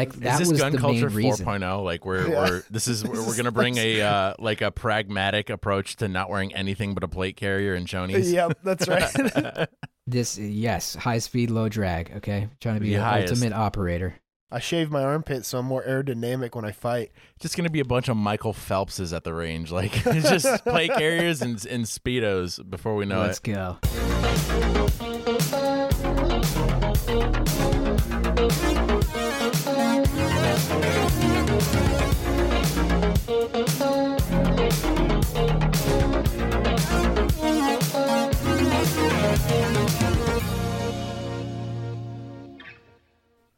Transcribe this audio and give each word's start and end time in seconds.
Like 0.00 0.14
Is 0.14 0.20
that 0.20 0.38
this 0.38 0.48
was 0.50 0.58
gun 0.60 0.72
the 0.72 0.78
culture 0.78 1.10
main 1.10 1.32
4.0? 1.32 1.84
Like 1.84 2.04
we're, 2.04 2.28
Yeah. 2.28 2.48
we're 2.48 2.62
this 2.70 2.88
is 2.88 3.04
we're, 3.06 3.26
we're 3.26 3.36
gonna 3.36 3.52
bring 3.52 3.76
a 3.78 4.00
uh, 4.00 4.34
like 4.38 4.60
a 4.60 4.70
pragmatic 4.70 5.50
approach 5.50 5.96
to 5.96 6.08
not 6.08 6.30
wearing 6.30 6.54
anything 6.54 6.94
but 6.94 7.04
a 7.04 7.08
plate 7.08 7.36
carrier 7.36 7.74
and 7.74 7.86
chonies. 7.86 8.32
yep, 8.32 8.58
that's 8.64 8.88
right. 8.88 9.68
This 10.06 10.36
yes, 10.38 10.96
high 10.96 11.18
speed, 11.18 11.50
low 11.52 11.68
drag. 11.68 12.10
Okay, 12.16 12.48
trying 12.60 12.74
to 12.74 12.80
be 12.80 12.94
The 12.94 12.96
an 13.04 13.22
ultimate 13.28 13.52
operator. 13.52 14.16
I 14.50 14.58
shave 14.58 14.90
my 14.90 15.04
armpit 15.04 15.44
so 15.46 15.58
I'm 15.58 15.66
more 15.66 15.84
aerodynamic 15.84 16.56
when 16.56 16.64
I 16.64 16.72
fight. 16.72 17.12
Just 17.38 17.56
gonna 17.56 17.70
be 17.70 17.78
a 17.78 17.84
bunch 17.84 18.08
of 18.08 18.16
Michael 18.16 18.52
Phelpses 18.52 19.14
at 19.14 19.22
the 19.22 19.32
range. 19.32 19.70
Like 19.70 19.92
just 20.02 20.64
plate 20.64 20.90
carriers 20.96 21.42
and, 21.42 21.64
and 21.66 21.84
speedos 21.84 22.68
before 22.68 22.96
we 22.96 23.04
know 23.06 23.22
it. 23.22 23.26
Let's 23.26 23.38
go. 23.38 23.78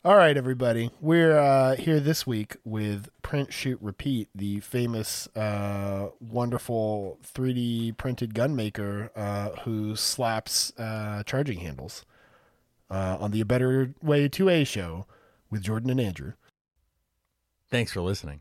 All 0.04 0.16
right, 0.16 0.36
everybody. 0.36 0.90
We're 1.00 1.38
uh, 1.38 1.76
here 1.76 2.00
this 2.00 2.26
week 2.26 2.56
with 2.64 3.08
Print, 3.22 3.52
Shoot, 3.52 3.78
Repeat, 3.80 4.28
the 4.34 4.58
famous, 4.58 5.28
uh, 5.36 6.08
wonderful 6.20 7.20
3D 7.34 7.96
printed 7.98 8.34
gun 8.34 8.56
maker 8.56 9.12
uh, 9.14 9.50
who 9.60 9.94
slaps 9.94 10.72
uh, 10.76 11.22
charging 11.24 11.60
handles 11.60 12.04
uh, 12.90 13.16
on 13.20 13.30
the 13.30 13.40
A 13.42 13.44
Better 13.44 13.94
Way 14.02 14.28
2A 14.28 14.66
show 14.66 15.06
with 15.50 15.62
Jordan 15.62 15.90
and 15.90 16.00
Andrew. 16.00 16.32
Thanks 17.70 17.92
for 17.92 18.00
listening. 18.00 18.40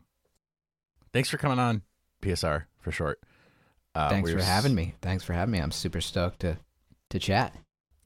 Thanks 1.12 1.28
for 1.30 1.36
coming 1.36 1.60
on, 1.60 1.82
PSR 2.22 2.64
for 2.80 2.90
short. 2.90 3.20
Uh, 3.94 4.08
Thanks 4.08 4.26
we 4.26 4.32
for 4.32 4.38
were 4.38 4.44
having 4.44 4.72
s- 4.72 4.76
me. 4.76 4.94
Thanks 5.00 5.22
for 5.22 5.32
having 5.32 5.52
me. 5.52 5.58
I'm 5.60 5.70
super 5.70 6.00
stoked 6.00 6.40
to 6.40 6.56
to 7.10 7.18
chat. 7.18 7.54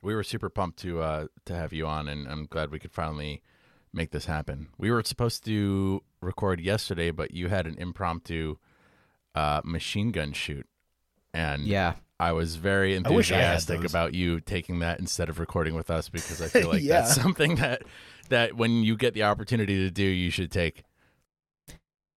We 0.03 0.15
were 0.17 0.25
super 0.25 0.51
pumped 0.51 0.81
to 0.81 1.01
uh, 1.01 1.27
to 1.47 1.55
have 1.55 1.73
you 1.73 1.87
on, 1.87 2.09
and 2.09 2.27
I'm 2.29 2.47
glad 2.47 2.71
we 2.73 2.81
could 2.81 2.93
finally 2.93 3.43
make 3.97 4.11
this 4.11 4.27
happen. 4.27 4.69
We 4.79 4.91
were 4.91 5.03
supposed 5.03 5.45
to 5.47 6.03
record 6.21 6.61
yesterday, 6.61 7.11
but 7.11 7.33
you 7.33 7.49
had 7.49 7.67
an 7.67 7.77
impromptu 7.79 8.57
uh, 9.35 9.61
machine 9.65 10.13
gun 10.13 10.33
shoot, 10.33 10.67
and 11.35 11.67
Yeah, 11.67 11.95
I 12.21 12.33
was 12.33 12.57
very 12.57 12.93
I 12.93 12.95
I 12.95 12.97
enthusiastic 12.99 13.85
about 13.85 14.15
you 14.15 14.41
taking 14.41 14.79
that 14.81 14.99
instead 15.01 15.29
of 15.29 15.39
recording 15.39 15.75
with 15.75 15.91
us 15.91 16.09
because 16.09 16.41
I 16.41 16.47
feel 16.61 16.69
like 16.69 16.83
Yeah. 16.83 17.01
that's 17.01 17.15
something 17.23 17.57
that 17.57 17.83
that 18.29 18.57
when 18.57 18.83
you 18.83 18.97
get 18.97 19.15
the 19.15 19.23
opportunity 19.25 19.77
to 19.85 19.91
do, 19.91 20.03
you 20.05 20.31
should 20.31 20.51
take. 20.51 20.83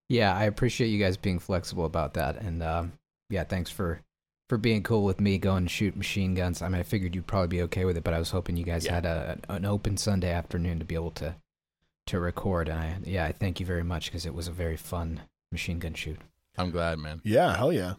yeah. 0.08 0.34
I 0.34 0.44
appreciate 0.44 0.88
you 0.88 0.98
guys 0.98 1.16
being 1.16 1.38
flexible 1.38 1.84
about 1.84 2.14
that, 2.14 2.36
and 2.40 2.62
um, 2.62 2.92
yeah, 3.28 3.44
thanks 3.44 3.70
for 3.70 4.00
for 4.48 4.58
being 4.58 4.82
cool 4.82 5.04
with 5.04 5.20
me 5.20 5.38
going 5.38 5.64
to 5.64 5.68
shoot 5.70 5.94
machine 5.94 6.34
guns. 6.34 6.60
I 6.60 6.68
mean, 6.68 6.80
I 6.80 6.82
figured 6.82 7.14
you'd 7.14 7.28
probably 7.28 7.46
be 7.46 7.62
okay 7.62 7.84
with 7.84 7.96
it, 7.96 8.02
but 8.02 8.12
I 8.14 8.18
was 8.18 8.30
hoping 8.32 8.56
you 8.56 8.64
guys 8.64 8.84
Yeah. 8.84 8.94
had 8.94 9.06
a, 9.06 9.38
an 9.48 9.64
open 9.64 9.96
Sunday 9.96 10.32
afternoon 10.32 10.80
to 10.80 10.84
be 10.84 10.96
able 10.96 11.12
to 11.12 11.36
to 12.10 12.20
record. 12.20 12.68
And 12.68 12.78
I 12.78 12.96
yeah, 13.04 13.24
I 13.24 13.32
thank 13.32 13.60
you 13.60 13.66
very 13.66 13.84
much 13.84 14.06
because 14.06 14.26
it 14.26 14.34
was 14.34 14.48
a 14.48 14.52
very 14.52 14.76
fun 14.76 15.20
machine 15.50 15.78
gun 15.78 15.94
shoot. 15.94 16.18
I'm 16.58 16.70
glad, 16.70 16.98
man. 16.98 17.20
Yeah, 17.24 17.56
hell 17.56 17.72
yeah. 17.72 17.94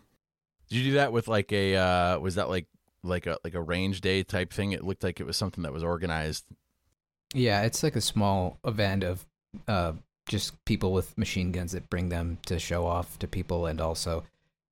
Did 0.69 0.77
you 0.77 0.91
do 0.91 0.93
that 0.93 1.11
with 1.11 1.27
like 1.27 1.51
a? 1.51 1.75
Uh, 1.75 2.19
was 2.19 2.35
that 2.35 2.49
like 2.49 2.67
like 3.03 3.25
a 3.25 3.37
like 3.43 3.55
a 3.55 3.61
range 3.61 4.01
day 4.01 4.23
type 4.23 4.53
thing? 4.53 4.71
It 4.71 4.83
looked 4.83 5.03
like 5.03 5.19
it 5.19 5.25
was 5.25 5.37
something 5.37 5.63
that 5.63 5.73
was 5.73 5.83
organized. 5.83 6.45
Yeah, 7.33 7.63
it's 7.63 7.83
like 7.83 7.95
a 7.95 8.01
small 8.01 8.57
event 8.65 9.03
of 9.03 9.25
uh, 9.67 9.93
just 10.27 10.63
people 10.65 10.91
with 10.91 11.17
machine 11.17 11.51
guns 11.51 11.71
that 11.71 11.89
bring 11.89 12.09
them 12.09 12.37
to 12.45 12.59
show 12.59 12.85
off 12.85 13.17
to 13.19 13.27
people, 13.27 13.65
and 13.65 13.79
also 13.79 14.23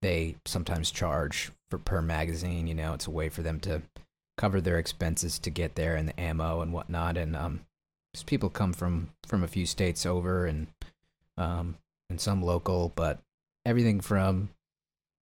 they 0.02 0.36
sometimes 0.46 0.92
charge 0.92 1.52
for 1.70 1.78
per 1.78 2.02
magazine. 2.02 2.68
You 2.68 2.76
know, 2.76 2.94
it's 2.94 3.08
a 3.08 3.12
way 3.12 3.30
for 3.30 3.42
them 3.42 3.60
to 3.62 3.82
cover 4.38 4.62
their 4.62 4.78
expenses 4.78 5.40
to 5.40 5.50
get 5.50 5.76
there 5.76 5.96
and 5.96 6.08
the 6.08 6.20
ammo 6.20 6.62
and 6.62 6.72
whatnot. 6.72 7.18
And 7.18 7.36
um, 7.36 7.62
just 7.62 7.69
people 8.26 8.50
come 8.50 8.74
from 8.74 9.10
from 9.28 9.44
a 9.44 9.48
few 9.48 9.66
states 9.66 10.06
over, 10.06 10.46
and 10.46 10.68
um, 11.38 11.78
and 12.10 12.20
some 12.20 12.42
local, 12.42 12.92
but 12.96 13.20
everything 13.66 14.02
from 14.02 14.50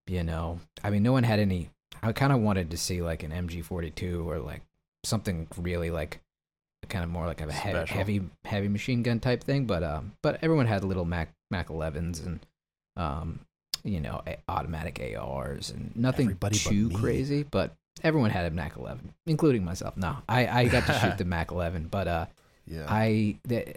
you 0.08 0.24
know, 0.24 0.60
I 0.84 0.90
mean, 0.90 1.04
no 1.04 1.12
one 1.12 1.24
had 1.24 1.40
any. 1.40 1.70
I 2.02 2.12
kind 2.14 2.32
of 2.32 2.40
wanted 2.40 2.72
to 2.72 2.78
see 2.78 3.02
like 3.02 3.24
an 3.24 3.32
MG42 3.32 4.26
or 4.26 4.40
like 4.40 4.62
something 5.04 5.48
really 5.58 5.90
like 5.90 6.20
kind 6.90 7.04
of 7.04 7.10
more 7.10 7.26
like 7.26 7.42
a 7.42 7.52
he- 7.52 7.94
heavy 7.94 8.22
heavy 8.46 8.68
machine 8.70 9.04
gun 9.04 9.20
type 9.20 9.44
thing 9.44 9.66
but 9.66 9.84
um 9.84 10.14
but 10.22 10.40
everyone 10.42 10.66
had 10.68 10.86
little 10.86 11.04
mac 11.04 11.34
mac 11.52 11.68
11s 11.68 12.26
and 12.26 12.40
um 12.96 13.40
you 13.84 14.00
know 14.00 14.22
a- 14.26 14.38
automatic 14.48 15.02
ars 15.20 15.70
and 15.70 15.94
nothing 15.98 16.28
Everybody 16.28 16.58
but 16.64 16.70
too 16.70 16.88
me. 16.90 16.96
crazy 16.96 17.44
but 17.44 17.76
everyone 18.04 18.30
had 18.30 18.46
a 18.46 18.52
mac 18.52 18.78
11 18.78 19.14
including 19.26 19.66
myself 19.66 19.98
no 19.98 20.16
i 20.30 20.48
i 20.48 20.66
got 20.70 20.86
to 20.86 20.94
shoot 20.94 21.18
the 21.18 21.26
mac 21.26 21.52
11 21.52 21.88
but 21.92 22.08
uh 22.08 22.26
Yeah. 22.68 22.86
I 22.88 23.38
the, 23.44 23.76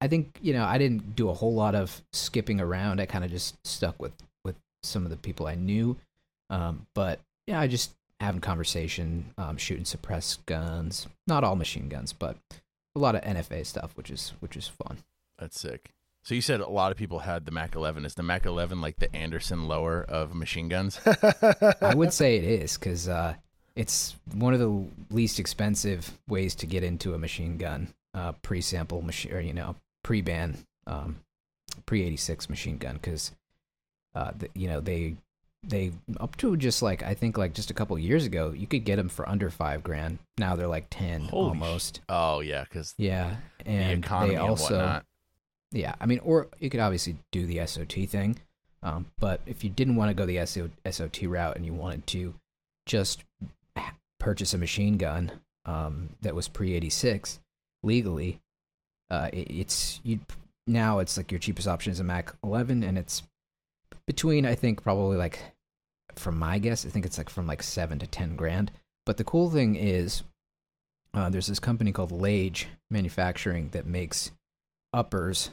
I 0.00 0.08
think 0.08 0.38
you 0.40 0.52
know 0.52 0.64
I 0.64 0.78
didn't 0.78 1.16
do 1.16 1.28
a 1.28 1.34
whole 1.34 1.54
lot 1.54 1.74
of 1.74 2.02
skipping 2.12 2.60
around. 2.60 3.00
I 3.00 3.06
kind 3.06 3.24
of 3.24 3.30
just 3.30 3.56
stuck 3.66 4.00
with 4.00 4.12
with 4.44 4.56
some 4.82 5.04
of 5.04 5.10
the 5.10 5.16
people 5.16 5.46
I 5.46 5.54
knew. 5.54 5.96
Um, 6.50 6.86
but 6.94 7.20
yeah, 7.46 7.60
I 7.60 7.66
just 7.66 7.92
having 8.20 8.40
conversation, 8.40 9.32
um, 9.38 9.56
shooting 9.56 9.84
suppressed 9.84 10.44
guns. 10.46 11.06
Not 11.26 11.44
all 11.44 11.56
machine 11.56 11.88
guns, 11.88 12.12
but 12.12 12.36
a 12.94 12.98
lot 12.98 13.14
of 13.14 13.22
NFA 13.22 13.66
stuff, 13.66 13.96
which 13.96 14.10
is 14.10 14.32
which 14.40 14.56
is 14.56 14.68
fun. 14.68 14.98
That's 15.38 15.58
sick. 15.58 15.90
So 16.24 16.34
you 16.34 16.42
said 16.42 16.60
a 16.60 16.68
lot 16.68 16.92
of 16.92 16.98
people 16.98 17.20
had 17.20 17.46
the 17.46 17.52
Mac 17.52 17.74
11. 17.74 18.04
Is 18.04 18.14
the 18.14 18.22
Mac 18.22 18.44
11 18.44 18.80
like 18.80 18.98
the 18.98 19.14
Anderson 19.16 19.66
lower 19.66 20.02
of 20.02 20.34
machine 20.34 20.68
guns? 20.68 21.00
I 21.80 21.94
would 21.94 22.12
say 22.12 22.36
it 22.36 22.44
is 22.44 22.76
because 22.76 23.08
uh, 23.08 23.34
it's 23.74 24.14
one 24.34 24.52
of 24.52 24.60
the 24.60 24.84
least 25.10 25.38
expensive 25.38 26.18
ways 26.28 26.54
to 26.56 26.66
get 26.66 26.82
into 26.82 27.14
a 27.14 27.18
machine 27.18 27.56
gun, 27.56 27.94
uh, 28.14 28.32
pre-sample 28.42 29.02
machine, 29.02 29.32
or 29.32 29.40
you 29.40 29.52
know, 29.52 29.76
pre-ban, 30.02 30.58
um, 30.86 31.20
pre-86 31.86 32.48
machine 32.48 32.78
gun, 32.78 32.94
because 32.94 33.32
uh, 34.14 34.32
the, 34.36 34.48
you 34.54 34.68
know 34.68 34.80
they 34.80 35.16
they 35.66 35.92
up 36.20 36.36
to 36.36 36.56
just 36.56 36.82
like 36.82 37.02
I 37.02 37.14
think 37.14 37.36
like 37.36 37.52
just 37.52 37.70
a 37.70 37.74
couple 37.74 37.98
years 37.98 38.24
ago, 38.24 38.52
you 38.52 38.66
could 38.66 38.84
get 38.84 38.96
them 38.96 39.08
for 39.08 39.28
under 39.28 39.50
five 39.50 39.82
grand. 39.82 40.18
Now 40.38 40.56
they're 40.56 40.66
like 40.68 40.86
ten 40.90 41.22
Holy 41.22 41.30
sh- 41.30 41.62
almost. 41.62 42.00
Oh 42.08 42.40
yeah, 42.40 42.64
because 42.64 42.94
yeah, 42.96 43.36
the 43.58 43.70
and 43.70 44.04
economy 44.04 44.34
they 44.34 44.40
also 44.40 45.02
yeah, 45.72 45.94
I 46.00 46.06
mean, 46.06 46.20
or 46.20 46.48
you 46.58 46.70
could 46.70 46.80
obviously 46.80 47.16
do 47.30 47.46
the 47.46 47.64
SOT 47.66 48.08
thing, 48.08 48.38
um, 48.82 49.06
but 49.18 49.40
if 49.46 49.62
you 49.62 49.70
didn't 49.70 49.96
want 49.96 50.10
to 50.10 50.14
go 50.14 50.24
the 50.24 50.44
SO- 50.46 50.70
SOT 50.90 51.22
route 51.24 51.56
and 51.56 51.66
you 51.66 51.74
wanted 51.74 52.06
to 52.08 52.34
just 52.86 53.24
purchase 54.18 54.54
a 54.54 54.58
machine 54.58 54.96
gun 54.96 55.30
um, 55.66 56.10
that 56.22 56.34
was 56.34 56.48
pre 56.48 56.74
eighty 56.74 56.90
six 56.90 57.40
legally, 57.82 58.40
uh, 59.10 59.30
it, 59.32 59.50
it's 59.50 60.00
you 60.02 60.20
now 60.66 60.98
it's 60.98 61.16
like 61.16 61.32
your 61.32 61.38
cheapest 61.38 61.68
option 61.68 61.92
is 61.92 62.00
a 62.00 62.04
Mac 62.04 62.34
eleven, 62.42 62.82
and 62.82 62.98
it's 62.98 63.22
between 64.06 64.46
I 64.46 64.54
think 64.54 64.82
probably 64.82 65.16
like 65.16 65.40
from 66.14 66.38
my 66.38 66.58
guess 66.58 66.84
I 66.84 66.88
think 66.88 67.06
it's 67.06 67.18
like 67.18 67.30
from 67.30 67.46
like 67.46 67.62
seven 67.62 67.98
to 67.98 68.06
ten 68.06 68.36
grand. 68.36 68.70
But 69.06 69.16
the 69.16 69.24
cool 69.24 69.50
thing 69.50 69.76
is, 69.76 70.22
uh, 71.14 71.30
there's 71.30 71.46
this 71.46 71.58
company 71.58 71.92
called 71.92 72.12
Lage 72.12 72.68
Manufacturing 72.90 73.70
that 73.70 73.86
makes 73.86 74.32
uppers, 74.92 75.50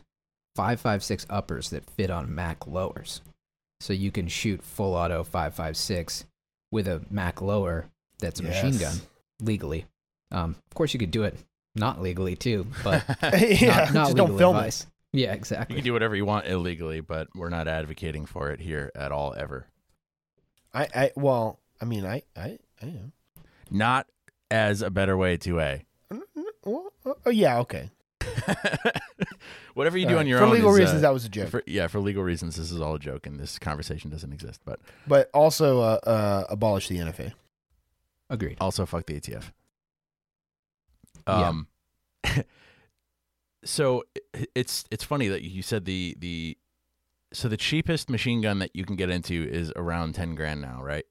556 0.56 1.26
uppers 1.30 1.70
that 1.70 1.90
fit 1.90 2.10
on 2.10 2.36
Mac 2.36 2.68
lowers. 2.68 3.22
So 3.80 3.94
you 3.94 4.12
can 4.12 4.28
shoot 4.28 4.62
full 4.62 4.94
auto 4.94 5.24
556 5.24 6.26
with 6.72 6.88
a 6.88 7.02
Mac 7.10 7.42
lower 7.42 7.86
that's 8.20 8.40
a 8.40 8.44
machine 8.44 8.78
gun 8.78 8.98
legally. 9.42 9.86
Um, 10.32 10.56
of 10.70 10.76
course, 10.76 10.94
you 10.94 11.00
could 11.00 11.12
do 11.12 11.24
it 11.24 11.38
not 11.76 12.02
legally 12.02 12.36
too, 12.36 12.66
but 12.84 13.04
yeah, 13.22 13.90
not, 13.92 13.94
not 13.94 13.94
just 13.94 14.10
legal 14.14 14.28
don't 14.28 14.38
film 14.38 14.56
advice. 14.56 14.88
Yeah, 15.12 15.34
exactly. 15.34 15.76
You 15.76 15.82
can 15.82 15.86
do 15.86 15.94
whatever 15.94 16.16
you 16.16 16.26
want 16.26 16.48
illegally, 16.48 17.00
but 17.02 17.28
we're 17.36 17.50
not 17.50 17.68
advocating 17.68 18.26
for 18.26 18.52
it 18.52 18.60
here 18.60 18.92
at 18.96 19.12
all 19.12 19.34
ever. 19.38 19.68
I, 20.74 20.88
I, 20.94 21.12
well, 21.16 21.60
I 21.82 21.86
mean, 21.86 22.06
I, 22.06 22.24
I, 22.36 22.58
I 22.82 22.86
am. 22.86 23.14
Not 23.72 24.08
as 24.52 24.82
a 24.82 24.90
Better 24.90 25.16
Way 25.16 25.38
2A. 25.38 25.84
Well, 26.66 26.92
Oh, 27.26 27.30
yeah, 27.30 27.60
okay. 27.60 27.90
Whatever 29.74 29.98
you 29.98 30.06
All 30.06 30.10
do 30.10 30.16
right. 30.16 30.22
on 30.22 30.28
your 30.28 30.40
for 30.40 30.46
own. 30.46 30.52
legal 30.54 30.72
is, 30.74 30.80
reasons, 30.80 30.98
uh, 31.00 31.02
that 31.02 31.14
was 31.14 31.26
a 31.26 31.30
joke. 31.30 31.50
for, 31.50 31.64
yeah, 31.68 31.88
for 31.88 32.00
legal 32.00 32.24
reasons, 32.24 32.56
this 32.56 32.72
is 32.72 32.82
all 32.82 32.96
a 32.96 33.00
joke, 33.00 33.28
and 33.28 33.40
this 33.40 33.60
conversation 33.60 34.10
doesn't 34.10 34.32
exist. 34.34 34.62
But 34.66 34.80
but 35.08 35.30
also, 35.34 35.82
uh, 35.82 36.00
uh, 36.06 36.44
abolish 36.50 36.88
the 36.88 36.98
NFA. 36.98 37.34
Agreed. 38.30 38.58
also, 38.60 38.86
fuck 38.86 39.06
the 39.06 39.20
ATF. 39.20 39.52
Yeah. 41.28 41.50
Um, 41.50 41.68
so 43.64 44.04
it's 44.54 44.86
it's 44.92 45.04
funny 45.04 45.28
that 45.28 45.42
you 45.42 45.62
said 45.62 45.86
the 45.86 46.16
the 46.20 46.58
so 47.34 47.48
the 47.48 47.58
cheapest 47.58 48.10
machine 48.10 48.42
gun 48.42 48.60
that 48.60 48.76
you 48.76 48.86
can 48.86 48.96
get 48.96 49.10
into 49.10 49.48
is 49.50 49.72
around 49.76 50.16
ten 50.16 50.36
grand 50.36 50.62
now, 50.62 50.82
right? 50.84 51.06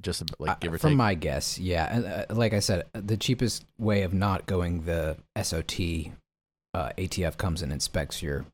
Just 0.00 0.22
like 0.40 0.50
Uh, 0.50 0.54
give 0.60 0.74
or 0.74 0.78
from 0.78 0.90
take. 0.90 0.96
my 0.98 1.14
guess, 1.14 1.58
yeah. 1.58 2.24
Uh, 2.28 2.34
like 2.34 2.52
I 2.52 2.58
said, 2.58 2.84
the 2.92 3.16
cheapest 3.16 3.64
way 3.78 4.02
of 4.02 4.12
not 4.12 4.46
going 4.46 4.82
the 4.84 5.16
SOT 5.40 5.74
uh, 6.74 6.90
ATF 6.98 7.36
comes 7.38 7.62
and 7.62 7.72
inspects 7.72 8.20
your, 8.20 8.44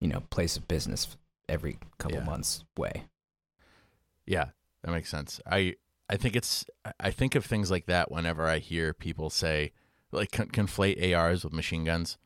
you 0.00 0.08
know, 0.08 0.20
place 0.30 0.56
of 0.56 0.66
business 0.66 1.16
every 1.50 1.78
couple 1.98 2.16
Yeah. 2.18 2.24
months 2.24 2.64
way. 2.78 3.04
Yeah, 4.26 4.46
that 4.82 4.90
makes 4.92 5.10
sense. 5.10 5.38
I 5.46 5.76
I 6.08 6.16
think 6.16 6.34
it's 6.34 6.64
I 6.98 7.10
think 7.10 7.34
of 7.34 7.44
things 7.44 7.70
like 7.70 7.84
that 7.86 8.10
whenever 8.10 8.46
I 8.46 8.58
hear 8.58 8.94
people 8.94 9.28
say 9.28 9.72
like 10.12 10.30
con- 10.32 10.48
conflate 10.48 11.16
ARs 11.16 11.44
with 11.44 11.52
machine 11.52 11.84
guns. 11.84 12.18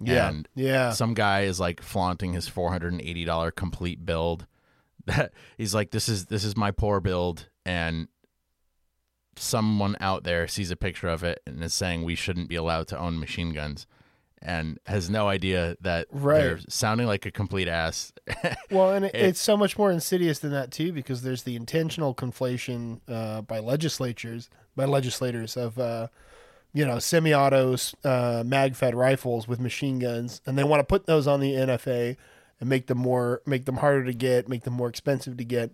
Yeah. 0.00 0.28
And 0.28 0.48
yeah. 0.54 0.90
Some 0.92 1.14
guy 1.14 1.42
is 1.42 1.58
like 1.58 1.82
flaunting 1.82 2.32
his 2.32 2.46
four 2.48 2.70
hundred 2.70 2.92
and 2.92 3.02
eighty 3.02 3.24
dollar 3.24 3.50
complete 3.50 4.04
build. 4.06 4.46
That 5.06 5.32
he's 5.56 5.74
like, 5.74 5.90
this 5.90 6.06
is 6.08 6.26
this 6.26 6.44
is 6.44 6.54
my 6.54 6.70
poor 6.70 7.00
build, 7.00 7.48
and 7.64 8.08
someone 9.36 9.96
out 10.00 10.24
there 10.24 10.48
sees 10.48 10.70
a 10.70 10.76
picture 10.76 11.08
of 11.08 11.22
it 11.22 11.40
and 11.46 11.62
is 11.62 11.72
saying 11.74 12.02
we 12.04 12.14
shouldn't 12.14 12.48
be 12.48 12.56
allowed 12.56 12.88
to 12.88 12.98
own 12.98 13.18
machine 13.18 13.54
guns, 13.54 13.86
and 14.42 14.78
has 14.86 15.08
no 15.08 15.28
idea 15.28 15.76
that 15.80 16.08
Right. 16.10 16.38
they're 16.40 16.58
sounding 16.68 17.06
like 17.06 17.24
a 17.24 17.30
complete 17.30 17.68
ass. 17.68 18.12
Well, 18.70 18.90
and 18.92 19.06
it, 19.06 19.14
It- 19.14 19.24
it's 19.24 19.40
so 19.40 19.56
much 19.56 19.78
more 19.78 19.90
insidious 19.90 20.40
than 20.40 20.50
that 20.50 20.70
too, 20.70 20.92
because 20.92 21.22
there's 21.22 21.44
the 21.44 21.56
intentional 21.56 22.14
conflation 22.14 23.00
uh, 23.08 23.40
by 23.42 23.60
legislatures, 23.60 24.50
by 24.76 24.84
legislators 24.84 25.56
of, 25.56 25.78
uh, 25.78 26.08
you 26.78 26.86
know, 26.86 27.00
semi-autos, 27.00 27.92
uh, 28.04 28.44
mag-fed 28.46 28.94
rifles 28.94 29.48
with 29.48 29.58
machine 29.58 29.98
guns, 29.98 30.40
and 30.46 30.56
they 30.56 30.62
want 30.62 30.78
to 30.78 30.84
put 30.84 31.06
those 31.06 31.26
on 31.26 31.40
the 31.40 31.54
NFA 31.54 32.16
and 32.60 32.68
make 32.68 32.86
them 32.86 32.98
more, 32.98 33.42
make 33.44 33.64
them 33.64 33.78
harder 33.78 34.04
to 34.04 34.12
get, 34.14 34.48
make 34.48 34.62
them 34.62 34.74
more 34.74 34.88
expensive 34.88 35.36
to 35.38 35.44
get. 35.44 35.72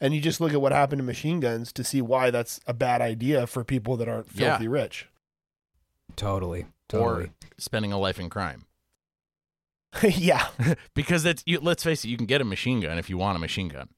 And 0.00 0.12
you 0.12 0.20
just 0.20 0.40
look 0.40 0.52
at 0.52 0.60
what 0.60 0.72
happened 0.72 0.98
to 0.98 1.04
machine 1.04 1.38
guns 1.38 1.72
to 1.74 1.84
see 1.84 2.02
why 2.02 2.32
that's 2.32 2.58
a 2.66 2.74
bad 2.74 3.00
idea 3.00 3.46
for 3.46 3.62
people 3.62 3.96
that 3.98 4.08
aren't 4.08 4.26
Yeah. 4.34 4.50
filthy 4.50 4.66
rich. 4.66 5.06
Totally. 6.16 6.66
Totally. 6.88 7.26
or 7.26 7.28
spending 7.56 7.92
a 7.92 7.98
life 7.98 8.18
in 8.18 8.28
crime. 8.28 8.64
yeah, 10.02 10.48
because 10.94 11.22
that's 11.22 11.44
you, 11.46 11.60
let's 11.60 11.84
face 11.84 12.04
it, 12.04 12.08
you 12.08 12.16
can 12.16 12.26
get 12.26 12.40
a 12.40 12.44
machine 12.44 12.80
gun 12.80 12.98
if 12.98 13.08
you 13.08 13.16
want 13.16 13.36
a 13.36 13.38
machine 13.38 13.68
gun. 13.68 13.88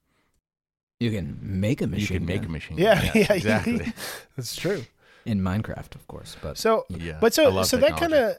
you 0.99 1.09
can 1.09 1.39
make 1.41 1.81
a 1.81 1.87
machine 1.87 2.01
you 2.01 2.19
can 2.19 2.25
make 2.27 2.45
a 2.45 2.49
machine 2.49 2.77
yeah, 2.77 3.01
gun. 3.01 3.11
yeah, 3.15 3.33
exactly. 3.33 3.91
that's 4.35 4.55
true. 4.55 4.83
In 5.27 5.41
Minecraft, 5.41 5.95
of 5.95 6.07
course. 6.07 6.35
But 6.41 6.57
So 6.57 6.85
yeah, 6.89 7.17
But 7.19 7.33
so 7.33 7.63
so 7.63 7.77
that 7.77 7.97
kind 7.97 8.13
of 8.13 8.37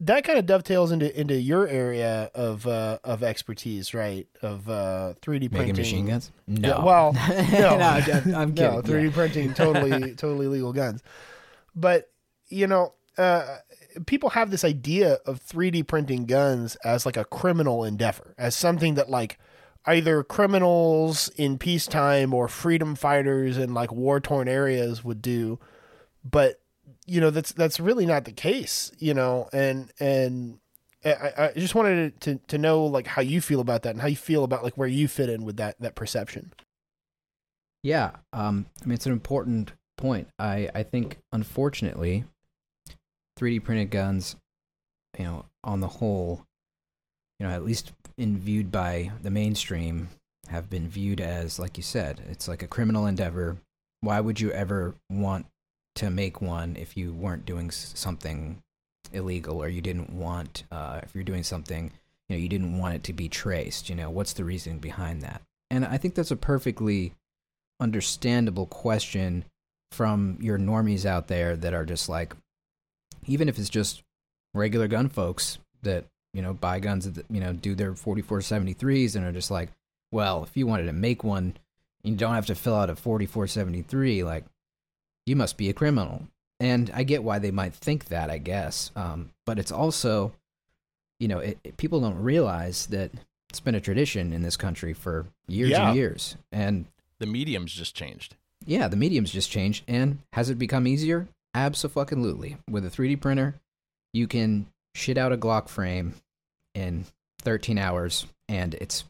that 0.00 0.22
kind 0.24 0.38
of 0.38 0.46
dovetails 0.46 0.92
into 0.92 1.18
into 1.18 1.34
your 1.34 1.66
area 1.66 2.30
of 2.34 2.66
uh, 2.66 2.98
of 3.02 3.22
expertise, 3.22 3.94
right? 3.94 4.26
Of 4.42 4.68
uh, 4.68 5.14
3D 5.20 5.22
printing. 5.22 5.50
making 5.50 5.76
machine 5.76 6.06
guns? 6.06 6.30
No. 6.46 6.68
Yeah, 6.68 6.84
well, 6.84 7.12
no. 7.52 7.76
no, 7.76 7.84
I'm, 7.84 8.34
I'm 8.34 8.54
kidding. 8.54 8.74
No, 8.74 8.82
3D 8.82 9.04
yeah. 9.04 9.10
printing 9.12 9.54
totally 9.54 10.14
totally 10.16 10.46
legal 10.46 10.72
guns. 10.72 11.02
But 11.74 12.10
you 12.48 12.66
know, 12.66 12.94
uh, 13.16 13.58
people 14.06 14.30
have 14.30 14.50
this 14.50 14.64
idea 14.64 15.18
of 15.26 15.40
3D 15.44 15.86
printing 15.86 16.26
guns 16.26 16.76
as 16.76 17.04
like 17.04 17.16
a 17.16 17.24
criminal 17.24 17.84
endeavor, 17.84 18.34
as 18.38 18.54
something 18.54 18.94
that 18.94 19.10
like 19.10 19.38
either 19.86 20.22
criminals 20.22 21.28
in 21.36 21.58
peacetime 21.58 22.32
or 22.32 22.46
freedom 22.46 22.94
fighters 22.94 23.56
in 23.56 23.74
like 23.74 23.90
war 23.90 24.20
torn 24.20 24.46
areas 24.46 25.02
would 25.02 25.22
do. 25.22 25.58
But 26.24 26.60
you 27.06 27.20
know, 27.20 27.30
that's 27.30 27.52
that's 27.52 27.80
really 27.80 28.06
not 28.06 28.24
the 28.24 28.32
case. 28.32 28.92
You 28.98 29.14
know, 29.14 29.48
and 29.52 29.92
and. 29.98 30.58
I, 31.04 31.32
I 31.38 31.52
just 31.56 31.76
wanted 31.76 32.20
to, 32.22 32.40
to 32.48 32.58
know 32.58 32.84
like 32.84 33.06
how 33.06 33.22
you 33.22 33.40
feel 33.40 33.60
about 33.60 33.84
that 33.84 33.90
and 33.90 34.00
how 34.00 34.08
you 34.08 34.16
feel 34.16 34.42
about 34.42 34.64
like 34.64 34.76
where 34.76 34.88
you 34.88 35.06
fit 35.06 35.28
in 35.28 35.44
with 35.44 35.56
that 35.56 35.80
that 35.80 35.94
perception. 35.94 36.52
Yeah, 37.84 38.10
um, 38.32 38.66
I 38.82 38.86
mean 38.86 38.94
it's 38.94 39.06
an 39.06 39.12
important 39.12 39.72
point. 39.96 40.28
I 40.40 40.68
I 40.74 40.82
think 40.82 41.18
unfortunately, 41.30 42.24
3D 43.38 43.62
printed 43.62 43.90
guns, 43.90 44.34
you 45.16 45.24
know, 45.24 45.44
on 45.62 45.78
the 45.78 45.86
whole, 45.86 46.44
you 47.38 47.46
know, 47.46 47.52
at 47.52 47.64
least 47.64 47.92
in 48.16 48.36
viewed 48.36 48.72
by 48.72 49.12
the 49.22 49.30
mainstream, 49.30 50.08
have 50.48 50.68
been 50.68 50.88
viewed 50.88 51.20
as 51.20 51.60
like 51.60 51.76
you 51.76 51.82
said, 51.84 52.22
it's 52.28 52.48
like 52.48 52.64
a 52.64 52.68
criminal 52.68 53.06
endeavor. 53.06 53.58
Why 54.00 54.20
would 54.20 54.40
you 54.40 54.50
ever 54.50 54.94
want 55.08 55.46
to 55.98 56.10
make 56.10 56.40
one 56.40 56.76
if 56.76 56.96
you 56.96 57.12
weren't 57.12 57.44
doing 57.44 57.70
something 57.70 58.62
illegal 59.12 59.62
or 59.62 59.68
you 59.68 59.80
didn't 59.80 60.10
want 60.10 60.64
uh, 60.70 61.00
if 61.02 61.14
you're 61.14 61.24
doing 61.24 61.42
something 61.42 61.90
you 62.28 62.36
know 62.36 62.40
you 62.40 62.48
didn't 62.48 62.78
want 62.78 62.94
it 62.94 63.02
to 63.02 63.12
be 63.12 63.28
traced 63.28 63.88
you 63.88 63.94
know 63.94 64.08
what's 64.08 64.32
the 64.32 64.44
reasoning 64.44 64.78
behind 64.78 65.22
that? 65.22 65.42
And 65.70 65.84
i 65.84 65.96
think 65.96 66.14
that's 66.14 66.30
a 66.30 66.36
perfectly 66.36 67.12
understandable 67.80 68.66
question 68.66 69.44
from 69.92 70.38
your 70.40 70.58
normies 70.58 71.04
out 71.04 71.28
there 71.28 71.56
that 71.56 71.74
are 71.74 71.84
just 71.84 72.08
like 72.08 72.34
even 73.26 73.48
if 73.48 73.58
it's 73.58 73.68
just 73.68 74.02
regular 74.54 74.88
gun 74.88 75.08
folks 75.08 75.58
that 75.82 76.04
you 76.32 76.42
know 76.42 76.52
buy 76.52 76.78
guns 76.78 77.10
that 77.10 77.24
you 77.30 77.40
know 77.40 77.52
do 77.52 77.74
their 77.74 77.92
4473s 77.92 79.16
and 79.16 79.24
are 79.24 79.32
just 79.32 79.50
like 79.50 79.70
well 80.12 80.44
if 80.44 80.56
you 80.56 80.66
wanted 80.66 80.86
to 80.86 80.92
make 80.92 81.24
one 81.24 81.56
you 82.02 82.14
don't 82.14 82.34
have 82.34 82.46
to 82.46 82.54
fill 82.54 82.74
out 82.74 82.90
a 82.90 82.96
4473 82.96 84.24
like 84.24 84.44
you 85.28 85.36
must 85.36 85.56
be 85.56 85.68
a 85.68 85.72
criminal 85.74 86.22
and 86.60 86.90
i 86.94 87.02
get 87.02 87.22
why 87.22 87.38
they 87.38 87.50
might 87.50 87.74
think 87.74 88.06
that 88.06 88.30
i 88.30 88.38
guess 88.38 88.90
um, 88.96 89.30
but 89.46 89.58
it's 89.58 89.70
also 89.72 90.32
you 91.20 91.28
know 91.28 91.38
it, 91.38 91.58
it- 91.64 91.76
people 91.76 92.00
don't 92.00 92.18
realize 92.22 92.86
that 92.86 93.10
it's 93.50 93.60
been 93.60 93.74
a 93.74 93.80
tradition 93.80 94.32
in 94.32 94.42
this 94.42 94.56
country 94.56 94.92
for 94.92 95.26
years 95.46 95.70
Yeah. 95.70 95.88
and 95.88 95.96
years 95.96 96.36
and 96.52 96.86
the 97.20 97.26
medium's 97.26 97.72
just 97.72 97.94
changed. 97.96 98.36
yeah, 98.64 98.86
the 98.86 98.96
medium's 98.96 99.32
just 99.32 99.50
changed. 99.50 99.82
And 99.88 100.18
has 100.34 100.50
it 100.50 100.54
become 100.58 100.86
easier? 100.86 101.26
Absolutely. 101.52 102.58
With 102.70 102.84
a 102.86 102.90
3D 102.90 103.20
printer, 103.20 103.54
you 104.12 104.28
can 104.28 104.66
shit 104.94 105.18
out 105.18 105.32
a 105.32 105.36
Glock 105.36 105.68
frame 105.68 106.14
in 106.76 107.06
13 107.42 107.76
hours, 107.76 108.26
and 108.48 108.74
it's 108.74 109.02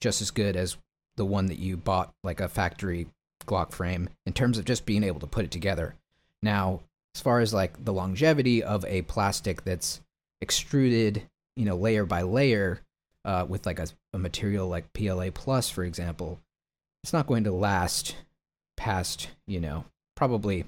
just 0.00 0.22
as 0.22 0.30
good 0.30 0.54
as 0.56 0.76
the 1.16 1.24
one 1.24 1.46
that 1.46 1.58
you 1.58 1.76
bought, 1.76 2.12
like 2.22 2.40
a 2.40 2.48
factory 2.48 3.08
Glock 3.48 3.72
frame, 3.72 4.08
in 4.26 4.32
terms 4.32 4.58
of 4.58 4.64
just 4.64 4.86
being 4.86 5.02
able 5.02 5.20
to 5.20 5.26
put 5.26 5.44
it 5.44 5.50
together. 5.50 5.94
Now, 6.42 6.80
as 7.14 7.20
far 7.20 7.40
as 7.40 7.52
like 7.52 7.84
the 7.84 7.92
longevity 7.92 8.62
of 8.62 8.84
a 8.84 9.02
plastic 9.02 9.64
that's 9.64 10.00
extruded, 10.40 11.22
you 11.56 11.64
know, 11.64 11.76
layer 11.76 12.04
by 12.04 12.22
layer, 12.22 12.80
uh, 13.24 13.44
with 13.48 13.66
like 13.66 13.78
a, 13.78 13.88
a 14.12 14.18
material 14.18 14.68
like 14.68 14.92
PLA 14.92 15.30
Plus, 15.32 15.68
for 15.68 15.84
example, 15.84 16.38
it's 17.02 17.12
not 17.12 17.26
going 17.26 17.44
to 17.44 17.52
last 17.52 18.16
past, 18.76 19.28
you 19.46 19.60
know, 19.60 19.84
probably 20.14 20.64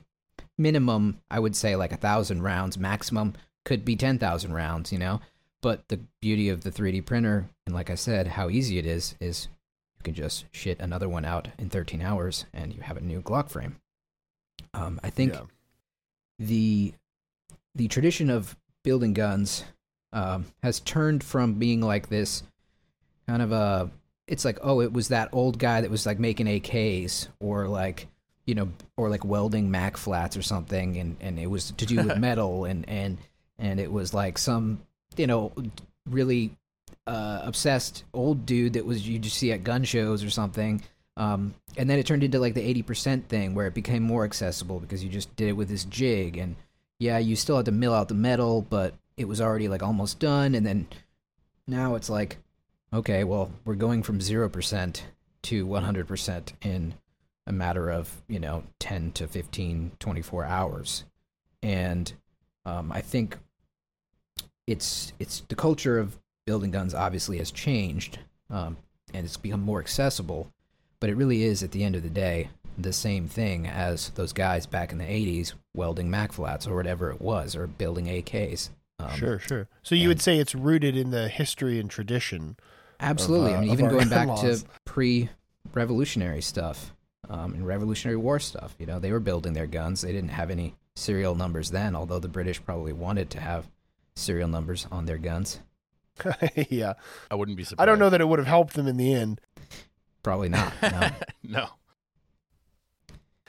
minimum, 0.58 1.20
I 1.30 1.38
would 1.38 1.56
say 1.56 1.76
like 1.76 1.92
a 1.92 1.96
thousand 1.96 2.42
rounds, 2.42 2.76
maximum 2.76 3.34
could 3.64 3.84
be 3.84 3.96
10,000 3.96 4.52
rounds, 4.52 4.92
you 4.92 4.98
know? 4.98 5.20
But 5.62 5.88
the 5.88 6.00
beauty 6.20 6.48
of 6.48 6.62
the 6.62 6.70
3D 6.70 7.04
printer, 7.04 7.46
and 7.66 7.74
like 7.74 7.90
I 7.90 7.94
said, 7.94 8.26
how 8.26 8.48
easy 8.48 8.78
it 8.78 8.86
is, 8.86 9.14
is 9.20 9.48
you 10.00 10.04
can 10.04 10.14
just 10.14 10.46
shit 10.50 10.80
another 10.80 11.08
one 11.08 11.24
out 11.26 11.48
in 11.58 11.68
13 11.68 12.00
hours 12.00 12.46
and 12.54 12.74
you 12.74 12.80
have 12.80 12.96
a 12.96 13.00
new 13.02 13.20
Glock 13.20 13.50
frame. 13.50 13.76
Um, 14.72 14.98
I 15.04 15.10
think 15.10 15.34
Yeah. 15.34 15.42
the 16.38 16.94
the 17.74 17.86
tradition 17.88 18.30
of 18.30 18.56
building 18.82 19.12
guns 19.14 19.64
um, 20.12 20.46
has 20.62 20.80
turned 20.80 21.22
from 21.22 21.54
being 21.54 21.80
like 21.80 22.08
this 22.08 22.42
kind 23.28 23.42
of 23.42 23.52
a 23.52 23.90
it's 24.26 24.44
like 24.44 24.58
oh 24.62 24.80
it 24.80 24.92
was 24.92 25.08
that 25.08 25.28
old 25.32 25.58
guy 25.58 25.80
that 25.82 25.90
was 25.90 26.06
like 26.06 26.18
making 26.18 26.46
AKs 26.46 27.28
or 27.38 27.68
like 27.68 28.06
you 28.46 28.54
know 28.54 28.70
or 28.96 29.08
like 29.10 29.24
welding 29.24 29.70
Mac 29.70 29.96
flats 29.96 30.36
or 30.36 30.42
something 30.42 30.96
and 30.96 31.16
and 31.20 31.38
it 31.38 31.46
was 31.46 31.70
to 31.72 31.86
do 31.86 31.96
with 31.96 32.16
metal 32.18 32.64
and 32.64 32.88
and 32.88 33.18
and 33.58 33.78
it 33.78 33.92
was 33.92 34.14
like 34.14 34.38
some 34.38 34.80
you 35.16 35.26
know 35.26 35.52
really 36.08 36.50
uh, 37.10 37.40
obsessed 37.42 38.04
old 38.14 38.46
dude 38.46 38.74
that 38.74 38.86
was 38.86 39.06
you 39.06 39.18
just 39.18 39.36
see 39.36 39.50
at 39.50 39.64
gun 39.64 39.82
shows 39.82 40.22
or 40.22 40.30
something. 40.30 40.80
Um, 41.16 41.54
and 41.76 41.90
then 41.90 41.98
it 41.98 42.06
turned 42.06 42.22
into 42.22 42.38
like 42.38 42.54
the 42.54 42.82
80% 42.82 43.24
thing 43.24 43.54
where 43.54 43.66
it 43.66 43.74
became 43.74 44.04
more 44.04 44.24
accessible 44.24 44.78
because 44.78 45.02
you 45.02 45.10
just 45.10 45.34
did 45.34 45.48
it 45.48 45.52
with 45.56 45.68
this 45.68 45.84
jig. 45.84 46.36
And 46.36 46.54
yeah 47.00 47.18
you 47.18 47.34
still 47.34 47.56
had 47.56 47.64
to 47.64 47.72
mill 47.72 47.94
out 47.94 48.08
the 48.08 48.14
metal 48.14 48.62
but 48.62 48.94
it 49.16 49.26
was 49.26 49.40
already 49.40 49.66
like 49.66 49.82
almost 49.82 50.20
done. 50.20 50.54
And 50.54 50.64
then 50.64 50.86
now 51.66 51.96
it's 51.96 52.08
like 52.08 52.36
okay 52.92 53.24
well 53.24 53.50
we're 53.64 53.74
going 53.74 54.04
from 54.04 54.20
0% 54.20 55.00
to 55.42 55.66
100% 55.66 56.52
in 56.62 56.94
a 57.46 57.52
matter 57.52 57.90
of 57.90 58.22
you 58.28 58.38
know 58.38 58.62
10 58.78 59.10
to 59.12 59.26
15 59.26 59.92
24 59.98 60.44
hours. 60.44 61.04
And 61.60 62.12
um, 62.64 62.92
i 62.92 63.00
think 63.00 63.36
it's 64.68 65.12
it's 65.18 65.40
the 65.48 65.56
culture 65.56 65.98
of 65.98 66.16
building 66.50 66.72
guns 66.72 66.94
obviously 66.94 67.38
has 67.38 67.52
changed 67.52 68.18
um, 68.50 68.76
and 69.14 69.24
it's 69.24 69.36
become 69.36 69.60
more 69.60 69.78
accessible 69.78 70.50
but 70.98 71.08
it 71.08 71.14
really 71.14 71.44
is 71.44 71.62
at 71.62 71.70
the 71.70 71.84
end 71.84 71.94
of 71.94 72.02
the 72.02 72.10
day 72.10 72.50
the 72.76 72.92
same 72.92 73.28
thing 73.28 73.68
as 73.68 74.08
those 74.10 74.32
guys 74.32 74.66
back 74.66 74.90
in 74.90 74.98
the 74.98 75.04
80s 75.04 75.52
welding 75.74 76.10
mac 76.10 76.32
flats 76.32 76.66
or 76.66 76.74
whatever 76.74 77.08
it 77.12 77.20
was 77.20 77.54
or 77.54 77.68
building 77.68 78.08
ak's 78.08 78.70
um, 78.98 79.16
sure, 79.16 79.38
sure. 79.38 79.68
So 79.82 79.94
you 79.94 80.08
would 80.08 80.20
say 80.20 80.38
it's 80.38 80.54
rooted 80.54 80.96
in 80.96 81.10
the 81.10 81.28
history 81.28 81.80
and 81.80 81.88
tradition. 81.88 82.58
Absolutely. 83.00 83.54
uh, 83.54 83.56
I 83.56 83.60
mean, 83.60 83.70
even 83.70 83.88
going 83.88 84.10
back 84.10 84.28
laws. 84.28 84.62
to 84.62 84.68
pre-revolutionary 84.84 86.42
stuff 86.42 86.92
um, 87.30 87.54
and 87.54 87.66
Revolutionary 87.66 88.18
War 88.18 88.38
stuff. 88.38 88.74
You 88.78 88.84
know, 88.84 88.98
they 88.98 89.10
were 89.10 89.20
building 89.20 89.54
their 89.54 89.66
guns. 89.66 90.02
They 90.02 90.12
didn't 90.12 90.32
have 90.32 90.50
any 90.50 90.74
serial 90.96 91.34
numbers 91.34 91.70
then, 91.70 91.96
although 91.96 92.18
the 92.18 92.28
British 92.28 92.62
probably 92.62 92.92
wanted 92.92 93.30
to 93.30 93.40
have 93.40 93.70
serial 94.16 94.48
numbers 94.48 94.86
on 94.92 95.06
their 95.06 95.16
guns. 95.16 95.60
yeah. 96.70 96.94
I 97.30 97.34
wouldn't 97.34 97.56
be 97.56 97.64
surprised. 97.64 97.82
I 97.82 97.90
don't 97.90 97.98
know 97.98 98.10
that 98.10 98.20
it 98.20 98.28
would 98.28 98.38
have 98.38 98.48
helped 98.48 98.74
them 98.74 98.86
in 98.86 98.96
the 98.96 99.12
end. 99.12 99.40
Probably 100.22 100.48
not. 100.48 100.72
No. 100.82 101.10
no. 101.42 101.68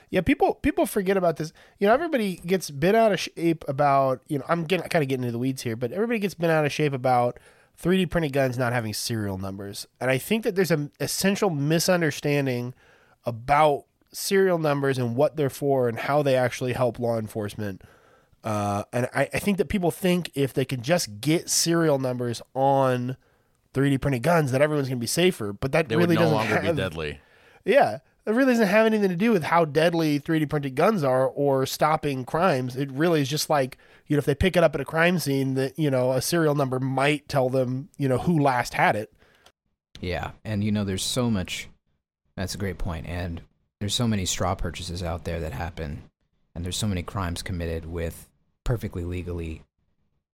Yeah, 0.09 0.21
people 0.21 0.55
people 0.55 0.85
forget 0.85 1.15
about 1.15 1.37
this. 1.37 1.53
You 1.79 1.87
know, 1.87 1.93
everybody 1.93 2.35
gets 2.35 2.69
bent 2.69 2.97
out 2.97 3.13
of 3.13 3.19
shape 3.19 3.63
about. 3.67 4.21
You 4.27 4.39
know, 4.39 4.45
I'm 4.49 4.65
getting 4.65 4.87
kind 4.89 5.01
of 5.01 5.07
getting 5.07 5.23
into 5.23 5.31
the 5.31 5.39
weeds 5.39 5.61
here, 5.61 5.77
but 5.77 5.93
everybody 5.93 6.19
gets 6.19 6.33
bent 6.33 6.51
out 6.51 6.65
of 6.65 6.71
shape 6.71 6.91
about 6.91 7.39
3D 7.81 8.09
printed 8.09 8.33
guns 8.33 8.57
not 8.57 8.73
having 8.73 8.93
serial 8.93 9.37
numbers, 9.37 9.87
and 10.01 10.11
I 10.11 10.17
think 10.17 10.43
that 10.43 10.55
there's 10.55 10.71
an 10.71 10.91
essential 10.99 11.49
misunderstanding 11.49 12.73
about 13.25 13.85
serial 14.11 14.57
numbers 14.57 14.97
and 14.97 15.15
what 15.15 15.37
they're 15.37 15.49
for 15.49 15.87
and 15.87 15.97
how 15.97 16.21
they 16.21 16.35
actually 16.35 16.73
help 16.73 16.99
law 16.99 17.17
enforcement. 17.17 17.81
Uh, 18.43 18.83
and 18.91 19.07
I, 19.13 19.29
I 19.33 19.39
think 19.39 19.57
that 19.57 19.69
people 19.69 19.91
think 19.91 20.31
if 20.33 20.53
they 20.53 20.65
can 20.65 20.81
just 20.81 21.21
get 21.21 21.49
serial 21.49 21.99
numbers 21.99 22.41
on 22.53 23.17
3D 23.73 24.01
printed 24.01 24.23
guns, 24.23 24.51
that 24.51 24.61
everyone's 24.61 24.87
going 24.87 24.97
to 24.99 25.01
be 25.01 25.07
safer. 25.07 25.53
But 25.53 25.71
that 25.73 25.89
They 25.89 25.95
really 25.95 26.09
would 26.09 26.15
no 26.15 26.21
doesn't 26.21 26.37
longer 26.37 26.61
have, 26.61 26.75
be 26.75 26.81
deadly. 26.81 27.19
yeah, 27.65 27.99
it 28.25 28.31
really 28.31 28.53
doesn't 28.53 28.67
have 28.67 28.85
anything 28.85 29.09
to 29.09 29.15
do 29.15 29.31
with 29.31 29.43
how 29.43 29.65
deadly 29.65 30.19
3D 30.19 30.49
printed 30.49 30.75
guns 30.75 31.03
are 31.03 31.27
or 31.27 31.65
stopping 31.65 32.25
crimes. 32.25 32.75
It 32.75 32.91
really 32.91 33.21
is 33.21 33.29
just 33.29 33.49
like, 33.49 33.77
you 34.07 34.15
know, 34.15 34.19
if 34.19 34.25
they 34.25 34.35
pick 34.35 34.57
it 34.57 34.63
up 34.63 34.75
at 34.75 34.81
a 34.81 34.85
crime 34.85 35.19
scene, 35.19 35.53
that, 35.55 35.77
you 35.77 35.89
know, 35.91 36.11
a 36.11 36.21
serial 36.21 36.55
number 36.55 36.79
might 36.79 37.27
tell 37.27 37.49
them, 37.49 37.89
you 37.97 38.09
know, 38.09 38.17
who 38.17 38.39
last 38.39 38.73
had 38.73 38.95
it. 38.95 39.13
Yeah, 39.99 40.31
and 40.43 40.63
you 40.63 40.71
know, 40.71 40.83
there's 40.83 41.03
so 41.03 41.29
much. 41.29 41.67
That's 42.35 42.55
a 42.55 42.57
great 42.57 42.79
point, 42.79 43.05
and 43.07 43.41
there's 43.79 43.93
so 43.93 44.07
many 44.07 44.25
straw 44.25 44.55
purchases 44.55 45.03
out 45.03 45.25
there 45.25 45.39
that 45.41 45.53
happen, 45.53 46.03
and 46.55 46.65
there's 46.65 46.77
so 46.77 46.87
many 46.87 47.03
crimes 47.03 47.43
committed 47.43 47.85
with 47.85 48.27
perfectly 48.63 49.03
legally 49.03 49.63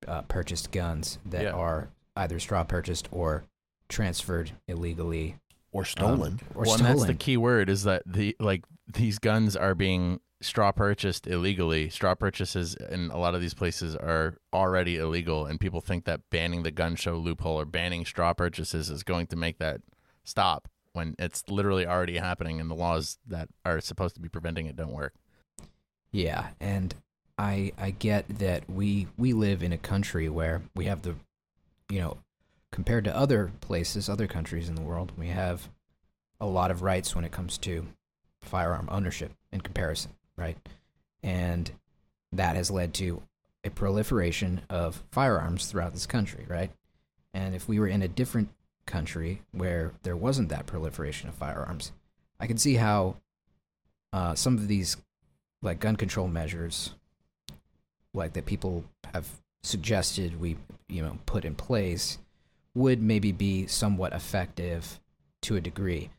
uh, 0.07 0.21
purchased 0.23 0.71
guns 0.71 1.17
that 1.25 1.43
Yeah. 1.43 1.51
are 1.51 1.89
either 2.15 2.39
straw 2.39 2.63
purchased 2.63 3.07
or 3.11 3.43
transferred 3.89 4.51
illegally 4.67 5.37
Or 5.71 5.81
um, 5.81 5.85
stolen. 5.85 6.39
or 6.55 6.63
well, 6.63 6.71
and 6.73 6.79
stolen. 6.79 6.97
that's 6.97 7.07
the 7.07 7.13
key 7.15 7.37
word 7.37 7.69
is 7.69 7.83
that 7.83 8.03
the 8.05 8.35
like 8.39 8.63
these 8.87 9.17
guns 9.19 9.55
are 9.55 9.75
being 9.75 10.19
straw 10.41 10.71
purchased 10.71 11.25
illegally. 11.27 11.89
Straw 11.89 12.13
purchases 12.15 12.75
in 12.75 13.09
a 13.11 13.17
lot 13.17 13.33
of 13.33 13.41
these 13.41 13.53
places 13.55 13.95
are 13.95 14.37
already 14.53 14.97
illegal, 14.97 15.45
and 15.45 15.59
people 15.59 15.81
think 15.81 16.05
that 16.05 16.21
banning 16.29 16.63
the 16.63 16.71
gun 16.71 16.95
show 16.95 17.17
loophole 17.17 17.59
or 17.59 17.65
banning 17.65 18.05
straw 18.05 18.33
purchases 18.33 18.89
is 18.89 19.03
going 19.03 19.25
to 19.27 19.35
make 19.35 19.57
that 19.57 19.81
stop 20.23 20.67
when 20.93 21.15
it's 21.17 21.43
literally 21.49 21.85
already 21.87 22.17
happening, 22.17 22.59
and 22.59 22.69
the 22.69 22.75
laws 22.75 23.17
that 23.25 23.49
are 23.65 23.81
supposed 23.81 24.13
to 24.15 24.21
be 24.21 24.29
preventing 24.29 24.67
it 24.67 24.75
don't 24.75 24.91
work. 24.93 25.13
Yeah, 26.11 26.49
and 26.59 26.95
I 27.37 27.71
I 27.77 27.91
get 27.91 28.39
that 28.39 28.69
we 28.69 29.07
we 29.17 29.33
live 29.33 29.61
in 29.61 29.71
a 29.71 29.77
country 29.77 30.29
where 30.29 30.63
we 30.75 30.85
have 30.85 31.03
the 31.03 31.15
you 31.89 31.99
know 31.99 32.17
compared 32.71 33.03
to 33.05 33.15
other 33.15 33.51
places, 33.61 34.09
other 34.09 34.27
countries 34.27 34.69
in 34.69 34.75
the 34.75 34.81
world, 34.81 35.11
we 35.17 35.27
have 35.27 35.69
a 36.39 36.45
lot 36.45 36.71
of 36.71 36.81
rights 36.81 37.15
when 37.15 37.25
it 37.25 37.31
comes 37.31 37.57
to 37.57 37.87
firearm 38.41 38.87
ownership 38.91 39.31
in 39.51 39.61
comparison, 39.61 40.11
right? 40.35 40.57
And 41.23 41.71
that 42.31 42.55
has 42.55 42.69
led 42.69 42.93
to 42.95 43.23
a 43.63 43.69
proliferation 43.69 44.61
of 44.69 45.03
firearms 45.11 45.65
throughout 45.65 45.93
this 45.93 46.05
country, 46.05 46.45
right? 46.47 46.71
And 47.33 47.55
if 47.55 47.67
we 47.67 47.79
were 47.79 47.87
in 47.87 48.01
a 48.01 48.07
different 48.07 48.49
country 48.85 49.41
where 49.51 49.93
there 50.03 50.15
wasn't 50.15 50.49
that 50.49 50.65
proliferation 50.65 51.29
of 51.29 51.35
firearms, 51.35 51.91
I 52.39 52.47
can 52.47 52.57
see 52.57 52.75
how 52.75 53.17
uh, 54.13 54.35
some 54.35 54.55
of 54.55 54.67
these 54.67 54.97
like 55.61 55.79
gun 55.79 55.95
control 55.95 56.27
measures 56.27 56.91
like 58.17 58.33
that 58.33 58.45
people 58.45 58.83
have 59.13 59.27
suggested 59.63 60.39
we 60.39 60.57
you 60.87 61.01
know 61.01 61.17
put 61.25 61.45
in 61.45 61.55
place 61.55 62.17
would 62.75 63.01
maybe 63.01 63.31
be 63.31 63.65
somewhat 63.65 64.13
effective 64.13 64.99
to 65.41 65.55
a 65.55 65.61
degree. 65.61 66.09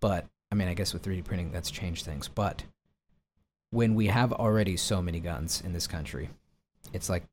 But 0.00 0.26
i 0.50 0.54
mean 0.54 0.68
i 0.68 0.74
guess 0.74 0.92
with 0.92 1.02
3d 1.02 1.24
printing 1.24 1.52
that's 1.52 1.70
changed 1.70 2.04
things. 2.04 2.28
But 2.28 2.64
when 3.70 3.94
we 3.94 4.08
have 4.08 4.32
already 4.32 4.76
so 4.76 5.00
many 5.00 5.20
guns 5.20 5.62
in 5.64 5.72
this 5.72 5.86
country 5.86 6.28
it's 6.92 7.08
like 7.08 7.24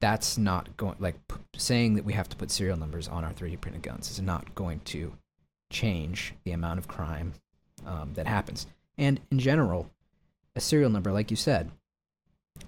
that's 0.00 0.36
not 0.36 0.76
going 0.76 0.96
like 0.98 1.16
p- 1.28 1.36
saying 1.54 1.94
that 1.94 2.04
we 2.04 2.12
have 2.14 2.28
to 2.28 2.36
put 2.36 2.50
serial 2.50 2.76
numbers 2.76 3.06
on 3.06 3.24
our 3.24 3.32
3d 3.32 3.60
printed 3.60 3.82
guns 3.82 4.10
is 4.10 4.20
not 4.20 4.54
going 4.54 4.80
to 4.80 5.12
change 5.70 6.34
the 6.44 6.52
amount 6.52 6.78
of 6.78 6.88
crime 6.88 7.32
um, 7.86 8.12
that 8.14 8.26
happens. 8.26 8.66
And 8.98 9.20
in 9.30 9.38
general 9.38 9.90
a 10.54 10.60
serial 10.60 10.90
number, 10.90 11.12
like 11.12 11.30
you 11.30 11.36
said, 11.36 11.70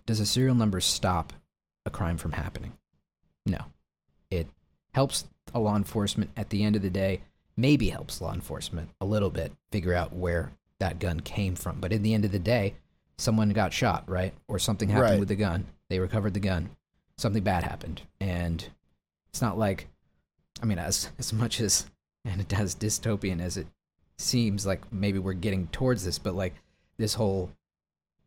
does 0.07 0.21
a 0.21 0.27
serial 0.27 0.55
number 0.55 0.81
stop 0.81 1.33
a 1.87 1.91
crime 1.91 2.17
from 2.17 2.33
happening? 2.33 2.73
No. 3.47 3.59
It 4.31 4.49
helps 4.93 5.25
a 5.55 5.61
law 5.61 5.77
enforcement 5.77 6.31
at 6.37 6.51
the 6.51 6.65
end 6.65 6.77
of 6.77 6.83
the 6.83 6.91
day, 6.91 7.21
maybe 7.57 7.91
helps 7.91 8.21
law 8.21 8.33
enforcement 8.35 8.91
a 9.01 9.05
little 9.05 9.31
bit 9.31 9.53
figure 9.71 9.95
out 9.95 10.13
where 10.15 10.53
that 10.79 10.99
gun 10.99 11.21
came 11.21 11.55
from. 11.55 11.81
But 11.81 11.93
in 11.93 12.03
the 12.03 12.15
end 12.15 12.25
of 12.25 12.33
the 12.33 12.39
day, 12.39 12.75
someone 13.19 13.51
got 13.51 13.73
shot, 13.73 14.09
right? 14.09 14.35
Or 14.49 14.59
something 14.59 14.89
happened 14.89 15.11
Right. 15.11 15.21
with 15.21 15.29
the 15.29 15.37
gun. 15.37 15.67
They 15.89 15.99
recovered 16.01 16.35
the 16.35 16.41
gun. 16.41 16.71
Something 17.17 17.45
bad 17.45 17.63
happened. 17.63 18.03
And 18.21 18.67
it's 19.31 19.41
not 19.43 19.57
like, 19.59 19.87
I 20.63 20.67
mean, 20.67 20.79
as, 20.79 21.11
as 21.19 21.33
much 21.33 21.61
as, 21.61 21.87
and 22.25 22.41
it 22.41 22.53
as 22.59 22.75
dystopian 22.75 23.41
as 23.41 23.57
it 23.57 23.67
seems 24.19 24.67
like 24.67 24.93
maybe 24.93 25.19
we're 25.19 25.33
getting 25.35 25.67
towards 25.69 26.05
this, 26.05 26.19
but 26.19 26.35
like 26.35 26.55
this 26.99 27.15
whole 27.15 27.51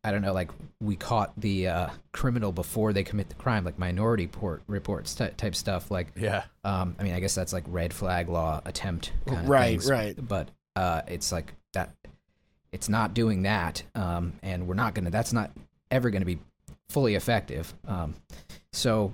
I 0.08 0.12
don't 0.12 0.22
know, 0.22 0.32
like 0.32 0.52
we 0.80 0.96
caught 0.96 1.34
the 1.36 1.68
uh, 1.68 1.90
criminal 2.14 2.54
before 2.54 2.94
they 2.94 3.04
commit 3.04 3.28
the 3.28 3.36
crime, 3.36 3.66
like 3.66 3.78
Minority 3.78 4.24
Report 4.24 4.64
reports 4.66 5.14
ty- 5.16 5.32
type 5.32 5.54
stuff. 5.54 5.92
Like, 5.92 6.14
Yeah, 6.16 6.44
um, 6.64 6.96
I 6.98 7.04
mean, 7.04 7.14
I 7.14 7.20
guess 7.20 7.36
that's 7.36 7.52
like 7.52 7.66
red 7.68 7.94
flag 7.94 8.30
law 8.30 8.62
attempt 8.64 9.12
kind 9.26 9.42
of 9.42 9.50
Right, 9.50 9.84
right. 9.84 10.16
But 10.18 10.48
uh, 10.78 11.02
it's 11.10 11.34
like 11.34 11.54
that. 11.74 11.92
It's 12.72 12.88
not 12.88 13.14
doing 13.14 13.42
that, 13.42 13.84
um, 13.96 14.32
and 14.42 14.66
we're 14.66 14.76
not 14.76 14.94
gonna. 14.94 15.10
That's 15.10 15.34
not 15.34 15.52
ever 15.92 16.10
gonna 16.10 16.24
be 16.24 16.40
fully 16.90 17.16
effective. 17.16 17.74
Um, 17.86 18.16
so, 18.72 19.12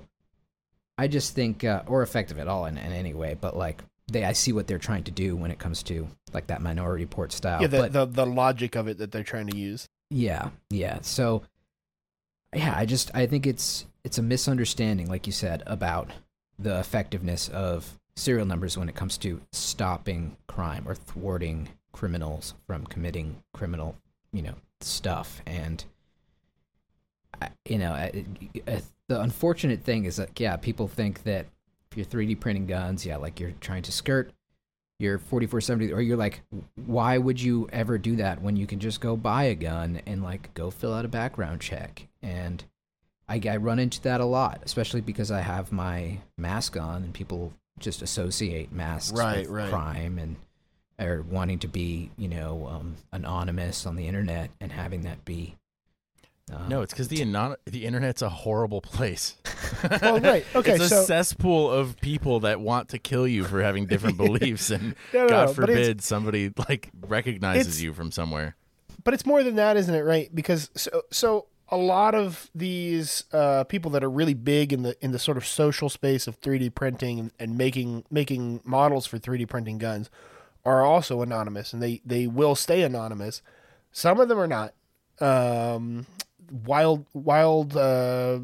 I 0.96 1.08
just 1.08 1.34
think, 1.34 1.64
uh, 1.64 1.82
or 1.88 2.02
effective 2.02 2.38
at 2.38 2.46
all 2.46 2.66
in, 2.66 2.78
in 2.78 2.92
any 2.92 3.14
way. 3.14 3.36
But 3.40 3.56
like, 3.56 3.82
they, 4.12 4.24
I 4.24 4.32
see 4.32 4.52
what 4.52 4.68
they're 4.68 4.78
trying 4.78 5.02
to 5.04 5.10
do 5.10 5.34
when 5.34 5.50
it 5.50 5.58
comes 5.58 5.82
to 5.84 6.06
like 6.32 6.46
that 6.46 6.62
Minority 6.62 7.04
Report 7.04 7.32
style. 7.32 7.60
yeah, 7.60 7.66
the, 7.66 7.78
but, 7.78 7.92
the 7.92 8.04
the 8.06 8.26
logic 8.26 8.76
of 8.76 8.86
it 8.86 8.98
that 8.98 9.10
they're 9.10 9.24
trying 9.24 9.48
to 9.48 9.56
use. 9.56 9.88
Yeah, 10.10 10.50
yeah. 10.70 10.98
So 11.02 11.42
yeah, 12.54 12.74
I 12.76 12.86
just 12.86 13.10
I 13.14 13.26
think 13.26 13.46
it's 13.46 13.86
it's 14.04 14.18
a 14.18 14.22
misunderstanding, 14.22 15.08
like 15.08 15.26
you 15.26 15.32
said, 15.32 15.62
about 15.66 16.10
the 16.58 16.78
effectiveness 16.78 17.48
of 17.48 17.98
serial 18.16 18.46
numbers 18.46 18.78
when 18.78 18.88
it 18.88 18.94
comes 18.94 19.18
to 19.18 19.40
stopping 19.52 20.36
crime 20.46 20.84
or 20.86 20.94
thwarting 20.94 21.68
criminals 21.92 22.54
from 22.66 22.86
committing 22.86 23.42
criminal, 23.52 23.96
you 24.32 24.42
know, 24.42 24.54
stuff. 24.80 25.42
And 25.46 25.84
you 27.64 27.78
know, 27.78 27.92
I- 27.92 28.24
I- 28.68 28.82
the 29.08 29.20
unfortunate 29.20 29.82
thing 29.82 30.04
is 30.04 30.16
that 30.16 30.38
yeah, 30.38 30.56
people 30.56 30.88
think 30.88 31.24
that 31.24 31.46
if 31.90 31.96
you're 31.98 32.06
3D 32.06 32.34
printing 32.34 32.66
guns, 32.66 33.04
yeah, 33.04 33.16
like 33.16 33.38
you're 33.40 33.52
trying 33.60 33.82
to 33.82 33.92
skirt 33.92 34.32
your 34.98 35.18
4470 35.18 35.92
or 35.92 36.00
you're 36.00 36.16
like 36.16 36.42
why 36.86 37.18
would 37.18 37.40
you 37.40 37.68
ever 37.72 37.98
do 37.98 38.16
that 38.16 38.40
when 38.40 38.56
you 38.56 38.66
can 38.66 38.78
just 38.78 39.00
go 39.00 39.16
buy 39.16 39.44
a 39.44 39.54
gun 39.54 40.00
and 40.06 40.22
like 40.22 40.54
go 40.54 40.70
fill 40.70 40.94
out 40.94 41.04
a 41.04 41.08
background 41.08 41.60
check 41.60 42.06
and 42.22 42.64
I, 43.28 43.40
I 43.48 43.56
run 43.56 43.78
into 43.78 44.00
that 44.02 44.20
a 44.20 44.24
lot 44.24 44.60
especially 44.64 45.00
because 45.00 45.30
i 45.32 45.40
have 45.40 45.72
my 45.72 46.18
mask 46.38 46.76
on 46.76 47.02
and 47.02 47.12
people 47.12 47.52
just 47.80 48.02
associate 48.02 48.70
masks 48.70 49.18
Right, 49.18 49.38
with 49.40 49.48
right. 49.50 49.70
crime 49.70 50.18
and 50.18 50.36
or 51.00 51.22
wanting 51.28 51.58
to 51.58 51.68
be 51.68 52.10
you 52.16 52.28
know 52.28 52.68
um, 52.70 52.94
anonymous 53.12 53.86
on 53.86 53.96
the 53.96 54.06
internet 54.06 54.50
and 54.60 54.70
having 54.70 55.02
that 55.02 55.24
be 55.24 55.56
um, 56.52 56.68
no, 56.68 56.82
it's 56.82 56.92
because 56.92 57.08
the 57.08 57.22
anon- 57.22 57.56
the 57.64 57.84
internet's 57.86 58.22
a 58.22 58.28
horrible 58.28 58.80
place. 58.80 59.36
Well, 60.00 60.20
right. 60.20 60.44
Okay, 60.54 60.72
it's 60.74 60.84
a 60.84 60.88
so- 60.88 61.04
cesspool 61.04 61.70
of 61.70 61.98
people 62.00 62.40
that 62.40 62.60
want 62.60 62.88
to 62.90 62.98
kill 62.98 63.26
you 63.26 63.44
for 63.44 63.62
having 63.62 63.86
different 63.86 64.16
beliefs, 64.24 64.70
and 64.70 64.94
No, 65.12 65.22
no, 65.22 65.28
God 65.28 65.48
no, 65.48 65.54
forbid 65.54 66.02
somebody 66.02 66.52
like 66.68 66.90
recognizes 67.06 67.82
you 67.82 67.92
from 67.92 68.10
somewhere. 68.10 68.56
but 69.02 69.12
it's 69.14 69.26
more 69.26 69.42
than 69.42 69.56
that, 69.56 69.76
isn't 69.76 69.94
it? 69.94 70.02
Right? 70.02 70.34
Because 70.34 70.70
so 70.74 71.02
so 71.10 71.46
a 71.70 71.76
lot 71.76 72.14
of 72.14 72.50
these 72.54 73.24
uh, 73.32 73.64
people 73.64 73.90
that 73.92 74.04
are 74.04 74.10
really 74.10 74.34
big 74.34 74.72
in 74.72 74.82
the 74.82 74.96
in 75.04 75.12
the 75.12 75.18
sort 75.18 75.36
of 75.36 75.46
social 75.46 75.88
space 75.88 76.26
of 76.26 76.40
3D 76.40 76.74
printing 76.74 77.18
and, 77.18 77.30
and 77.38 77.58
making 77.58 78.04
making 78.10 78.60
models 78.64 79.06
for 79.06 79.18
3D 79.18 79.48
printing 79.48 79.78
guns 79.78 80.08
are 80.64 80.82
also 80.82 81.20
anonymous, 81.20 81.72
and 81.72 81.82
they 81.82 82.00
they 82.06 82.26
will 82.26 82.54
stay 82.54 82.82
anonymous. 82.82 83.42
Some 83.92 84.18
of 84.20 84.28
them 84.28 84.38
are 84.38 84.46
not. 84.46 84.72
Um, 85.20 86.06
wild 86.50 87.06
wild. 87.12 87.76
Uh, 87.76 88.40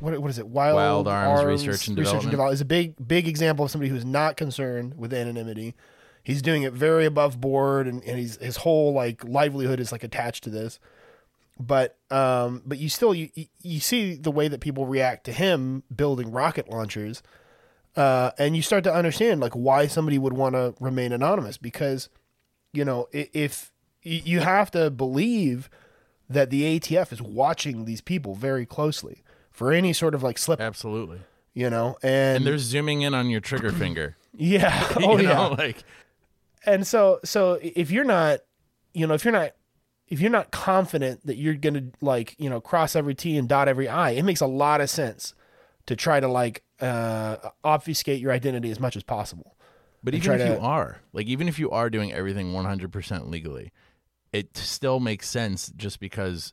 what, 0.00 0.18
what 0.18 0.28
is 0.30 0.38
it? 0.38 0.46
Wild, 0.48 0.74
Wild 0.76 1.08
Arms 1.08 1.44
Research 1.66 1.86
and 1.88 1.96
Development. 1.96 2.52
is 2.52 2.60
a 2.60 2.64
big 2.64 2.94
big 3.06 3.28
example 3.28 3.64
of 3.64 3.70
somebody 3.70 3.90
who's 3.90 4.04
not 4.04 4.36
concerned 4.36 4.96
with 4.98 5.12
anonymity. 5.12 5.74
He's 6.22 6.42
doing 6.42 6.62
it 6.62 6.72
very 6.72 7.04
above 7.04 7.40
board, 7.40 7.86
and, 7.86 8.02
and 8.04 8.18
he's 8.18 8.36
his 8.36 8.56
whole 8.58 8.92
like 8.92 9.24
livelihood 9.24 9.78
is 9.80 9.92
like 9.92 10.02
attached 10.04 10.44
to 10.44 10.50
this. 10.50 10.78
but 11.60 11.96
um, 12.10 12.62
but 12.66 12.78
you 12.78 12.88
still 12.88 13.14
you 13.14 13.30
you- 13.62 13.80
see 13.80 14.14
the 14.14 14.30
way 14.30 14.48
that 14.48 14.60
people 14.60 14.86
react 14.86 15.24
to 15.24 15.32
him 15.32 15.82
building 15.94 16.32
rocket 16.32 16.68
launchers, 16.68 17.22
uh, 17.96 18.30
and 18.38 18.56
you 18.56 18.62
start 18.62 18.84
to 18.84 18.92
understand 18.92 19.40
like 19.40 19.52
why 19.52 19.86
somebody 19.86 20.18
would 20.18 20.32
want 20.32 20.54
to 20.54 20.74
remain 20.80 21.12
anonymous 21.12 21.56
because, 21.56 22.08
you 22.72 22.84
know, 22.84 23.06
if 23.12 23.70
you 24.02 24.40
have 24.40 24.70
to 24.72 24.90
believe 24.90 25.70
that 26.28 26.50
the 26.50 26.78
ATF 26.78 27.12
is 27.12 27.20
watching 27.22 27.84
these 27.84 28.00
people 28.00 28.34
very 28.34 28.66
closely 28.66 29.22
for 29.50 29.72
any 29.72 29.92
sort 29.92 30.14
of 30.14 30.22
like 30.22 30.38
slip, 30.38 30.60
Absolutely. 30.60 31.20
you 31.52 31.70
know, 31.70 31.96
and, 32.02 32.38
And 32.38 32.46
they're 32.46 32.58
zooming 32.58 33.02
in 33.02 33.14
on 33.14 33.30
your 33.30 33.40
trigger 33.40 33.70
finger. 33.72 34.16
yeah, 34.36 34.88
you 34.98 35.06
oh 35.06 35.16
know, 35.16 35.22
yeah, 35.22 35.46
like 35.46 35.84
and 36.66 36.86
so 36.86 37.20
so 37.24 37.58
if 37.62 37.90
you're 37.90 38.04
not 38.04 38.40
you 38.92 39.06
know 39.06 39.14
if 39.14 39.24
you're 39.24 39.32
not 39.32 39.52
if 40.08 40.20
you're 40.20 40.30
not 40.30 40.50
confident 40.50 41.24
that 41.26 41.36
you're 41.36 41.54
gonna 41.54 41.84
like 42.00 42.34
you 42.38 42.48
know 42.50 42.60
cross 42.60 42.96
every 42.96 43.14
t 43.14 43.36
and 43.36 43.48
dot 43.48 43.68
every 43.68 43.86
i 43.88 44.10
it 44.10 44.22
makes 44.22 44.40
a 44.40 44.46
lot 44.46 44.80
of 44.80 44.88
sense 44.88 45.34
to 45.86 45.94
try 45.94 46.20
to 46.20 46.28
like 46.28 46.62
uh 46.80 47.36
obfuscate 47.62 48.20
your 48.20 48.32
identity 48.32 48.70
as 48.70 48.80
much 48.80 48.96
as 48.96 49.02
possible 49.02 49.56
But 50.02 50.14
even 50.14 50.40
if 50.40 50.48
you 50.48 50.58
are, 50.60 51.00
like, 51.12 51.26
even 51.26 51.48
if 51.48 51.58
you 51.58 51.70
are 51.70 51.88
doing 51.90 52.12
everything 52.12 52.52
100% 52.52 53.30
legally, 53.30 53.72
it 54.34 54.56
still 54.56 54.98
makes 55.00 55.28
sense 55.28 55.72
just 55.76 56.00
because 56.00 56.52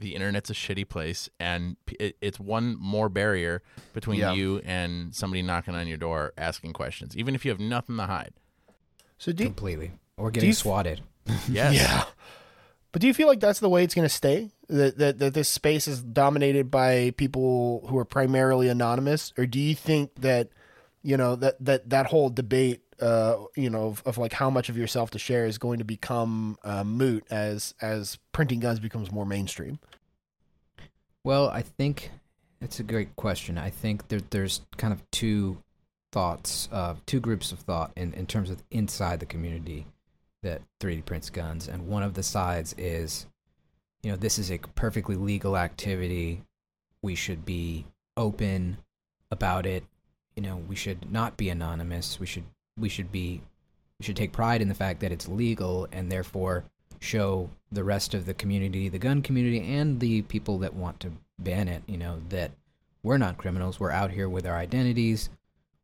the 0.00 0.14
internet's 0.14 0.48
a 0.48 0.54
shitty 0.54 0.88
place 0.88 1.28
and 1.40 1.76
it, 1.98 2.16
it's 2.20 2.38
one 2.38 2.76
more 2.78 3.08
barrier 3.08 3.62
between 3.92 4.20
Yeah. 4.20 4.32
you 4.32 4.60
and 4.64 5.12
somebody 5.14 5.42
knocking 5.42 5.74
on 5.74 5.88
your 5.88 5.96
door 5.96 6.32
asking 6.38 6.72
questions, 6.72 7.16
even 7.16 7.34
if 7.34 7.44
you 7.44 7.50
have 7.50 7.58
nothing 7.60 7.96
to 7.96 8.04
hide. 8.04 8.32
so 9.18 9.32
do 9.32 9.42
you, 9.42 9.48
completely, 9.48 9.90
or 10.16 10.30
getting 10.30 10.48
you- 10.50 10.54
swatted. 10.54 11.00
Yes. 11.48 11.74
yeah 11.74 12.04
but 12.92 13.02
do 13.02 13.06
you 13.06 13.12
feel 13.12 13.28
like 13.28 13.40
that's 13.40 13.60
the 13.60 13.68
way 13.68 13.84
it's 13.84 13.94
gonna 13.94 14.08
stay 14.08 14.50
that, 14.68 14.96
that 14.98 15.18
that 15.18 15.34
this 15.34 15.48
space 15.48 15.86
is 15.88 16.00
dominated 16.02 16.70
by 16.70 17.12
people 17.18 17.84
who 17.88 17.98
are 17.98 18.04
primarily 18.06 18.68
anonymous 18.68 19.32
or 19.36 19.44
do 19.44 19.58
you 19.60 19.74
think 19.74 20.14
that 20.20 20.48
you 21.02 21.16
know 21.18 21.36
that 21.36 21.56
that 21.62 21.90
that 21.90 22.06
whole 22.06 22.30
debate 22.30 22.80
uh 23.00 23.36
you 23.56 23.70
know 23.70 23.86
of, 23.88 24.02
of 24.06 24.18
like 24.18 24.32
how 24.32 24.50
much 24.50 24.68
of 24.68 24.76
yourself 24.76 25.10
to 25.10 25.18
share 25.18 25.46
is 25.46 25.58
going 25.58 25.78
to 25.78 25.84
become 25.84 26.56
uh, 26.64 26.84
moot 26.84 27.24
as 27.30 27.74
as 27.80 28.18
printing 28.32 28.60
guns 28.60 28.80
becomes 28.80 29.12
more 29.12 29.26
mainstream 29.26 29.78
Well, 31.24 31.48
I 31.48 31.62
think 31.62 32.10
it's 32.60 32.80
a 32.80 32.84
great 32.84 33.14
question. 33.16 33.58
I 33.58 33.70
think 33.70 34.08
there, 34.08 34.20
there's 34.30 34.62
kind 34.76 34.92
of 34.92 35.08
two 35.10 35.62
thoughts, 36.12 36.68
uh, 36.72 36.94
two 37.06 37.20
groups 37.20 37.52
of 37.52 37.60
thought 37.60 37.92
in, 37.96 38.14
in 38.14 38.26
terms 38.26 38.50
of 38.50 38.62
inside 38.70 39.20
the 39.20 39.26
community 39.26 39.86
that 40.42 40.62
3D 40.80 41.04
prints 41.04 41.30
guns. 41.30 41.68
And 41.68 41.86
one 41.88 42.02
of 42.02 42.14
the 42.14 42.22
sides 42.22 42.74
is, 42.78 43.26
you 44.02 44.10
know, 44.10 44.16
this 44.16 44.38
is 44.38 44.50
a 44.50 44.58
perfectly 44.58 45.16
legal 45.16 45.56
activity. 45.56 46.42
We 47.02 47.14
should 47.14 47.44
be 47.44 47.86
open 48.16 48.78
about 49.30 49.66
it. 49.66 49.84
You 50.36 50.42
know, 50.42 50.56
we 50.56 50.76
should 50.76 51.10
not 51.10 51.36
be 51.36 51.50
anonymous. 51.50 52.18
We 52.18 52.26
should 52.26 52.44
we 52.78 52.88
should 52.88 53.12
be 53.12 53.40
we 53.98 54.04
should 54.04 54.16
take 54.16 54.32
pride 54.32 54.62
in 54.62 54.68
the 54.68 54.74
fact 54.74 55.00
that 55.00 55.12
it's 55.12 55.28
legal 55.28 55.88
and 55.90 56.10
therefore 56.10 56.64
show 57.00 57.50
the 57.70 57.84
rest 57.84 58.14
of 58.14 58.26
the 58.26 58.34
community, 58.34 58.88
the 58.88 58.98
gun 58.98 59.22
community, 59.22 59.60
and 59.60 60.00
the 60.00 60.22
people 60.22 60.58
that 60.58 60.74
want 60.74 61.00
to 61.00 61.12
ban 61.38 61.68
it, 61.68 61.82
you 61.86 61.96
know, 61.96 62.20
that 62.28 62.52
we're 63.02 63.18
not 63.18 63.38
criminals. 63.38 63.78
We're 63.78 63.90
out 63.90 64.12
here 64.12 64.28
with 64.28 64.46
our 64.46 64.56
identities. 64.56 65.30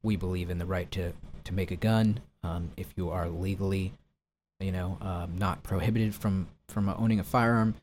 We 0.03 0.17
believe 0.17 0.51
in 0.51 0.59
the 0.59 0.67
right 0.67 0.91
to, 0.93 1.13
to 1.45 1.55
make 1.55 1.71
a 1.71 1.77
gun. 1.77 2.21
Um, 2.43 2.71
if 2.77 2.93
you 2.97 3.11
are 3.11 3.29
legally, 3.29 3.93
you 4.61 4.73
know, 4.73 4.99
um, 5.01 5.37
not 5.39 5.63
prohibited 5.63 6.15
from, 6.15 6.49
from 6.69 6.89
owning 6.89 7.21
a 7.21 7.25
firearm, 7.25 7.75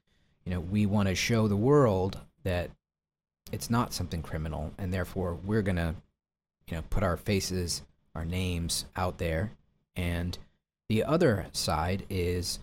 you 0.45 0.53
know, 0.53 0.59
we 0.59 0.85
want 0.85 1.07
to 1.07 1.15
show 1.15 1.47
the 1.47 1.55
world 1.55 2.19
that 2.43 2.69
it's 3.51 3.69
not 3.69 3.93
something 3.93 4.21
criminal, 4.21 4.71
and 4.77 4.93
therefore 4.93 5.37
we're 5.43 5.61
to, 5.61 5.95
you 6.67 6.77
know, 6.77 6.83
put 6.89 7.03
our 7.03 7.17
faces, 7.17 7.81
our 8.15 8.25
names 8.25 8.85
out 8.95 9.17
there. 9.17 9.51
And 9.95 10.37
the 10.89 11.03
other 11.03 11.47
side 11.53 12.05
is 12.09 12.59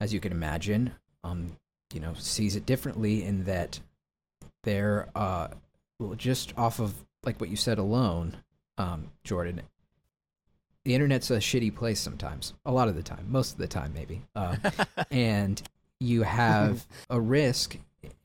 as 0.00 0.12
you 0.12 0.20
can 0.20 0.32
imagine, 0.32 0.92
um, 1.24 1.56
you 1.92 2.00
know, 2.00 2.14
sees 2.14 2.56
it 2.56 2.66
differently 2.66 3.24
in 3.24 3.44
that 3.44 3.80
they're 4.62 5.08
uh, 5.14 5.48
well, 5.98 6.14
just 6.14 6.56
off 6.56 6.80
of 6.80 6.94
like 7.24 7.40
what 7.40 7.50
you 7.50 7.56
said 7.56 7.78
alone, 7.78 8.36
um, 8.78 9.10
Jordan. 9.24 9.62
The 10.84 10.94
internet's 10.94 11.30
a 11.30 11.38
shitty 11.38 11.74
place 11.74 11.98
sometimes. 11.98 12.54
A 12.64 12.72
lot 12.72 12.88
of 12.88 12.94
the 12.94 13.02
time, 13.02 13.26
most 13.28 13.52
of 13.52 13.58
the 13.58 13.66
time, 13.66 13.92
maybe. 13.92 14.22
Um, 14.36 14.58
and 15.10 15.60
you 15.98 16.22
have 16.22 16.86
a 17.10 17.20
risk, 17.20 17.78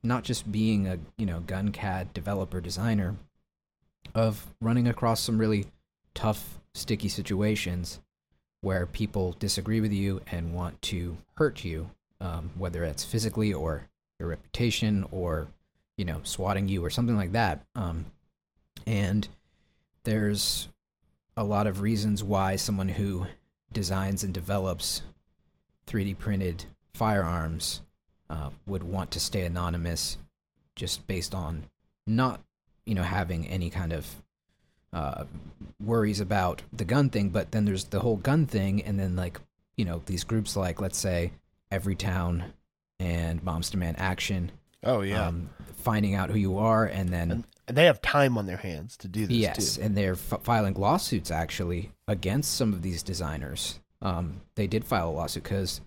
not 0.03 0.23
just 0.23 0.51
being 0.51 0.87
a 0.87 0.99
you 1.17 1.25
know 1.25 1.39
gun 1.39 1.71
CAD 1.71 2.13
developer 2.13 2.61
designer, 2.61 3.15
of 4.13 4.45
running 4.59 4.87
across 4.87 5.21
some 5.21 5.37
really 5.37 5.67
tough, 6.13 6.59
sticky 6.73 7.09
situations 7.09 7.99
where 8.61 8.85
people 8.85 9.35
disagree 9.39 9.81
with 9.81 9.91
you 9.91 10.21
and 10.31 10.53
want 10.53 10.81
to 10.83 11.17
hurt 11.35 11.63
you, 11.63 11.89
um, 12.19 12.51
whether 12.57 12.83
it's 12.83 13.03
physically 13.03 13.53
or 13.53 13.87
your 14.19 14.29
reputation 14.29 15.05
or 15.11 15.47
you 15.97 16.05
know 16.05 16.19
swatting 16.23 16.67
you 16.67 16.83
or 16.85 16.89
something 16.89 17.17
like 17.17 17.31
that. 17.31 17.65
Um, 17.75 18.05
and 18.85 19.27
there's 20.03 20.67
a 21.35 21.43
lot 21.43 21.67
of 21.67 21.81
reasons 21.81 22.23
why 22.23 22.55
someone 22.55 22.89
who 22.89 23.27
designs 23.71 24.23
and 24.23 24.33
develops 24.33 25.01
3D 25.87 26.17
printed 26.17 26.65
firearms 26.93 27.81
uh, 28.29 28.49
would 28.65 28.83
want 28.83 29.11
to 29.11 29.19
stay 29.19 29.41
anonymous, 29.41 30.17
just 30.75 31.05
based 31.07 31.33
on 31.33 31.63
not 32.05 32.41
you 32.85 32.95
know 32.95 33.03
having 33.03 33.47
any 33.47 33.69
kind 33.69 33.91
of 33.91 34.21
uh, 34.93 35.25
worries 35.79 36.19
about 36.19 36.61
the 36.73 36.85
gun 36.85 37.09
thing, 37.09 37.29
but 37.29 37.51
then 37.51 37.65
there's 37.65 37.85
the 37.85 37.99
whole 37.99 38.17
gun 38.17 38.45
thing, 38.45 38.81
and 38.83 38.99
then 38.99 39.15
like 39.15 39.39
you 39.77 39.85
know 39.85 40.01
these 40.05 40.23
groups 40.23 40.55
like 40.55 40.81
let's 40.81 40.97
say 40.97 41.31
Everytown 41.71 42.43
and 42.99 43.43
Moms 43.43 43.69
Demand 43.69 43.97
Action, 43.99 44.51
oh 44.83 45.01
yeah 45.01 45.27
um, 45.27 45.49
finding 45.77 46.15
out 46.15 46.29
who 46.29 46.37
you 46.37 46.57
are, 46.57 46.85
and 46.85 47.09
then 47.09 47.31
and, 47.31 47.47
and 47.67 47.77
they 47.77 47.85
have 47.85 48.01
time 48.01 48.37
on 48.37 48.45
their 48.45 48.57
hands 48.57 48.97
to 48.97 49.07
do 49.07 49.25
this 49.25 49.37
yes, 49.37 49.75
too 49.75 49.81
and 49.83 49.95
they're 49.95 50.13
f- 50.13 50.41
filing 50.43 50.73
lawsuits 50.73 51.31
actually 51.31 51.91
against 52.07 52.55
some 52.55 52.73
of 52.73 52.81
these 52.81 53.03
designers. 53.03 53.79
Um, 54.01 54.41
they 54.55 54.67
did 54.67 54.83
file 54.83 55.09
a 55.09 55.11
lawsuit 55.11 55.43
because 55.43 55.79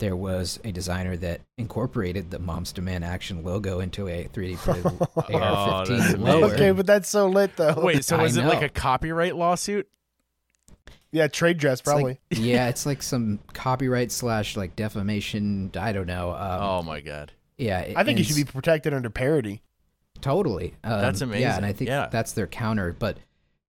there 0.00 0.16
was 0.16 0.58
a 0.64 0.72
designer 0.72 1.16
that 1.18 1.42
incorporated 1.58 2.30
the 2.30 2.38
Moms 2.40 2.72
Demand 2.72 3.04
Action 3.04 3.44
logo 3.44 3.78
into 3.80 4.08
a 4.08 4.24
3D 4.32 4.56
printed 4.58 4.86
Oh, 5.00 5.22
AR-15 5.32 5.86
that's 5.98 6.16
lower. 6.18 6.44
okay 6.52 6.72
but 6.72 6.86
that's 6.86 7.08
so 7.08 7.28
lit 7.28 7.54
though 7.56 7.74
Wait, 7.80 8.04
so 8.04 8.16
I 8.16 8.24
is 8.24 8.36
it 8.36 8.44
like 8.44 8.62
a 8.62 8.68
copyright 8.68 9.36
lawsuit? 9.36 9.86
yeah 11.12 11.26
trade 11.28 11.58
dress 11.58 11.80
It's 11.80 11.86
like- 11.88 11.94
probably 11.96 12.20
yeah, 12.30 12.68
it's 12.70 12.86
like 12.86 13.02
some 13.02 13.38
copyright 13.52 14.10
slash 14.12 14.56
like 14.56 14.74
defamation. 14.76 15.70
I 15.78 15.92
don't 15.92 16.06
know. 16.06 16.30
Um, 16.32 16.60
oh 16.62 16.82
my 16.82 17.00
god. 17.00 17.32
yeah, 17.58 17.78
i 17.78 17.84
think 18.04 18.08
and 18.08 18.18
you 18.18 18.24
should 18.24 18.36
be 18.36 18.44
protected 18.44 18.92
under 18.94 19.10
parody 19.10 19.62
totally. 20.20 20.74
Um, 20.84 21.00
That's 21.00 21.20
amazing. 21.22 21.42
Yeah, 21.42 21.56
and. 21.56 21.64
I 21.66 21.72
think 21.72 21.88
Yeah. 21.88 22.08
that's 22.10 22.32
their 22.32 22.46
counter. 22.46 22.94
But 22.98 23.16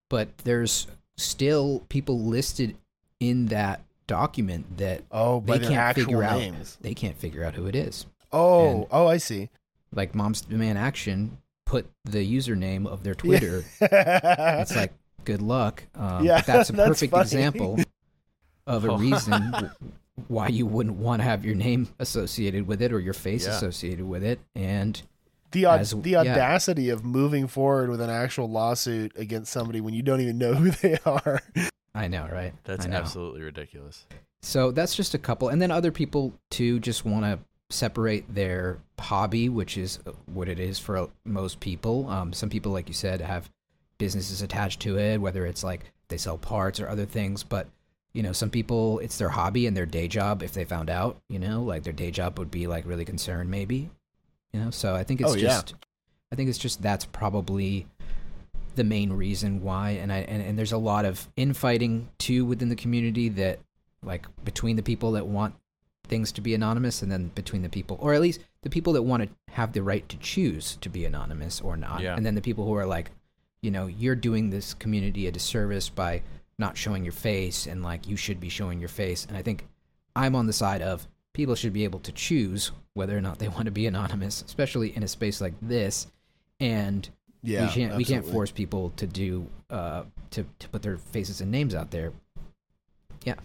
but 0.09 0.37
there's 0.39 0.87
still 1.17 1.85
people 1.89 2.19
listed 2.25 2.75
in 3.21 3.45
that 3.47 3.83
document 4.11 4.77
that 4.77 5.03
oh 5.11 5.39
they 5.45 5.59
can't 5.59 5.75
actual 5.75 6.03
figure 6.05 6.23
out. 6.23 6.41
They 6.81 6.93
can't 6.93 7.17
figure 7.17 7.43
out 7.45 7.55
who 7.55 7.65
it 7.67 7.75
is. 7.75 8.05
oh 8.31 8.69
And- 8.69 8.87
oh 8.91 9.07
i 9.07 9.17
see 9.17 9.49
Like 9.93 10.13
Moms 10.15 10.41
Demand 10.41 10.77
Action 10.77 11.37
put 11.65 11.85
the 12.05 12.19
username 12.39 12.85
of 12.87 13.03
their 13.03 13.15
Twitter. 13.15 13.63
it's 13.79 14.71
it's 14.71 14.75
like 14.75 14.91
good 15.23 15.41
luck. 15.41 15.83
Um, 15.95 16.25
Yeah, 16.25 16.41
that's 16.41 16.69
a 16.69 16.73
perfect 16.89 17.11
funny. 17.11 17.21
example 17.21 17.79
of 18.67 18.85
a 18.85 18.89
Oh. 18.91 18.97
reason 18.97 19.71
why 20.27 20.47
you 20.49 20.65
wouldn't 20.65 20.97
want 20.97 21.21
to 21.21 21.23
have 21.23 21.45
your 21.45 21.55
name 21.55 21.87
associated 21.99 22.67
with 22.67 22.81
it 22.81 22.91
or 22.91 22.99
your 22.99 23.13
face 23.13 23.45
Yeah. 23.45 23.55
associated 23.55 24.05
with 24.07 24.23
it. 24.23 24.39
And 24.55 25.01
the 25.51 25.65
aud- 25.65 25.79
as- 25.81 25.91
the 25.91 26.11
yeah. 26.11 26.19
audacity 26.21 26.89
of 26.89 27.03
moving 27.05 27.47
forward 27.47 27.89
with 27.89 28.01
an 28.01 28.09
actual 28.09 28.49
lawsuit 28.49 29.11
against 29.17 29.51
somebody 29.51 29.79
when 29.81 29.93
you 29.93 30.01
don't 30.03 30.21
even 30.21 30.37
know 30.37 30.53
who 30.53 30.71
they 30.71 30.97
are. 31.05 31.41
I 31.93 32.07
know, 32.07 32.27
right? 32.31 32.53
That's 32.63 32.85
know. 32.87 32.95
absolutely 32.95 33.41
ridiculous. 33.41 34.05
So 34.41 34.71
that's 34.71 34.95
just 34.95 35.13
a 35.13 35.17
couple, 35.19 35.49
and 35.49 35.61
then 35.61 35.71
other 35.71 35.91
people 35.91 36.33
too 36.49 36.79
just 36.79 37.05
want 37.05 37.25
to 37.25 37.39
separate 37.69 38.33
their 38.33 38.79
hobby, 38.99 39.49
which 39.49 39.77
is 39.77 39.99
what 40.25 40.47
it 40.49 40.59
is 40.59 40.79
for 40.79 41.09
most 41.25 41.59
people. 41.59 42.09
Um, 42.09 42.33
some 42.33 42.49
people, 42.49 42.71
like 42.71 42.87
you 42.87 42.93
said, 42.93 43.21
have 43.21 43.49
businesses 43.97 44.41
attached 44.41 44.79
to 44.81 44.97
it, 44.97 45.19
whether 45.19 45.45
it's 45.45 45.63
like 45.63 45.91
they 46.07 46.17
sell 46.17 46.37
parts 46.37 46.79
or 46.79 46.87
other 46.89 47.05
things. 47.05 47.43
But 47.43 47.67
you 48.13 48.23
know, 48.23 48.33
some 48.33 48.49
people 48.49 48.99
it's 48.99 49.17
their 49.17 49.29
hobby 49.29 49.67
and 49.67 49.77
their 49.77 49.85
day 49.85 50.07
job. 50.07 50.41
If 50.43 50.53
they 50.53 50.65
found 50.65 50.89
out, 50.89 51.17
you 51.29 51.39
know, 51.39 51.61
like 51.61 51.83
their 51.83 51.93
day 51.93 52.11
job 52.11 52.39
would 52.39 52.51
be 52.51 52.67
like 52.67 52.85
really 52.85 53.05
concerned, 53.05 53.49
maybe. 53.51 53.89
You 54.53 54.59
know, 54.59 54.71
so 54.71 54.95
I 54.95 55.03
think 55.03 55.21
it's 55.21 55.31
Oh, 55.31 55.35
yeah. 55.35 55.47
just, 55.47 55.75
I 56.31 56.35
think 56.35 56.49
it's 56.49 56.57
just 56.57 56.81
that's 56.81 57.05
probably 57.05 57.87
the 58.75 58.83
main 58.83 59.11
reason 59.13 59.61
why 59.61 59.91
and 59.91 60.11
I 60.11 60.19
and, 60.19 60.41
and 60.41 60.57
there's 60.57 60.71
a 60.71 60.77
lot 60.77 61.05
of 61.05 61.27
infighting 61.35 62.09
too 62.17 62.45
within 62.45 62.69
the 62.69 62.75
community 62.75 63.29
that 63.29 63.59
like 64.03 64.25
between 64.43 64.75
the 64.75 64.83
people 64.83 65.11
that 65.13 65.27
want 65.27 65.55
things 66.07 66.31
to 66.33 66.41
be 66.41 66.53
anonymous, 66.53 67.01
and 67.01 67.11
then 67.11 67.27
between 67.35 67.61
the 67.61 67.69
people, 67.69 67.97
or 68.01 68.13
at 68.13 68.19
least 68.21 68.41
the 68.63 68.69
people 68.69 68.91
that 68.93 69.03
want 69.03 69.23
to 69.23 69.29
have 69.53 69.71
the 69.71 69.81
right 69.81 70.07
to 70.09 70.17
choose 70.17 70.77
to 70.81 70.89
be 70.89 71.05
anonymous 71.05 71.61
or 71.61 71.77
not, 71.77 72.01
Yeah. 72.01 72.15
and 72.15 72.25
then 72.25 72.35
the 72.35 72.41
people 72.41 72.65
who 72.65 72.75
are 72.75 72.85
like, 72.85 73.11
you 73.61 73.71
know, 73.71 73.87
you're 73.87 74.15
doing 74.15 74.49
this 74.49 74.73
community 74.73 75.27
a 75.27 75.31
disservice 75.31 75.87
by 75.87 76.21
not 76.57 76.75
showing 76.77 77.03
your 77.05 77.13
face, 77.13 77.65
and 77.65 77.81
like 77.83 78.07
you 78.07 78.17
should 78.17 78.39
be 78.39 78.49
showing 78.49 78.79
your 78.79 78.89
face. 78.89 79.25
And 79.25 79.37
I 79.37 79.41
think 79.41 79.65
I'm 80.15 80.35
on 80.35 80.47
the 80.47 80.53
side 80.53 80.81
of 80.81 81.07
people 81.33 81.55
should 81.55 81.71
be 81.71 81.85
able 81.85 81.99
to 81.99 82.11
choose 82.11 82.71
whether 82.93 83.17
or 83.17 83.21
not 83.21 83.39
they 83.39 83.47
want 83.47 83.65
to 83.65 83.71
be 83.71 83.87
anonymous, 83.87 84.43
especially 84.45 84.93
in 84.95 85.03
a 85.03 85.07
space 85.07 85.39
like 85.39 85.53
this. 85.61 86.07
And 86.59 87.07
Yeah, 87.43 87.65
we 87.67 87.71
can't 87.73 87.95
we 87.97 88.05
can't 88.05 88.25
force 88.25 88.51
people 88.51 88.91
to 88.97 89.07
do 89.07 89.47
uh 89.69 90.03
to 90.31 90.45
to 90.59 90.69
put 90.69 90.81
their 90.81 90.97
faces 90.97 91.41
and 91.41 91.51
names 91.51 91.73
out 91.73 91.91
there. 91.91 92.13
Yeah. 93.23 93.35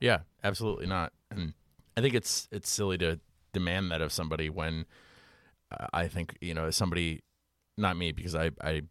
Yeah, 0.00 0.20
absolutely 0.42 0.86
not. 0.86 1.12
And 1.30 1.54
I 1.96 2.00
think 2.00 2.14
it's 2.14 2.48
it's 2.50 2.68
silly 2.68 2.98
to 2.98 3.20
demand 3.52 3.90
that 3.90 4.00
of 4.00 4.12
somebody 4.12 4.48
when 4.48 4.86
uh, 5.70 5.86
I 5.92 6.08
think 6.08 6.36
you 6.40 6.54
know 6.54 6.70
somebody, 6.70 7.22
not 7.76 7.96
me 7.96 8.12
because 8.12 8.34
I 8.34 8.50
I 8.60 8.82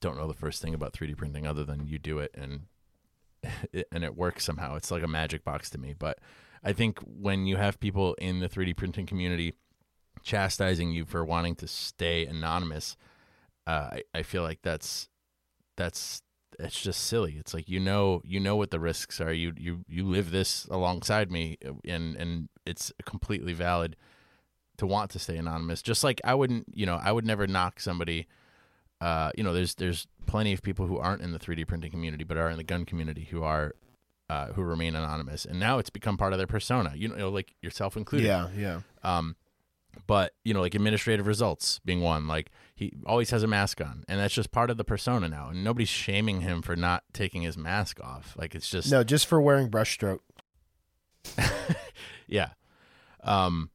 don't 0.00 0.16
know 0.16 0.26
the 0.26 0.34
first 0.34 0.60
thing 0.60 0.74
about 0.74 0.92
3D 0.92 1.16
printing 1.16 1.46
other 1.46 1.64
than 1.64 1.86
you 1.86 1.98
do 1.98 2.18
it 2.18 2.30
and 2.34 2.62
it, 3.72 3.86
and 3.92 4.04
it 4.04 4.16
works 4.16 4.44
somehow. 4.44 4.76
It's 4.76 4.90
like 4.90 5.02
a 5.02 5.08
magic 5.08 5.44
box 5.44 5.70
to 5.70 5.78
me. 5.78 5.94
But 5.96 6.18
I 6.64 6.72
think 6.72 6.98
when 7.00 7.46
you 7.46 7.56
have 7.56 7.78
people 7.78 8.14
in 8.14 8.40
the 8.40 8.48
3D 8.48 8.76
printing 8.76 9.06
community 9.06 9.54
chastising 10.26 10.90
you 10.90 11.04
for 11.04 11.24
wanting 11.24 11.54
to 11.54 11.68
stay 11.68 12.26
anonymous, 12.26 12.96
uh, 13.66 13.90
I, 13.92 14.02
I 14.12 14.22
feel 14.22 14.42
like 14.42 14.58
that's 14.60 15.08
that's 15.76 16.20
it's 16.58 16.80
just 16.80 17.04
silly. 17.04 17.36
It's 17.38 17.54
like 17.54 17.68
you 17.68 17.80
know 17.80 18.20
you 18.24 18.40
know 18.40 18.56
what 18.56 18.70
the 18.70 18.80
risks 18.80 19.20
are. 19.20 19.32
You 19.32 19.52
you 19.56 19.84
you 19.88 20.04
live 20.04 20.32
this 20.32 20.66
alongside 20.66 21.30
me, 21.30 21.58
uh, 21.64 21.72
and 21.84 22.16
and 22.16 22.48
it's 22.66 22.92
completely 23.04 23.52
valid 23.52 23.96
to 24.78 24.86
want 24.86 25.10
to 25.12 25.18
stay 25.18 25.36
anonymous. 25.36 25.80
Just 25.80 26.02
like 26.02 26.20
I 26.24 26.34
wouldn't, 26.34 26.66
you 26.74 26.86
know, 26.86 27.00
I 27.00 27.12
would 27.12 27.24
never 27.24 27.46
knock 27.46 27.80
somebody. 27.80 28.26
Uh, 29.00 29.30
you 29.36 29.44
know, 29.44 29.52
there's 29.52 29.76
there's 29.76 30.08
plenty 30.26 30.52
of 30.52 30.60
people 30.60 30.86
who 30.86 30.98
aren't 30.98 31.22
in 31.22 31.32
the 31.32 31.38
3D 31.38 31.68
printing 31.68 31.92
community, 31.92 32.24
but 32.24 32.36
are 32.36 32.50
in 32.50 32.56
the 32.56 32.64
gun 32.64 32.84
community 32.84 33.28
who 33.30 33.42
are 33.44 33.74
uh, 34.28 34.46
who 34.48 34.62
remain 34.62 34.96
anonymous, 34.96 35.44
and 35.44 35.60
now 35.60 35.78
it's 35.78 35.90
become 35.90 36.16
part 36.16 36.32
of 36.32 36.38
their 36.38 36.48
persona. 36.48 36.94
You 36.96 37.08
know, 37.08 37.28
like 37.30 37.54
yourself 37.62 37.96
included. 37.96 38.26
Yeah, 38.26 38.48
yeah. 38.56 38.80
Um, 39.04 39.36
but 40.06 40.34
you 40.44 40.54
know, 40.54 40.60
like 40.60 40.74
administrative 40.74 41.26
results 41.26 41.80
being 41.84 42.00
one, 42.00 42.26
like 42.26 42.50
he 42.74 42.92
always 43.06 43.30
has 43.30 43.42
a 43.42 43.46
mask 43.46 43.80
on, 43.80 44.04
and 44.08 44.20
that's 44.20 44.34
just 44.34 44.50
part 44.52 44.70
of 44.70 44.76
the 44.76 44.84
persona 44.84 45.28
now. 45.28 45.48
And 45.48 45.64
nobody's 45.64 45.88
shaming 45.88 46.42
him 46.42 46.62
for 46.62 46.76
not 46.76 47.04
taking 47.12 47.42
his 47.42 47.56
mask 47.56 48.00
off. 48.02 48.34
Like 48.38 48.54
it's 48.54 48.68
just 48.68 48.90
No, 48.90 49.02
just 49.02 49.26
for 49.26 49.40
wearing 49.40 49.70
brushstroke. 49.70 50.20
yeah. 52.26 52.50
Um, 53.22 53.70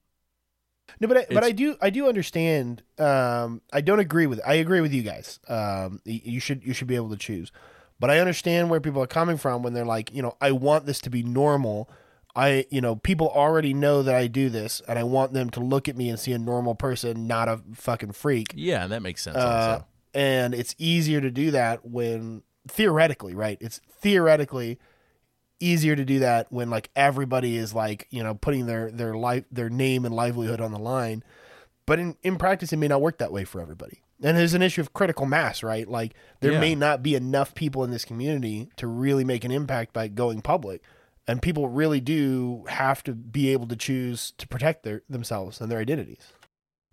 No, 1.00 1.08
but 1.08 1.18
I, 1.18 1.26
but 1.30 1.44
I 1.44 1.52
do 1.52 1.76
I 1.82 1.90
do 1.90 2.08
understand. 2.08 2.84
Um, 2.98 3.62
I 3.74 3.82
don't 3.82 4.00
agree 4.00 4.28
with. 4.28 4.40
I 4.46 4.56
agree 4.56 4.82
with 4.82 4.94
you 4.94 5.04
guys. 5.04 5.40
Um, 5.48 6.00
you 6.06 6.40
should 6.40 6.64
you 6.64 6.74
should 6.74 6.88
be 6.88 6.96
able 6.96 7.10
to 7.10 7.18
choose, 7.18 7.52
but 8.00 8.10
I 8.10 8.20
understand 8.20 8.70
where 8.70 8.80
people 8.80 9.02
are 9.02 9.08
coming 9.08 9.38
from 9.38 9.64
when 9.64 9.74
they're 9.74 9.86
like, 9.86 10.14
you 10.14 10.22
know, 10.22 10.38
I 10.40 10.52
want 10.52 10.86
this 10.86 11.00
to 11.02 11.10
be 11.10 11.24
normal. 11.24 11.90
I 12.36 12.66
you 12.70 12.82
know 12.82 12.96
people 12.96 13.30
already 13.30 13.74
know 13.74 14.04
that 14.04 14.16
I 14.16 14.28
do 14.28 14.50
this, 14.50 14.82
and 14.88 14.98
I 14.98 15.04
want 15.04 15.34
them 15.34 15.50
to 15.52 15.60
look 15.60 15.90
at 15.90 15.96
me 15.98 16.10
and 16.10 16.20
see 16.20 16.32
a 16.34 16.40
normal 16.40 16.76
person, 16.76 17.28
not 17.28 17.48
a 17.50 17.62
fucking 17.74 18.14
freak. 18.14 18.54
yeah, 18.56 18.88
that 18.88 19.02
makes 19.02 19.22
sense. 19.24 19.36
Uh, 19.38 19.40
also, 19.42 19.86
and 20.14 20.54
it's 20.54 20.76
easier 20.78 21.20
to 21.22 21.32
do 21.32 21.52
that 21.52 21.86
when 21.86 22.44
theoretically, 22.68 23.34
right? 23.36 23.58
It's 23.62 23.82
theoretically 23.90 24.80
easier 25.60 25.96
to 25.96 26.04
do 26.04 26.20
that 26.20 26.52
when 26.52 26.70
like 26.70 26.90
everybody 26.96 27.56
is 27.56 27.74
like 27.74 28.08
you 28.10 28.24
know 28.24 28.34
putting 28.34 28.66
their 28.66 28.90
their 28.90 29.14
life 29.14 29.44
their 29.52 29.70
name 29.70 30.06
and 30.06 30.16
livelihood 30.16 30.60
on 30.60 30.72
the 30.72 30.80
line 30.80 31.24
but 31.86 32.00
in 32.00 32.16
in 32.24 32.36
practice 32.36 32.74
it 32.74 32.78
may 32.78 32.88
not 32.88 33.00
work 33.00 33.20
that 33.20 33.32
way 33.32 33.44
for 33.44 33.62
everybody 33.62 34.02
and 34.24 34.36
there's 34.36 34.56
an 34.56 34.64
issue 34.64 34.82
of 34.82 34.92
critical 34.94 35.28
mass 35.28 35.62
right 35.62 35.88
like 35.88 36.16
there 36.40 36.54
Yeah. 36.54 36.60
may 36.60 36.74
not 36.74 37.04
be 37.04 37.14
enough 37.14 37.54
people 37.54 37.84
in 37.84 37.92
this 37.92 38.04
community 38.06 38.70
to 38.78 38.88
really 38.88 39.24
make 39.24 39.44
an 39.44 39.52
impact 39.52 39.94
by 39.94 40.08
going 40.08 40.42
public 40.42 40.82
and 41.32 41.42
people 41.42 41.70
really 41.70 42.00
do 42.00 42.66
have 42.68 43.04
to 43.04 43.14
be 43.14 43.50
able 43.50 43.68
to 43.68 43.76
choose 43.76 44.34
to 44.38 44.48
protect 44.48 44.84
their 44.84 45.02
themselves 45.10 45.62
and 45.62 45.72
their 45.72 45.80
identities 45.80 46.34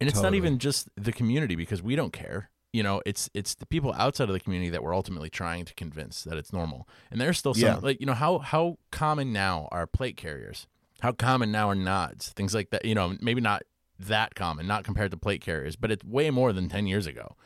and 0.01 0.09
it's 0.09 0.23
not 0.23 0.35
even 0.35 0.59
just 0.59 0.89
the 0.97 1.13
community 1.13 1.57
because 1.57 1.83
we 1.83 1.97
don't 1.97 2.13
care. 2.13 2.51
You 2.73 2.83
know, 2.83 3.03
it's 3.05 3.29
it's 3.35 3.55
the 3.55 3.67
people 3.67 3.93
outside 3.97 4.29
of 4.29 4.33
the 4.33 4.41
community 4.41 4.71
that 4.71 4.83
we're 4.83 4.95
ultimately 4.95 5.31
trying 5.31 5.65
to 5.65 5.75
convince 5.75 6.23
that 6.25 6.37
it's 6.39 6.53
normal. 6.53 6.89
And 7.11 7.21
there's 7.21 7.39
still 7.39 7.55
some 7.55 7.63
Yeah. 7.63 7.79
like 7.83 7.99
you 7.99 8.07
know 8.07 8.15
how 8.15 8.39
how 8.39 8.79
common 8.93 9.33
now 9.33 9.69
are 9.73 9.87
plate 9.87 10.17
carriers? 10.17 10.67
How 11.01 11.13
common 11.13 11.51
now 11.51 11.69
are 11.71 11.75
nods? 11.75 12.29
Things 12.29 12.55
like 12.55 12.71
that. 12.71 12.85
You 12.85 12.95
know, 12.95 13.17
maybe 13.21 13.41
not 13.41 13.63
that 13.99 14.35
common, 14.37 14.67
not 14.67 14.85
compared 14.85 15.11
to 15.11 15.17
plate 15.17 15.41
carriers, 15.41 15.75
but 15.75 15.91
it's 15.91 16.05
way 16.05 16.31
more 16.31 16.53
than 16.53 16.69
ten 16.69 16.87
years 16.87 17.07
ago. 17.07 17.37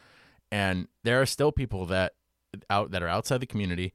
And 0.51 0.89
there 1.05 1.23
are 1.23 1.27
still 1.27 1.53
people 1.53 1.87
that 1.87 2.13
out 2.69 2.91
that 2.91 3.03
are 3.03 3.09
outside 3.09 3.41
the 3.41 3.47
community 3.47 3.95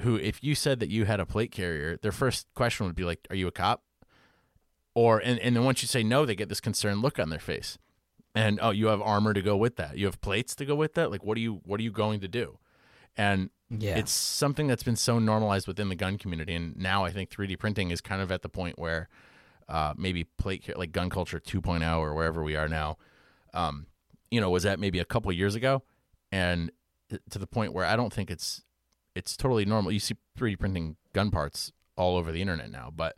who, 0.00 0.16
if 0.16 0.42
you 0.42 0.54
said 0.54 0.80
that 0.80 0.88
you 0.90 1.04
had 1.04 1.20
a 1.20 1.26
plate 1.26 1.50
carrier, 1.50 1.96
their 2.02 2.12
first 2.12 2.46
question 2.54 2.86
would 2.86 2.94
be 2.94 3.04
like, 3.04 3.26
"Are 3.30 3.36
you 3.36 3.46
a 3.48 3.52
cop?" 3.52 3.82
Or 4.94 5.18
and 5.18 5.38
and 5.40 5.56
then 5.56 5.64
once 5.64 5.82
you 5.82 5.88
say 5.88 6.02
no, 6.02 6.24
they 6.26 6.34
get 6.34 6.48
this 6.48 6.60
concerned 6.60 7.02
look 7.02 7.18
on 7.18 7.30
their 7.30 7.38
face. 7.38 7.78
And 8.34 8.58
oh 8.62 8.70
you 8.70 8.86
have 8.88 9.00
armor 9.00 9.32
to 9.32 9.42
go 9.42 9.56
with 9.56 9.76
that. 9.76 9.96
You 9.96 10.06
have 10.06 10.20
plates 10.20 10.54
to 10.56 10.64
go 10.64 10.74
with 10.74 10.94
that? 10.94 11.10
Like 11.10 11.24
what 11.24 11.36
are 11.36 11.40
you 11.40 11.60
what 11.64 11.80
are 11.80 11.82
you 11.82 11.90
going 11.92 12.20
to 12.20 12.28
do? 12.28 12.58
And 13.16 13.50
Yeah. 13.70 13.98
it's 13.98 14.12
something 14.12 14.66
that's 14.66 14.82
been 14.82 14.96
so 14.96 15.18
normalized 15.18 15.66
within 15.66 15.88
the 15.88 15.94
gun 15.96 16.18
community. 16.18 16.54
And 16.54 16.76
now 16.76 17.04
i 17.04 17.10
think 17.10 17.30
3d 17.30 17.58
printing 17.58 17.90
is 17.90 18.00
kind 18.00 18.20
of 18.22 18.30
at 18.32 18.42
the 18.42 18.48
point 18.48 18.78
where 18.78 19.08
uh, 19.68 19.92
maybe 19.96 20.24
plate 20.24 20.76
like 20.78 20.92
gun 20.92 21.10
culture 21.10 21.38
2.0 21.40 21.98
or 21.98 22.14
wherever 22.14 22.42
we 22.42 22.56
are 22.56 22.68
now 22.68 22.96
um, 23.54 23.86
you 24.30 24.40
know 24.40 24.50
was 24.50 24.62
that 24.62 24.78
maybe 24.78 24.98
a 24.98 25.04
couple 25.04 25.30
years 25.32 25.54
ago. 25.54 25.82
And 26.32 26.70
to 27.30 27.38
the 27.38 27.46
point 27.46 27.72
where 27.72 27.86
i 27.86 27.96
don't 27.96 28.12
think 28.12 28.30
it's 28.30 28.62
it's 29.18 29.36
totally 29.36 29.64
normal. 29.64 29.92
You 29.92 30.00
see 30.00 30.16
3d 30.38 30.58
printing 30.58 30.96
gun 31.12 31.30
parts 31.30 31.72
all 31.96 32.16
over 32.16 32.30
the 32.30 32.40
internet 32.40 32.70
now 32.70 32.92
but 32.94 33.16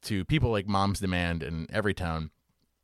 to 0.00 0.24
people 0.24 0.50
like 0.50 0.66
mom's 0.66 1.00
demand 1.00 1.42
and 1.42 1.68
everytown 1.68 2.30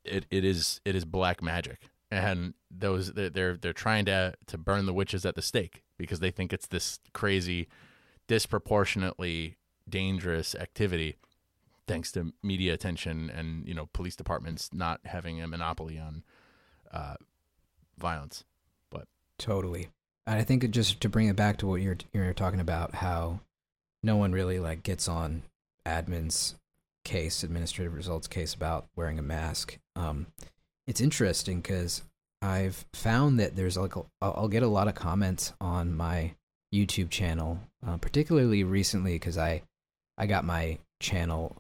it, 0.05 0.27
it 0.31 0.45
is 0.45 0.81
it 0.85 0.95
is 0.95 1.05
black 1.05 1.43
magic. 1.43 1.89
And 2.11 2.55
those 2.71 3.13
they're, 3.13 3.57
they're 3.57 3.73
trying 3.73 4.07
to 4.07 4.35
to 4.47 4.59
burn 4.59 4.87
the 4.87 4.95
witches 4.95 5.27
at 5.27 5.35
the 5.35 5.43
stake 5.43 5.83
because 5.99 6.21
they 6.21 6.31
think 6.31 6.53
it's 6.53 6.67
this 6.67 7.01
crazy 7.13 7.69
disproportionately 8.27 9.57
dangerous 9.89 10.55
activity 10.55 11.17
thanks 11.87 12.13
to 12.13 12.33
media 12.43 12.75
attention 12.75 13.31
and 13.31 13.67
you 13.67 13.75
know 13.75 13.89
police 13.93 14.17
departments 14.17 14.71
not 14.73 15.01
having 15.05 15.41
a 15.41 15.49
monopoly 15.49 15.99
on 15.99 16.23
uh, 16.93 17.17
violence. 17.99 18.45
But 18.91 19.07
Totally. 19.39 19.89
And 20.29 20.39
I 20.39 20.45
think 20.45 20.71
just 20.71 21.01
to 21.01 21.09
bring 21.09 21.29
it 21.29 21.37
back 21.37 21.57
to 21.59 21.67
what 21.67 21.81
you're 21.81 21.97
you're 22.13 22.35
talking 22.35 22.61
about, 22.61 22.95
how 22.97 23.41
no 24.03 24.17
one 24.17 24.33
really 24.33 24.59
like 24.61 24.83
gets 24.83 25.09
on 25.09 25.43
admin's 25.87 26.55
case, 27.03 27.43
administrative 27.43 27.95
results 27.95 28.27
case 28.29 28.53
about 28.53 28.87
wearing 28.95 29.19
a 29.19 29.23
mask. 29.23 29.79
Um, 29.97 30.27
it's 30.87 31.01
interesting 31.01 31.61
because 31.63 32.03
I've 32.43 32.85
found 32.93 33.41
that 33.41 33.57
there's 33.57 33.79
like 33.79 33.97
a, 33.97 34.01
I'll 34.21 34.35
I'll 34.37 34.49
get 34.49 34.63
a 34.63 34.69
lot 34.69 34.87
of 34.87 34.95
comments 34.95 35.55
on 35.63 35.97
my 35.97 36.35
YouTube 36.75 37.09
channel, 37.09 37.59
uh, 37.87 37.97
particularly 37.97 38.65
recently 38.65 39.15
because 39.15 39.39
I 39.39 39.63
I 40.19 40.27
got 40.27 40.45
my 40.45 40.77
channel 41.01 41.57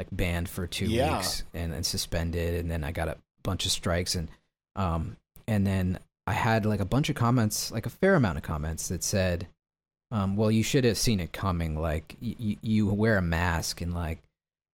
like 0.00 0.08
banned 0.10 0.48
for 0.48 0.66
two 0.66 0.86
Yeah. 0.86 1.18
weeks 1.18 1.44
and, 1.54 1.72
and 1.72 1.86
suspended, 1.86 2.56
and 2.56 2.68
then 2.68 2.82
I 2.82 2.90
got 2.90 3.06
a 3.06 3.16
bunch 3.44 3.64
of 3.64 3.70
strikes 3.70 4.16
and 4.16 4.28
um 4.74 5.16
and 5.46 5.64
then 5.64 6.00
I 6.32 6.34
had 6.34 6.64
like 6.66 6.80
a 6.80 6.84
bunch 6.86 7.08
of 7.10 7.14
comments, 7.16 7.70
like 7.70 7.86
a 7.86 7.90
fair 7.90 8.14
amount 8.14 8.38
of 8.38 8.42
comments 8.42 8.88
that 8.88 9.04
said, 9.04 9.46
um, 10.10 10.36
"Well, 10.36 10.50
you 10.50 10.62
should 10.62 10.84
have 10.84 10.96
seen 10.98 11.20
it 11.20 11.32
coming. 11.32 11.78
Like 11.78 12.16
y- 12.22 12.36
y- 12.40 12.56
you 12.62 12.86
wear 12.86 13.18
a 13.18 13.22
mask 13.22 13.80
and 13.80 13.94
like." 13.94 14.18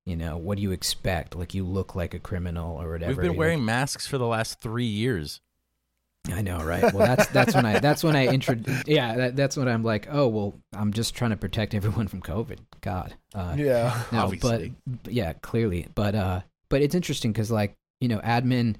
You 0.06 0.16
know 0.16 0.38
what 0.38 0.56
do 0.56 0.62
you 0.62 0.70
expect? 0.70 1.36
Like 1.36 1.52
you 1.52 1.64
look 1.64 1.94
like 1.94 2.14
a 2.14 2.18
criminal 2.18 2.80
or 2.80 2.92
whatever. 2.92 3.10
we've 3.12 3.20
been 3.20 3.30
Like, 3.32 3.38
wearing 3.38 3.64
masks 3.66 4.06
for 4.06 4.16
the 4.16 4.26
last 4.26 4.58
three 4.58 4.86
years 4.86 5.42
I 6.32 6.40
know, 6.42 6.58
right? 6.62 6.92
Well, 6.94 7.06
that's 7.06 7.26
that's 7.28 7.54
when 7.54 7.66
I 7.66 7.78
that's 7.78 8.02
when 8.02 8.16
I 8.16 8.26
intro. 8.26 8.56
Yeah, 8.86 9.16
that, 9.16 9.36
that's 9.36 9.56
when 9.56 9.68
I'm 9.68 9.82
like, 9.82 10.08
oh 10.10 10.28
well, 10.28 10.54
I'm 10.72 10.92
just 10.92 11.14
trying 11.14 11.30
to 11.30 11.36
protect 11.36 11.74
everyone 11.74 12.08
from 12.08 12.22
COVID. 12.22 12.58
God, 12.80 13.14
uh, 13.34 13.54
yeah 13.58 14.02
no, 14.12 14.24
obviously. 14.24 14.74
but 14.86 15.02
but 15.04 15.12
yeah, 15.12 15.32
clearly, 15.34 15.88
but 15.94 16.14
uh, 16.14 16.40
but 16.70 16.80
it's 16.82 16.94
interesting 16.94 17.32
because 17.32 17.50
like 17.50 17.74
you 18.00 18.08
know, 18.08 18.18
admin, 18.20 18.76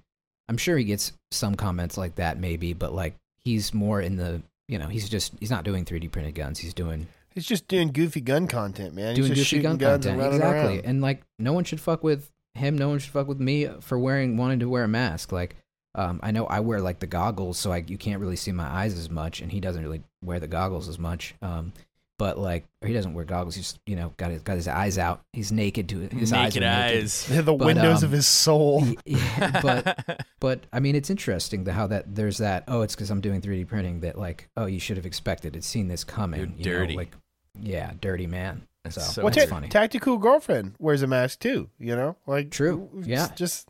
I'm 0.49 0.57
sure 0.57 0.77
he 0.77 0.85
gets 0.85 1.13
some 1.31 1.55
comments 1.55 1.97
like 1.97 2.17
that 2.17 2.39
maybe, 2.39 2.73
but 2.73 2.95
like 2.95 3.15
he's 3.45 3.75
more 3.75 4.01
in 4.01 4.17
the 4.17 4.43
you 4.67 4.79
know 4.79 4.89
he's 4.89 5.09
just 5.09 5.33
he's 5.41 5.51
not 5.51 5.65
doing 5.65 5.85
3D 5.85 6.11
printed 6.11 6.35
guns. 6.35 6.59
He's 6.59 6.75
doing 6.75 7.07
He's 7.35 7.47
just 7.47 7.69
doing 7.69 7.93
goofy 7.93 8.21
gun 8.21 8.49
content, 8.49 8.95
man. 8.95 9.15
doing 9.15 9.29
He's 9.29 9.39
just 9.39 9.51
goofy 9.51 9.63
gun 9.63 9.79
content 9.79 10.21
and 10.21 10.35
exactly, 10.35 10.77
around. 10.79 10.87
and 10.87 11.01
like 11.01 11.23
no 11.39 11.53
one 11.53 11.65
should 11.65 11.81
fuck 11.81 12.03
with 12.03 12.31
him. 12.55 12.77
No 12.77 12.89
one 12.89 12.99
should 12.99 13.13
fuck 13.13 13.29
with 13.29 13.39
me 13.39 13.69
for 13.81 13.99
wearing 13.99 14.37
wanting 14.37 14.61
to 14.61 14.69
wear 14.69 14.85
a 14.85 14.89
mask. 14.89 15.31
Like 15.31 15.55
um, 15.95 16.21
I 16.23 16.31
know 16.31 16.47
I 16.47 16.61
wear 16.61 16.81
like 16.81 16.99
the 16.99 17.07
goggles, 17.07 17.59
so 17.59 17.73
I 17.73 17.85
you 17.87 17.99
can't 17.99 18.21
really 18.21 18.37
see 18.37 18.53
my 18.53 18.67
eyes 18.67 18.99
as 18.99 19.09
much, 19.11 19.41
and 19.41 19.53
he 19.53 19.61
doesn't 19.61 19.83
really 19.83 20.03
wear 20.25 20.41
the 20.41 20.49
goggles 20.49 20.89
as 20.89 20.99
much. 20.99 21.35
Um, 21.43 21.73
but 22.19 22.37
like 22.39 22.67
or 22.83 22.89
he 22.89 22.95
doesn't 22.95 23.15
wear 23.15 23.25
goggles. 23.25 23.55
He's 23.55 23.79
you 23.87 23.97
know 23.97 24.13
got 24.17 24.31
his, 24.31 24.43
got 24.43 24.57
his 24.57 24.69
eyes 24.69 24.99
out. 24.99 25.23
He's 25.33 25.51
naked 25.53 25.89
to 25.91 26.01
his 26.09 26.33
eyes. 26.33 26.55
Naked 26.55 26.63
are 26.65 26.85
naked. 26.87 27.03
eyes. 27.05 27.27
the 27.31 27.43
But, 27.43 27.59
windows 27.59 28.03
um, 28.03 28.09
of 28.09 28.11
his 28.13 28.27
soul. 28.27 28.85
Yeah, 29.07 29.61
but 29.63 30.25
but 30.41 30.65
I 30.73 30.81
mean, 30.81 30.95
it's 30.97 31.11
interesting 31.11 31.65
the, 31.65 31.73
how 31.73 31.87
that 31.87 32.15
there's 32.15 32.39
that. 32.39 32.65
Oh, 32.69 32.83
it's 32.83 32.95
because 32.95 33.11
I'm 33.11 33.21
doing 33.21 33.41
3D 33.41 33.67
printing. 33.69 34.01
That 34.01 34.19
like, 34.19 34.49
oh, 34.57 34.67
you 34.67 34.81
should 34.81 34.97
have 34.97 35.07
expected 35.07 35.57
it, 35.57 35.65
seen 35.65 35.89
this 35.89 36.05
coming. 36.05 36.41
You're 36.41 36.49
you 36.49 36.73
know, 36.73 36.79
dirty. 36.81 36.97
like, 36.97 37.15
yeah, 37.61 37.93
dirty 38.01 38.27
man. 38.27 38.67
That's 38.85 38.97
So, 38.97 39.01
so 39.01 39.23
Well, 39.23 39.33
that's 39.33 39.47
ta- 39.49 39.55
funny. 39.55 39.69
tactical 39.69 40.19
girlfriend 40.19 40.75
wears 40.79 41.03
a 41.03 41.07
mask 41.07 41.41
too. 41.41 41.71
You 41.79 41.97
know, 41.97 42.17
like 42.27 42.51
True, 42.51 42.89
it's 42.99 43.09
yeah. 43.09 43.29
just 43.37 43.69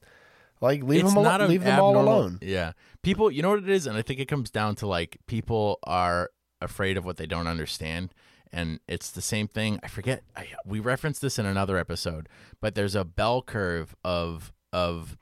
like 0.60 0.82
leave 0.82 1.04
it's 1.04 1.14
them 1.14 1.22
not 1.22 1.40
al- 1.40 1.48
leave 1.48 1.64
them 1.64 1.80
all 1.80 1.98
alone. 2.00 2.38
Yeah, 2.42 2.72
people. 3.02 3.30
You 3.30 3.42
know 3.42 3.50
what 3.50 3.60
it 3.62 3.68
is, 3.68 3.86
and 3.86 3.96
I 3.96 4.02
think 4.02 4.20
it 4.20 4.26
comes 4.26 4.50
down 4.50 4.74
to 4.76 4.86
like 4.86 5.18
people 5.26 5.78
are 5.84 6.30
afraid 6.60 6.96
of 6.96 7.04
what 7.04 7.16
they 7.16 7.26
don't 7.26 7.46
understand, 7.46 8.12
and 8.52 8.80
it's 8.88 9.10
the 9.10 9.22
same 9.22 9.48
thing. 9.48 9.78
I 9.82 9.88
forget. 9.88 10.22
I, 10.36 10.48
we 10.64 10.80
referenced 10.80 11.20
this 11.22 11.38
in 11.38 11.46
another 11.46 11.76
episode, 11.78 12.28
but 12.60 12.74
there's 12.74 12.94
a 12.94 13.04
bell 13.04 13.42
curve 13.42 13.94
of 14.04 14.52
of 14.72 15.16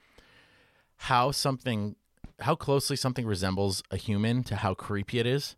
how 0.96 1.30
something, 1.30 1.96
how 2.40 2.54
closely 2.54 2.96
something 2.96 3.26
resembles 3.26 3.82
a 3.90 3.96
human 3.96 4.42
to 4.44 4.56
how 4.56 4.74
creepy 4.74 5.18
it 5.18 5.26
is. 5.26 5.56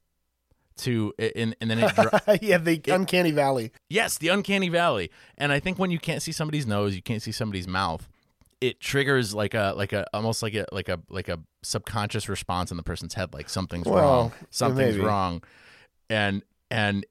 To 0.79 1.13
and 1.19 1.57
and 1.61 1.71
then 1.71 1.79
it 1.81 2.43
yeah, 2.43 2.59
the 2.59 2.81
uncanny 2.89 3.33
valley. 3.33 3.73
Yes, 3.91 4.17
the 4.19 4.29
uncanny 4.29 4.69
valley. 4.69 5.11
And 5.37 5.51
I 5.51 5.59
think 5.59 5.77
when 5.79 5.91
you 5.91 5.99
can't 5.99 6.23
see 6.23 6.31
somebody's 6.31 6.67
nose, 6.69 6.95
you 6.95 7.03
can't 7.03 7.21
see 7.21 7.33
somebody's 7.33 7.67
mouth, 7.67 8.09
it 8.61 8.79
triggers 8.79 9.35
like 9.35 9.55
a 9.55 9.73
like 9.77 9.93
a 9.93 10.07
almost 10.15 10.41
like 10.41 10.55
a 10.55 10.67
like 10.71 10.89
a 10.89 11.01
like 11.09 11.29
a 11.29 11.41
subconscious 11.65 12.29
response 12.29 12.71
in 12.71 12.77
the 12.77 12.85
person's 12.85 13.15
head 13.15 13.35
like 13.35 13.49
something's 13.49 13.87
Well, 13.87 13.97
wrong. 14.01 14.33
Something's 14.51 14.95
maybe. 14.95 15.05
wrong. 15.05 15.43
And 16.09 16.45
and 16.71 17.05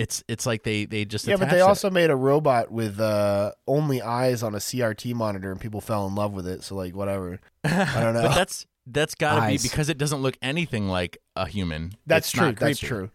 it's 0.00 0.24
it's 0.28 0.46
like 0.46 0.62
they 0.62 0.86
they 0.86 1.04
just 1.04 1.26
Yeah, 1.26 1.36
but 1.36 1.50
they 1.50 1.58
that. 1.58 1.68
also 1.68 1.90
made 1.90 2.08
a 2.10 2.16
robot 2.16 2.72
with 2.72 2.98
uh, 2.98 3.52
only 3.66 4.00
eyes 4.00 4.42
on 4.42 4.54
a 4.54 4.58
CRT 4.58 5.14
monitor, 5.14 5.50
and 5.52 5.60
people 5.60 5.80
fell 5.82 6.06
in 6.06 6.14
love 6.14 6.32
with 6.32 6.46
it. 6.46 6.64
So 6.64 6.74
like, 6.74 6.94
whatever. 6.94 7.38
I 7.64 8.00
don't 8.02 8.14
know. 8.14 8.22
but 8.22 8.34
that's 8.34 8.66
that's 8.86 9.14
got 9.14 9.40
to 9.44 9.46
be 9.46 9.58
because 9.62 9.90
it 9.90 9.98
doesn't 9.98 10.22
look 10.22 10.38
anything 10.40 10.88
like 10.88 11.18
a 11.36 11.46
human. 11.46 11.92
That's 12.06 12.28
It's 12.28 12.32
true. 12.38 12.52
That's 12.52 12.78
true. 12.78 13.10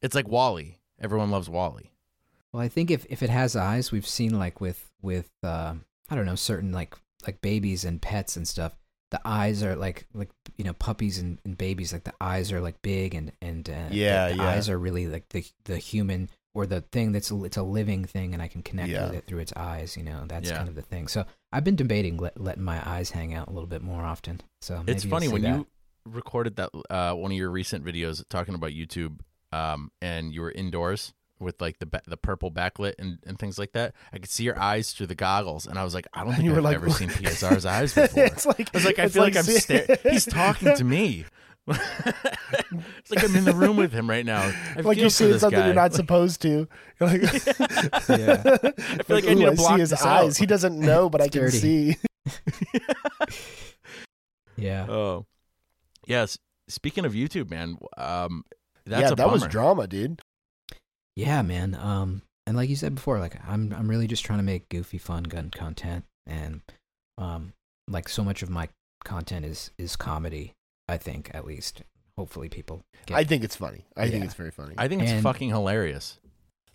It's 0.00 0.14
like 0.14 0.26
WALL-E. 0.26 0.78
Everyone 1.00 1.30
loves 1.30 1.48
WALL-E. 1.50 1.90
Well, 2.52 2.62
I 2.62 2.68
think 2.68 2.90
if 2.90 3.04
if 3.10 3.22
it 3.22 3.30
has 3.30 3.54
eyes, 3.54 3.92
we've 3.92 4.06
seen 4.06 4.38
like 4.38 4.60
with 4.60 4.90
with 5.02 5.30
uh, 5.42 5.74
I 6.08 6.14
don't 6.16 6.26
know 6.26 6.34
certain 6.34 6.72
like 6.72 6.94
like 7.26 7.42
babies 7.42 7.84
and 7.84 8.00
pets 8.00 8.36
and 8.36 8.48
stuff. 8.48 8.74
The 9.12 9.20
eyes 9.24 9.62
are 9.62 9.76
like 9.76 10.06
like 10.14 10.30
you 10.56 10.64
know 10.64 10.72
puppies 10.72 11.18
and, 11.18 11.38
and 11.44 11.56
babies. 11.56 11.92
Like 11.92 12.04
the 12.04 12.14
eyes 12.20 12.50
are 12.50 12.60
like 12.60 12.82
big 12.82 13.14
and 13.14 13.30
and 13.40 13.68
uh, 13.68 13.88
Yeah, 13.90 14.28
the, 14.30 14.36
yeah. 14.36 14.42
eyes 14.48 14.68
are 14.68 14.78
really 14.78 15.06
like 15.06 15.28
the 15.28 15.44
the 15.64 15.78
human 15.78 16.28
or 16.54 16.66
the 16.66 16.80
thing 16.80 17.12
that's 17.12 17.30
it's 17.30 17.56
a 17.56 17.62
living 17.62 18.04
thing 18.06 18.32
and 18.34 18.42
I 18.42 18.48
can 18.48 18.62
connect 18.62 18.88
Yeah. 18.90 19.04
with 19.06 19.14
it 19.18 19.26
through 19.26 19.38
its 19.40 19.52
eyes. 19.54 19.96
You 19.96 20.02
know 20.02 20.24
that's 20.26 20.48
Yeah. 20.50 20.56
kind 20.56 20.68
of 20.68 20.74
the 20.74 20.82
thing. 20.82 21.08
So 21.08 21.24
I've 21.52 21.62
been 21.64 21.76
debating 21.76 22.16
let, 22.16 22.40
letting 22.40 22.64
my 22.64 22.80
eyes 22.88 23.10
hang 23.10 23.34
out 23.34 23.48
a 23.48 23.50
little 23.52 23.68
bit 23.68 23.82
more 23.82 24.02
often. 24.02 24.40
So 24.62 24.78
maybe 24.78 24.92
it's 24.92 25.04
funny 25.04 25.28
when 25.28 25.42
that. 25.42 25.56
you 25.58 25.66
recorded 26.06 26.56
that 26.56 26.70
uh, 26.90 27.12
one 27.14 27.30
of 27.32 27.36
your 27.36 27.50
recent 27.50 27.84
videos 27.84 28.24
talking 28.28 28.54
about 28.54 28.70
YouTube, 28.70 29.20
um, 29.52 29.90
and 30.00 30.32
you 30.34 30.40
were 30.40 30.50
indoors 30.50 31.12
with 31.42 31.60
like 31.60 31.78
the 31.80 32.00
the 32.06 32.16
purple 32.16 32.50
backlit 32.50 32.94
and, 32.98 33.18
and 33.26 33.38
things 33.38 33.58
like 33.58 33.72
that. 33.72 33.94
I 34.12 34.18
could 34.18 34.30
see 34.30 34.44
your 34.44 34.58
eyes 34.58 34.92
through 34.92 35.08
the 35.08 35.14
goggles, 35.14 35.66
and 35.66 35.78
I 35.78 35.84
was 35.84 35.94
like, 35.94 36.06
I 36.14 36.20
don't 36.20 36.28
And 36.28 36.36
think 36.36 36.44
you 36.46 36.50
I've 36.52 36.56
were 36.56 36.62
like- 36.62 36.76
ever 36.76 36.90
seen 36.90 37.08
PSR's 37.10 37.66
eyes 37.66 37.94
before. 37.96 38.24
it's 38.24 38.46
like 38.46 38.60
I 38.74 38.76
was 38.78 38.84
like, 38.86 38.98
I 38.98 39.08
feel 39.08 39.22
like, 39.24 39.36
I'm 39.36 39.42
see- 39.44 39.58
staring. 39.58 39.86
He's 40.10 40.24
talking 40.24 40.74
to 40.74 40.84
me. 40.84 41.24
it's 41.68 43.10
like 43.10 43.22
I'm 43.22 43.36
in 43.36 43.44
the 43.44 43.54
room 43.54 43.76
with 43.76 43.92
him 43.92 44.10
right 44.10 44.26
now. 44.26 44.40
I 44.76 44.80
like 44.80 44.96
you're 44.98 45.06
for 45.06 45.10
seeing 45.10 45.38
something 45.38 45.60
guy. 45.60 45.66
you're 45.66 45.74
not 45.76 45.94
supposed 45.94 46.42
to. 46.42 46.66
You're 46.98 47.08
like, 47.08 47.22
Yeah. 47.22 48.42
I 48.88 49.02
feel 49.04 49.16
like 49.16 49.28
I 49.28 49.34
need 49.34 49.44
to 49.44 49.52
block 49.52 49.74
see 49.74 49.80
his 49.80 49.90
this 49.90 50.02
eyes. 50.02 50.30
out." 50.30 50.36
He 50.38 50.46
doesn't 50.46 50.78
know, 50.78 51.08
but 51.08 51.20
I 51.20 51.26
It's 51.26 51.32
can 51.34 51.42
dirty. 51.42 51.58
see. 51.58 51.96
yeah. 54.56 54.86
Oh, 54.88 55.26
yes. 56.06 56.38
Speaking 56.68 57.04
of 57.04 57.12
YouTube, 57.12 57.50
man, 57.50 57.76
um, 57.96 58.44
that's 58.86 59.02
yeah, 59.02 59.12
a 59.12 59.14
that 59.16 59.30
was 59.30 59.46
drama, 59.46 59.86
dude. 59.86 60.20
Yeah, 61.16 61.42
man. 61.42 61.74
Um, 61.74 62.22
and 62.46 62.56
like 62.56 62.68
you 62.68 62.76
said 62.76 62.94
before, 62.94 63.18
like 63.18 63.36
I'm 63.46 63.72
I'm 63.72 63.88
really 63.88 64.06
just 64.06 64.24
trying 64.24 64.38
to 64.38 64.44
make 64.44 64.68
goofy, 64.68 64.98
fun 64.98 65.24
gun 65.24 65.50
content, 65.50 66.04
and 66.26 66.60
um, 67.18 67.52
like 67.88 68.08
so 68.08 68.24
much 68.24 68.42
of 68.42 68.50
my 68.50 68.68
content 69.04 69.44
is 69.46 69.70
is 69.78 69.96
comedy. 69.96 70.52
I 70.88 70.96
think 70.98 71.30
at 71.34 71.46
least. 71.46 71.82
Hopefully, 72.18 72.50
people. 72.50 72.82
Get, 73.06 73.16
I 73.16 73.24
think 73.24 73.42
it's 73.42 73.56
funny. 73.56 73.86
I 73.96 74.10
think 74.10 74.22
it's 74.26 74.34
very 74.34 74.50
funny. 74.50 74.74
I 74.76 74.86
think 74.86 75.00
it's 75.02 75.12
And- 75.12 75.22
fucking 75.22 75.48
hilarious. 75.48 76.18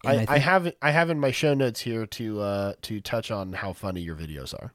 and 0.03 0.21
I, 0.21 0.23
I, 0.23 0.25
think- 0.25 0.41
have 0.41 0.73
I 0.81 0.89
have 0.91 1.11
in 1.11 1.19
my 1.19 1.29
show 1.29 1.53
notes 1.53 1.79
here 1.81 2.07
to 2.07 2.41
uh 2.41 2.73
to 2.81 2.99
touch 3.01 3.29
on 3.29 3.53
how 3.53 3.71
funny 3.73 4.01
your 4.01 4.15
videos 4.15 4.55
are. 4.55 4.73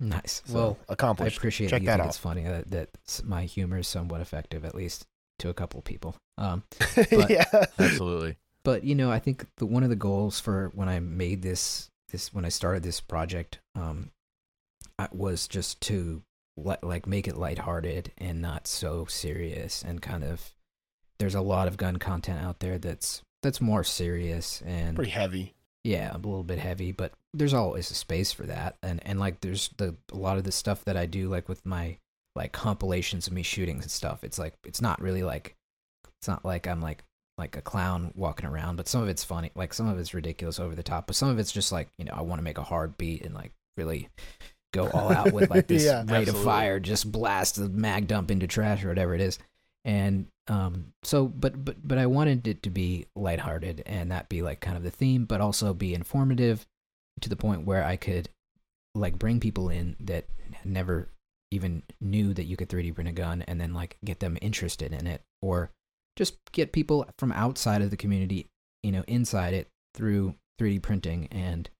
nice. 0.00 0.42
So, 0.46 0.54
well, 0.54 0.78
I 0.88 1.26
appreciate 1.26 1.68
Check 1.70 1.78
that 1.78 1.82
you 1.82 1.86
that 1.86 1.92
think 1.92 2.00
out. 2.02 2.08
it's 2.08 2.18
funny 2.18 2.42
that, 2.42 2.70
that 2.72 2.88
my 3.24 3.44
humor 3.44 3.78
is 3.78 3.86
somewhat 3.86 4.20
effective, 4.20 4.64
at 4.64 4.74
least 4.74 5.06
to 5.38 5.48
a 5.48 5.54
couple 5.54 5.80
people. 5.80 6.16
Um, 6.38 6.64
But- 6.96 7.30
yeah. 7.30 7.44
Absolutely. 7.78 8.36
But 8.64 8.84
you 8.84 8.94
know, 8.94 9.10
I 9.10 9.18
think 9.18 9.46
the 9.56 9.66
one 9.66 9.82
of 9.82 9.90
the 9.90 9.96
goals 9.96 10.40
for 10.40 10.70
when 10.74 10.88
I 10.88 11.00
made 11.00 11.42
this 11.42 11.88
this 12.10 12.32
when 12.34 12.44
I 12.44 12.48
started 12.48 12.82
this 12.82 13.00
project 13.00 13.58
um, 13.74 14.10
I- 14.98 15.08
was 15.12 15.46
just 15.48 15.80
to 15.82 16.22
let, 16.56 16.82
like 16.84 17.06
make 17.06 17.28
it 17.28 17.36
lighthearted 17.36 18.12
and 18.18 18.42
not 18.42 18.66
so 18.66 19.04
serious 19.06 19.82
and 19.82 20.02
kind 20.02 20.24
of. 20.24 20.50
There's 21.18 21.34
a 21.34 21.40
lot 21.42 21.68
of 21.68 21.76
gun 21.76 21.98
content 21.98 22.42
out 22.42 22.60
there 22.60 22.78
that's 22.78 23.22
that's 23.42 23.60
more 23.60 23.84
serious 23.84 24.62
and 24.66 24.96
Pretty 24.96 25.10
heavy. 25.10 25.54
yeah, 25.84 26.12
a 26.12 26.16
little 26.16 26.42
bit 26.42 26.58
heavy, 26.58 26.92
but 26.92 27.12
there's 27.34 27.52
always 27.54 27.90
a 27.90 27.94
space 27.94 28.32
for 28.32 28.44
that. 28.44 28.76
And 28.82 29.00
and 29.06 29.20
like 29.20 29.40
there's 29.40 29.68
the 29.76 29.96
a 30.12 30.16
lot 30.16 30.38
of 30.38 30.44
the 30.44 30.52
stuff 30.52 30.84
that 30.86 30.96
I 30.96 31.04
do 31.06 31.28
like 31.28 31.46
with 31.48 31.64
my 31.66 31.98
like 32.34 32.52
compilations 32.52 33.26
of 33.26 33.32
me 33.34 33.42
shooting 33.42 33.82
and 33.82 33.90
stuff. 33.90 34.24
It's 34.24 34.38
like 34.38 34.54
it's 34.64 34.80
not 34.80 35.00
really 35.02 35.22
like 35.22 35.56
it's 36.20 36.28
not 36.28 36.42
like 36.44 36.66
I'm 36.66 36.80
like 36.80 37.04
like 37.40 37.56
a 37.56 37.62
clown 37.62 38.12
walking 38.14 38.46
around, 38.46 38.76
but 38.76 38.86
some 38.86 39.02
of 39.02 39.08
it's 39.08 39.24
funny. 39.24 39.50
Like 39.56 39.74
some 39.74 39.88
of 39.88 39.98
it's 39.98 40.14
ridiculous 40.14 40.60
over 40.60 40.76
the 40.76 40.82
top, 40.84 41.08
but 41.08 41.16
some 41.16 41.28
of 41.28 41.40
it's 41.40 41.50
just 41.52 41.72
like, 41.72 41.88
you 41.98 42.04
know, 42.04 42.14
I 42.14 42.22
want 42.22 42.38
to 42.38 42.44
make 42.44 42.58
a 42.58 42.62
hard 42.62 42.96
beat 42.96 43.22
and 43.22 43.34
like 43.34 43.52
really 43.76 44.08
go 44.72 44.88
all 44.90 45.10
out 45.10 45.32
with 45.32 45.50
like 45.50 45.66
this 45.68 45.84
Yeah. 45.84 46.04
rate 46.06 46.28
of 46.28 46.36
fire, 46.36 46.78
just 46.78 47.10
blast 47.10 47.56
the 47.56 47.68
mag 47.68 48.06
dump 48.06 48.30
into 48.30 48.46
trash 48.46 48.84
or 48.84 48.88
whatever 48.88 49.14
it 49.14 49.20
is. 49.20 49.38
And 49.84 50.26
um 50.48 50.92
so 51.02 51.26
but 51.26 51.64
but 51.64 51.76
but 51.86 51.98
I 51.98 52.06
wanted 52.06 52.46
it 52.46 52.62
to 52.64 52.70
be 52.70 53.06
lighthearted 53.16 53.82
and 53.86 54.12
that 54.12 54.28
be 54.28 54.42
like 54.42 54.60
kind 54.60 54.76
of 54.76 54.82
the 54.82 54.90
theme, 54.90 55.24
but 55.24 55.40
also 55.40 55.74
be 55.74 55.94
informative 55.94 56.66
to 57.22 57.28
the 57.28 57.36
point 57.36 57.66
where 57.66 57.84
I 57.84 57.96
could 57.96 58.28
like 58.94 59.18
bring 59.18 59.40
people 59.40 59.68
in 59.70 59.96
that 60.00 60.26
never 60.64 61.08
even 61.50 61.82
knew 62.00 62.32
that 62.34 62.44
you 62.44 62.56
could 62.56 62.68
3D 62.68 62.94
print 62.94 63.08
a 63.10 63.12
gun 63.12 63.42
and 63.42 63.60
then 63.60 63.74
like 63.74 63.96
get 64.04 64.20
them 64.20 64.38
interested 64.40 64.92
in 64.92 65.06
it 65.06 65.22
or 65.42 65.70
just 66.20 66.36
get 66.52 66.70
people 66.70 67.06
from 67.16 67.32
outside 67.32 67.80
of 67.80 67.88
the 67.90 67.96
community, 67.96 68.46
you 68.82 68.92
know, 68.92 69.02
inside 69.08 69.54
it 69.54 69.68
through 69.94 70.34
3D 70.60 70.82
printing 70.82 71.26
and 71.30 71.70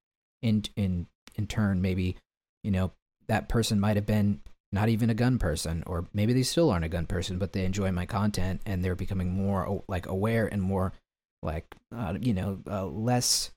in 0.41 0.63
in 0.77 1.07
in 1.37 1.47
turn 1.47 1.83
maybe, 1.83 2.17
you 2.65 2.71
know, 2.71 2.91
that 3.29 3.51
person 3.51 3.79
might 3.79 3.97
have 3.97 4.07
been 4.07 4.41
not 4.73 4.89
even 4.89 5.11
a 5.11 5.15
gun 5.15 5.39
person 5.39 5.83
or 5.87 6.07
maybe 6.15 6.33
they 6.33 6.43
still 6.43 6.71
aren't 6.71 6.87
a 6.87 6.89
gun 6.89 7.05
person 7.05 7.39
but 7.39 7.53
they 7.53 7.67
enjoy 7.67 7.93
my 7.93 8.07
content 8.07 8.63
and 8.65 8.83
they're 8.83 8.95
becoming 8.95 9.31
more 9.31 9.83
like 9.89 10.07
aware 10.07 10.47
and 10.47 10.63
more 10.63 10.95
like 11.43 11.75
uh, 11.95 12.15
you 12.19 12.33
know 12.33 12.61
uh, 12.67 12.87
less 12.87 13.51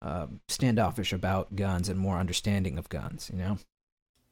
uh, 0.00 0.28
standoffish 0.48 1.12
about 1.12 1.54
guns 1.54 1.90
and 1.90 1.98
more 1.98 2.16
understanding 2.16 2.78
of 2.78 2.88
guns 2.88 3.28
you 3.30 3.38
know 3.38 3.58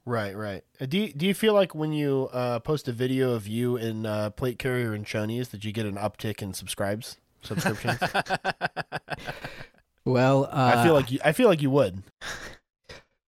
Right, 0.07 0.37
right. 0.37 0.65
Uh, 0.81 0.87
Do 0.87 0.99
you, 0.99 1.13
do 1.13 1.27
you 1.27 1.35
feel 1.35 1.55
like 1.55 1.75
when 1.75 1.93
you 1.93 2.29
uh, 2.33 2.59
post 2.61 2.89
a 2.89 2.93
video 2.93 3.33
of 3.33 3.47
you 3.47 3.77
in 3.77 4.07
uh, 4.07 4.31
plate 4.31 4.59
carrier 4.59 4.93
and 4.95 5.05
chonies 5.05 5.51
that 5.51 5.65
you 5.65 5.73
get 5.73 5.87
an 5.87 5.97
uptick 5.97 6.43
in 6.43 6.55
subscribes 6.55 7.17
subscriptions? 7.43 7.99
well 10.05 10.45
uh, 10.47 10.75
I 10.77 10.85
feel 10.85 10.95
like 10.95 11.11
you. 11.11 11.19
I 11.25 11.33
feel 11.33 11.49
like 11.49 11.63
you 11.63 11.71
would. 11.71 12.03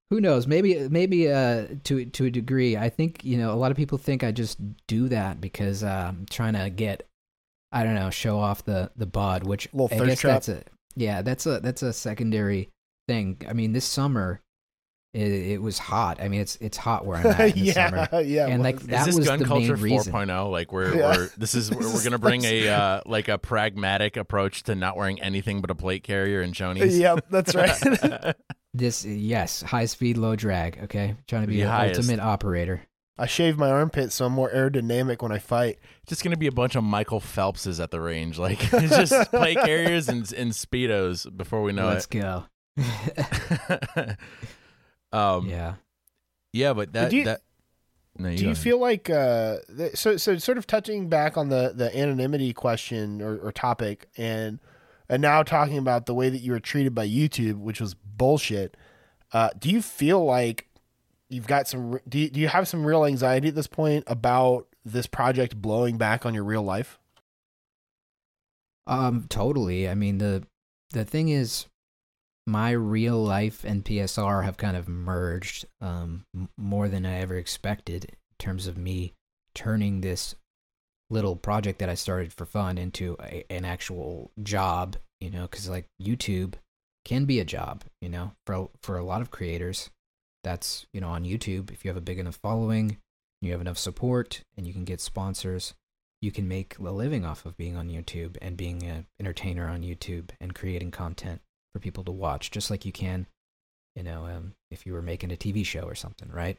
who 0.09 0.19
knows 0.19 0.47
maybe 0.47 0.89
maybe 0.89 1.31
uh 1.31 1.67
to 1.85 2.03
to 2.05 2.25
a 2.25 2.29
degree 2.29 2.75
i 2.75 2.89
think 2.89 3.23
you 3.23 3.37
know 3.37 3.53
a 3.53 3.55
lot 3.55 3.71
of 3.71 3.77
people 3.77 3.97
think 3.97 4.25
i 4.25 4.31
just 4.31 4.57
do 4.87 5.07
that 5.07 5.39
because 5.39 5.85
uh, 5.85 6.07
i'm 6.09 6.25
trying 6.29 6.51
to 6.53 6.69
get 6.69 7.07
i 7.71 7.81
don't 7.81 7.95
know 7.95 8.09
show 8.09 8.37
off 8.37 8.65
the 8.65 8.91
the 8.97 9.05
bod 9.05 9.45
which 9.45 9.69
i 9.73 9.87
guess 10.05 10.19
trap. 10.19 10.33
that's 10.33 10.49
a 10.49 10.63
yeah 10.97 11.21
that's 11.21 11.45
a 11.45 11.61
that's 11.61 11.81
a 11.81 11.93
secondary 11.93 12.67
thing 13.07 13.37
i 13.47 13.53
mean 13.53 13.71
this 13.71 13.85
summer 13.85 14.41
it, 15.13 15.31
it 15.31 15.61
was 15.61 15.77
hot 15.77 16.21
i 16.21 16.27
mean 16.29 16.39
it's 16.41 16.55
it's 16.61 16.77
hot 16.77 17.05
where 17.05 17.17
i'm 17.17 17.27
at 17.27 17.39
in 17.39 17.51
the 17.59 17.59
yeah, 17.59 17.73
summer 18.07 18.21
yeah. 18.21 18.47
and 18.47 18.63
like 18.63 18.75
Is 18.81 18.87
that 18.87 19.05
this 19.05 19.17
was 19.17 19.27
gun 19.27 19.39
the 19.39 19.45
culture 19.45 19.75
main 19.75 19.83
reason 19.83 20.13
4.0? 20.13 20.49
Like 20.51 20.71
we're, 20.71 20.95
Yeah. 20.95 21.17
we're 21.17 21.29
this 21.37 21.53
is 21.53 21.69
we're, 21.75 21.93
we're 21.93 22.03
gonna 22.03 22.17
bring 22.17 22.45
a 22.45 22.67
uh, 22.69 23.01
like 23.05 23.27
a 23.27 23.37
pragmatic 23.37 24.15
approach 24.17 24.63
to 24.63 24.75
not 24.75 24.95
wearing 24.95 25.21
anything 25.21 25.59
but 25.61 25.69
a 25.69 25.75
plate 25.75 26.03
carrier 26.03 26.41
and 26.41 26.53
chonies. 26.53 26.97
yep, 26.97 27.25
that's 27.29 27.53
right. 27.55 28.35
this 28.73 29.03
yes 29.03 29.61
high 29.61 29.85
speed 29.85 30.17
low 30.17 30.35
drag 30.37 30.79
okay 30.83 31.15
trying 31.27 31.41
to 31.41 31.47
be 31.47 31.57
The 31.57 31.63
an 31.63 31.67
highest. 31.69 31.99
ultimate 31.99 32.21
operator 32.21 32.81
I 33.17 33.25
shave 33.27 33.57
my 33.57 33.69
armpits 33.69 34.15
so 34.15 34.25
I'm 34.25 34.31
more 34.31 34.49
aerodynamic 34.49 35.21
when 35.21 35.31
I 35.33 35.37
fight. 35.37 35.77
Just 36.07 36.23
gonna 36.23 36.37
be 36.37 36.47
a 36.47 36.51
bunch 36.51 36.75
of 36.75 36.83
Michael 36.83 37.19
Phelpses 37.19 37.83
at 37.83 37.91
the 37.91 37.99
range, 38.01 38.39
like 38.39 38.59
it's 38.73 38.95
just 38.95 39.29
play 39.29 39.53
carriers 39.55 40.07
and, 40.07 40.31
and 40.33 40.51
speedos 40.53 41.27
before 41.37 41.61
we 41.61 41.71
know 41.73 41.89
it. 41.89 41.93
Let's 41.95 42.05
go. 42.07 42.45
It. 45.11 45.15
um, 45.17 45.47
yeah, 45.49 45.75
yeah. 46.53 46.73
but 46.73 46.93
that 46.93 47.11
do 47.11 47.17
you- 47.17 47.25
that. 47.25 47.41
No, 48.17 48.27
you 48.27 48.37
Do 48.39 48.49
you 48.49 48.55
feel 48.55 48.77
like 48.77 49.09
uh, 49.09 49.59
th- 49.75 49.95
so 49.95 50.17
so 50.17 50.37
sort 50.37 50.57
of 50.57 50.67
touching 50.67 51.07
back 51.07 51.37
on 51.37 51.47
the 51.47 51.71
the 51.73 51.97
anonymity 51.97 52.51
question 52.51 53.21
or, 53.21 53.37
or 53.37 53.53
topic 53.53 54.09
and 54.17 54.59
and 55.07 55.21
now 55.21 55.43
talking 55.43 55.77
about 55.77 56.07
the 56.07 56.13
way 56.13 56.29
that 56.29 56.39
you 56.39 56.51
were 56.51 56.59
treated 56.59 56.93
by 56.93 57.07
YouTube, 57.07 57.55
which 57.59 57.79
was 57.79 57.93
bullshit. 57.93 58.75
Uh, 59.31 59.49
do 59.57 59.69
you 59.69 59.81
feel 59.81 60.23
like 60.25 60.67
you've 61.29 61.47
got 61.47 61.69
some? 61.69 61.99
Do 62.07 62.19
you, 62.19 62.29
do 62.29 62.41
you 62.41 62.49
have 62.49 62.67
some 62.67 62.85
real 62.85 63.05
anxiety 63.05 63.47
at 63.47 63.55
this 63.55 63.67
point 63.67 64.03
about 64.07 64.67
this 64.83 65.07
project 65.07 65.55
blowing 65.55 65.97
back 65.97 66.25
on 66.25 66.33
your 66.33 66.43
real 66.43 66.63
life? 66.63 66.99
Um, 68.87 69.25
totally. 69.29 69.87
I 69.87 69.95
mean 69.95 70.17
the 70.17 70.43
the 70.91 71.05
thing 71.05 71.29
is, 71.29 71.67
my 72.47 72.71
real 72.71 73.21
life 73.21 73.63
and 73.63 73.85
PSR 73.85 74.43
have 74.43 74.57
kind 74.57 74.75
of 74.75 74.87
merged 74.87 75.65
um 75.79 76.25
more 76.57 76.87
than 76.87 77.05
I 77.05 77.19
ever 77.19 77.35
expected 77.35 78.05
in 78.05 78.35
terms 78.39 78.67
of 78.67 78.77
me 78.77 79.13
turning 79.53 80.01
this 80.01 80.35
little 81.09 81.35
project 81.35 81.79
that 81.79 81.89
I 81.89 81.95
started 81.95 82.31
for 82.33 82.45
fun 82.45 82.77
into 82.77 83.17
a, 83.21 83.43
an 83.51 83.65
actual 83.65 84.31
job. 84.41 84.95
You 85.19 85.29
know, 85.29 85.43
because 85.43 85.69
like 85.69 85.85
YouTube 86.01 86.55
can 87.05 87.25
be 87.25 87.39
a 87.39 87.45
job. 87.45 87.83
You 88.01 88.09
know, 88.09 88.31
for 88.45 88.69
for 88.81 88.97
a 88.97 89.03
lot 89.03 89.21
of 89.21 89.31
creators, 89.31 89.89
that's 90.43 90.87
you 90.93 91.01
know 91.01 91.09
on 91.09 91.25
YouTube. 91.25 91.71
If 91.71 91.85
you 91.85 91.89
have 91.89 91.97
a 91.97 92.01
big 92.01 92.17
enough 92.17 92.39
following, 92.41 92.97
you 93.41 93.51
have 93.51 93.61
enough 93.61 93.77
support, 93.77 94.41
and 94.57 94.65
you 94.65 94.73
can 94.73 94.85
get 94.85 94.99
sponsors 94.99 95.75
you 96.21 96.31
can 96.31 96.47
make 96.47 96.77
a 96.77 96.83
living 96.83 97.25
off 97.25 97.45
of 97.45 97.57
being 97.57 97.75
on 97.75 97.89
YouTube 97.89 98.37
and 98.41 98.55
being 98.55 98.83
an 98.83 99.07
entertainer 99.19 99.67
on 99.67 99.81
YouTube 99.81 100.29
and 100.39 100.53
creating 100.53 100.91
content 100.91 101.41
for 101.73 101.79
people 101.79 102.03
to 102.05 102.11
watch, 102.11 102.51
just 102.51 102.69
like 102.69 102.85
you 102.85 102.91
can, 102.91 103.27
you 103.95 104.03
know, 104.03 104.25
um, 104.25 104.53
if 104.69 104.85
you 104.85 104.93
were 104.93 105.01
making 105.01 105.31
a 105.31 105.35
TV 105.35 105.65
show 105.65 105.81
or 105.81 105.95
something, 105.95 106.29
right? 106.31 106.57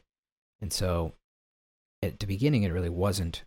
And 0.61 0.71
so, 0.71 1.13
at 2.01 2.19
the 2.19 2.27
beginning, 2.27 2.63
it 2.63 2.71
really 2.73 2.89
wasn't 2.89 3.43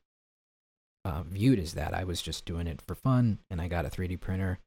uh, 1.05 1.23
viewed 1.23 1.59
as 1.59 1.75
that. 1.75 1.95
I 1.95 2.05
was 2.05 2.23
just 2.23 2.45
doing 2.45 2.67
it 2.67 2.81
for 2.87 2.95
fun, 2.95 3.39
and 3.51 3.61
I 3.61 3.69
got 3.69 3.87
a 3.87 3.91
3D 3.91 4.21
printer, 4.21 4.59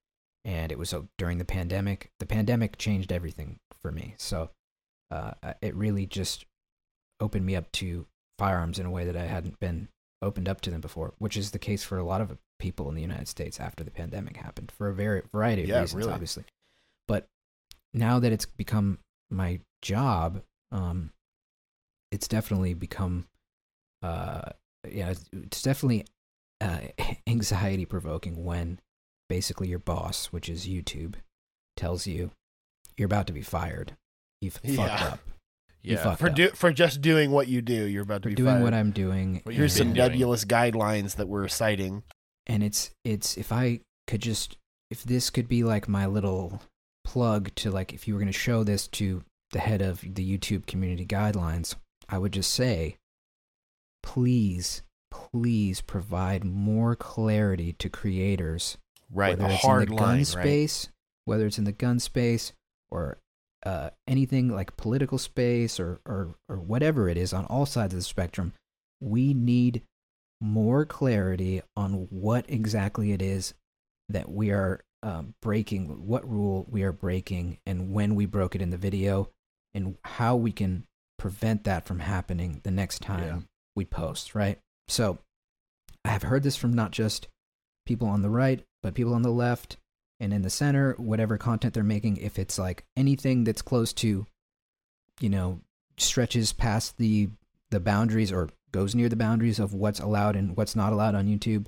and 0.46 0.72
it 0.72 0.78
was 0.78 0.94
uh, 0.94 1.02
during 1.18 1.38
the 1.38 1.46
pandemic. 1.46 2.12
The 2.20 2.26
pandemic 2.26 2.78
changed 2.78 3.12
everything 3.12 3.60
for 3.82 3.92
me, 3.92 4.16
so 4.18 4.50
uh, 5.12 5.32
it 5.62 5.76
really 5.76 6.06
just 6.06 6.46
opened 7.20 7.46
me 7.46 7.56
up 7.56 7.72
to 7.74 8.06
firearms 8.38 8.80
in 8.80 8.86
a 8.86 8.92
way 8.92 9.06
that 9.06 9.18
I 9.18 9.26
hadn't 9.26 9.60
been 9.60 9.90
opened 10.22 10.48
up 10.48 10.62
to 10.62 10.72
them 10.72 10.82
before, 10.82 11.14
which 11.18 11.36
is 11.36 11.52
the 11.52 11.60
case 11.60 11.84
for 11.84 11.98
a 11.98 12.04
lot 12.04 12.22
of 12.22 12.38
people 12.60 12.90
in 12.90 12.96
the 12.96 13.02
United 13.02 13.28
States 13.28 13.60
after 13.60 13.84
the 13.84 13.92
pandemic 13.92 14.38
happened 14.38 14.72
for 14.72 14.88
a 14.90 14.94
very 14.94 15.22
variety 15.32 15.64
of 15.64 15.70
Yeah, 15.70 15.82
reasons, 15.82 16.00
really. 16.00 16.14
obviously. 16.14 16.44
But 17.10 17.26
now 17.94 18.20
that 18.20 18.32
it's 18.32 18.46
become 18.46 19.00
my 19.30 19.60
job, 19.82 20.42
um, 20.72 21.12
it's 22.12 22.28
definitely 22.28 22.74
become, 22.76 23.26
uh, 24.04 24.52
yeah, 24.88 25.10
it's- 25.12 25.30
it's 25.34 25.62
definitely 25.62 26.06
uh, 26.62 26.80
anxiety 27.28 27.86
provoking 27.86 28.44
when 28.46 28.80
basically 29.28 29.68
your 29.70 29.80
boss, 29.80 30.28
which 30.28 30.48
is 30.50 30.68
YouTube, 30.68 31.16
tells 31.76 32.06
you 32.08 32.32
you're 32.98 33.06
about 33.08 33.26
to 33.28 33.34
be 33.34 33.42
fired. 33.42 33.96
You've 34.42 34.54
fucked 34.64 34.68
Yeah. 34.78 35.06
up. 35.14 35.20
Yeah, 35.82 36.16
For 36.16 36.30
do, 36.30 36.50
for 36.50 36.74
just 36.74 37.02
doing 37.02 37.32
what 37.32 37.48
you 37.48 37.62
do, 37.62 37.86
you're 37.86 38.04
about 38.04 38.24
to 38.24 38.28
for 38.28 38.30
be 38.32 38.36
doing 38.36 38.56
fired. 38.56 38.64
what 38.64 38.74
I'm 38.74 38.92
doing. 38.92 39.40
What 39.46 39.56
Here's 39.56 39.74
some 39.74 39.94
nebulous 39.94 40.44
guidelines 40.44 41.16
that 41.16 41.28
we're 41.30 41.48
citing. 41.48 42.04
and 42.48 42.62
it's 42.64 42.92
it's 43.06 43.38
if 43.38 43.52
I 43.54 43.80
could 44.06 44.22
just 44.22 44.58
if 44.92 45.04
this 45.06 45.30
could 45.30 45.48
be 45.48 45.64
like 45.64 45.88
my 45.88 46.06
little 46.06 46.62
plug 47.10 47.50
to 47.56 47.72
like 47.72 47.92
if 47.92 48.08
you 48.08 48.14
were 48.14 48.20
going 48.20 48.32
to 48.32 48.38
show 48.38 48.64
this 48.64 48.88
to 48.88 49.24
the 49.52 49.60
head 49.60 49.82
of 49.82 50.02
the 50.02 50.38
YouTube 50.38 50.68
community 50.68 51.08
guidelines, 51.08 51.74
I 52.08 52.20
would 52.20 52.34
just 52.34 52.54
say 52.54 52.98
please 54.04 54.84
please 55.10 55.82
provide 55.82 56.44
more 56.44 56.96
clarity 56.96 57.74
to 57.74 57.90
creators 57.90 58.78
Right, 59.12 59.32
whether 59.32 59.50
a 59.50 59.56
it's 59.56 59.64
hard 59.64 59.90
in 59.90 59.96
the 59.96 60.00
gun 60.00 60.08
line, 60.08 60.18
right? 60.18 60.28
space, 60.28 60.90
whether 61.26 61.48
it's 61.48 61.58
in 61.58 61.64
the 61.64 61.72
gun 61.72 62.00
space 62.00 62.54
or 62.92 63.18
uh, 63.66 63.90
anything 64.08 64.50
like 64.50 64.78
political 64.78 65.18
space 65.18 65.80
or, 65.80 66.00
or 66.06 66.36
or 66.48 66.58
whatever 66.58 67.10
it 67.10 67.18
is 67.18 67.34
on 67.34 67.46
all 67.46 67.66
sides 67.66 67.92
of 67.94 68.00
the 68.00 68.04
spectrum, 68.04 68.54
we 69.02 69.34
need 69.34 69.82
more 70.40 70.86
clarity 70.86 71.64
on 71.76 72.08
what 72.12 72.46
exactly 72.48 73.14
it 73.14 73.22
is 73.24 73.56
that 74.10 74.30
we 74.30 74.52
are 74.52 74.82
um, 75.04 75.34
breaking, 75.42 76.06
what 76.08 76.30
rule 76.30 76.66
we 76.70 76.84
are 76.84 76.92
breaking, 76.92 77.60
and 77.66 77.92
when 77.94 78.16
we 78.16 78.26
broke 78.26 78.56
it 78.56 78.62
in 78.62 78.70
the 78.70 78.78
video, 78.78 79.30
and 79.74 79.98
how 80.04 80.36
we 80.36 80.52
can 80.52 80.86
prevent 81.18 81.64
that 81.66 81.86
from 81.86 82.00
happening 82.00 82.62
the 82.64 82.72
next 82.72 83.02
time 83.02 83.24
Yeah. 83.24 83.40
we 83.76 83.86
post. 83.86 84.36
Right. 84.36 84.60
So, 84.88 85.20
I 86.06 86.10
have 86.10 86.24
heard 86.24 86.44
this 86.44 86.56
from 86.56 86.74
not 86.74 86.92
just 86.92 87.28
people 87.86 88.08
on 88.08 88.22
the 88.22 88.30
right, 88.30 88.64
but 88.82 88.94
people 88.94 89.14
on 89.14 89.22
the 89.22 89.32
left 89.32 89.78
and 90.20 90.34
in 90.34 90.42
the 90.42 90.50
center, 90.50 90.94
whatever 90.94 91.38
content 91.38 91.74
they're 91.74 91.84
making, 91.84 92.18
if 92.18 92.40
it's 92.40 92.58
like 92.60 92.86
anything 92.98 93.44
that's 93.44 93.62
close 93.62 93.94
to, 93.94 94.26
you 95.20 95.30
know, 95.30 95.62
stretches 95.98 96.54
past 96.54 96.98
the 96.98 97.30
the 97.72 97.80
boundaries 97.80 98.32
or 98.32 98.50
goes 98.72 98.96
near 98.96 99.10
the 99.10 99.16
boundaries 99.16 99.60
of 99.60 99.74
what's 99.74 100.00
allowed 100.00 100.36
and 100.36 100.58
what's 100.58 100.76
not 100.76 100.92
allowed 100.94 101.14
on 101.16 101.28
YouTube, 101.28 101.68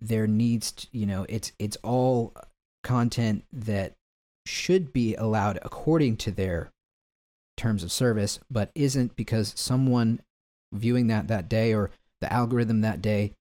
there 0.00 0.26
needs 0.26 0.72
to, 0.72 0.88
you 0.92 1.06
know, 1.06 1.26
it's 1.28 1.52
it's 1.58 1.76
all 1.82 2.34
content 2.82 3.44
that 3.52 3.94
should 4.46 4.92
be 4.92 5.14
allowed 5.14 5.58
according 5.62 6.16
to 6.16 6.30
their 6.30 6.70
terms 7.56 7.82
of 7.82 7.92
service, 7.92 8.38
but 8.50 8.70
isn't 8.74 9.16
because 9.16 9.52
someone 9.56 10.20
viewing 10.72 11.06
that 11.08 11.28
that 11.28 11.48
day 11.48 11.74
or 11.74 11.90
the 12.20 12.32
algorithm 12.32 12.80
that 12.82 13.00
day 13.00 13.32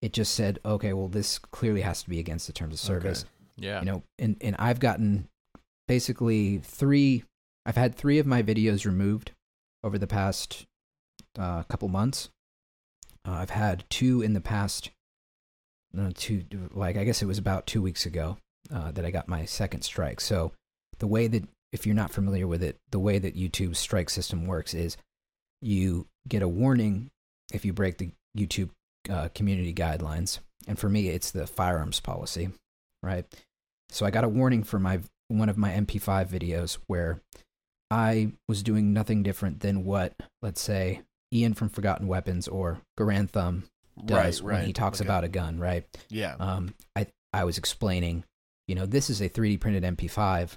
it 0.00 0.12
just 0.12 0.34
said 0.34 0.58
okay 0.64 0.92
well 0.92 1.08
this 1.08 1.38
clearly 1.38 1.80
has 1.80 2.02
to 2.02 2.10
be 2.10 2.18
against 2.18 2.46
the 2.46 2.52
terms 2.52 2.74
of 2.74 2.80
service. 2.80 3.24
Yeah. 3.56 3.80
you 3.80 3.86
know 3.86 4.02
and 4.18 4.36
and 4.40 4.56
i've 4.58 4.80
gotten 4.80 5.28
basically 5.86 6.58
three 6.58 7.24
i've 7.66 7.76
had 7.76 7.94
three 7.94 8.18
of 8.18 8.26
my 8.26 8.42
videos 8.42 8.84
removed 8.84 9.32
over 9.84 9.98
the 9.98 10.06
past 10.06 10.66
uh, 11.38 11.62
couple 11.64 11.88
months. 11.88 12.28
Uh, 13.26 13.32
i've 13.32 13.50
had 13.50 13.84
two 13.88 14.22
in 14.22 14.32
the 14.32 14.40
past 14.40 14.90
no, 15.92 16.10
two 16.10 16.44
like 16.72 16.96
i 16.96 17.04
guess 17.04 17.22
it 17.22 17.26
was 17.26 17.38
about 17.38 17.66
two 17.66 17.82
weeks 17.82 18.06
ago 18.06 18.36
uh, 18.72 18.90
that 18.92 19.04
i 19.04 19.10
got 19.10 19.28
my 19.28 19.44
second 19.44 19.82
strike. 19.82 20.20
So 20.20 20.52
the 20.98 21.06
way 21.06 21.26
that 21.26 21.44
if 21.72 21.86
you're 21.86 21.94
not 21.94 22.12
familiar 22.12 22.46
with 22.46 22.62
it 22.62 22.78
the 22.90 22.98
way 22.98 23.18
that 23.18 23.36
youtube's 23.36 23.78
strike 23.78 24.10
system 24.10 24.46
works 24.46 24.74
is 24.74 24.96
you 25.60 26.06
get 26.28 26.42
a 26.42 26.48
warning 26.48 27.10
if 27.52 27.64
you 27.64 27.72
break 27.72 27.98
the 27.98 28.10
youtube 28.36 28.70
uh, 29.10 29.28
community 29.34 29.74
guidelines. 29.74 30.38
And 30.68 30.78
for 30.78 30.88
me 30.88 31.08
it's 31.08 31.30
the 31.30 31.46
firearms 31.46 32.00
policy 32.00 32.50
right? 33.02 33.24
So 33.90 34.06
I 34.06 34.10
got 34.10 34.24
a 34.24 34.28
warning 34.28 34.62
for 34.62 34.78
my 34.78 35.00
one 35.28 35.48
of 35.48 35.58
my 35.58 35.70
MP5 35.70 36.28
videos 36.28 36.78
where 36.86 37.20
I 37.90 38.32
was 38.48 38.62
doing 38.62 38.92
nothing 38.92 39.22
different 39.22 39.60
than 39.60 39.84
what, 39.84 40.14
let's 40.40 40.60
say, 40.60 41.02
Ian 41.32 41.54
from 41.54 41.68
Forgotten 41.68 42.06
Weapons 42.06 42.48
or 42.48 42.80
Garand 42.98 43.30
Thumb 43.30 43.64
does 44.04 44.40
right, 44.42 44.48
right. 44.52 44.58
when 44.58 44.66
he 44.66 44.72
talks 44.72 45.00
about 45.00 45.24
a 45.24 45.28
gun, 45.28 45.58
right? 45.58 45.84
yeah, 46.08 46.36
Um, 46.38 46.74
I 46.96 47.06
I 47.32 47.44
was 47.44 47.58
explaining, 47.58 48.24
you 48.68 48.74
know, 48.74 48.86
this 48.86 49.08
is 49.10 49.20
a 49.20 49.28
3D 49.28 49.58
printed 49.60 49.84
MP5. 49.84 50.56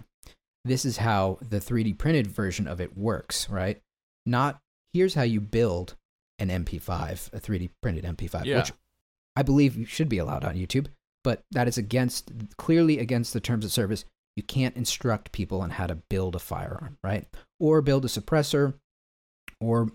This 0.65 0.83
is 0.85 0.97
how 0.97 1.37
the 1.47 1.59
3D 1.59 1.97
printed 1.97 2.27
version 2.27 2.67
of 2.67 2.81
it 2.81 2.97
works, 2.97 3.49
right? 3.49 3.79
Not 4.25 4.59
here's 4.93 5.13
how 5.13 5.23
you 5.23 5.39
build 5.41 5.95
an 6.39 6.49
MP5, 6.49 7.33
a 7.33 7.39
3D 7.39 7.69
printed 7.81 8.03
MP5, 8.05 8.45
Yeah. 8.45 8.57
which 8.59 8.71
I 9.35 9.43
believe 9.43 9.87
should 9.89 10.09
be 10.09 10.17
allowed 10.17 10.43
on 10.43 10.55
YouTube, 10.55 10.87
but 11.23 11.43
that 11.51 11.67
is 11.67 11.77
against 11.77 12.31
clearly 12.57 12.99
against 12.99 13.33
the 13.33 13.39
terms 13.41 13.63
of 13.65 13.71
service. 13.71 14.05
You 14.35 14.43
can't 14.43 14.75
instruct 14.75 15.31
people 15.31 15.61
on 15.61 15.69
how 15.71 15.87
to 15.87 15.95
build 15.95 16.35
a 16.35 16.39
firearm, 16.39 16.97
right? 17.03 17.25
Or 17.59 17.81
build 17.81 18.03
a 18.05 18.09
suppressor, 18.09 18.73
or 19.61 19.89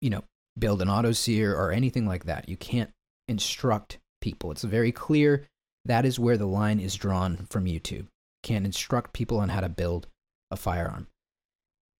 you 0.00 0.10
know, 0.10 0.24
build 0.58 0.82
an 0.82 0.88
auto 0.88 1.12
sear 1.12 1.54
or 1.54 1.72
anything 1.72 2.06
like 2.06 2.24
that. 2.24 2.48
You 2.48 2.56
can't 2.56 2.90
instruct 3.28 3.98
people. 4.20 4.50
It's 4.50 4.62
very 4.62 4.92
clear 4.92 5.46
that 5.84 6.04
is 6.04 6.18
where 6.18 6.36
the 6.36 6.46
line 6.46 6.80
is 6.80 6.94
drawn 6.94 7.46
from 7.50 7.64
YouTube. 7.66 8.06
Can't 8.42 8.64
instruct 8.66 9.12
people 9.12 9.38
on 9.38 9.50
how 9.50 9.60
to 9.60 9.68
build 9.68 10.08
a 10.50 10.56
firearm. 10.56 11.08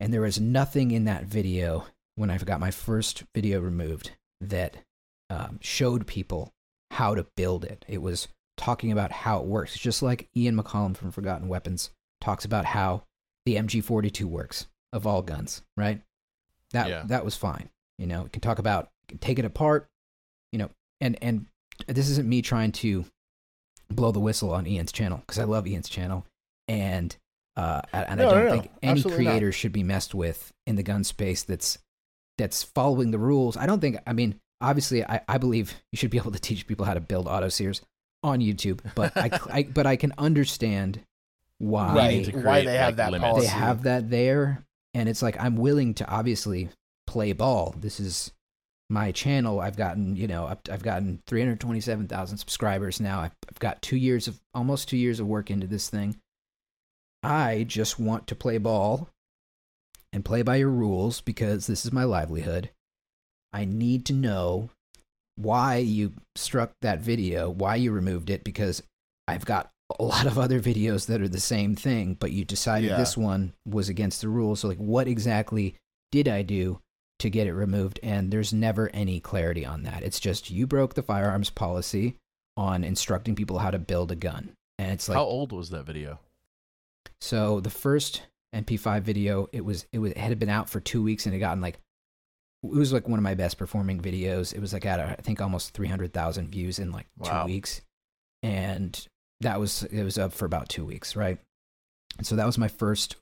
And 0.01 0.13
there 0.13 0.21
was 0.21 0.41
nothing 0.41 0.91
in 0.91 1.05
that 1.05 1.25
video 1.25 1.87
when 2.17 2.31
I 2.31 2.39
got 2.39 2.61
my 2.61 2.71
first 2.71 3.25
video 3.35 3.61
removed 3.61 4.13
that 4.41 4.79
um, 5.31 5.59
showed 5.61 6.07
people 6.07 6.53
how 6.93 7.15
to 7.15 7.27
build 7.37 7.65
it. 7.65 7.85
It 7.89 8.03
was 8.03 8.29
talking 8.57 8.93
about 8.93 9.13
how 9.13 9.39
it 9.41 9.47
works, 9.47 9.79
just 9.79 10.03
like 10.03 10.29
Ian 10.37 10.57
McCollum 10.57 10.97
from 10.97 11.11
Forgotten 11.11 11.49
Weapons 11.49 11.91
talks 12.21 12.45
about 12.45 12.65
how 12.65 13.03
the 13.45 13.57
MG42 13.57 14.25
works 14.25 14.67
of 14.93 15.07
all 15.07 15.23
guns, 15.23 15.63
right? 15.77 16.01
That 16.73 16.89
Yeah. 16.89 17.03
that 17.07 17.25
was 17.25 17.37
fine. 17.37 17.71
You 17.99 18.07
know, 18.07 18.23
we 18.25 18.29
can 18.31 18.41
talk 18.41 18.59
about 18.59 18.91
can 19.09 19.19
take 19.19 19.39
it 19.39 19.45
apart. 19.45 19.87
You 20.53 20.59
know, 20.59 20.71
and 21.01 21.17
and 21.23 21.47
this 21.87 22.09
isn't 22.11 22.29
me 22.29 22.43
trying 22.43 22.73
to 22.73 23.05
blow 23.91 24.13
the 24.13 24.21
whistle 24.21 24.53
on 24.53 24.67
Ian's 24.67 24.93
channel 24.93 25.19
because 25.19 25.39
I 25.39 25.45
love 25.45 25.67
Ian's 25.67 25.89
channel, 25.89 26.27
and 26.69 27.15
uh, 27.57 27.83
and 27.93 28.19
No, 28.19 28.29
I 28.29 28.33
don't 28.33 28.45
no, 28.45 28.45
no. 28.57 28.61
think 28.61 28.71
any 28.83 28.93
Absolutely 28.93 29.25
not. 29.25 29.31
creator 29.31 29.53
should 29.53 29.73
be 29.73 29.83
messed 29.83 30.15
with 30.15 30.53
in 30.67 30.77
the 30.77 30.83
gun 30.83 31.05
space 31.05 31.43
that's 31.43 31.79
that's 32.39 32.63
following 32.63 33.11
the 33.11 33.19
rules. 33.19 33.57
I 33.57 33.67
don't 33.67 33.81
think. 33.81 33.97
I 34.07 34.13
mean, 34.13 34.39
obviously, 34.61 35.05
I, 35.05 35.21
I 35.29 35.39
believe 35.39 35.75
you 35.93 35.97
should 35.97 36.11
be 36.11 36.19
able 36.19 36.33
to 36.33 36.39
teach 36.39 36.67
people 36.67 36.85
how 36.87 36.95
to 36.95 37.01
build 37.01 37.27
auto 37.29 37.49
sears 37.49 37.81
on 38.23 38.41
YouTube, 38.41 38.81
but 38.95 39.17
I, 39.17 39.31
I 39.51 39.63
but 39.63 39.87
I 39.87 39.97
can 39.97 40.13
understand 40.19 41.01
why 41.59 41.95
Right. 41.95 42.25
to 42.27 42.33
Why 42.37 42.43
create, 42.43 42.65
they 42.67 42.77
have 42.77 42.99
like, 42.99 43.11
that 43.13 43.21
policy. 43.21 43.47
they 43.47 43.53
have 43.53 43.83
that 43.85 44.11
there 44.11 44.63
and 44.93 45.09
it's 45.09 45.23
like 45.23 45.41
i'm 45.41 45.57
willing 45.57 45.95
to 45.95 46.07
obviously 46.07 46.69
play 47.07 47.33
ball. 47.33 47.75
This 47.79 48.01
is 48.01 48.33
my 48.89 49.11
channel. 49.13 49.61
I've 49.61 49.77
gotten 49.77 50.15
you 50.17 50.27
know 50.27 50.47
i've 50.71 50.83
gotten 50.83 51.21
327000 51.27 52.39
subscribers 52.39 53.01
now. 53.01 53.21
I've, 53.21 53.33
I've 53.51 53.59
got 53.59 53.83
two 53.83 53.97
years 53.97 54.29
of 54.29 54.41
almost 54.55 54.89
two 54.89 54.97
years 54.97 55.19
of 55.21 55.27
work 55.27 55.51
into 55.51 55.67
this 55.67 55.89
thing. 55.89 56.17
I 57.23 57.65
just 57.67 57.99
want 57.99 58.27
to 58.29 58.35
play 58.37 58.59
ball 58.59 59.09
and 60.13 60.25
play 60.25 60.43
by 60.43 60.57
your 60.57 60.71
rules 60.71 61.21
because 61.21 61.67
this 61.67 61.85
is 61.85 61.93
my 61.93 62.05
livelihood. 62.05 62.71
I 63.53 63.65
need 63.65 64.07
to 64.07 64.13
know 64.13 64.71
why 65.35 65.77
you 65.77 66.13
struck 66.35 66.73
that 66.81 67.01
video 67.01 67.51
why 67.51 67.75
you 67.75 67.93
removed 67.93 68.31
it 68.31 68.43
because 68.43 68.83
i've 69.29 69.45
got 69.45 69.71
a 70.01 70.03
lot 70.03 70.27
of 70.27 70.39
other 70.39 70.61
videos 70.61 71.07
that 71.07 71.21
are 71.21 71.29
the 71.29 71.39
same 71.39 71.77
thing, 71.77 72.15
but 72.19 72.33
you 72.33 72.45
decided 72.45 72.91
Yeah. 72.91 72.97
this 72.97 73.17
one 73.17 73.53
was 73.65 73.89
against 73.89 74.21
the 74.21 74.29
rules. 74.29 74.61
So, 74.61 74.69
like, 74.69 74.79
what 74.79 75.07
exactly 75.07 75.77
did 76.11 76.27
I 76.27 76.43
do 76.43 76.81
to 77.21 77.31
get 77.31 77.47
it 77.47 77.53
removed? 77.55 77.99
And 78.03 78.31
there's 78.31 78.53
never 78.53 78.91
any 78.95 79.21
clarity 79.21 79.65
on 79.65 79.83
that. 79.85 80.03
It's 80.03 80.21
just 80.21 80.51
you 80.51 80.67
broke 80.67 80.95
the 80.95 81.03
firearms 81.03 81.51
policy 81.51 82.17
on 82.57 82.85
instructing 82.85 83.35
people 83.35 83.59
how 83.59 83.71
to 83.71 83.79
build 83.79 84.11
a 84.13 84.17
gun. 84.17 84.53
And 84.79 84.93
it's 84.93 85.09
like, 85.09 85.17
How 85.17 85.25
old 85.25 85.53
was 85.53 85.71
that 85.71 85.85
video? 85.85 86.19
so 87.21 87.61
the 87.61 87.71
first 87.71 88.23
MP5 88.55 89.03
video, 89.03 89.49
it 89.53 89.65
was 89.65 89.87
it 89.93 89.99
was 89.99 90.13
it 90.13 90.19
had 90.19 90.39
been 90.39 90.49
out 90.49 90.69
for 90.69 90.81
two 90.81 91.03
weeks 91.03 91.27
and 91.27 91.35
it 91.35 91.39
gotten 91.39 91.61
like 91.61 91.79
it 92.63 92.71
was 92.71 92.93
like 92.93 93.09
one 93.09 93.19
of 93.19 93.23
my 93.23 93.35
best 93.35 93.59
performing 93.59 94.01
videos. 94.01 94.53
It 94.55 94.61
was 94.61 94.73
like 94.73 94.85
at 94.87 95.01
I 95.01 95.15
think 95.15 95.41
almost 95.41 95.73
three 95.73 95.89
hundred 95.89 96.13
thousand 96.13 96.49
views 96.51 96.79
in 96.79 96.91
like 96.93 97.07
Wow. 97.19 97.43
two 97.43 97.53
weeks, 97.53 97.81
and 98.43 99.07
that 99.41 99.61
was 99.61 99.83
it 99.85 100.03
was 100.03 100.19
up 100.19 100.33
for 100.33 100.45
about 100.47 100.69
two 100.69 100.85
weeks, 100.85 101.17
right? 101.17 101.39
And 102.19 102.27
so 102.27 102.37
that 102.37 102.47
was 102.47 102.59
my 102.59 102.69
first 102.69 103.17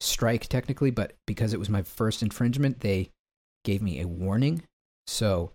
strike 0.00 0.46
technically, 0.46 0.90
but 0.90 1.14
because 1.26 1.52
it 1.52 1.58
was 1.58 1.68
my 1.68 1.82
first 1.82 2.22
infringement, 2.22 2.80
they 2.80 3.10
gave 3.64 3.82
me 3.82 4.00
a 4.00 4.08
warning. 4.08 4.62
So 5.06 5.52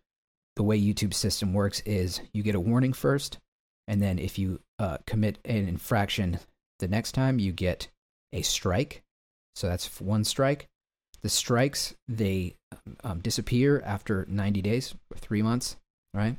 the 0.56 0.64
way 0.64 0.80
YouTube 0.80 1.14
system 1.14 1.54
works 1.54 1.82
is 1.82 2.22
you 2.34 2.44
get 2.44 2.56
a 2.56 2.60
warning 2.60 2.94
first, 2.94 3.40
and 3.88 4.02
then 4.02 4.20
if 4.20 4.40
you 4.40 4.60
uh, 4.80 4.98
commit 5.06 5.40
an 5.46 5.68
infraction 5.68 6.40
the 6.80 6.88
next 6.88 7.14
time, 7.14 7.40
you 7.40 7.52
get 7.52 7.88
a 8.34 8.42
strike. 8.42 9.04
So 9.56 9.68
that's 9.68 10.02
one 10.02 10.24
strike. 10.24 10.68
The 11.22 11.30
strikes 11.30 11.96
they 12.08 12.56
um, 13.04 13.20
disappear 13.20 13.82
after 13.86 14.26
90 14.30 14.62
days 14.62 14.94
or 15.10 15.18
three 15.18 15.42
months, 15.42 15.78
right? 16.14 16.38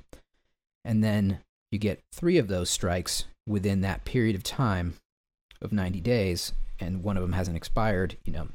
And 0.85 1.03
then 1.03 1.41
you 1.73 1.79
get 1.79 2.03
three 2.13 2.39
of 2.39 2.49
those 2.49 2.71
strikes 2.71 3.25
within 3.47 3.81
that 3.81 4.05
period 4.05 4.37
of 4.37 4.43
time 4.43 4.95
of 5.61 5.73
90 5.73 6.01
days, 6.01 6.53
and 6.79 7.03
one 7.03 7.17
of 7.17 7.23
them 7.23 7.33
hasn't 7.33 7.57
expired. 7.57 8.17
You 8.25 8.33
know, 8.33 8.49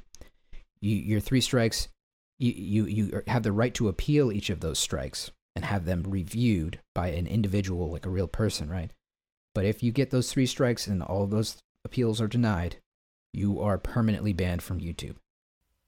you, 0.80 0.96
your 0.96 1.20
three 1.20 1.42
strikes, 1.42 1.88
you, 2.42 2.86
you 2.86 2.86
you 2.86 3.22
have 3.28 3.44
the 3.44 3.52
right 3.52 3.74
to 3.76 3.88
appeal 3.88 4.32
each 4.32 4.50
of 4.50 4.62
those 4.62 4.80
strikes 4.80 5.32
and 5.56 5.66
have 5.66 5.86
them 5.86 6.04
reviewed 6.08 6.80
by 6.96 7.10
an 7.10 7.28
individual, 7.28 7.92
like 7.92 8.06
a 8.06 8.10
real 8.10 8.28
person, 8.28 8.70
right? 8.70 8.92
But 9.54 9.66
if 9.66 9.84
you 9.84 9.92
get 9.92 10.10
those 10.12 10.32
three 10.32 10.46
strikes 10.46 10.88
and 10.88 11.04
all 11.04 11.28
those 11.28 11.58
appeals 11.86 12.22
are 12.22 12.28
denied, 12.28 12.78
you 13.34 13.62
are 13.62 13.78
permanently 13.78 14.34
banned 14.34 14.64
from 14.64 14.80
YouTube. 14.80 15.16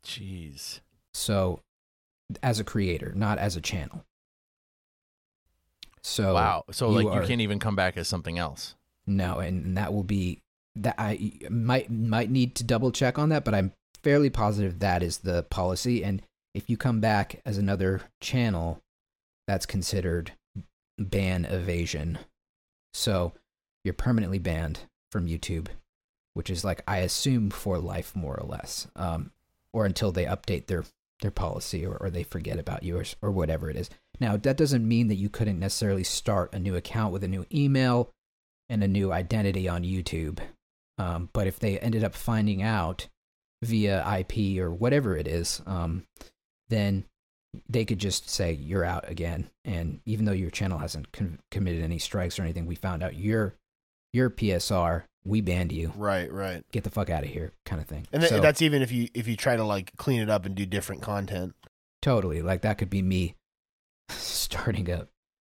Jeez. 0.05 0.81
So, 1.13 1.61
as 2.41 2.59
a 2.59 2.63
creator, 2.63 3.13
not 3.15 3.37
as 3.37 3.55
a 3.55 3.61
channel. 3.61 4.05
So 6.01 6.33
wow. 6.33 6.65
So 6.71 6.89
you 6.89 6.95
like 7.07 7.17
are- 7.17 7.21
you 7.21 7.27
can't 7.27 7.41
even 7.41 7.59
come 7.59 7.75
back 7.75 7.97
as 7.97 8.07
something 8.07 8.37
else. 8.37 8.75
No, 9.07 9.39
and, 9.39 9.65
and 9.65 9.77
that 9.77 9.93
will 9.93 10.03
be 10.03 10.41
that 10.75 10.95
I 10.97 11.33
might 11.49 11.89
might 11.89 12.29
need 12.29 12.55
to 12.55 12.63
double 12.63 12.91
check 12.91 13.17
on 13.17 13.29
that, 13.29 13.43
but 13.45 13.53
I'm 13.53 13.73
fairly 14.03 14.29
positive 14.29 14.79
that 14.79 15.01
is 15.01 15.19
the 15.19 15.43
policy. 15.43 16.03
And 16.03 16.21
if 16.53 16.69
you 16.69 16.77
come 16.77 16.99
back 16.99 17.41
as 17.45 17.57
another 17.57 18.01
channel, 18.21 18.81
that's 19.47 19.65
considered 19.65 20.33
ban 20.97 21.45
evasion. 21.45 22.19
So 22.93 23.33
you're 23.83 23.93
permanently 23.93 24.39
banned 24.39 24.81
from 25.11 25.27
YouTube, 25.27 25.67
which 26.33 26.49
is 26.49 26.63
like 26.63 26.83
I 26.87 26.97
assume 26.99 27.49
for 27.49 27.77
life, 27.79 28.15
more 28.15 28.39
or 28.39 28.45
less, 28.47 28.87
um, 28.95 29.31
or 29.73 29.85
until 29.85 30.11
they 30.11 30.25
update 30.25 30.67
their 30.67 30.83
their 31.21 31.31
policy 31.31 31.85
or, 31.85 31.95
or 31.97 32.09
they 32.09 32.23
forget 32.23 32.59
about 32.59 32.83
you 32.83 32.97
or, 32.97 33.05
or 33.21 33.31
whatever 33.31 33.69
it 33.69 33.77
is. 33.77 33.89
Now 34.19 34.37
that 34.37 34.57
doesn't 34.57 34.87
mean 34.87 35.07
that 35.07 35.15
you 35.15 35.29
couldn't 35.29 35.59
necessarily 35.59 36.03
start 36.03 36.53
a 36.53 36.59
new 36.59 36.75
account 36.75 37.13
with 37.13 37.23
a 37.23 37.27
new 37.27 37.45
email 37.51 38.11
and 38.69 38.83
a 38.83 38.87
new 38.87 39.11
identity 39.11 39.67
on 39.67 39.83
YouTube. 39.83 40.39
Um, 40.97 41.29
but 41.33 41.47
if 41.47 41.59
they 41.59 41.79
ended 41.79 42.03
up 42.03 42.13
finding 42.13 42.61
out 42.61 43.07
via 43.63 44.03
IP 44.19 44.59
or 44.59 44.71
whatever 44.71 45.15
it 45.15 45.27
is, 45.27 45.61
um, 45.65 46.05
then 46.69 47.05
they 47.69 47.85
could 47.85 47.99
just 47.99 48.29
say 48.29 48.51
you're 48.53 48.83
out 48.85 49.09
again. 49.09 49.49
And 49.63 49.99
even 50.05 50.25
though 50.25 50.31
your 50.31 50.49
channel 50.49 50.79
hasn't 50.79 51.11
com- 51.11 51.39
committed 51.51 51.83
any 51.83 51.99
strikes 51.99 52.39
or 52.39 52.43
anything, 52.43 52.65
we 52.65 52.75
found 52.75 53.03
out 53.03 53.15
you're 53.15 53.55
you're 54.11 54.29
PSR. 54.29 55.03
We 55.25 55.39
banned 55.41 55.71
you. 55.71 55.93
Right, 55.95 56.31
right. 56.31 56.63
Get 56.71 56.83
the 56.83 56.89
fuck 56.89 57.09
out 57.09 57.23
of 57.23 57.29
here, 57.29 57.51
kind 57.65 57.81
of 57.81 57.87
thing. 57.87 58.05
And 58.11 58.21
th- 58.21 58.29
So- 58.31 58.39
that's 58.41 58.61
even 58.61 58.81
if 58.81 58.91
you 58.91 59.07
if 59.13 59.27
you 59.27 59.35
try 59.37 59.55
to 59.55 59.63
like 59.63 59.95
clean 59.97 60.21
it 60.21 60.29
up 60.29 60.45
and 60.45 60.55
do 60.55 60.65
different 60.65 61.01
content. 61.01 61.53
Totally. 62.01 62.41
Like 62.41 62.61
that 62.61 62.77
could 62.77 62.89
be 62.89 63.01
me 63.01 63.35
starting 64.09 64.89
a, 64.89 65.07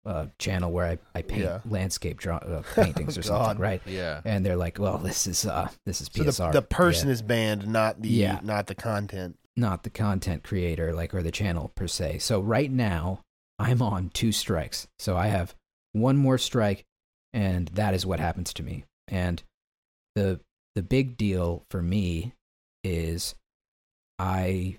a 0.05 0.29
channel 0.39 0.71
where 0.71 0.85
I, 0.85 0.97
I 1.13 1.21
paint 1.21 1.41
Yeah. 1.43 1.59
landscape 1.65 2.17
draw, 2.17 2.37
uh, 2.37 2.61
paintings 2.75 3.17
or 3.17 3.21
God. 3.21 3.27
something, 3.27 3.57
right? 3.61 3.81
Yeah. 3.85 4.21
And 4.23 4.45
they're 4.45 4.55
like, 4.55 4.79
"Well, 4.79 4.97
this 4.97 5.27
is 5.27 5.45
uh, 5.45 5.69
this 5.85 5.99
is 6.01 6.09
So 6.13 6.23
PSR." 6.23 6.51
the, 6.53 6.61
the 6.61 6.67
person 6.67 7.07
Yeah. 7.09 7.13
is 7.13 7.21
banned, 7.21 7.67
not 7.67 8.01
the 8.01 8.09
Yeah. 8.09 8.39
not 8.43 8.67
the 8.67 8.75
content. 8.75 9.37
Not 9.57 9.83
the 9.83 9.89
content 9.89 10.43
creator, 10.43 10.93
like 10.93 11.13
or 11.13 11.23
the 11.23 11.31
channel 11.31 11.71
per 11.75 11.87
se. 11.87 12.19
So 12.19 12.39
right 12.39 12.71
now, 12.71 13.21
I'm 13.59 13.81
on 13.81 14.09
two 14.09 14.31
strikes. 14.31 14.87
So 14.99 15.17
I 15.17 15.27
have 15.27 15.55
one 15.93 16.17
more 16.17 16.37
strike, 16.37 16.85
and 17.33 17.67
that 17.69 17.93
is 17.93 18.05
what 18.05 18.19
happens 18.19 18.53
to 18.53 18.63
me. 18.63 18.85
And 19.07 19.41
the 20.15 20.39
the 20.75 20.83
big 20.83 21.17
deal 21.17 21.63
for 21.71 21.81
me 21.81 22.33
is 22.83 23.35
I 24.19 24.77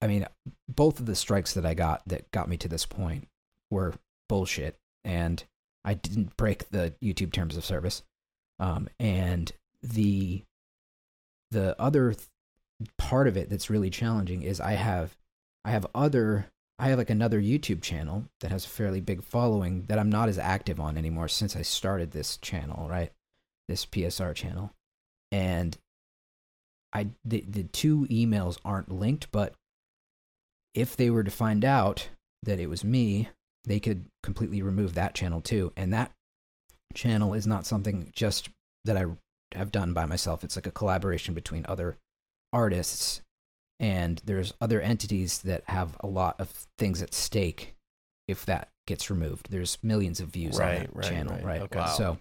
I 0.00 0.06
mean 0.06 0.26
both 0.68 1.00
of 1.00 1.06
the 1.06 1.14
strikes 1.14 1.54
that 1.54 1.64
I 1.64 1.74
got 1.74 2.02
that 2.08 2.30
got 2.32 2.48
me 2.48 2.56
to 2.58 2.68
this 2.68 2.86
point 2.86 3.28
were 3.70 3.94
bullshit 4.28 4.76
and 5.04 5.42
I 5.84 5.94
didn't 5.94 6.36
break 6.36 6.70
the 6.70 6.94
YouTube 7.02 7.32
terms 7.32 7.56
of 7.56 7.64
service. 7.64 8.02
Um 8.58 8.88
and 8.98 9.52
the 9.82 10.42
the 11.52 11.80
other 11.80 12.14
th- 12.14 12.28
part 12.98 13.28
of 13.28 13.36
it 13.36 13.50
that's 13.50 13.70
really 13.70 13.90
challenging 13.90 14.42
is 14.42 14.60
I 14.60 14.72
have 14.72 15.16
I 15.64 15.70
have 15.70 15.86
other 15.94 16.46
I 16.78 16.88
have 16.88 16.98
like 16.98 17.10
another 17.10 17.40
YouTube 17.40 17.82
channel 17.82 18.24
that 18.40 18.50
has 18.50 18.64
a 18.64 18.68
fairly 18.68 19.00
big 19.00 19.22
following 19.22 19.84
that 19.88 19.98
I'm 19.98 20.10
not 20.10 20.28
as 20.28 20.38
active 20.38 20.80
on 20.80 20.96
anymore 20.96 21.28
since 21.28 21.54
I 21.54 21.62
started 21.62 22.10
this 22.10 22.38
channel, 22.38 22.88
right? 22.88 23.12
This 23.68 23.86
PSR 23.86 24.34
channel. 24.34 24.72
And 25.30 25.76
I 26.92 27.08
the, 27.24 27.44
the 27.48 27.64
two 27.64 28.06
emails 28.10 28.58
aren't 28.64 28.90
linked, 28.90 29.30
but 29.30 29.54
if 30.74 30.96
they 30.96 31.10
were 31.10 31.24
to 31.24 31.30
find 31.30 31.64
out 31.64 32.08
that 32.42 32.58
it 32.58 32.68
was 32.68 32.84
me, 32.84 33.28
they 33.64 33.78
could 33.78 34.06
completely 34.22 34.62
remove 34.62 34.94
that 34.94 35.14
channel 35.14 35.40
too. 35.40 35.72
And 35.76 35.92
that 35.92 36.10
channel 36.94 37.34
is 37.34 37.46
not 37.46 37.66
something 37.66 38.10
just 38.14 38.48
that 38.84 38.96
I 38.96 39.04
have 39.52 39.70
done 39.70 39.92
by 39.92 40.06
myself. 40.06 40.42
It's 40.42 40.56
like 40.56 40.66
a 40.66 40.72
collaboration 40.72 41.34
between 41.34 41.64
other 41.68 41.96
artists 42.52 43.22
and 43.80 44.22
there's 44.24 44.54
other 44.60 44.80
entities 44.80 45.40
that 45.40 45.64
have 45.66 45.96
a 46.00 46.06
lot 46.06 46.40
of 46.40 46.48
things 46.78 47.02
at 47.02 47.14
stake 47.14 47.74
if 48.28 48.46
that 48.46 48.68
gets 48.86 49.10
removed. 49.10 49.48
There's 49.50 49.78
millions 49.82 50.20
of 50.20 50.28
views 50.28 50.58
on 50.60 50.68
that 50.68 50.94
right, 50.94 51.04
channel, 51.04 51.34
right. 51.34 51.44
right? 51.44 51.60
Oh, 51.62 51.64
okay. 51.64 51.78
Wow. 51.80 51.86
So 51.86 52.18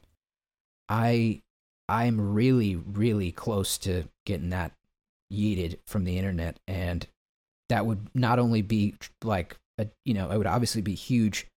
I 0.90 1.42
I'm 1.88 2.34
really 2.34 2.76
really 2.76 3.32
close 3.32 3.78
to 3.80 4.06
getting 4.26 4.50
that 4.50 4.72
yeeted 5.32 5.78
from 5.86 6.04
the 6.04 6.18
internet 6.18 6.60
and 6.68 7.08
that 7.70 7.86
would 7.86 8.10
not 8.14 8.40
only 8.40 8.62
be 8.62 8.96
like 9.24 9.56
a 9.78 9.88
you 10.04 10.14
know, 10.14 10.30
it 10.32 10.38
would 10.38 10.48
obviously 10.48 10.82
be 10.82 10.96
huge 10.96 11.48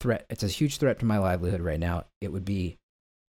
threat. 0.00 0.26
It's 0.28 0.42
a 0.42 0.48
huge 0.48 0.78
threat 0.78 0.98
to 0.98 1.06
my 1.06 1.18
livelihood 1.18 1.60
right 1.60 1.80
now. 1.80 2.04
It 2.20 2.32
would 2.32 2.44
be 2.44 2.78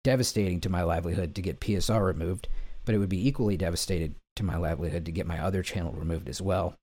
devastating 0.05 0.61
to 0.61 0.68
my 0.68 0.82
livelihood 0.82 1.34
to 1.34 1.42
get 1.42 1.61
PSR 1.61 2.05
removed, 2.05 2.49
but 2.84 2.94
it 2.94 2.99
would 2.99 3.09
be 3.09 3.26
equally 3.26 3.57
devastated 3.57 4.14
to 4.39 4.45
my 4.45 4.57
livelihood 4.57 5.05
to 5.05 5.12
get 5.12 5.26
my 5.26 5.39
other 5.39 5.62
channel 5.62 5.93
removed 5.93 6.28
as 6.28 6.41
well. 6.41 6.74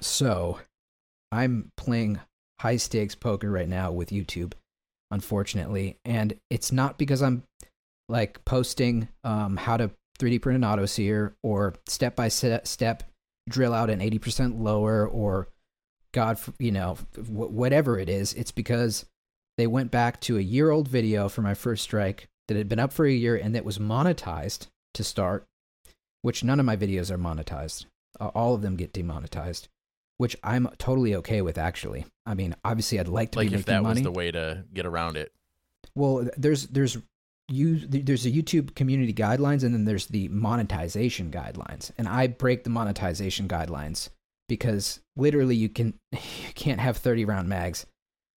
So, 0.00 0.60
I'm 1.32 1.72
playing 1.76 2.20
high 2.60 2.76
stakes 2.76 3.14
poker 3.14 3.50
right 3.50 3.68
now 3.68 3.92
with 3.92 4.10
YouTube, 4.10 4.52
unfortunately, 5.10 5.98
and 6.04 6.38
it's 6.50 6.72
not 6.72 6.98
because 6.98 7.22
I'm 7.22 7.42
like 8.08 8.44
posting 8.44 9.08
um, 9.24 9.56
how 9.56 9.76
to 9.76 9.90
3D 10.18 10.40
print 10.42 10.56
an 10.56 10.64
auto 10.64 10.86
sear 10.86 11.34
or 11.42 11.74
step 11.86 12.16
by 12.16 12.28
step 12.28 13.02
drill 13.48 13.72
out 13.72 13.90
an 13.90 14.00
80% 14.00 14.60
lower 14.60 15.06
or 15.06 15.48
God, 16.12 16.38
you 16.58 16.72
know, 16.72 16.94
whatever 17.28 17.98
it 17.98 18.08
is. 18.08 18.34
It's 18.34 18.50
because 18.50 19.06
they 19.56 19.66
went 19.66 19.90
back 19.90 20.20
to 20.22 20.38
a 20.38 20.42
year 20.42 20.70
old 20.70 20.88
video 20.88 21.28
for 21.28 21.42
my 21.42 21.54
first 21.54 21.82
strike 21.82 22.28
that 22.48 22.56
had 22.56 22.68
been 22.68 22.78
up 22.78 22.92
for 22.92 23.06
a 23.06 23.12
year 23.12 23.36
and 23.36 23.54
that 23.54 23.64
was 23.64 23.78
monetized 23.78 24.68
to 24.94 25.04
start, 25.04 25.44
which 26.22 26.44
none 26.44 26.60
of 26.60 26.66
my 26.66 26.76
videos 26.76 27.10
are 27.10 27.18
monetized. 27.18 27.86
all 28.20 28.54
of 28.54 28.62
them 28.62 28.76
get 28.76 28.92
demonetized, 28.92 29.68
which 30.16 30.36
I'm 30.42 30.68
totally 30.78 31.14
okay 31.16 31.42
with. 31.42 31.58
Actually, 31.58 32.06
I 32.26 32.34
mean, 32.34 32.54
obviously, 32.64 32.98
I'd 33.00 33.08
like 33.08 33.32
to 33.32 33.38
like 33.38 33.50
be 33.50 33.56
if 33.56 33.66
that 33.66 33.82
money. 33.82 34.00
was 34.00 34.02
the 34.02 34.12
way 34.12 34.30
to 34.30 34.64
get 34.72 34.86
around 34.86 35.16
it. 35.16 35.32
Well, 35.94 36.28
there's 36.36 36.66
there's 36.68 36.98
you 37.48 37.78
there's 37.78 38.26
a 38.26 38.30
YouTube 38.30 38.74
community 38.74 39.14
guidelines 39.14 39.64
and 39.64 39.74
then 39.74 39.84
there's 39.84 40.06
the 40.06 40.28
monetization 40.28 41.30
guidelines. 41.30 41.90
And 41.96 42.08
I 42.08 42.26
break 42.26 42.64
the 42.64 42.70
monetization 42.70 43.48
guidelines 43.48 44.10
because 44.48 45.00
literally 45.16 45.56
you 45.56 45.68
can 45.68 45.94
you 46.12 46.52
can't 46.54 46.80
have 46.80 46.96
30 46.98 47.24
round 47.24 47.48
mags 47.48 47.86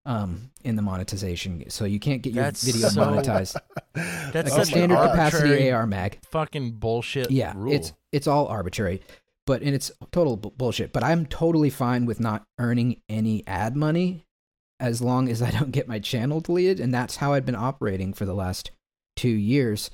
um 0.05 0.49
in 0.63 0.75
the 0.75 0.81
monetization. 0.81 1.69
So 1.69 1.85
you 1.85 1.99
can't 1.99 2.21
get 2.21 2.33
your 2.33 2.43
That's 2.43 2.63
video 2.63 2.89
so- 2.89 3.01
monetized. 3.01 3.55
That's 3.93 4.35
Like 4.35 4.45
a 4.45 4.49
such 4.49 4.59
an 4.59 4.65
standard 4.65 4.95
capacity 4.97 5.47
arbitrary 5.49 5.71
AR 5.71 5.87
mag. 5.87 6.19
Fucking 6.31 6.71
bullshit. 6.73 7.29
Yeah, 7.31 7.53
rule. 7.55 7.73
it's 7.73 7.93
it's 8.11 8.27
all 8.27 8.47
arbitrary, 8.47 9.01
but 9.45 9.61
and 9.61 9.75
it's 9.75 9.91
total 10.11 10.37
bu- 10.37 10.51
bullshit. 10.51 10.91
But 10.93 11.03
I'm 11.03 11.25
totally 11.25 11.69
fine 11.69 12.05
with 12.05 12.19
not 12.19 12.43
earning 12.59 13.01
any 13.09 13.45
ad 13.47 13.75
money 13.75 14.25
as 14.79 15.01
long 15.01 15.29
as 15.29 15.41
I 15.43 15.51
don't 15.51 15.71
get 15.71 15.87
my 15.87 15.99
channel 15.99 16.39
deleted, 16.39 16.79
and 16.79 16.93
that's 16.93 17.17
how 17.17 17.33
I've 17.33 17.45
been 17.45 17.55
operating 17.55 18.13
for 18.13 18.25
the 18.25 18.33
last 18.33 18.71
two 19.15 19.29
years. 19.29 19.91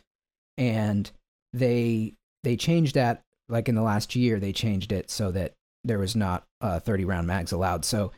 And 0.58 1.10
they 1.54 2.14
they 2.44 2.56
changed 2.56 2.96
that 2.96 3.22
like 3.50 3.68
in 3.68 3.76
the 3.76 3.82
last 3.82 4.16
year. 4.16 4.40
They 4.40 4.54
changed 4.54 4.92
it 4.92 5.10
so 5.12 5.32
that 5.32 5.54
there 5.84 6.00
was 6.00 6.16
not 6.16 6.44
uh, 6.62 6.80
30 6.80 7.06
round 7.06 7.28
mags 7.28 7.52
allowed. 7.52 7.84
So 7.86 8.12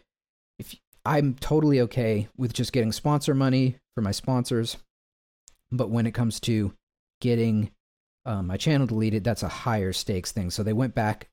I'm 1.09 1.33
totally 1.33 1.81
okay 1.81 2.27
with 2.37 2.53
just 2.53 2.71
getting 2.71 2.91
sponsor 2.91 3.33
money 3.33 3.77
for 3.95 4.01
my 4.01 4.11
sponsors, 4.11 4.77
but 5.71 5.89
when 5.89 6.05
it 6.05 6.13
comes 6.13 6.39
to 6.41 6.71
getting 7.19 7.71
um, 8.25 8.45
my 8.45 8.57
channel 8.57 8.85
deleted, 8.85 9.23
that's 9.23 9.41
a 9.41 9.47
higher 9.49 9.91
stakes 9.91 10.31
thing. 10.31 10.51
So 10.51 10.61
they 10.61 10.71
went 10.71 10.93
back 10.93 11.27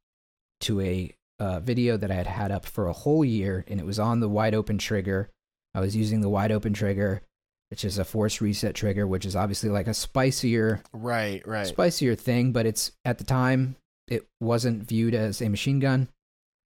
to 0.62 0.80
a 0.80 1.14
uh, 1.38 1.60
video 1.60 1.98
that 1.98 2.10
I 2.10 2.14
had 2.14 2.26
had 2.26 2.50
up 2.52 2.64
for 2.64 2.88
a 2.88 2.94
whole 2.94 3.22
year, 3.22 3.66
and 3.68 3.78
it 3.78 3.84
was 3.84 3.98
on 3.98 4.20
the 4.20 4.30
wide 4.30 4.54
open 4.54 4.78
trigger. 4.78 5.28
I 5.74 5.80
was 5.80 5.94
using 5.94 6.22
the 6.22 6.30
wide 6.30 6.52
open 6.52 6.72
trigger, 6.72 7.20
which 7.68 7.84
is 7.84 7.98
a 7.98 8.04
force 8.06 8.40
reset 8.40 8.74
trigger, 8.74 9.06
which 9.06 9.26
is 9.26 9.36
obviously 9.36 9.68
like 9.68 9.88
a 9.88 9.94
spicier, 9.94 10.80
Right, 10.94 11.46
right. 11.46 11.66
spicier 11.66 12.16
thing. 12.16 12.52
But 12.52 12.64
it's 12.64 12.92
at 13.04 13.18
the 13.18 13.24
time 13.24 13.76
it 14.08 14.26
wasn't 14.40 14.88
viewed 14.88 15.14
as 15.14 15.42
a 15.42 15.50
machine 15.50 15.80
gun. 15.80 16.08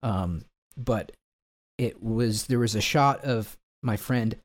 Um, 0.04 0.44
but 0.76 1.11
it 1.80 2.02
was 2.02 2.46
there 2.46 2.58
was 2.58 2.74
a 2.74 2.80
shot 2.80 3.24
of 3.24 3.56
my 3.82 3.96
friend 3.96 4.36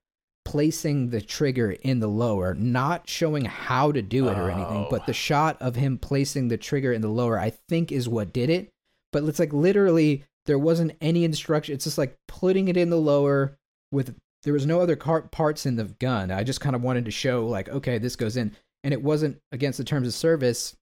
placing 0.45 1.09
the 1.09 1.21
trigger 1.21 1.71
in 1.71 1.99
the 1.99 2.07
lower, 2.07 2.53
not 2.53 3.09
showing 3.09 3.43
how 3.43 3.91
to 3.91 4.01
do 4.01 4.29
it 4.29 4.37
or 4.37 4.49
anything, 4.49 4.85
Oh. 4.85 4.87
but 4.89 5.05
the 5.05 5.11
oh. 5.11 5.13
shot 5.13 5.61
of 5.61 5.75
him 5.75 5.97
placing 5.97 6.47
the 6.47 6.57
trigger 6.57 6.93
in 6.93 7.01
the 7.01 7.09
lower, 7.09 7.37
I 7.37 7.51
think, 7.67 7.91
is 7.91 8.07
what 8.07 8.31
did 8.31 8.49
it. 8.49 8.69
But 9.11 9.23
it's 9.25 9.39
like 9.39 9.51
literally 9.51 10.23
there 10.45 10.59
wasn't 10.59 10.93
any 11.01 11.25
instruction. 11.25 11.73
It's 11.73 11.83
just 11.83 11.97
like 11.97 12.15
putting 12.27 12.69
it 12.69 12.77
in 12.77 12.89
the 12.89 12.95
lower 12.95 13.57
with 13.91 14.15
there 14.43 14.53
was 14.53 14.65
no 14.65 14.79
other 14.79 14.95
car- 14.95 15.23
parts 15.23 15.65
in 15.65 15.75
the 15.75 15.85
gun. 15.99 16.31
I 16.31 16.43
just 16.43 16.61
kind 16.61 16.75
of 16.75 16.83
wanted 16.83 17.05
to 17.05 17.11
show 17.11 17.47
like, 17.47 17.67
okay, 17.67 17.97
this 17.97 18.15
goes 18.15 18.37
in, 18.37 18.55
and 18.83 18.93
it 18.93 19.01
wasn't 19.01 19.39
against 19.51 19.77
the 19.79 19.83
terms 19.83 20.07
of 20.07 20.13
service, 20.13 20.75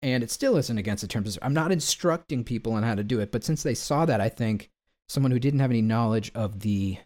and 0.00 0.22
it 0.22 0.30
still 0.30 0.56
isn't 0.56 0.78
against 0.78 1.02
the 1.02 1.08
terms 1.08 1.36
of. 1.36 1.42
I'm 1.42 1.52
not 1.54 1.72
instructing 1.72 2.44
people 2.44 2.72
on 2.72 2.84
how 2.84 2.94
to 2.94 3.04
do 3.04 3.20
it, 3.20 3.32
but 3.32 3.44
since 3.44 3.62
they 3.62 3.74
saw 3.74 4.06
that, 4.06 4.20
I 4.20 4.28
think 4.28 4.70
someone 5.08 5.30
who 5.30 5.38
didn't 5.38 5.60
have 5.60 5.70
any 5.70 5.82
knowledge 5.82 6.30
of 6.34 6.60
the 6.60 6.98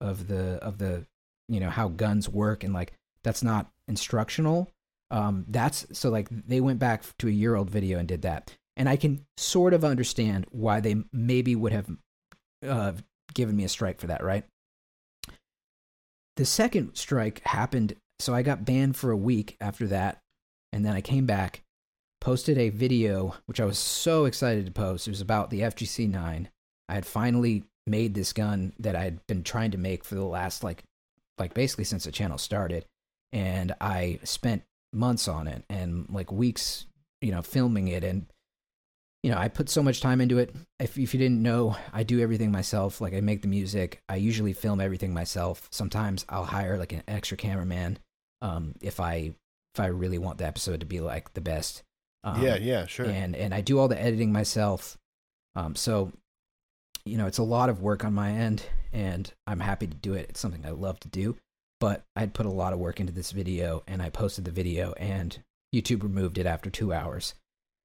of 0.00 0.28
the 0.28 0.62
of 0.62 0.78
the 0.78 1.06
you 1.48 1.60
know 1.60 1.70
how 1.70 1.88
guns 1.88 2.28
work 2.28 2.62
and 2.62 2.72
like 2.72 2.92
that's 3.24 3.42
not 3.42 3.70
instructional 3.88 4.70
um 5.10 5.44
that's 5.48 5.86
so 5.92 6.10
like 6.10 6.28
they 6.30 6.60
went 6.60 6.78
back 6.78 7.02
to 7.18 7.28
a 7.28 7.32
year 7.32 7.54
old 7.54 7.70
video 7.70 7.98
and 7.98 8.08
did 8.08 8.22
that. 8.22 8.54
And 8.76 8.88
i 8.88 8.96
can 8.96 9.26
sort 9.36 9.74
of 9.74 9.84
understand 9.84 10.46
why 10.50 10.80
they 10.80 10.96
maybe 11.12 11.56
would 11.56 11.72
have 11.72 11.90
uh 12.66 12.92
given 13.34 13.56
me 13.56 13.64
a 13.64 13.68
strike 13.68 14.00
for 14.00 14.06
that 14.08 14.22
right? 14.22 14.44
The 16.36 16.44
second 16.44 16.94
strike 16.94 17.40
happened 17.44 17.96
so 18.20 18.34
i 18.34 18.42
got 18.42 18.64
banned 18.64 18.96
for 18.96 19.10
a 19.10 19.16
week 19.16 19.56
after 19.60 19.86
that 19.88 20.20
and 20.72 20.84
then 20.84 20.94
i 20.94 21.00
came 21.00 21.26
back 21.26 21.62
posted 22.20 22.58
a 22.58 22.68
video 22.68 23.34
which 23.46 23.60
i 23.60 23.64
was 23.64 23.78
so 23.78 24.24
excited 24.24 24.66
to 24.66 24.72
post 24.72 25.06
it 25.06 25.10
was 25.10 25.20
about 25.20 25.50
the 25.50 25.60
fgc 25.60 26.08
9 26.08 26.48
i 26.88 26.94
had 26.94 27.06
finally 27.06 27.64
made 27.86 28.14
this 28.14 28.32
gun 28.32 28.72
that 28.78 28.96
i 28.96 29.02
had 29.02 29.26
been 29.26 29.42
trying 29.42 29.70
to 29.70 29.78
make 29.78 30.04
for 30.04 30.14
the 30.14 30.24
last 30.24 30.62
like 30.62 30.82
like 31.38 31.54
basically 31.54 31.84
since 31.84 32.04
the 32.04 32.12
channel 32.12 32.38
started 32.38 32.84
and 33.32 33.74
i 33.80 34.18
spent 34.24 34.62
months 34.92 35.28
on 35.28 35.46
it 35.46 35.64
and 35.68 36.06
like 36.10 36.32
weeks 36.32 36.86
you 37.20 37.30
know 37.30 37.42
filming 37.42 37.88
it. 37.88 38.04
And 38.04 38.26
you 39.22 39.30
know 39.30 39.38
i 39.38 39.48
put 39.48 39.68
so 39.68 39.82
much 39.82 40.00
time 40.00 40.20
into 40.20 40.38
it. 40.38 40.54
If, 40.78 40.98
if 40.98 41.12
you 41.14 41.20
didn't 41.20 41.42
know 41.42 41.76
i 41.92 42.02
do 42.02 42.20
everything 42.20 42.52
myself. 42.52 43.00
Like 43.00 43.14
i 43.14 43.20
make 43.20 43.42
the 43.42 43.48
music. 43.48 44.02
I 44.08 44.16
usually 44.16 44.52
film 44.52 44.80
everything 44.80 45.12
myself. 45.12 45.68
Sometimes 45.70 46.24
i'll 46.28 46.44
hire 46.44 46.78
like 46.78 46.92
an 46.92 47.02
extra 47.08 47.36
cameraman 47.36 47.98
um 48.40 48.74
if 48.80 49.00
i 49.00 49.34
if 49.74 49.80
i 49.80 49.86
really 49.86 50.18
want 50.18 50.38
the 50.38 50.46
episode 50.46 50.80
to 50.80 50.86
be 50.86 51.00
like 51.00 51.34
the 51.34 51.40
best. 51.40 51.82
Um, 52.24 52.42
yeah, 52.42 52.56
yeah, 52.56 52.86
sure. 52.86 53.06
and 53.06 53.36
and 53.36 53.54
I 53.54 53.60
do 53.60 53.78
all 53.78 53.88
the 53.88 54.00
editing 54.00 54.32
myself. 54.32 54.98
Um, 55.54 55.74
so 55.76 56.12
you 57.08 57.18
know, 57.18 57.26
it's 57.26 57.38
a 57.38 57.42
lot 57.42 57.68
of 57.68 57.80
work 57.80 58.04
on 58.04 58.14
my 58.14 58.30
end, 58.30 58.64
and 58.92 59.32
I'm 59.46 59.60
happy 59.60 59.86
to 59.86 59.94
do 59.94 60.14
it. 60.14 60.26
It's 60.28 60.40
something 60.40 60.64
I 60.64 60.70
love 60.70 61.00
to 61.00 61.08
do, 61.08 61.36
but 61.80 62.04
I'd 62.14 62.34
put 62.34 62.46
a 62.46 62.50
lot 62.50 62.72
of 62.72 62.78
work 62.78 63.00
into 63.00 63.12
this 63.12 63.32
video, 63.32 63.82
and 63.86 64.02
I 64.02 64.10
posted 64.10 64.44
the 64.44 64.50
video, 64.50 64.92
and 64.92 65.38
YouTube 65.74 66.02
removed 66.02 66.38
it 66.38 66.46
after 66.46 66.70
two 66.70 66.92
hours, 66.92 67.34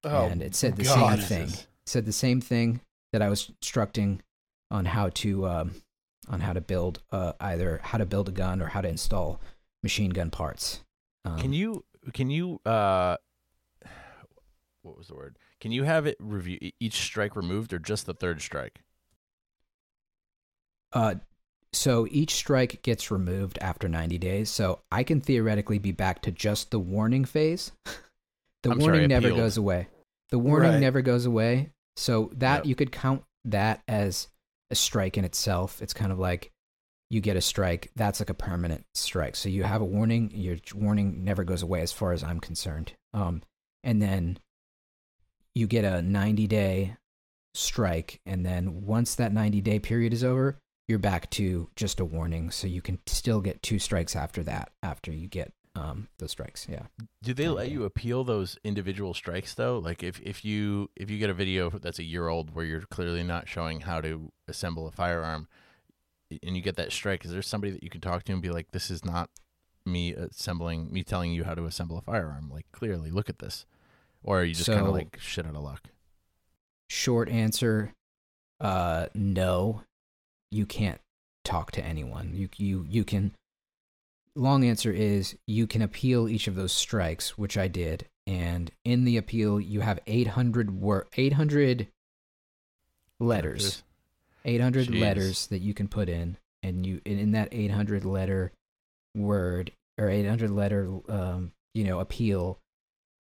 oh, 0.03 0.25
and 0.27 0.41
it 0.41 0.55
said 0.55 0.75
the 0.75 0.83
God. 0.83 1.19
same 1.19 1.27
thing. 1.27 1.47
It 1.47 1.67
said 1.85 2.05
the 2.05 2.11
same 2.13 2.41
thing 2.41 2.81
that 3.11 3.21
I 3.21 3.29
was 3.29 3.49
instructing 3.49 4.21
on 4.71 4.85
how 4.85 5.09
to 5.09 5.47
um, 5.47 5.71
on 6.29 6.39
how 6.39 6.53
to 6.53 6.61
build 6.61 7.01
uh, 7.11 7.33
either 7.39 7.79
how 7.83 7.97
to 7.97 8.05
build 8.05 8.29
a 8.29 8.31
gun 8.31 8.61
or 8.61 8.67
how 8.67 8.81
to 8.81 8.87
install 8.87 9.41
machine 9.81 10.11
gun 10.11 10.31
parts. 10.31 10.81
Um, 11.25 11.37
Can 11.37 11.53
you 11.53 11.85
can 12.13 12.29
you 12.29 12.59
uh 12.65 13.17
what 14.81 14.97
was 14.97 15.07
the 15.07 15.15
word? 15.15 15.37
Can 15.59 15.71
you 15.71 15.83
have 15.83 16.05
it 16.05 16.17
review 16.19 16.71
each 16.79 16.95
strike 16.95 17.35
removed 17.35 17.73
or 17.73 17.79
just 17.79 18.05
the 18.05 18.13
third 18.13 18.41
strike? 18.41 18.83
Uh, 20.93 21.15
so 21.73 22.07
each 22.11 22.35
strike 22.35 22.81
gets 22.83 23.09
removed 23.09 23.57
after 23.59 23.87
90 23.89 24.17
days. 24.19 24.49
So 24.49 24.79
I 24.91 25.03
can 25.03 25.19
theoretically 25.21 25.79
be 25.79 25.91
back 25.91 26.21
to 26.23 26.31
just 26.31 26.69
the 26.71 26.79
warning 26.79 27.25
phase. 27.25 27.71
the 28.63 28.71
I'm 28.71 28.77
warning 28.79 28.99
sorry, 28.99 29.07
never 29.07 29.29
goes 29.31 29.57
away. 29.57 29.87
The 30.29 30.39
warning 30.39 30.71
Right. 30.73 30.79
never 30.79 31.01
goes 31.01 31.25
away. 31.25 31.71
So 31.97 32.31
that 32.35 32.57
Yep. 32.57 32.65
you 32.67 32.75
could 32.75 32.91
count 32.91 33.23
that 33.45 33.81
as 33.87 34.27
a 34.71 34.75
strike 34.75 35.17
in 35.17 35.25
itself. 35.25 35.81
It's 35.81 35.93
kind 35.93 36.11
of 36.11 36.19
like 36.19 36.51
you 37.09 37.21
get 37.21 37.35
a 37.37 37.41
strike. 37.41 37.91
That's 37.95 38.19
like 38.19 38.29
a 38.29 38.35
permanent 38.35 38.85
strike. 38.95 39.35
So 39.35 39.49
you 39.49 39.63
have 39.63 39.81
a 39.81 39.85
warning. 39.85 40.31
Your 40.33 40.57
warning 40.73 41.23
never 41.23 41.43
goes 41.43 41.61
away, 41.61 41.81
as 41.81 41.91
far 41.91 42.11
as 42.13 42.23
I'm 42.23 42.39
concerned. 42.39 42.93
Um, 43.13 43.41
and 43.83 44.01
then 44.01 44.39
you 45.53 45.67
get 45.67 45.85
a 45.85 46.01
90 46.01 46.47
day 46.47 46.97
strike, 47.53 48.19
and 48.25 48.43
then 48.45 48.85
once 48.85 49.13
that 49.15 49.31
90 49.33 49.61
day 49.61 49.77
period 49.79 50.13
is 50.13 50.23
over, 50.23 50.57
you're 50.87 50.99
back 50.99 51.29
to 51.31 51.69
just 51.75 51.99
a 51.99 52.05
warning. 52.05 52.51
So 52.51 52.67
you 52.67 52.81
can 52.81 52.99
still 53.05 53.41
get 53.41 53.61
two 53.63 53.79
strikes 53.79 54.15
after 54.15 54.43
that. 54.43 54.71
After 54.81 55.11
you 55.11 55.27
get 55.27 55.53
um 55.75 56.07
those 56.19 56.31
strikes, 56.31 56.67
yeah. 56.69 56.83
Do 57.23 57.33
they 57.33 57.47
let 57.47 57.65
Okay. 57.65 57.73
you 57.73 57.83
appeal 57.85 58.23
those 58.23 58.57
individual 58.63 59.13
strikes 59.13 59.53
though? 59.55 59.79
Like 59.79 60.03
if, 60.03 60.19
if 60.21 60.45
you 60.45 60.89
if 60.95 61.09
you 61.09 61.17
get 61.17 61.29
a 61.29 61.33
video 61.33 61.69
that's 61.69 61.99
a 61.99 62.03
year 62.03 62.27
old 62.27 62.53
where 62.53 62.65
you're 62.65 62.81
clearly 62.81 63.23
not 63.23 63.47
showing 63.47 63.81
how 63.81 64.01
to 64.01 64.31
assemble 64.47 64.87
a 64.87 64.91
firearm 64.91 65.47
and 66.43 66.55
you 66.55 66.61
get 66.61 66.75
that 66.77 66.91
strike, 66.91 67.25
is 67.25 67.31
there 67.31 67.41
somebody 67.41 67.71
that 67.71 67.83
you 67.83 67.89
can 67.89 68.01
talk 68.01 68.23
to 68.23 68.33
and 68.33 68.41
be 68.41 68.49
like, 68.51 68.71
This 68.71 68.91
is 68.91 69.03
not 69.05 69.29
me 69.85 70.13
assembling 70.13 70.91
me 70.93 71.03
telling 71.03 71.31
you 71.33 71.43
how 71.43 71.55
to 71.55 71.65
assemble 71.65 71.97
a 71.97 72.01
firearm. 72.01 72.49
Like 72.51 72.65
clearly 72.71 73.09
look 73.09 73.29
at 73.29 73.39
this. 73.39 73.65
Or 74.21 74.39
are 74.41 74.43
you 74.43 74.53
just 74.53 74.69
kinda 74.69 74.89
like 74.91 75.17
shit 75.19 75.45
out 75.45 75.55
of 75.55 75.63
luck? 75.63 75.89
Short 76.87 77.29
answer, 77.29 77.93
uh, 78.59 79.07
no. 79.15 79.81
You 80.53 80.65
can't 80.65 80.99
talk 81.43 81.71
to 81.71 81.85
anyone. 81.85 82.31
You 82.33 82.49
you 82.57 82.85
you 82.89 83.03
can. 83.03 83.33
Long 84.35 84.63
answer 84.63 84.91
is 84.91 85.35
you 85.45 85.67
can 85.67 85.81
appeal 85.81 86.27
each 86.27 86.47
of 86.47 86.55
those 86.55 86.71
strikes, 86.71 87.37
which 87.37 87.57
I 87.57 87.67
did, 87.67 88.07
and 88.25 88.71
in 88.83 89.03
the 89.03 89.17
appeal 89.17 89.59
you 89.59 89.81
have 89.81 89.99
eight 90.07 90.27
hundred 90.27 90.79
word 90.79 91.07
eight 91.17 91.33
hundred 91.33 91.87
letters. 93.19 93.83
800 94.45 94.87
Jeez. 94.87 94.99
letters 94.99 95.47
that 95.47 95.59
you 95.59 95.73
can 95.73 95.87
put 95.87 96.09
in 96.09 96.37
and 96.61 96.85
you 96.85 97.01
and 97.05 97.19
in 97.19 97.31
that 97.31 97.49
800 97.51 98.05
letter 98.05 98.51
word 99.15 99.71
or 99.97 100.09
800 100.09 100.49
letter 100.49 100.89
um 101.07 101.51
you 101.73 101.83
know 101.83 101.99
appeal 101.99 102.59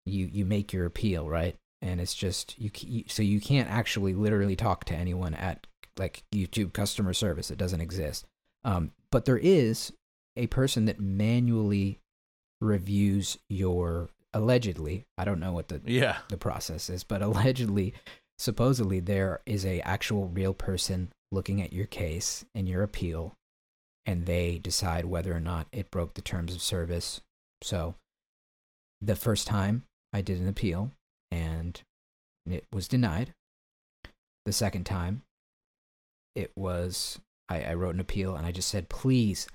you 0.05 0.25
you 0.31 0.45
make 0.45 0.73
your 0.73 0.85
appeal 0.85 1.29
right 1.29 1.55
and 1.81 1.99
it's 1.99 2.13
just 2.13 2.57
you, 2.59 2.71
you 2.79 3.03
so 3.07 3.21
you 3.21 3.39
can't 3.39 3.69
actually 3.69 4.13
literally 4.13 4.55
talk 4.55 4.85
to 4.85 4.95
anyone 4.95 5.33
at 5.33 5.67
like 5.97 6.23
YouTube 6.33 6.73
customer 6.73 7.13
service 7.13 7.51
it 7.51 7.57
doesn't 7.57 7.81
exist 7.81 8.25
um 8.63 8.91
but 9.11 9.25
there 9.25 9.37
is 9.37 9.91
a 10.37 10.47
person 10.47 10.85
that 10.85 10.99
manually 10.99 11.99
reviews 12.61 13.37
your 13.49 14.09
allegedly 14.33 15.05
I 15.17 15.25
don't 15.25 15.39
know 15.39 15.51
what 15.51 15.67
the 15.67 15.81
Yeah. 15.85 16.19
the 16.29 16.37
process 16.37 16.89
is, 16.89 17.03
but 17.03 17.21
allegedly, 17.21 17.93
supposedly, 18.39 18.99
there 18.99 19.41
is 19.45 19.65
a 19.65 19.81
actual 19.81 20.27
real 20.27 20.53
person 20.53 21.11
looking 21.31 21.61
at 21.61 21.73
your 21.73 21.85
case 21.85 22.45
and 22.55 22.67
your 22.69 22.83
appeal, 22.83 23.33
and 24.05 24.25
they 24.25 24.57
decide 24.59 25.05
whether 25.05 25.33
or 25.35 25.39
not 25.39 25.67
it 25.71 25.91
broke 25.91 26.13
the 26.13 26.21
terms 26.21 26.55
of 26.55 26.61
service. 26.61 27.21
So, 27.61 27.95
the 29.01 29.15
first 29.15 29.47
time 29.47 29.83
I 30.13 30.21
did 30.21 30.39
an 30.39 30.47
appeal 30.47 30.91
and 31.29 31.81
it 32.45 32.65
was 32.71 32.87
denied. 32.87 33.33
The 34.45 34.53
second 34.53 34.85
time, 34.85 35.23
it 36.35 36.51
was 36.55 37.19
I, 37.49 37.61
I 37.63 37.73
wrote 37.73 37.95
an 37.95 38.01
appeal 38.01 38.35
and 38.35 38.45
I 38.45 38.51
just 38.51 38.69
said, 38.69 38.89
please, 38.89 39.47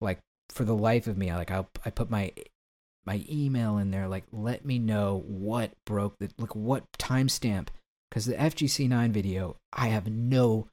like 0.00 0.18
for 0.50 0.64
the 0.64 0.74
life 0.74 1.06
of 1.06 1.16
me, 1.16 1.30
I 1.30 1.36
like 1.36 1.50
I 1.50 1.64
I 1.84 1.90
put 1.90 2.10
my 2.10 2.32
my 3.06 3.24
email 3.30 3.78
in 3.78 3.90
there 3.90 4.08
like 4.08 4.24
let 4.30 4.64
me 4.64 4.78
know 4.78 5.24
what 5.26 5.72
broke 5.86 6.18
the 6.18 6.30
like 6.38 6.54
what 6.54 6.84
timestamp 6.98 7.68
because 8.08 8.26
the 8.26 8.34
FGC9 8.34 9.10
video 9.10 9.56
I 9.72 9.88
have 9.88 10.06
no 10.06 10.68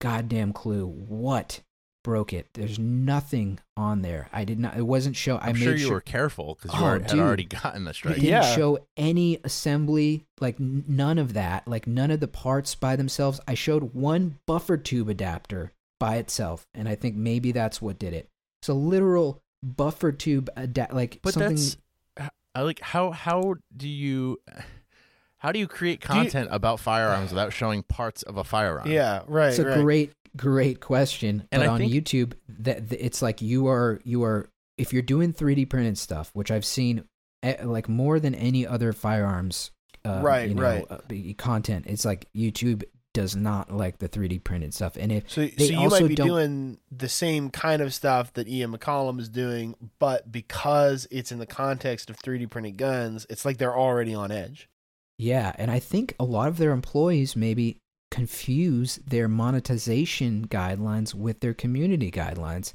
goddamn 0.00 0.52
clue 0.52 0.86
what 0.86 1.60
broke 2.06 2.32
it. 2.32 2.46
There's 2.54 2.78
nothing 2.78 3.58
on 3.76 4.02
there. 4.02 4.28
I 4.32 4.44
did 4.44 4.60
not. 4.60 4.76
It 4.76 4.86
wasn't 4.86 5.16
show. 5.16 5.38
I 5.38 5.48
I'm 5.48 5.54
made 5.54 5.64
sure 5.64 5.72
you 5.72 5.86
sure 5.86 5.94
were 5.94 6.00
careful 6.00 6.54
because 6.54 6.72
you 6.72 6.78
Oh, 6.80 6.88
already- 6.88 7.02
had 7.02 7.10
dude. 7.10 7.18
already 7.20 7.44
gotten 7.44 7.82
the 7.82 7.90
it 7.90 8.00
didn't 8.02 8.22
Yeah. 8.22 8.54
show 8.54 8.78
any 8.96 9.40
assembly, 9.42 10.24
like 10.40 10.60
n- 10.60 10.84
none 10.86 11.18
of 11.18 11.32
that, 11.32 11.66
like 11.66 11.88
none 11.88 12.12
of 12.12 12.20
the 12.20 12.28
parts 12.28 12.76
by 12.76 12.94
themselves. 12.94 13.40
I 13.48 13.54
showed 13.54 13.92
one 13.92 14.38
buffer 14.46 14.76
tube 14.76 15.08
adapter 15.08 15.72
by 15.98 16.16
itself, 16.18 16.64
and 16.72 16.88
I 16.88 16.94
think 16.94 17.16
maybe 17.16 17.50
that's 17.50 17.82
what 17.82 17.98
did 17.98 18.14
it. 18.14 18.28
It's 18.62 18.68
a 18.68 18.74
literal 18.74 19.42
buffer 19.64 20.12
tube 20.12 20.48
adapt, 20.54 20.94
like 20.94 21.18
But 21.22 21.34
something. 21.34 21.56
that's 21.56 21.76
I 22.54 22.60
like 22.62 22.78
how 22.80 23.10
how 23.10 23.56
do 23.76 23.88
you 23.88 24.38
how 25.38 25.52
do 25.52 25.58
you 25.58 25.66
create 25.68 26.02
you- 26.02 26.06
content 26.08 26.48
about 26.50 26.80
firearms 26.80 27.30
without 27.30 27.52
showing 27.52 27.82
parts 27.82 28.22
of 28.22 28.36
a 28.38 28.44
firearm? 28.44 28.90
Yeah, 28.90 29.22
right. 29.26 29.50
It's 29.50 29.58
a 29.58 29.66
right. 29.66 29.80
great, 29.82 30.12
great 30.36 30.80
question. 30.80 31.46
And 31.52 31.60
but 31.60 31.68
I 31.68 31.72
on 31.72 31.78
think- 31.80 31.92
YouTube, 31.92 32.32
that 32.60 32.92
it's 32.92 33.22
like 33.22 33.40
you 33.42 33.68
are 33.68 34.00
you 34.04 34.22
are 34.24 34.48
if 34.78 34.92
you're 34.92 35.02
doing 35.02 35.32
3D 35.32 35.68
printed 35.68 35.98
stuff, 35.98 36.30
which 36.34 36.50
I've 36.50 36.64
seen 36.64 37.04
eh, 37.42 37.64
like 37.64 37.88
more 37.88 38.20
than 38.20 38.34
any 38.34 38.66
other 38.66 38.92
firearms, 38.92 39.70
uh, 40.04 40.20
Right, 40.22 40.48
you 40.48 40.54
know, 40.54 40.62
right. 40.62 40.84
uh, 40.90 40.98
content. 41.38 41.86
It's 41.88 42.04
like 42.04 42.26
YouTube 42.36 42.84
does 43.14 43.34
not 43.34 43.72
like 43.72 43.96
the 43.98 44.08
3D 44.10 44.44
printed 44.44 44.74
stuff, 44.74 44.96
and 44.98 45.10
if 45.10 45.30
So, 45.30 45.46
They 45.46 45.68
so 45.68 45.72
you 45.72 45.78
also 45.78 46.00
might 46.00 46.08
be 46.08 46.14
doing 46.14 46.78
the 46.90 47.08
same 47.08 47.48
kind 47.48 47.80
of 47.80 47.94
stuff 47.94 48.34
that 48.34 48.46
Ian 48.46 48.76
McCollum 48.76 49.18
is 49.18 49.30
doing, 49.30 49.74
but 49.98 50.30
because 50.30 51.08
it's 51.10 51.32
in 51.32 51.38
the 51.38 51.46
context 51.46 52.10
of 52.10 52.18
3D 52.18 52.50
printed 52.50 52.76
guns, 52.76 53.26
it's 53.30 53.46
like 53.46 53.56
they're 53.56 53.76
already 53.76 54.14
on 54.14 54.30
edge. 54.30 54.68
Yeah, 55.16 55.52
and 55.56 55.70
I 55.70 55.78
think 55.78 56.14
a 56.20 56.24
lot 56.24 56.48
of 56.48 56.58
their 56.58 56.72
employees 56.72 57.34
maybe 57.34 57.78
confuse 58.16 58.96
their 59.06 59.28
monetization 59.28 60.46
guidelines 60.48 61.12
with 61.12 61.40
their 61.40 61.52
community 61.52 62.10
guidelines. 62.10 62.72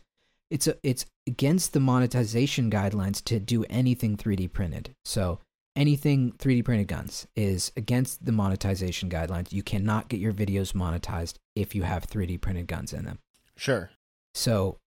It's 0.51 0.67
a, 0.67 0.75
it's 0.83 1.07
against 1.25 1.73
the 1.73 1.79
monetization 1.79 2.69
guidelines 2.69 3.23
to 3.23 3.39
do 3.39 3.65
anything 3.67 4.17
3D 4.17 4.53
printed. 4.53 4.93
So 5.03 5.39
anything 5.75 6.33
3D 6.33 6.63
printed 6.63 6.87
guns 6.87 7.25
is 7.35 7.71
against 7.75 8.23
the 8.23 8.31
monetization 8.31 9.09
guidelines. 9.09 9.51
You 9.51 9.63
cannot 9.63 10.09
get 10.09 10.19
your 10.19 10.31
videos 10.31 10.73
monetized 10.73 11.37
if 11.55 11.73
you 11.73 11.81
have 11.81 12.05
3D 12.05 12.39
printed 12.39 12.67
guns 12.67 12.93
in 12.93 13.05
them. 13.05 13.17
Sure. 13.55 13.89
So, 14.35 14.77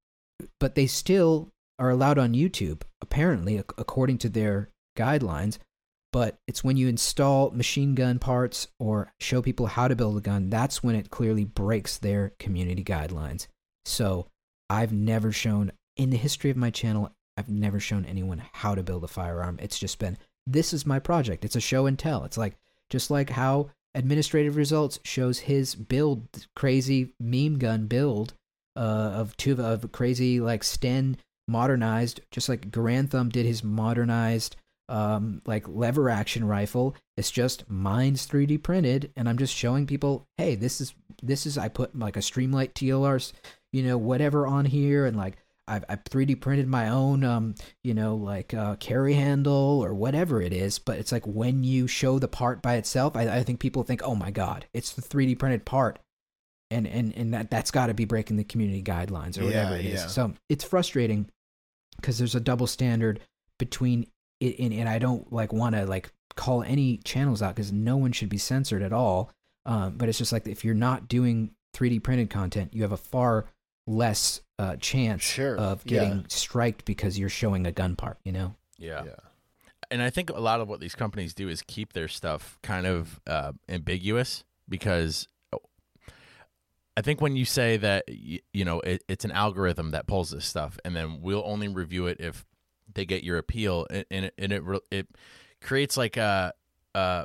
but 0.60 0.76
they 0.76 0.86
still 0.86 1.50
are 1.80 1.90
allowed 1.90 2.18
on 2.18 2.34
YouTube, 2.34 2.82
apparently, 3.02 3.58
according 3.58 4.18
to 4.18 4.28
their 4.28 4.68
guidelines. 4.96 5.58
But 6.14 6.38
it's 6.46 6.62
when 6.62 6.76
you 6.76 6.86
install 6.86 7.50
machine 7.50 7.96
gun 7.96 8.20
parts 8.20 8.68
or 8.78 9.12
show 9.18 9.42
people 9.42 9.66
how 9.66 9.88
to 9.88 9.96
build 9.96 10.16
a 10.16 10.20
gun, 10.20 10.48
that's 10.48 10.80
when 10.80 10.94
it 10.94 11.10
clearly 11.10 11.42
breaks 11.42 11.98
their 11.98 12.34
community 12.38 12.84
guidelines. 12.84 13.48
So, 13.84 14.28
I've 14.70 14.92
never 14.92 15.32
shown, 15.32 15.72
in 15.96 16.10
the 16.10 16.16
history 16.16 16.50
of 16.52 16.56
my 16.56 16.70
channel, 16.70 17.10
I've 17.36 17.48
never 17.48 17.80
shown 17.80 18.04
anyone 18.04 18.44
how 18.52 18.76
to 18.76 18.82
build 18.84 19.02
a 19.02 19.08
firearm. 19.08 19.58
It's 19.60 19.76
just 19.76 19.98
been, 19.98 20.16
this 20.46 20.72
is 20.72 20.86
my 20.86 21.00
project. 21.00 21.44
It's 21.44 21.56
a 21.56 21.60
show 21.60 21.86
and 21.86 21.98
tell. 21.98 22.22
It's 22.22 22.38
like, 22.38 22.54
just 22.90 23.10
like 23.10 23.30
how 23.30 23.70
administrative 23.96 24.54
results 24.54 25.00
shows 25.04 25.40
his 25.40 25.74
build, 25.74 26.28
crazy 26.54 27.12
meme 27.18 27.58
gun 27.58 27.88
build 27.88 28.34
uh, 28.76 29.10
of 29.16 29.36
two 29.36 29.60
of 29.60 29.90
crazy 29.90 30.38
like 30.38 30.62
Sten 30.62 31.16
modernized, 31.48 32.20
just 32.30 32.48
like 32.48 32.70
Garand 32.70 33.10
Thumb 33.10 33.30
did 33.30 33.46
his 33.46 33.64
modernized 33.64 34.54
um, 34.88 35.40
like 35.46 35.66
lever 35.68 36.10
action 36.10 36.46
rifle. 36.46 36.94
It's 37.16 37.30
just 37.30 37.68
mine's 37.70 38.26
3D 38.26 38.62
printed, 38.62 39.12
and 39.16 39.28
I'm 39.28 39.38
just 39.38 39.54
showing 39.54 39.86
people, 39.86 40.26
hey, 40.38 40.54
this 40.54 40.80
is 40.80 40.94
this 41.22 41.46
is 41.46 41.56
I 41.56 41.68
put 41.68 41.98
like 41.98 42.16
a 42.16 42.20
Streamlight 42.20 42.72
TLR, 42.74 43.32
you 43.72 43.82
know, 43.82 43.96
whatever 43.98 44.46
on 44.46 44.64
here, 44.64 45.06
and 45.06 45.16
like 45.16 45.36
I've, 45.66 45.84
I've 45.88 46.04
3D 46.04 46.40
printed 46.42 46.68
my 46.68 46.90
own, 46.90 47.24
um, 47.24 47.54
you 47.82 47.94
know, 47.94 48.14
like 48.16 48.52
uh, 48.52 48.76
carry 48.76 49.14
handle 49.14 49.82
or 49.82 49.94
whatever 49.94 50.42
it 50.42 50.52
is. 50.52 50.78
But 50.78 50.98
it's 50.98 51.12
like 51.12 51.26
when 51.26 51.64
you 51.64 51.86
show 51.86 52.18
the 52.18 52.28
part 52.28 52.60
by 52.60 52.74
itself, 52.74 53.16
I, 53.16 53.38
I 53.38 53.42
think 53.42 53.60
people 53.60 53.82
think, 53.82 54.02
oh 54.04 54.14
my 54.14 54.30
god, 54.30 54.66
it's 54.74 54.92
the 54.92 55.00
3D 55.02 55.38
printed 55.38 55.64
part 55.64 55.98
and 56.70 56.86
and 56.86 57.14
and 57.16 57.34
that 57.34 57.50
that's 57.50 57.70
got 57.70 57.86
to 57.86 57.94
be 57.94 58.04
breaking 58.06 58.36
the 58.38 58.44
community 58.44 58.82
guidelines 58.82 59.38
or 59.40 59.44
whatever 59.44 59.74
Yeah, 59.74 59.80
it 59.80 59.86
is. 59.86 60.00
yeah. 60.00 60.06
So 60.08 60.32
it's 60.48 60.64
frustrating 60.64 61.30
because 61.96 62.18
there's 62.18 62.34
a 62.34 62.40
double 62.40 62.66
standard 62.66 63.20
between 63.58 64.06
it, 64.44 64.62
and, 64.62 64.72
and 64.72 64.88
I 64.88 64.98
don't 64.98 65.32
like 65.32 65.52
want 65.52 65.74
to 65.74 65.86
like 65.86 66.12
call 66.36 66.62
any 66.62 66.98
channels 66.98 67.42
out 67.42 67.54
because 67.54 67.72
no 67.72 67.96
one 67.96 68.12
should 68.12 68.28
be 68.28 68.38
censored 68.38 68.82
at 68.82 68.92
all. 68.92 69.30
Um, 69.66 69.96
but 69.96 70.08
it's 70.08 70.18
just 70.18 70.32
like 70.32 70.46
if 70.46 70.64
you're 70.64 70.74
not 70.74 71.08
doing 71.08 71.50
3D 71.74 72.02
printed 72.02 72.30
content, 72.30 72.74
you 72.74 72.82
have 72.82 72.92
a 72.92 72.96
far 72.96 73.46
less 73.86 74.40
uh, 74.58 74.76
chance 74.76 75.22
Sure, 75.22 75.56
of 75.56 75.82
yeah. 75.84 76.00
getting 76.00 76.24
striked 76.28 76.84
because 76.84 77.18
you're 77.18 77.28
showing 77.28 77.66
a 77.66 77.72
gun 77.72 77.96
part. 77.96 78.18
You 78.24 78.32
know? 78.32 78.54
Yeah. 78.78 79.04
And 79.90 80.02
I 80.02 80.10
think 80.10 80.30
a 80.30 80.40
lot 80.40 80.60
of 80.60 80.68
what 80.68 80.80
these 80.80 80.94
companies 80.94 81.34
do 81.34 81.48
is 81.48 81.62
keep 81.62 81.92
their 81.92 82.08
stuff 82.08 82.58
kind 82.62 82.86
of 82.86 83.20
uh, 83.26 83.52
ambiguous 83.68 84.44
because 84.68 85.28
oh, 85.52 85.58
I 86.96 87.02
think 87.02 87.20
when 87.20 87.36
you 87.36 87.44
say 87.44 87.76
that 87.76 88.04
y- 88.08 88.40
you 88.52 88.64
know 88.64 88.80
it, 88.80 89.04
it's 89.08 89.24
an 89.24 89.30
algorithm 89.30 89.90
that 89.90 90.06
pulls 90.06 90.30
this 90.30 90.46
stuff, 90.46 90.78
and 90.84 90.96
then 90.96 91.20
we'll 91.20 91.42
only 91.44 91.68
review 91.68 92.06
it 92.06 92.18
if 92.20 92.44
they 92.94 93.04
get 93.04 93.24
your 93.24 93.38
appeal, 93.38 93.86
and, 93.90 94.04
and 94.10 94.24
it 94.26 94.34
and 94.38 94.52
it, 94.52 94.62
it 94.90 95.08
creates 95.60 95.96
like 95.96 96.16
a. 96.16 96.52
Uh, 96.94 97.24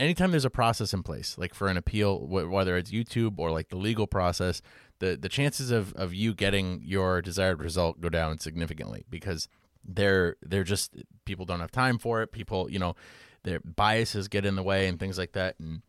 anytime 0.00 0.30
there's 0.30 0.44
a 0.44 0.50
process 0.50 0.92
in 0.92 1.02
place, 1.02 1.38
like 1.38 1.54
for 1.54 1.68
an 1.68 1.76
appeal, 1.76 2.26
whether 2.26 2.76
it's 2.76 2.90
YouTube 2.90 3.38
or 3.38 3.50
like 3.50 3.68
the 3.68 3.76
legal 3.76 4.06
process, 4.06 4.62
the 4.98 5.16
the 5.16 5.28
chances 5.28 5.70
of 5.70 5.92
of 5.94 6.14
you 6.14 6.34
getting 6.34 6.82
your 6.84 7.22
desired 7.22 7.60
result 7.62 8.00
go 8.00 8.08
down 8.08 8.38
significantly 8.38 9.04
because 9.08 9.48
they're 9.84 10.36
they're 10.42 10.64
just 10.64 10.94
people 11.24 11.44
don't 11.44 11.60
have 11.60 11.70
time 11.70 11.98
for 11.98 12.22
it. 12.22 12.32
People, 12.32 12.70
you 12.70 12.78
know, 12.78 12.96
their 13.42 13.60
biases 13.60 14.28
get 14.28 14.44
in 14.44 14.56
the 14.56 14.62
way 14.62 14.88
and 14.88 14.98
things 14.98 15.18
like 15.18 15.32
that. 15.32 15.56
And 15.58 15.82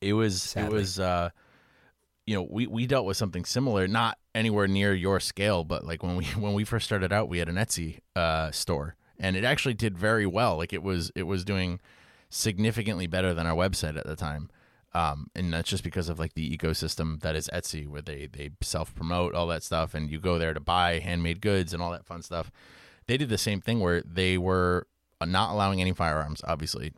it 0.00 0.12
was 0.12 0.42
Sadly. 0.42 0.66
it 0.68 0.72
was 0.72 1.00
uh 1.00 1.30
you 2.30 2.36
know, 2.36 2.46
we 2.48 2.68
we 2.68 2.86
dealt 2.86 3.06
with 3.06 3.16
something 3.16 3.44
similar, 3.44 3.88
not 3.88 4.16
anywhere 4.36 4.68
near 4.68 4.94
your 4.94 5.18
scale, 5.18 5.64
but 5.64 5.84
like 5.84 6.04
when 6.04 6.14
we 6.14 6.24
when 6.38 6.54
we 6.54 6.62
first 6.62 6.86
started 6.86 7.12
out, 7.12 7.28
we 7.28 7.38
had 7.38 7.48
an 7.48 7.56
Etsy 7.56 7.98
uh 8.14 8.52
store 8.52 8.94
and 9.18 9.36
it 9.36 9.42
actually 9.42 9.74
did 9.74 9.98
very 9.98 10.26
well. 10.26 10.56
Like 10.56 10.72
it 10.72 10.84
was 10.84 11.10
it 11.16 11.24
was 11.24 11.44
doing 11.44 11.80
significantly 12.28 13.08
better 13.08 13.34
than 13.34 13.48
our 13.48 13.56
website 13.56 13.98
at 13.98 14.06
the 14.06 14.14
time. 14.14 14.48
Um, 14.92 15.26
and 15.34 15.52
that's 15.52 15.68
just 15.68 15.82
because 15.82 16.08
of 16.08 16.20
like 16.20 16.34
the 16.34 16.56
ecosystem 16.56 17.20
that 17.22 17.34
is 17.34 17.50
Etsy, 17.52 17.88
where 17.88 18.00
they 18.00 18.28
they 18.30 18.50
self 18.60 18.94
promote 18.94 19.34
all 19.34 19.48
that 19.48 19.64
stuff, 19.64 19.92
and 19.92 20.08
you 20.08 20.20
go 20.20 20.38
there 20.38 20.54
to 20.54 20.60
buy 20.60 21.00
handmade 21.00 21.40
goods 21.40 21.74
and 21.74 21.82
all 21.82 21.90
that 21.90 22.06
fun 22.06 22.22
stuff. 22.22 22.52
They 23.06 23.16
did 23.16 23.28
the 23.28 23.38
same 23.38 23.60
thing 23.60 23.80
where 23.80 24.02
they 24.02 24.38
were 24.38 24.86
not 25.24 25.50
allowing 25.50 25.80
any 25.80 25.92
firearms, 25.92 26.42
obviously, 26.44 26.92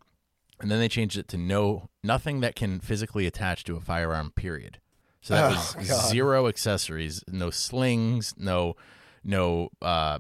and 0.60 0.70
then 0.70 0.78
they 0.78 0.88
changed 0.88 1.16
it 1.16 1.28
to 1.28 1.38
no 1.38 1.88
nothing 2.02 2.40
that 2.40 2.54
can 2.54 2.80
physically 2.80 3.26
attach 3.26 3.64
to 3.64 3.76
a 3.76 3.80
firearm. 3.80 4.30
Period. 4.30 4.78
So 5.22 5.34
that 5.34 5.52
Oh, 5.52 5.74
was 5.78 5.88
God. 5.88 6.10
zero 6.10 6.46
accessories, 6.48 7.24
no 7.28 7.48
slings, 7.50 8.34
no 8.36 8.76
no 9.24 9.70
uh, 9.80 10.18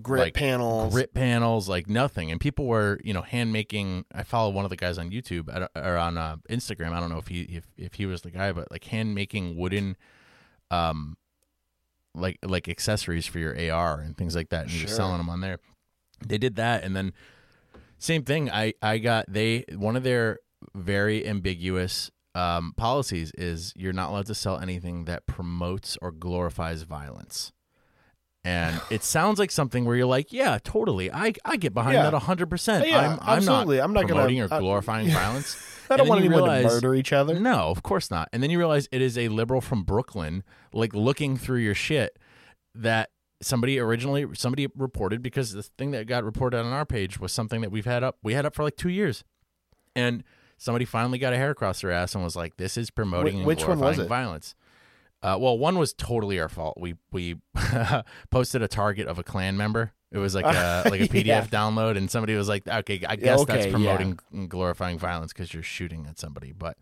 Grit 0.00 0.20
like 0.20 0.34
panels. 0.34 0.92
grit 0.94 1.12
panels, 1.12 1.68
like 1.68 1.88
nothing. 1.88 2.30
And 2.30 2.40
people 2.40 2.66
were, 2.66 3.00
you 3.02 3.12
know, 3.12 3.22
hand 3.22 3.52
making. 3.52 4.04
I 4.14 4.22
follow 4.22 4.50
one 4.50 4.64
of 4.64 4.70
the 4.70 4.76
guys 4.76 4.96
on 4.96 5.10
YouTube 5.10 5.48
or 5.74 5.96
on 5.96 6.16
uh, 6.16 6.36
Instagram. 6.48 6.92
I 6.92 7.00
don't 7.00 7.10
know 7.10 7.18
if 7.18 7.26
he 7.26 7.40
if, 7.42 7.66
if 7.76 7.94
he 7.94 8.06
was 8.06 8.22
the 8.22 8.30
guy, 8.30 8.52
but 8.52 8.70
like 8.70 8.84
hand 8.84 9.16
making 9.16 9.56
wooden, 9.56 9.96
um, 10.70 11.16
like 12.14 12.38
like 12.44 12.68
accessories 12.68 13.26
for 13.26 13.40
your 13.40 13.54
AR 13.72 14.00
and 14.00 14.16
things 14.16 14.36
like 14.36 14.50
that, 14.50 14.62
and 14.62 14.70
Sure. 14.70 14.88
selling 14.88 15.18
them 15.18 15.28
on 15.28 15.40
there. 15.40 15.58
They 16.24 16.38
did 16.38 16.54
that, 16.56 16.84
and 16.84 16.94
then 16.94 17.12
same 17.98 18.22
thing. 18.22 18.48
I 18.52 18.74
I 18.80 18.98
got 18.98 19.24
they 19.28 19.64
one 19.74 19.96
of 19.96 20.04
their 20.04 20.38
very 20.76 21.26
ambiguous 21.26 22.12
um, 22.38 22.72
policies 22.76 23.32
is 23.36 23.72
you're 23.76 23.92
not 23.92 24.10
allowed 24.10 24.26
to 24.26 24.34
sell 24.34 24.58
anything 24.58 25.04
that 25.06 25.26
promotes 25.26 25.96
or 26.00 26.10
glorifies 26.12 26.82
violence. 26.82 27.52
And 28.44 28.80
it 28.90 29.02
sounds 29.02 29.38
like 29.38 29.50
something 29.50 29.84
where 29.84 29.96
you're 29.96 30.06
like, 30.06 30.32
yeah, 30.32 30.58
totally. 30.62 31.10
I, 31.12 31.32
I 31.44 31.56
get 31.56 31.74
behind 31.74 31.94
Yeah. 31.94 32.10
that 32.10 32.22
100%. 32.22 32.86
Yeah, 32.86 32.98
I'm, 32.98 33.04
I'm 33.04 33.16
not 33.16 33.28
absolutely. 33.38 33.80
I'm 33.80 33.92
not 33.92 34.02
gonna- 34.02 34.14
promoting 34.14 34.40
or 34.42 34.48
glorifying 34.48 35.08
violence. 35.22 35.56
I 35.90 35.94
And 35.94 35.98
don't 35.98 36.08
want 36.08 36.20
you 36.22 36.26
anyone 36.26 36.44
realize- 36.48 36.64
to 36.64 36.68
murder 36.68 36.94
each 36.94 37.12
other. 37.12 37.40
No, 37.40 37.68
of 37.70 37.82
course 37.82 38.10
not. 38.10 38.28
And 38.32 38.42
then 38.42 38.50
you 38.50 38.58
realize 38.58 38.88
it 38.92 39.00
is 39.02 39.16
a 39.18 39.28
liberal 39.28 39.60
from 39.60 39.82
Brooklyn, 39.84 40.44
like 40.72 40.94
looking 40.94 41.36
through 41.36 41.60
your 41.60 41.74
shit 41.74 42.18
that 42.74 43.10
somebody 43.40 43.78
originally 43.78 44.26
somebody 44.34 44.66
reported 44.76 45.22
because 45.22 45.52
the 45.52 45.62
thing 45.62 45.92
that 45.92 46.06
got 46.06 46.24
reported 46.24 46.58
on 46.58 46.72
our 46.72 46.84
page 46.84 47.18
was 47.20 47.32
something 47.32 47.60
that 47.62 47.70
we've 47.70 47.84
had 47.86 48.02
up 48.02 48.18
we 48.22 48.34
had 48.34 48.44
up 48.44 48.54
for 48.54 48.64
like 48.64 48.76
two 48.76 48.88
years. 48.90 49.24
And 49.96 50.22
somebody 50.58 50.84
finally 50.84 51.18
got 51.18 51.32
a 51.32 51.36
hair 51.36 51.50
across 51.50 51.80
their 51.80 51.90
ass 51.92 52.14
and 52.14 52.22
was 52.22 52.36
like, 52.36 52.56
This 52.58 52.76
is 52.76 52.90
promoting 52.90 53.34
Wh- 53.34 53.38
and 53.38 53.46
which 53.46 53.60
one 53.60 53.78
was 53.80 53.96
glorifying 53.96 54.00
it? 54.04 54.08
violence. 54.08 54.54
Uh, 55.22 55.36
well, 55.40 55.58
one 55.58 55.78
was 55.78 55.92
totally 55.94 56.38
our 56.38 56.48
fault. 56.48 56.76
We 56.78 56.94
we 57.10 57.40
posted 58.30 58.62
a 58.62 58.68
target 58.68 59.08
of 59.08 59.18
a 59.18 59.22
Klan 59.24 59.56
member. 59.56 59.92
It 60.12 60.18
was 60.18 60.34
like 60.34 60.44
a 60.44 60.84
like 60.90 61.00
a 61.00 61.08
PDF 61.08 61.24
Yeah. 61.26 61.44
download, 61.46 61.96
and 61.96 62.08
somebody 62.10 62.34
was 62.36 62.48
like, 62.48 62.68
"Okay, 62.68 63.02
I 63.08 63.16
guess 63.16 63.40
okay, 63.40 63.52
that's 63.54 63.66
yeah. 63.66 63.72
promoting 63.72 64.18
and 64.32 64.48
glorifying 64.48 64.96
violence 64.98 65.32
because 65.32 65.52
you're 65.52 65.62
shooting 65.64 66.06
at 66.08 66.18
somebody." 66.20 66.52
But 66.52 66.76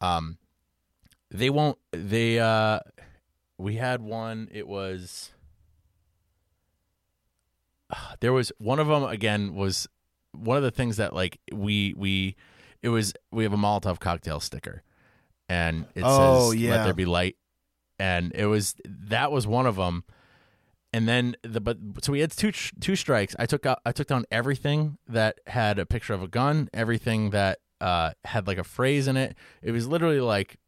um, 0.00 0.38
they 1.32 1.50
won't. 1.50 1.76
They 1.90 2.38
uh, 2.38 2.78
we 3.58 3.74
had 3.74 4.00
one. 4.02 4.48
It 4.52 4.68
was 4.68 5.32
there 8.20 8.32
was 8.32 8.52
one 8.58 8.78
of 8.78 8.86
them 8.86 9.02
again 9.04 9.54
was 9.54 9.88
one 10.32 10.56
of 10.56 10.62
the 10.62 10.70
things 10.70 10.96
that 10.98 11.12
like 11.12 11.38
we 11.52 11.94
we 11.96 12.36
it 12.84 12.90
was 12.90 13.14
we 13.32 13.42
have 13.44 13.52
a 13.52 13.56
Molotov 13.56 13.98
cocktail 13.98 14.38
sticker, 14.40 14.82
and 15.48 15.86
it 15.94 16.02
Oh, 16.06 16.50
says 16.50 16.60
yeah. 16.60 16.70
"Let 16.76 16.84
there 16.84 16.94
be 16.94 17.06
light," 17.06 17.36
and 17.98 18.30
it 18.34 18.46
was 18.46 18.76
that 18.84 19.32
was 19.32 19.46
one 19.46 19.66
of 19.66 19.76
them. 19.76 20.04
And 20.92 21.08
then 21.08 21.34
the 21.42 21.60
but 21.60 21.78
so 22.02 22.12
we 22.12 22.20
had 22.20 22.30
two 22.30 22.52
two 22.52 22.94
strikes. 22.94 23.34
I 23.38 23.46
took 23.46 23.66
out 23.66 23.80
I 23.84 23.92
took 23.92 24.06
down 24.06 24.26
everything 24.30 24.98
that 25.08 25.40
had 25.48 25.78
a 25.78 25.86
picture 25.86 26.14
of 26.14 26.22
a 26.22 26.28
gun, 26.28 26.68
everything 26.72 27.30
that 27.30 27.58
uh, 27.80 28.12
had 28.24 28.46
like 28.46 28.58
a 28.58 28.64
phrase 28.64 29.08
in 29.08 29.16
it. 29.16 29.36
It 29.62 29.72
was 29.72 29.88
literally 29.88 30.20
like 30.20 30.58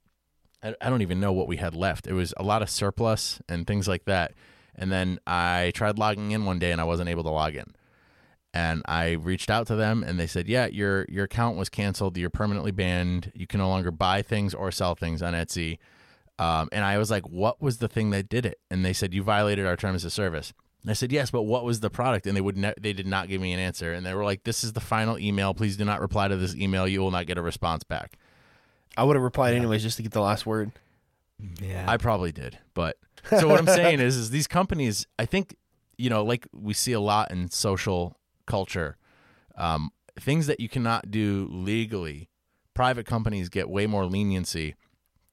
I, 0.62 0.74
I 0.80 0.88
don't 0.90 1.02
even 1.02 1.20
know 1.20 1.32
what 1.32 1.46
we 1.46 1.58
had 1.58 1.76
left. 1.76 2.06
It 2.08 2.12
was 2.14 2.34
a 2.38 2.42
lot 2.42 2.62
of 2.62 2.70
surplus 2.70 3.40
and 3.48 3.66
things 3.66 3.86
like 3.86 4.06
that. 4.06 4.32
And 4.74 4.90
then 4.90 5.20
I 5.26 5.70
tried 5.74 5.98
logging 5.98 6.32
in 6.32 6.44
one 6.44 6.58
day 6.58 6.72
and 6.72 6.80
I 6.80 6.84
wasn't 6.84 7.08
able 7.08 7.22
to 7.24 7.30
log 7.30 7.54
in. 7.54 7.74
And 8.56 8.80
I 8.86 9.10
reached 9.10 9.50
out 9.50 9.66
to 9.66 9.76
them 9.76 10.02
and 10.02 10.18
they 10.18 10.26
said, 10.26 10.48
"Yeah, 10.48 10.64
your 10.64 11.04
your 11.10 11.24
account 11.24 11.58
was 11.58 11.68
canceled. 11.68 12.16
You're 12.16 12.30
permanently 12.30 12.70
banned. 12.70 13.30
You 13.34 13.46
can 13.46 13.58
no 13.58 13.68
longer 13.68 13.90
buy 13.90 14.22
things 14.22 14.54
or 14.54 14.70
sell 14.70 14.94
things 14.94 15.20
on 15.20 15.34
Etsy." 15.34 15.76
Um, 16.38 16.70
and 16.72 16.82
I 16.82 16.96
was 16.96 17.10
like, 17.10 17.28
"What 17.28 17.60
was 17.60 17.78
the 17.78 17.88
thing 17.88 18.08
that 18.10 18.30
did 18.30 18.46
it?" 18.46 18.58
And 18.70 18.82
they 18.82 18.94
said, 18.94 19.12
"You 19.12 19.22
violated 19.22 19.66
our 19.66 19.76
terms 19.76 20.06
of 20.06 20.12
service." 20.12 20.54
And 20.80 20.90
I 20.90 20.94
said, 20.94 21.12
"Yes, 21.12 21.30
but 21.30 21.42
what 21.42 21.66
was 21.66 21.80
the 21.80 21.90
product?" 21.90 22.26
And 22.26 22.34
they 22.34 22.40
would 22.40 22.56
ne- 22.56 22.72
they 22.80 22.94
did 22.94 23.06
not 23.06 23.28
give 23.28 23.42
me 23.42 23.52
an 23.52 23.60
answer. 23.60 23.92
And 23.92 24.06
they 24.06 24.14
were 24.14 24.24
like, 24.24 24.44
"This 24.44 24.64
is 24.64 24.72
the 24.72 24.80
final 24.80 25.18
email. 25.18 25.52
Please 25.52 25.76
do 25.76 25.84
not 25.84 26.00
reply 26.00 26.26
to 26.28 26.36
this 26.36 26.54
email. 26.54 26.88
You 26.88 27.02
will 27.02 27.10
not 27.10 27.26
get 27.26 27.36
a 27.36 27.42
response 27.42 27.84
back." 27.84 28.16
I 28.96 29.04
would 29.04 29.16
have 29.16 29.22
replied 29.22 29.52
anyways 29.52 29.82
just 29.82 29.98
to 29.98 30.02
get 30.02 30.12
the 30.12 30.22
last 30.22 30.46
word. 30.46 30.72
Yeah. 31.60 31.84
I 31.86 31.98
probably 31.98 32.32
did, 32.32 32.58
but 32.72 32.96
so 33.28 33.48
what 33.48 33.58
I'm 33.58 33.66
saying 33.66 34.00
is, 34.08 34.16
is 34.16 34.30
these 34.30 34.46
companies, 34.46 35.06
I 35.18 35.26
think, 35.26 35.56
you 35.98 36.08
know, 36.08 36.24
like 36.24 36.48
we 36.54 36.72
see 36.72 36.92
a 36.92 37.00
lot 37.00 37.30
in 37.30 37.50
social 37.50 38.16
culture, 38.46 38.96
um, 39.56 39.90
things 40.18 40.46
that 40.46 40.60
you 40.60 40.68
cannot 40.68 41.10
do 41.10 41.48
legally, 41.50 42.28
private 42.74 43.06
companies 43.06 43.48
get 43.48 43.68
way 43.68 43.86
more 43.86 44.06
leniency 44.06 44.74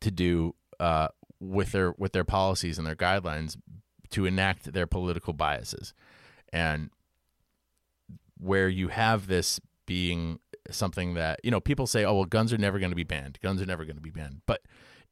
to 0.01 0.11
do 0.11 0.55
uh, 0.80 1.07
with 1.39 1.72
their 1.72 1.93
with 1.97 2.14
their 2.14 2.24
policies 2.24 2.78
and 2.78 2.88
their 2.88 2.95
guidelines 2.95 3.57
to 4.09 4.26
enact 4.26 4.74
their 4.74 4.88
political 4.88 5.34
biases, 5.34 5.93
and 6.51 6.89
where 8.38 8.68
you 8.68 8.89
have 8.89 9.28
this 9.28 9.59
being 9.86 10.39
something 10.70 11.14
that 11.14 11.39
you 11.43 11.51
know 11.51 11.59
people 11.59 11.88
say, 11.88 12.03
oh 12.05 12.16
well, 12.16 12.26
guns 12.26 12.51
are 12.51 12.57
never 12.57 12.80
going 12.80 12.91
to 12.91 12.95
be 12.95 13.03
banned. 13.03 13.39
Guns 13.41 13.61
are 13.61 13.66
never 13.66 13.86
going 13.86 13.95
to 13.95 14.01
be 14.01 14.09
banned, 14.09 14.41
but 14.45 14.61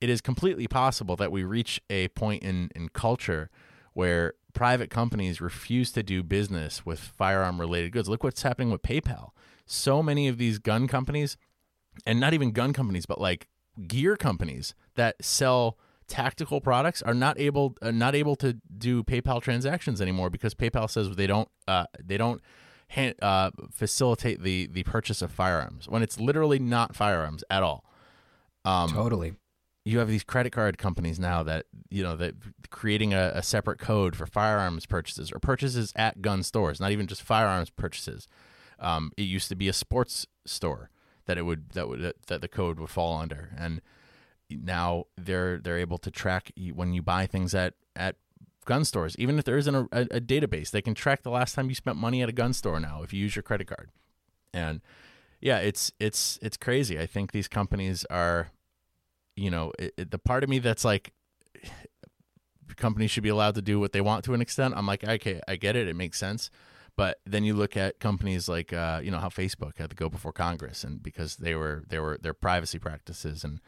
it 0.02 0.10
is 0.10 0.20
completely 0.20 0.68
possible 0.68 1.16
that 1.16 1.32
we 1.32 1.44
reach 1.44 1.80
a 1.90 2.08
point 2.10 2.44
in, 2.44 2.70
in 2.76 2.90
culture 2.90 3.50
where 3.94 4.34
private 4.54 4.90
companies 4.90 5.42
refuse 5.42 5.92
to 5.94 6.04
do 6.04 6.24
business 6.24 6.86
with 6.86 7.00
firearm 7.00 7.60
related 7.60 7.92
goods. 7.92 8.10
Look 8.10 8.24
what's 8.24 8.42
happening 8.42 8.72
with 8.72 8.82
PayPal. 8.82 9.30
So 9.66 10.04
many 10.04 10.28
of 10.28 10.38
these 10.38 10.60
gun 10.60 10.88
companies, 10.88 11.38
and 12.06 12.20
not 12.20 12.34
even 12.34 12.52
gun 12.52 12.74
companies, 12.74 13.06
but 13.06 13.20
like 13.20 13.48
gear 13.88 14.16
companies 14.16 14.76
that 14.96 15.16
sell 15.24 15.78
tactical 16.08 16.60
products 16.60 17.02
are 17.02 17.14
not 17.14 17.40
able 17.40 17.76
uh, 17.82 17.92
not 17.92 18.16
able 18.16 18.36
to 18.36 18.58
do 18.78 19.04
PayPal 19.04 19.42
transactions 19.42 20.02
anymore 20.02 20.30
because 20.30 20.54
PayPal 20.54 20.90
says 20.90 21.16
they 21.16 21.28
don't 21.28 21.50
uh, 21.68 21.86
they 22.04 22.18
don't 22.18 22.42
uh, 23.22 23.52
facilitate 23.72 24.44
the 24.44 24.68
the 24.68 24.84
purchase 24.84 25.22
of 25.22 25.32
firearms 25.32 25.88
when 25.88 26.04
it's 26.04 26.20
literally 26.20 26.60
not 26.60 26.96
firearms 26.96 27.44
at 27.50 27.64
all. 27.64 27.86
Um, 28.66 28.90
totally. 28.90 29.34
You 29.84 30.00
have 30.00 30.08
these 30.08 30.24
credit 30.24 30.52
card 30.52 30.78
companies 30.78 31.20
now 31.20 31.44
that 31.44 31.66
you 31.90 32.04
know 32.04 32.16
that 32.16 32.36
creating 32.70 33.14
a, 33.14 33.32
a 33.36 33.44
separate 33.44 33.80
code 33.80 34.16
for 34.16 34.26
firearms 34.26 34.86
purchases 34.86 35.32
or 35.32 35.40
purchases 35.40 35.92
at 35.96 36.22
gun 36.22 36.44
stores, 36.44 36.80
not 36.80 36.92
even 36.92 37.08
just 37.08 37.22
firearms 37.22 37.70
purchases. 37.70 38.28
Um, 38.80 39.12
it 39.18 39.24
used 39.24 39.50
to 39.50 39.56
be 39.56 39.68
a 39.68 39.74
sports 39.74 40.28
store 40.46 40.90
that 41.26 41.38
it 41.38 41.44
would 41.44 41.70
that 41.72 41.88
would 41.88 42.14
that 42.28 42.42
the 42.42 42.48
code 42.48 42.80
would 42.80 42.90
fall 42.90 43.18
under, 43.18 43.54
and 43.58 43.82
now 44.50 45.06
they're 45.18 45.58
they're 45.58 45.80
able 45.80 45.98
to 46.00 46.12
track 46.12 46.52
when 46.74 46.94
you 46.94 47.02
buy 47.02 47.26
things 47.26 47.56
at 47.56 47.74
at 47.96 48.18
gun 48.66 48.86
stores. 48.86 49.16
Even 49.18 49.40
if 49.40 49.46
there 49.46 49.58
isn't 49.58 49.76
a, 49.76 49.88
a, 49.92 50.02
a 50.02 50.22
database, 50.22 50.70
they 50.70 50.82
can 50.82 50.94
track 50.94 51.24
the 51.24 51.32
last 51.32 51.56
time 51.56 51.70
you 51.70 51.76
spent 51.76 51.98
money 51.98 52.22
at 52.22 52.30
a 52.30 52.34
gun 52.34 52.54
store 52.54 52.80
now 52.80 53.02
if 53.02 53.14
you 53.14 53.20
use 53.20 53.36
your 53.36 53.44
credit 53.44 53.68
card, 53.68 53.90
and 54.54 54.82
yeah, 55.40 55.58
it's 55.58 55.92
it's 56.00 56.38
it's 56.42 56.58
crazy. 56.58 57.00
I 57.00 57.08
think 57.08 57.32
these 57.32 57.48
companies 57.48 58.06
are 58.12 58.52
you 59.36 59.50
know, 59.50 59.72
it, 59.80 59.94
it, 59.98 60.12
the 60.12 60.20
part 60.20 60.44
of 60.44 60.50
me 60.50 60.60
that's 60.60 60.86
like, 60.86 61.14
companies 62.78 63.12
should 63.12 63.24
be 63.24 63.30
allowed 63.30 63.56
to 63.56 63.62
do 63.62 63.80
what 63.80 63.92
they 63.92 64.02
want 64.02 64.24
to 64.26 64.34
an 64.34 64.42
extent. 64.42 64.74
I'm 64.78 64.88
like, 64.88 65.04
okay, 65.04 65.42
I 65.48 65.56
get 65.56 65.76
it, 65.76 65.88
it 65.88 65.96
makes 65.96 66.18
sense. 66.18 66.50
But 66.98 67.20
then 67.26 67.44
you 67.44 67.54
look 67.54 67.78
at 67.78 68.00
companies 68.00 68.50
like, 68.50 68.74
uh, 68.74 69.02
you 69.04 69.12
know, 69.12 69.20
how 69.20 69.30
Facebook 69.30 69.78
had 69.78 69.90
to 69.90 69.96
go 69.96 70.10
before 70.10 70.34
Congress, 70.34 70.84
and 70.84 71.02
because 71.02 71.38
they 71.38 71.56
were 71.56 71.84
they 71.88 72.00
were 72.00 72.18
their 72.22 72.34
privacy 72.34 72.80
practices, 72.80 73.44
and 73.44 73.62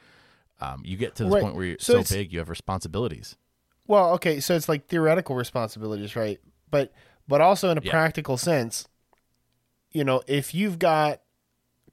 um, 0.59 0.81
you 0.83 0.97
get 0.97 1.15
to 1.15 1.23
the 1.23 1.29
Right. 1.31 1.41
point 1.41 1.55
where 1.55 1.65
you're 1.65 1.77
So 1.79 2.03
so, 2.03 2.15
big, 2.15 2.33
you 2.33 2.39
have 2.39 2.49
responsibilities. 2.49 3.37
Well, 3.87 4.11
okay, 4.15 4.39
so 4.39 4.55
it's 4.55 4.67
like 4.69 4.87
theoretical 4.87 5.35
responsibilities, 5.35 6.15
right? 6.15 6.39
But 6.69 6.91
but 7.27 7.39
also 7.41 7.69
in 7.69 7.77
a 7.77 7.81
Yeah. 7.81 7.91
practical 7.91 8.37
sense, 8.37 8.87
you 9.91 10.03
know, 10.03 10.21
if 10.27 10.53
you've 10.53 10.79
got 10.79 11.21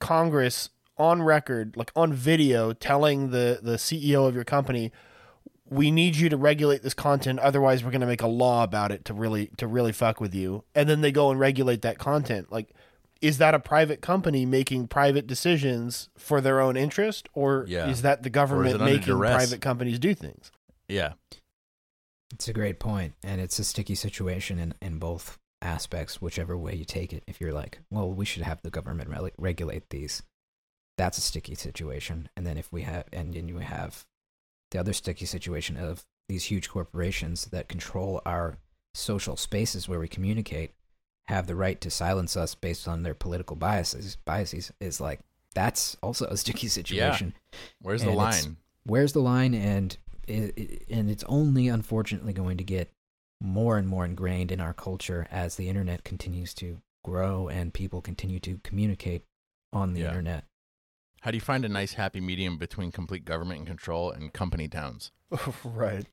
Congress 0.01 0.71
on 1.01 1.23
record, 1.23 1.77
like 1.77 1.91
on 1.97 2.13
video, 2.13 2.73
telling 2.73 3.31
the 3.31 3.59
the 3.63 3.77
CEO 3.77 4.29
of 4.29 4.35
your 4.35 4.45
company, 4.45 4.93
we 5.69 5.91
need 5.91 6.17
you 6.17 6.29
to 6.29 6.37
regulate 6.37 6.83
this 6.83 6.95
content, 6.95 7.39
otherwise 7.41 7.83
we're 7.85 7.91
going 7.93 8.01
to 8.01 8.07
make 8.07 8.23
a 8.23 8.27
law 8.27 8.63
about 8.65 8.91
it 8.93 9.05
to 9.07 9.15
really 9.15 9.51
to 9.57 9.67
really 9.67 9.93
fuck 9.93 10.21
with 10.21 10.35
you, 10.35 10.65
and 10.75 10.89
then 10.89 11.01
they 11.01 11.13
go 11.13 11.31
and 11.31 11.41
regulate 11.41 11.83
that 11.83 11.99
content, 11.99 12.53
like. 12.53 12.69
Is 13.23 13.37
that 13.37 13.55
a 13.55 13.59
private 13.59 14.01
company 14.01 14.47
making 14.47 14.89
private 14.89 15.27
decisions 15.27 16.09
for 16.17 16.41
their 16.41 16.59
own 16.59 16.75
interest, 16.79 17.29
or 17.35 17.67
Yeah. 17.69 17.91
is 17.91 18.01
that 18.01 18.23
the 18.23 18.31
government 18.31 18.81
making 18.81 19.03
duress? 19.15 19.35
private 19.35 19.61
companies 19.61 19.99
do 19.99 20.15
things? 20.15 20.51
Yeah, 20.89 21.13
It's 22.33 22.49
a 22.49 22.55
great 22.55 22.79
point, 22.81 23.13
and 23.23 23.39
it's 23.39 23.59
a 23.59 23.65
sticky 23.65 23.95
situation 23.95 24.59
in, 24.59 24.73
in 24.81 24.99
both 24.99 25.37
aspects, 25.61 26.23
whichever 26.23 26.57
way 26.57 26.75
you 26.75 26.87
take 26.87 27.13
it. 27.13 27.23
If 27.27 27.43
you're 27.43 27.53
like, 27.53 27.81
well, 27.91 28.11
we 28.11 28.25
should 28.25 28.41
have 28.43 28.63
the 28.63 28.71
government 28.71 29.11
rele- 29.11 29.33
regulate 29.37 29.91
these, 29.91 30.23
that's 31.01 31.17
a 31.19 31.23
sticky 31.23 31.55
situation. 31.55 32.29
And 32.37 32.47
then 32.47 32.59
if 32.59 32.71
we 32.71 32.83
have, 32.83 33.05
and 33.13 33.33
then 33.33 33.49
you 33.49 33.59
have 33.59 34.05
the 34.71 34.79
other 34.79 34.93
sticky 34.93 35.25
situation 35.27 35.77
of 35.79 36.05
these 36.29 36.45
huge 36.45 36.69
corporations 36.69 37.47
that 37.47 37.69
control 37.69 38.21
our 38.27 38.59
social 38.93 39.37
spaces 39.37 39.89
where 39.89 39.99
we 39.99 40.09
communicate, 40.09 40.73
have 41.29 41.47
the 41.47 41.55
right 41.57 41.81
to 41.81 41.91
silence 41.91 42.37
us 42.37 42.55
based 42.55 42.87
on 42.87 43.03
their 43.03 43.15
political 43.15 43.57
biases. 43.57 44.17
Biases 44.27 44.73
is 44.81 45.01
like 45.01 45.21
that's 45.55 45.97
also 46.03 46.27
a 46.27 46.37
sticky 46.37 46.69
situation 46.69 47.35
yeah. 47.35 47.59
where's 47.83 48.03
the 48.03 48.11
And 48.11 48.21
it's- 48.21 48.45
line? 48.45 48.57
where's 48.85 49.13
the 49.13 49.21
line 49.21 49.55
and 49.55 49.97
it, 50.29 50.57
it- 50.59 50.83
and 50.91 51.11
it's 51.11 51.25
only 51.25 51.67
unfortunately 51.69 52.33
going 52.33 52.57
to 52.59 52.65
get 52.65 52.91
more 53.41 53.79
and 53.79 53.89
more 53.89 54.05
ingrained 54.05 54.53
in 54.53 54.61
our 54.61 54.75
culture 54.75 55.27
as 55.31 55.57
the 55.57 55.69
internet 55.69 56.05
continues 56.05 56.53
to 56.55 56.81
grow 57.05 57.49
and 57.49 57.73
people 57.73 58.01
continue 58.03 58.39
to 58.41 58.59
communicate 58.63 59.23
on 59.73 59.95
the 59.95 60.01
Yeah. 60.03 60.09
internet. 60.09 60.45
How 61.21 61.31
do 61.31 61.37
you 61.37 61.43
find 61.43 61.65
a 61.65 61.69
nice 61.69 61.95
happy 61.95 62.21
medium 62.21 62.57
between 62.57 62.93
complete 62.93 63.25
government 63.25 63.59
and 63.59 63.67
control 63.67 64.11
and 64.11 64.33
company 64.33 64.69
towns? 64.69 65.13
right. 65.65 66.07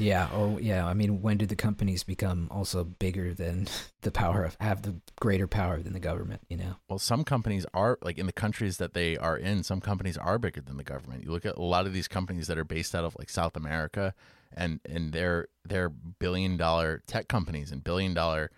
yeah, 0.00 0.28
or 0.34 0.60
yeah, 0.60 0.86
I 0.86 0.94
mean, 0.94 1.20
when 1.22 1.36
did 1.36 1.48
the 1.48 1.56
companies 1.56 2.02
become 2.04 2.48
also 2.50 2.84
bigger 2.84 3.34
than 3.34 3.68
the 4.02 4.10
power 4.10 4.44
of 4.44 4.56
have 4.60 4.82
the 4.82 4.96
greater 5.20 5.46
power 5.46 5.80
than 5.80 5.92
the 5.92 6.00
government? 6.00 6.42
You 6.48 6.58
know, 6.58 6.76
Well, 6.88 6.98
some 6.98 7.24
companies 7.24 7.66
are 7.74 7.98
like 8.02 8.18
in 8.18 8.26
the 8.26 8.32
countries 8.32 8.78
that 8.78 8.94
they 8.94 9.16
are 9.16 9.36
in. 9.36 9.64
Some 9.64 9.80
companies 9.80 10.16
are 10.16 10.38
bigger 10.38 10.60
than 10.60 10.76
the 10.76 10.84
government. 10.84 11.24
You 11.24 11.32
look 11.32 11.46
at 11.46 11.56
a 11.56 11.62
lot 11.62 11.86
of 11.86 11.92
these 11.92 12.08
companies 12.08 12.46
that 12.46 12.58
are 12.58 12.64
based 12.64 12.94
out 12.94 13.04
of 13.04 13.16
like 13.18 13.30
South 13.30 13.56
America, 13.56 14.14
and 14.52 14.80
and 14.84 15.12
they're 15.12 15.48
they're 15.64 15.88
billion 15.88 16.56
dollar 16.56 17.02
tech 17.06 17.26
companies 17.26 17.72
and 17.72 17.82
billion 17.82 18.14
dollar. 18.14 18.50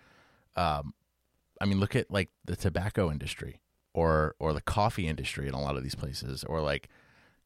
Um, 0.55 0.93
I 1.59 1.65
mean, 1.65 1.79
look 1.79 1.95
at 1.95 2.11
like 2.11 2.29
the 2.45 2.55
tobacco 2.55 3.09
industry 3.11 3.59
or 3.93 4.35
or 4.39 4.53
the 4.53 4.61
coffee 4.61 5.07
industry 5.07 5.47
in 5.47 5.53
a 5.53 5.61
lot 5.61 5.75
of 5.75 5.83
these 5.83 5.95
places, 5.95 6.43
or 6.43 6.61
like 6.61 6.89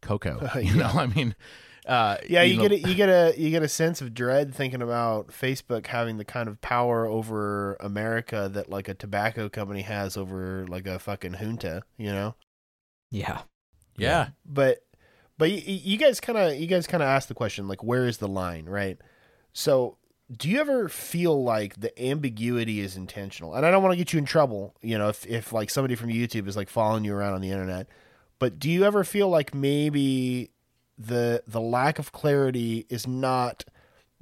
cocoa. 0.01 0.49
You 0.61 0.75
know, 0.75 0.85
I 0.93 1.07
mean, 1.07 1.35
uh, 1.85 2.17
Yeah, 2.27 2.43
you, 2.43 2.57
know- 2.57 2.67
get 2.67 2.71
a, 2.71 2.79
you 2.87 2.95
get 2.95 3.09
a 3.09 3.33
you 3.37 3.49
get 3.49 3.63
a 3.63 3.67
sense 3.67 4.01
of 4.01 4.13
dread 4.13 4.53
thinking 4.53 4.81
about 4.81 5.27
Facebook 5.29 5.87
having 5.87 6.17
the 6.17 6.25
kind 6.25 6.47
of 6.49 6.59
power 6.61 7.05
over 7.05 7.75
America 7.79 8.49
that 8.53 8.69
like 8.69 8.87
a 8.87 8.93
tobacco 8.93 9.49
company 9.49 9.81
has 9.81 10.15
over 10.17 10.65
like 10.67 10.85
a 10.87 10.99
fucking 10.99 11.33
junta, 11.33 11.83
you 11.97 12.11
know. 12.11 12.35
yeah, 13.11 13.41
yeah. 13.97 14.29
But 14.45 14.79
but 15.37 15.51
you, 15.51 15.61
you 15.65 15.97
guys 15.97 16.19
kind 16.19 16.37
of 16.37 16.55
you 16.55 16.67
guys 16.67 16.87
kind 16.87 17.03
of 17.03 17.07
asked 17.07 17.27
the 17.27 17.33
question 17.35 17.67
like 17.67 17.83
where 17.83 18.05
is 18.05 18.17
the 18.17 18.27
line, 18.27 18.65
right? 18.65 18.97
So 19.53 19.97
do 20.35 20.49
you 20.49 20.59
ever 20.59 20.89
feel 20.89 21.41
like 21.41 21.79
the 21.79 21.97
ambiguity 22.03 22.81
is 22.81 22.97
intentional? 22.97 23.55
And 23.55 23.65
I 23.65 23.71
don't 23.71 23.81
want 23.81 23.93
to 23.93 23.97
get 23.97 24.11
you 24.11 24.19
in 24.19 24.25
trouble, 24.25 24.75
you 24.81 24.97
know, 24.97 25.09
if 25.09 25.25
if 25.25 25.53
like 25.53 25.69
somebody 25.69 25.95
from 25.95 26.09
YouTube 26.09 26.47
is 26.47 26.57
like 26.57 26.69
following 26.69 27.05
you 27.05 27.15
around 27.15 27.33
on 27.33 27.41
the 27.41 27.51
internet. 27.51 27.87
But 28.39 28.59
do 28.59 28.69
you 28.69 28.83
ever 28.83 29.03
feel 29.03 29.29
like 29.29 29.53
maybe 29.53 30.51
the 30.97 31.43
the 31.47 31.61
lack 31.61 31.97
of 31.99 32.11
clarity 32.11 32.85
is 32.89 33.07
not 33.07 33.63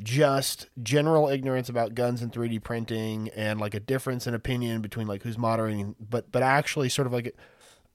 just 0.03 0.67
general 0.83 1.29
ignorance 1.29 1.69
about 1.69 1.95
guns 1.95 2.21
and 2.21 2.31
3D 2.31 2.61
printing 2.61 3.29
and 3.29 3.59
like 3.61 3.73
a 3.73 3.79
difference 3.79 4.27
in 4.27 4.33
opinion 4.33 4.81
between 4.81 5.07
like 5.07 5.23
who's 5.23 5.37
moderating, 5.37 5.95
but 5.99 6.31
but 6.31 6.43
actually 6.43 6.89
sort 6.89 7.07
of 7.07 7.13
like 7.13 7.35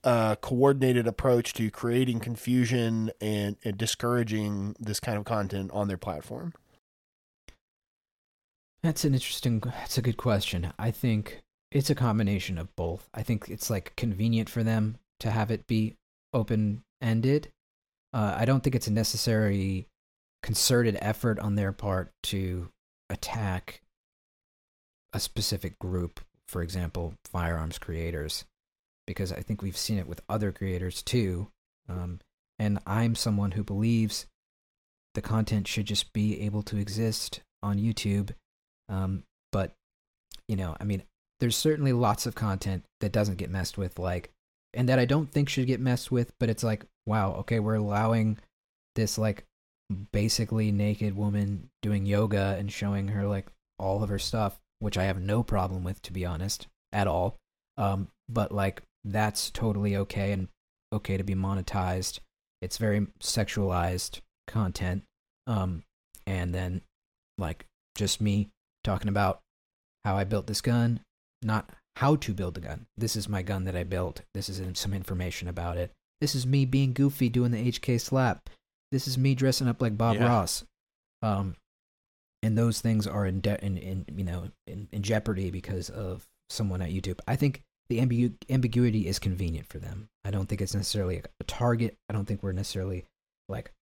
a 0.02 0.36
coordinated 0.40 1.06
approach 1.06 1.52
to 1.54 1.70
creating 1.70 2.20
confusion 2.20 3.10
and, 3.20 3.56
and 3.64 3.76
discouraging 3.76 4.74
this 4.80 4.98
kind 4.98 5.18
of 5.18 5.24
content 5.24 5.70
on 5.72 5.88
their 5.88 5.98
platform. 5.98 6.54
That's 8.82 9.04
an 9.04 9.14
interesting. 9.14 9.60
That's 9.60 9.98
a 9.98 10.02
good 10.02 10.16
question. 10.16 10.72
I 10.78 10.90
think 10.90 11.42
it's 11.70 11.90
a 11.90 11.94
combination 11.94 12.58
of 12.58 12.74
both. 12.76 13.08
I 13.12 13.22
think 13.22 13.48
it's 13.48 13.70
like 13.70 13.94
convenient 13.96 14.48
for 14.48 14.62
them 14.62 14.96
to 15.20 15.30
have 15.30 15.50
it 15.50 15.66
be 15.66 15.96
open 16.32 16.82
ended. 17.00 17.50
Uh, 18.12 18.34
I 18.36 18.44
don't 18.44 18.62
think 18.64 18.74
it's 18.74 18.86
a 18.86 18.92
necessary 18.92 19.86
concerted 20.42 20.96
effort 21.00 21.38
on 21.38 21.54
their 21.54 21.72
part 21.72 22.10
to 22.24 22.70
attack 23.08 23.82
a 25.12 25.20
specific 25.20 25.78
group. 25.78 26.20
For 26.48 26.62
example, 26.62 27.14
firearms 27.26 27.78
creators, 27.78 28.44
because 29.06 29.30
I 29.30 29.40
think 29.40 29.62
we've 29.62 29.76
seen 29.76 29.98
it 29.98 30.08
with 30.08 30.22
other 30.28 30.50
creators 30.50 31.02
too. 31.02 31.48
Um, 31.88 32.20
and 32.58 32.80
I'm 32.86 33.14
someone 33.14 33.52
who 33.52 33.62
believes 33.62 34.26
the 35.14 35.22
content 35.22 35.68
should 35.68 35.86
just 35.86 36.12
be 36.12 36.40
able 36.40 36.62
to 36.64 36.76
exist 36.76 37.40
on 37.62 37.78
YouTube 37.78 38.32
um, 38.90 39.22
but 39.52 39.72
you 40.48 40.56
know, 40.56 40.76
I 40.80 40.84
mean, 40.84 41.02
there's 41.38 41.56
certainly 41.56 41.92
lots 41.92 42.26
of 42.26 42.34
content 42.34 42.84
that 43.00 43.12
doesn't 43.12 43.38
get 43.38 43.50
messed 43.50 43.78
with, 43.78 43.98
like, 43.98 44.30
and 44.74 44.88
that 44.88 44.98
I 44.98 45.04
don't 45.04 45.30
think 45.30 45.48
should 45.48 45.66
get 45.66 45.80
messed 45.80 46.10
with. 46.10 46.32
But 46.38 46.50
it's 46.50 46.64
like, 46.64 46.84
wow, 47.06 47.32
okay, 47.36 47.60
we're 47.60 47.76
allowing 47.76 48.38
this 48.96 49.16
like 49.16 49.44
basically 50.12 50.70
naked 50.70 51.16
woman 51.16 51.70
doing 51.82 52.04
yoga 52.04 52.56
and 52.58 52.70
showing 52.70 53.08
her 53.08 53.26
like 53.26 53.46
all 53.78 54.02
of 54.02 54.08
her 54.10 54.18
stuff, 54.18 54.58
which 54.80 54.98
I 54.98 55.04
have 55.04 55.20
no 55.20 55.42
problem 55.42 55.84
with, 55.84 56.02
to 56.02 56.12
be 56.12 56.26
honest, 56.26 56.66
at 56.92 57.06
all. 57.06 57.36
Um, 57.78 58.08
but 58.28 58.52
like, 58.52 58.82
that's 59.04 59.50
totally 59.50 59.96
okay 59.96 60.32
and 60.32 60.48
okay 60.92 61.16
to 61.16 61.24
be 61.24 61.34
monetized. 61.34 62.18
It's 62.60 62.76
very 62.76 63.06
sexualized 63.20 64.20
content. 64.46 65.04
Um, 65.46 65.84
and 66.26 66.54
then 66.54 66.82
like 67.38 67.66
just 67.96 68.20
me 68.20 68.50
talking 68.84 69.08
about 69.08 69.40
how 70.04 70.16
I 70.16 70.24
built 70.24 70.46
this 70.46 70.60
gun, 70.60 71.00
not 71.42 71.70
how 71.96 72.16
to 72.16 72.32
build 72.34 72.54
the 72.54 72.60
gun. 72.60 72.86
This 72.96 73.16
is 73.16 73.28
my 73.28 73.42
gun 73.42 73.64
that 73.64 73.76
I 73.76 73.84
built. 73.84 74.22
This 74.34 74.48
is 74.48 74.60
some 74.78 74.94
information 74.94 75.48
about 75.48 75.76
it. 75.76 75.90
This 76.20 76.34
is 76.34 76.46
me 76.46 76.64
being 76.64 76.92
goofy 76.92 77.28
doing 77.28 77.50
the 77.50 77.70
HK 77.72 78.00
slap. 78.00 78.48
This 78.92 79.06
is 79.06 79.16
me 79.18 79.34
dressing 79.34 79.68
up 79.68 79.80
like 79.80 79.96
Bob 79.96 80.16
Yeah. 80.16 80.26
Ross. 80.28 80.64
Um, 81.22 81.56
and 82.42 82.56
those 82.56 82.80
things 82.80 83.06
are 83.06 83.26
in, 83.26 83.40
de- 83.40 83.62
in, 83.64 83.76
in 83.76 84.06
you 84.16 84.24
know 84.24 84.48
in, 84.66 84.88
in 84.92 85.02
jeopardy 85.02 85.50
because 85.50 85.90
of 85.90 86.26
someone 86.48 86.80
at 86.80 86.90
YouTube. 86.90 87.20
I 87.28 87.36
think 87.36 87.62
the 87.90 87.98
ambigu- 88.00 88.34
ambiguity 88.48 89.06
is 89.06 89.18
convenient 89.18 89.66
for 89.68 89.78
them. 89.78 90.08
I 90.24 90.30
don't 90.30 90.46
think 90.48 90.60
it's 90.62 90.74
necessarily 90.74 91.18
a, 91.18 91.22
a 91.40 91.44
target. 91.44 91.96
I 92.08 92.14
don't 92.14 92.24
think 92.24 92.42
we're 92.42 92.52
necessarily 92.52 93.04
like 93.48 93.72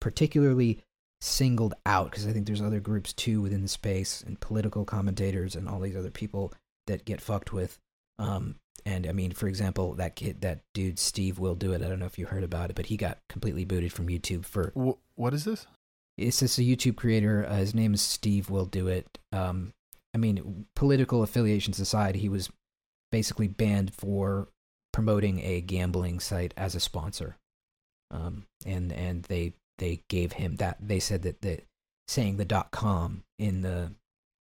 particularly 0.00 0.80
singled 1.24 1.74
out 1.86 2.10
because 2.10 2.26
I 2.26 2.32
think 2.32 2.46
there's 2.46 2.60
other 2.60 2.80
groups 2.80 3.12
too 3.12 3.40
within 3.40 3.62
the 3.62 3.68
space 3.68 4.22
and 4.22 4.38
political 4.38 4.84
commentators 4.84 5.56
and 5.56 5.68
all 5.68 5.80
these 5.80 5.96
other 5.96 6.10
people 6.10 6.52
that 6.86 7.06
get 7.06 7.20
fucked 7.20 7.52
with. 7.52 7.78
Um, 8.18 8.56
and 8.84 9.06
I 9.06 9.12
mean, 9.12 9.32
for 9.32 9.48
example, 9.48 9.94
that 9.94 10.16
kid, 10.16 10.42
that 10.42 10.60
dude 10.74 10.98
Steve 10.98 11.38
will 11.38 11.54
do 11.54 11.72
it. 11.72 11.82
I 11.82 11.88
don't 11.88 11.98
know 11.98 12.06
if 12.06 12.18
you 12.18 12.26
heard 12.26 12.44
about 12.44 12.70
it, 12.70 12.76
but 12.76 12.86
he 12.86 12.96
got 12.96 13.18
completely 13.28 13.64
booted 13.64 13.92
from 13.92 14.08
YouTube 14.08 14.44
for. 14.44 14.72
Wh- 14.76 15.18
what 15.18 15.32
is 15.32 15.44
this? 15.44 15.66
It's 16.18 16.40
just 16.40 16.58
a 16.58 16.62
YouTube 16.62 16.96
creator. 16.96 17.46
Uh, 17.48 17.56
his 17.56 17.74
name 17.74 17.94
is 17.94 18.02
Steve 18.02 18.50
will 18.50 18.66
do 18.66 18.86
it. 18.86 19.18
Um, 19.32 19.72
I 20.14 20.18
mean, 20.18 20.66
political 20.76 21.22
affiliations 21.22 21.80
aside, 21.80 22.16
he 22.16 22.28
was 22.28 22.50
basically 23.10 23.48
banned 23.48 23.94
for 23.94 24.48
promoting 24.92 25.40
a 25.40 25.62
gambling 25.62 26.20
site 26.20 26.52
as 26.56 26.74
a 26.74 26.80
sponsor. 26.80 27.36
Um, 28.10 28.46
and 28.66 28.92
and 28.92 29.24
they 29.24 29.54
they 29.78 30.02
gave 30.08 30.32
him 30.32 30.56
that 30.56 30.76
they 30.80 31.00
said 31.00 31.22
that 31.22 31.40
the 31.40 31.60
saying 32.08 32.36
the 32.36 32.44
dot 32.44 32.70
com 32.70 33.24
in 33.38 33.62
the 33.62 33.92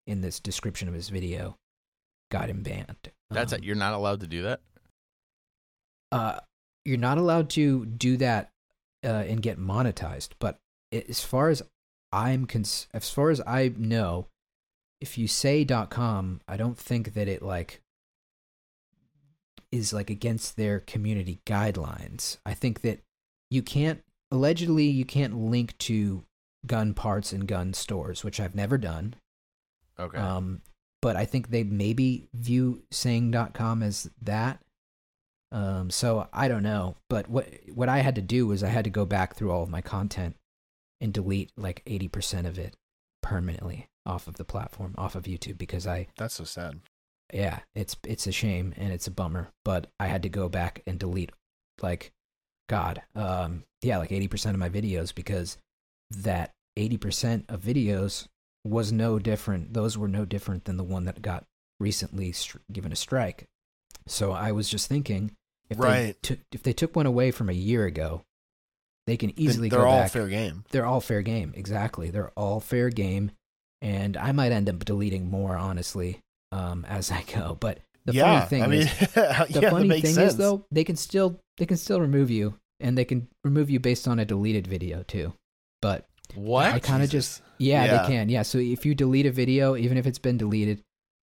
in 0.06 0.20
this 0.20 0.40
description 0.40 0.88
of 0.88 0.94
his 0.94 1.08
video 1.08 1.56
got 2.30 2.48
him 2.50 2.62
banned. 2.62 3.10
That's 3.30 3.52
Um, 3.52 3.58
it. 3.60 3.64
You're 3.64 3.76
not 3.76 3.94
allowed 3.94 4.20
to 4.20 4.26
do 4.26 4.42
that. 4.42 4.60
uh, 6.12 6.40
you're 6.84 6.98
not 6.98 7.16
allowed 7.18 7.48
to 7.50 7.86
do 7.86 8.16
that 8.18 8.50
uh, 9.04 9.24
and 9.26 9.40
get 9.40 9.58
monetized. 9.58 10.30
But 10.38 10.58
as 10.92 11.24
far 11.24 11.48
as 11.48 11.62
I'm 12.12 12.46
cons- 12.46 12.86
as 12.92 13.08
far 13.10 13.30
as 13.30 13.40
I 13.46 13.72
know, 13.76 14.26
if 15.00 15.16
you 15.18 15.26
say 15.26 15.64
.dot 15.64 15.90
.com, 15.90 16.40
I 16.46 16.56
don't 16.56 16.78
think 16.78 17.14
that 17.14 17.26
it 17.28 17.42
like 17.42 17.80
is 19.72 19.92
like 19.92 20.10
against 20.10 20.56
their 20.56 20.78
community 20.80 21.40
guidelines. 21.46 22.38
I 22.46 22.54
think 22.54 22.82
that 22.82 23.00
you 23.50 23.62
can't 23.62 24.04
allegedly 24.34 24.84
you 24.84 25.04
can't 25.04 25.36
link 25.36 25.76
to 25.78 26.24
gun 26.66 26.94
parts 26.94 27.32
and 27.32 27.46
gun 27.46 27.72
stores, 27.72 28.24
which 28.24 28.40
I've 28.40 28.54
never 28.54 28.76
done. 28.76 29.14
Okay. 29.98 30.18
Um, 30.18 30.60
but 31.00 31.16
I 31.16 31.24
think 31.24 31.48
they 31.50 31.62
maybe 31.64 32.28
view 32.34 32.82
saying.com 32.90 33.82
as 33.82 34.10
that. 34.22 34.60
Um, 35.52 35.90
so 35.90 36.28
I 36.32 36.48
don't 36.48 36.62
know. 36.62 36.96
But 37.08 37.28
what 37.28 37.48
what 37.72 37.88
I 37.88 37.98
had 37.98 38.16
to 38.16 38.22
do 38.22 38.46
was 38.46 38.62
I 38.64 38.68
had 38.68 38.84
to 38.84 38.90
go 38.90 39.04
back 39.04 39.36
through 39.36 39.52
all 39.52 39.62
of 39.62 39.68
my 39.70 39.80
content 39.80 40.36
and 41.00 41.12
delete 41.12 41.52
like 41.56 41.82
eighty 41.86 42.08
percent 42.08 42.46
of 42.46 42.58
it 42.58 42.74
permanently 43.22 43.86
off 44.06 44.26
of 44.26 44.34
the 44.36 44.44
platform, 44.44 44.94
off 44.98 45.14
of 45.14 45.24
YouTube, 45.24 45.58
because 45.58 45.86
I 45.86 46.08
That's 46.16 46.34
so 46.34 46.44
sad. 46.44 46.80
yeah, 47.32 47.60
it's 47.74 47.96
it's 48.04 48.26
a 48.26 48.32
shame 48.32 48.74
and 48.76 48.92
it's 48.92 49.06
a 49.06 49.12
bummer. 49.12 49.50
But 49.64 49.88
I 50.00 50.06
had 50.06 50.22
to 50.24 50.28
go 50.28 50.48
back 50.48 50.82
and 50.86 50.98
delete 50.98 51.30
like 51.82 52.12
God, 52.68 53.02
um, 53.14 53.64
yeah, 53.82 53.98
like 53.98 54.12
eighty 54.12 54.28
percent 54.28 54.54
of 54.54 54.60
my 54.60 54.68
videos 54.68 55.14
because 55.14 55.58
that 56.10 56.50
eighty 56.76 56.96
percent 56.96 57.44
of 57.48 57.60
videos 57.60 58.26
was 58.64 58.92
no 58.92 59.18
different. 59.18 59.74
Those 59.74 59.98
were 59.98 60.08
no 60.08 60.24
different 60.24 60.64
than 60.64 60.76
the 60.76 60.84
one 60.84 61.04
that 61.04 61.20
got 61.22 61.44
recently 61.80 62.34
given 62.72 62.92
a 62.92 62.96
strike. 62.96 63.44
So 64.06 64.32
I 64.32 64.52
was 64.52 64.68
just 64.68 64.88
thinking, 64.88 65.32
if 65.68 65.76
they 65.78 65.84
Right. 65.84 66.22
took 66.22 66.38
if 66.52 66.62
they 66.62 66.72
took 66.72 66.96
one 66.96 67.06
away 67.06 67.30
from 67.30 67.48
a 67.50 67.54
year 67.54 67.84
ago, 67.84 68.22
they 69.06 69.16
can 69.18 69.38
easily 69.38 69.68
They're 69.68 69.80
go 69.80 69.86
all 69.88 70.00
back. 70.02 70.12
fair 70.12 70.28
game. 70.28 70.64
They're 70.70 70.86
all 70.86 71.00
fair 71.00 71.20
game. 71.22 71.52
Exactly. 71.56 72.10
They're 72.10 72.30
all 72.30 72.60
fair 72.60 72.88
game. 72.88 73.32
And 73.82 74.16
I 74.16 74.32
might 74.32 74.52
end 74.52 74.70
up 74.70 74.82
deleting 74.84 75.30
more, 75.30 75.56
honestly, 75.58 76.20
um, 76.52 76.86
as 76.86 77.10
I 77.10 77.22
go. 77.24 77.58
But 77.60 77.80
the 78.06 78.12
yeah, 78.14 78.40
funny 78.40 78.48
thing 78.48 78.62
I 78.62 78.66
mean, 78.66 78.80
is, 78.82 79.00
yeah, 79.16 79.44
the 79.44 79.60
that 79.60 79.70
funny 79.70 79.88
makes 79.88 80.02
thing 80.02 80.14
sense. 80.14 80.32
is, 80.32 80.38
though, 80.38 80.66
they 80.70 80.84
can 80.84 80.96
still 80.96 81.40
they 81.58 81.66
can 81.66 81.76
still 81.76 82.00
remove 82.00 82.30
you, 82.30 82.54
and 82.80 82.96
they 82.98 83.04
can 83.04 83.28
remove 83.44 83.70
you 83.70 83.80
based 83.80 84.06
on 84.08 84.18
a 84.18 84.24
deleted 84.24 84.66
video 84.66 85.02
too. 85.04 85.32
But 85.80 86.06
What? 86.34 86.72
I 86.72 86.78
kind 86.80 87.02
of 87.02 87.10
just 87.10 87.42
yeah, 87.58 87.84
Yeah. 87.84 88.02
they 88.02 88.08
can. 88.08 88.28
Yeah, 88.28 88.42
so 88.42 88.58
if 88.58 88.84
you 88.86 88.94
delete 88.94 89.26
a 89.26 89.30
video, 89.32 89.76
even 89.76 89.96
if 89.98 90.06
it's 90.06 90.18
been 90.18 90.36
deleted, 90.38 90.82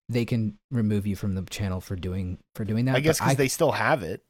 they 0.10 0.26
can 0.26 0.58
remove 0.72 1.06
you 1.08 1.16
from 1.16 1.36
the 1.36 1.42
channel 1.44 1.82
for 1.82 1.96
doing 1.96 2.38
for 2.56 2.66
doing 2.66 2.86
that. 2.86 2.96
I 2.96 3.00
guess 3.00 3.20
because 3.20 3.36
they 3.36 3.48
still 3.48 3.72
have 3.72 4.04
it. 4.04 4.22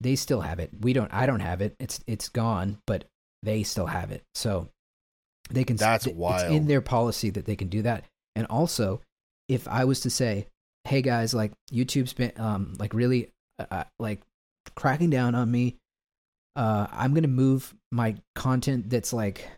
they 0.00 0.16
still 0.16 0.40
have 0.40 0.58
it. 0.60 0.70
We 0.80 0.92
don't. 0.92 1.12
I 1.12 1.26
don't 1.26 1.40
have 1.40 1.60
it. 1.60 1.76
It's 1.78 2.00
it's 2.06 2.28
gone, 2.28 2.78
but 2.86 3.04
they 3.42 3.62
still 3.62 3.86
have 3.86 4.10
it. 4.10 4.22
So 4.34 4.68
they 5.50 5.64
can. 5.64 5.76
That's 5.76 6.06
it's 6.06 6.16
wild. 6.16 6.52
in 6.52 6.66
their 6.66 6.80
policy 6.80 7.30
that 7.30 7.44
they 7.44 7.56
can 7.56 7.68
do 7.68 7.82
that. 7.82 8.04
And 8.34 8.46
also, 8.46 9.00
if 9.48 9.68
I 9.68 9.84
was 9.84 10.00
to 10.00 10.10
say, 10.10 10.46
"Hey 10.84 11.02
guys, 11.02 11.34
like 11.34 11.52
YouTube's 11.72 12.12
been 12.12 12.32
um 12.36 12.74
like 12.78 12.94
really 12.94 13.30
uh, 13.58 13.66
uh, 13.70 13.84
like 13.98 14.20
cracking 14.74 15.10
down 15.10 15.34
on 15.34 15.50
me," 15.50 15.76
uh, 16.56 16.86
I'm 16.90 17.14
gonna 17.14 17.28
move 17.28 17.74
my 17.90 18.16
content 18.34 18.90
that's 18.90 19.12
like, 19.12 19.48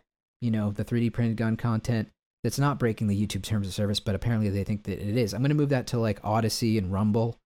you 0.41 0.51
know, 0.51 0.71
the 0.71 0.85
3D 0.85 1.11
printed 1.13 1.37
gun 1.37 1.57
content 1.57 2.09
that's 2.43 2.59
not 2.59 2.77
breaking 2.79 3.07
the 3.07 3.27
YouTube 3.27 3.43
terms 3.43 3.67
of 3.67 3.73
service, 3.73 3.99
but 3.99 4.13
apparently 4.15 4.49
they 4.49 4.63
think 4.63 4.83
that 4.83 4.99
it 4.99 5.17
is. 5.17 5.33
I'm 5.33 5.41
gonna 5.41 5.53
move 5.55 5.69
that 5.69 5.87
to 5.87 5.99
like 5.99 6.23
Odysee 6.23 6.77
and 6.77 6.91
Rumble. 6.91 7.37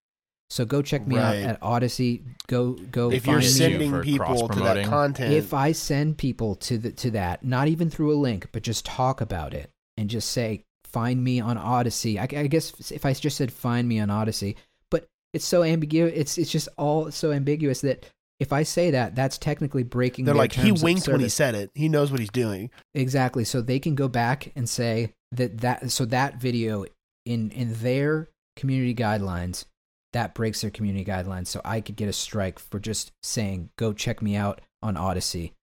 So 0.51 0.65
go 0.65 0.81
check 0.81 1.05
me 1.05 1.15
Right. 1.15 1.23
out 1.23 1.35
at 1.35 1.61
Odysee. 1.61 2.23
Go 2.47 2.73
go 2.73 3.11
if 3.11 3.25
find 3.25 3.33
you're 3.35 3.41
sending 3.43 3.91
For 3.91 4.03
people 4.03 4.47
to 4.47 4.59
that 4.61 4.83
content, 4.87 5.33
if 5.33 5.53
I 5.53 5.73
send 5.73 6.17
people 6.17 6.55
to 6.55 6.77
the 6.79 6.91
to 6.93 7.11
that, 7.11 7.45
not 7.45 7.67
even 7.67 7.89
through 7.89 8.13
a 8.13 8.17
link, 8.17 8.47
but 8.51 8.63
just 8.63 8.83
talk 8.83 9.21
about 9.21 9.53
it 9.53 9.69
and 9.95 10.09
just 10.09 10.31
say 10.31 10.63
find 10.91 11.23
me 11.23 11.39
on 11.39 11.57
Odysee. 11.57 12.17
I, 12.19 12.23
I 12.39 12.47
guess 12.47 12.91
if 12.91 13.05
I 13.05 13.13
just 13.13 13.37
said 13.37 13.51
find 13.51 13.87
me 13.87 13.99
on 13.99 14.09
Odysee, 14.09 14.55
but 14.91 15.07
it's 15.33 15.45
so 15.45 15.63
ambiguous. 15.63 16.13
It's 16.15 16.37
it's 16.37 16.51
just 16.51 16.69
all 16.77 17.11
so 17.11 17.31
ambiguous 17.31 17.81
that 17.81 18.05
if 18.39 18.53
I 18.53 18.63
say 18.63 18.91
that, 18.91 19.15
that's 19.15 19.37
technically 19.37 19.83
breaking. 19.83 20.25
they're 20.25 20.33
their 20.33 20.43
like, 20.43 20.53
he 20.53 20.69
terms 20.69 20.79
of 20.79 20.83
winked 20.83 21.07
when 21.07 21.19
he 21.19 21.29
said 21.29 21.55
it. 21.55 21.71
He 21.73 21.89
knows 21.89 22.09
what 22.09 22.21
he's 22.21 22.29
doing. 22.29 22.71
Exactly. 22.93 23.43
So 23.43 23.61
they 23.61 23.79
can 23.79 23.95
go 23.95 24.07
back 24.07 24.51
and 24.55 24.67
say 24.67 25.13
that 25.31 25.59
that 25.59 25.91
so 25.91 26.05
that 26.05 26.37
video 26.37 26.85
in 27.25 27.51
in 27.51 27.73
their 27.75 28.29
community 28.55 28.95
guidelines 28.95 29.65
that 30.13 30.33
breaks 30.33 30.61
their 30.61 30.71
community 30.71 31.05
guidelines. 31.05 31.47
So 31.47 31.61
I 31.63 31.81
could 31.81 31.95
get 31.95 32.09
a 32.09 32.13
strike 32.13 32.59
for 32.59 32.79
just 32.79 33.11
saying 33.21 33.69
go 33.77 33.93
check 33.93 34.21
me 34.21 34.35
out 34.35 34.61
on 34.81 34.95
Odysee, 34.95 35.53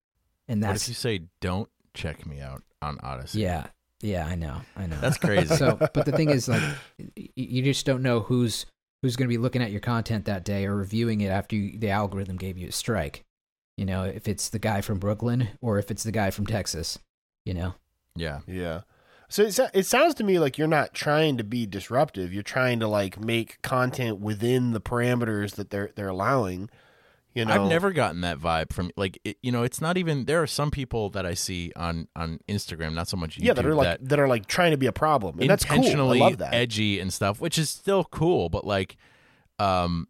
and 0.47 0.63
What 0.63 0.69
that's 0.69 0.83
if 0.85 0.89
you 0.89 0.95
say 0.95 1.23
don't 1.41 1.69
check 1.95 2.27
me 2.27 2.41
out 2.41 2.63
on 2.83 2.99
Odysee? 2.99 3.41
yeah 3.41 3.69
yeah 4.03 4.27
I 4.27 4.35
know 4.35 4.61
I 4.77 4.87
know. 4.87 4.97
That's 5.01 5.19
crazy. 5.27 5.55
so 5.57 5.77
but 5.77 6.05
the 6.05 6.13
thing 6.13 6.31
is 6.31 6.49
like 6.49 6.63
you 7.35 7.63
just 7.63 7.87
don't 7.87 8.03
know 8.03 8.21
who's 8.21 8.67
who's 9.03 9.17
going 9.17 9.27
to 9.29 9.33
be 9.33 9.39
looking 9.39 9.63
at 9.63 9.71
your 9.71 9.81
content 9.81 10.25
that 10.25 10.45
day 10.45 10.65
or 10.67 10.75
reviewing 10.75 11.21
it 11.21 11.29
after 11.29 11.55
you, 11.55 11.79
the 11.79 11.91
algorithm 11.91 12.37
gave 12.37 12.57
you 12.59 12.69
a 12.69 12.73
strike. 12.73 13.25
You 13.77 13.85
know, 13.85 14.05
if 14.05 14.27
it's 14.27 14.49
the 14.49 14.59
guy 14.59 14.81
from 14.81 14.99
Brooklyn 14.99 15.49
or 15.61 15.79
if 15.79 15.91
it's 15.91 16.03
the 16.03 16.13
guy 16.13 16.31
from 16.31 16.47
Texas. 16.47 16.99
You 17.45 17.55
know. 17.55 17.75
yeah. 18.17 18.41
Yeah. 18.47 18.81
So 19.29 19.43
it, 19.43 19.53
so- 19.53 19.69
it 19.75 19.85
sounds 19.87 20.15
to 20.15 20.25
me 20.25 20.39
like 20.39 20.57
you're 20.59 20.67
not 20.67 20.95
trying 20.95 21.37
to 21.37 21.45
be 21.45 21.67
disruptive. 21.67 22.33
You're 22.33 22.43
trying 22.43 22.81
to 22.81 22.89
like 22.89 23.21
make 23.21 23.61
content 23.63 24.19
within 24.19 24.73
the 24.73 24.81
parameters 24.81 25.55
that 25.57 25.71
they're 25.71 25.91
they're 25.95 26.09
allowing. 26.09 26.71
You 27.37 27.45
know, 27.45 27.53
I've 27.53 27.69
never 27.69 27.93
gotten 27.93 28.23
that 28.23 28.39
vibe 28.39 28.73
from 28.73 28.91
like 28.97 29.21
it, 29.23 29.37
you 29.43 29.53
know. 29.53 29.63
It's 29.63 29.79
not 29.79 29.99
even. 29.99 30.25
There 30.25 30.43
are 30.43 30.47
some 30.47 30.71
people 30.71 31.11
that 31.11 31.27
I 31.27 31.35
see 31.35 31.71
on 31.77 32.09
on 32.17 32.41
Instagram, 32.49 32.95
not 32.95 33.09
so 33.09 33.19
much 33.19 33.37
YouTube, 33.37 33.45
yeah 33.45 33.53
that 33.53 33.67
are 33.67 33.75
like 33.75 33.99
that, 34.01 34.19
are 34.19 34.27
like 34.27 34.47
trying 34.47 34.71
to 34.71 34.79
be 34.79 34.87
a 34.87 34.93
problem, 34.93 35.39
and 35.39 35.51
that's 35.51 35.63
cool. 35.63 35.75
I 35.75 35.77
intentionally 35.77 36.19
love 36.19 36.39
that. 36.39 36.55
edgy 36.55 36.99
and 36.99 37.13
stuff, 37.13 37.39
which 37.39 37.59
is 37.59 37.69
still 37.69 38.05
cool. 38.05 38.49
But 38.49 38.67
like, 38.67 38.97
um, 39.59 40.09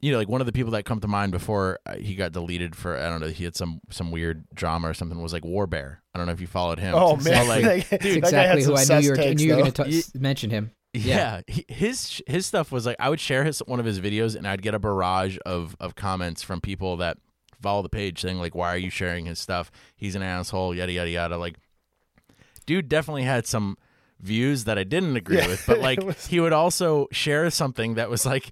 you 0.00 0.12
know, 0.12 0.18
like 0.18 0.28
one 0.28 0.40
of 0.40 0.46
the 0.46 0.52
people 0.52 0.70
that 0.70 0.84
come 0.84 1.00
to 1.00 1.08
mind 1.08 1.32
before 1.32 1.80
uh, 1.84 1.96
he 1.96 2.14
got 2.14 2.30
deleted 2.30 2.76
for 2.76 2.96
I 2.96 3.08
don't 3.08 3.20
know, 3.20 3.26
he 3.26 3.42
had 3.42 3.56
some 3.56 3.80
some 3.90 4.12
weird 4.12 4.46
drama 4.54 4.88
or 4.88 4.94
something 4.94 5.20
was 5.20 5.32
like 5.32 5.44
War 5.44 5.66
Bear. 5.66 6.02
I 6.14 6.18
don't 6.18 6.28
know 6.28 6.32
if 6.32 6.40
you 6.40 6.46
followed 6.46 6.78
him. 6.78 6.94
oh 6.94 7.16
man, 7.16 7.48
like, 7.48 7.64
Like, 7.64 7.88
That's 7.88 8.04
that 8.04 8.30
guy 8.30 8.42
had 8.44 8.58
exactly 8.58 8.62
who 8.62 8.76
I 8.76 8.84
knew 8.84 9.04
you 9.04 9.10
were. 9.10 9.16
takes, 9.16 9.40
knew 9.40 9.48
you 9.48 9.56
were 9.56 9.62
going 9.62 9.72
to 9.72 10.18
mention 10.20 10.50
him. 10.50 10.70
Yeah, 11.04 11.40
he, 11.46 11.64
his 11.68 12.22
his 12.26 12.46
stuff 12.46 12.70
was 12.72 12.86
like 12.86 12.96
I 12.98 13.08
would 13.08 13.20
share 13.20 13.44
his 13.44 13.60
one 13.60 13.80
of 13.80 13.86
his 13.86 14.00
videos 14.00 14.36
and 14.36 14.46
I'd 14.46 14.62
get 14.62 14.74
a 14.74 14.78
barrage 14.78 15.38
of 15.46 15.76
of 15.80 15.94
comments 15.94 16.42
from 16.42 16.60
people 16.60 16.96
that 16.98 17.18
follow 17.60 17.82
the 17.82 17.88
page 17.88 18.20
saying 18.20 18.38
like 18.38 18.54
why 18.54 18.68
are 18.72 18.78
you 18.78 18.90
sharing 18.90 19.26
his 19.26 19.38
stuff? 19.38 19.70
He's 19.96 20.14
an 20.14 20.22
asshole, 20.22 20.74
yada 20.74 20.92
yada 20.92 21.10
yada. 21.10 21.36
Like, 21.38 21.56
dude 22.66 22.88
definitely 22.88 23.22
had 23.24 23.46
some 23.46 23.76
views 24.20 24.64
that 24.64 24.78
I 24.78 24.84
didn't 24.84 25.16
agree 25.16 25.36
Yeah, 25.38 25.48
with, 25.48 25.64
but 25.66 25.78
like 25.88 26.02
was- 26.02 26.26
he 26.26 26.40
would 26.40 26.52
also 26.52 27.06
share 27.12 27.48
something 27.50 27.94
that 27.94 28.10
was 28.10 28.26
like 28.26 28.50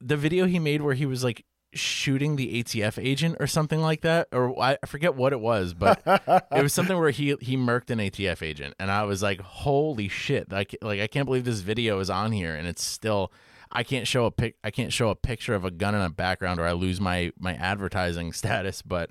the 0.00 0.16
video 0.16 0.46
he 0.46 0.58
made 0.58 0.82
where 0.82 0.94
he 0.94 1.06
was 1.06 1.22
like 1.24 1.44
shooting 1.74 2.36
the 2.36 2.62
ATF 2.62 3.02
agent 3.04 3.36
or 3.40 3.46
something 3.46 3.80
like 3.80 4.00
that, 4.02 4.28
or 4.32 4.60
I 4.60 4.78
I 4.82 4.86
forget 4.86 5.14
what 5.14 5.32
it 5.32 5.40
was, 5.40 5.74
but 5.74 6.00
it 6.06 6.62
was 6.62 6.72
something 6.72 6.98
where 6.98 7.10
he 7.10 7.36
he 7.40 7.56
murked 7.56 7.90
an 7.90 7.98
ATF 7.98 8.42
agent, 8.42 8.74
and 8.78 8.90
I 8.90 9.02
was 9.04 9.22
like, 9.22 9.40
"Holy 9.40 10.08
shit!" 10.08 10.50
Like, 10.52 10.76
like 10.82 11.00
I 11.00 11.06
can't 11.06 11.26
believe 11.26 11.44
this 11.44 11.60
video 11.60 11.98
is 12.00 12.10
on 12.10 12.32
here, 12.32 12.54
and 12.54 12.66
it's 12.66 12.82
still. 12.84 13.32
I 13.76 13.82
can't 13.82 14.06
show 14.06 14.26
a 14.26 14.30
pic. 14.30 14.56
I 14.62 14.70
can't 14.70 14.92
show 14.92 15.08
a 15.08 15.16
picture 15.16 15.52
of 15.52 15.64
a 15.64 15.70
gun 15.70 15.96
in 15.96 16.00
a 16.00 16.08
background, 16.10 16.60
or 16.60 16.64
I 16.66 16.72
lose 16.72 17.00
my 17.00 17.32
my 17.38 17.54
advertising 17.54 18.32
status. 18.40 18.82
But 18.82 19.10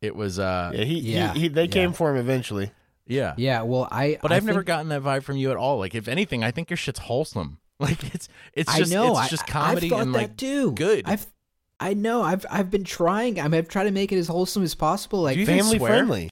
it 0.00 0.16
was, 0.16 0.38
uh, 0.40 0.72
yeah, 0.74 0.84
he, 0.84 0.98
Yeah, 0.98 1.32
he, 1.32 1.40
he 1.42 1.48
they 1.48 1.64
yeah. 1.64 1.70
came 1.70 1.92
for 1.92 2.10
him 2.10 2.16
eventually. 2.16 2.72
yeah. 3.06 3.34
Yeah, 3.36 3.62
well, 3.62 3.86
I. 3.92 4.18
But 4.20 4.32
I 4.32 4.36
I've 4.36 4.44
never 4.44 4.64
gotten 4.64 4.88
that 4.88 5.02
vibe 5.02 5.22
from 5.22 5.36
you 5.36 5.52
at 5.52 5.56
all. 5.56 5.78
Like, 5.78 5.94
if 5.94 6.08
anything, 6.08 6.42
I 6.42 6.50
think 6.50 6.70
your 6.70 6.76
shit's 6.76 6.98
wholesome. 7.00 7.58
Like, 7.80 8.14
it's 8.14 8.28
it's 8.52 8.72
I 8.72 8.78
just 8.78 8.92
know. 8.92 9.10
it's 9.10 9.18
I- 9.18 9.28
just 9.28 9.42
I- 9.44 9.46
comedy 9.52 9.86
I've 9.86 9.90
thought 9.90 10.02
and 10.02 10.14
that 10.14 10.18
like 10.18 10.36
too. 10.36 10.72
good. 10.72 11.04
I've. 11.06 11.26
I 11.80 11.94
know. 11.94 12.22
I've. 12.22 12.46
I've 12.50 12.70
been 12.70 12.84
trying. 12.84 13.40
I 13.40 13.44
mean, 13.44 13.54
I've 13.54 13.68
tried 13.68 13.84
to 13.84 13.90
make 13.90 14.12
it 14.12 14.18
as 14.18 14.28
wholesome 14.28 14.62
as 14.62 14.74
possible. 14.74 15.22
Like 15.22 15.34
Do 15.34 15.40
you 15.40 15.46
Family 15.46 15.78
friendly. 15.78 16.30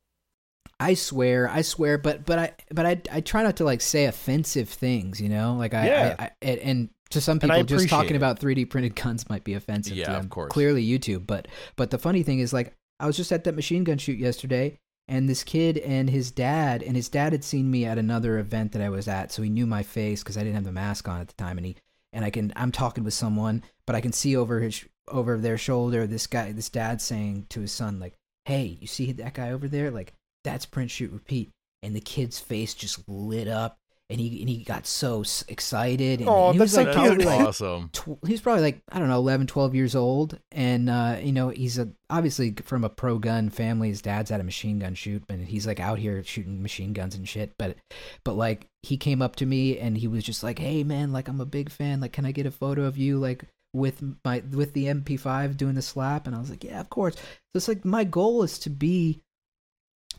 I 0.79 0.95
swear, 0.95 1.49
I 1.49 1.63
swear, 1.63 1.97
but 1.99 2.25
but 2.25 2.39
I 2.39 2.53
but 2.73 2.87
I 2.87 3.01
I 3.11 3.21
try 3.21 3.43
not 3.43 3.57
to 3.57 3.65
like 3.65 3.81
say 3.81 4.07
offensive 4.07 4.69
things. 4.69 5.21
You 5.21 5.29
know, 5.29 5.55
like 5.55 5.75
I. 5.75 5.87
Yeah. 5.87 6.17
I, 6.19 6.25
I 6.43 6.47
and, 6.47 6.91
to 7.13 7.21
some 7.21 7.39
people, 7.39 7.63
just 7.65 7.89
talking 7.89 8.15
it. 8.15 8.17
about 8.17 8.41
3D 8.41 8.71
printed 8.71 8.97
guns 8.97 9.29
might 9.29 9.45
be 9.45 9.55
offensive 9.55 9.95
Yeah, 9.95 10.07
to 10.07 10.19
of 10.19 10.31
course. 10.31 10.51
Clearly, 10.51 10.83
YouTube. 10.87 11.27
But 11.27 11.47
but 11.77 11.91
the 11.91 11.99
funny 11.99 12.23
thing 12.23 12.39
is, 12.39 12.53
like, 12.53 12.75
I 12.99 13.07
was 13.07 13.17
just 13.17 13.31
at 13.33 13.45
that 13.45 13.55
machine 13.55 13.85
gun 13.85 13.99
shoot 13.99 14.19
yesterday, 14.19 14.79
and 15.09 15.29
this 15.29 15.45
kid 15.45 15.79
and 15.79 16.09
his 16.09 16.31
dad, 16.31 16.83
and 16.83 16.97
his 16.97 17.09
dad 17.09 17.33
had 17.33 17.45
seen 17.45 17.71
me 17.71 17.85
at 17.85 17.99
another 17.99 18.39
event 18.39 18.73
that 18.73 18.83
I 18.83 18.89
was 18.89 19.09
at, 19.09 19.31
so 19.31 19.43
he 19.43 19.51
knew 19.51 19.67
my 19.67 19.83
face 19.83 20.23
because 20.23 20.39
I 20.39 20.41
didn't 20.41 20.55
have 20.55 20.65
the 20.65 20.73
mask 20.73 21.07
on 21.09 21.21
at 21.21 21.29
the 21.29 21.35
time, 21.35 21.59
and 21.59 21.67
he 21.67 21.77
and 22.13 22.25
I 22.25 22.31
can 22.31 22.53
I'm 22.57 22.73
talking 22.73 23.05
with 23.05 23.15
someone, 23.15 23.63
but 23.87 23.95
I 23.95 24.01
can 24.01 24.13
see 24.13 24.37
over 24.37 24.61
his 24.61 24.85
over 25.09 25.37
their 25.39 25.59
shoulder 25.59 26.07
this 26.07 26.27
guy, 26.27 26.53
this 26.53 26.69
dad 26.69 27.01
saying 27.01 27.47
to 27.51 27.61
his 27.61 27.73
son, 27.73 27.99
like, 27.99 28.15
"Hey, 28.45 28.79
you 28.81 28.87
see 28.87 29.13
that 29.13 29.35
guy 29.35 29.51
over 29.51 29.69
there? 29.69 29.91
Like, 29.91 30.13
that's 30.45 30.67
print 30.67 30.91
shoot 30.91 31.13
repeat." 31.13 31.51
And 31.83 31.97
the 31.97 32.01
kid's 32.01 32.39
face 32.39 32.75
just 32.75 33.03
lit 33.09 33.49
up, 33.49 33.77
and 34.09 34.21
he 34.21 34.41
and 34.41 34.49
he 34.49 34.63
got 34.63 34.87
so 34.87 35.25
excited, 35.49 36.21
and, 36.21 36.29
Aw, 36.29 36.47
and 36.51 36.55
he 36.55 36.61
was 36.61 36.73
that's 36.73 36.87
like 36.87 36.95
so 36.95 37.01
probably 37.01 37.17
cute. 37.17 37.27
like 37.27 37.41
awesome. 37.49 37.91
tw- 37.93 38.27
he's 38.27 38.41
probably 38.41 38.63
like 38.63 38.81
I 38.91 38.99
don't 39.01 39.09
know 39.09 39.17
11 39.17 39.47
12 39.49 39.75
years 39.75 39.97
old 39.97 40.39
and 40.53 40.89
uh 40.89 41.17
you 41.21 41.33
know 41.33 41.49
he's 41.49 41.79
a 41.79 41.89
obviously 42.11 42.53
from 42.65 42.85
a 42.85 42.89
pro 42.89 43.19
gun 43.19 43.49
family 43.51 43.89
his 43.89 44.03
dad's 44.03 44.31
at 44.31 44.41
a 44.41 44.45
machine 44.45 44.79
gun 44.79 44.95
shoot 44.95 45.25
and 45.29 45.45
he's 45.47 45.67
like 45.67 45.81
out 45.81 45.99
here 45.99 46.23
shooting 46.23 46.63
machine 46.63 46.93
guns 46.93 47.15
and 47.15 47.29
shit 47.29 47.53
but 47.59 47.77
but 48.25 48.35
like 48.35 48.67
he 48.83 48.97
came 48.97 49.23
up 49.23 49.35
to 49.37 49.47
me 49.47 49.79
and 49.79 49.97
he 49.99 50.07
was 50.07 50.23
just 50.25 50.43
like 50.43 50.59
hey 50.59 50.85
man 50.85 51.11
like 51.13 51.27
I'm 51.29 51.41
a 51.41 51.47
big 51.47 51.71
fan 51.71 52.01
like 52.01 52.13
can 52.13 52.27
I 52.27 52.33
get 52.33 52.47
a 52.47 52.51
photo 52.51 52.85
of 52.85 52.97
you 52.99 53.19
like 53.19 53.45
with 53.73 54.03
my 54.25 54.43
with 54.51 54.73
the 54.75 54.87
MP5 54.87 55.57
doing 55.57 55.75
the 55.75 55.83
slap 55.83 56.27
and 56.27 56.37
I 56.37 56.39
was 56.39 56.51
like 56.51 56.65
yeah 56.65 56.81
of 56.81 56.91
course 56.91 57.15
so 57.15 57.21
it's 57.55 57.69
like 57.69 57.85
my 57.85 58.05
goal 58.05 58.43
is 58.43 58.59
to 58.61 58.71
be 58.71 59.23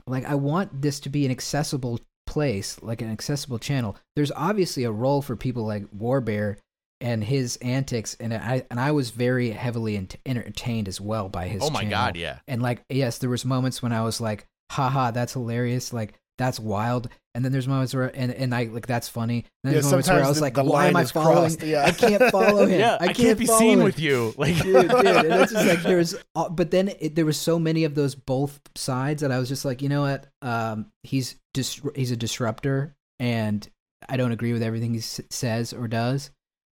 like 0.07 0.25
I 0.25 0.35
want 0.35 0.81
this 0.81 0.99
to 1.01 1.09
be 1.09 1.25
an 1.25 1.31
accessible 1.31 1.99
place, 2.25 2.81
like 2.81 3.01
an 3.01 3.11
accessible 3.11 3.59
channel. 3.59 3.95
There's 4.15 4.31
obviously 4.31 4.83
a 4.83 4.91
role 4.91 5.21
for 5.21 5.35
people 5.35 5.65
like 5.65 5.85
Warbear 5.91 6.57
and 7.01 7.23
his 7.23 7.57
antics, 7.57 8.15
and 8.19 8.33
I 8.33 8.65
and 8.69 8.79
I 8.79 8.91
was 8.91 9.11
very 9.11 9.51
heavily 9.51 9.97
ent- 9.97 10.17
entertained 10.25 10.87
as 10.87 10.99
well 10.99 11.29
by 11.29 11.47
his. 11.47 11.61
Oh 11.63 11.69
my 11.69 11.81
channel. 11.81 11.91
god, 11.91 12.15
yeah. 12.15 12.39
And 12.47 12.61
like, 12.61 12.83
yes, 12.89 13.17
there 13.17 13.29
was 13.29 13.45
moments 13.45 13.81
when 13.81 13.93
I 13.93 14.03
was 14.03 14.19
like, 14.21 14.45
haha, 14.71 15.11
that's 15.11 15.33
hilarious, 15.33 15.93
like 15.93 16.13
that's 16.37 16.59
wild. 16.59 17.09
And 17.35 17.43
then 17.43 17.51
there's 17.51 17.67
moments 17.67 17.93
where 17.95 18.15
and 18.15 18.31
and 18.31 18.53
I 18.53 18.65
like 18.65 18.85
that's 18.85 19.09
funny. 19.09 19.37
And 19.37 19.43
then 19.63 19.71
Yeah, 19.73 19.81
there's 19.81 19.85
moments 19.85 20.07
where 20.09 20.17
I 20.17 20.19
sometimes 20.21 20.29
was 20.29 20.37
the- 20.37 20.43
like, 20.43 20.53
the 20.53 20.63
why 20.63 20.85
am 20.87 20.93
line 20.93 21.01
I 21.01 21.03
is 21.05 21.11
following? 21.11 21.35
crossed, 21.37 21.63
yeah. 21.63 21.85
I 21.85 21.91
can't 21.91 22.23
follow 22.31 22.65
him. 22.67 22.79
Yeah, 22.79 22.97
I 22.99 23.05
I, 23.05 23.13
can't, 23.13 23.39
be 23.39 23.45
follow 23.47 23.59
seen 23.59 23.79
him 23.79 23.83
with 23.85 23.99
you. 23.99 24.33
Like, 24.37 24.55
dude, 24.61 24.89
dude. 24.89 25.05
And 25.05 25.25
it's 25.41 25.51
just 25.51 25.67
like 25.67 25.81
there's, 25.83 26.15
but 26.51 26.69
then 26.71 26.91
it, 26.99 27.15
there 27.15 27.25
was 27.25 27.37
so 27.37 27.57
many 27.57 27.83
of 27.85 27.95
those 27.95 28.13
both 28.15 28.59
sides 28.75 29.21
that 29.21 29.31
I 29.31 29.39
was 29.39 29.49
just 29.49 29.65
like, 29.65 29.81
you 29.81 29.89
know 29.89 30.01
what? 30.01 30.27
Um, 30.43 30.87
he's 31.03 31.35
dis- 31.53 31.81
he's 31.95 32.11
a 32.11 32.17
disruptor, 32.17 32.95
and 33.19 33.67
I 34.07 34.17
don't 34.17 34.31
agree 34.31 34.53
with 34.53 34.61
everything 34.63 34.93
he 34.93 34.99
s- 34.99 35.21
says 35.31 35.73
or 35.73 35.87
does, 35.87 36.29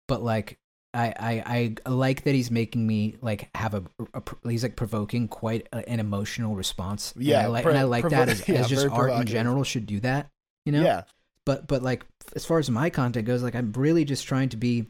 but 0.07 0.21
like. 0.23 0.57
I, 0.93 1.13
I, 1.45 1.75
I 1.85 1.89
like 1.89 2.23
that 2.23 2.35
he's 2.35 2.51
making 2.51 2.85
me 2.85 3.15
like 3.21 3.49
have 3.55 3.73
a, 3.73 3.83
a 4.13 4.21
he's 4.49 4.63
like 4.63 4.75
provoking 4.75 5.27
quite 5.29 5.67
a, 5.71 5.87
an 5.89 5.99
emotional 5.99 6.55
response. 6.55 7.13
And 7.13 7.23
Yeah, 7.23 7.43
I 7.43 7.45
like 7.47 7.63
pro- 7.63 7.71
and 7.71 7.79
I 7.79 7.83
like 7.83 8.01
provo- 8.01 8.17
that 8.17 8.29
as, 8.29 8.45
yeah, 8.47 8.55
as 8.59 8.67
just 8.69 8.87
art 8.87 9.11
in 9.11 9.25
general 9.25 9.63
should 9.63 9.85
do 9.85 9.99
that. 10.01 10.29
You 10.65 10.73
know, 10.73 10.83
Yeah. 10.83 11.03
but 11.45 11.67
but 11.67 11.81
like 11.81 12.05
as 12.35 12.45
far 12.45 12.59
as 12.59 12.69
my 12.69 12.89
content 12.89 13.25
goes 13.25 13.41
like 13.43 13.55
i'm 13.55 13.71
really 13.73 14.05
just 14.05 14.25
trying 14.27 14.49
to 14.49 14.57
be 14.57 14.85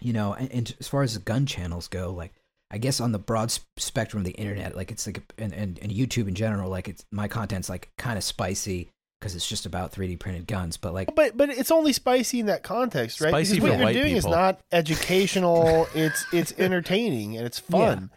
you 0.00 0.12
know 0.12 0.32
and, 0.32 0.50
and 0.50 0.76
as 0.80 0.88
far 0.88 1.02
as 1.02 1.14
the 1.14 1.20
gun 1.20 1.44
channels 1.46 1.86
go 1.86 2.12
like 2.12 2.32
i 2.70 2.78
guess 2.78 2.98
on 3.00 3.12
the 3.12 3.18
broad 3.18 3.52
spectrum 3.76 4.20
of 4.22 4.24
the 4.24 4.32
internet 4.32 4.74
like 4.74 4.90
it's 4.90 5.06
like 5.06 5.20
and, 5.38 5.52
and, 5.52 5.78
and 5.82 5.92
youtube 5.92 6.26
in 6.28 6.34
general 6.34 6.70
like 6.70 6.88
it's 6.88 7.04
my 7.12 7.28
content's 7.28 7.68
like 7.68 7.90
kind 7.98 8.16
of 8.16 8.24
spicy 8.24 8.88
because 9.26 9.34
it's 9.34 9.48
just 9.48 9.66
about 9.66 9.90
3D 9.92 10.18
printed 10.20 10.46
guns. 10.46 10.76
But 10.76 10.94
like, 10.94 11.12
But 11.16 11.36
but 11.36 11.50
it's 11.50 11.72
only 11.72 11.92
spicy 11.92 12.38
in 12.38 12.46
that 12.46 12.62
context, 12.62 13.20
right? 13.20 13.30
Spicy 13.30 13.54
because 13.56 13.66
for 13.68 13.72
what 13.72 13.78
you're 13.78 13.86
white 13.86 13.92
doing 13.94 14.16
is 14.16 14.24
not 14.26 14.60
educational. 14.72 15.88
it's 15.94 16.24
it's 16.32 16.52
entertaining 16.58 17.36
and 17.36 17.44
it's 17.44 17.58
fun. 17.58 18.10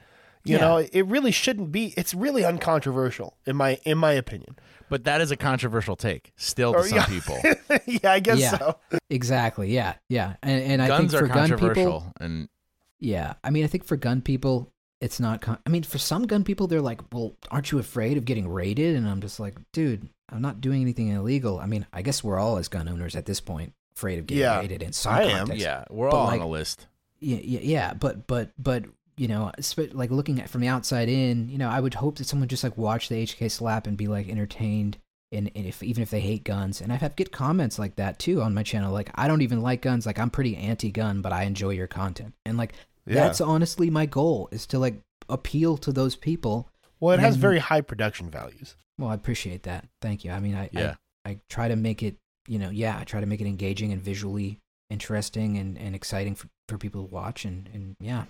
You 0.43 0.55
Yeah. 0.55 0.61
know, 0.61 0.77
it 0.77 1.05
really 1.07 1.31
shouldn't 1.31 1.71
be. 1.71 1.93
It's 1.97 2.13
really 2.13 2.45
uncontroversial 2.45 3.35
in 3.47 3.55
my 3.55 3.79
in 3.85 3.97
my 3.97 4.11
opinion. 4.13 4.57
But 4.89 5.03
that 5.05 5.19
is 5.21 5.31
a 5.31 5.35
controversial 5.35 5.95
take 5.95 6.31
still 6.35 6.73
to 6.73 6.79
Or, 6.79 6.83
some 6.87 6.97
yeah. 6.99 7.05
people. 7.05 7.39
yeah, 7.85 8.11
I 8.11 8.19
guess 8.19 8.39
Yeah. 8.39 8.57
so. 8.57 8.79
exactly, 9.09 9.73
yeah, 9.73 9.95
yeah. 10.09 10.35
And 10.43 10.61
and 10.63 10.81
I 10.81 10.87
Guns 10.87 11.11
think 11.11 11.23
are 11.23 11.27
for 11.27 11.33
gun 11.33 11.57
people, 11.75 12.13
and 12.19 12.49
yeah. 12.99 13.33
I 13.43 13.49
mean, 13.49 13.63
I 13.63 13.67
think 13.67 13.83
for 13.83 13.97
gun 13.97 14.21
people, 14.21 14.71
it's 15.01 15.19
not. 15.19 15.41
Con- 15.41 15.59
I 15.65 15.69
mean, 15.69 15.83
for 15.83 15.97
some 15.97 16.27
gun 16.27 16.43
people, 16.43 16.67
they're 16.67 16.81
like, 16.81 17.01
"Well, 17.13 17.33
aren't 17.51 17.71
you 17.71 17.79
afraid 17.79 18.17
of 18.17 18.25
getting 18.25 18.47
raided?" 18.47 18.95
And 18.95 19.07
I'm 19.07 19.21
just 19.21 19.39
like, 19.39 19.55
"Dude, 19.71 20.09
I'm 20.29 20.41
not 20.41 20.61
doing 20.61 20.81
anything 20.81 21.07
illegal." 21.09 21.59
I 21.59 21.65
mean, 21.65 21.85
I 21.93 22.01
guess 22.01 22.23
we're 22.23 22.39
all 22.39 22.57
as 22.57 22.67
gun 22.67 22.87
owners 22.87 23.15
at 23.15 23.25
this 23.25 23.39
point 23.39 23.73
afraid 23.95 24.19
of 24.19 24.27
getting 24.27 24.41
Yeah, 24.43 24.59
raided 24.59 24.81
in 24.83 24.93
some 24.93 25.13
I 25.13 25.23
am. 25.23 25.51
yeah, 25.53 25.83
we're 25.89 26.09
But, 26.09 26.17
all 26.17 26.27
like, 26.27 26.39
on 26.41 26.47
a 26.47 26.49
list. 26.49 26.87
yeah, 27.19 27.39
yeah, 27.43 27.59
yeah. 27.63 27.93
But 27.93 28.27
but 28.27 28.51
but 28.57 28.85
you 29.17 29.27
know, 29.27 29.51
like 29.93 30.11
looking 30.11 30.39
at 30.39 30.49
from 30.49 30.61
the 30.61 30.67
outside 30.69 31.09
in, 31.09 31.49
you 31.49 31.57
know, 31.57 31.69
I 31.69 31.79
would 31.81 31.93
hope 31.95 32.17
that 32.17 32.27
someone 32.27 32.47
just 32.47 32.63
like 32.63 32.77
watch 32.77 33.09
the 33.09 33.21
HK 33.25 33.49
slap 33.51 33.85
and 33.87 33.97
be 33.97 34.07
like 34.07 34.29
entertained. 34.29 34.97
And, 35.31 35.51
and 35.55 35.65
if 35.67 35.83
even 35.83 36.01
if 36.01 36.09
they 36.09 36.21
hate 36.21 36.43
guns, 36.43 36.81
and 36.81 36.91
I 36.91 36.95
have 36.95 37.15
get 37.15 37.31
comments 37.31 37.77
like 37.77 37.97
that 37.97 38.17
too 38.17 38.41
on 38.41 38.53
my 38.55 38.63
channel, 38.63 38.91
like 38.91 39.11
I 39.13 39.27
don't 39.27 39.43
even 39.43 39.61
like 39.61 39.81
guns, 39.81 40.05
like 40.07 40.17
I'm 40.17 40.31
pretty 40.31 40.55
anti-gun, 40.55 41.21
but 41.21 41.31
I 41.31 41.43
enjoy 41.43 41.69
your 41.71 41.85
content, 41.85 42.33
and 42.47 42.57
like 42.57 42.73
Yeah. 43.09 43.15
that's 43.15 43.41
honestly 43.41 43.89
my 43.89 44.05
goal 44.05 44.47
is 44.51 44.65
to 44.67 44.79
like 44.79 45.01
appeal 45.27 45.77
to 45.77 45.91
those 45.91 46.15
people. 46.15 46.69
well, 46.99 47.13
it 47.13 47.19
has 47.19 47.35
very 47.35 47.59
high 47.59 47.81
production 47.81 48.29
values. 48.29 48.75
Well, 48.97 49.09
I 49.09 49.15
appreciate 49.15 49.63
that. 49.63 49.87
Thank 50.01 50.23
you. 50.23 50.31
I 50.31 50.39
mean, 50.39 50.55
I 50.55 50.69
Yeah. 50.71 50.95
I, 51.25 51.31
I 51.31 51.39
try 51.49 51.67
to 51.67 51.75
make 51.75 52.03
it, 52.03 52.15
you 52.47 52.59
know, 52.59 52.69
yeah, 52.69 52.97
I 52.99 53.03
try 53.03 53.19
to 53.19 53.25
make 53.25 53.41
it 53.41 53.47
engaging 53.47 53.91
and 53.91 54.01
visually 54.01 54.59
interesting 54.89 55.57
and, 55.57 55.77
and 55.77 55.95
exciting 55.95 56.35
for, 56.35 56.47
for 56.67 56.77
people 56.77 57.05
to 57.05 57.13
watch, 57.13 57.45
and 57.45 57.69
and 57.73 57.95
yeah, 57.99 58.25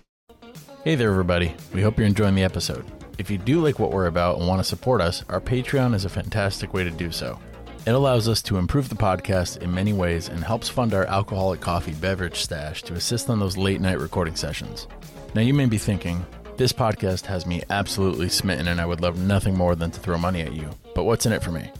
Hey 0.84 0.94
there, 0.94 1.10
everybody. 1.10 1.54
We 1.74 1.82
hope 1.82 1.98
you're 1.98 2.06
enjoying 2.06 2.34
the 2.34 2.42
episode. 2.44 2.84
If 3.18 3.30
you 3.30 3.38
do 3.38 3.60
like 3.60 3.78
what 3.78 3.92
we're 3.92 4.06
about 4.06 4.38
and 4.38 4.48
want 4.48 4.60
to 4.60 4.64
support 4.64 5.00
us, 5.00 5.24
our 5.28 5.40
Patreon 5.40 5.94
is 5.94 6.04
a 6.04 6.08
fantastic 6.08 6.72
way 6.72 6.84
to 6.84 6.90
do 6.90 7.12
so. 7.12 7.38
It 7.86 7.92
allows 7.92 8.28
us 8.28 8.42
to 8.42 8.58
improve 8.58 8.90
the 8.90 8.94
podcast 8.94 9.62
in 9.62 9.74
many 9.74 9.94
ways 9.94 10.28
and 10.28 10.44
helps 10.44 10.68
fund 10.68 10.92
our 10.92 11.06
alcoholic 11.06 11.60
coffee 11.60 11.94
beverage 11.94 12.36
stash 12.36 12.82
to 12.82 12.94
assist 12.94 13.30
on 13.30 13.40
those 13.40 13.56
late 13.56 13.80
night 13.80 13.98
recording 13.98 14.36
sessions. 14.36 14.86
Now, 15.34 15.40
you 15.40 15.54
may 15.54 15.64
be 15.64 15.78
thinking, 15.78 16.26
this 16.58 16.74
podcast 16.74 17.24
has 17.24 17.46
me 17.46 17.62
absolutely 17.70 18.28
smitten 18.28 18.68
and 18.68 18.82
I 18.82 18.86
would 18.86 19.00
love 19.00 19.18
nothing 19.18 19.56
more 19.56 19.74
than 19.74 19.90
to 19.92 19.98
throw 19.98 20.18
money 20.18 20.42
at 20.42 20.52
you. 20.52 20.68
But 20.94 21.04
what's 21.04 21.24
in 21.24 21.32
it 21.32 21.42
for 21.42 21.52
me? 21.52 21.70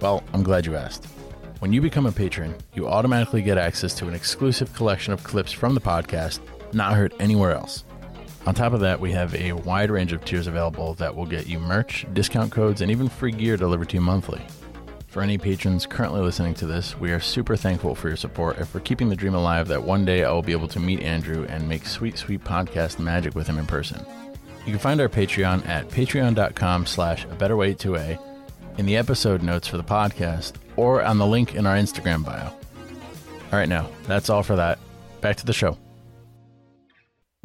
Well, 0.00 0.24
I'm 0.32 0.42
glad 0.42 0.66
you 0.66 0.74
asked. 0.74 1.06
When 1.60 1.72
you 1.72 1.80
become 1.80 2.06
a 2.06 2.12
patron, 2.12 2.56
you 2.74 2.88
automatically 2.88 3.40
get 3.40 3.56
access 3.56 3.94
to 3.94 4.08
an 4.08 4.14
exclusive 4.14 4.74
collection 4.74 5.12
of 5.12 5.22
clips 5.22 5.52
from 5.52 5.74
the 5.74 5.80
podcast 5.80 6.40
not 6.72 6.94
heard 6.94 7.14
anywhere 7.20 7.52
else. 7.52 7.84
On 8.44 8.54
top 8.54 8.72
of 8.72 8.80
that, 8.80 9.00
we 9.00 9.12
have 9.12 9.34
a 9.36 9.52
wide 9.52 9.90
range 9.90 10.12
of 10.12 10.24
tiers 10.24 10.48
available 10.48 10.94
that 10.94 11.14
will 11.14 11.24
get 11.26 11.46
you 11.46 11.60
merch, 11.60 12.04
discount 12.12 12.50
codes, 12.50 12.80
and 12.80 12.90
even 12.90 13.08
free 13.08 13.32
gear 13.32 13.56
delivered 13.56 13.88
to 13.90 13.96
you 13.96 14.02
monthly. 14.02 14.44
For 15.14 15.22
any 15.22 15.38
patrons 15.38 15.86
currently 15.86 16.20
listening 16.22 16.54
to 16.54 16.66
this, 16.66 16.98
we 16.98 17.12
are 17.12 17.20
super 17.20 17.54
thankful 17.54 17.94
for 17.94 18.08
your 18.08 18.16
support 18.16 18.58
and 18.58 18.68
for 18.68 18.80
keeping 18.80 19.08
the 19.08 19.14
dream 19.14 19.36
alive 19.36 19.68
that 19.68 19.84
one 19.84 20.04
day 20.04 20.24
I 20.24 20.32
will 20.32 20.42
be 20.42 20.50
able 20.50 20.66
to 20.66 20.80
meet 20.80 21.02
Andrew 21.02 21.46
and 21.48 21.68
make 21.68 21.86
sweet, 21.86 22.18
sweet 22.18 22.42
podcast 22.42 22.98
magic 22.98 23.36
with 23.36 23.46
him 23.46 23.56
in 23.56 23.64
person. 23.64 24.04
You 24.66 24.72
can 24.72 24.80
find 24.80 25.00
our 25.00 25.08
Patreon 25.08 25.68
at 25.68 25.88
patreon.com 25.88 26.86
slash 26.86 27.26
a 27.26 27.34
better 27.36 27.56
way 27.56 27.74
to 27.74 27.94
a 27.94 28.18
in 28.76 28.86
the 28.86 28.96
episode 28.96 29.44
notes 29.44 29.68
for 29.68 29.76
the 29.76 29.84
podcast 29.84 30.54
or 30.74 31.00
on 31.00 31.18
the 31.18 31.26
link 31.28 31.54
in 31.54 31.64
our 31.64 31.76
Instagram 31.76 32.24
bio. 32.24 32.46
All 32.46 33.58
right, 33.60 33.68
now 33.68 33.88
that's 34.08 34.30
all 34.30 34.42
for 34.42 34.56
that. 34.56 34.80
Back 35.20 35.36
to 35.36 35.46
the 35.46 35.52
show. 35.52 35.78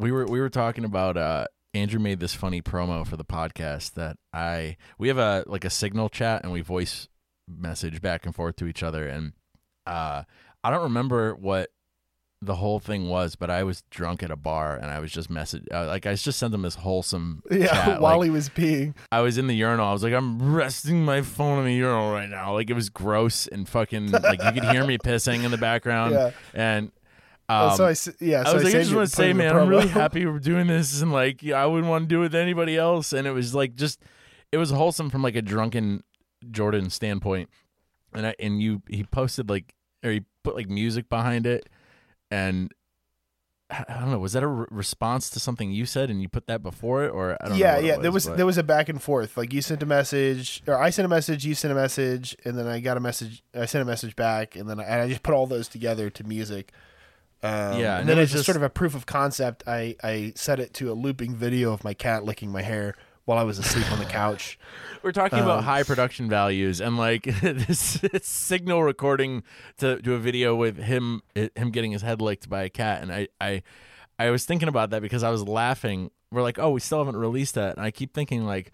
We 0.00 0.10
were 0.10 0.26
we 0.26 0.40
were 0.40 0.50
talking 0.50 0.84
about 0.84 1.16
uh 1.16 1.46
Andrew 1.72 2.00
made 2.00 2.18
this 2.18 2.34
funny 2.34 2.62
promo 2.62 3.06
for 3.06 3.16
the 3.16 3.24
podcast 3.24 3.92
that 3.92 4.16
I 4.32 4.76
we 4.98 5.06
have 5.06 5.18
a 5.18 5.44
like 5.46 5.64
a 5.64 5.70
signal 5.70 6.08
chat 6.08 6.42
and 6.42 6.52
we 6.52 6.62
voice 6.62 7.06
message 7.58 8.00
back 8.00 8.24
and 8.26 8.34
forth 8.34 8.56
to 8.56 8.66
each 8.66 8.82
other 8.82 9.06
and 9.08 9.32
uh 9.86 10.22
I 10.62 10.70
don't 10.70 10.82
remember 10.82 11.34
what 11.34 11.70
the 12.42 12.54
whole 12.54 12.80
thing 12.80 13.08
was, 13.10 13.36
but 13.36 13.50
I 13.50 13.64
was 13.64 13.82
drunk 13.90 14.22
at 14.22 14.30
a 14.30 14.36
bar 14.36 14.74
and 14.76 14.86
I 14.90 14.98
was 15.00 15.12
just 15.12 15.28
message 15.28 15.64
uh, 15.72 15.86
like 15.86 16.06
I 16.06 16.14
just 16.14 16.38
sent 16.38 16.54
him 16.54 16.62
this 16.62 16.74
wholesome 16.76 17.42
Yeah, 17.50 17.66
chat, 17.66 18.00
while 18.00 18.18
like, 18.18 18.24
he 18.24 18.30
was 18.30 18.48
peeing. 18.48 18.94
I 19.12 19.20
was 19.20 19.36
in 19.36 19.46
the 19.46 19.54
urinal. 19.54 19.86
I 19.86 19.92
was 19.92 20.02
like, 20.02 20.14
I'm 20.14 20.54
resting 20.54 21.04
my 21.04 21.20
phone 21.20 21.58
in 21.58 21.64
the 21.66 21.74
urinal 21.74 22.12
right 22.12 22.28
now. 22.30 22.54
Like 22.54 22.70
it 22.70 22.74
was 22.74 22.88
gross 22.88 23.46
and 23.46 23.68
fucking 23.68 24.12
like 24.12 24.42
you 24.42 24.52
could 24.52 24.64
hear 24.70 24.86
me 24.86 24.96
pissing 24.96 25.44
in 25.44 25.50
the 25.50 25.58
background. 25.58 26.14
Yeah. 26.14 26.30
And 26.54 26.92
Oh, 27.52 27.70
um, 27.70 27.76
so 27.76 27.86
I 27.86 27.90
s- 27.90 28.08
yeah. 28.20 28.44
So 28.44 28.50
I 28.50 28.54
was 28.54 28.62
like, 28.64 28.74
I 28.76 28.78
just 28.78 28.94
want 28.94 29.08
to 29.10 29.14
say, 29.16 29.32
man, 29.32 29.56
I'm 29.56 29.68
really 29.68 29.88
happy 30.02 30.24
we're 30.24 30.38
doing 30.38 30.68
this, 30.68 31.02
and 31.02 31.12
like, 31.12 31.42
yeah, 31.42 31.60
I 31.60 31.66
wouldn't 31.66 31.88
want 31.90 32.04
to 32.04 32.08
do 32.08 32.20
it 32.20 32.22
with 32.22 32.34
anybody 32.36 32.76
else. 32.76 33.12
And 33.12 33.26
it 33.26 33.32
was 33.32 33.56
like 33.56 33.74
just, 33.74 34.00
it 34.52 34.56
was 34.56 34.70
wholesome 34.70 35.10
from 35.10 35.22
like 35.22 35.34
a 35.34 35.42
drunken 35.42 36.04
Jordan 36.50 36.90
standpoint. 36.90 37.48
And 38.12 38.26
I 38.26 38.34
and 38.38 38.60
you, 38.60 38.82
he 38.88 39.04
posted 39.04 39.48
like, 39.48 39.74
or 40.04 40.10
he 40.10 40.22
put 40.42 40.56
like 40.56 40.68
music 40.68 41.08
behind 41.08 41.46
it, 41.46 41.68
and 42.30 42.72
I 43.70 44.00
don't 44.00 44.10
know, 44.10 44.18
was 44.18 44.32
that 44.32 44.42
a 44.42 44.48
re- 44.48 44.66
response 44.70 45.30
to 45.30 45.38
something 45.38 45.70
you 45.70 45.86
said, 45.86 46.10
and 46.10 46.20
you 46.20 46.28
put 46.28 46.48
that 46.48 46.60
before 46.60 47.04
it, 47.04 47.10
or 47.10 47.36
I 47.40 47.48
don't 47.48 47.58
know. 47.58 47.64
yeah, 47.64 47.76
it 47.76 47.84
yeah. 47.84 47.96
there 47.98 48.10
was 48.10 48.26
but- 48.26 48.36
there 48.36 48.46
was 48.46 48.58
a 48.58 48.64
back 48.64 48.88
and 48.88 49.00
forth. 49.00 49.36
Like 49.36 49.52
you 49.52 49.62
sent 49.62 49.80
a 49.82 49.86
message, 49.86 50.62
or 50.66 50.76
I 50.76 50.90
sent 50.90 51.06
a 51.06 51.08
message, 51.08 51.44
you 51.46 51.54
sent 51.54 51.70
a 51.70 51.76
message, 51.76 52.36
and 52.44 52.58
then 52.58 52.66
I 52.66 52.80
got 52.80 52.96
a 52.96 53.00
message. 53.00 53.44
I 53.54 53.66
sent 53.66 53.82
a 53.82 53.84
message 53.84 54.16
back, 54.16 54.56
and 54.56 54.68
then 54.68 54.80
I, 54.80 54.82
and 54.84 55.02
I 55.02 55.08
just 55.08 55.22
put 55.22 55.34
all 55.34 55.46
those 55.46 55.68
together 55.68 56.10
to 56.10 56.24
music. 56.24 56.72
Um, 57.44 57.78
Yeah, 57.78 57.92
and 57.92 58.00
and 58.00 58.08
then 58.08 58.18
it 58.18 58.22
as 58.22 58.32
was 58.32 58.40
a 58.40 58.44
sort 58.44 58.56
of 58.56 58.64
a 58.64 58.70
proof 58.70 58.96
of 58.96 59.06
concept, 59.06 59.62
I 59.68 59.94
I 60.02 60.32
set 60.34 60.58
it 60.58 60.74
to 60.74 60.90
a 60.90 60.94
looping 60.94 61.36
video 61.36 61.72
of 61.72 61.84
my 61.84 61.94
cat 61.94 62.24
licking 62.24 62.50
my 62.50 62.62
hair 62.62 62.96
while 63.30 63.38
I 63.38 63.44
was 63.44 63.60
asleep 63.60 63.90
on 63.92 64.00
the 64.00 64.04
couch. 64.06 64.58
We're 65.04 65.12
talking 65.12 65.38
about 65.38 65.58
Um, 65.60 65.64
high 65.64 65.84
production 65.84 66.28
values 66.28 66.80
and 66.80 66.96
like 66.98 67.22
this, 67.40 68.02
signal 68.22 68.82
recording 68.82 69.44
to, 69.78 70.02
do 70.02 70.14
a 70.14 70.18
video 70.18 70.56
with 70.56 70.76
him 70.76 71.22
him 71.34 71.70
getting 71.70 71.92
his 71.92 72.02
head 72.02 72.20
licked 72.20 72.48
by 72.50 72.64
a 72.64 72.68
cat, 72.68 73.02
and 73.02 73.12
I 73.12 73.28
I 73.40 73.62
I 74.18 74.30
was 74.30 74.44
thinking 74.44 74.68
about 74.68 74.90
that 74.90 75.00
because 75.00 75.22
I 75.22 75.30
was 75.30 75.46
laughing. 75.46 76.10
We're 76.32 76.42
like, 76.42 76.58
oh, 76.58 76.70
we 76.70 76.80
still 76.80 76.98
haven't 76.98 77.16
released 77.16 77.54
that, 77.54 77.76
and 77.76 77.86
I 77.86 77.92
keep 77.92 78.12
thinking 78.12 78.44
like, 78.46 78.72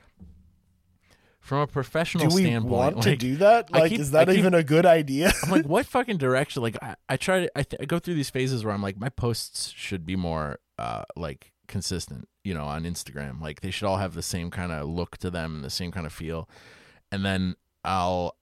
from 1.41 1.59
a 1.59 1.67
professional 1.67 2.27
Do 2.29 2.35
we 2.35 2.43
standpoint, 2.45 2.97
want 2.97 3.03
to 3.03 3.15
do 3.17 3.37
that? 3.37 3.71
Like, 3.71 3.91
keep- 3.91 4.01
is 4.01 4.11
that 4.13 4.27
keep- 4.29 4.39
even 4.39 4.55
a 4.55 4.65
good 4.65 4.87
idea? 4.87 5.33
I'm 5.45 5.51
like, 5.51 5.67
what 5.75 5.85
fucking 5.87 6.17
direction? 6.17 6.63
Like, 6.63 6.77
I, 6.83 6.97
I 7.09 7.17
try 7.17 7.41
to, 7.45 7.59
I, 7.59 7.63
th- 7.63 7.81
I 7.81 7.85
go 7.85 7.99
through 7.99 8.15
these 8.15 8.31
phases 8.31 8.65
where 8.65 8.75
I'm 8.75 8.83
like, 8.83 8.99
my 8.99 9.11
posts 9.11 9.71
should 9.77 10.05
be 10.05 10.17
more, 10.17 10.59
uh, 10.79 11.05
like 11.15 11.53
consistent, 11.67 12.29
you 12.45 12.55
know, 12.55 12.65
on 12.65 12.85
Instagram. 12.85 13.41
Like, 13.41 13.61
they 13.61 13.71
should 13.71 13.87
all 13.87 13.99
have 13.99 14.15
the 14.15 14.23
same 14.23 14.51
kind 14.51 14.73
of 14.73 14.89
look 14.89 15.19
to 15.19 15.31
them, 15.31 15.57
and 15.57 15.65
the 15.65 15.71
same 15.71 15.93
kind 15.93 16.07
of 16.07 16.13
feel. 16.13 16.49
And 17.13 17.25
then 17.25 17.57
I'll, 17.85 18.37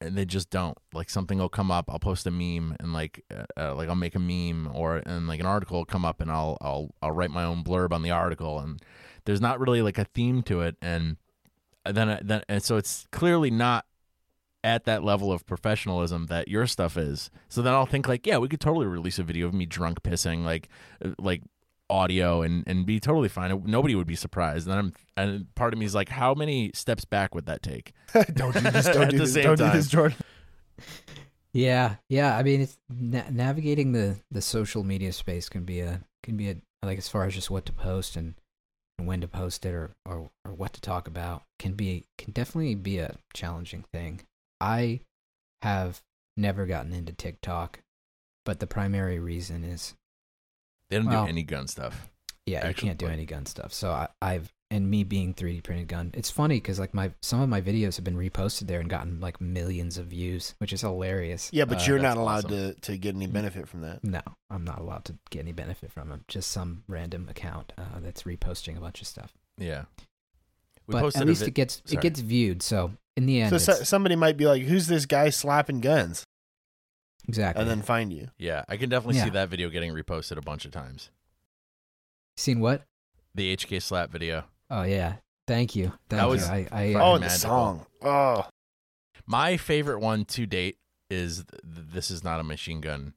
and 0.00 0.16
they 0.16 0.24
just 0.24 0.50
don't. 0.50 0.78
Like, 0.92 1.10
something 1.10 1.38
will 1.38 1.48
come 1.48 1.70
up. 1.70 1.90
I'll 1.90 1.98
post 1.98 2.26
a 2.26 2.30
meme, 2.30 2.76
and 2.80 2.92
like, 2.92 3.24
uh, 3.34 3.44
uh, 3.56 3.74
like 3.74 3.88
I'll 3.88 3.94
make 3.94 4.14
a 4.14 4.18
meme, 4.18 4.70
or 4.74 5.02
and 5.06 5.26
like 5.26 5.40
an 5.40 5.46
article 5.46 5.78
will 5.78 5.84
come 5.84 6.04
up, 6.04 6.20
and 6.20 6.30
I'll, 6.30 6.56
I'll, 6.60 6.94
I'll 7.02 7.12
write 7.12 7.30
my 7.30 7.44
own 7.44 7.62
blurb 7.64 7.92
on 7.92 8.02
the 8.02 8.10
article, 8.10 8.58
and 8.58 8.80
there's 9.24 9.40
not 9.40 9.60
really 9.60 9.82
like 9.82 9.98
a 9.98 10.04
theme 10.04 10.42
to 10.44 10.62
it, 10.62 10.76
and 10.80 11.16
then, 11.84 12.18
then, 12.22 12.42
and 12.48 12.62
so 12.62 12.76
it's 12.76 13.06
clearly 13.10 13.50
not 13.50 13.86
at 14.62 14.84
that 14.84 15.02
level 15.02 15.32
of 15.32 15.46
professionalism 15.46 16.26
that 16.26 16.46
your 16.46 16.66
stuff 16.66 16.98
is. 16.98 17.30
So 17.48 17.62
then 17.62 17.72
I'll 17.72 17.86
think 17.86 18.06
like, 18.06 18.26
yeah, 18.26 18.36
we 18.36 18.48
could 18.48 18.60
totally 18.60 18.86
release 18.86 19.18
a 19.18 19.22
video 19.22 19.46
of 19.46 19.54
me 19.54 19.64
drunk 19.64 20.02
pissing, 20.02 20.44
like, 20.44 20.68
uh, 21.02 21.10
like 21.18 21.42
audio, 21.90 22.42
and 22.42 22.64
and 22.66 22.86
be 22.86 23.00
totally 23.00 23.28
fine. 23.28 23.62
Nobody 23.66 23.94
would 23.94 24.06
be 24.06 24.16
surprised. 24.16 24.68
And 24.68 24.78
I'm 24.78 24.92
and 25.16 25.54
part 25.54 25.72
of 25.72 25.78
me 25.78 25.86
is 25.86 25.94
like, 25.94 26.08
how 26.08 26.34
many 26.34 26.70
steps 26.74 27.04
back 27.04 27.34
would 27.34 27.46
that 27.46 27.62
take? 27.62 27.92
don't 28.34 28.54
do 28.54 28.60
this. 28.60 28.86
Don't 28.86 28.96
At 29.02 29.10
do 29.10 29.18
the 29.18 29.24
this. 29.24 29.34
Don't 29.34 29.58
do 29.58 29.70
this, 29.70 29.88
Jordan. 29.88 30.16
Yeah, 31.52 31.96
yeah. 32.08 32.36
I 32.36 32.42
mean, 32.42 32.60
it's 32.60 32.78
na- 32.88 33.28
navigating 33.30 33.92
the 33.92 34.16
the 34.30 34.40
social 34.40 34.84
media 34.84 35.12
space 35.12 35.48
can 35.48 35.64
be 35.64 35.80
a 35.80 36.00
can 36.22 36.36
be 36.36 36.50
a 36.50 36.56
like 36.82 36.98
as 36.98 37.08
far 37.08 37.24
as 37.24 37.34
just 37.34 37.50
what 37.50 37.66
to 37.66 37.72
post 37.72 38.16
and, 38.16 38.34
and 38.98 39.06
when 39.06 39.20
to 39.20 39.28
post 39.28 39.66
it 39.66 39.74
or, 39.74 39.90
or 40.06 40.30
or 40.44 40.52
what 40.52 40.72
to 40.74 40.80
talk 40.80 41.08
about 41.08 41.42
can 41.58 41.74
be 41.74 42.04
can 42.18 42.32
definitely 42.32 42.74
be 42.74 42.98
a 42.98 43.16
challenging 43.34 43.84
thing. 43.92 44.20
I 44.60 45.00
have 45.62 46.00
never 46.36 46.66
gotten 46.66 46.92
into 46.92 47.12
TikTok, 47.12 47.80
but 48.44 48.60
the 48.60 48.66
primary 48.66 49.18
reason 49.18 49.64
is 49.64 49.94
They 50.90 50.96
don't 50.96 51.06
Well, 51.06 51.24
do 51.24 51.28
any 51.30 51.42
gun 51.44 51.66
stuff. 51.68 52.08
yeah, 52.46 52.58
Actually, 52.58 52.68
you 52.68 52.90
can't 52.90 52.98
do 52.98 53.06
any 53.06 53.24
gun 53.26 53.46
stuff. 53.46 53.72
So 53.72 53.90
I, 53.90 54.08
I've 54.20 54.52
and 54.72 54.88
me 54.88 55.02
being 55.02 55.34
3D 55.34 55.64
printed 55.64 55.88
gun. 55.88 56.12
It's 56.14 56.30
funny 56.30 56.56
because 56.56 56.78
like 56.78 56.94
my 56.94 57.10
some 57.22 57.40
of 57.40 57.48
my 57.48 57.60
videos 57.60 57.96
have 57.96 58.04
been 58.04 58.16
reposted 58.16 58.68
there 58.68 58.78
and 58.78 58.88
gotten 58.88 59.18
like 59.20 59.40
millions 59.40 59.98
of 59.98 60.06
views, 60.06 60.54
which 60.58 60.72
is 60.72 60.82
hilarious. 60.82 61.50
Yeah, 61.52 61.64
but 61.64 61.78
Uh, 61.78 61.84
you're 61.86 61.98
not 61.98 62.16
allowed 62.18 62.44
awesome. 62.44 62.74
to 62.74 62.80
to 62.82 62.96
get 62.98 63.14
any 63.16 63.26
benefit 63.26 63.66
from 63.68 63.80
that. 63.80 64.04
No, 64.04 64.20
I'm 64.48 64.62
not 64.64 64.78
allowed 64.78 65.04
to 65.06 65.16
get 65.30 65.40
any 65.40 65.52
benefit 65.52 65.90
from 65.90 66.08
them. 66.08 66.24
Just 66.28 66.50
some 66.52 66.84
random 66.86 67.28
account 67.28 67.72
uh, 67.78 67.98
that's 68.00 68.22
reposting 68.22 68.76
a 68.76 68.80
bunch 68.80 69.00
of 69.00 69.08
stuff. 69.08 69.32
Yeah. 69.58 69.86
We 70.86 70.92
but 70.92 71.16
at 71.16 71.26
least 71.26 71.40
vid- 71.40 71.48
it 71.48 71.54
gets 71.54 71.82
sorry. 71.84 71.98
it 71.98 72.02
gets 72.02 72.20
viewed. 72.20 72.62
So 72.62 72.92
in 73.16 73.26
the 73.26 73.40
end, 73.42 73.50
So, 73.50 73.58
so 73.58 73.82
somebody 73.84 74.14
might 74.16 74.36
be 74.36 74.46
like, 74.46 74.62
"Who's 74.62 74.86
this 74.86 75.04
guy 75.06 75.30
slapping 75.30 75.80
guns?" 75.80 76.24
Exactly. 77.28 77.60
and 77.60 77.70
then 77.70 77.82
find 77.82 78.12
you. 78.12 78.28
Yeah, 78.38 78.64
I 78.68 78.76
can 78.76 78.88
definitely 78.90 79.20
see 79.20 79.30
that 79.30 79.48
video 79.48 79.68
getting 79.70 79.92
reposted 79.92 80.36
a 80.36 80.42
bunch 80.42 80.64
of 80.64 80.72
times. 80.72 81.10
seen 82.36 82.60
what? 82.60 82.82
The 83.34 83.56
HK 83.56 83.80
slap 83.82 84.10
video. 84.10 84.44
Oh 84.70 84.82
yeah, 84.82 85.16
thank 85.46 85.74
you. 85.76 85.88
Thank 86.08 86.20
That 86.20 86.22
you. 86.24 86.28
was 86.30 86.48
I, 86.48 86.68
I 86.72 86.94
Oh, 86.94 87.18
the 87.18 87.28
song. 87.28 87.86
Oh, 88.02 88.46
My 89.26 89.56
favorite 89.56 90.00
one 90.00 90.24
to 90.26 90.46
date 90.46 90.78
is 91.10 91.44
th- 91.44 91.60
"This 91.64 92.10
Is 92.10 92.24
Not 92.24 92.40
a 92.40 92.44
Machine 92.44 92.80
Gun," 92.80 93.14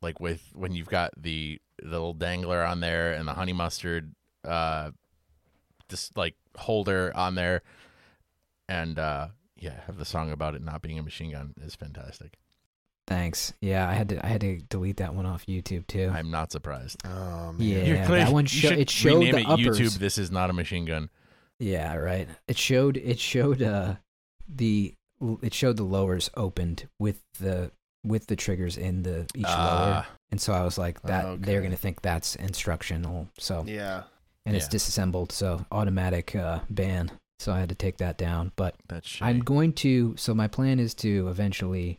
like 0.00 0.20
with 0.20 0.50
when 0.54 0.72
you've 0.72 0.88
got 0.88 1.10
the 1.16 1.60
the 1.82 1.88
little 1.90 2.14
dangler 2.14 2.62
on 2.62 2.80
there 2.80 3.12
and 3.12 3.26
the 3.26 3.34
honey 3.34 3.52
mustard, 3.52 4.14
uh, 4.44 4.90
just 5.88 6.16
like 6.16 6.36
holder 6.56 7.12
on 7.14 7.34
there, 7.34 7.62
and 8.68 8.98
uh, 8.98 9.28
yeah, 9.56 9.80
have 9.86 9.98
the 9.98 10.04
song 10.04 10.30
about 10.30 10.54
it 10.54 10.62
not 10.62 10.80
being 10.82 10.98
a 10.98 11.02
machine 11.02 11.32
gun 11.32 11.54
is 11.62 11.74
fantastic. 11.74 12.38
Thanks. 13.06 13.52
Yeah, 13.60 13.88
I 13.88 13.92
had 13.94 14.08
to 14.10 14.24
I 14.24 14.28
had 14.28 14.40
to 14.42 14.58
delete 14.68 14.98
that 14.98 15.14
one 15.14 15.26
off 15.26 15.46
YouTube 15.46 15.86
too. 15.86 16.10
I'm 16.12 16.30
not 16.30 16.52
surprised. 16.52 17.00
oh 17.06 17.52
man. 17.52 17.56
Yeah. 17.60 17.84
You're 17.84 18.04
clear- 18.06 18.24
that 18.24 18.32
one 18.32 18.44
you 18.44 18.48
sho- 18.48 18.68
should 18.70 18.78
it 18.78 18.90
showed 18.90 19.18
rename 19.18 19.32
the 19.32 19.40
it 19.40 19.46
uppers. 19.48 19.78
YouTube. 19.80 19.98
This 19.98 20.18
is 20.18 20.30
not 20.30 20.50
a 20.50 20.52
machine 20.52 20.84
gun. 20.84 21.10
Yeah, 21.58 21.94
right. 21.96 22.28
It 22.48 22.56
showed 22.56 22.96
it 22.96 23.18
showed 23.18 23.62
uh 23.62 23.96
the 24.48 24.94
it 25.42 25.54
showed 25.54 25.76
the 25.76 25.84
lowers 25.84 26.30
opened 26.36 26.88
with 26.98 27.20
the 27.38 27.70
with 28.04 28.26
the 28.26 28.34
triggers 28.34 28.76
in 28.76 29.04
the 29.04 29.26
each 29.36 29.44
lower, 29.44 29.52
Uh, 29.52 30.04
and 30.32 30.40
so 30.40 30.52
I 30.52 30.64
was 30.64 30.76
like 30.76 31.00
that 31.02 31.42
they're 31.42 31.62
gonna 31.62 31.76
think 31.76 32.02
that's 32.02 32.34
instructional. 32.36 33.28
So 33.38 33.62
Yeah. 33.66 34.02
and 34.44 34.56
it's 34.56 34.66
Yeah. 34.66 34.70
disassembled, 34.70 35.30
so 35.30 35.64
automatic 35.70 36.34
uh, 36.34 36.60
ban. 36.68 37.12
So 37.38 37.52
I 37.52 37.60
had 37.60 37.68
to 37.68 37.74
take 37.76 37.98
that 37.98 38.18
down, 38.18 38.50
but 38.56 38.74
that's. 38.88 39.18
I'm 39.20 39.40
going 39.40 39.72
to. 39.74 40.14
So 40.16 40.32
my 40.34 40.46
plan 40.48 40.78
is 40.80 40.94
to 40.94 41.28
eventually, 41.28 41.98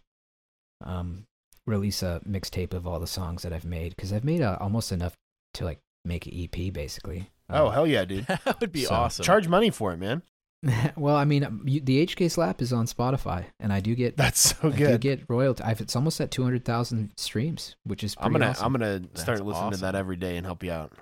um, 0.83 1.25
release 1.65 2.03
a 2.03 2.21
mixtape 2.27 2.73
of 2.73 2.85
all 2.87 2.99
the 2.99 3.07
songs 3.07 3.43
that 3.43 3.53
I've 3.53 3.65
made 3.65 3.95
because 3.95 4.11
I've 4.13 4.23
made 4.25 4.41
uh, 4.41 4.57
almost 4.59 4.91
enough 4.91 5.13
to 5.55 5.65
like 5.65 5.79
make 6.05 6.25
an 6.27 6.33
EP 6.35 6.73
basically. 6.73 7.29
Oh 7.49 7.67
Um, 7.67 7.73
hell 7.73 7.87
yeah, 7.87 8.05
dude. 8.05 8.25
that 8.45 8.59
would 8.59 8.71
be 8.71 8.83
So, 8.85 8.93
awesome. 8.93 9.23
Charge 9.23 9.47
money 9.47 9.69
for 9.69 9.93
it, 9.93 9.97
man. 9.97 10.21
well, 10.95 11.15
I 11.17 11.25
mean, 11.25 11.43
um, 11.43 11.61
you, 11.67 11.81
the 11.81 12.05
HK 12.07 12.31
Slap 12.31 12.61
is 12.61 12.71
on 12.71 12.85
Spotify, 12.85 13.45
and 13.59 13.73
I 13.73 13.81
do 13.81 13.95
get 13.95 14.15
That's 14.17 14.39
so 14.55 14.69
I 14.69 14.71
do 14.71 14.77
good. 14.77 15.01
get 15.01 15.23
royalty. 15.27 15.61
I've, 15.63 15.81
it's 15.81 15.95
almost 15.95 16.21
at 16.21 16.31
two 16.31 16.43
hundred 16.43 16.63
thousand 16.63 17.11
streams, 17.17 17.75
which 17.83 18.03
is 18.03 18.15
pretty 18.15 18.25
I'm 18.27 18.31
gonna 18.33 18.47
awesome. 18.51 18.65
I'm 18.65 18.71
gonna 18.73 18.99
That's 18.99 19.21
start 19.21 19.45
listening 19.45 19.71
to 19.71 19.77
that 19.81 19.95
every 19.95 20.15
day 20.15 20.37
and 20.37 20.45
help 20.45 20.63
you 20.63 20.71
out. 20.71 20.93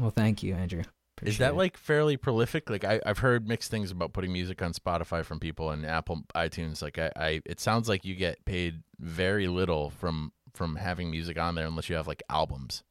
Well, 0.00 0.10
thank 0.10 0.42
you, 0.42 0.54
Andrew. 0.54 0.82
Is 1.26 1.38
that 1.38 1.52
it. 1.52 1.56
like 1.56 1.76
fairly 1.76 2.16
prolific? 2.16 2.68
Like 2.70 2.84
I, 2.84 3.00
I've 3.06 3.18
heard 3.18 3.48
mixed 3.48 3.70
things 3.70 3.90
about 3.90 4.12
putting 4.12 4.32
music 4.32 4.60
on 4.62 4.72
Spotify 4.72 5.24
from 5.24 5.40
people 5.40 5.70
and 5.70 5.84
Apple 5.86 6.22
iTunes. 6.34 6.82
Like 6.82 6.98
I, 6.98 7.10
I, 7.16 7.42
it 7.46 7.60
sounds 7.60 7.88
like 7.88 8.04
you 8.04 8.14
get 8.14 8.44
paid 8.44 8.82
very 8.98 9.46
little 9.48 9.90
from 9.90 10.32
from 10.54 10.76
having 10.76 11.10
music 11.10 11.38
on 11.38 11.54
there 11.54 11.66
unless 11.66 11.88
you 11.88 11.96
have 11.96 12.06
like 12.06 12.22
albums. 12.30 12.84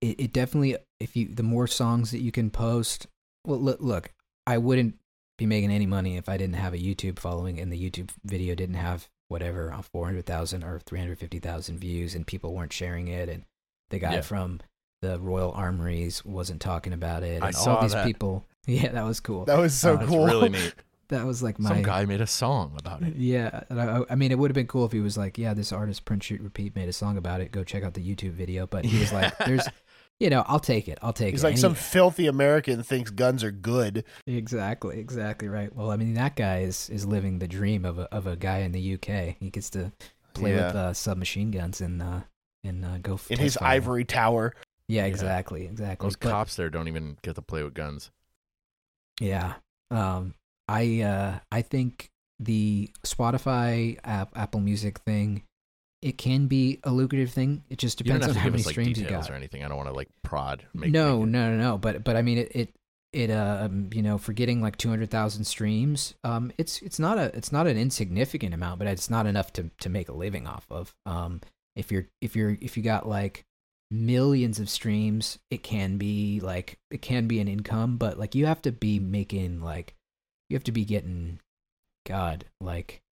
it, 0.00 0.18
it 0.20 0.32
definitely 0.32 0.76
if 1.00 1.16
you 1.16 1.28
the 1.28 1.42
more 1.42 1.66
songs 1.66 2.10
that 2.10 2.20
you 2.20 2.32
can 2.32 2.50
post 2.50 3.06
well 3.46 3.58
look, 3.60 3.80
look 3.80 4.12
i 4.46 4.58
wouldn't 4.58 4.96
be 5.38 5.46
making 5.46 5.70
any 5.70 5.86
money 5.86 6.16
if 6.16 6.28
i 6.28 6.36
didn't 6.36 6.56
have 6.56 6.74
a 6.74 6.78
youtube 6.78 7.18
following 7.18 7.60
and 7.60 7.72
the 7.72 7.90
youtube 7.90 8.10
video 8.24 8.54
didn't 8.54 8.74
have 8.74 9.08
whatever 9.28 9.72
uh, 9.72 9.80
400000 9.82 10.62
or 10.64 10.78
350000 10.80 11.78
views 11.78 12.14
and 12.14 12.26
people 12.26 12.52
weren't 12.54 12.72
sharing 12.72 13.08
it 13.08 13.28
and 13.28 13.44
the 13.90 13.98
guy 13.98 14.14
Yeah. 14.14 14.20
from 14.20 14.60
the 15.02 15.18
royal 15.20 15.52
armories 15.52 16.24
wasn't 16.24 16.60
talking 16.62 16.92
about 16.94 17.22
it 17.22 17.34
and 17.34 17.44
I 17.44 17.48
all 17.48 17.52
saw 17.52 17.80
these 17.82 17.92
that. 17.92 18.06
people 18.06 18.44
yeah 18.66 18.92
that 18.92 19.04
was 19.04 19.20
cool 19.20 19.44
That 19.44 19.58
was 19.58 19.74
so 19.74 19.94
Uh, 19.96 20.06
cool. 20.06 20.24
really 20.26 20.48
neat. 20.58 20.74
that 21.08 21.26
was 21.26 21.42
like 21.42 21.58
my 21.58 21.68
Some 21.70 21.82
guy 21.82 22.04
made 22.06 22.20
a 22.22 22.26
song 22.26 22.72
about 22.78 23.02
it. 23.02 23.14
yeah, 23.16 23.64
I, 23.70 24.04
I 24.10 24.14
mean, 24.14 24.30
it 24.32 24.38
would 24.38 24.50
have 24.50 24.54
been 24.54 24.66
cool 24.68 24.86
if 24.86 24.92
he 24.92 25.00
was 25.00 25.18
like, 25.18 25.36
"Yeah, 25.36 25.52
this 25.52 25.70
artist 25.72 26.06
Print 26.06 26.22
Shoot 26.22 26.40
Repeat 26.40 26.74
made 26.74 26.88
a 26.88 26.92
song 26.94 27.18
about 27.18 27.42
it. 27.42 27.52
Go 27.52 27.64
check 27.64 27.82
out 27.84 27.92
the 27.92 28.00
YouTube 28.00 28.32
video." 28.32 28.66
But 28.66 28.86
he 28.86 28.98
was 28.98 29.12
like, 29.18 29.36
"There's, 29.44 29.68
you 30.20 30.30
know, 30.30 30.42
I'll 30.46 30.60
take 30.60 30.88
it. 30.88 30.98
I'll 31.02 31.12
take 31.12 31.32
He's 31.34 31.42
it." 31.44 31.44
He's 31.44 31.44
like 31.44 31.52
And 31.54 31.60
some 31.60 31.74
he- 31.74 31.80
filthy 31.80 32.26
American 32.28 32.82
thinks 32.82 33.10
guns 33.10 33.44
are 33.44 33.50
good. 33.50 34.04
exactly, 34.26 34.98
exactly 35.00 35.48
right. 35.48 35.74
Well, 35.74 35.90
I 35.90 35.96
mean, 35.96 36.14
that 36.14 36.34
guy 36.36 36.60
is 36.60 36.88
is 36.88 37.04
living 37.04 37.40
the 37.40 37.48
dream 37.48 37.84
of 37.84 37.98
a 37.98 38.04
of 38.14 38.26
a 38.26 38.36
guy 38.36 38.58
in 38.60 38.72
the 38.72 38.94
UK. 38.94 39.36
He 39.38 39.50
gets 39.50 39.68
to 39.70 39.92
play 40.32 40.54
with 40.54 40.74
uh, 40.74 40.94
submachine 40.94 41.50
guns 41.50 41.82
and 41.82 42.00
uh, 42.02 42.20
and 42.64 42.84
uh, 42.86 42.98
go 43.02 43.20
in 43.28 43.38
his 43.38 43.56
fire. 43.56 43.68
ivory 43.68 44.04
tower. 44.06 44.54
Yeah, 44.88 45.02
Yeah. 45.02 45.06
exactly, 45.06 45.64
exactly. 45.66 46.06
Those 46.06 46.16
But- 46.16 46.30
cops 46.30 46.56
there 46.56 46.70
don't 46.70 46.88
even 46.88 47.16
get 47.22 47.34
to 47.36 47.42
play 47.42 47.62
with 47.62 47.74
guns. 47.74 48.10
Yeah. 49.20 49.54
Um 49.90 50.34
I 50.68 51.00
uh 51.02 51.38
I 51.50 51.62
think 51.62 52.10
the 52.40 52.90
Spotify 53.04 53.98
app 54.04 54.36
Apple 54.36 54.60
Music 54.60 54.98
thing 55.00 55.42
it 56.00 56.18
can 56.18 56.48
be 56.48 56.80
a 56.82 56.90
lucrative 56.90 57.30
thing. 57.30 57.62
It 57.70 57.78
just 57.78 57.96
depends 57.98 58.26
on 58.26 58.34
how 58.34 58.46
many 58.50 58.58
us 58.60 58.66
like 58.66 58.72
streams 58.72 58.98
you 58.98 59.06
got. 59.08 59.30
or 59.30 59.34
anything. 59.34 59.62
I 59.64 59.68
don't 59.68 59.76
want 59.76 59.88
to 59.88 59.94
like 59.94 60.08
prod. 60.24 60.64
Make, 60.74 60.90
no, 60.90 61.20
make 61.20 61.28
no, 61.28 61.50
no, 61.50 61.58
no. 61.58 61.78
But 61.78 62.02
but 62.02 62.16
I 62.16 62.22
mean 62.22 62.38
it 62.38 62.50
it 62.56 62.74
it 63.12 63.30
uh 63.30 63.60
um, 63.66 63.90
you 63.92 64.02
know 64.02 64.18
for 64.18 64.32
getting 64.32 64.62
like 64.62 64.78
200,000 64.78 65.44
streams 65.44 66.14
um 66.24 66.50
it's 66.56 66.80
it's 66.80 66.98
not 66.98 67.18
a 67.18 67.24
it's 67.36 67.52
not 67.52 67.66
an 67.66 67.76
insignificant 67.76 68.54
amount 68.54 68.78
but 68.78 68.88
it's 68.88 69.10
not 69.10 69.26
enough 69.26 69.52
to 69.52 69.70
to 69.80 69.90
make 69.90 70.08
a 70.08 70.12
living 70.14 70.46
off 70.46 70.64
of 70.70 70.94
um 71.04 71.40
if 71.76 71.92
you're 71.92 72.08
if 72.22 72.34
you're 72.34 72.56
if 72.62 72.74
you 72.76 72.82
got 72.82 73.06
like 73.06 73.44
millions 73.92 74.58
of 74.58 74.70
streams 74.70 75.38
it 75.50 75.62
can 75.62 75.98
be 75.98 76.40
like 76.40 76.78
it 76.90 77.02
can 77.02 77.26
be 77.26 77.40
an 77.40 77.48
income 77.48 77.98
but 77.98 78.18
like 78.18 78.34
you 78.34 78.46
have 78.46 78.62
to 78.62 78.72
be 78.72 78.98
making 78.98 79.60
like 79.60 79.94
you 80.48 80.56
have 80.56 80.64
to 80.64 80.72
be 80.72 80.84
getting 80.84 81.38
god 82.06 82.46
like 82.58 83.02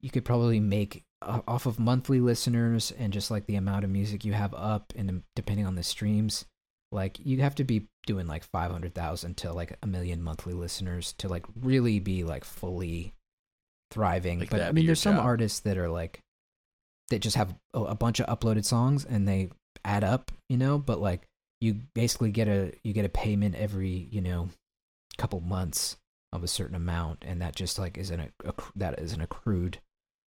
you 0.00 0.10
could 0.10 0.24
probably 0.24 0.60
make 0.60 1.04
off 1.22 1.64
of 1.64 1.78
monthly 1.78 2.20
listeners 2.20 2.92
and 2.98 3.12
just 3.12 3.30
like 3.30 3.46
the 3.46 3.56
amount 3.56 3.84
of 3.84 3.90
music 3.90 4.24
you 4.24 4.34
have 4.34 4.52
up 4.54 4.92
and 4.96 5.22
depending 5.34 5.66
on 5.66 5.76
the 5.76 5.82
streams 5.82 6.44
like 6.92 7.18
you 7.24 7.40
have 7.40 7.54
to 7.54 7.64
be 7.64 7.86
doing 8.06 8.26
like 8.26 8.44
500,000 8.44 9.36
to 9.38 9.52
like 9.52 9.76
a 9.82 9.86
million 9.86 10.22
monthly 10.22 10.54
listeners 10.54 11.14
to 11.14 11.28
like 11.28 11.46
really 11.58 12.00
be 12.00 12.24
like 12.24 12.44
fully 12.44 13.14
thriving. 13.90 14.40
Like 14.40 14.50
but 14.50 14.60
i 14.60 14.72
mean 14.72 14.86
there's 14.86 15.00
some 15.00 15.18
artists 15.18 15.60
that 15.60 15.78
are 15.78 15.88
like 15.88 16.20
that 17.10 17.20
just 17.20 17.36
have 17.36 17.54
a 17.74 17.94
bunch 17.94 18.20
of 18.20 18.26
uploaded 18.26 18.64
songs 18.64 19.04
and 19.04 19.26
they 19.26 19.50
add 19.84 20.04
up 20.04 20.30
you 20.48 20.56
know 20.56 20.78
but 20.78 21.00
like 21.00 21.22
you 21.60 21.76
basically 21.94 22.30
get 22.30 22.48
a 22.48 22.72
you 22.82 22.92
get 22.92 23.04
a 23.04 23.10
payment 23.10 23.54
every 23.54 24.08
you 24.10 24.20
know 24.20 24.48
couple 25.18 25.40
months 25.40 25.96
of 26.32 26.42
a 26.42 26.48
certain 26.48 26.76
amount 26.76 27.24
and 27.26 27.42
that 27.42 27.54
just 27.54 27.78
like 27.78 27.98
is 27.98 28.10
an 28.10 28.32
acc- 28.46 28.72
that 28.74 28.98
is 28.98 29.12
an 29.12 29.20
accrued 29.20 29.78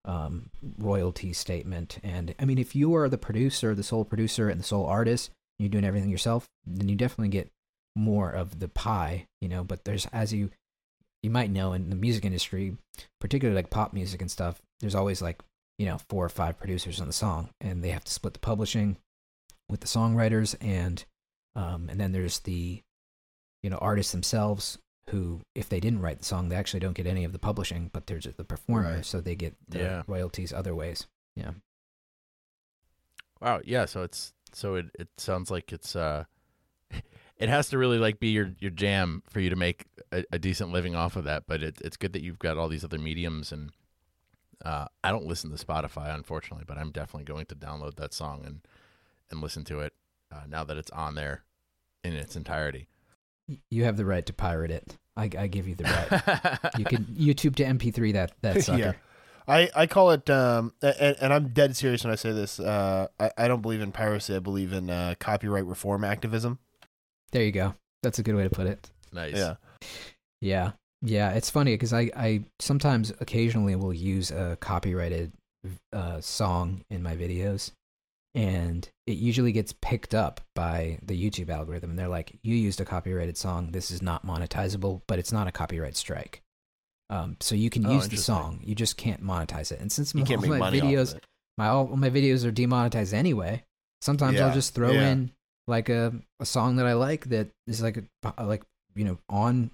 um, 0.04 0.50
royalty 0.78 1.32
statement. 1.32 1.98
And 2.04 2.34
i 2.38 2.44
mean 2.44 2.58
if 2.58 2.76
you 2.76 2.94
are 2.94 3.08
the 3.08 3.18
producer 3.18 3.74
the 3.74 3.82
sole 3.82 4.04
producer 4.04 4.48
and 4.48 4.60
the 4.60 4.64
sole 4.64 4.86
artist 4.86 5.30
you're 5.58 5.68
doing 5.68 5.84
everything 5.84 6.10
yourself 6.10 6.48
then 6.66 6.88
you 6.88 6.94
definitely 6.94 7.28
get 7.28 7.50
more 7.96 8.30
of 8.30 8.60
the 8.60 8.68
pie 8.68 9.26
you 9.40 9.48
know 9.48 9.64
but 9.64 9.84
there's 9.84 10.06
as 10.12 10.32
you 10.32 10.50
you 11.22 11.30
might 11.30 11.50
know 11.50 11.72
in 11.72 11.88
the 11.88 11.96
music 11.96 12.26
industry 12.26 12.76
particularly 13.20 13.56
like 13.56 13.70
pop 13.70 13.94
music 13.94 14.20
and 14.20 14.30
stuff 14.30 14.60
there's 14.80 14.94
always 14.94 15.22
like 15.22 15.40
you 15.78 15.86
know 15.86 15.98
four 16.10 16.24
or 16.24 16.28
five 16.28 16.58
producers 16.58 17.00
on 17.00 17.06
the 17.06 17.12
song 17.12 17.48
and 17.60 17.82
they 17.82 17.88
have 17.88 18.04
to 18.04 18.12
split 18.12 18.34
the 18.34 18.38
publishing 18.38 18.98
with 19.68 19.80
the 19.80 19.86
songwriters 19.86 20.54
and 20.60 21.04
um, 21.54 21.88
and 21.88 21.98
then 22.00 22.12
there's 22.12 22.40
the 22.40 22.82
you 23.62 23.70
know 23.70 23.78
artists 23.78 24.12
themselves 24.12 24.78
who 25.10 25.40
if 25.54 25.68
they 25.68 25.80
didn't 25.80 26.00
write 26.00 26.18
the 26.18 26.24
song 26.24 26.48
they 26.48 26.56
actually 26.56 26.80
don't 26.80 26.94
get 26.96 27.06
any 27.06 27.24
of 27.24 27.32
the 27.32 27.38
publishing 27.38 27.90
but 27.92 28.06
there's 28.06 28.24
the 28.36 28.44
performer 28.44 28.96
Right. 28.96 29.04
so 29.04 29.20
they 29.20 29.34
get 29.36 29.54
the 29.68 29.78
Yeah. 29.78 30.02
royalties 30.06 30.52
other 30.52 30.74
ways 30.74 31.06
yeah 31.36 31.52
Wow. 33.40 33.60
Yeah. 33.64 33.84
So 33.84 34.02
it's 34.02 34.32
so 34.52 34.76
it 34.76 34.86
it 34.98 35.08
sounds 35.18 35.50
like 35.50 35.72
it's 35.72 35.94
uh, 35.94 36.24
it 37.36 37.48
has 37.48 37.68
to 37.68 37.78
really 37.78 37.98
like 37.98 38.18
be 38.18 38.28
your 38.30 38.52
your 38.60 38.70
jam 38.70 39.22
for 39.28 39.40
you 39.40 39.50
to 39.50 39.56
make 39.56 39.84
a, 40.12 40.24
a 40.32 40.38
decent 40.38 40.72
living 40.72 40.94
off 40.94 41.16
of 41.16 41.24
that. 41.24 41.44
But 41.46 41.62
it, 41.62 41.78
it's 41.84 41.96
good 41.98 42.12
that 42.14 42.22
you've 42.22 42.38
got 42.38 42.56
all 42.56 42.68
these 42.68 42.84
other 42.84 42.98
mediums 42.98 43.52
and. 43.52 43.70
Uh, 44.64 44.86
I 45.04 45.10
don't 45.10 45.26
listen 45.26 45.54
to 45.54 45.62
Spotify, 45.62 46.14
unfortunately, 46.14 46.64
but 46.66 46.78
I'm 46.78 46.90
definitely 46.90 47.24
going 47.24 47.44
to 47.46 47.54
download 47.54 47.96
that 47.96 48.14
song 48.14 48.42
and 48.46 48.60
and 49.30 49.40
listen 49.40 49.64
to 49.64 49.80
it 49.80 49.92
uh, 50.32 50.42
now 50.48 50.64
that 50.64 50.76
it's 50.76 50.90
on 50.90 51.14
there 51.14 51.44
in 52.04 52.14
its 52.14 52.36
entirety. 52.36 52.88
You 53.70 53.84
have 53.84 53.96
the 53.96 54.04
right 54.04 54.26
to 54.26 54.32
pirate 54.32 54.70
it 54.70 54.96
i, 55.16 55.30
I 55.38 55.46
give 55.46 55.66
you 55.66 55.74
the 55.74 55.84
right 55.84 56.78
you 56.78 56.84
can 56.84 57.04
youtube 57.18 57.54
to 57.56 57.64
mp3 57.64 58.12
that 58.14 58.32
that 58.42 58.62
sucker 58.62 58.78
yeah. 58.78 58.92
I, 59.48 59.70
I 59.76 59.86
call 59.86 60.10
it 60.10 60.28
um 60.28 60.72
and, 60.82 61.16
and 61.20 61.32
I'm 61.32 61.48
dead 61.50 61.76
serious 61.76 62.02
when 62.02 62.12
I 62.12 62.16
say 62.16 62.32
this. 62.32 62.58
Uh 62.58 63.06
I, 63.20 63.30
I 63.38 63.48
don't 63.48 63.62
believe 63.62 63.80
in 63.80 63.92
piracy, 63.92 64.34
I 64.34 64.40
believe 64.40 64.72
in 64.72 64.90
uh 64.90 65.14
copyright 65.20 65.64
reform 65.64 66.02
activism. 66.02 66.58
there 67.30 67.44
you 67.44 67.52
go 67.52 67.74
that's 68.02 68.18
a 68.18 68.24
good 68.24 68.34
way 68.34 68.42
to 68.42 68.50
put 68.50 68.66
it 68.66 68.90
nice. 69.12 69.36
Yeah. 69.36 69.54
Yeah, 70.40 70.72
yeah. 71.02 71.30
It's 71.32 71.50
funny 71.50 71.74
because 71.74 71.92
I, 71.92 72.10
I 72.16 72.44
sometimes 72.58 73.12
occasionally 73.20 73.74
will 73.74 73.94
use 73.94 74.30
a 74.30 74.56
copyrighted 74.60 75.32
uh, 75.92 76.20
song 76.20 76.84
in 76.90 77.02
my 77.02 77.16
videos, 77.16 77.72
and 78.36 78.88
it 79.06 79.16
usually 79.16 79.50
gets 79.50 79.72
picked 79.80 80.14
up 80.14 80.40
by 80.54 80.98
the 81.02 81.18
YouTube 81.18 81.48
algorithm. 81.48 81.90
And 81.90 81.98
they're 81.98 82.06
like, 82.06 82.38
"You 82.42 82.54
used 82.54 82.80
a 82.80 82.84
copyrighted 82.84 83.36
song. 83.36 83.72
This 83.72 83.90
is 83.90 84.02
not 84.02 84.24
monetizable, 84.26 85.00
but 85.08 85.18
it's 85.18 85.32
not 85.32 85.48
a 85.48 85.52
copyright 85.52 85.96
strike." 85.96 86.42
Um, 87.08 87.36
so 87.40 87.54
you 87.54 87.70
can 87.70 87.86
Oh, 87.86 87.92
use 87.94 88.08
the 88.08 88.16
song, 88.16 88.60
you 88.64 88.74
just 88.74 88.96
can't 88.96 89.22
monetize 89.24 89.70
it. 89.72 89.80
And 89.80 89.90
since 89.90 90.12
You 90.14 90.22
all 90.22 90.36
my 90.58 90.70
videos, 90.70 91.18
my 91.56 91.68
all 91.68 91.86
my 91.86 92.10
videos 92.10 92.44
are 92.46 92.50
demonetized 92.50 93.14
anyway. 93.14 93.64
Sometimes 94.02 94.34
Yeah, 94.38 94.48
I'll 94.48 94.54
just 94.54 94.74
throw 94.74 94.90
yeah. 94.90 95.10
in 95.10 95.30
like 95.68 95.88
a, 95.88 96.12
a 96.40 96.46
song 96.46 96.76
that 96.76 96.86
I 96.86 96.92
like 96.94 97.26
that 97.26 97.48
is 97.66 97.80
like 97.80 98.04
a 98.24 98.44
like 98.44 98.62
you 98.94 99.04
know 99.04 99.18
on 99.28 99.70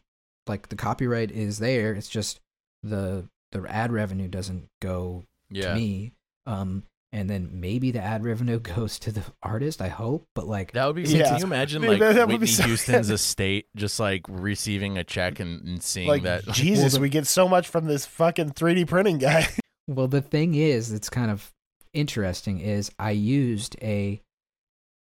like 0.47 0.69
the 0.69 0.77
copyright 0.77 1.31
is 1.31 1.59
there. 1.59 1.95
It's 1.95 2.09
just 2.09 2.39
the 2.83 3.27
the 3.53 3.65
ad 3.69 3.93
revenue 3.93 4.29
doesn't 4.29 4.67
go 4.81 5.25
Yeah. 5.51 5.71
to 5.71 5.75
me. 5.75 6.13
Um, 6.47 6.83
and 7.13 7.29
then 7.29 7.51
maybe 7.53 7.91
the 7.91 8.01
ad 8.01 8.25
revenue 8.25 8.59
goes 8.75 8.99
to 9.01 9.13
the 9.13 9.23
artist. 9.43 9.81
I 9.83 9.89
hope, 9.89 10.27
but 10.35 10.47
like 10.47 10.73
That 10.73 10.87
would 10.87 10.97
be. 10.97 11.03
Yeah. 11.03 11.29
Can 11.29 11.39
you 11.39 11.45
imagine 11.45 11.83
like 11.83 11.99
that- 11.99 12.15
that 12.15 12.27
would 12.27 12.33
be 12.33 12.35
Whitney 12.39 12.47
so- 12.49 12.63
Houston's 12.65 13.11
estate 13.21 13.67
just 13.77 14.01
like 14.01 14.23
receiving 14.29 14.99
a 14.99 15.05
check 15.05 15.41
and, 15.41 15.63
and 15.67 15.83
seeing 15.83 16.09
Like 16.09 16.23
that? 16.23 16.47
Jesus, 16.49 16.95
the- 16.95 17.01
we 17.01 17.09
get 17.09 17.27
so 17.27 17.49
much 17.49 17.69
from 17.69 17.87
this 17.87 18.07
fucking 18.07 18.51
3D 18.53 18.87
printing 18.89 19.19
guy. 19.19 19.47
Well, 19.89 20.07
the 20.07 20.23
thing 20.23 20.55
is, 20.55 20.93
it's 20.93 21.11
kind 21.11 21.29
of 21.31 21.53
interesting. 21.93 22.61
Is 22.61 22.93
I 23.01 23.11
used 23.11 23.77
a 23.83 24.23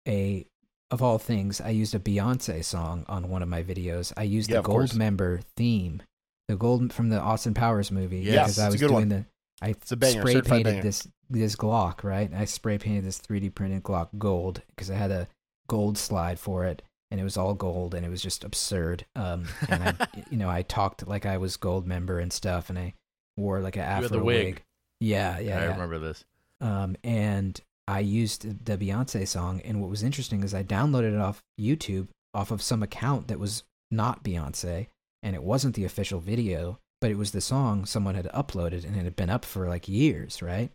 a 0.06 0.46
of 0.90 1.02
all 1.02 1.18
things, 1.18 1.60
I 1.60 1.70
used 1.70 1.94
a 1.94 1.98
Beyonce 1.98 2.62
song 2.62 3.04
on 3.08 3.28
one 3.28 3.42
of 3.42 3.48
my 3.48 3.62
videos. 3.62 4.12
I 4.18 4.22
used 4.24 4.50
Yeah, 4.50 4.58
the 4.58 4.62
Gold 4.62 4.76
course. 4.78 4.94
Member 4.94 5.40
theme, 5.56 6.02
the 6.48 6.56
Gold 6.56 6.92
from 6.92 7.08
the 7.08 7.18
Austin 7.18 7.54
Powers 7.54 7.90
movie. 7.90 8.18
Yes, 8.20 8.34
because 8.34 8.50
it's 8.50 8.58
I 8.58 8.66
a 8.66 8.70
was 8.70 8.80
good 8.80 8.88
doing 8.88 8.94
one. 8.94 9.08
the. 9.08 9.24
I 9.62 9.74
banger, 9.90 10.20
spray 10.20 10.40
painted 10.42 10.64
banger. 10.64 10.82
this 10.82 11.08
this 11.30 11.56
Glock, 11.56 12.04
right? 12.04 12.32
I 12.32 12.44
spray 12.44 12.78
painted 12.78 13.04
this 13.04 13.18
3D 13.18 13.54
printed 13.54 13.82
Glock 13.82 14.08
gold 14.18 14.62
because 14.70 14.90
I 14.90 14.94
had 14.96 15.10
a 15.10 15.28
gold 15.68 15.98
slide 15.98 16.38
for 16.38 16.64
it, 16.64 16.82
and 17.10 17.20
it 17.20 17.24
was 17.24 17.36
all 17.36 17.54
gold, 17.54 17.94
and 17.94 18.04
it 18.04 18.08
was 18.10 18.22
just 18.22 18.44
absurd. 18.44 19.06
Um, 19.16 19.46
and 19.68 19.82
I, 19.82 20.06
you 20.30 20.36
know, 20.36 20.50
I 20.50 20.62
talked 20.62 21.06
like 21.06 21.26
I 21.26 21.38
was 21.38 21.56
Goldmember 21.56 22.20
and 22.20 22.32
stuff, 22.32 22.68
and 22.70 22.78
I 22.78 22.94
wore 23.36 23.60
like 23.60 23.76
an 23.76 23.82
afro 23.82 24.08
the 24.08 24.22
wig. 24.22 24.62
Yeah, 25.00 25.38
yeah, 25.38 25.58
I 25.58 25.62
yeah. 25.62 25.72
remember 25.72 25.98
this. 25.98 26.24
Um, 26.60 26.96
and 27.04 27.60
I 27.88 28.00
used 28.00 28.64
the 28.64 28.78
Beyonce 28.78 29.26
song, 29.26 29.60
and 29.64 29.80
what 29.80 29.90
was 29.90 30.02
interesting 30.02 30.42
is 30.42 30.54
I 30.54 30.62
downloaded 30.62 31.14
it 31.14 31.20
off 31.20 31.42
YouTube 31.60 32.08
off 32.34 32.50
of 32.50 32.62
some 32.62 32.82
account 32.82 33.28
that 33.28 33.38
was 33.38 33.62
not 33.90 34.24
Beyonce, 34.24 34.88
and 35.22 35.34
it 35.34 35.42
wasn't 35.42 35.74
the 35.74 35.84
official 35.84 36.20
video, 36.20 36.78
but 37.00 37.10
it 37.10 37.18
was 37.18 37.32
the 37.32 37.40
song 37.40 37.84
someone 37.84 38.14
had 38.14 38.30
uploaded, 38.32 38.84
and 38.84 38.96
it 38.96 39.04
had 39.04 39.16
been 39.16 39.30
up 39.30 39.44
for 39.44 39.68
like 39.68 39.88
years, 39.88 40.42
right? 40.42 40.70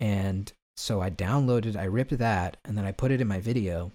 And 0.00 0.52
so 0.76 1.00
I 1.00 1.10
downloaded, 1.10 1.76
I 1.76 1.84
ripped 1.84 2.18
that, 2.18 2.56
and 2.64 2.76
then 2.76 2.84
I 2.84 2.92
put 2.92 3.10
it 3.10 3.20
in 3.20 3.28
my 3.28 3.40
video, 3.40 3.92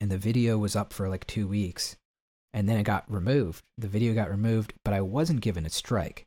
and 0.00 0.10
the 0.10 0.18
video 0.18 0.58
was 0.58 0.76
up 0.76 0.92
for 0.92 1.08
like 1.08 1.26
two 1.26 1.48
weeks, 1.48 1.96
and 2.52 2.68
then 2.68 2.78
it 2.78 2.84
got 2.84 3.10
removed. 3.10 3.62
The 3.78 3.88
video 3.88 4.14
got 4.14 4.30
removed, 4.30 4.74
but 4.84 4.94
I 4.94 5.00
wasn't 5.00 5.40
given 5.40 5.66
a 5.66 5.70
strike, 5.70 6.24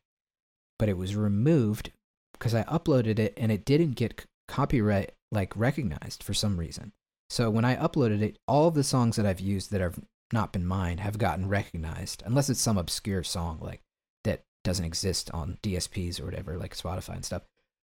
but 0.78 0.88
it 0.88 0.96
was 0.96 1.16
removed 1.16 1.90
because 2.32 2.54
I 2.54 2.64
uploaded 2.64 3.18
it 3.18 3.34
and 3.36 3.50
it 3.52 3.64
didn't 3.64 3.92
get 3.92 4.24
copyright 4.48 5.12
like 5.30 5.56
recognized 5.56 6.22
for 6.22 6.34
some 6.34 6.58
reason. 6.58 6.92
So 7.30 7.50
when 7.50 7.64
I 7.64 7.76
uploaded 7.76 8.22
it, 8.22 8.38
all 8.46 8.68
of 8.68 8.74
the 8.74 8.84
songs 8.84 9.16
that 9.16 9.26
I've 9.26 9.40
used 9.40 9.70
that 9.70 9.80
have 9.80 9.98
not 10.32 10.52
been 10.52 10.66
mine 10.66 10.98
have 10.98 11.18
gotten 11.18 11.48
recognized, 11.48 12.22
unless 12.26 12.48
it's 12.50 12.60
some 12.60 12.78
obscure 12.78 13.22
song 13.22 13.58
like 13.60 13.80
doesn't 14.64 14.84
exist 14.84 15.30
on 15.32 15.58
DSPs 15.62 16.20
or 16.20 16.24
whatever, 16.24 16.56
like 16.58 16.76
Spotify 16.76 17.14
and 17.14 17.24
stuff. 17.24 17.42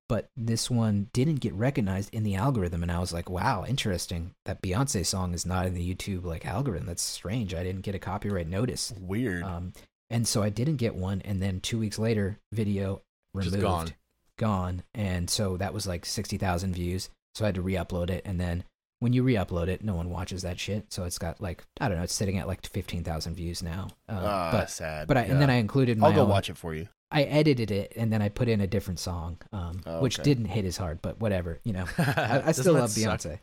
But 0.08 0.30
this 0.36 0.72
one 0.72 1.10
didn't 1.14 1.36
get 1.36 1.54
recognized 1.54 2.12
in 2.12 2.24
the 2.24 2.34
algorithm, 2.34 2.82
and 2.82 2.92
I 2.92 2.98
was 2.98 3.14
like, 3.14 3.30
"Wow, 3.30 3.64
interesting. 3.68 4.32
That 4.46 4.60
Beyonce 4.62 5.06
song 5.06 5.36
is 5.36 5.46
not 5.46 5.68
in 5.68 5.76
the 5.76 5.94
YouTube 5.96 6.24
like 6.26 6.48
algorithm. 6.48 6.88
That's 6.88 7.04
strange. 7.04 7.54
I 7.54 7.62
didn't 7.64 7.82
get 7.84 7.94
a 7.94 8.00
copyright 8.00 8.48
notice." 8.48 8.92
Weird. 9.00 9.44
Um, 9.44 9.74
and 10.10 10.28
so 10.28 10.42
I 10.42 10.50
didn't 10.50 10.78
get 10.78 10.96
one. 10.96 11.22
And 11.22 11.40
then 11.40 11.62
two 11.62 11.78
weeks 11.78 12.00
later, 12.00 12.40
video 12.52 13.04
removed, 13.36 13.54
Just 13.54 13.62
gone. 13.62 13.94
gone. 14.38 14.84
And 14.96 15.30
so 15.30 15.58
that 15.58 15.76
was 15.76 15.86
like 15.86 16.08
sixty 16.08 16.40
thousand 16.40 16.74
views. 16.74 17.12
So 17.36 17.46
I 17.46 17.50
had 17.50 17.56
to 17.56 17.62
re-upload 17.62 18.10
it. 18.10 18.24
And 18.26 18.40
then 18.40 18.64
when 19.00 19.14
you 19.14 19.24
re-upload 19.24 19.68
it, 19.70 19.84
no 19.84 19.96
one 19.96 20.10
watches 20.10 20.42
that 20.44 20.60
shit. 20.60 20.92
So 20.92 21.04
it's 21.06 21.18
got 21.18 21.40
like 21.42 21.64
I 21.80 21.88
don't 21.88 21.98
know. 21.98 22.04
It's 22.04 22.14
sitting 22.14 22.38
at 22.38 22.48
like 22.48 22.66
fifteen 22.68 23.04
thousand 23.04 23.36
views 23.36 23.64
now. 23.64 23.88
Um, 24.08 24.18
Ah, 24.22 24.50
but 24.52 24.70
sad. 24.70 25.08
but 25.08 25.18
I, 25.18 25.22
and 25.22 25.42
then 25.42 25.50
I 25.50 25.56
included 25.56 25.98
my 25.98 26.08
I'll 26.08 26.14
go 26.14 26.22
own- 26.24 26.30
watch 26.30 26.50
it 26.50 26.58
for 26.58 26.74
you. 26.74 26.88
I 27.12 27.24
edited 27.24 27.72
it 27.72 27.94
and 27.96 28.14
then 28.14 28.22
I 28.22 28.30
put 28.30 28.48
in 28.48 28.62
a 28.62 28.68
different 28.68 29.00
song, 29.00 29.40
um, 29.52 29.82
Oh, 29.88 30.00
which 30.00 30.18
didn't 30.18 30.46
hit 30.46 30.64
as 30.66 30.78
hard. 30.78 31.02
But 31.02 31.20
whatever, 31.20 31.60
you 31.64 31.74
know. 31.74 31.86
I, 31.98 32.44
I 32.46 32.52
still 32.52 32.76
that 32.76 32.82
love 32.82 32.92
suck? 32.92 33.20
Beyonce. 33.22 33.40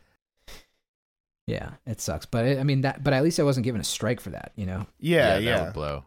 Yeah, 1.47 1.71
it 1.85 2.01
sucks, 2.01 2.25
but 2.25 2.45
it, 2.45 2.59
I 2.59 2.63
mean 2.63 2.81
that. 2.81 3.03
But 3.03 3.13
at 3.13 3.23
least 3.23 3.39
I 3.39 3.43
wasn't 3.43 3.63
given 3.63 3.79
a 3.79 3.83
strike 3.85 4.19
for 4.19 4.31
that, 4.31 4.51
you 4.55 4.65
know. 4.65 4.85
Yeah, 4.99 5.35
that 5.35 5.43
yeah. 5.43 5.63
would 5.65 5.73
blow 5.73 6.05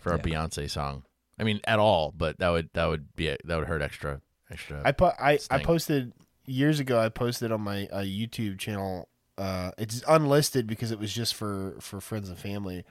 for 0.00 0.12
a 0.12 0.16
Yeah. 0.16 0.22
Beyonce 0.22 0.70
song. 0.70 1.04
I 1.38 1.44
mean, 1.44 1.60
at 1.64 1.78
all, 1.78 2.12
but 2.16 2.38
that 2.40 2.50
would 2.50 2.68
that 2.74 2.86
would 2.86 3.14
be 3.16 3.34
that 3.44 3.56
would 3.58 3.66
hurt 3.68 3.80
extra 3.82 4.20
extra. 4.50 4.82
I 4.84 4.92
put 4.92 5.14
I, 5.18 5.32
I 5.32 5.36
Sting. 5.38 5.60
posted 5.60 6.12
years 6.46 6.80
ago. 6.80 6.98
I 7.00 7.08
posted 7.08 7.52
on 7.52 7.60
my 7.60 7.86
uh, 7.92 8.00
YouTube 8.02 8.58
channel. 8.58 9.08
Uh, 9.38 9.72
it's 9.78 10.02
unlisted 10.08 10.66
because 10.66 10.90
it 10.90 10.98
was 10.98 11.12
just 11.12 11.34
for 11.34 11.76
for 11.80 12.00
friends 12.00 12.28
and 12.28 12.38
family. 12.38 12.84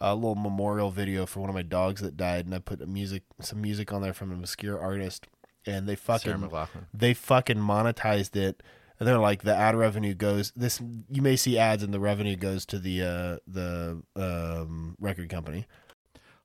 A 0.00 0.14
little 0.14 0.34
memorial 0.34 0.90
video 0.90 1.24
for 1.24 1.40
one 1.40 1.48
of 1.48 1.54
my 1.54 1.62
dogs 1.62 2.00
that 2.00 2.16
died, 2.16 2.44
and 2.46 2.54
I 2.54 2.58
put 2.58 2.82
a 2.82 2.86
music 2.86 3.22
some 3.40 3.60
music 3.60 3.92
on 3.92 4.02
there 4.02 4.12
from 4.12 4.32
an 4.32 4.38
obscure 4.40 4.78
artist, 4.78 5.26
and 5.66 5.86
they 5.88 5.94
fucking 5.96 6.50
they 6.92 7.14
fucking 7.14 7.58
monetized 7.58 8.36
it. 8.36 8.62
And 8.98 9.08
they're 9.08 9.18
like 9.18 9.42
the 9.42 9.54
ad 9.54 9.74
revenue 9.76 10.14
goes 10.14 10.52
this 10.54 10.80
you 11.10 11.20
may 11.22 11.34
see 11.36 11.58
ads 11.58 11.82
and 11.82 11.92
the 11.92 11.98
revenue 12.00 12.36
goes 12.36 12.64
to 12.66 12.78
the 12.78 13.02
uh 13.02 13.36
the 13.46 14.02
um 14.16 14.96
record 15.00 15.28
company. 15.30 15.66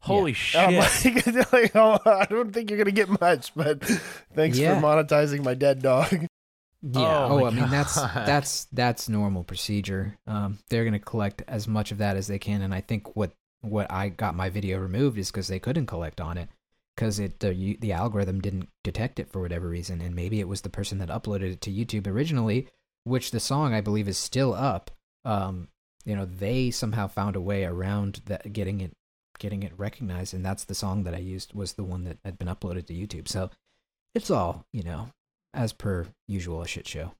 Holy 0.02 0.31
I'm 0.56 0.81
shit! 0.81 1.27
like, 1.27 1.52
like, 1.53 1.76
oh, 1.76 1.99
I 2.06 2.26
don't 2.26 2.52
think 2.53 2.69
you're 2.69 2.77
gonna 2.80 2.91
get 2.91 3.19
much, 3.22 3.53
but 3.56 3.84
thanks 4.34 4.57
Yeah. 4.57 4.80
for 4.80 4.86
monetizing 4.86 5.44
my 5.44 5.53
dead 5.56 5.81
dog. 5.81 6.26
Yeah. 6.81 7.26
Oh 7.26 7.41
Oh, 7.41 7.45
I 7.45 7.49
mean 7.51 7.69
that's 7.69 7.95
God. 7.95 8.26
that's 8.27 8.65
that's 8.72 9.10
normal 9.10 9.43
procedure. 9.43 10.18
Um, 10.27 10.60
they're 10.69 10.85
gonna 10.85 10.99
collect 10.99 11.41
as 11.47 11.68
much 11.68 11.91
of 11.91 11.97
that 11.99 12.15
as 12.18 12.27
they 12.27 12.39
can, 12.39 12.61
and 12.61 12.73
I 12.73 12.81
think 12.81 13.15
what 13.15 13.31
what 13.61 13.91
I 13.91 14.10
got 14.10 14.35
my 14.35 14.49
video 14.49 14.80
removed 14.80 15.18
is 15.18 15.30
because 15.31 15.47
they 15.49 15.60
couldn't 15.60 15.88
collect 15.88 16.22
on 16.22 16.38
it 16.38 16.47
because 16.95 17.19
it 17.19 17.39
the 17.41 17.53
you- 17.53 17.77
the 17.80 17.91
algorithm 17.91 18.39
didn't 18.39 18.69
detect 18.84 19.19
it 19.19 19.30
for 19.30 19.41
whatever 19.41 19.68
reason, 19.68 19.99
and 20.01 20.15
maybe 20.15 20.39
it 20.39 20.47
was 20.47 20.61
the 20.61 20.69
person 20.69 20.97
that 20.99 21.10
uploaded 21.10 21.51
it 21.53 21.61
to 21.61 21.72
YouTube 21.72 22.07
originally, 22.07 22.68
which 23.03 23.31
the 23.31 23.39
song 23.41 23.73
I 23.73 23.81
believe 23.81 24.07
is 24.07 24.18
still 24.18 24.53
up. 24.53 24.89
Um, 25.26 25.68
you 26.06 26.15
know, 26.15 26.23
they 26.26 26.72
somehow 26.72 27.07
found 27.07 27.35
a 27.35 27.41
way 27.41 27.65
around 27.65 28.22
that 28.26 28.53
getting 28.53 28.80
it 28.80 28.93
getting 29.38 29.64
it 29.64 29.77
recognized, 29.77 30.34
and 30.34 30.45
that's 30.45 30.64
the 30.65 30.76
song 30.76 31.03
that 31.03 31.14
I 31.14 31.19
used 31.19 31.53
was 31.53 31.73
the 31.73 31.84
one 31.84 32.06
that 32.06 32.18
had 32.23 32.38
been 32.39 32.47
uploaded 32.47 32.88
to 32.88 32.93
YouTube. 32.93 33.27
So 33.27 33.49
it's 34.15 34.31
all 34.31 34.65
you 34.72 34.84
know 34.84 35.10
as 35.53 35.73
per 35.73 36.07
usual 36.27 36.61
a 36.61 36.67
shit 36.67 36.88
show. 36.88 37.13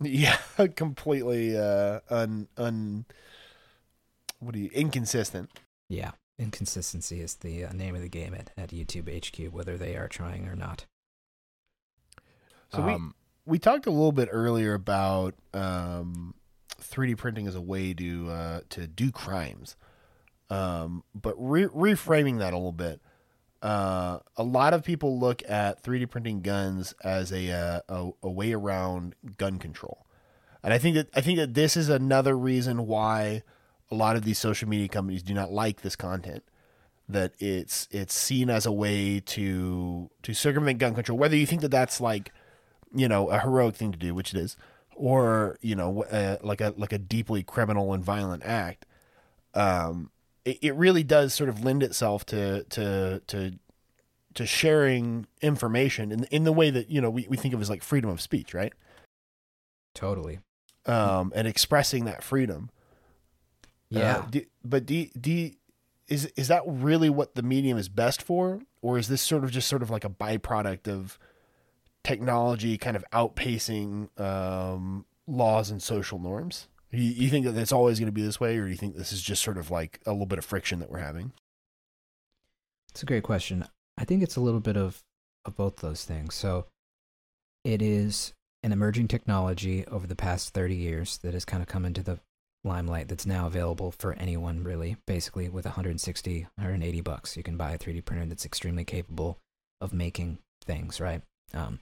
Yeah, 0.00 0.38
completely 0.76 1.56
uh 1.56 2.00
un 2.10 2.48
un 2.56 3.04
what 4.40 4.54
do 4.54 4.60
you 4.60 4.70
inconsistent. 4.72 5.50
Yeah, 5.88 6.12
inconsistency 6.38 7.20
is 7.20 7.34
the 7.36 7.64
uh, 7.64 7.72
name 7.72 7.94
of 7.96 8.02
the 8.02 8.08
game 8.08 8.34
at, 8.34 8.50
at 8.56 8.70
YouTube 8.70 9.08
HQ, 9.08 9.52
whether 9.52 9.76
they 9.76 9.96
are 9.96 10.06
trying 10.08 10.46
or 10.46 10.54
not. 10.54 10.86
So 12.72 12.82
we- 12.82 12.92
um, 12.92 13.14
We 13.46 13.58
talked 13.58 13.86
a 13.86 13.90
little 13.90 14.12
bit 14.12 14.28
earlier 14.30 14.74
about 14.74 15.34
um 15.54 16.34
3D 16.80 17.16
printing 17.16 17.46
as 17.48 17.54
a 17.56 17.60
way 17.60 17.94
to 17.94 18.30
uh 18.30 18.60
to 18.70 18.86
do 18.86 19.10
crimes. 19.10 19.76
Um 20.50 21.02
but 21.14 21.34
re- 21.38 21.64
reframing 21.66 22.38
that 22.38 22.52
a 22.52 22.56
little 22.56 22.72
bit. 22.72 23.00
Uh, 23.60 24.20
a 24.36 24.42
lot 24.42 24.72
of 24.72 24.84
people 24.84 25.18
look 25.18 25.42
at 25.48 25.82
3D 25.82 26.08
printing 26.10 26.42
guns 26.42 26.94
as 27.02 27.32
a, 27.32 27.50
uh, 27.50 27.80
a 27.88 28.10
a 28.22 28.30
way 28.30 28.52
around 28.52 29.16
gun 29.36 29.58
control, 29.58 30.06
and 30.62 30.72
I 30.72 30.78
think 30.78 30.94
that 30.94 31.08
I 31.14 31.20
think 31.20 31.38
that 31.38 31.54
this 31.54 31.76
is 31.76 31.88
another 31.88 32.36
reason 32.38 32.86
why 32.86 33.42
a 33.90 33.94
lot 33.94 34.16
of 34.16 34.24
these 34.24 34.38
social 34.38 34.68
media 34.68 34.88
companies 34.88 35.22
do 35.22 35.34
not 35.34 35.50
like 35.50 35.80
this 35.82 35.96
content. 35.96 36.44
That 37.08 37.32
it's 37.38 37.88
it's 37.90 38.14
seen 38.14 38.50
as 38.50 38.66
a 38.66 38.72
way 38.72 39.20
to 39.20 40.10
to 40.22 40.34
circumvent 40.34 40.78
gun 40.78 40.94
control. 40.94 41.18
Whether 41.18 41.36
you 41.36 41.46
think 41.46 41.62
that 41.62 41.70
that's 41.70 42.00
like, 42.00 42.32
you 42.94 43.08
know, 43.08 43.28
a 43.30 43.40
heroic 43.40 43.76
thing 43.76 43.92
to 43.92 43.98
do, 43.98 44.14
which 44.14 44.34
it 44.34 44.40
is, 44.40 44.56
or 44.94 45.56
you 45.62 45.74
know, 45.74 46.04
uh, 46.04 46.36
like 46.42 46.60
a 46.60 46.74
like 46.76 46.92
a 46.92 46.98
deeply 46.98 47.42
criminal 47.42 47.94
and 47.94 48.04
violent 48.04 48.44
act. 48.44 48.84
Um, 49.54 50.10
it, 50.48 50.58
it 50.62 50.74
really 50.74 51.02
does 51.02 51.34
sort 51.34 51.50
of 51.50 51.64
lend 51.64 51.82
itself 51.82 52.24
to 52.26 52.64
to 52.64 53.20
to 53.26 53.58
to 54.34 54.46
sharing 54.46 55.26
information 55.42 56.10
in 56.10 56.24
in 56.24 56.44
the 56.44 56.52
way 56.52 56.70
that 56.70 56.90
you 56.90 57.00
know 57.00 57.10
we, 57.10 57.26
we 57.28 57.36
think 57.36 57.54
of 57.54 57.60
as 57.60 57.68
like 57.68 57.82
freedom 57.82 58.10
of 58.10 58.20
speech, 58.20 58.54
right? 58.54 58.72
Totally. 59.94 60.40
Um, 60.86 61.32
and 61.34 61.46
expressing 61.46 62.06
that 62.06 62.22
freedom. 62.22 62.70
Yeah. 63.90 64.18
Uh, 64.18 64.26
do, 64.30 64.42
but 64.64 64.86
do, 64.86 65.06
do 65.20 65.50
is 66.06 66.26
is 66.36 66.48
that 66.48 66.62
really 66.66 67.10
what 67.10 67.34
the 67.34 67.42
medium 67.42 67.76
is 67.76 67.88
best 67.88 68.22
for, 68.22 68.60
or 68.80 68.96
is 68.96 69.08
this 69.08 69.20
sort 69.20 69.44
of 69.44 69.50
just 69.50 69.68
sort 69.68 69.82
of 69.82 69.90
like 69.90 70.04
a 70.04 70.10
byproduct 70.10 70.88
of 70.88 71.18
technology 72.04 72.78
kind 72.78 72.96
of 72.96 73.04
outpacing 73.12 74.18
um, 74.18 75.04
laws 75.26 75.70
and 75.70 75.82
social 75.82 76.18
norms? 76.18 76.68
You, 76.90 77.02
you 77.02 77.28
think 77.28 77.44
that 77.46 77.52
that's 77.52 77.72
always 77.72 77.98
going 77.98 78.06
to 78.06 78.12
be 78.12 78.22
this 78.22 78.40
way, 78.40 78.56
or 78.56 78.64
do 78.64 78.70
you 78.70 78.76
think 78.76 78.96
this 78.96 79.12
is 79.12 79.22
just 79.22 79.42
sort 79.42 79.58
of 79.58 79.70
like 79.70 80.00
a 80.06 80.12
little 80.12 80.26
bit 80.26 80.38
of 80.38 80.44
friction 80.44 80.78
that 80.80 80.90
we're 80.90 80.98
having? 80.98 81.32
It's 82.90 83.02
a 83.02 83.06
great 83.06 83.22
question. 83.22 83.64
I 83.96 84.04
think 84.04 84.22
it's 84.22 84.36
a 84.36 84.40
little 84.40 84.60
bit 84.60 84.76
of, 84.76 85.02
of 85.44 85.56
both 85.56 85.76
those 85.76 86.04
things. 86.04 86.34
So 86.34 86.66
it 87.64 87.82
is 87.82 88.32
an 88.62 88.72
emerging 88.72 89.08
technology 89.08 89.86
over 89.86 90.06
the 90.06 90.16
past 90.16 90.54
30 90.54 90.74
years 90.74 91.18
that 91.18 91.34
has 91.34 91.44
kind 91.44 91.62
of 91.62 91.68
come 91.68 91.84
into 91.84 92.02
the 92.02 92.18
limelight 92.64 93.08
that's 93.08 93.26
now 93.26 93.46
available 93.46 93.92
for 93.92 94.14
anyone 94.14 94.64
really 94.64 94.96
basically 95.06 95.48
with 95.48 95.64
160 95.64 96.46
180 96.56 97.00
bucks 97.02 97.36
you 97.36 97.42
can 97.42 97.56
buy 97.56 97.70
a 97.70 97.78
3d 97.78 98.04
printer 98.04 98.26
that's 98.26 98.44
extremely 98.44 98.84
capable 98.84 99.38
of 99.80 99.92
making 99.92 100.38
things 100.64 101.00
right 101.00 101.22
um, 101.54 101.78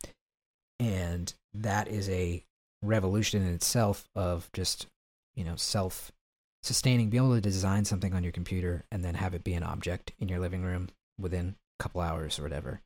and 0.79 1.33
that 1.55 1.89
is 1.89 2.11
a 2.11 2.45
revolution 2.83 3.43
in 3.43 3.55
itself 3.55 4.07
of 4.15 4.51
just 4.53 4.87
you 5.37 5.45
know 5.45 5.57
self 5.57 6.11
sustaining 6.67 7.09
being 7.09 7.23
able 7.23 7.35
to 7.35 7.41
design 7.41 7.85
something 7.85 8.13
on 8.13 8.25
your 8.25 8.33
computer 8.33 8.85
and 8.91 9.05
then 9.05 9.15
have 9.15 9.35
it 9.35 9.45
be 9.45 9.55
an 9.55 9.63
object 9.63 10.13
in 10.19 10.29
your 10.29 10.41
living 10.41 10.63
room 10.63 10.89
within 11.19 11.55
a 11.79 11.83
couple 11.83 12.01
hours 12.01 12.39
or 12.39 12.43
whatever. 12.43 12.81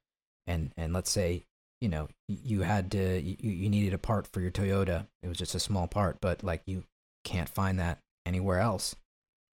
And 0.47 0.73
and 0.77 0.93
let's 0.93 1.11
say 1.11 1.45
you 1.81 1.89
know 1.89 2.09
you 2.29 2.61
had 2.61 2.91
to 2.93 3.21
you, 3.21 3.37
you 3.41 3.71
needed 3.71 3.95
a 3.95 3.99
part 3.99 4.27
for 4.27 4.41
your 4.41 4.51
toyota. 4.51 5.07
It 5.23 5.29
was 5.29 5.39
just 5.39 5.55
a 5.55 5.61
small 5.61 5.87
part 5.87 6.21
but 6.21 6.45
like 6.45 6.63
you 6.67 6.85
can't 7.25 7.49
find 7.49 7.79
that 7.79 7.99
anywhere 8.27 8.61
else. 8.61 8.95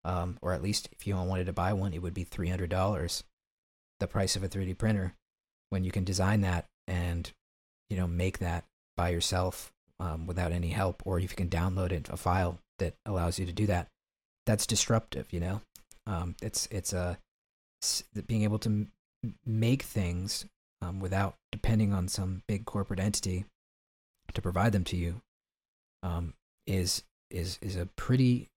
Um, 0.05 0.37
or 0.41 0.53
at 0.53 0.63
least 0.63 0.87
if 0.93 1.05
you 1.05 1.17
wanted 1.17 1.47
to 1.47 1.53
buy 1.53 1.73
one 1.73 1.93
it 1.93 2.01
would 2.01 2.13
be 2.13 2.23
$300 2.23 3.23
the 3.99 4.07
price 4.07 4.35
of 4.35 4.43
a 4.43 4.47
3d 4.47 4.77
printer 4.77 5.15
when 5.69 5.83
you 5.83 5.91
can 5.91 6.05
design 6.05 6.41
that 6.41 6.65
and 6.87 7.31
you 7.89 7.97
know 7.97 8.07
make 8.07 8.37
that 8.37 8.63
by 8.95 9.09
yourself 9.09 9.73
um, 9.99 10.25
without 10.25 10.53
any 10.53 10.69
help 10.69 11.01
or 11.05 11.19
if 11.19 11.31
you 11.31 11.35
can 11.35 11.49
download 11.49 11.91
it 11.91 12.07
a 12.09 12.15
file 12.15 12.59
that 12.79 12.95
allows 13.05 13.39
you 13.39 13.45
to 13.45 13.53
do 13.53 13.65
that 13.65 13.87
that's 14.45 14.67
disruptive 14.67 15.27
you 15.31 15.39
know 15.39 15.61
um, 16.05 16.35
it's 16.41 16.67
it's 16.71 16.93
a 16.93 17.17
being 18.27 18.43
able 18.43 18.59
to 18.59 18.69
m- 18.69 18.91
make 19.45 19.83
things 19.83 20.45
um, 20.81 20.99
without 20.99 21.35
depending 21.51 21.93
on 21.93 22.07
some 22.07 22.43
big 22.47 22.65
corporate 22.65 22.99
entity 22.99 23.45
to 24.33 24.41
provide 24.41 24.71
them 24.71 24.83
to 24.83 24.95
you 24.95 25.21
um, 26.03 26.33
is 26.65 27.03
is 27.29 27.57
is 27.61 27.75
a 27.75 27.85
pretty 27.85 28.49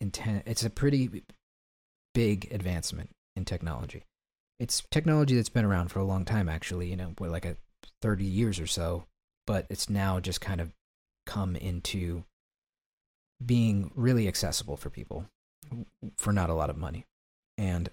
intense. 0.00 0.42
It's 0.46 0.64
a 0.64 0.70
pretty 0.70 1.22
big 2.14 2.48
advancement 2.52 3.10
in 3.36 3.44
technology. 3.44 4.04
It's 4.60 4.82
technology 4.90 5.34
that's 5.34 5.48
been 5.48 5.64
around 5.64 5.88
for 5.88 5.98
a 5.98 6.04
long 6.04 6.24
time, 6.24 6.48
actually. 6.48 6.88
You 6.88 6.96
know, 6.96 7.14
like 7.18 7.44
a 7.44 7.56
thirty 8.00 8.24
years 8.24 8.60
or 8.60 8.66
so, 8.66 9.04
but 9.46 9.66
it's 9.68 9.90
now 9.90 10.20
just 10.20 10.40
kind 10.40 10.60
of 10.60 10.72
come 11.26 11.56
into 11.56 12.24
being 13.44 13.90
really 13.94 14.28
accessible 14.28 14.76
for 14.76 14.90
people 14.90 15.26
for 16.16 16.32
not 16.32 16.50
a 16.50 16.54
lot 16.54 16.70
of 16.70 16.76
money. 16.76 17.06
And 17.58 17.90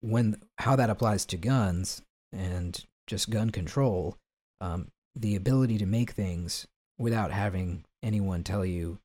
when 0.00 0.40
how 0.58 0.76
that 0.76 0.90
applies 0.90 1.26
to 1.26 1.36
guns 1.36 2.02
and 2.32 2.84
just 3.06 3.30
gun 3.30 3.50
control, 3.50 4.16
um, 4.60 4.88
the 5.14 5.34
ability 5.34 5.78
to 5.78 5.86
make 5.86 6.12
things 6.12 6.66
without 6.98 7.32
having 7.32 7.84
anyone 8.02 8.44
tell 8.44 8.64
you 8.64 8.98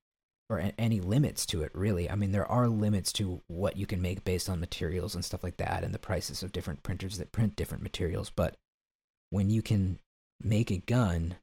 or 0.50 0.72
any 0.78 1.00
limits 1.00 1.46
to 1.46 1.64
it 1.64 1.72
really 1.74 2.10
i 2.10 2.16
mean 2.16 2.32
there 2.32 2.50
are 2.52 2.68
limits 2.68 3.12
to 3.14 3.42
what 3.48 3.78
you 3.78 3.86
can 3.86 4.02
make 4.02 4.24
based 4.24 4.50
on 4.50 4.60
materials 4.60 5.16
and 5.16 5.24
stuff 5.26 5.44
like 5.44 5.58
that 5.58 5.84
and 5.84 5.94
the 5.94 6.00
prices 6.00 6.44
of 6.44 6.52
different 6.52 6.84
printers 6.84 7.18
that 7.18 7.32
print 7.32 7.56
different 7.56 7.82
materials 7.82 8.30
but 8.30 8.56
when 9.30 9.50
you 9.50 9.62
can 9.62 10.00
make 10.42 10.70
a 10.70 10.78
gun 10.78 11.36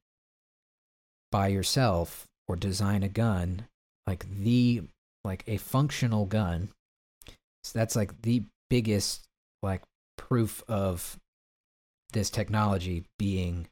by 1.32 1.48
yourself 1.48 2.26
or 2.51 2.56
design 2.56 3.05
a 3.05 3.09
gun 3.09 3.64
like 4.09 4.27
the 4.28 4.82
like 5.24 5.44
a 5.47 5.56
functional 5.56 6.27
gun. 6.27 6.70
So 7.62 7.78
that's 7.78 7.94
like 7.94 8.22
the 8.22 8.43
biggest 8.68 9.22
like 9.62 9.82
proof 10.18 10.64
of 10.66 11.16
this 12.12 12.28
technology 12.28 13.05
being 13.18 13.68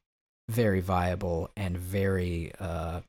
very 0.48 0.80
viable 0.80 1.50
and 1.56 1.76
very 1.76 2.52
uh 2.60 3.00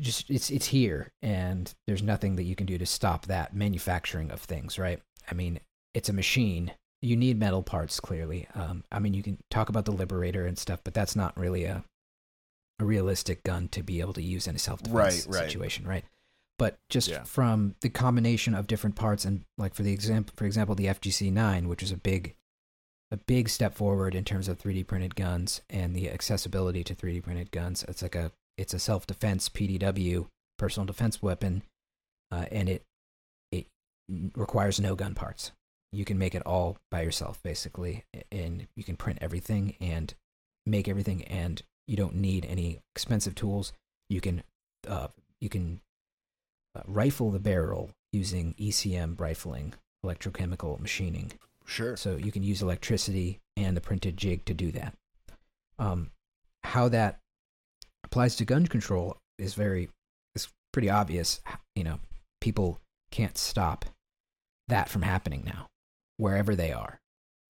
just 0.00 0.30
it's 0.30 0.48
it's 0.50 0.66
here 0.66 1.08
and 1.22 1.74
there's 1.88 2.02
nothing 2.02 2.36
that 2.36 2.44
you 2.44 2.54
can 2.54 2.66
do 2.66 2.78
to 2.78 2.86
stop 2.86 3.26
that 3.26 3.54
manufacturing 3.54 4.30
of 4.30 4.40
things 4.40 4.78
right? 4.78 5.00
I 5.28 5.34
mean 5.34 5.58
it's 5.92 6.08
a 6.08 6.12
machine. 6.12 6.70
You 7.02 7.16
need 7.16 7.38
metal 7.38 7.62
parts 7.64 7.98
clearly. 7.98 8.46
Um, 8.54 8.84
i 8.92 9.00
mean 9.00 9.14
you 9.14 9.24
can 9.24 9.38
talk 9.50 9.68
about 9.68 9.86
the 9.86 9.92
liberator 9.92 10.46
and 10.46 10.56
stuff 10.56 10.80
but 10.84 10.94
that's 10.94 11.16
not 11.16 11.36
really 11.36 11.64
a 11.64 11.82
a 12.80 12.84
realistic 12.84 13.42
gun 13.42 13.68
to 13.68 13.82
be 13.82 14.00
able 14.00 14.12
to 14.12 14.22
use 14.22 14.46
in 14.46 14.54
a 14.56 14.58
self-defense 14.58 15.26
Right, 15.26 15.34
right. 15.34 15.44
situation 15.50 15.86
right 15.86 16.04
but 16.58 16.78
just 16.90 17.08
Yeah. 17.08 17.22
from 17.24 17.76
the 17.82 17.88
combination 17.88 18.54
of 18.54 18.66
different 18.66 18.96
parts 18.96 19.24
and 19.24 19.44
like 19.56 19.74
for 19.74 19.82
the 19.82 19.92
example 19.92 20.32
for 20.36 20.44
example 20.44 20.74
the 20.74 20.86
fgc9 20.86 21.66
which 21.66 21.82
is 21.82 21.92
a 21.92 21.96
big 21.96 22.34
a 23.10 23.16
big 23.16 23.48
step 23.48 23.74
forward 23.74 24.14
in 24.14 24.24
terms 24.24 24.48
of 24.48 24.58
3d 24.58 24.86
printed 24.86 25.16
guns 25.16 25.62
and 25.70 25.94
the 25.96 26.10
accessibility 26.10 26.84
to 26.84 26.94
3d 26.94 27.22
printed 27.22 27.50
guns 27.50 27.84
it's 27.88 28.02
like 28.02 28.14
a 28.14 28.32
it's 28.56 28.74
a 28.74 28.78
self 28.80 29.06
defense 29.06 29.48
PDW 29.48 30.26
personal 30.58 30.84
defense 30.84 31.22
weapon, 31.22 31.62
uh, 32.32 32.46
and 32.50 32.68
it 32.68 32.82
it 33.52 33.66
requires 34.34 34.80
no 34.80 34.96
gun 34.96 35.14
parts. 35.14 35.52
You 35.92 36.04
can 36.04 36.18
make 36.18 36.34
it 36.34 36.42
all 36.44 36.76
by 36.90 37.02
yourself, 37.02 37.40
basically, 37.44 38.04
and 38.32 38.66
you 38.74 38.82
can 38.82 38.96
print 38.96 39.20
everything 39.22 39.76
and 39.80 40.12
make 40.66 40.88
everything, 40.88 41.22
and 41.26 41.62
you 41.88 41.96
don't 41.96 42.14
need 42.14 42.46
any 42.46 42.78
expensive 42.94 43.34
tools. 43.34 43.72
You 44.08 44.20
can 44.20 44.44
uh, 44.86 45.08
you 45.40 45.48
can 45.48 45.80
uh, 46.76 46.82
rifle 46.86 47.30
the 47.30 47.40
barrel 47.40 47.90
using 48.12 48.54
ECM 48.54 49.18
rifling, 49.18 49.74
electrochemical 50.04 50.78
machining. 50.78 51.32
Sure. 51.64 51.96
So 51.96 52.16
you 52.16 52.30
can 52.30 52.42
use 52.42 52.62
electricity 52.62 53.40
and 53.56 53.76
the 53.76 53.80
printed 53.80 54.16
jig 54.16 54.44
to 54.44 54.54
do 54.54 54.70
that. 54.72 54.94
Um, 55.78 56.10
how 56.62 56.88
that 56.88 57.18
applies 58.04 58.36
to 58.36 58.44
gun 58.44 58.66
control 58.66 59.16
is 59.38 59.54
very 59.54 59.88
is 60.34 60.48
pretty 60.72 60.90
obvious. 60.90 61.40
You 61.74 61.84
know, 61.84 62.00
people 62.40 62.80
can't 63.10 63.38
stop 63.38 63.86
that 64.68 64.88
from 64.88 65.02
happening 65.02 65.42
now, 65.44 65.66
wherever 66.18 66.54
they 66.54 66.72
are 66.72 67.00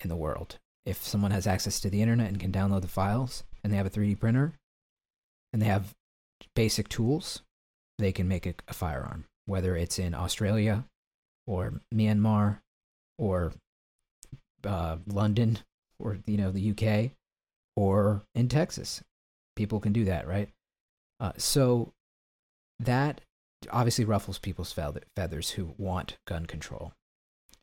in 0.00 0.08
the 0.08 0.16
world. 0.16 0.58
If 0.86 1.04
someone 1.04 1.32
has 1.32 1.46
access 1.46 1.80
to 1.80 1.90
the 1.90 2.00
internet 2.00 2.28
and 2.28 2.40
can 2.40 2.52
download 2.52 2.82
the 2.82 2.88
files, 2.88 3.42
and 3.68 3.72
they 3.74 3.76
have 3.76 3.86
a 3.86 3.90
3D 3.90 4.18
printer, 4.18 4.54
and 5.52 5.60
they 5.60 5.66
have 5.66 5.94
basic 6.54 6.88
tools, 6.88 7.42
they 7.98 8.12
can 8.12 8.26
make 8.26 8.46
a, 8.46 8.54
a 8.66 8.72
firearm, 8.72 9.26
whether 9.44 9.76
it's 9.76 9.98
in 9.98 10.14
Australia 10.14 10.86
or 11.46 11.74
Myanmar 11.94 12.60
or 13.18 13.52
uh, 14.64 14.96
London 15.06 15.58
or 15.98 16.16
you 16.26 16.38
know 16.38 16.50
the 16.50 16.70
UK 16.70 17.10
or 17.76 18.22
in 18.34 18.48
Texas. 18.48 19.02
People 19.54 19.80
can 19.80 19.92
do 19.92 20.06
that, 20.06 20.26
right? 20.26 20.48
Uh, 21.20 21.32
so 21.36 21.92
that 22.80 23.20
obviously 23.70 24.06
ruffles 24.06 24.38
people's 24.38 24.72
feathers 24.72 25.50
who 25.50 25.74
want 25.76 26.16
gun 26.26 26.46
control, 26.46 26.94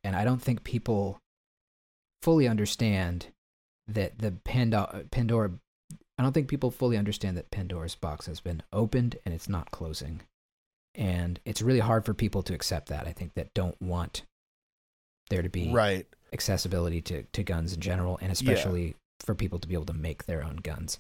and 0.04 0.16
I 0.16 0.24
don't 0.24 0.42
think 0.42 0.64
people 0.64 1.20
fully 2.22 2.48
understand 2.48 3.30
that 3.88 4.20
the 4.20 4.34
Pando- 4.44 5.06
Pandora. 5.10 5.52
I 6.18 6.24
don't 6.24 6.32
think 6.32 6.48
people 6.48 6.72
fully 6.72 6.98
understand 6.98 7.36
that 7.38 7.52
Pandora's 7.52 7.96
box 7.96 8.26
has 8.28 8.40
been 8.40 8.64
opened 8.72 9.18
and 9.26 9.34
it's 9.34 9.50
not 9.50 9.72
closing, 9.72 10.22
and 10.94 11.40
it's 11.46 11.62
really 11.62 11.80
hard 11.80 12.06
for 12.06 12.14
people 12.14 12.42
to 12.44 12.54
accept 12.54 12.88
that. 12.90 13.08
I 13.08 13.12
think 13.12 13.34
that 13.34 13.54
don't 13.54 13.80
want 13.82 14.24
there 15.30 15.42
to 15.42 15.50
be 15.50 15.72
Right. 15.72 16.06
accessibility 16.32 17.02
to, 17.02 17.24
to 17.24 17.44
guns 17.44 17.74
in 17.74 17.82
general, 17.82 18.18
and 18.22 18.32
especially 18.32 18.96
for 19.22 19.36
people 19.36 19.60
to 19.60 19.68
be 19.68 19.74
able 19.74 19.86
to 19.86 19.94
make 19.94 20.26
their 20.26 20.44
own 20.44 20.58
guns. 20.58 21.00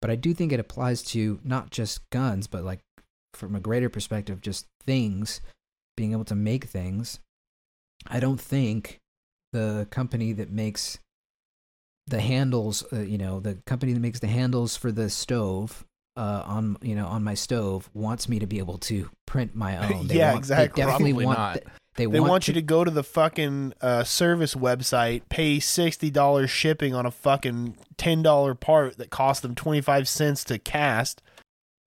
But 0.00 0.10
I 0.10 0.16
do 0.16 0.32
think 0.32 0.52
it 0.52 0.60
applies 0.60 1.02
to 1.04 1.40
not 1.44 1.70
just 1.70 2.08
guns, 2.10 2.46
but 2.46 2.64
like 2.64 2.80
from 3.34 3.54
a 3.54 3.60
greater 3.60 3.88
perspective, 3.88 4.40
just 4.40 4.66
things, 4.84 5.40
being 5.96 6.12
able 6.12 6.24
to 6.24 6.34
make 6.34 6.64
things. 6.64 7.20
I 8.06 8.20
don't 8.20 8.40
think 8.40 9.00
the 9.52 9.86
company 9.90 10.32
that 10.32 10.50
makes 10.50 10.98
the 12.08 12.20
handles, 12.20 12.84
uh, 12.92 13.00
you 13.00 13.18
know, 13.18 13.40
the 13.40 13.54
company 13.66 13.92
that 13.92 14.00
makes 14.00 14.20
the 14.20 14.26
handles 14.26 14.76
for 14.76 14.90
the 14.92 15.08
stove 15.10 15.84
uh, 16.16 16.42
on, 16.46 16.76
you 16.82 16.94
know, 16.94 17.06
on 17.06 17.22
my 17.22 17.34
stove 17.34 17.88
wants 17.94 18.28
me 18.28 18.38
to 18.38 18.46
be 18.46 18.58
able 18.58 18.78
to 18.78 19.08
print 19.26 19.54
my 19.54 19.76
own. 19.94 20.06
They 20.08 20.16
Yeah, 20.16 20.32
want, 20.32 20.38
exactly. 20.42 20.82
They 20.82 20.86
definitely 20.90 21.12
Probably 21.12 21.26
want. 21.26 21.38
not. 21.38 21.52
th- 21.54 21.66
they, 21.96 22.06
They 22.06 22.20
want, 22.20 22.30
want, 22.30 22.42
to 22.44 22.50
you 22.52 22.54
to 22.54 22.62
go 22.62 22.84
to 22.84 22.90
the 22.90 23.02
fucking 23.02 23.72
uh, 23.80 24.04
service 24.04 24.54
website, 24.54 25.22
pay 25.28 25.58
sixty 25.60 26.10
dollars 26.10 26.48
shipping 26.50 26.94
on 26.94 27.06
a 27.06 27.10
fucking 27.10 27.76
ten 27.96 28.22
dollar 28.22 28.54
part 28.54 28.98
that 28.98 29.10
cost 29.10 29.42
them 29.42 29.54
twenty 29.56 29.80
five 29.80 30.06
cents 30.08 30.44
to 30.44 30.58
cast. 30.60 31.20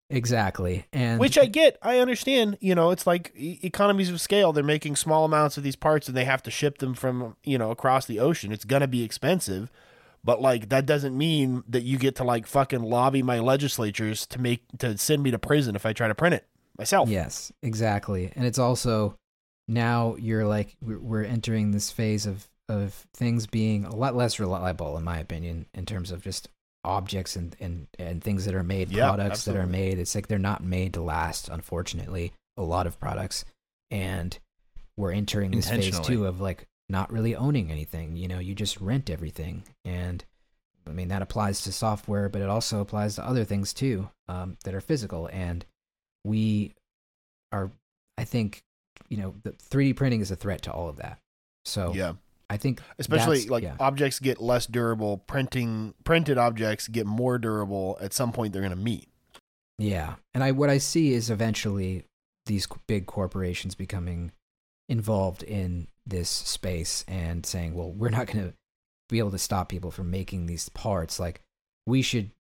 exactly, 0.10 0.86
and 0.92 1.20
Which 1.20 1.38
I 1.38 1.46
get, 1.46 1.78
I 1.82 2.00
understand. 2.00 2.58
You 2.60 2.76
know, 2.76 2.92
it's 2.92 3.08
like 3.08 3.32
e- 3.38 3.60
economies 3.64 4.10
of 4.10 4.20
scale. 4.20 4.52
They're 4.52 4.64
making 4.64 4.98
small 4.98 5.24
amounts 5.24 5.56
of 5.58 5.64
these 5.64 5.78
parts, 5.78 6.08
and 6.10 6.18
they 6.18 6.26
have 6.26 6.44
to 6.44 6.52
ship 6.52 6.80
them 6.80 6.94
from 6.94 7.36
you 7.44 7.58
know 7.58 7.72
across 7.72 8.06
the 8.06 8.20
ocean. 8.20 8.52
It's 8.52 8.66
gonna 8.66 8.88
be 8.88 9.04
expensive, 9.04 9.72
But 10.24 10.42
like 10.42 10.70
that 10.70 10.86
doesn't 10.86 11.18
mean 11.18 11.64
that 11.68 11.84
you 11.84 11.98
get 11.98 12.16
to 12.18 12.24
like 12.24 12.46
fucking 12.46 12.82
lobby 12.84 13.24
my 13.24 13.40
legislatures 13.40 14.28
to 14.28 14.40
make 14.40 14.64
to 14.80 14.98
send 14.98 15.24
me 15.24 15.32
to 15.32 15.40
prison 15.40 15.76
if 15.76 15.86
I 15.86 15.94
try 15.94 16.08
to 16.08 16.16
print 16.16 16.36
it 16.36 16.48
myself. 16.78 17.10
Yes, 17.10 17.52
exactly. 17.64 18.32
And 18.36 18.46
it's 18.46 18.60
also 18.60 19.18
now 19.68 20.16
you're 20.20 20.46
like 20.46 20.76
we're 20.82 21.00
we're 21.00 21.24
entering 21.24 21.72
this 21.72 21.92
phase 21.92 22.26
of 22.26 22.48
of 22.70 22.94
things 23.14 23.48
being 23.48 23.86
a 23.86 23.96
lot 23.96 24.16
less 24.16 24.40
reliable 24.40 24.98
in 24.98 25.04
my 25.04 25.20
opinion 25.20 25.66
in 25.74 25.86
terms 25.86 26.12
of 26.12 26.24
just 26.24 26.50
objects 26.84 27.36
and 27.36 27.56
and, 27.60 27.88
and 28.00 28.24
things 28.24 28.46
that 28.46 28.56
are 28.56 28.64
made 28.64 28.92
Yeah, 28.92 29.08
products 29.10 29.46
that 29.46 29.56
are 29.56 29.68
made 29.68 30.00
it's 30.00 30.16
like 30.16 30.28
they're 30.28 30.40
not 30.40 30.64
made 30.64 30.94
to 30.94 31.02
last 31.02 31.50
unfortunately 31.50 32.34
a 32.58 32.64
lot 32.64 32.88
of 32.88 33.00
products 33.00 33.46
and 33.92 34.38
we're 34.98 35.12
entering 35.12 35.52
this 35.52 35.70
phase 35.70 36.00
too 36.00 36.26
of 36.26 36.42
like 36.42 36.68
not 36.92 37.12
really 37.12 37.36
owning 37.36 37.72
anything 37.72 38.16
you 38.16 38.28
know 38.28 38.40
you 38.40 38.54
just 38.54 38.80
rent 38.82 39.10
everything 39.10 39.64
and 39.86 40.26
i 40.88 40.92
mean 40.92 41.08
that 41.08 41.22
applies 41.22 41.62
to 41.62 41.72
software 41.72 42.30
but 42.30 42.42
it 42.42 42.50
also 42.50 42.80
applies 42.82 43.16
to 43.16 43.26
other 43.26 43.44
things 43.46 43.74
too 43.74 44.10
um, 44.28 44.58
that 44.66 44.74
are 44.76 44.82
physical 44.82 45.28
and 45.32 45.66
we 46.24 46.74
are 47.52 47.72
i 48.18 48.24
think 48.24 48.62
you 49.10 49.18
know 49.18 49.34
the 49.44 49.52
3d 49.52 49.96
printing 49.96 50.22
is 50.22 50.32
a 50.32 50.36
threat 50.36 50.62
to 50.62 50.72
all 50.72 50.90
of 50.90 50.98
that 50.98 51.18
so 51.66 51.94
Yeah. 51.94 52.14
i 52.50 52.58
think 52.58 52.82
Especially 53.00 53.46
like 53.48 53.64
yeah. 53.64 53.76
objects 53.80 54.20
get 54.20 54.42
less 54.42 54.66
durable, 54.66 55.18
printing 55.18 55.94
printed 56.04 56.38
objects 56.38 56.88
get 56.88 57.06
more 57.08 57.38
durable 57.38 57.98
at 58.02 58.14
some 58.14 58.32
point 58.32 58.52
they're 58.54 58.62
going 58.62 58.72
to 58.78 58.84
meet. 58.92 59.08
Yeah, 59.78 60.16
and 60.36 60.44
I 60.44 60.52
what 60.52 60.70
I 60.70 60.78
see 60.78 61.14
is 61.14 61.30
eventually 61.32 62.06
these 62.46 62.68
big 62.88 63.06
corporations 63.08 63.74
becoming 63.74 64.32
involved 64.90 65.42
in 65.44 65.88
this 66.06 66.30
space 66.30 67.06
and 67.08 67.46
saying, 67.46 67.74
"Well, 67.74 67.92
we're 67.92 68.10
not 68.10 68.28
going 68.28 68.46
to 68.50 68.54
be 69.10 69.20
able 69.20 69.32
to 69.32 69.38
stop 69.38 69.70
people 69.70 69.92
from 69.92 70.10
making 70.10 70.46
these 70.46 70.70
parts. 70.70 71.20
Like, 71.20 71.42
we 71.86 72.02
should 72.02 72.32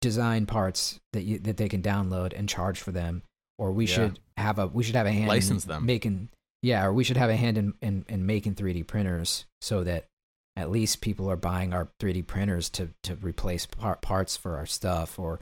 design 0.00 0.46
parts 0.46 0.98
that 1.12 1.22
you, 1.22 1.38
that 1.40 1.56
they 1.56 1.68
can 1.68 1.82
download 1.82 2.32
and 2.36 2.48
charge 2.48 2.80
for 2.80 2.92
them, 2.92 3.22
or 3.58 3.72
we 3.72 3.86
Yeah. 3.86 3.94
should 3.94 4.18
have 4.36 4.58
a 4.58 4.66
we 4.66 4.82
should 4.82 4.96
have 4.96 5.06
a 5.06 5.10
hand 5.12 5.24
in 5.24 5.28
License 5.28 5.64
them. 5.64 5.84
making 5.86 6.28
yeah, 6.62 6.84
or 6.84 6.92
we 6.92 7.04
should 7.04 7.16
have 7.16 7.30
a 7.30 7.36
hand 7.36 7.58
in, 7.58 7.74
in 7.82 8.04
in 8.08 8.24
making 8.26 8.54
3D 8.54 8.86
printers 8.86 9.44
so 9.60 9.84
that 9.84 10.06
at 10.56 10.70
least 10.70 11.00
people 11.00 11.30
are 11.30 11.36
buying 11.36 11.72
our 11.72 11.88
3D 12.00 12.26
printers 12.26 12.68
to 12.70 12.90
to 13.04 13.16
replace 13.16 13.66
par- 13.66 13.96
parts 13.96 14.36
for 14.36 14.56
our 14.56 14.66
stuff 14.66 15.18
or 15.18 15.40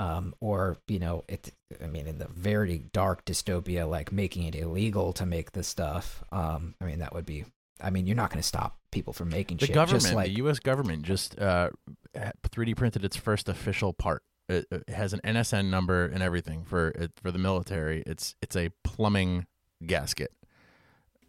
um 0.00 0.34
or 0.40 0.76
you 0.88 0.98
know 0.98 1.24
it 1.28 1.52
I 1.82 1.86
mean 1.86 2.06
in 2.06 2.18
the 2.18 2.28
very 2.28 2.78
dark 2.92 3.24
dystopia 3.24 3.88
like 3.88 4.12
making 4.12 4.44
it 4.44 4.54
illegal 4.54 5.12
to 5.14 5.26
make 5.26 5.52
the 5.52 5.62
stuff 5.62 6.24
um 6.32 6.74
I 6.80 6.84
mean 6.86 6.98
that 7.00 7.12
would 7.14 7.26
be 7.26 7.44
I 7.82 7.90
mean 7.90 8.06
you're 8.06 8.16
not 8.16 8.30
going 8.30 8.42
to 8.42 8.46
stop 8.46 8.78
people 8.90 9.12
from 9.12 9.28
making 9.30 9.58
The 9.58 9.66
shit 9.66 9.74
government, 9.74 10.02
just 10.02 10.14
like 10.14 10.26
the 10.26 10.36
U.S. 10.44 10.58
government, 10.58 11.02
just 11.02 11.38
uh, 11.38 11.70
3D 12.14 12.76
printed 12.76 13.04
its 13.04 13.16
first 13.16 13.48
official 13.48 13.92
part. 13.94 14.22
It, 14.48 14.66
it 14.70 14.88
has 14.90 15.12
an 15.12 15.20
NSN 15.24 15.70
number 15.70 16.04
and 16.04 16.22
everything 16.22 16.64
for 16.64 16.88
it, 16.88 17.12
for 17.22 17.30
the 17.30 17.38
military. 17.38 18.02
It's 18.06 18.34
it's 18.42 18.56
a 18.56 18.70
plumbing 18.84 19.46
gasket. 19.86 20.32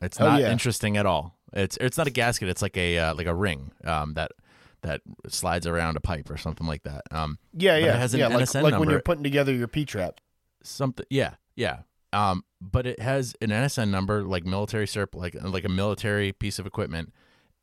It's 0.01 0.19
Oh, 0.19 0.25
not 0.25 0.41
yeah. 0.41 0.51
interesting 0.51 0.97
at 0.97 1.05
all. 1.05 1.37
It's 1.53 1.77
it's 1.79 1.97
not 1.97 2.07
a 2.07 2.11
gasket. 2.11 2.49
It's 2.49 2.61
like 2.61 2.75
a 2.77 2.97
uh, 2.97 3.13
like 3.15 3.27
a 3.27 3.35
ring 3.35 3.71
um, 3.85 4.15
that 4.15 4.31
that 4.83 5.01
slides 5.27 5.67
around 5.67 5.95
a 5.97 5.99
pipe 5.99 6.29
or 6.29 6.37
something 6.37 6.65
like 6.67 6.83
that. 6.83 7.03
Um, 7.11 7.37
Yeah, 7.53 7.73
But 7.75 7.81
it 7.81 7.85
yeah. 7.85 7.97
has 7.97 8.13
an 8.13 8.19
yeah, 8.21 8.27
like, 8.27 8.43
NSN 8.45 8.63
like 8.63 8.79
when 8.79 8.89
you're 8.89 9.01
putting 9.01 9.23
together 9.23 9.53
your 9.53 9.67
P 9.67 9.85
trap. 9.85 10.19
something 10.63 11.05
yeah 11.09 11.35
yeah 11.55 11.79
um 12.13 12.43
but 12.61 12.85
it 12.85 12.99
has 12.99 13.35
an 13.41 13.49
nsn 13.49 13.89
number 13.89 14.21
like 14.23 14.45
military 14.45 14.85
serp 14.85 15.15
like 15.15 15.35
like 15.41 15.65
a 15.65 15.69
military 15.69 16.31
piece 16.31 16.59
of 16.59 16.67
equipment 16.67 17.11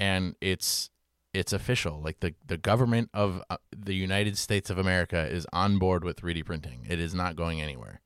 and 0.00 0.34
it's 0.40 0.90
it's 1.32 1.52
official 1.52 2.00
like 2.00 2.18
the 2.20 2.34
the 2.44 2.56
government 2.56 3.08
of 3.14 3.40
uh, 3.50 3.56
the 3.76 3.94
united 3.94 4.36
states 4.36 4.68
of 4.68 4.78
america 4.78 5.26
is 5.28 5.46
on 5.52 5.78
board 5.78 6.02
with 6.02 6.20
3d 6.20 6.44
printing 6.44 6.84
it 6.88 6.98
is 6.98 7.14
not 7.14 7.36
going 7.36 7.60
anywhere 7.62 8.00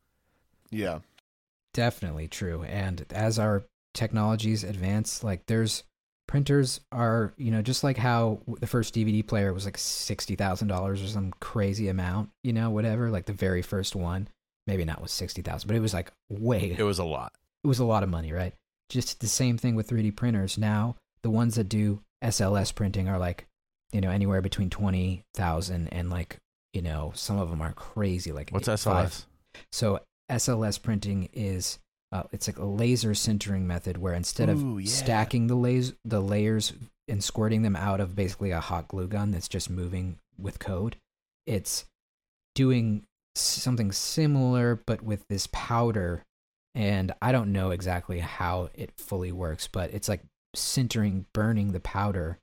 Yeah. 0.70 0.98
Definitely 1.74 2.28
true. 2.28 2.62
And 2.64 3.06
as 3.14 3.38
our 3.38 3.64
technologies 3.94 4.62
advance, 4.64 5.22
like 5.24 5.46
there's 5.46 5.84
printers 6.26 6.80
are, 6.90 7.32
you 7.36 7.50
know, 7.50 7.62
just 7.62 7.84
like 7.84 7.96
how 7.96 8.40
the 8.60 8.66
first 8.66 8.94
DVD 8.94 9.26
player 9.26 9.52
was 9.52 9.64
like 9.64 9.76
$60,000 9.76 10.92
or 10.92 10.96
some 10.96 11.32
crazy 11.40 11.88
amount, 11.88 12.30
you 12.42 12.52
know, 12.52 12.70
whatever, 12.70 13.10
like 13.10 13.26
the 13.26 13.32
very 13.32 13.62
first 13.62 13.94
one. 13.94 14.28
Maybe 14.66 14.84
not 14.84 15.02
was 15.02 15.10
60,000, 15.10 15.66
but 15.66 15.76
it 15.76 15.80
was 15.80 15.92
like 15.92 16.12
way 16.30 16.76
it 16.78 16.84
was 16.84 17.00
a 17.00 17.04
lot 17.04 17.32
it 17.64 17.66
was 17.66 17.78
a 17.78 17.84
lot 17.84 18.02
of 18.02 18.08
money, 18.08 18.32
right? 18.32 18.54
Just 18.88 19.20
the 19.20 19.26
same 19.26 19.58
thing 19.58 19.74
with 19.74 19.88
3D 19.88 20.14
printers. 20.16 20.58
Now, 20.58 20.96
the 21.22 21.30
ones 21.30 21.54
that 21.54 21.68
do 21.68 22.00
SLS 22.22 22.74
printing 22.74 23.08
are 23.08 23.18
like, 23.18 23.46
you 23.92 24.00
know, 24.00 24.10
anywhere 24.10 24.40
between 24.40 24.70
20,000 24.70 25.88
and 25.88 26.10
like, 26.10 26.36
you 26.72 26.82
know, 26.82 27.12
some 27.14 27.38
of 27.38 27.50
them 27.50 27.60
are 27.60 27.72
crazy 27.72 28.32
like 28.32 28.50
what's 28.50 28.66
five- 28.66 29.08
sls 29.08 29.24
so 29.70 30.00
SLS 30.30 30.82
printing 30.82 31.28
is 31.32 31.78
uh, 32.12 32.24
it's 32.32 32.46
like 32.46 32.58
a 32.58 32.64
laser 32.64 33.10
sintering 33.10 33.62
method 33.62 33.96
where 33.96 34.14
instead 34.14 34.48
Ooh, 34.50 34.76
of 34.76 34.82
yeah. 34.82 34.90
stacking 34.90 35.46
the 35.46 35.54
layers 35.54 35.94
the 36.04 36.20
layers 36.20 36.72
and 37.08 37.22
squirting 37.24 37.62
them 37.62 37.74
out 37.76 38.00
of 38.00 38.14
basically 38.14 38.50
a 38.52 38.60
hot 38.60 38.88
glue 38.88 39.08
gun 39.08 39.30
that's 39.30 39.48
just 39.48 39.68
moving 39.70 40.18
with 40.38 40.58
code, 40.58 40.96
it's 41.46 41.84
doing 42.54 43.02
something 43.34 43.90
similar 43.92 44.80
but 44.86 45.02
with 45.02 45.26
this 45.28 45.48
powder 45.52 46.22
and 46.74 47.12
I 47.20 47.32
don't 47.32 47.52
know 47.52 47.70
exactly 47.70 48.20
how 48.20 48.70
it 48.74 48.92
fully 48.96 49.32
works, 49.32 49.68
but 49.70 49.92
it's 49.92 50.08
like 50.08 50.22
sintering, 50.56 51.24
burning 51.34 51.72
the 51.72 51.80
powder 51.80 52.38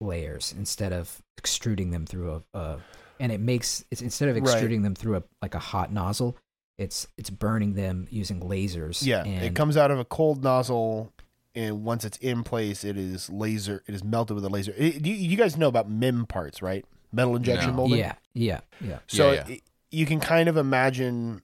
layers 0.00 0.54
instead 0.56 0.92
of 0.92 1.18
extruding 1.38 1.90
them 1.90 2.06
through 2.06 2.42
a, 2.54 2.58
a 2.58 2.78
and 3.20 3.32
it 3.32 3.40
makes 3.40 3.84
it's 3.90 4.02
instead 4.02 4.28
of 4.28 4.36
Right. 4.36 4.42
extruding 4.44 4.82
them 4.82 4.94
through 4.94 5.16
a 5.16 5.22
like 5.42 5.54
a 5.54 5.58
hot 5.60 5.92
nozzle, 5.92 6.36
it's 6.78 7.06
it's 7.18 7.28
burning 7.30 7.74
them 7.74 8.06
using 8.10 8.40
lasers. 8.40 9.04
Yeah. 9.04 9.24
and 9.24 9.44
it 9.44 9.54
comes 9.54 9.76
out 9.76 9.90
of 9.90 9.98
a 9.98 10.04
cold 10.04 10.42
nozzle 10.42 11.12
and 11.54 11.84
once 11.84 12.04
it's 12.04 12.16
in 12.18 12.44
place 12.44 12.84
it 12.84 12.96
is 12.96 13.28
laser 13.28 13.82
it 13.86 13.94
is 13.94 14.02
melted 14.04 14.34
with 14.36 14.44
a 14.44 14.48
laser. 14.48 14.72
It- 14.76 15.04
you, 15.04 15.14
you 15.14 15.36
guys 15.36 15.56
know 15.56 15.68
about 15.68 15.90
MIM 15.90 16.26
parts, 16.26 16.62
right? 16.62 16.84
Metal 17.12 17.36
injection 17.36 17.70
No. 17.70 17.76
molding. 17.76 17.98
Yeah, 17.98 18.14
yeah, 18.34 18.60
yeah. 18.80 18.98
So 19.08 19.32
Yeah, 19.32 19.44
yeah. 19.48 19.54
it- 19.56 19.62
you 19.90 20.06
can 20.06 20.20
kind 20.20 20.48
of 20.48 20.56
imagine 20.56 21.40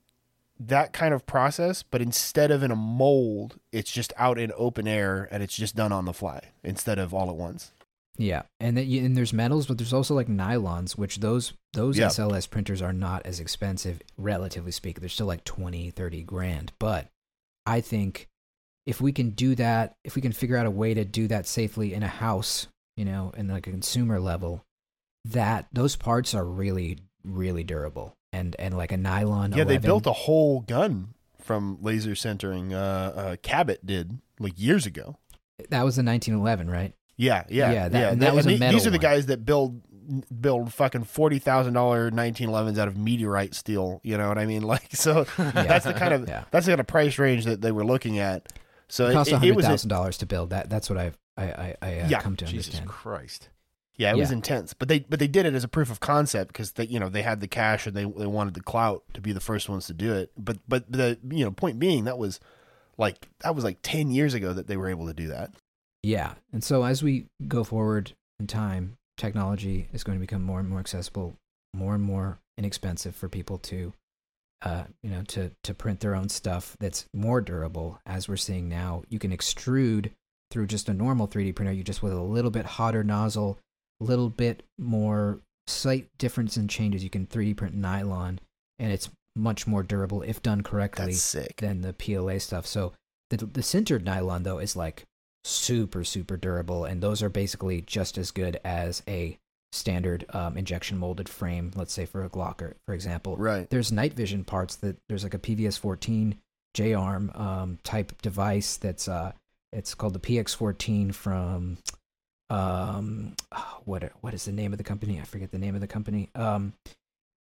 that 0.61 0.93
kind 0.93 1.12
of 1.12 1.27
process, 1.27 1.82
but 1.82 2.01
instead 2.01 2.51
of 2.52 2.62
in 2.62 2.70
a 2.70 2.77
mold, 2.77 3.59
it's 3.73 3.90
just 3.90 4.12
out 4.16 4.39
in 4.39 4.52
open 4.56 4.86
air 4.86 5.27
and 5.32 5.43
it's 5.43 5.56
just 5.56 5.74
done 5.74 5.90
on 5.90 6.05
the 6.05 6.12
fly 6.12 6.52
instead 6.62 6.98
of 6.98 7.12
all 7.12 7.28
at 7.28 7.36
once. 7.36 7.73
Yeah, 8.16 8.43
and 8.61 8.77
then 8.77 8.86
and 8.91 9.16
there's 9.16 9.32
metals, 9.32 9.66
but 9.66 9.77
there's 9.78 9.93
also 9.93 10.15
like 10.15 10.28
nylons, 10.28 10.93
which 10.97 11.19
those 11.19 11.53
those 11.73 11.99
Yeah. 11.99 12.07
SLS 12.09 12.49
printers 12.49 12.81
are 12.81 12.93
not 12.93 13.27
as 13.27 13.41
expensive, 13.41 14.01
relatively 14.16 14.70
speaking. 14.70 15.01
They're 15.01 15.09
still 15.09 15.27
like 15.27 15.43
20, 15.45 15.91
30 15.91 16.23
grand. 16.23 16.73
But 16.78 17.09
I 17.66 17.81
think 17.81 18.28
if 18.86 19.01
we 19.01 19.11
can 19.12 19.31
do 19.31 19.55
that, 19.57 19.97
if 20.05 20.15
we 20.15 20.23
can 20.23 20.31
figure 20.32 20.57
out 20.57 20.66
a 20.66 20.70
way 20.70 20.95
to 20.95 21.05
do 21.05 21.27
that 21.28 21.47
safely 21.49 21.93
in 21.93 22.03
a 22.05 22.09
house, 22.09 22.69
you 22.97 23.05
know, 23.05 23.32
in 23.36 23.49
like 23.49 23.66
a 23.66 23.70
consumer 23.73 24.20
level, 24.20 24.62
that 25.24 25.66
those 25.73 25.97
parts 25.97 26.35
are 26.35 26.45
really, 26.45 26.99
really 27.24 27.65
durable. 27.65 28.15
And 28.32 28.55
and 28.59 28.77
like 28.77 28.93
a 28.93 28.97
nylon. 28.97 29.53
yeah, 29.53 29.65
they 29.65 29.78
built 29.78 30.07
a 30.07 30.12
whole 30.12 30.61
gun 30.61 31.15
from 31.41 31.78
laser 31.81 32.12
sintering. 32.12 32.73
Uh, 32.73 32.77
uh, 33.19 33.36
Cabot 33.43 33.85
did 33.85 34.19
like 34.39 34.55
years 34.57 34.86
ago. 34.86 35.16
that 35.70 35.85
was 35.85 35.97
the 35.97 36.03
1911, 36.03 36.69
right? 36.70 36.95
Yeah, 37.16 37.45
yeah, 37.49 37.70
Yeah, 37.73 37.89
that- 37.89 38.12
and 38.12 38.23
They- 38.23 38.27
that 38.27 38.35
was 38.35 38.47
a 38.47 38.49
the- 38.51 38.59
metal 38.59 38.78
These 38.78 38.86
are 38.86 38.91
the 38.91 38.97
one. 38.99 39.03
guys 39.03 39.27
that 39.27 39.45
build 39.45 39.81
build 40.39 40.70
fucking 40.73 41.05
forty 41.05 41.39
thousand 41.39 41.73
dollar 41.73 42.11
nineteen 42.11 42.51
elevens 42.51 42.78
out 42.78 42.89
of 42.89 42.97
meteorite 42.97 43.55
steel. 43.55 44.01
You 44.05 44.19
know 44.19 44.28
what 44.28 44.36
I 44.39 44.45
mean? 44.47 44.62
Like, 44.74 44.95
so 44.95 45.24
that's 45.39 45.86
the 45.86 45.95
kind 45.95 46.12
of 46.12 46.28
Yeah. 46.28 46.45
that's 46.51 46.66
the 46.66 46.73
kind 46.73 46.81
of 46.81 46.86
price 46.86 47.19
range 47.19 47.45
that 47.47 47.61
they 47.62 47.73
were 47.73 47.85
looking 47.85 48.19
at. 48.19 48.53
So 48.89 49.07
It 49.07 49.15
cost 49.15 49.31
costs 49.31 49.32
it, 49.32 49.36
it 49.36 49.39
hundred 49.39 49.57
was 49.57 49.65
a, 49.65 49.69
thousand 49.69 49.89
dollars 49.89 50.19
to 50.19 50.27
build. 50.27 50.51
That 50.51 50.69
that's 50.69 50.91
what 50.91 50.99
I've 50.99 51.16
I 51.39 51.45
I, 51.45 51.74
I 51.82 52.01
uh, 52.01 52.09
Yeah, 52.09 52.20
come 52.20 52.36
to 52.36 52.45
jesus 52.45 52.66
understand. 52.74 52.89
christ 52.91 53.49
Yeah, 53.97 54.11
it 54.12 54.16
was 54.19 54.31
intense, 54.31 54.74
but 54.74 54.89
they 54.89 55.01
but 55.01 55.19
they 55.20 55.27
did 55.28 55.47
it 55.47 55.55
as 55.55 55.65
a 55.65 55.69
proof 55.69 55.91
of 55.91 56.01
concept 56.01 56.49
because 56.53 56.73
they 56.73 56.85
you 56.86 57.01
know 57.01 57.09
they 57.09 57.23
had 57.23 57.41
the 57.41 57.49
cash 57.49 57.86
and 57.86 57.97
they 57.97 58.05
they 58.05 58.27
wanted 58.27 58.53
the 58.55 58.61
clout 58.62 59.05
to 59.15 59.20
be 59.23 59.32
the 59.32 59.41
first 59.41 59.69
ones 59.70 59.86
to 59.86 59.95
do 59.95 60.12
it. 60.12 60.32
But 60.36 60.59
but 60.69 60.91
the 60.93 61.19
you 61.31 61.45
know 61.47 61.51
point 61.51 61.78
being 61.78 62.05
that 62.05 62.19
was 62.19 62.41
like 62.99 63.27
that 63.41 63.55
was 63.55 63.65
like 63.65 63.78
ten 63.82 64.11
years 64.11 64.35
ago 64.35 64.53
that 64.53 64.66
they 64.66 64.77
were 64.77 64.89
able 64.89 65.07
to 65.07 65.15
do 65.15 65.28
that. 65.28 65.51
Yeah. 66.05 66.35
And 66.52 66.62
so 66.62 66.85
as 66.85 67.02
we 67.02 67.26
go 67.48 67.64
forward 67.64 68.12
in 68.39 68.47
time, 68.47 68.97
technology 69.16 69.89
is 69.93 70.05
going 70.05 70.18
to 70.18 70.20
become 70.20 70.43
more 70.43 70.60
and 70.60 70.68
more 70.68 70.81
accessible, 70.81 71.35
more 71.72 71.94
and 71.94 72.02
more 72.02 72.39
inexpensive 72.59 73.16
for 73.16 73.28
people 73.28 73.59
to 73.59 73.93
uh, 74.62 74.85
you 75.02 75.10
know, 75.10 75.22
to 75.24 75.51
to 75.62 75.74
print 75.74 76.01
their 76.01 76.14
own 76.14 76.28
stuff 76.28 76.76
that's 76.81 77.06
more 77.12 77.40
durable 77.40 78.01
as 78.06 78.28
we're 78.28 78.36
seeing 78.36 78.68
now. 78.68 79.02
You 79.10 79.18
can 79.18 79.31
extrude 79.31 80.10
through 80.51 80.66
just 80.66 80.89
a 80.89 80.94
normal 80.94 81.28
3D 81.28 81.55
printer, 81.55 81.72
you 81.72 81.85
just 81.85 82.02
with 82.02 82.12
a 82.12 82.20
little 82.20 82.51
bit 82.51 82.64
hotter 82.64 83.05
nozzle, 83.05 83.59
a 84.01 84.05
little 84.05 84.31
bit 84.31 84.62
more 84.78 85.40
slight 85.66 86.09
difference 86.16 86.56
in 86.56 86.68
changes. 86.68 87.05
You 87.05 87.10
can 87.10 87.26
3D 87.26 87.56
print 87.56 87.74
nylon 87.74 88.40
and 88.78 88.90
it's 88.90 89.10
much 89.36 89.66
more 89.66 89.82
durable 89.82 90.22
if 90.22 90.43
done 90.43 90.62
correctly 90.62 91.12
than 91.59 91.82
the 91.82 91.93
PLA 91.93 92.39
stuff. 92.39 92.66
So 92.66 92.93
the 93.28 93.36
the 93.36 93.60
sintered 93.60 94.05
nylon 94.05 94.44
though 94.44 94.59
is 94.59 94.76
like 94.76 95.05
super 95.45 96.05
super 96.05 96.37
durable, 96.37 96.85
and 96.85 97.03
those 97.03 97.23
are 97.23 97.29
basically 97.29 97.83
just 97.83 98.19
as 98.19 98.31
good 98.31 98.59
as 98.65 99.03
a 99.07 99.39
standard 99.73 100.25
um, 100.33 100.57
injection 100.57 100.97
molded 100.97 101.29
frame. 101.29 101.73
Let's 101.75 101.93
say 101.93 102.07
for 102.07 102.25
a 102.25 102.31
Glocker, 102.31 102.75
for 102.87 102.95
example. 102.95 103.37
Right. 103.37 103.69
There's 103.69 103.93
night 103.93 104.15
vision 104.15 104.45
parts 104.45 104.77
that 104.77 104.97
there's 105.09 105.25
like 105.25 105.35
a 105.35 105.39
PVS 105.39 105.79
14 105.79 106.39
J 106.75 106.95
arm 106.95 107.31
um, 107.35 107.79
type 107.85 108.21
device 108.23 108.77
that's 108.77 109.09
uh 109.09 109.33
it's 109.73 109.95
called 109.95 110.15
the 110.15 110.21
PX14 110.21 111.15
from 111.15 111.79
um 112.51 113.35
what 113.85 114.11
what 114.21 114.35
is 114.35 114.45
the 114.45 114.53
name 114.53 114.73
of 114.73 114.79
the 114.79 114.85
company? 114.85 115.21
I 115.21 115.25
forget 115.25 115.51
the 115.51 115.59
name 115.59 115.75
of 115.75 115.81
the 115.81 115.87
company. 115.87 116.31
Um 116.35 116.75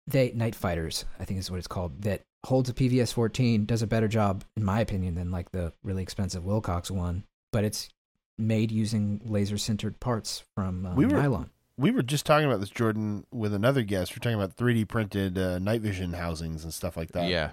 they 0.06 0.32
Night 0.32 0.54
Fighters, 0.54 1.04
I 1.18 1.24
think 1.24 1.40
is 1.40 1.50
what 1.50 1.58
it's 1.58 1.66
called. 1.66 2.02
That 2.02 2.22
holds 2.44 2.68
a 2.68 2.74
PVS 2.74 3.12
14, 3.12 3.64
does 3.64 3.82
a 3.82 3.86
better 3.86 4.08
job 4.08 4.44
in 4.56 4.64
my 4.64 4.80
opinion 4.80 5.14
than 5.14 5.30
like 5.30 5.50
the 5.50 5.72
really 5.82 6.02
expensive 6.02 6.44
Wilcox 6.44 6.90
one, 6.90 7.24
but 7.54 7.64
it's 7.64 7.88
made 8.36 8.70
using 8.72 9.20
laser 9.24 9.54
sintered 9.56 9.98
parts 10.00 10.42
from 10.54 10.84
um, 10.86 10.96
We 10.96 11.06
were- 11.06 11.12
nylon. 11.16 11.50
We 11.76 11.90
were 11.90 12.02
just 12.02 12.24
talking 12.26 12.46
about 12.46 12.60
this, 12.60 12.70
Jordan, 12.70 13.26
with 13.32 13.52
another 13.54 13.82
guest. 13.82 14.12
We're 14.12 14.18
talking 14.20 14.38
about 14.40 14.56
3D 14.56 14.86
printed 14.86 15.36
uh, 15.36 15.58
night 15.58 15.80
vision 15.80 16.12
housings 16.12 16.62
and 16.62 16.72
stuff 16.72 16.96
like 16.96 17.10
that. 17.12 17.28
yeah. 17.28 17.50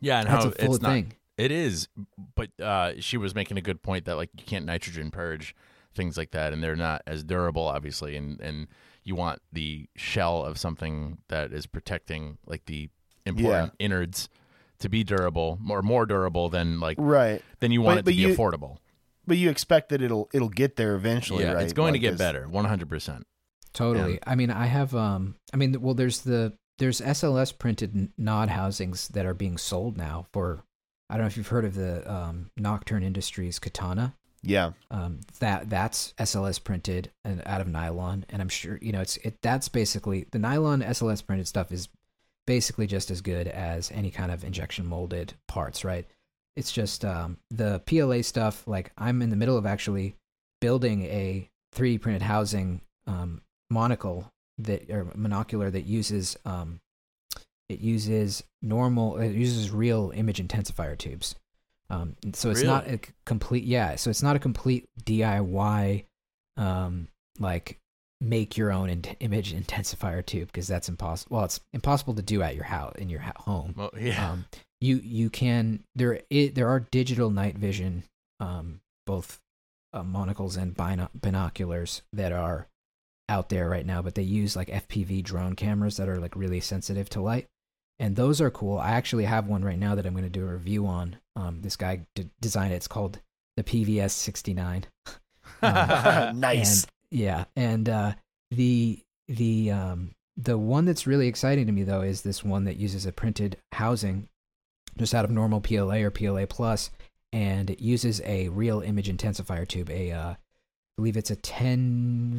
Yeah, 0.00 0.20
and 0.20 0.28
That's 0.28 0.44
how 0.44 0.50
a 0.50 0.52
full 0.52 0.74
it's 0.74 0.82
not 0.82 0.90
thing. 0.90 1.12
It 1.38 1.50
is, 1.50 1.88
but 2.34 2.50
uh, 2.60 2.92
she 3.00 3.16
was 3.16 3.34
making 3.34 3.56
a 3.56 3.62
good 3.62 3.82
point 3.82 4.04
that 4.06 4.16
like 4.16 4.28
you 4.36 4.44
can't 4.44 4.66
nitrogen 4.66 5.10
purge 5.10 5.54
things 5.94 6.16
like 6.18 6.32
that, 6.32 6.52
and 6.52 6.62
they're 6.62 6.76
not 6.76 7.02
as 7.06 7.24
durable, 7.24 7.62
obviously, 7.66 8.16
and 8.16 8.38
and 8.40 8.66
you 9.04 9.14
want 9.14 9.40
the 9.52 9.88
shell 9.96 10.42
of 10.44 10.58
something 10.58 11.18
that 11.28 11.52
is 11.52 11.66
protecting 11.66 12.36
like 12.46 12.66
the 12.66 12.88
important 13.24 13.72
innards 13.78 14.28
to 14.80 14.88
be 14.90 15.02
durable, 15.04 15.58
more 15.62 15.80
more 15.82 16.04
durable 16.04 16.50
than 16.50 16.80
like 16.80 16.98
Right. 17.00 17.40
then 17.60 17.70
you 17.72 17.80
want 17.80 17.96
But- 17.96 18.00
it 18.00 18.04
but 18.04 18.10
to 18.12 18.16
be 18.16 18.22
you- 18.22 18.36
affordable. 18.36 18.76
But 19.26 19.36
you 19.38 19.50
expect 19.50 19.88
that 19.88 20.00
it'll 20.02 20.28
it'll 20.32 20.48
get 20.48 20.76
there 20.76 20.94
eventually, 20.94 21.44
yeah, 21.44 21.52
right? 21.52 21.64
it's 21.64 21.72
going 21.72 21.92
Like 21.92 22.00
to 22.00 22.06
get 22.06 22.10
this- 22.12 22.18
better, 22.18 22.48
one 22.48 22.64
hundred 22.64 22.88
percent. 22.88 23.26
Totally. 23.72 24.18
I 24.26 24.34
mean, 24.36 24.50
I 24.50 24.66
have 24.66 24.94
um 24.94 25.36
I 25.52 25.56
mean, 25.56 25.80
well 25.80 25.94
there's 25.94 26.20
the 26.22 26.54
there's 26.78 27.00
SLS 27.00 27.56
printed 27.58 28.12
nod 28.18 28.48
housings 28.50 29.08
that 29.08 29.26
are 29.26 29.34
being 29.34 29.58
sold 29.58 29.96
now 29.96 30.26
for 30.32 30.62
I 31.08 31.14
don't 31.14 31.22
know 31.22 31.26
if 31.28 31.36
you've 31.36 31.48
heard 31.48 31.64
of 31.64 31.74
the 31.74 32.10
um, 32.12 32.50
Nocturn 32.56 33.02
Industries 33.02 33.58
katana. 33.58 34.14
Yeah. 34.42 34.72
Um, 34.90 35.20
that 35.40 35.70
that's 35.70 36.14
SLS 36.18 36.62
printed 36.62 37.10
and 37.24 37.42
out 37.46 37.60
of 37.60 37.68
nylon, 37.68 38.24
and 38.28 38.40
I'm 38.42 38.48
sure 38.48 38.78
you 38.82 38.92
know 38.92 39.00
it's 39.00 39.16
it. 39.18 39.40
That's 39.42 39.68
basically 39.68 40.26
the 40.30 40.38
nylon 40.38 40.82
SLS 40.82 41.24
printed 41.26 41.48
stuff 41.48 41.70
is 41.72 41.88
basically 42.46 42.86
just 42.86 43.10
as 43.10 43.20
good 43.20 43.48
as 43.48 43.90
any 43.90 44.10
kind 44.10 44.30
of 44.30 44.44
injection 44.44 44.86
molded 44.86 45.34
parts, 45.48 45.84
right? 45.84 46.06
It's 46.56 46.72
just 46.72 47.04
um, 47.04 47.38
the 47.50 47.80
PLA 47.86 48.22
stuff. 48.22 48.66
Like 48.66 48.92
I'm 48.96 49.22
in 49.22 49.30
the 49.30 49.36
middle 49.36 49.56
of 49.56 49.66
actually 49.66 50.16
building 50.60 51.04
a 51.04 51.48
3D 51.74 52.00
printed 52.00 52.22
housing 52.22 52.80
um, 53.06 53.42
monocle 53.70 54.30
that 54.58 54.90
or 54.90 55.04
monocular 55.16 55.70
that 55.70 55.82
uses 55.82 56.36
um, 56.46 56.80
it 57.68 57.80
uses 57.80 58.42
normal 58.62 59.18
it 59.18 59.32
uses 59.32 59.70
real 59.70 60.12
image 60.14 60.38
intensifier 60.40 60.96
tubes. 60.96 61.34
Um, 61.90 62.16
so 62.32 62.50
it's 62.50 62.62
not 62.66 62.88
a 62.88 62.98
complete 63.26 63.64
yeah. 63.64 63.96
So 63.96 64.10
it's 64.10 64.22
not 64.22 64.34
a 64.34 64.38
complete 64.40 64.88
DIY 65.04 66.04
um, 66.56 67.08
like 67.38 67.78
make 68.20 68.56
your 68.56 68.72
own 68.72 68.88
in- 68.88 69.02
image 69.20 69.52
intensifier 69.54 70.24
tube 70.24 70.48
because 70.48 70.66
that's 70.66 70.88
impossible. 70.88 71.36
Well, 71.36 71.44
it's 71.44 71.60
impossible 71.74 72.14
to 72.14 72.22
do 72.22 72.42
at 72.42 72.54
your 72.54 72.64
house 72.64 72.94
in 72.96 73.10
your 73.10 73.20
ha- 73.20 73.32
home. 73.36 73.74
Well, 73.76 73.90
yeah, 74.00 74.32
Um, 74.32 74.46
you 74.80 74.96
you 74.96 75.30
can 75.30 75.82
there 75.94 76.20
i 76.32 76.52
there 76.54 76.68
are 76.68 76.80
digital 76.80 77.30
night 77.30 77.56
vision 77.56 78.04
um, 78.40 78.80
both 79.06 79.40
uh, 79.92 80.02
monocles 80.02 80.56
and 80.56 80.76
bino- 80.76 81.08
binoculars 81.14 82.02
that 82.12 82.32
are 82.32 82.68
out 83.28 83.48
there 83.48 83.68
right 83.68 83.86
now, 83.86 84.02
but 84.02 84.14
they 84.14 84.22
use 84.22 84.54
like 84.56 84.68
FPV 84.68 85.22
drone 85.22 85.54
cameras 85.56 85.96
that 85.96 86.08
are 86.08 86.20
like 86.20 86.36
really 86.36 86.60
sensitive 86.60 87.08
to 87.10 87.20
light, 87.20 87.46
and 87.98 88.14
those 88.14 88.40
are 88.40 88.50
cool. 88.50 88.78
I 88.78 88.90
actually 88.90 89.24
have 89.24 89.46
one 89.46 89.64
right 89.64 89.78
now 89.78 89.94
that 89.94 90.06
I'm 90.06 90.12
going 90.12 90.24
to 90.24 90.30
do 90.30 90.46
a 90.46 90.52
review 90.52 90.86
on. 90.86 91.16
Um, 91.34 91.60
this 91.62 91.76
guy 91.76 92.06
d- 92.14 92.30
designed 92.40 92.72
it. 92.72 92.76
It's 92.76 92.88
called 92.88 93.18
the 93.56 93.64
PVS 93.64 94.10
69. 94.10 94.84
Um, 95.62 96.40
nice. 96.40 96.82
and, 96.82 96.92
yeah, 97.10 97.44
and 97.54 97.88
uh, 97.88 98.12
the 98.50 98.98
the 99.28 99.70
um, 99.70 100.10
the 100.36 100.58
one 100.58 100.84
that's 100.84 101.06
really 101.06 101.28
exciting 101.28 101.66
to 101.66 101.72
me 101.72 101.84
though 101.84 102.02
is 102.02 102.22
this 102.22 102.44
one 102.44 102.64
that 102.64 102.76
uses 102.76 103.06
a 103.06 103.12
printed 103.12 103.56
housing 103.72 104.28
just 104.96 105.14
out 105.14 105.24
of 105.24 105.30
normal 105.30 105.60
PLA 105.60 105.96
or 105.96 106.10
PLA 106.10 106.46
plus, 106.46 106.90
and 107.32 107.70
it 107.70 107.80
uses 107.80 108.20
a 108.24 108.48
real 108.48 108.80
image 108.80 109.08
intensifier 109.08 109.66
tube. 109.66 109.90
A 109.90 110.12
uh, 110.12 110.30
I 110.30 110.36
believe 110.96 111.16
it's 111.16 111.30
a 111.30 111.36
ten. 111.36 112.38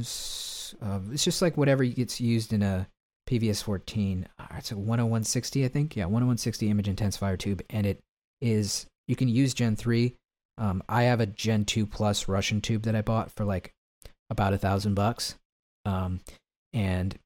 Uh, 0.81 0.99
it's 1.11 1.23
just 1.23 1.41
like 1.41 1.57
whatever 1.57 1.83
gets 1.85 2.19
used 2.19 2.53
in 2.53 2.63
a 2.63 2.87
PVS 3.27 3.63
14. 3.63 4.27
Uh, 4.39 4.45
It's 4.57 4.71
a 4.71 4.75
10160, 4.75 5.65
I 5.65 5.67
think. 5.67 5.95
Yeah, 5.95 6.05
10160 6.05 6.69
image 6.69 6.87
intensifier 6.87 7.37
tube, 7.37 7.61
and 7.69 7.85
it 7.85 7.99
is 8.41 8.87
you 9.07 9.15
can 9.15 9.27
use 9.27 9.53
Gen 9.53 9.75
3. 9.75 10.15
Um, 10.57 10.81
I 10.89 11.03
have 11.03 11.19
a 11.19 11.27
Gen 11.27 11.65
2 11.65 11.85
Plus 11.85 12.27
Russian 12.27 12.61
tube 12.61 12.83
that 12.83 12.95
I 12.95 13.01
bought 13.01 13.31
for 13.31 13.45
like 13.45 13.73
about 14.29 14.53
a 14.53 14.57
thousand 14.57 14.95
bucks, 14.95 15.35
um, 15.85 16.21
and 16.73 17.17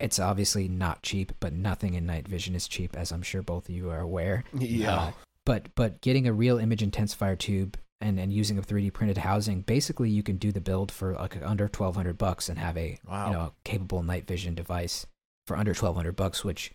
it's 0.00 0.18
obviously 0.18 0.68
not 0.68 1.02
cheap, 1.02 1.32
but 1.40 1.52
nothing 1.52 1.94
in 1.94 2.06
night 2.06 2.28
vision 2.28 2.54
is 2.54 2.68
cheap, 2.68 2.96
as 2.96 3.12
I'm 3.12 3.22
sure 3.22 3.42
both 3.42 3.68
of 3.68 3.74
you 3.74 3.90
are 3.90 4.00
aware. 4.00 4.44
yeah. 4.52 4.94
Uh, 4.94 5.10
but 5.44 5.74
but 5.74 6.00
getting 6.00 6.26
a 6.26 6.32
real 6.32 6.58
image 6.58 6.80
intensifier 6.82 7.38
tube 7.38 7.78
and, 8.00 8.18
and 8.18 8.32
using 8.32 8.58
a 8.58 8.62
3D 8.62 8.92
printed 8.92 9.18
housing, 9.18 9.60
basically 9.62 10.10
you 10.10 10.22
can 10.22 10.36
do 10.36 10.52
the 10.52 10.60
build 10.60 10.90
for 10.92 11.14
like 11.14 11.36
under 11.42 11.64
1200 11.64 12.18
bucks 12.18 12.48
and 12.48 12.58
have 12.58 12.76
a 12.76 12.98
Wow. 13.08 13.26
you 13.28 13.32
know 13.32 13.40
a 13.40 13.52
capable 13.64 14.02
night 14.02 14.26
vision 14.26 14.54
device 14.54 15.06
for 15.46 15.56
under 15.56 15.70
1200 15.70 16.16
bucks, 16.16 16.44
which 16.44 16.72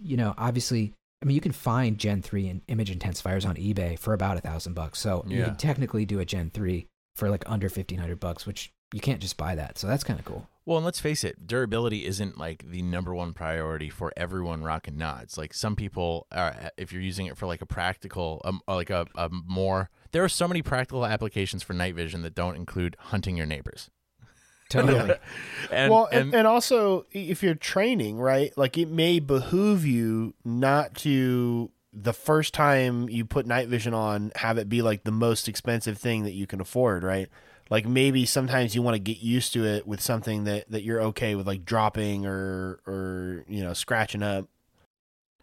you 0.00 0.16
know 0.16 0.34
obviously 0.36 0.92
I 1.22 1.26
mean 1.26 1.34
you 1.34 1.40
can 1.40 1.52
find 1.52 1.96
Gen 1.98 2.20
3 2.22 2.48
and 2.48 2.60
image 2.68 2.96
intensifiers 2.96 3.48
on 3.48 3.56
eBay 3.56 3.98
for 3.98 4.12
about 4.12 4.36
a 4.36 4.40
thousand 4.42 4.74
bucks, 4.74 4.98
so 5.00 5.24
you 5.26 5.42
can 5.44 5.56
technically 5.56 6.04
do 6.04 6.20
a 6.20 6.24
Gen 6.26 6.50
3 6.52 6.86
for 7.16 7.30
like 7.30 7.42
under 7.46 7.66
1500 7.68 8.20
bucks, 8.20 8.46
which 8.46 8.70
you 8.92 9.00
can't 9.00 9.20
just 9.22 9.38
buy 9.38 9.54
that, 9.54 9.78
so 9.78 9.86
that's 9.86 10.04
kind 10.04 10.18
of 10.18 10.26
cool. 10.26 10.46
Well, 10.66 10.78
and 10.78 10.84
let's 10.84 10.98
face 10.98 11.22
it, 11.22 11.46
durability 11.46 12.04
isn't 12.04 12.38
like 12.38 12.68
the 12.68 12.82
number 12.82 13.14
one 13.14 13.32
priority 13.32 13.88
for 13.88 14.12
everyone 14.16 14.64
rocking 14.64 14.98
nods. 14.98 15.38
Like 15.38 15.54
some 15.54 15.76
people 15.76 16.26
are, 16.32 16.72
if 16.76 16.92
you're 16.92 17.00
using 17.00 17.26
it 17.26 17.38
for 17.38 17.46
like 17.46 17.62
a 17.62 17.66
practical, 17.66 18.42
um, 18.44 18.60
like 18.66 18.90
a, 18.90 19.06
a 19.14 19.30
more, 19.30 19.90
there 20.10 20.24
are 20.24 20.28
so 20.28 20.48
many 20.48 20.62
practical 20.62 21.06
applications 21.06 21.62
for 21.62 21.72
night 21.72 21.94
vision 21.94 22.22
that 22.22 22.34
don't 22.34 22.56
include 22.56 22.96
hunting 22.98 23.36
your 23.36 23.46
neighbors. 23.46 23.90
Totally. 24.68 25.14
and, 25.70 25.92
well, 25.92 26.08
and, 26.10 26.22
and, 26.22 26.34
and 26.34 26.46
also 26.48 27.06
if 27.12 27.44
you're 27.44 27.54
training, 27.54 28.18
right? 28.18 28.52
Like 28.58 28.76
it 28.76 28.90
may 28.90 29.20
behoove 29.20 29.86
you 29.86 30.34
not 30.44 30.96
to 30.96 31.70
the 31.92 32.12
first 32.12 32.52
time 32.52 33.08
you 33.08 33.24
put 33.24 33.46
night 33.46 33.68
vision 33.68 33.94
on 33.94 34.32
have 34.34 34.58
it 34.58 34.68
be 34.68 34.82
like 34.82 35.04
the 35.04 35.12
most 35.12 35.48
expensive 35.48 35.96
thing 35.96 36.24
that 36.24 36.32
you 36.32 36.48
can 36.48 36.60
afford, 36.60 37.04
right? 37.04 37.28
Like 37.70 37.86
maybe 37.86 38.24
sometimes 38.26 38.74
you 38.74 38.82
want 38.82 38.94
to 38.94 38.98
get 39.00 39.18
used 39.18 39.52
to 39.54 39.64
it 39.64 39.86
with 39.86 40.00
something 40.00 40.44
that 40.44 40.70
that 40.70 40.82
you're 40.82 41.00
okay 41.02 41.34
with 41.34 41.46
like 41.46 41.64
dropping 41.64 42.24
or 42.26 42.80
or 42.86 43.44
you 43.48 43.62
know 43.64 43.72
scratching 43.72 44.22
up. 44.22 44.48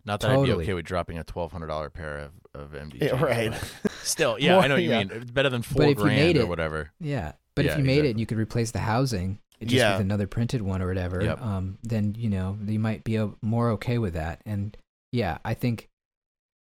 not 0.05 0.19
that 0.21 0.31
I'd 0.31 0.33
be 0.35 0.47
Totally. 0.47 0.63
okay 0.63 0.73
with 0.73 0.85
dropping 0.85 1.17
a 1.17 1.23
twelve 1.23 1.51
hundred 1.51 1.67
dollar 1.67 1.89
pair 1.89 2.17
of 2.19 2.31
of 2.53 2.71
NVGs. 2.71 3.01
Yeah, 3.01 3.23
right. 3.23 3.53
Still, 4.03 4.37
yeah, 4.39 4.51
More- 4.53 4.63
I 4.63 4.67
know 4.67 4.75
what 4.75 4.83
you 4.83 4.89
yeah. 4.89 4.99
mean. 4.99 5.11
It's 5.11 5.31
better 5.31 5.49
than 5.49 5.63
four 5.63 5.83
if 5.83 5.89
you 5.89 5.95
grand 5.95 6.15
made 6.17 6.37
or 6.37 6.45
whatever. 6.45 6.91
Yeah, 6.99 7.33
but 7.55 7.65
Yeah, 7.65 7.71
if 7.73 7.77
you 7.79 7.83
made 7.83 8.05
it 8.05 8.11
and 8.11 8.19
you 8.19 8.25
could 8.25 8.37
replace 8.37 8.71
the 8.71 8.79
housing 8.79 9.39
just 9.61 9.73
Yeah. 9.73 9.93
with 9.93 10.01
another 10.01 10.27
printed 10.27 10.61
one 10.61 10.81
or 10.81 10.87
whatever, 10.87 11.21
Yep. 11.23 11.41
um, 11.41 11.77
then 11.83 12.15
you 12.17 12.29
know 12.29 12.57
you 12.65 12.79
might 12.79 13.03
be 13.03 13.17
o- 13.19 13.35
more 13.41 13.69
okay 13.71 13.97
with 13.97 14.13
that. 14.13 14.41
And 14.45 14.77
yeah, 15.11 15.37
I 15.43 15.53
think 15.55 15.89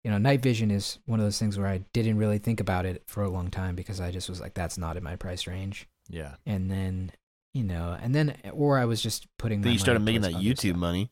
you 0.07 0.13
know 0.13 0.19
night 0.19 0.41
vision 0.41 0.71
is 0.71 1.01
one 1.07 1.19
of 1.19 1.27
those 1.27 1.37
things 1.37 1.59
where 1.59 1.67
I 1.67 1.79
didn't 1.93 2.17
really 2.17 2.39
think 2.39 2.61
about 2.61 2.87
it 2.87 3.03
for 3.09 3.25
a 3.25 3.29
long 3.29 3.51
time 3.51 3.75
because 3.75 4.01
I 4.01 4.13
just 4.13 4.29
was 4.29 4.41
like, 4.41 4.55
that's 4.55 4.79
not 4.79 4.97
in 4.97 5.03
my 5.03 5.17
price 5.17 5.49
range. 5.49 5.89
Yeah. 6.09 6.37
And 6.47 6.71
then 6.71 7.11
you 7.55 7.65
know, 7.65 7.99
and 8.01 8.15
then 8.15 8.37
or 8.53 8.79
I 8.79 8.85
was 8.85 9.03
just 9.03 9.27
putting. 9.37 9.63
Then 9.63 9.73
you 9.73 9.81
started 9.81 10.05
making 10.05 10.21
that 10.21 10.35
YouTube 10.35 10.59
stuff. 10.59 10.77
money. 10.77 11.11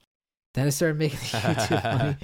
Then 0.52 0.68
I 0.68 0.70
started 0.70 0.96
making 0.96 1.18
the 1.18 1.24
YouTube 1.38 1.98
money, 1.98 2.16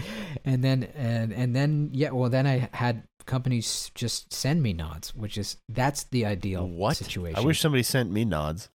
and 0.44 0.62
then 0.62 0.84
and 0.94 1.32
and 1.32 1.56
then 1.56 1.90
yeah, 1.92 2.10
well 2.10 2.30
then 2.30 2.46
I 2.46 2.68
had 2.72 3.02
companies 3.26 3.90
just 3.96 4.32
send 4.32 4.62
me 4.62 4.72
nods, 4.72 5.12
which 5.12 5.36
is 5.36 5.56
that's 5.68 6.04
the 6.04 6.24
ideal 6.24 6.68
What? 6.68 6.98
situation. 6.98 7.36
I 7.36 7.44
wish 7.44 7.58
somebody 7.58 7.82
sent 7.82 8.12
me 8.12 8.24
nods. 8.24 8.68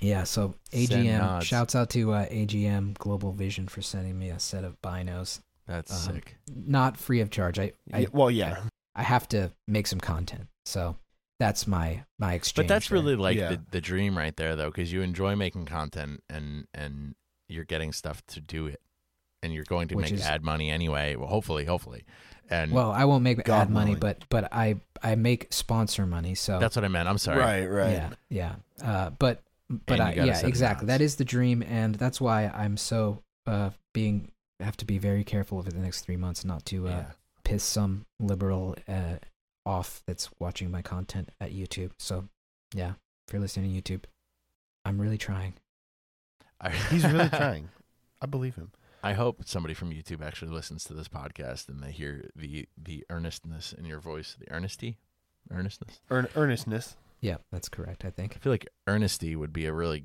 Yeah, 0.00 0.24
so 0.24 0.54
AGM 0.72 1.42
shouts 1.42 1.74
out 1.74 1.90
to 1.90 2.12
uh, 2.12 2.26
AGM 2.28 2.94
Global 2.94 3.32
Vision 3.32 3.68
for 3.68 3.82
sending 3.82 4.18
me 4.18 4.30
a 4.30 4.38
set 4.38 4.64
of 4.64 4.80
binos, 4.80 5.40
That's 5.68 5.92
Um, 6.08 6.14
sick. 6.14 6.36
not 6.52 6.96
free 6.96 7.20
of 7.20 7.30
charge. 7.30 7.58
I 7.58 7.72
I, 7.92 7.98
Yeah, 8.00 8.06
well, 8.12 8.30
yeah. 8.30 8.56
I 8.94 9.02
have 9.04 9.28
to 9.28 9.52
make 9.68 9.86
some 9.86 10.00
content, 10.00 10.48
so 10.64 10.96
that's 11.38 11.66
my 11.68 12.04
my 12.18 12.34
exchange. 12.34 12.66
But 12.66 12.74
that's 12.74 12.88
there. 12.88 12.98
really 12.98 13.14
like 13.14 13.36
Yeah. 13.36 13.50
the, 13.50 13.60
the 13.70 13.80
dream 13.80 14.18
right 14.18 14.34
there, 14.36 14.56
though, 14.56 14.70
because 14.70 14.92
you 14.92 15.02
enjoy 15.02 15.36
making 15.36 15.66
content 15.66 16.24
and 16.28 16.66
and 16.74 17.14
you're 17.48 17.64
getting 17.64 17.92
stuff 17.92 18.26
to 18.28 18.40
do 18.40 18.66
it, 18.66 18.80
and 19.42 19.52
you're 19.54 19.64
going 19.64 19.88
to 19.88 19.94
Which 19.94 20.10
make 20.10 20.14
is- 20.20 20.26
ad 20.26 20.42
money 20.42 20.70
anyway. 20.70 21.14
Well, 21.16 21.28
hopefully, 21.28 21.64
hopefully, 21.66 22.04
and 22.50 22.72
well, 22.72 22.90
I 22.90 23.04
won't 23.04 23.22
make 23.22 23.44
God 23.44 23.62
ad 23.68 23.70
money, 23.70 23.90
willing. 23.94 24.00
but 24.00 24.24
but 24.30 24.52
I 24.52 24.80
I 25.02 25.14
make 25.14 25.52
sponsor 25.52 26.06
money. 26.06 26.34
So 26.34 26.58
that's 26.58 26.74
what 26.74 26.84
I 26.84 26.88
meant. 26.88 27.08
I'm 27.08 27.18
sorry. 27.18 27.38
Right, 27.40 27.66
right. 27.66 27.92
yeah, 27.92 28.10
yeah. 28.30 28.54
Uh, 28.82 29.10
but 29.10 29.42
but 29.86 30.00
I, 30.00 30.14
yeah, 30.14 30.40
exactly. 30.46 30.86
That 30.86 31.00
is 31.02 31.16
the 31.16 31.24
dream, 31.26 31.62
and 31.62 31.94
that's 31.94 32.20
why 32.20 32.46
I'm 32.48 32.76
so 32.78 33.22
uh 33.46 33.70
being 33.92 34.32
have 34.60 34.76
to 34.78 34.84
be 34.84 34.98
very 34.98 35.24
careful 35.24 35.58
over 35.58 35.70
the 35.70 35.78
next 35.78 36.02
three 36.02 36.16
months 36.16 36.44
not 36.44 36.64
to 36.66 36.88
uh, 36.88 36.90
yeah. 36.90 37.04
piss 37.44 37.62
some 37.62 38.06
liberal 38.18 38.76
uh 38.88 39.16
off 39.64 40.02
that's 40.06 40.30
watching 40.38 40.70
my 40.70 40.80
content 40.80 41.30
at 41.40 41.52
YouTube. 41.52 41.90
So 41.98 42.28
yeah, 42.74 42.92
if 43.26 43.32
you're 43.32 43.42
listening 43.42 43.80
to 43.80 43.82
YouTube, 43.82 44.04
I'm 44.84 45.00
really 45.00 45.18
trying. 45.18 45.54
He's 46.90 47.04
really 47.04 47.28
trying. 47.28 47.68
I 48.20 48.26
believe 48.26 48.56
him. 48.56 48.72
I 49.02 49.12
hope 49.12 49.42
somebody 49.44 49.74
from 49.74 49.90
YouTube 49.90 50.22
actually 50.22 50.50
listens 50.50 50.84
to 50.84 50.94
this 50.94 51.08
podcast 51.08 51.68
and 51.68 51.82
they 51.82 51.92
hear 51.92 52.30
the 52.34 52.66
the 52.82 53.04
earnestness 53.10 53.72
in 53.72 53.84
your 53.84 54.00
voice, 54.00 54.36
the 54.38 54.52
earnesty, 54.52 54.98
earnestness. 55.50 56.00
Earn- 56.10 56.28
earnestness. 56.34 56.96
Yeah, 57.20 57.36
that's 57.52 57.68
correct. 57.68 58.04
I 58.04 58.10
think. 58.10 58.34
I 58.36 58.38
feel 58.38 58.52
like 58.52 58.68
earnesty 58.88 59.36
would 59.36 59.52
be 59.52 59.66
a 59.66 59.72
really 59.72 60.04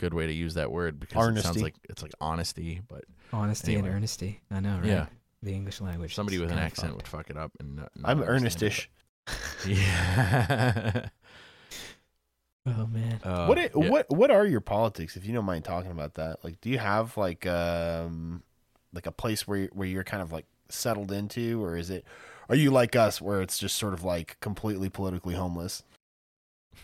good 0.00 0.14
way 0.14 0.26
to 0.26 0.32
use 0.32 0.54
that 0.54 0.72
word 0.72 0.98
because 0.98 1.36
it 1.36 1.42
sounds 1.42 1.62
like 1.62 1.74
it's 1.88 2.02
like 2.02 2.12
honesty, 2.20 2.80
but 2.88 3.04
Honesty 3.32 3.74
and 3.74 3.82
Anyway. 3.84 3.94
earnesty. 3.96 4.40
I 4.50 4.60
know, 4.60 4.76
right? 4.78 4.86
Yeah. 4.86 5.06
The 5.42 5.52
English 5.54 5.80
language. 5.80 6.14
somebody 6.14 6.38
with 6.38 6.50
an 6.50 6.58
accent 6.58 6.88
fucked. 6.92 6.96
would 6.96 7.08
fuck 7.08 7.30
it 7.30 7.36
up. 7.36 7.52
And 7.60 7.76
not, 7.76 7.90
not 7.96 8.10
I'm 8.10 8.22
earnestish. 8.22 8.86
Yeah. 9.66 11.08
Oh 12.66 12.86
man. 12.86 13.20
Uh, 13.24 13.46
what 13.46 13.58
i- 13.58 13.70
yeah. 13.74 13.88
what 13.88 14.06
what 14.10 14.30
are 14.30 14.46
your 14.46 14.60
politics 14.60 15.16
if 15.16 15.24
you 15.24 15.32
don't 15.32 15.44
mind 15.44 15.64
talking 15.64 15.90
about 15.90 16.14
that? 16.14 16.44
Like 16.44 16.60
do 16.60 16.68
you 16.70 16.78
have 16.78 17.16
like 17.16 17.46
um 17.46 18.42
like 18.92 19.06
a 19.06 19.12
place 19.12 19.46
where 19.48 19.66
where 19.72 19.88
you're 19.88 20.04
kind 20.04 20.22
of 20.22 20.30
like 20.32 20.46
settled 20.68 21.10
into 21.10 21.62
or 21.64 21.76
is 21.76 21.90
it 21.90 22.04
are 22.48 22.54
you 22.56 22.70
like 22.70 22.94
us 22.96 23.20
where 23.20 23.40
it's 23.40 23.58
just 23.58 23.76
sort 23.76 23.94
of 23.94 24.04
like 24.04 24.36
completely 24.40 24.88
politically 24.88 25.34
homeless? 25.34 25.82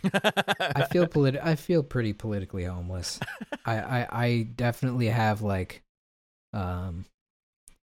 I 0.05 0.87
feel 0.91 1.07
politi- 1.07 1.43
I 1.43 1.55
feel 1.55 1.83
pretty 1.83 2.13
politically 2.13 2.65
homeless. 2.65 3.21
I, 3.65 3.79
I 3.79 4.07
I 4.11 4.43
definitely 4.55 5.07
have 5.07 5.43
like 5.43 5.83
um 6.53 7.05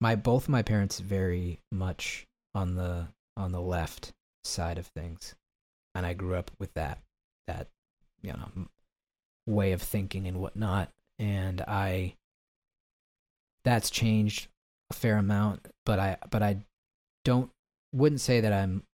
my 0.01 0.15
both 0.15 0.49
my 0.49 0.63
parents 0.63 1.01
very 1.01 1.61
much 1.73 2.27
on 2.55 2.75
the 2.75 3.09
on 3.37 3.53
the 3.53 3.61
left 3.61 4.13
side 4.45 4.79
of 4.79 4.87
things. 4.87 5.35
And 5.95 6.05
I 6.05 6.15
grew 6.15 6.35
up 6.37 6.51
with 6.59 6.73
that 6.75 7.01
that 7.47 7.69
you 8.23 8.33
know 8.33 8.69
way 9.47 9.73
of 9.73 9.83
thinking 9.83 10.27
and 10.27 10.41
whatnot 10.41 10.91
and 11.19 11.61
I 11.63 12.15
that's 13.65 13.91
changed 13.91 14.49
a 14.91 14.95
fair 14.95 15.17
amount, 15.17 15.67
but 15.85 15.99
I 15.99 16.17
but 16.31 16.43
I 16.43 16.59
don't 17.25 17.51
wouldn't 17.93 18.21
say 18.21 18.41
that 18.41 18.53
I'm 18.53 18.85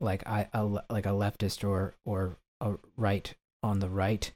like 0.00 0.26
I 0.26 0.48
a, 0.52 0.64
like 0.64 1.06
a 1.06 1.10
leftist 1.10 1.66
or 1.66 1.94
or 2.04 2.36
a 2.60 2.74
right 2.96 3.34
on 3.62 3.80
the 3.80 3.88
right. 3.88 4.32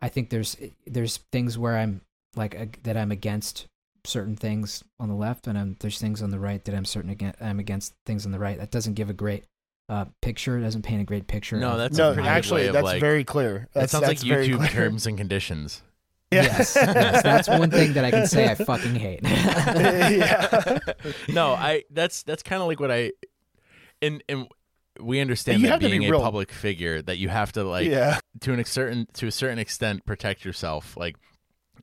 I 0.00 0.08
think 0.08 0.30
there's 0.30 0.56
there's 0.86 1.18
things 1.32 1.56
where 1.58 1.76
I'm 1.76 2.00
like 2.36 2.54
ag- 2.54 2.82
that 2.82 2.96
I'm 2.96 3.10
against 3.12 3.66
certain 4.04 4.36
things 4.36 4.84
on 5.00 5.08
the 5.08 5.14
left, 5.14 5.46
and 5.46 5.56
I'm, 5.56 5.76
there's 5.80 5.98
things 5.98 6.22
on 6.22 6.30
the 6.30 6.38
right 6.38 6.62
that 6.64 6.74
I'm 6.74 6.84
certain 6.84 7.10
against. 7.10 7.40
I'm 7.40 7.58
against 7.58 7.94
things 8.04 8.26
on 8.26 8.32
the 8.32 8.38
right. 8.38 8.58
That 8.58 8.70
doesn't 8.70 8.94
give 8.94 9.08
a 9.08 9.14
great 9.14 9.44
uh, 9.88 10.06
picture. 10.20 10.58
It 10.58 10.62
doesn't 10.62 10.82
paint 10.82 11.00
a 11.00 11.04
great 11.04 11.26
picture. 11.26 11.56
No, 11.56 11.78
that's 11.78 11.96
no, 11.96 12.10
a 12.10 12.14
pretty 12.14 12.28
good 12.28 12.32
actually 12.32 12.62
way 12.62 12.66
of, 12.68 12.72
that's 12.74 12.84
like- 12.84 13.00
very 13.00 13.24
clear. 13.24 13.68
That 13.72 13.90
sounds 13.90 14.02
like 14.02 14.18
that's 14.18 14.22
very 14.22 14.48
YouTube 14.48 14.58
clear. 14.58 14.70
terms 14.70 15.06
and 15.06 15.16
conditions. 15.16 15.82
Yes, 16.30 16.74
yes, 16.74 17.22
that's 17.22 17.48
one 17.48 17.70
thing 17.70 17.92
that 17.92 18.04
I 18.04 18.10
can 18.10 18.26
say 18.26 18.48
I 18.50 18.56
fucking 18.56 18.96
hate. 18.96 19.20
Yeah. 19.24 20.78
no, 21.28 21.52
I 21.52 21.84
that's 21.90 22.24
that's 22.24 22.42
kind 22.42 22.60
of 22.60 22.66
like 22.66 22.80
what 22.80 22.90
I 22.90 23.12
and 24.02 24.22
and 24.28 24.48
we 25.00 25.20
understand 25.20 25.60
You 25.60 25.66
that 25.66 25.72
have 25.74 25.80
to 25.80 25.86
be 25.86 25.98
being 25.98 26.04
a 26.08 26.10
real- 26.12 26.20
public 26.22 26.50
figure 26.52 27.02
that 27.02 27.18
you 27.18 27.28
have 27.28 27.52
to 27.52 27.64
like 27.64 27.86
yeah. 27.88 28.18
to 28.40 28.52
an 28.52 28.64
certain 28.64 29.06
to 29.14 29.26
a 29.26 29.30
certain 29.32 29.58
extent 29.58 30.04
protect 30.06 30.44
yourself 30.44 30.96
like 30.96 31.16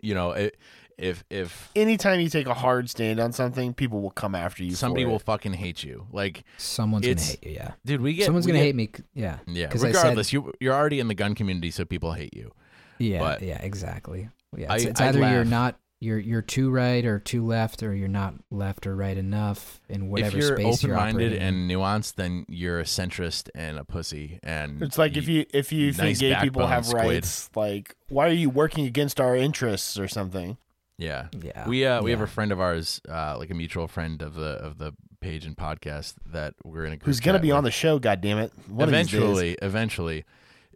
you 0.01 0.13
know 0.15 0.31
it, 0.31 0.57
if 0.97 1.23
if 1.29 1.69
Anytime 1.75 2.19
you 2.19 2.29
take 2.29 2.45
a 2.47 2.53
hard 2.53 2.89
stand 2.89 3.19
on 3.19 3.31
something, 3.31 3.73
people 3.73 4.01
will 4.01 4.11
come 4.11 4.35
after 4.35 4.63
you. 4.63 4.71
somebody 4.75 5.03
for 5.03 5.09
will 5.09 5.15
it. 5.17 5.23
fucking 5.23 5.53
hate 5.53 5.83
you 5.83 6.05
like 6.11 6.43
Someone's 6.57 7.05
gonna 7.07 7.19
hate 7.19 7.43
you. 7.43 7.51
Yeah, 7.53 7.71
dude 7.85 8.01
we 8.01 8.13
get 8.13 8.25
someone's 8.25 8.45
we 8.45 8.51
gonna 8.51 8.59
get- 8.59 8.65
hate 8.65 8.75
me. 8.75 8.89
yeah 9.15 9.39
Yeah, 9.47 9.53
yeah 9.63 9.67
'cause 9.67 9.83
I 9.83 9.91
said- 9.91 9.97
regardless 9.97 10.31
you 10.33 10.53
you're 10.59 10.73
already 10.75 10.99
in 10.99 11.07
the 11.07 11.15
gun 11.15 11.33
community 11.35 11.71
so 11.71 11.85
people 11.85 12.13
hate 12.13 12.35
you 12.35 12.51
yeah, 12.99 13.19
But- 13.19 13.41
yeah, 13.41 13.57
exactly. 13.63 14.29
Yeah, 14.55 14.71
I- 14.71 14.75
it's, 14.75 14.85
it's 14.85 15.01
I 15.01 15.07
either 15.07 15.19
you're 15.31 15.43
not 15.45 15.79
you're 16.01 16.19
you're 16.19 16.41
too 16.41 16.69
right 16.71 17.05
or 17.05 17.19
too 17.19 17.45
left, 17.45 17.81
or 17.83 17.93
you're 17.93 18.07
not 18.09 18.33
left 18.49 18.85
or 18.85 18.95
right 18.95 19.15
enough 19.17 19.79
in 19.87 20.09
whatever 20.09 20.37
if 20.37 20.43
you're 20.43 20.57
space 20.57 20.83
you're 20.83 20.95
open-minded 20.95 21.15
operating 21.33 21.47
in. 21.47 21.53
and 21.55 21.71
nuanced 21.71 22.15
then 22.15 22.45
you're 22.49 22.79
a 22.79 22.83
centrist 22.83 23.49
and 23.55 23.77
a 23.77 23.85
pussy 23.85 24.39
and 24.43 24.81
It's 24.81 24.97
like 24.97 25.15
if 25.15 25.27
you 25.29 25.45
if 25.53 25.71
you 25.71 25.93
think 25.93 26.19
gay 26.19 26.35
people 26.41 26.65
have 26.67 26.85
squid. 26.85 27.05
rights, 27.05 27.49
like 27.55 27.95
why 28.09 28.27
are 28.27 28.33
you 28.33 28.49
working 28.49 28.85
against 28.85 29.21
our 29.21 29.35
interests 29.35 29.97
or 29.97 30.07
something? 30.09 30.57
yeah 30.97 31.27
yeah, 31.41 31.67
We 31.67 31.85
uh 31.85 32.01
we 32.01 32.11
have 32.11 32.21
a 32.21 32.27
friend 32.27 32.51
of 32.51 32.59
ours, 32.59 32.99
uh, 33.07 33.35
like 33.37 33.49
a 33.49 33.55
mutual 33.55 33.87
friend 33.87 34.21
of 34.21 34.33
the 34.33 34.51
of 34.57 34.77
the 34.79 34.93
page 35.19 35.45
and 35.45 35.55
podcast 35.55 36.15
that 36.31 36.55
we're 36.63 36.85
in 36.85 36.93
a 36.93 36.97
group 36.97 37.05
Who's 37.05 37.19
gonna 37.19 37.37
chat 37.37 37.43
be 37.43 37.51
on 37.51 37.63
the 37.63 37.69
show? 37.71 37.99
God 37.99 38.21
damn 38.21 38.39
it! 38.39 38.51
One 38.67 38.87
of 38.89 38.93
these 38.93 39.05
days. 39.07 39.13
eventually 39.15 39.57
eventually 39.61 40.25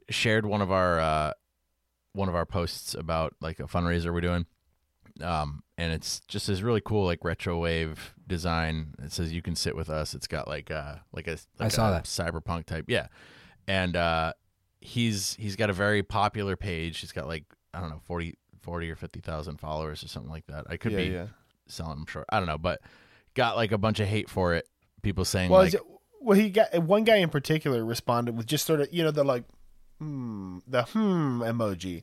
shared 0.10 0.45
one 0.45 0.61
of 0.61 0.72
our 0.72 0.99
uh 0.99 1.34
one 2.14 2.30
of 2.30 2.35
our 2.35 2.45
posts 2.45 2.93
about 2.93 3.34
like 3.41 3.60
a 3.60 3.64
fundraiser 3.64 4.14
we're 4.14 4.22
doing. 4.22 4.45
Um 5.21 5.63
and 5.77 5.91
it's 5.91 6.21
just 6.27 6.47
this 6.47 6.61
really 6.61 6.81
cool 6.83 7.05
like 7.05 7.23
retro 7.23 7.57
wave 7.59 8.13
design. 8.27 8.95
It 9.03 9.11
says 9.11 9.33
you 9.33 9.41
can 9.41 9.55
sit 9.55 9.75
with 9.75 9.89
us. 9.89 10.13
It's 10.13 10.27
got 10.27 10.47
like 10.47 10.71
uh 10.71 10.95
like 11.13 11.27
a 11.27 11.37
like 11.59 11.67
I 11.67 11.67
saw 11.69 11.89
a 11.89 11.91
that. 11.93 12.03
cyberpunk 12.05 12.65
type. 12.65 12.85
Yeah. 12.87 13.07
And 13.67 13.95
uh 13.95 14.33
he's 14.81 15.35
he's 15.35 15.55
got 15.55 15.69
a 15.69 15.73
very 15.73 16.03
popular 16.03 16.55
page. 16.55 16.99
He's 16.99 17.11
got 17.11 17.27
like 17.27 17.45
I 17.73 17.81
don't 17.81 17.89
know 17.89 18.01
40 18.05 18.37
40 18.61 18.89
or 18.89 18.95
50,000 18.95 19.57
followers 19.57 20.03
or 20.03 20.07
something 20.07 20.31
like 20.31 20.47
that. 20.47 20.65
I 20.67 20.77
could 20.77 20.91
yeah, 20.93 20.97
be 20.97 21.03
yeah. 21.05 21.27
selling 21.67 21.97
them 21.97 22.05
short. 22.07 22.25
I 22.29 22.39
don't 22.39 22.47
know, 22.47 22.57
but 22.57 22.81
got 23.35 23.55
like 23.55 23.71
a 23.71 23.77
bunch 23.77 23.99
of 23.99 24.07
hate 24.07 24.29
for 24.29 24.55
it. 24.55 24.67
People 25.03 25.23
saying 25.23 25.51
Well, 25.51 25.61
like, 25.61 25.75
it, 25.75 25.81
well, 26.19 26.35
he 26.37 26.49
got 26.49 26.73
one 26.79 27.03
guy 27.03 27.17
in 27.17 27.29
particular 27.29 27.85
responded 27.85 28.35
with 28.35 28.47
just 28.47 28.65
sort 28.65 28.81
of 28.81 28.91
you 28.91 29.03
know 29.03 29.11
the 29.11 29.23
like, 29.23 29.43
hmm, 29.99 30.57
the 30.67 30.81
hmm 30.83 31.41
emoji, 31.43 32.01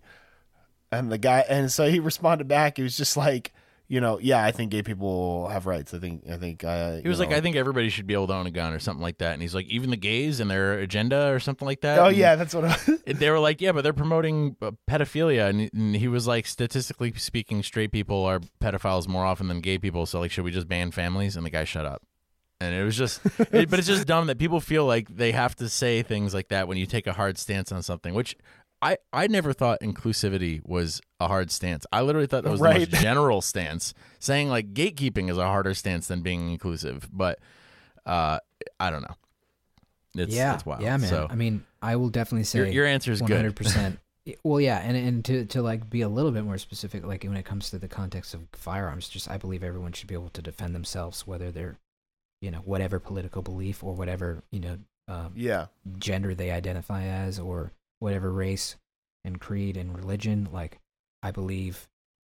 and 0.92 1.10
the 1.10 1.18
guy 1.18 1.44
and 1.48 1.72
so 1.72 1.88
he 1.88 1.98
responded 1.98 2.46
back. 2.46 2.76
He 2.76 2.82
was 2.82 2.96
just 2.96 3.16
like, 3.16 3.52
you 3.88 4.00
know, 4.00 4.18
yeah, 4.20 4.42
I 4.42 4.52
think 4.52 4.70
gay 4.70 4.82
people 4.82 5.48
have 5.48 5.66
rights. 5.66 5.92
I 5.92 5.98
think 5.98 6.28
I 6.30 6.36
think 6.36 6.64
uh, 6.64 6.98
he 7.02 7.08
was 7.08 7.18
you 7.18 7.26
like. 7.26 7.34
I 7.34 7.40
think 7.40 7.56
everybody 7.56 7.88
should 7.88 8.06
be 8.06 8.14
able 8.14 8.26
to 8.28 8.34
own 8.34 8.46
a 8.46 8.50
gun 8.50 8.72
or 8.72 8.78
something 8.78 9.02
like 9.02 9.18
that. 9.18 9.32
And 9.32 9.42
he's 9.42 9.54
like, 9.54 9.66
even 9.66 9.90
the 9.90 9.96
gays 9.96 10.40
and 10.40 10.50
their 10.50 10.78
agenda 10.78 11.32
or 11.32 11.40
something 11.40 11.66
like 11.66 11.80
that. 11.80 11.98
oh 11.98 12.06
And 12.06 12.16
yeah, 12.16 12.36
that's 12.36 12.54
what. 12.54 12.64
I, 12.64 12.78
they 13.12 13.30
were 13.30 13.38
like, 13.38 13.60
yeah, 13.60 13.72
but 13.72 13.82
they're 13.82 13.92
promoting 13.92 14.56
uh, 14.62 14.70
pedophilia, 14.88 15.48
and, 15.48 15.70
and 15.72 15.96
he 15.96 16.08
was 16.08 16.26
like, 16.26 16.46
statistically 16.46 17.12
speaking, 17.14 17.62
straight 17.62 17.92
people 17.92 18.24
are 18.24 18.40
pedophiles 18.62 19.08
more 19.08 19.24
often 19.24 19.48
than 19.48 19.60
gay 19.60 19.78
people. 19.78 20.06
So 20.06 20.20
like, 20.20 20.30
should 20.30 20.44
we 20.44 20.52
just 20.52 20.68
ban 20.68 20.90
families? 20.90 21.36
And 21.36 21.44
the 21.44 21.50
guy 21.50 21.64
shut 21.64 21.84
up. 21.84 22.02
And 22.60 22.74
it 22.74 22.84
was 22.84 22.96
just, 22.96 23.20
it, 23.52 23.68
but 23.68 23.78
it's 23.80 23.88
just 23.88 24.06
dumb 24.06 24.28
that 24.28 24.38
people 24.38 24.60
feel 24.60 24.86
like 24.86 25.08
they 25.08 25.32
have 25.32 25.56
to 25.56 25.68
say 25.68 26.02
things 26.02 26.32
like 26.32 26.48
that 26.48 26.68
when 26.68 26.78
you 26.78 26.86
take 26.86 27.08
a 27.08 27.12
hard 27.12 27.36
stance 27.36 27.72
on 27.72 27.82
something, 27.82 28.14
which 28.14 28.36
I, 28.82 28.98
I 29.12 29.28
never 29.28 29.52
thought 29.52 29.80
inclusivity 29.80 30.60
was 30.66 31.00
a 31.20 31.28
hard 31.28 31.52
stance. 31.52 31.86
I 31.92 32.02
literally 32.02 32.26
thought 32.26 32.42
that 32.42 32.50
was 32.50 32.60
the 32.60 32.74
most 32.74 32.90
general 33.02 33.40
stance. 33.40 33.94
Saying 34.18 34.48
like 34.48 34.74
gatekeeping 34.74 35.30
is 35.30 35.38
a 35.38 35.46
harder 35.46 35.72
stance 35.72 36.08
than 36.08 36.20
being 36.22 36.50
inclusive, 36.50 37.08
but 37.12 37.38
uh, 38.04 38.40
I 38.80 38.90
don't 38.90 39.02
know. 39.02 39.14
It's, 40.14 40.34
yeah, 40.34 40.54
it's 40.54 40.66
wild. 40.66 40.82
yeah, 40.82 40.96
man. 40.96 41.08
So 41.08 41.28
I 41.30 41.36
mean, 41.36 41.64
I 41.80 41.96
will 41.96 42.10
definitely 42.10 42.44
say 42.44 42.58
your, 42.58 42.66
your 42.66 42.86
answer 42.86 43.12
is 43.12 43.22
good. 43.22 43.36
hundred 43.36 43.56
percent. 43.56 43.98
Well, 44.42 44.60
yeah, 44.60 44.78
and 44.78 44.96
and 44.96 45.24
to 45.26 45.46
to 45.46 45.62
like 45.62 45.88
be 45.88 46.02
a 46.02 46.08
little 46.08 46.32
bit 46.32 46.44
more 46.44 46.58
specific, 46.58 47.06
like 47.06 47.22
when 47.22 47.36
it 47.36 47.44
comes 47.44 47.70
to 47.70 47.78
the 47.78 47.88
context 47.88 48.34
of 48.34 48.42
firearms, 48.52 49.08
just 49.08 49.30
I 49.30 49.38
believe 49.38 49.62
everyone 49.62 49.92
should 49.92 50.08
be 50.08 50.14
able 50.14 50.30
to 50.30 50.42
defend 50.42 50.74
themselves, 50.74 51.26
whether 51.26 51.50
they're, 51.50 51.78
you 52.40 52.50
know, 52.50 52.58
whatever 52.58 52.98
political 52.98 53.42
belief 53.42 53.82
or 53.82 53.94
whatever 53.94 54.42
you 54.50 54.60
know 54.60 54.78
um, 55.08 55.32
yeah, 55.34 55.66
gender 55.98 56.34
they 56.34 56.50
identify 56.50 57.04
as, 57.04 57.38
or 57.38 57.72
whatever 58.02 58.30
race 58.32 58.76
and 59.24 59.40
creed 59.40 59.76
and 59.76 59.96
religion. 59.96 60.48
Like, 60.52 60.78
I 61.22 61.30
believe 61.30 61.88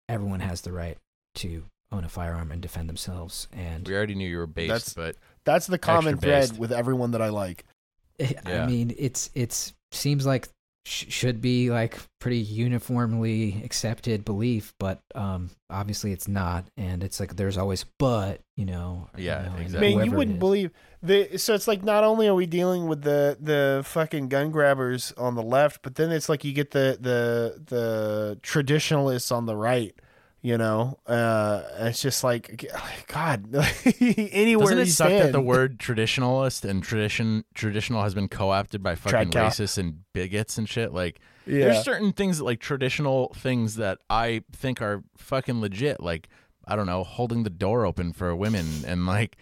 everyone 0.09 0.40
has 0.40 0.62
the 0.62 0.73
right 0.73 0.97
to 1.36 1.65
own 1.93 2.05
a 2.05 2.09
firearm 2.09 2.51
and 2.51 2.61
defend 2.61 2.89
themselves. 2.89 3.47
And 3.53 3.86
We 3.86 3.95
already 3.95 4.15
knew 4.15 4.28
you 4.28 4.39
were 4.39 4.47
based, 4.47 4.69
That's- 4.69 4.95
but 4.95 5.16
that's 5.45 5.66
the 5.66 5.78
common 5.78 6.15
Extra 6.15 6.28
thread 6.28 6.49
based. 6.51 6.59
with 6.61 6.73
everyone 6.73 7.12
that 7.12 7.23
I 7.23 7.28
like. 7.28 7.65
I 8.20 8.35
Yeah. 8.47 8.66
mean, 8.66 8.95
it's 8.99 9.31
it's 9.35 9.73
seems 9.93 10.27
like 10.27 10.49
sh- 10.85 11.07
should 11.09 11.40
be 11.40 11.70
like 11.70 11.99
pretty 12.20 12.39
uniformly 12.40 13.62
accepted 13.65 14.24
belief, 14.24 14.74
but 14.78 15.01
um, 15.15 15.51
obviously 15.70 16.12
it's 16.12 16.28
not, 16.28 16.66
and 16.77 17.03
it's 17.05 17.20
like 17.20 17.36
there's 17.36 17.57
always 17.59 17.85
but, 17.99 18.40
you 18.57 18.65
know. 18.66 19.09
you 19.16 19.24
Yeah, 19.24 19.43
know, 19.43 19.49
and 19.51 19.57
I 19.57 19.61
exactly. 19.62 19.95
mean, 19.97 20.05
you 20.05 20.12
wouldn't 20.12 20.39
believe 20.39 20.70
the. 21.02 21.38
So 21.38 21.54
it's 21.54 21.68
like 21.68 21.82
not 21.82 22.04
only 22.04 22.28
are 22.28 22.34
we 22.34 22.46
dealing 22.46 22.86
with 22.86 23.02
the 23.02 23.36
the 23.40 23.82
fucking 23.84 24.28
gun 24.28 24.50
grabbers 24.50 25.12
on 25.16 25.34
the 25.34 25.42
left, 25.42 25.82
but 25.82 25.94
then 25.96 26.10
it's 26.10 26.28
like 26.28 26.44
you 26.44 26.52
get 26.52 26.70
the 26.72 26.98
the 27.00 27.62
the 27.66 28.38
traditionalists 28.42 29.30
on 29.30 29.46
the 29.46 29.56
right 29.56 29.94
You 30.40 30.56
know, 30.56 30.98
uh, 31.06 31.62
it's 31.80 32.00
just 32.00 32.22
like 32.22 32.70
God. 33.08 33.52
anywhere 34.00 34.66
Doesn't 34.66 34.78
it 34.78 34.86
you 34.86 34.92
suck 34.92 35.08
that 35.08 35.32
the 35.32 35.40
word 35.40 35.78
traditionalist 35.78 36.64
and 36.64 36.82
tradition 36.82 37.44
traditional 37.54 38.02
has 38.04 38.14
been 38.14 38.28
co-opted 38.28 38.80
by 38.80 38.94
fucking 38.94 39.32
racists 39.32 39.78
and 39.78 40.04
bigots 40.12 40.56
and 40.56 40.68
shit? 40.68 40.92
Like, 40.92 41.18
yeah. 41.44 41.64
there's 41.64 41.84
certain 41.84 42.12
things 42.12 42.38
that, 42.38 42.44
like 42.44 42.60
traditional 42.60 43.34
things 43.34 43.76
that 43.76 43.98
I 44.08 44.42
think 44.52 44.80
are 44.80 45.02
fucking 45.16 45.60
legit. 45.60 46.00
Like, 46.00 46.28
I 46.64 46.76
don't 46.76 46.86
know, 46.86 47.02
holding 47.02 47.42
the 47.42 47.50
door 47.50 47.84
open 47.84 48.12
for 48.12 48.34
women 48.36 48.66
and 48.86 49.06
like, 49.06 49.38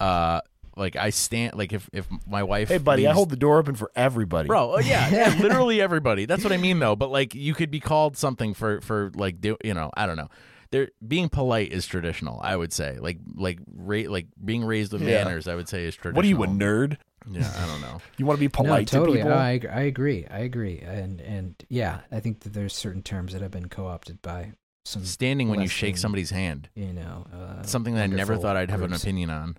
uh, 0.00 0.40
like 0.78 0.96
I 0.96 1.10
stand 1.10 1.54
like 1.54 1.72
if 1.72 1.88
if 1.92 2.06
my 2.26 2.42
wife. 2.42 2.68
Hey, 2.68 2.78
buddy, 2.78 3.06
I 3.06 3.12
hold 3.12 3.30
the 3.30 3.36
door 3.36 3.58
open 3.58 3.74
for 3.74 3.90
everybody. 3.96 4.46
Bro, 4.46 4.74
oh, 4.74 4.78
yeah, 4.78 5.08
yeah, 5.10 5.36
literally 5.42 5.80
everybody. 5.80 6.24
That's 6.26 6.44
what 6.44 6.52
I 6.52 6.56
mean, 6.56 6.78
though. 6.78 6.96
But 6.96 7.10
like, 7.10 7.34
you 7.34 7.54
could 7.54 7.70
be 7.70 7.80
called 7.80 8.16
something 8.16 8.54
for 8.54 8.80
for 8.80 9.10
like, 9.14 9.40
do 9.40 9.56
you 9.64 9.74
know? 9.74 9.90
I 9.96 10.06
don't 10.06 10.16
know. 10.16 10.28
There, 10.70 10.90
being 11.06 11.30
polite 11.30 11.72
is 11.72 11.86
traditional. 11.86 12.40
I 12.42 12.54
would 12.54 12.74
say, 12.74 12.98
like, 13.00 13.16
like, 13.34 13.58
ra- 13.74 14.02
like 14.06 14.26
being 14.44 14.62
raised 14.64 14.92
with 14.92 15.00
Yeah. 15.00 15.24
manners. 15.24 15.48
I 15.48 15.54
would 15.54 15.66
say 15.66 15.84
is 15.86 15.94
traditional. 15.96 16.16
What 16.16 16.24
are 16.26 16.28
you, 16.28 16.42
a 16.42 16.46
nerd? 16.46 16.98
Yeah, 17.30 17.50
I 17.56 17.66
don't 17.66 17.80
know. 17.80 18.00
You 18.18 18.26
want 18.26 18.36
to 18.36 18.40
be 18.40 18.46
no, 18.46 18.50
polite 18.64 18.86
totally. 18.88 19.18
to 19.18 19.24
people? 19.24 19.38
I, 19.38 19.52
ag- 19.52 19.66
I 19.66 19.80
agree. 19.82 20.26
I 20.30 20.40
agree. 20.40 20.78
And 20.80 21.20
and 21.22 21.54
yeah, 21.70 22.00
I 22.12 22.20
think 22.20 22.40
that 22.40 22.52
there's 22.52 22.74
certain 22.74 23.02
terms 23.02 23.32
that 23.32 23.40
have 23.40 23.50
been 23.50 23.68
co-opted 23.70 24.20
by 24.20 24.52
some, 24.84 25.04
Standing 25.06 25.48
when 25.48 25.58
you 25.60 25.64
less 25.64 25.70
shake 25.70 25.94
than- 25.94 26.00
somebody's 26.02 26.30
hand. 26.30 26.68
you 26.74 26.92
know, 26.92 27.26
uh, 27.32 27.62
Something 27.62 27.94
that 27.94 28.02
I 28.02 28.06
never 28.06 28.32
wonderful 28.34 28.42
thought 28.42 28.56
I'd 28.56 28.70
have 28.70 28.82
an 28.82 28.88
groups. 28.88 29.02
opinion 29.02 29.30
on. 29.30 29.56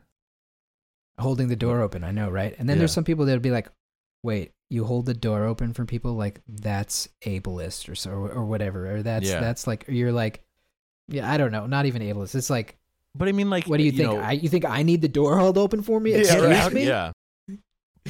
Holding 1.19 1.47
the 1.49 1.55
door 1.55 1.81
open. 1.81 2.03
I 2.03 2.11
know, 2.11 2.29
right? 2.29 2.55
And 2.57 2.67
then 2.69 2.77
Yeah. 2.77 2.79
there's 2.79 2.93
some 2.93 3.03
people 3.03 3.25
that'd 3.25 3.41
be 3.41 3.51
like, 3.51 3.69
"Wait, 4.23 4.53
you 4.69 4.85
hold 4.85 5.05
the 5.05 5.13
door 5.13 5.43
open 5.45 5.73
for 5.73 5.85
people 5.85 6.13
like 6.13 6.41
that's 6.47 7.07
ableist 7.25 7.89
or 7.89 7.95
so 7.95 8.11
or 8.11 8.45
whatever, 8.45 8.95
or 8.95 9.03
that's 9.03 9.27
Yeah. 9.27 9.39
that's 9.39 9.67
like 9.67 9.85
you're 9.87 10.11
like, 10.11 10.43
yeah, 11.07 11.29
I 11.31 11.37
don't 11.37 11.51
know, 11.51 11.65
not 11.65 11.85
even 11.85 12.01
ableist. 12.01 12.35
It's 12.35 12.49
like, 12.49 12.77
But 13.15 13.27
I 13.27 13.31
mean, 13.31 13.49
like, 13.49 13.65
what 13.65 13.77
do 13.77 13.83
you, 13.83 13.91
think? 13.91 14.03
know, 14.11 14.19
I 14.19 14.33
you 14.33 14.47
think 14.49 14.63
I 14.65 14.83
need 14.83 15.01
the 15.01 15.07
door 15.07 15.37
held 15.37 15.57
open 15.57 15.81
for 15.81 15.99
me? 15.99 16.11
Yeah, 16.23 16.35
right. 16.37 16.71
me? 16.73 16.85
Yeah. 16.85 17.11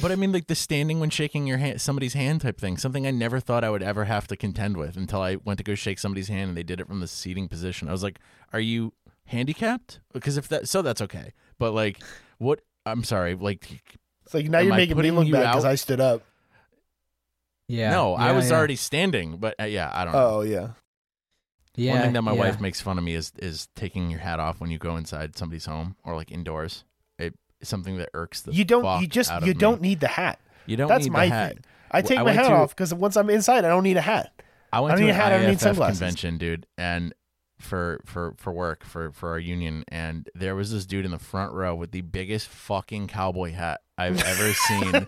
But 0.00 0.12
I 0.12 0.16
mean, 0.16 0.30
like 0.32 0.46
the 0.46 0.54
standing 0.54 1.00
when 1.00 1.10
shaking 1.10 1.46
your 1.46 1.58
hand, 1.58 1.80
somebody's 1.80 2.14
hand 2.14 2.42
type 2.42 2.60
thing, 2.60 2.76
something 2.76 3.06
I 3.06 3.10
never 3.10 3.40
thought 3.40 3.64
I 3.64 3.70
would 3.70 3.82
ever 3.82 4.04
have 4.04 4.26
to 4.28 4.36
contend 4.36 4.76
with 4.76 4.96
until 4.96 5.20
I 5.20 5.36
went 5.36 5.58
to 5.58 5.64
go 5.64 5.74
shake 5.74 5.98
somebody's 5.98 6.28
hand 6.28 6.48
and 6.50 6.56
they 6.56 6.62
did 6.62 6.80
it 6.80 6.86
from 6.86 7.00
the 7.00 7.08
seating 7.08 7.48
position. 7.48 7.88
I 7.88 7.92
was 7.92 8.02
like, 8.02 8.18
"Are 8.52 8.60
you 8.60 8.92
handicapped?" 9.26 10.00
Because 10.12 10.36
if 10.36 10.48
that, 10.48 10.68
so 10.68 10.80
that's 10.82 11.00
okay. 11.02 11.32
But 11.58 11.72
like, 11.72 12.02
what? 12.38 12.60
I'm 12.86 13.04
sorry. 13.04 13.34
Like, 13.34 13.68
It's 14.24 14.34
like 14.34 14.48
now 14.48 14.58
you're 14.60 14.72
I 14.72 14.76
making 14.76 14.96
me 14.96 15.02
putting 15.02 15.14
look 15.16 15.26
you 15.26 15.32
bad 15.32 15.50
because 15.50 15.64
out? 15.64 15.70
I 15.72 15.74
stood 15.74 16.00
up. 16.00 16.22
Yeah. 17.68 17.90
no, 17.90 18.14
I 18.14 18.26
yeah, 18.30 18.32
was 18.36 18.50
yeah. 18.50 18.56
already 18.56 18.76
standing. 18.76 19.36
But 19.36 19.54
uh, 19.60 19.64
yeah, 19.64 19.90
I 19.92 20.04
don't 20.04 20.12
know. 20.12 20.28
Oh 20.38 20.40
yeah. 20.42 20.70
Yeah. 21.76 21.92
One 21.94 22.02
thing 22.02 22.12
that 22.14 22.22
my 22.22 22.32
yeah. 22.32 22.38
wife 22.38 22.60
makes 22.60 22.80
fun 22.80 22.98
of 22.98 23.04
me 23.04 23.14
is 23.14 23.32
is 23.38 23.68
taking 23.76 24.10
your 24.10 24.20
hat 24.20 24.40
off 24.40 24.60
when 24.60 24.70
you 24.70 24.78
go 24.78 24.96
inside 24.96 25.36
somebody's 25.36 25.66
home 25.66 25.96
or 26.04 26.16
like 26.16 26.32
indoors. 26.32 26.84
It, 27.18 27.34
it's 27.60 27.70
something 27.70 27.96
that 27.98 28.08
irks 28.12 28.40
the 28.42 28.52
You 28.52 28.64
don't. 28.64 28.82
fuck 28.82 29.00
You 29.02 29.06
just. 29.06 29.30
You 29.44 29.54
don't 29.54 29.80
need 29.80 30.00
the 30.00 30.08
hat. 30.08 30.40
You 30.66 30.76
don't 30.76 30.88
That's 30.88 31.04
need 31.04 31.12
my 31.12 31.26
the 31.28 31.34
hat. 31.34 31.52
thing. 31.54 31.64
I 31.92 32.02
take 32.02 32.18
I 32.18 32.22
my 32.22 32.32
hat 32.32 32.48
to- 32.48 32.54
off 32.54 32.70
because 32.74 32.92
once 32.94 33.16
I'm 33.16 33.30
inside, 33.30 33.64
I 33.64 33.68
don't 33.68 33.82
need 33.84 33.96
a 33.96 34.00
hat. 34.02 34.32
I 34.72 34.80
went 34.80 34.92
I 34.92 34.94
don't 34.94 35.00
to 35.00 35.04
need 35.06 35.10
an 35.10 35.16
a 35.16 35.22
hat, 35.22 35.32
I 35.32 35.36
don't 35.38 35.46
need 35.46 35.52
IFF 35.54 35.60
sunglasses. 35.60 35.98
convention, 35.98 36.38
dude, 36.38 36.66
and 36.78 37.12
for 37.60 38.00
for 38.04 38.34
for 38.38 38.52
work 38.52 38.84
for 38.84 39.12
for 39.12 39.30
our 39.30 39.38
union, 39.38 39.84
and 39.88 40.28
there 40.34 40.54
was 40.54 40.72
this 40.72 40.86
dude 40.86 41.04
in 41.04 41.10
the 41.10 41.18
front 41.18 41.52
row 41.52 41.74
with 41.74 41.92
the 41.92 42.00
biggest 42.00 42.48
fucking 42.48 43.06
cowboy 43.06 43.52
hat 43.52 43.80
I've 43.96 44.22
ever 44.22 44.52
seen. 44.68 45.06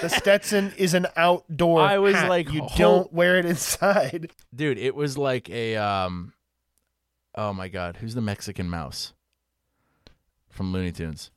The 0.00 0.08
Stetson 0.08 0.72
is 0.76 0.94
an 0.94 1.06
outdoor. 1.16 1.80
I 1.80 1.98
was 1.98 2.14
hat. 2.14 2.28
like, 2.28 2.52
you 2.52 2.66
don't 2.76 3.12
wear 3.12 3.38
it 3.38 3.44
inside. 3.44 4.32
dude, 4.54 4.78
it 4.78 4.94
was 4.94 5.16
like 5.16 5.48
a 5.50 5.76
um, 5.76 6.32
oh 7.34 7.52
my 7.52 7.68
god, 7.68 7.98
who's 7.98 8.14
the 8.14 8.22
Mexican 8.22 8.68
mouse 8.68 9.12
from 10.48 10.72
Looney 10.72 10.92
Tunes? 10.92 11.30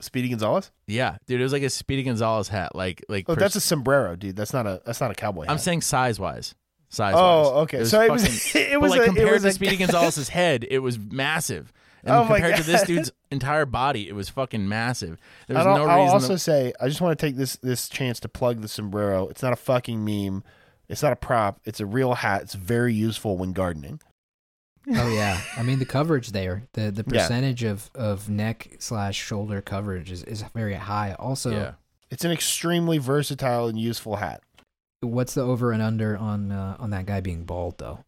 Speedy 0.00 0.28
Gonzales. 0.28 0.70
Yeah, 0.86 1.16
dude, 1.26 1.40
it 1.40 1.42
was 1.42 1.52
like 1.52 1.62
a 1.62 1.70
Speedy 1.70 2.04
Gonzales 2.04 2.48
hat, 2.48 2.74
like 2.74 3.04
like. 3.08 3.26
Oh, 3.28 3.34
pers- 3.34 3.40
that's 3.40 3.56
a 3.56 3.60
sombrero, 3.60 4.16
dude. 4.16 4.36
That's 4.36 4.52
not 4.52 4.66
a. 4.66 4.80
That's 4.86 5.00
not 5.00 5.10
a 5.10 5.14
cowboy 5.14 5.42
hat. 5.42 5.50
I'm 5.50 5.58
saying 5.58 5.82
size 5.82 6.20
wise, 6.20 6.54
size. 6.88 7.14
Oh, 7.16 7.60
okay. 7.62 7.84
so 7.84 8.00
it 8.00 8.10
was. 8.10 8.26
fucking- 8.26 8.62
it 8.72 8.80
was 8.80 8.90
like 8.92 9.02
a, 9.02 9.04
compared 9.06 9.28
it 9.28 9.32
was 9.32 9.42
to 9.42 9.48
a, 9.48 9.52
Speedy 9.52 9.76
Gonzales's 9.84 10.28
head, 10.28 10.66
it 10.70 10.78
was 10.80 10.98
massive. 10.98 11.72
And 12.04 12.14
Oh 12.14 12.24
my 12.24 12.38
compared 12.38 12.56
to 12.58 12.62
this 12.62 12.82
dude's 12.84 13.10
entire 13.32 13.66
body, 13.66 14.08
it 14.08 14.14
was 14.14 14.28
fucking 14.28 14.68
massive. 14.68 15.18
There 15.48 15.56
was 15.56 15.66
I'll, 15.66 15.76
no 15.78 15.84
I'll 15.86 16.00
also 16.12 16.34
to- 16.34 16.38
say, 16.38 16.72
I 16.80 16.88
just 16.88 17.00
want 17.00 17.18
to 17.18 17.26
take 17.26 17.36
this 17.36 17.56
this 17.56 17.88
chance 17.88 18.20
to 18.20 18.28
plug 18.28 18.60
the 18.62 18.68
sombrero. 18.68 19.28
It's 19.28 19.42
not 19.42 19.52
a 19.52 19.56
fucking 19.56 20.04
meme. 20.04 20.44
It's 20.88 21.02
not 21.02 21.12
a 21.12 21.16
prop. 21.16 21.60
It's 21.64 21.80
a 21.80 21.86
real 21.86 22.14
hat. 22.14 22.42
It's 22.42 22.54
very 22.54 22.94
useful 22.94 23.36
when 23.36 23.52
gardening. 23.52 24.00
Oh 24.90 25.10
yeah, 25.12 25.38
I 25.56 25.62
mean 25.62 25.80
the 25.80 25.84
coverage 25.84 26.30
there, 26.32 26.62
the 26.72 26.90
the 26.90 27.04
Yeah. 27.12 27.22
percentage 27.22 27.62
of 27.62 27.90
of 27.94 28.30
neck 28.30 28.76
slash 28.78 29.16
shoulder 29.22 29.60
coverage 29.60 30.10
is 30.10 30.22
is 30.24 30.42
very 30.54 30.74
high. 30.74 31.14
Also, 31.18 31.50
yeah, 31.50 31.72
It's 32.10 32.24
an 32.24 32.30
extremely 32.30 32.96
versatile 32.96 33.66
and 33.66 33.78
useful 33.78 34.16
hat. 34.16 34.40
What's 35.00 35.34
the 35.34 35.42
over 35.42 35.72
and 35.72 35.82
under 35.82 36.16
on 36.16 36.50
uh, 36.52 36.76
on 36.78 36.90
that 36.90 37.06
guy 37.06 37.20
being 37.20 37.44
bald 37.44 37.78
though? 37.78 38.04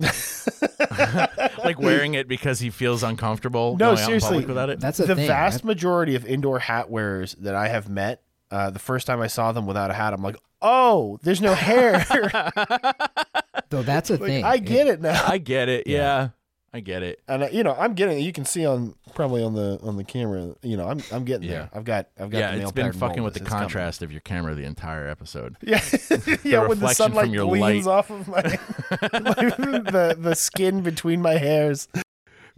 like 1.64 1.78
wearing 1.78 2.14
it 2.14 2.28
because 2.28 2.60
he 2.60 2.70
feels 2.70 3.02
uncomfortable. 3.02 3.76
No, 3.76 3.78
going 3.78 3.90
out 3.90 3.98
in 4.00 4.04
seriously. 4.20 4.44
without 4.46 4.70
it. 4.70 4.80
That's 4.80 4.98
a 5.00 5.06
the 5.06 5.14
thing. 5.14 5.26
vast 5.26 5.58
That- 5.62 5.66
majority 5.66 6.14
of 6.14 6.24
indoor 6.24 6.58
hat 6.58 6.90
wearers 6.90 7.34
that 7.40 7.54
I 7.54 7.68
have 7.68 7.88
met, 7.88 8.22
uh, 8.50 8.70
the 8.70 8.78
first 8.78 9.06
time 9.06 9.20
I 9.20 9.26
saw 9.28 9.52
them 9.52 9.66
without 9.66 9.90
a 9.90 9.94
hat, 9.94 10.12
I'm 10.12 10.22
like, 10.22 10.36
oh, 10.60 11.18
there's 11.22 11.40
no 11.40 11.54
hair. 11.54 12.04
though 13.70 13.82
that's 13.82 14.10
a 14.10 14.14
Like, 14.14 14.22
thing. 14.22 14.44
I 14.44 14.58
get 14.58 14.86
it 14.88 15.00
now. 15.00 15.22
I 15.26 15.38
get 15.38 15.68
it. 15.68 15.86
Yeah. 15.86 15.98
Yeah, 15.98 16.28
I 16.74 16.80
get 16.80 17.02
it. 17.02 17.20
And 17.28 17.42
uh, 17.42 17.48
you 17.52 17.62
know, 17.62 17.74
I'm 17.78 17.92
getting. 17.94 18.18
You 18.20 18.32
can 18.32 18.46
see 18.46 18.64
on 18.64 18.94
probably 19.14 19.42
on 19.44 19.52
the 19.54 19.78
on 19.82 19.96
the 19.98 20.04
camera. 20.04 20.54
You 20.62 20.78
know, 20.78 20.88
I'm 20.88 21.00
I'm 21.12 21.24
getting 21.24 21.48
Yeah. 21.48 21.52
there. 21.58 21.70
I've 21.74 21.84
got 21.84 22.08
I've 22.18 22.30
got. 22.30 22.38
Yeah, 22.38 22.56
the 22.56 22.62
it's 22.62 22.72
been 22.72 22.92
fucking 22.92 23.22
with 23.22 23.34
the 23.34 23.40
It's 23.40 23.48
coming. 23.48 23.64
contrast 23.64 24.02
of 24.02 24.10
your 24.10 24.22
camera 24.22 24.54
the 24.54 24.64
entire 24.64 25.06
episode. 25.08 25.56
Yeah, 25.62 25.80
yeah. 26.44 26.66
when 26.66 26.78
the 26.80 26.88
sunlight 26.94 27.26
from 27.26 27.34
your 27.34 27.46
gleams 27.54 27.84
light. 27.86 27.92
off 27.92 28.10
of 28.10 28.26
my 28.26 28.40
the 28.90 30.16
the 30.18 30.34
skin 30.34 30.80
between 30.82 31.20
my 31.20 31.34
hairs. 31.36 31.88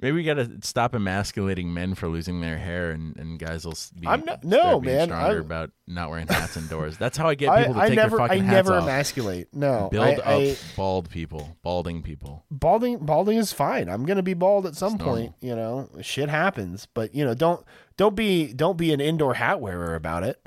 Maybe 0.04 0.16
we 0.16 0.22
got 0.22 0.34
to 0.34 0.58
stop 0.60 0.94
emasculating 0.94 1.72
men 1.72 1.94
for 1.94 2.08
losing 2.08 2.42
their 2.42 2.58
hair, 2.58 2.90
and, 2.90 3.16
and 3.16 3.38
guys 3.38 3.64
will 3.64 3.72
s- 3.72 3.90
be, 3.90 4.06
I'm 4.06 4.22
not- 4.26 4.44
no, 4.44 4.78
being 4.78 4.96
man, 4.96 5.08
stronger 5.08 5.36
I'm- 5.36 5.40
about 5.46 5.70
not 5.86 6.10
wearing 6.10 6.26
hats 6.26 6.58
indoors. 6.58 6.98
That's 6.98 7.16
how 7.16 7.26
I 7.26 7.34
get 7.34 7.48
I, 7.50 7.60
people 7.62 7.74
to 7.74 7.80
I 7.80 7.88
take 7.88 7.96
never 7.96 8.16
their 8.18 8.24
I 8.26 8.28
fucking 8.28 8.46
never 8.46 8.72
hats 8.74 8.82
off. 8.82 8.88
emasculate. 8.88 9.48
No, 9.54 9.88
Build 9.90 10.04
I, 10.06 10.12
up 10.16 10.26
I, 10.26 10.56
bald 10.76 11.08
people, 11.08 11.56
balding 11.62 12.02
people. 12.02 12.44
balding 12.50 12.98
balding 12.98 13.38
is 13.38 13.52
fine. 13.52 13.88
I'm 13.88 14.04
gonna 14.04 14.22
be 14.22 14.34
bald 14.34 14.66
at 14.66 14.74
some 14.76 14.96
It's 14.96 15.02
point. 15.04 15.32
You 15.40 15.56
know, 15.56 15.88
shit 16.02 16.28
happens. 16.28 16.86
But 16.94 17.14
you 17.14 17.24
know, 17.24 17.32
don't 17.34 17.64
don't 17.96 18.14
be 18.14 18.52
don't 18.52 18.76
be 18.76 18.92
an 18.92 19.00
indoor 19.00 19.32
hat 19.32 19.60
wearer 19.62 19.94
about 19.94 20.22
it. 20.22 20.38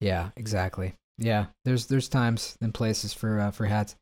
Yeah, 0.00 0.30
exactly. 0.36 0.94
Yeah, 1.18 1.46
there's 1.64 1.86
there's 1.86 2.08
times 2.08 2.58
and 2.60 2.74
places 2.74 3.12
for 3.12 3.38
uh, 3.38 3.50
for 3.52 3.66
hats. 3.66 3.94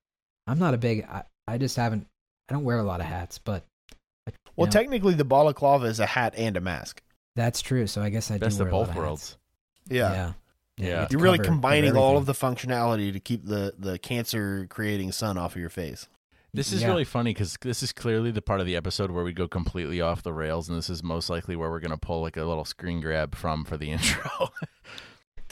I'm 0.47 0.59
not 0.59 0.75
a 0.75 0.79
big. 0.79 1.05
I, 1.05 1.25
I 1.47 1.59
just 1.59 1.77
haven't. 1.77 2.07
I 2.49 2.55
don't 2.55 2.65
wear 2.65 2.79
a 2.79 2.83
lot 2.83 3.01
of 3.01 3.07
hats, 3.07 3.39
but 3.39 3.57
I- 3.57 3.65
you 3.65 3.72
Well, 4.57 4.67
know, 4.67 4.71
technically, 4.73 5.15
the 5.15 5.25
balaclava 5.25 5.87
is 5.87 6.01
a 6.01 6.07
hat 6.07 6.35
and 6.37 6.57
a 6.57 6.61
mask. 6.61 7.03
that's 7.35 7.63
true. 7.63 7.87
So 7.87 8.03
I 8.03 8.11
guess 8.11 8.31
I 8.31 8.39
Best 8.39 8.59
do 8.59 8.65
of 8.65 8.71
wear 8.73 8.81
a 8.81 8.85
both 8.85 8.89
lot 8.89 8.97
of 8.97 9.03
worlds. 9.03 9.31
hats. 9.31 9.39
Yeah. 9.89 10.13
Yeah. 10.13 10.33
Yeah. 10.79 11.07
You're 11.11 11.21
really 11.21 11.39
combining 11.39 11.97
all 11.97 12.17
of 12.17 12.27
the 12.27 12.33
functionality 12.33 13.13
to 13.13 13.21
keep 13.21 13.45
the 13.45 13.75
the 13.79 13.99
cancer 13.99 14.67
creating 14.71 15.13
sun 15.13 15.37
off 15.39 15.55
of 15.55 15.61
your 15.61 15.71
face. 15.71 16.09
This 16.55 16.73
is 16.73 16.83
Yeah. 16.83 16.89
really 16.89 17.05
funny 17.05 17.33
because 17.33 17.57
this 17.63 17.83
is 17.83 17.93
clearly 17.93 18.31
the 18.31 18.43
part 18.43 18.61
of 18.61 18.67
the 18.67 18.77
episode 18.77 19.11
where 19.11 19.25
we 19.25 19.33
go 19.33 19.49
completely 19.49 20.01
off 20.03 20.23
the 20.23 20.33
rails, 20.35 20.69
and 20.69 20.77
this 20.77 20.91
is 20.91 21.03
most 21.03 21.31
likely 21.31 21.57
where 21.57 21.71
we're 21.71 21.81
going 21.81 21.93
to 21.93 21.97
pull 21.97 22.21
like 22.21 22.37
a 22.37 22.45
little 22.45 22.65
screen 22.67 23.01
grab 23.01 23.35
from 23.35 23.65
for 23.65 23.77
the 23.79 23.91
intro. 23.93 24.51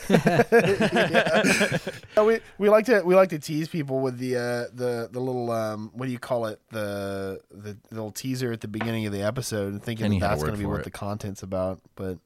Yeah. 0.10 1.78
We 2.24 2.40
we 2.59 2.68
like 2.68 2.85
to 2.86 3.01
we 3.02 3.14
like 3.14 3.31
to 3.31 3.39
tease 3.39 3.68
people 3.68 4.01
with 4.01 4.18
the 4.18 4.36
uh, 4.36 4.64
the 4.74 5.09
the 5.10 5.20
little 5.20 5.51
um 5.51 5.90
what 5.94 6.06
do 6.06 6.12
you 6.12 6.18
call 6.18 6.47
it 6.47 6.60
the 6.70 7.40
the, 7.51 7.77
little 7.90 8.10
teaser 8.12 8.52
at 8.52 8.60
the 8.60 8.68
beginning 8.68 9.06
of 9.06 9.12
the 9.12 9.22
episode 9.22 9.72
and 9.72 9.82
thinking 9.82 10.18
that 10.18 10.28
that's 10.31 10.43
going 10.43 10.52
to 10.55 10.59
be 10.59 10.66
what 10.66 10.81
it. 10.81 10.85
the 10.85 10.90
content's 10.90 11.43
about, 11.43 11.81
but 11.94 12.18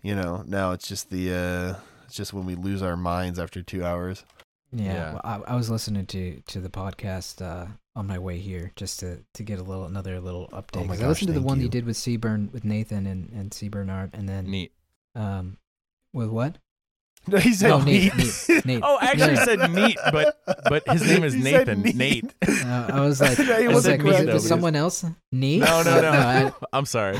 you 0.00 0.14
know 0.14 0.42
now 0.46 0.72
it's 0.72 0.88
just 0.88 1.10
the 1.10 1.32
uh 1.34 1.74
it's 2.06 2.14
just 2.16 2.32
when 2.32 2.46
we 2.46 2.54
lose 2.54 2.82
our 2.82 2.96
minds 2.96 3.38
after 3.38 3.62
two 3.62 3.84
hours. 3.84 4.24
Yeah, 4.72 4.84
Yeah. 4.94 5.12
well, 5.12 5.20
I, 5.24 5.52
I 5.52 5.56
was 5.56 5.68
listening 5.68 6.06
to 6.06 6.40
to 6.46 6.60
the 6.60 6.70
podcast 6.70 7.42
uh, 7.42 7.66
on 7.94 8.06
my 8.06 8.18
way 8.18 8.38
here 8.38 8.72
just 8.76 9.00
to 9.00 9.18
to 9.34 9.42
get 9.42 9.58
a 9.58 9.62
little 9.62 9.84
another 9.84 10.18
little 10.20 10.48
update. 10.48 10.76
Oh 10.82 10.84
my 10.84 10.94
'Cause 10.94 11.02
I 11.02 11.08
listened 11.08 11.28
to 11.28 11.34
the 11.34 11.42
one 11.42 11.58
you. 11.58 11.64
you 11.64 11.68
did 11.68 11.84
with 11.84 11.96
Seaburn 11.96 12.50
with 12.52 12.64
Nathan 12.64 13.06
and 13.06 13.28
and 13.34 13.50
Seaburn 13.50 13.90
Art, 13.92 14.10
and 14.14 14.26
then 14.28 14.46
Neat. 14.46 14.72
um 15.14 15.58
with 16.14 16.28
what? 16.30 16.56
No, 17.28 17.38
he 17.38 17.52
said 17.54 17.68
No, 17.68 17.80
Nate, 17.80 18.16
meat. 18.16 18.44
Nate, 18.48 18.64
Nate. 18.66 18.80
Oh, 18.82 18.98
actually 19.00 19.34
No, 19.34 19.44
said 19.44 19.70
neat, 19.72 19.96
but 20.10 20.38
but 20.68 20.82
his 20.88 21.02
name 21.08 21.22
is 21.24 21.34
He 21.34 21.40
Nathan. 21.42 21.82
neat. 21.82 21.94
Nate. 21.96 22.34
Uh, 22.64 22.86
I 22.92 23.00
was 23.00 23.20
like, 23.20 23.38
No, 23.38 23.44
he 23.58 23.64
I 23.66 23.68
was 23.68 23.86
like, 23.86 24.02
was 24.02 24.14
it 24.14 24.18
though, 24.18 24.18
with 24.18 24.26
because- 24.26 24.48
someone 24.48 24.74
else? 24.76 25.04
Neat? 25.30 25.60
No, 25.60 25.82
no, 25.82 26.00
no. 26.00 26.10
I, 26.12 26.52
I'm 26.72 26.84
sorry. 26.86 27.16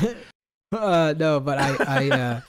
uh, 0.71 1.13
no, 1.17 1.39
but 1.39 1.57
I, 1.59 1.75
I 1.87 2.09
uh, 2.09 2.41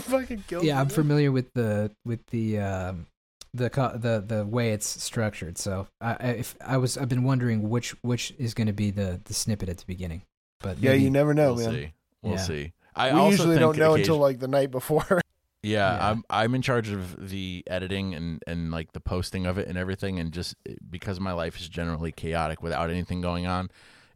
Fucking 0.00 0.44
killed 0.46 0.64
yeah, 0.64 0.80
I'm 0.80 0.88
familiar 0.88 1.32
with 1.32 1.52
the 1.54 1.90
with 2.04 2.24
the 2.26 2.58
um, 2.60 3.06
the 3.54 3.70
co- 3.70 3.96
the 3.96 4.22
the 4.26 4.44
way 4.44 4.70
it's 4.72 4.86
structured. 5.02 5.58
So 5.58 5.88
I 6.00 6.12
I- 6.20 6.26
if 6.38 6.54
I 6.64 6.76
was 6.76 6.96
I've 6.98 7.08
been 7.08 7.24
wondering 7.24 7.68
which 7.70 7.90
which 8.02 8.32
is 8.38 8.54
going 8.54 8.66
to 8.68 8.72
be 8.72 8.90
the 8.90 9.20
the 9.24 9.34
snippet 9.34 9.68
at 9.68 9.78
the 9.78 9.86
beginning. 9.86 10.22
But 10.60 10.78
Yeah, 10.78 10.90
maybe- 10.92 11.04
you 11.04 11.10
never 11.10 11.34
know, 11.34 11.54
we'll 11.54 11.66
man. 11.66 11.74
see. 11.74 11.92
We'll 12.22 12.34
Yeah. 12.34 12.38
see. 12.40 12.72
I 12.94 13.12
we 13.12 13.18
also 13.18 13.30
usually 13.30 13.48
think 13.56 13.60
don't 13.60 13.78
know 13.78 13.94
occasion- 13.94 14.00
until 14.12 14.18
like 14.18 14.38
the 14.38 14.48
night 14.48 14.70
before. 14.70 15.20
Yeah, 15.64 15.96
Yeah. 15.96 16.10
I'm 16.10 16.24
I'm 16.30 16.54
in 16.54 16.62
charge 16.62 16.90
of 16.90 17.30
the 17.30 17.64
editing 17.66 18.14
and 18.14 18.42
and 18.46 18.70
like 18.70 18.92
the 18.92 19.00
posting 19.00 19.46
of 19.46 19.58
it 19.58 19.66
and 19.68 19.78
everything, 19.78 20.18
and 20.18 20.32
just 20.32 20.54
eh, 20.68 20.74
because 20.90 21.18
my 21.20 21.32
life 21.32 21.58
is 21.58 21.68
generally 21.68 22.12
chaotic 22.12 22.62
without 22.62 22.90
anything 22.90 23.20
going 23.20 23.46
on, 23.46 23.70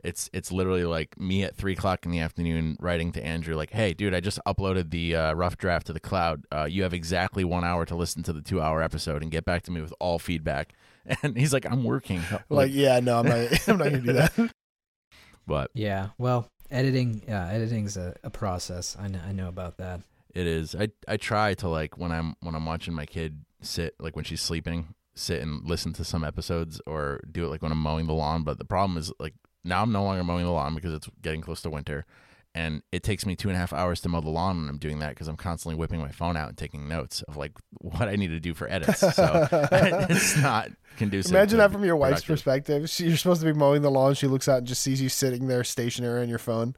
it's 0.04 0.30
it's 0.32 0.52
literally 0.52 0.84
like 0.84 1.18
me 1.18 1.42
at 1.44 1.56
three 1.56 1.72
o'clock 1.72 2.04
in 2.04 2.12
the 2.12 2.20
afternoon 2.20 2.76
writing 2.80 3.12
to 3.12 3.24
Andrew 3.24 3.56
like, 3.56 3.70
"Hey, 3.70 3.94
dude, 3.94 4.14
I 4.14 4.20
just 4.20 4.38
uploaded 4.46 4.90
the 4.90 5.16
uh, 5.16 5.32
rough 5.32 5.56
draft 5.56 5.86
to 5.88 5.92
the 5.92 6.00
cloud. 6.00 6.44
Uh, 6.52 6.64
you 6.70 6.82
have 6.82 6.94
exactly 6.94 7.44
one 7.44 7.64
hour 7.64 7.84
to 7.86 7.96
listen 7.96 8.22
to 8.24 8.32
the 8.32 8.42
two 8.42 8.60
hour 8.60 8.82
episode 8.82 9.22
and 9.22 9.30
get 9.30 9.44
back 9.44 9.62
to 9.64 9.70
me 9.70 9.80
with 9.80 9.94
all 10.00 10.18
feedback." 10.18 10.74
And 11.22 11.38
he's 11.38 11.54
like, 11.54 11.64
"I'm 11.64 11.84
working." 11.84 12.20
like, 12.50 12.70
yeah, 12.70 13.00
no, 13.00 13.20
I'm 13.20 13.26
not. 13.26 13.68
I'm 13.68 13.78
not 13.78 13.84
gonna 13.84 14.00
do 14.00 14.12
that. 14.12 14.32
but 15.46 15.70
Yeah, 15.72 16.08
well, 16.18 16.48
editing 16.70 17.22
yeah, 17.26 17.48
editing's 17.48 17.96
a, 17.96 18.14
a 18.22 18.28
process. 18.28 18.94
I 19.00 19.08
know 19.08 19.20
I 19.26 19.32
know 19.32 19.48
about 19.48 19.78
that. 19.78 20.02
It 20.38 20.46
is. 20.46 20.76
I 20.76 20.90
I 21.08 21.16
try 21.16 21.54
to 21.54 21.68
like 21.68 21.98
when 21.98 22.12
I'm 22.12 22.36
when 22.42 22.54
I'm 22.54 22.64
watching 22.64 22.94
my 22.94 23.06
kid 23.06 23.44
sit 23.60 23.96
like 23.98 24.14
when 24.14 24.24
she's 24.24 24.40
sleeping, 24.40 24.94
sit 25.16 25.42
and 25.42 25.64
listen 25.64 25.92
to 25.94 26.04
some 26.04 26.22
episodes 26.22 26.80
or 26.86 27.20
do 27.32 27.44
it 27.44 27.48
like 27.48 27.60
when 27.60 27.72
I'm 27.72 27.82
mowing 27.82 28.06
the 28.06 28.12
lawn. 28.12 28.44
But 28.44 28.58
the 28.58 28.64
problem 28.64 28.96
is 28.96 29.12
like 29.18 29.34
now 29.64 29.82
I'm 29.82 29.90
no 29.90 30.04
longer 30.04 30.22
mowing 30.22 30.44
the 30.44 30.52
lawn 30.52 30.76
because 30.76 30.92
it's 30.92 31.08
getting 31.22 31.40
close 31.40 31.60
to 31.62 31.70
winter, 31.70 32.06
and 32.54 32.82
it 32.92 33.02
takes 33.02 33.26
me 33.26 33.34
two 33.34 33.48
and 33.48 33.56
a 33.56 33.58
half 33.58 33.72
hours 33.72 34.00
to 34.02 34.08
mow 34.08 34.20
the 34.20 34.30
lawn 34.30 34.60
when 34.60 34.68
I'm 34.68 34.78
doing 34.78 35.00
that 35.00 35.08
because 35.08 35.26
I'm 35.26 35.36
constantly 35.36 35.74
whipping 35.74 35.98
my 35.98 36.12
phone 36.12 36.36
out 36.36 36.50
and 36.50 36.56
taking 36.56 36.86
notes 36.86 37.22
of 37.22 37.36
like 37.36 37.58
what 37.80 38.06
I 38.06 38.14
need 38.14 38.28
to 38.28 38.38
do 38.38 38.54
for 38.54 38.70
edits. 38.70 39.00
So 39.00 39.48
it's 39.72 40.36
not 40.36 40.70
conducive. 40.98 41.32
Imagine 41.32 41.58
that 41.58 41.72
from 41.72 41.84
your 41.84 41.96
wife's 41.96 42.22
productive. 42.22 42.44
perspective. 42.44 42.90
She, 42.90 43.08
you're 43.08 43.16
supposed 43.16 43.40
to 43.40 43.52
be 43.52 43.58
mowing 43.58 43.82
the 43.82 43.90
lawn. 43.90 44.14
She 44.14 44.28
looks 44.28 44.46
out 44.46 44.58
and 44.58 44.68
just 44.68 44.84
sees 44.84 45.02
you 45.02 45.08
sitting 45.08 45.48
there 45.48 45.64
stationary 45.64 46.22
on 46.22 46.28
your 46.28 46.38
phone. 46.38 46.76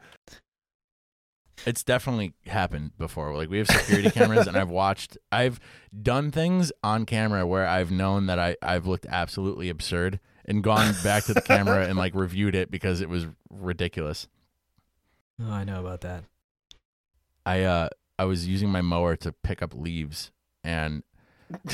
It's 1.66 1.82
definitely 1.82 2.34
happened 2.46 2.96
before. 2.98 3.34
Like 3.36 3.50
we 3.50 3.58
have 3.58 3.66
security 3.66 4.10
cameras, 4.10 4.46
and 4.46 4.56
I've 4.56 4.70
watched. 4.70 5.18
I've 5.30 5.60
done 6.02 6.30
things 6.30 6.72
on 6.82 7.06
camera 7.06 7.46
where 7.46 7.66
I've 7.66 7.90
known 7.90 8.26
that 8.26 8.38
I 8.38 8.56
I've 8.62 8.86
looked 8.86 9.06
absolutely 9.08 9.68
absurd 9.68 10.20
and 10.44 10.62
gone 10.62 10.94
back 11.04 11.24
to 11.24 11.34
the 11.34 11.42
camera 11.42 11.86
and 11.86 11.98
like 11.98 12.14
reviewed 12.14 12.54
it 12.54 12.70
because 12.70 13.00
it 13.00 13.08
was 13.08 13.26
ridiculous. 13.50 14.26
Oh, 15.40 15.50
I 15.50 15.64
know 15.64 15.80
about 15.80 16.00
that. 16.02 16.24
I 17.46 17.62
uh 17.62 17.88
I 18.18 18.24
was 18.24 18.46
using 18.46 18.68
my 18.68 18.82
mower 18.82 19.16
to 19.16 19.32
pick 19.32 19.62
up 19.62 19.74
leaves 19.74 20.30
and 20.62 21.02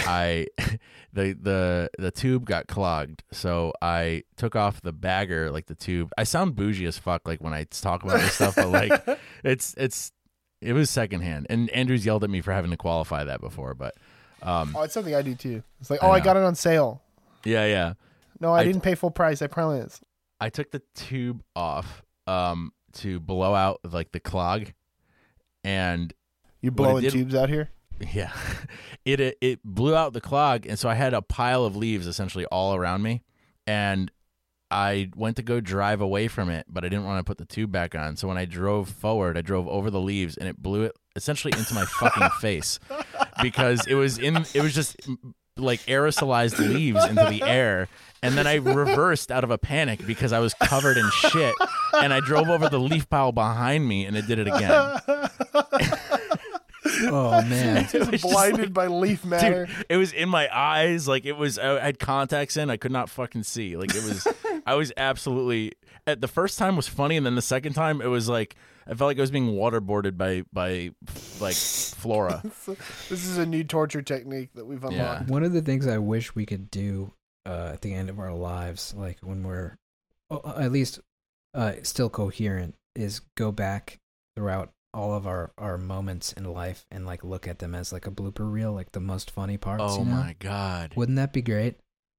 I 0.06 0.46
the 1.12 1.36
the 1.40 1.90
the 1.98 2.10
tube 2.10 2.44
got 2.46 2.66
clogged, 2.66 3.22
so 3.32 3.72
I 3.82 4.22
took 4.36 4.56
off 4.56 4.80
the 4.82 4.92
bagger, 4.92 5.50
like 5.50 5.66
the 5.66 5.74
tube. 5.74 6.10
I 6.16 6.24
sound 6.24 6.54
bougie 6.56 6.86
as 6.86 6.98
fuck, 6.98 7.26
like 7.26 7.42
when 7.42 7.52
I 7.52 7.64
talk 7.64 8.02
about 8.02 8.18
this 8.20 8.34
stuff, 8.34 8.56
but 8.56 8.68
like 8.68 9.18
it's 9.44 9.74
it's 9.76 10.12
it 10.60 10.72
was 10.72 10.88
secondhand. 10.90 11.46
And 11.50 11.68
Andrews 11.70 12.04
yelled 12.06 12.24
at 12.24 12.30
me 12.30 12.40
for 12.40 12.52
having 12.52 12.70
to 12.70 12.76
qualify 12.76 13.24
that 13.24 13.40
before, 13.40 13.74
but 13.74 13.94
um 14.42 14.74
Oh, 14.76 14.82
it's 14.82 14.94
something 14.94 15.14
I 15.14 15.22
do 15.22 15.34
too. 15.34 15.62
It's 15.80 15.90
like, 15.90 16.00
oh, 16.02 16.10
I 16.10 16.18
know. 16.18 16.24
got 16.24 16.36
it 16.36 16.42
on 16.42 16.54
sale. 16.54 17.02
yeah 17.44 17.66
yeah. 17.66 17.92
No, 18.40 18.52
I, 18.52 18.60
I- 18.60 18.64
didn't 18.64 18.82
pay 18.82 18.94
full 18.94 19.10
price. 19.10 19.42
I 19.42 19.46
promise. 19.46 20.00
I 20.40 20.50
took 20.50 20.70
the 20.70 20.82
tube 20.94 21.42
off 21.54 22.02
um 22.26 22.72
to 22.94 23.20
blow 23.20 23.54
out 23.54 23.80
like 23.84 24.12
the 24.12 24.20
clog, 24.20 24.72
and 25.64 26.12
You 26.60 26.70
blowing 26.70 27.02
did- 27.02 27.12
tubes 27.12 27.34
out 27.34 27.48
here? 27.48 27.70
Yeah. 28.00 28.32
It, 29.04 29.20
it 29.20 29.38
it 29.40 29.60
blew 29.64 29.94
out 29.94 30.14
the 30.14 30.20
clog 30.20 30.66
and 30.66 30.76
so 30.76 30.88
I 30.88 30.94
had 30.94 31.14
a 31.14 31.22
pile 31.22 31.64
of 31.64 31.76
leaves 31.76 32.08
essentially 32.08 32.44
all 32.46 32.74
around 32.74 33.02
me 33.02 33.22
and 33.64 34.10
I 34.68 35.10
went 35.14 35.36
to 35.36 35.42
go 35.42 35.60
drive 35.60 36.00
away 36.00 36.26
from 36.26 36.50
it, 36.50 36.66
but 36.68 36.84
I 36.84 36.88
didn't 36.88 37.04
want 37.04 37.20
to 37.20 37.24
put 37.24 37.38
the 37.38 37.44
tube 37.44 37.70
back 37.70 37.94
on. 37.94 38.16
So 38.16 38.26
when 38.26 38.36
I 38.36 38.46
drove 38.46 38.88
forward, 38.88 39.38
I 39.38 39.42
drove 39.42 39.68
over 39.68 39.90
the 39.90 40.00
leaves 40.00 40.36
and 40.36 40.48
it 40.48 40.60
blew 40.60 40.82
it 40.82 40.96
essentially 41.14 41.56
into 41.56 41.72
my 41.72 41.84
fucking 41.84 42.30
face 42.40 42.80
because 43.40 43.86
it 43.86 43.94
was 43.94 44.18
in 44.18 44.38
it 44.54 44.60
was 44.60 44.74
just 44.74 44.96
like 45.56 45.80
aerosolized 45.86 46.58
leaves 46.58 47.02
into 47.04 47.24
the 47.26 47.42
air 47.44 47.88
and 48.22 48.36
then 48.36 48.46
I 48.46 48.56
reversed 48.56 49.30
out 49.30 49.44
of 49.44 49.50
a 49.50 49.56
panic 49.58 50.04
because 50.04 50.32
I 50.32 50.40
was 50.40 50.52
covered 50.54 50.96
in 50.96 51.08
shit 51.10 51.54
and 51.94 52.12
I 52.12 52.20
drove 52.20 52.48
over 52.50 52.68
the 52.68 52.80
leaf 52.80 53.08
pile 53.08 53.30
behind 53.32 53.86
me 53.86 54.04
and 54.04 54.16
it 54.16 54.26
did 54.26 54.40
it 54.40 54.48
again. 54.48 54.98
Oh 57.02 57.30
man. 57.48 57.76
It 57.78 57.82
was 57.82 57.92
Just 57.92 58.10
just 58.10 58.24
blinded 58.24 58.60
like- 58.66 58.72
by 58.72 58.86
leaf 58.88 59.24
matter. 59.24 59.66
Dude, 59.66 59.86
it 59.88 59.96
was 59.96 60.12
in 60.12 60.28
my 60.28 60.48
eyes. 60.56 61.06
Like 61.08 61.24
it 61.24 61.36
was, 61.36 61.58
I 61.58 61.80
had 61.84 61.98
contacts 61.98 62.56
in. 62.56 62.70
I 62.70 62.76
could 62.76 62.92
not 62.92 63.08
fucking 63.10 63.42
see. 63.44 63.76
Like 63.76 63.94
it 63.94 64.02
was, 64.04 64.26
I 64.66 64.74
was 64.74 64.92
absolutely. 64.96 65.72
At 66.06 66.20
the 66.20 66.28
first 66.28 66.58
time 66.58 66.76
was 66.76 66.86
funny, 66.86 67.16
and 67.16 67.26
then 67.26 67.34
the 67.34 67.42
second 67.42 67.72
time 67.72 68.00
it 68.00 68.06
was 68.06 68.28
like 68.28 68.54
I 68.86 68.94
felt 68.94 69.08
like 69.08 69.18
I 69.18 69.20
was 69.20 69.30
being 69.32 69.52
waterboarded 69.54 70.16
by 70.16 70.44
by 70.52 70.90
like 71.40 71.54
Flora. 71.56 72.42
This 73.08 73.24
is 73.26 73.38
a 73.38 73.46
new 73.46 73.64
torture 73.64 74.02
technique 74.02 74.50
that 74.54 74.64
we've 74.66 74.84
unlocked. 74.84 75.28
One 75.28 75.42
of 75.42 75.52
the 75.52 75.62
things 75.62 75.86
I 75.86 75.98
wish 75.98 76.34
we 76.34 76.46
could 76.46 76.70
do 76.70 77.12
uh, 77.44 77.70
at 77.74 77.82
the 77.82 77.92
end 77.94 78.08
of 78.10 78.18
our 78.20 78.32
lives, 78.32 78.94
like 78.96 79.18
when 79.20 79.42
we're 79.42 79.76
uh, 80.30 80.54
at 80.58 80.70
least 80.72 81.00
uh, 81.54 81.72
still 81.82 82.08
coherent, 82.10 82.76
is 82.94 83.20
go 83.36 83.50
back 83.50 83.98
throughout 84.36 84.70
all 84.96 85.14
of 85.14 85.26
our, 85.26 85.52
our 85.58 85.76
moments 85.78 86.32
in 86.32 86.44
life 86.44 86.86
and 86.90 87.04
like 87.06 87.22
look 87.22 87.46
at 87.46 87.58
them 87.58 87.74
as 87.74 87.92
like 87.92 88.06
a 88.06 88.10
blooper 88.10 88.50
reel, 88.50 88.72
like 88.72 88.92
the 88.92 89.00
most 89.00 89.30
funny 89.30 89.56
parts. 89.58 89.82
Oh 89.86 89.98
you 90.00 90.04
know? 90.06 90.10
my 90.16 90.36
god! 90.38 90.92
Wouldn't 90.96 91.16
that 91.16 91.32
be 91.32 91.42
great? 91.42 91.76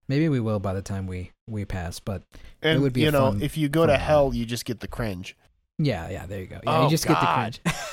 Maybe 0.08 0.30
we 0.30 0.40
will 0.40 0.60
by 0.60 0.74
the 0.74 0.82
time 0.82 1.08
we 1.08 1.32
we 1.50 1.66
pass, 1.66 2.00
but 2.00 2.24
And 2.62 2.78
It 2.78 2.82
would 2.82 2.94
be 2.94 3.02
you 3.02 3.10
a 3.10 3.12
know, 3.12 3.32
fun- 3.32 3.42
if 3.42 3.58
you 3.58 3.68
go 3.68 3.86
to 3.86 3.92
one. 3.92 4.00
hell, 4.00 4.32
you 4.34 4.46
just 4.46 4.64
get 4.66 4.80
the 4.80 4.88
cringe. 4.88 5.36
yeah, 5.78 6.10
yeah, 6.10 6.26
there 6.26 6.40
you 6.40 6.48
go. 6.48 6.60
Yeah, 6.64 6.80
Oh, 6.80 6.84
you 6.86 6.90
just 6.90 7.06
God. 7.08 7.14
get 7.16 7.20
the 7.64 7.70
cringe. 7.72 7.78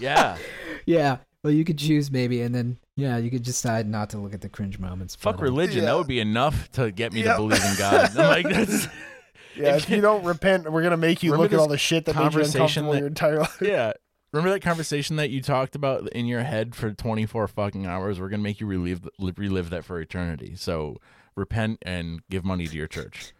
Yeah, 0.00 0.36
yeah, 0.86 1.18
well, 1.44 1.52
you 1.52 1.64
could 1.64 1.78
choose 1.78 2.10
maybe, 2.10 2.42
and 2.42 2.52
then 2.52 2.78
yeah, 2.96 3.16
you 3.16 3.30
could 3.30 3.44
decide 3.44 3.86
not 3.88 4.10
to 4.10 4.18
look 4.18 4.34
at 4.34 4.40
the 4.40 4.48
cringe 4.48 4.78
moments. 4.80 5.14
fuck 5.14 5.36
but, 5.36 5.40
um, 5.40 5.44
religion. 5.44 5.84
Yeah. 5.84 5.90
That 5.90 5.96
would 5.98 6.08
be 6.08 6.18
enough 6.20 6.70
to 6.72 6.90
get 6.90 7.12
me 7.12 7.22
Yeah. 7.22 7.34
to 7.34 7.38
believe 7.38 7.64
in 7.64 7.76
God. 7.78 8.10
I'm 8.18 8.26
like 8.28 8.48
that's 8.48 8.88
Yeah, 9.56 9.76
If 9.76 9.84
if 9.84 9.90
you 9.90 10.00
don't 10.00 10.24
repent, 10.24 10.70
we're 10.70 10.82
gonna 10.82 10.96
make 10.96 11.22
you 11.22 11.30
Remember 11.30 11.44
look 11.44 11.52
at 11.52 11.60
all 11.60 11.68
the 11.68 11.78
shit 11.78 12.06
that 12.06 12.16
made 12.16 12.24
you 12.24 12.30
conversation 12.30 12.86
uncomfortable 12.86 12.92
that- 12.92 12.98
your 12.98 13.06
entire 13.06 13.38
life. 13.38 13.58
yeah. 13.62 13.92
Remember 14.34 14.50
that 14.50 14.62
conversation 14.62 15.14
that 15.16 15.30
you 15.30 15.40
talked 15.40 15.76
about 15.76 16.08
in 16.08 16.26
your 16.26 16.42
head 16.42 16.74
for 16.74 16.90
24 16.92 17.46
fucking 17.46 17.86
hours? 17.86 18.18
We're 18.20 18.28
gonna 18.28 18.42
make 18.42 18.60
you 18.60 18.66
relive 18.66 19.08
relive 19.20 19.70
that 19.70 19.84
for 19.84 20.00
eternity. 20.00 20.54
So 20.56 20.96
repent 21.36 21.78
and 21.82 22.20
give 22.28 22.44
money 22.44 22.66
to 22.66 22.76
your 22.76 22.88
church. 22.88 23.32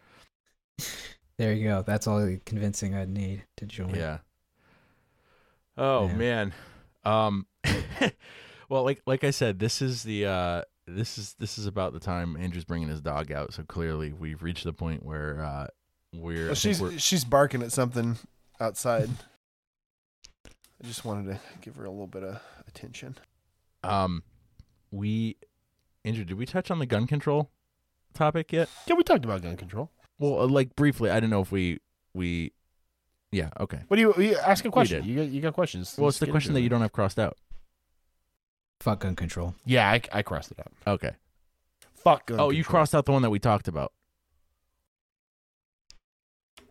There 1.37 1.51
you 1.53 1.67
go. 1.67 1.81
That's 1.85 2.07
all 2.07 2.25
the 2.25 2.39
convincing 2.45 2.95
I'd 2.95 3.09
need 3.09 3.43
to 3.57 3.65
join. 3.65 3.93
Yeah. 3.93 4.19
Oh 5.77 6.07
Yeah. 6.07 6.13
man. 6.15 6.53
Um 7.03 7.45
well 8.69 8.83
like 8.85 9.01
like 9.05 9.25
I 9.25 9.31
said 9.31 9.59
this 9.59 9.81
is 9.81 10.03
the 10.03 10.25
uh 10.27 10.61
this 10.87 11.17
is 11.17 11.35
this 11.39 11.57
is 11.57 11.65
about 11.65 11.91
the 11.91 11.99
time 11.99 12.37
Andrew's 12.37 12.63
bringing 12.63 12.87
his 12.87 13.01
dog 13.01 13.33
out 13.33 13.53
so 13.53 13.63
clearly 13.63 14.13
we've 14.13 14.41
reached 14.41 14.63
the 14.63 14.71
point 14.71 15.03
where 15.05 15.43
uh 15.43 15.67
we're, 16.13 16.45
Well, 16.45 16.55
she's 16.55 16.79
we're- 16.81 16.97
she's 16.99 17.25
barking 17.25 17.61
at 17.63 17.73
something 17.73 18.17
outside. 18.61 19.09
I 20.83 20.87
just 20.87 21.05
wanted 21.05 21.31
to 21.33 21.39
give 21.61 21.75
her 21.77 21.85
a 21.85 21.89
little 21.89 22.07
bit 22.07 22.23
of 22.23 22.41
attention. 22.67 23.17
um 23.83 24.23
we 24.91 25.37
Andrew 26.03 26.23
did 26.23 26.37
we 26.37 26.45
touch 26.45 26.69
on 26.71 26.79
the 26.79 26.85
gun 26.85 27.07
control 27.07 27.49
topic 28.13 28.51
yet? 28.53 28.69
Yeah, 28.87 28.95
we 28.95 29.03
talked 29.03 29.25
about 29.25 29.41
gun 29.41 29.57
control. 29.57 29.91
Well 30.19 30.41
uh, 30.41 30.47
like 30.47 30.75
briefly 30.75 31.09
I 31.09 31.19
don't 31.19 31.29
know 31.29 31.41
if 31.41 31.51
we 31.51 31.79
we 32.13 32.51
yeah 33.31 33.49
okay. 33.59 33.81
What 33.87 33.97
do 33.97 34.01
you, 34.01 34.13
you 34.17 34.37
ask 34.37 34.63
a 34.65 34.71
question? 34.71 35.03
You 35.03 35.15
got 35.17 35.27
you 35.27 35.41
got 35.41 35.53
questions. 35.53 35.95
Well 35.97 36.05
Let's 36.05 36.15
it's 36.17 36.19
the 36.25 36.31
question 36.31 36.51
into 36.51 36.59
that 36.59 36.63
you 36.63 36.69
don't 36.69 36.81
have 36.81 36.91
crossed 36.93 37.19
out. 37.19 37.37
Fuck 38.81 38.99
gun 39.01 39.15
control. 39.15 39.55
Yeah, 39.65 39.89
I, 39.89 40.01
I 40.11 40.21
crossed 40.21 40.51
it 40.51 40.59
out. 40.59 40.71
Okay. 40.85 41.11
Fuck 41.95 42.27
gun 42.27 42.39
Oh, 42.39 42.49
you 42.51 42.63
control. 42.63 42.71
crossed 42.71 42.93
out 42.95 43.05
the 43.05 43.11
one 43.13 43.21
that 43.23 43.29
we 43.29 43.39
talked 43.39 43.67
about. 43.67 43.93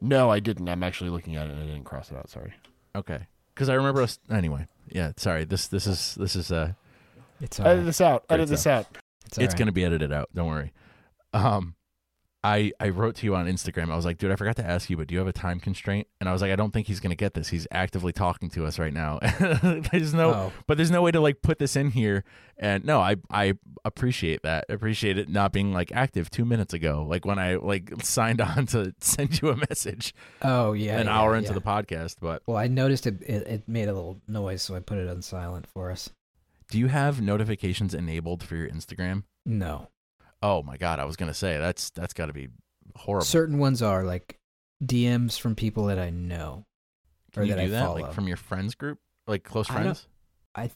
No, 0.01 0.31
I 0.31 0.39
didn't. 0.41 0.69
I'm 0.69 0.83
actually 0.83 1.11
looking 1.11 1.37
at 1.37 1.47
it 1.47 1.53
and 1.53 1.63
I 1.63 1.67
didn't 1.67 1.85
cross 1.85 2.11
it 2.11 2.17
out. 2.17 2.29
Sorry. 2.29 2.53
Okay. 2.95 3.27
Cuz 3.55 3.69
I 3.69 3.75
remember 3.75 4.03
us 4.03 4.19
anyway. 4.31 4.67
Yeah, 4.91 5.13
sorry. 5.17 5.45
This 5.45 5.67
this 5.69 5.87
is 5.87 6.15
this 6.17 6.37
is 6.37 6.51
uh 6.53 6.73
It's 7.41 7.59
Edit 7.61 7.71
alright. 7.71 7.87
this 7.87 8.01
out. 8.01 8.27
Great 8.29 8.35
Edit 8.37 8.49
this 8.49 8.67
out. 8.67 8.87
It's, 9.27 9.39
it's 9.39 9.39
alright. 9.39 9.57
gonna 9.59 9.73
be 9.73 9.85
edited 9.85 10.13
out. 10.13 10.29
Don't 10.35 10.49
worry. 10.49 10.73
Um, 11.33 11.75
I 12.45 12.73
I 12.79 12.91
wrote 12.91 13.17
to 13.17 13.27
you 13.27 13.35
on 13.35 13.47
Instagram. 13.47 13.91
I 13.91 13.97
was 13.97 14.05
like, 14.05 14.19
dude, 14.19 14.31
I 14.31 14.37
forgot 14.37 14.57
to 14.57 14.67
ask 14.67 14.91
you, 14.91 14.99
but 14.99 15.07
do 15.07 15.15
you 15.15 15.19
have 15.19 15.27
a 15.27 15.33
time 15.33 15.59
constraint? 15.59 16.07
And 16.21 16.29
I 16.29 16.33
was 16.33 16.43
like, 16.43 16.53
I 16.53 16.57
don't 16.57 16.73
think 16.73 16.87
he's 16.87 17.01
gonna 17.01 17.15
get 17.15 17.33
this. 17.33 17.49
He's 17.49 17.67
actively 17.71 18.13
talking 18.13 18.51
to 18.51 18.67
us 18.67 18.79
right 18.79 18.93
now. 18.93 19.19
there's 19.91 20.13
no, 20.13 20.35
Oh, 20.35 20.53
but 20.67 20.77
there's 20.77 20.91
no 20.91 21.01
way 21.01 21.11
to 21.11 21.21
like 21.21 21.41
put 21.41 21.59
this 21.59 21.75
in 21.75 21.91
here. 21.91 22.23
And 22.59 22.85
no, 22.85 23.01
I 23.01 23.17
I 23.31 23.55
appreciate 23.85 24.43
that. 24.43 24.67
Appreciate 24.69 25.17
it 25.17 25.31
not 25.31 25.53
being 25.53 25.73
like 25.73 25.91
active 25.93 26.29
two 26.29 26.45
minutes 26.45 26.75
ago, 26.75 27.07
like 27.09 27.25
when 27.25 27.39
I 27.39 27.55
like 27.57 27.91
signed 28.03 28.43
on 28.43 28.67
to 28.67 28.95
send 29.01 29.41
you 29.41 29.49
a 29.49 29.57
message 29.57 30.15
oh 30.43 30.75
yeah. 30.75 30.99
an 30.99 31.07
yeah, 31.07 31.19
hour 31.19 31.35
into 31.35 31.49
yeah. 31.49 31.55
the 31.55 31.63
podcast. 31.63 32.17
But 32.21 32.43
Well, 32.47 32.59
I 32.59 32.69
noticed 32.69 33.07
it, 33.07 33.23
it. 33.23 33.47
It 33.47 33.63
made 33.67 33.89
a 33.89 33.95
little 33.95 34.21
noise, 34.29 34.61
so 34.61 34.75
I 34.75 34.81
put 34.81 34.99
it 34.99 35.09
on 35.09 35.23
silent 35.23 35.67
for 35.67 35.91
us. 35.91 36.11
do 36.71 36.79
you 36.79 36.89
have 36.89 37.23
notifications 37.23 37.95
enabled 37.95 38.43
for 38.43 38.57
your 38.57 38.69
Instagram? 38.69 39.23
No. 39.47 39.89
Oh 40.45 40.63
my 40.63 40.77
god, 40.77 41.01
I 41.01 41.07
was 41.07 41.17
gonna 41.17 41.33
say 41.33 41.57
that's 41.57 41.89
that's 41.91 42.13
got 42.13 42.27
to 42.27 42.35
be 42.35 42.49
horrible. 42.97 43.25
Certain 43.25 43.57
ones 43.57 43.81
are 43.81 44.05
like 44.05 44.39
DMs 44.85 45.41
from 45.41 45.55
people 45.55 45.87
that 45.87 45.99
I 45.99 46.11
know. 46.11 46.67
Can 47.33 47.43
or 47.43 47.47
you 47.47 47.55
that 47.55 47.61
do 47.61 47.67
I 47.67 47.69
that 47.69 47.87
follow. 47.87 48.01
like 48.03 48.13
from 48.13 48.29
your 48.29 48.37
friends 48.37 48.75
group, 48.75 48.99
like 49.27 49.43
close 49.43 49.71
I 49.71 49.73
friends? 49.73 50.07
I 50.55 50.71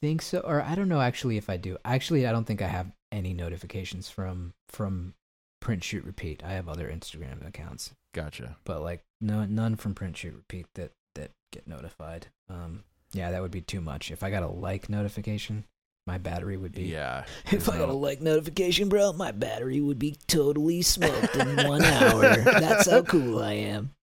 think 0.00 0.22
so, 0.22 0.40
or 0.40 0.60
I 0.60 0.74
don't 0.74 0.88
know 0.88 1.00
actually 1.00 1.36
if 1.36 1.48
I 1.48 1.56
do. 1.56 1.78
Actually, 1.84 2.26
I 2.26 2.32
don't 2.32 2.44
think 2.44 2.60
I 2.62 2.66
have 2.66 2.90
any 3.12 3.32
notifications 3.32 4.10
from 4.10 4.54
from 4.68 5.14
Print 5.60 5.84
Shoot 5.84 6.04
Repeat. 6.04 6.42
I 6.44 6.54
have 6.54 6.68
other 6.68 6.90
Instagram 6.90 7.46
accounts, 7.46 7.94
Gotcha. 8.12 8.56
but 8.64 8.82
like 8.82 9.04
no 9.20 9.44
none 9.44 9.76
from 9.76 9.94
Print 9.94 10.16
Shoot 10.16 10.34
Repeat 10.34 10.66
that 10.74 10.90
that 11.14 11.30
get 11.52 11.68
notified. 11.68 12.26
Um, 12.48 12.82
yeah, 13.12 13.30
that 13.30 13.40
would 13.40 13.52
be 13.52 13.60
too 13.60 13.80
much. 13.80 14.10
If 14.10 14.24
I 14.24 14.30
got 14.30 14.42
a 14.42 14.48
like 14.48 14.88
notification, 14.88 15.64
my 16.06 16.18
battery 16.18 16.56
would 16.56 16.72
be. 16.72 16.84
Yeah. 16.84 17.24
If 17.52 17.68
I 17.68 17.78
got 17.78 17.88
a 17.88 17.92
like 17.92 18.20
notification, 18.20 18.88
bro, 18.88 19.12
my 19.12 19.30
battery 19.32 19.80
would 19.80 19.98
be 19.98 20.16
totally 20.26 20.82
smoked 20.82 21.36
in 21.36 21.68
one 21.68 21.82
hour. 21.84 22.36
That's 22.36 22.90
how 22.90 23.02
cool 23.02 23.40
I 23.42 23.52
am. 23.52 23.94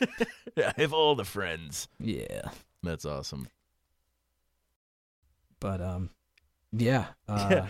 yeah, 0.56 0.72
I 0.76 0.80
have 0.80 0.92
all 0.92 1.14
the 1.14 1.24
friends. 1.24 1.88
Yeah, 1.98 2.42
That's 2.82 3.04
awesome. 3.04 3.48
but 5.60 5.80
um, 5.80 6.10
yeah, 6.72 7.06
uh, 7.28 7.66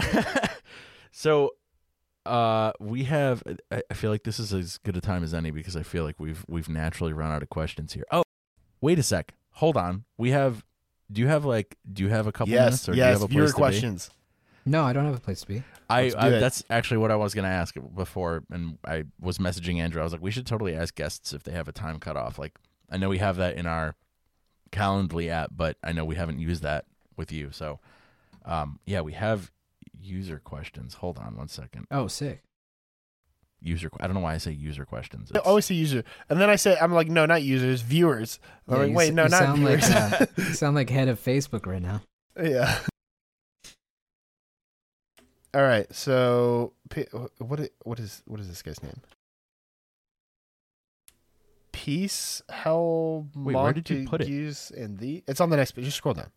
so 1.10 1.50
uh 2.24 2.72
we 2.80 3.04
have 3.04 3.40
I, 3.70 3.82
I 3.88 3.94
feel 3.94 4.10
like 4.10 4.24
this 4.24 4.40
is 4.40 4.52
as 4.52 4.78
good 4.78 4.96
a 4.96 5.00
time 5.00 5.22
as 5.22 5.32
any 5.32 5.52
because 5.52 5.76
I 5.76 5.84
feel 5.84 6.02
like 6.02 6.18
we've 6.18 6.44
we've 6.48 6.68
naturally 6.68 7.12
run 7.12 7.30
out 7.30 7.42
of 7.42 7.50
questions 7.50 7.92
here. 7.92 8.04
Oh, 8.10 8.22
wait 8.80 8.98
a 8.98 9.02
sec. 9.02 9.34
Hold 9.52 9.76
on. 9.76 10.04
We 10.18 10.30
have 10.30 10.64
do 11.10 11.20
you 11.20 11.28
have 11.28 11.44
like 11.44 11.76
do 11.92 12.02
you 12.02 12.08
have 12.08 12.26
a 12.26 12.32
couple 12.32 12.52
yes, 12.52 12.64
minutes 12.64 12.88
or 12.88 12.92
do 12.92 12.98
you 12.98 13.04
yes. 13.04 13.12
have 13.14 13.22
a 13.22 13.26
Viewer 13.28 13.42
place 13.42 13.50
to 13.50 13.54
be? 13.54 13.58
questions. 13.58 14.10
no, 14.64 14.84
I 14.84 14.92
don't 14.92 15.04
have 15.04 15.16
a 15.16 15.20
place 15.20 15.40
to 15.42 15.46
be. 15.46 15.62
I, 15.88 16.02
Let's 16.02 16.14
do 16.14 16.20
I 16.20 16.28
it. 16.30 16.40
that's 16.40 16.64
actually 16.68 16.96
what 16.96 17.12
I 17.12 17.16
was 17.16 17.32
going 17.32 17.44
to 17.44 17.50
ask 17.50 17.76
before 17.94 18.42
and 18.50 18.78
I 18.84 19.04
was 19.20 19.38
messaging 19.38 19.78
Andrew. 19.78 20.00
I 20.00 20.04
was 20.04 20.12
like 20.12 20.22
we 20.22 20.30
should 20.30 20.46
totally 20.46 20.74
ask 20.74 20.94
guests 20.94 21.32
if 21.32 21.44
they 21.44 21.52
have 21.52 21.68
a 21.68 21.72
time 21.72 22.00
cutoff. 22.00 22.38
Like 22.38 22.58
I 22.90 22.96
know 22.96 23.08
we 23.08 23.18
have 23.18 23.36
that 23.36 23.56
in 23.56 23.66
our 23.66 23.94
Calendly 24.72 25.28
app, 25.28 25.52
but 25.56 25.76
I 25.84 25.92
know 25.92 26.04
we 26.04 26.16
haven't 26.16 26.40
used 26.40 26.62
that 26.62 26.86
with 27.16 27.30
you. 27.30 27.50
So 27.52 27.78
um 28.44 28.80
yeah, 28.84 29.00
we 29.00 29.12
have 29.12 29.52
user 30.00 30.38
questions. 30.38 30.94
Hold 30.94 31.18
on 31.18 31.36
one 31.36 31.48
second. 31.48 31.86
Oh, 31.90 32.06
sick. 32.08 32.42
User 33.60 33.90
I 34.00 34.06
don't 34.06 34.14
know 34.14 34.20
why 34.20 34.34
I 34.34 34.38
say 34.38 34.52
user 34.52 34.84
questions. 34.84 35.32
I 35.34 35.38
always 35.38 35.64
say 35.64 35.74
user, 35.74 36.04
and 36.28 36.40
then 36.40 36.48
I 36.50 36.56
say 36.56 36.76
I'm 36.80 36.92
like, 36.92 37.08
no, 37.08 37.26
not 37.26 37.42
users, 37.42 37.80
viewers. 37.82 38.38
I'm 38.68 38.74
Yeah, 38.74 38.80
like, 38.86 38.96
wait, 38.96 39.08
s- 39.08 39.14
no, 39.14 39.22
not 39.24 39.30
sound 39.32 39.64
like, 39.64 39.78
viewers. 39.80 39.94
uh, 39.96 40.26
You 40.36 40.44
sound 40.54 40.76
like 40.76 40.90
head 40.90 41.08
of 41.08 41.18
Facebook 41.22 41.66
right 41.66 41.82
now. 41.82 42.02
yeah. 42.40 42.78
All 45.54 45.62
right, 45.62 45.92
so 45.94 46.74
P- 46.90 47.06
what 47.38 47.60
i- 47.60 47.70
what 47.82 47.98
is 47.98 48.22
what 48.26 48.40
is 48.40 48.48
this 48.48 48.62
guy's 48.62 48.82
name? 48.82 49.00
Peace, 51.72 52.42
hell, 52.48 53.26
Wait, 53.34 53.54
where 53.54 53.72
did 53.72 53.88
you 53.90 54.06
put 54.08 54.20
it? 54.20 54.28
Montagues, 54.28 54.70
and 54.70 54.98
the. 54.98 55.22
It's 55.28 55.40
on 55.40 55.50
the 55.50 55.56
next 55.56 55.72
page. 55.72 55.84
Just 55.84 55.98
scroll 55.98 56.14
down. 56.14 56.30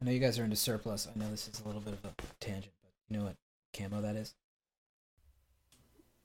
I 0.00 0.04
know 0.06 0.12
you 0.12 0.20
guys 0.20 0.38
are 0.38 0.44
into 0.44 0.56
surplus. 0.56 1.08
I 1.12 1.18
know 1.18 1.28
this 1.30 1.48
is 1.48 1.60
a 1.60 1.66
little 1.66 1.80
bit 1.80 1.94
of 1.94 2.04
a 2.04 2.14
tangent, 2.40 2.72
but 2.82 2.90
you 3.08 3.18
know 3.18 3.24
what 3.24 3.36
camo 3.76 4.00
that 4.02 4.14
is? 4.16 4.34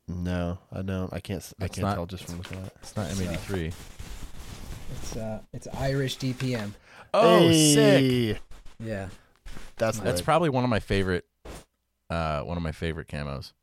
No, 0.08 0.58
I 0.72 0.82
don't. 0.82 1.14
I 1.14 1.20
can't. 1.20 1.38
s- 1.42 1.54
I 1.62 1.66
It's 1.66 1.76
can't 1.76 1.88
not- 1.88 1.96
tell 1.96 2.06
just 2.06 2.26
from 2.26 2.38
looking 2.38 2.60
at 2.60 2.68
it. 2.68 2.74
It's 2.82 2.96
not 2.96 3.08
M83. 3.10 3.74
It's 4.96 5.16
uh, 5.16 5.40
it's 5.54 5.68
Irish 5.78 6.18
DPM. 6.18 6.74
Oh, 7.14 7.52
sick. 7.52 8.40
Yeah, 8.80 9.08
That's 9.78 10.00
That's 10.00 10.18
lit. 10.18 10.26
probably 10.26 10.50
one 10.50 10.64
of 10.64 10.70
my 10.70 10.80
favorite 10.80 11.26
uh 12.10 12.42
one 12.42 12.58
of 12.58 12.64
my 12.64 12.72
favorite 12.74 13.08
camos. 13.08 13.54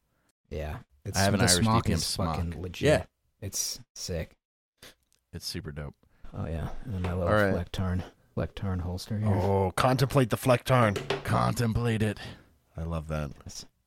yeah. 0.50 0.76
It's, 1.04 1.18
I 1.18 1.22
have 1.22 1.34
an 1.34 1.40
the 1.40 1.46
Irish 1.46 1.62
smock 1.64 1.84
DPM 1.86 1.92
is 1.94 2.16
fucking 2.16 2.52
smock. 2.52 2.62
legit. 2.62 2.86
Yeah. 2.86 3.02
it's 3.40 3.80
sick. 3.94 4.36
It's 5.32 5.46
super 5.46 5.72
dope. 5.72 5.94
Oh 6.36 6.46
yeah, 6.46 6.68
and 6.84 6.94
then 6.94 7.02
my 7.02 7.12
little 7.14 7.28
All 7.28 7.34
right. 7.34 7.54
Flecktarn, 7.54 8.02
Flecktarn 8.36 8.80
holster 8.82 9.18
here. 9.18 9.28
Oh, 9.28 9.72
contemplate 9.76 10.30
the 10.30 10.36
Flecktarn. 10.36 10.96
Contemplate 11.24 12.02
it. 12.02 12.18
I 12.76 12.82
love 12.84 13.08
that. 13.08 13.30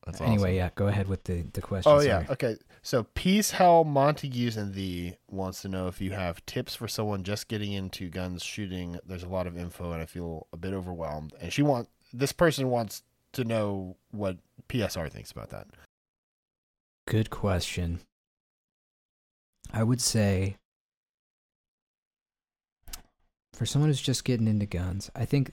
That's 0.06 0.20
anyway, 0.20 0.50
awesome. 0.50 0.54
yeah, 0.54 0.70
go 0.74 0.88
ahead 0.88 1.08
with 1.08 1.24
the 1.24 1.42
the 1.52 1.62
question. 1.62 1.90
Oh 1.90 2.00
yeah. 2.00 2.24
sorry. 2.24 2.26
Okay. 2.30 2.56
So 2.82 3.04
Peace 3.14 3.52
Hell 3.52 3.84
Montagues 3.84 4.56
and 4.56 4.74
Thee 4.74 5.16
wants 5.30 5.62
to 5.62 5.68
know 5.68 5.88
if 5.88 6.00
you 6.00 6.10
have 6.12 6.44
tips 6.44 6.74
for 6.74 6.86
someone 6.86 7.22
just 7.22 7.48
getting 7.48 7.72
into 7.72 8.10
guns 8.10 8.42
shooting. 8.42 8.98
There's 9.06 9.22
a 9.22 9.28
lot 9.28 9.46
of 9.46 9.56
info 9.56 9.92
and 9.92 10.02
I 10.02 10.06
feel 10.06 10.46
a 10.52 10.58
bit 10.58 10.74
overwhelmed. 10.74 11.32
And 11.40 11.52
she 11.52 11.62
want 11.62 11.88
this 12.12 12.32
person 12.32 12.68
wants 12.68 13.02
to 13.32 13.44
know 13.44 13.96
what 14.10 14.36
PSR 14.68 15.10
thinks 15.10 15.32
about 15.32 15.50
that. 15.50 15.68
Good 17.08 17.30
question. 17.30 18.00
I 19.72 19.82
would 19.82 20.00
say 20.00 20.56
for 23.54 23.64
someone 23.66 23.88
who's 23.88 24.00
just 24.00 24.24
getting 24.24 24.48
into 24.48 24.66
guns, 24.66 25.10
I 25.14 25.24
think 25.24 25.52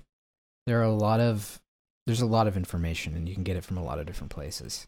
there 0.65 0.79
are 0.79 0.83
a 0.83 0.91
lot 0.93 1.19
of 1.19 1.61
there's 2.05 2.21
a 2.21 2.25
lot 2.25 2.47
of 2.47 2.57
information 2.57 3.15
and 3.15 3.27
you 3.27 3.35
can 3.35 3.43
get 3.43 3.57
it 3.57 3.63
from 3.63 3.77
a 3.77 3.83
lot 3.83 3.99
of 3.99 4.05
different 4.05 4.31
places. 4.31 4.87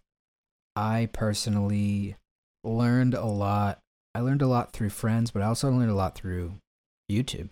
I 0.75 1.09
personally 1.13 2.15
learned 2.63 3.13
a 3.13 3.25
lot. 3.25 3.79
I 4.15 4.21
learned 4.21 4.41
a 4.41 4.47
lot 4.47 4.71
through 4.73 4.89
friends, 4.89 5.31
but 5.31 5.41
I 5.41 5.45
also 5.45 5.69
learned 5.71 5.91
a 5.91 5.95
lot 5.95 6.15
through 6.15 6.53
YouTube. 7.11 7.51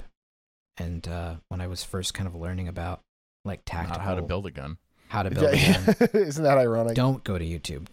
And 0.77 1.07
uh, 1.07 1.35
when 1.49 1.61
I 1.61 1.67
was 1.67 1.83
first 1.83 2.13
kind 2.13 2.27
of 2.27 2.35
learning 2.35 2.67
about 2.67 3.01
like 3.45 3.61
tactical 3.65 3.97
Not 3.97 4.05
how 4.05 4.15
to 4.15 4.21
build 4.21 4.45
a 4.45 4.51
gun. 4.51 4.77
how 5.09 5.23
to 5.23 5.29
build 5.29 5.53
a 5.53 5.57
gun, 5.57 6.09
Isn't 6.13 6.43
that 6.43 6.57
ironic? 6.57 6.95
don't 6.95 7.23
go 7.23 7.37
to 7.37 7.45
YouTube 7.45 7.87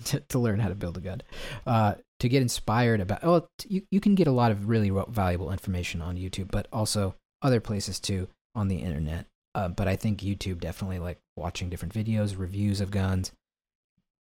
to, 0.04 0.20
to 0.20 0.38
learn 0.38 0.60
how 0.60 0.68
to 0.68 0.74
build 0.74 0.96
a 0.96 1.00
gun. 1.00 1.22
Uh, 1.66 1.94
to 2.20 2.28
get 2.28 2.42
inspired 2.42 3.00
about, 3.00 3.20
oh, 3.22 3.48
you, 3.66 3.82
you 3.90 4.00
can 4.00 4.14
get 4.14 4.26
a 4.26 4.32
lot 4.32 4.50
of 4.50 4.68
really 4.68 4.90
valuable 5.08 5.50
information 5.52 6.02
on 6.02 6.16
YouTube, 6.16 6.50
but 6.50 6.66
also 6.72 7.14
other 7.42 7.60
places 7.60 8.00
too 8.00 8.28
on 8.54 8.68
the 8.68 8.76
internet. 8.78 9.26
Uh, 9.58 9.66
but 9.66 9.88
I 9.88 9.96
think 9.96 10.20
YouTube 10.20 10.60
definitely 10.60 11.00
like 11.00 11.18
watching 11.34 11.68
different 11.68 11.92
videos, 11.92 12.38
reviews 12.38 12.80
of 12.80 12.92
guns, 12.92 13.32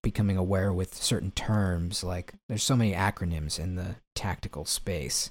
becoming 0.02 0.36
aware 0.36 0.70
with 0.70 0.92
certain 0.92 1.30
terms. 1.30 2.04
Like 2.04 2.34
there's 2.46 2.62
so 2.62 2.76
many 2.76 2.92
acronyms 2.92 3.58
in 3.58 3.74
the 3.74 3.96
tactical 4.14 4.66
space. 4.66 5.30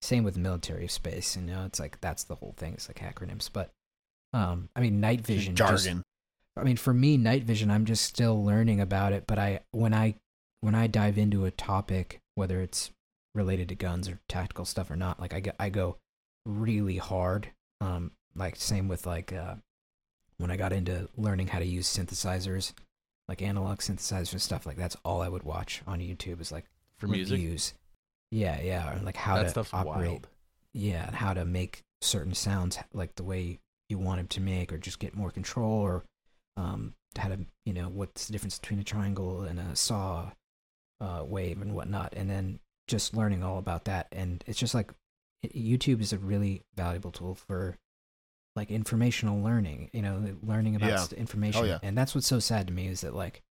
Same 0.00 0.24
with 0.24 0.36
military 0.36 0.88
space, 0.88 1.36
you 1.36 1.42
know, 1.42 1.64
it's 1.66 1.78
like 1.78 2.00
that's 2.00 2.24
the 2.24 2.34
whole 2.34 2.54
thing. 2.56 2.72
It's 2.72 2.88
like 2.88 2.98
acronyms, 2.98 3.48
but 3.52 3.70
um, 4.32 4.68
I 4.74 4.80
mean, 4.80 4.98
night 4.98 5.20
vision 5.20 5.54
just- 5.54 5.84
jargon. 5.84 6.02
I 6.56 6.64
mean, 6.64 6.76
for 6.76 6.92
me, 6.92 7.16
night 7.16 7.44
vision, 7.44 7.70
I'm 7.70 7.84
just 7.84 8.04
still 8.04 8.44
learning 8.44 8.80
about 8.80 9.12
it. 9.12 9.28
But 9.28 9.38
I, 9.38 9.60
when 9.70 9.94
I, 9.94 10.16
when 10.62 10.74
I 10.74 10.88
dive 10.88 11.16
into 11.16 11.44
a 11.44 11.52
topic, 11.52 12.18
whether 12.34 12.60
it's 12.60 12.90
related 13.36 13.68
to 13.68 13.76
guns 13.76 14.08
or 14.08 14.18
tactical 14.28 14.64
stuff 14.64 14.90
or 14.90 14.96
not, 14.96 15.20
like 15.20 15.32
I 15.32 15.38
go, 15.38 15.52
I 15.60 15.68
go 15.68 15.96
really 16.44 16.96
hard. 16.96 17.52
Um, 17.80 18.10
like 18.34 18.56
same 18.56 18.88
with 18.88 19.06
like 19.06 19.32
uh, 19.32 19.54
when 20.38 20.50
I 20.50 20.56
got 20.56 20.72
into 20.72 21.08
learning 21.16 21.48
how 21.48 21.58
to 21.58 21.64
use 21.66 21.86
synthesizers, 21.86 22.72
like 23.28 23.42
analog 23.42 23.78
synthesizers 23.78 24.32
and 24.32 24.42
stuff 24.42 24.66
like 24.66 24.76
that's 24.76 24.96
all 25.04 25.20
I 25.22 25.28
would 25.28 25.42
watch 25.44 25.82
on 25.86 26.00
YouTube 26.00 26.40
is 26.40 26.52
like 26.52 26.64
For 26.98 27.06
music. 27.06 27.34
reviews. 27.36 27.74
Yeah, 28.30 28.60
yeah, 28.62 28.98
like 29.02 29.16
how 29.16 29.36
that 29.36 29.44
to 29.44 29.48
stuff's 29.50 29.74
operate 29.74 30.08
wild. 30.10 30.28
yeah, 30.72 31.06
and 31.06 31.14
how 31.14 31.34
to 31.34 31.44
make 31.44 31.82
certain 32.00 32.34
sounds 32.34 32.78
like 32.94 33.14
the 33.16 33.22
way 33.24 33.58
you 33.88 33.98
want 33.98 34.18
them 34.18 34.28
to 34.28 34.40
make, 34.40 34.72
or 34.72 34.78
just 34.78 34.98
get 34.98 35.14
more 35.14 35.30
control, 35.30 35.70
or 35.80 36.02
um, 36.56 36.94
how 37.18 37.28
to, 37.28 37.38
you 37.66 37.74
know, 37.74 37.88
what's 37.88 38.26
the 38.26 38.32
difference 38.32 38.58
between 38.58 38.80
a 38.80 38.84
triangle 38.84 39.42
and 39.42 39.58
a 39.60 39.76
saw 39.76 40.30
uh, 41.00 41.22
wave 41.26 41.60
and 41.60 41.74
whatnot, 41.74 42.14
and 42.16 42.30
then 42.30 42.58
just 42.88 43.14
learning 43.14 43.42
all 43.42 43.58
about 43.58 43.84
that. 43.84 44.06
And 44.12 44.42
it's 44.46 44.58
just 44.58 44.74
like 44.74 44.90
YouTube 45.44 46.00
is 46.00 46.12
a 46.14 46.18
really 46.18 46.62
valuable 46.74 47.10
tool 47.10 47.34
for 47.34 47.76
like 48.56 48.70
informational 48.70 49.42
learning, 49.42 49.90
you 49.92 50.02
know, 50.02 50.36
learning 50.42 50.76
about 50.76 50.90
Yeah. 50.90 50.96
st- 50.96 51.18
information. 51.20 51.66
yeah. 51.66 51.78
And 51.82 51.96
that's 51.96 52.14
what's 52.14 52.26
so 52.26 52.38
sad 52.38 52.66
to 52.66 52.72
me 52.72 52.86
is 52.88 53.00
that 53.02 53.14
like, 53.14 53.42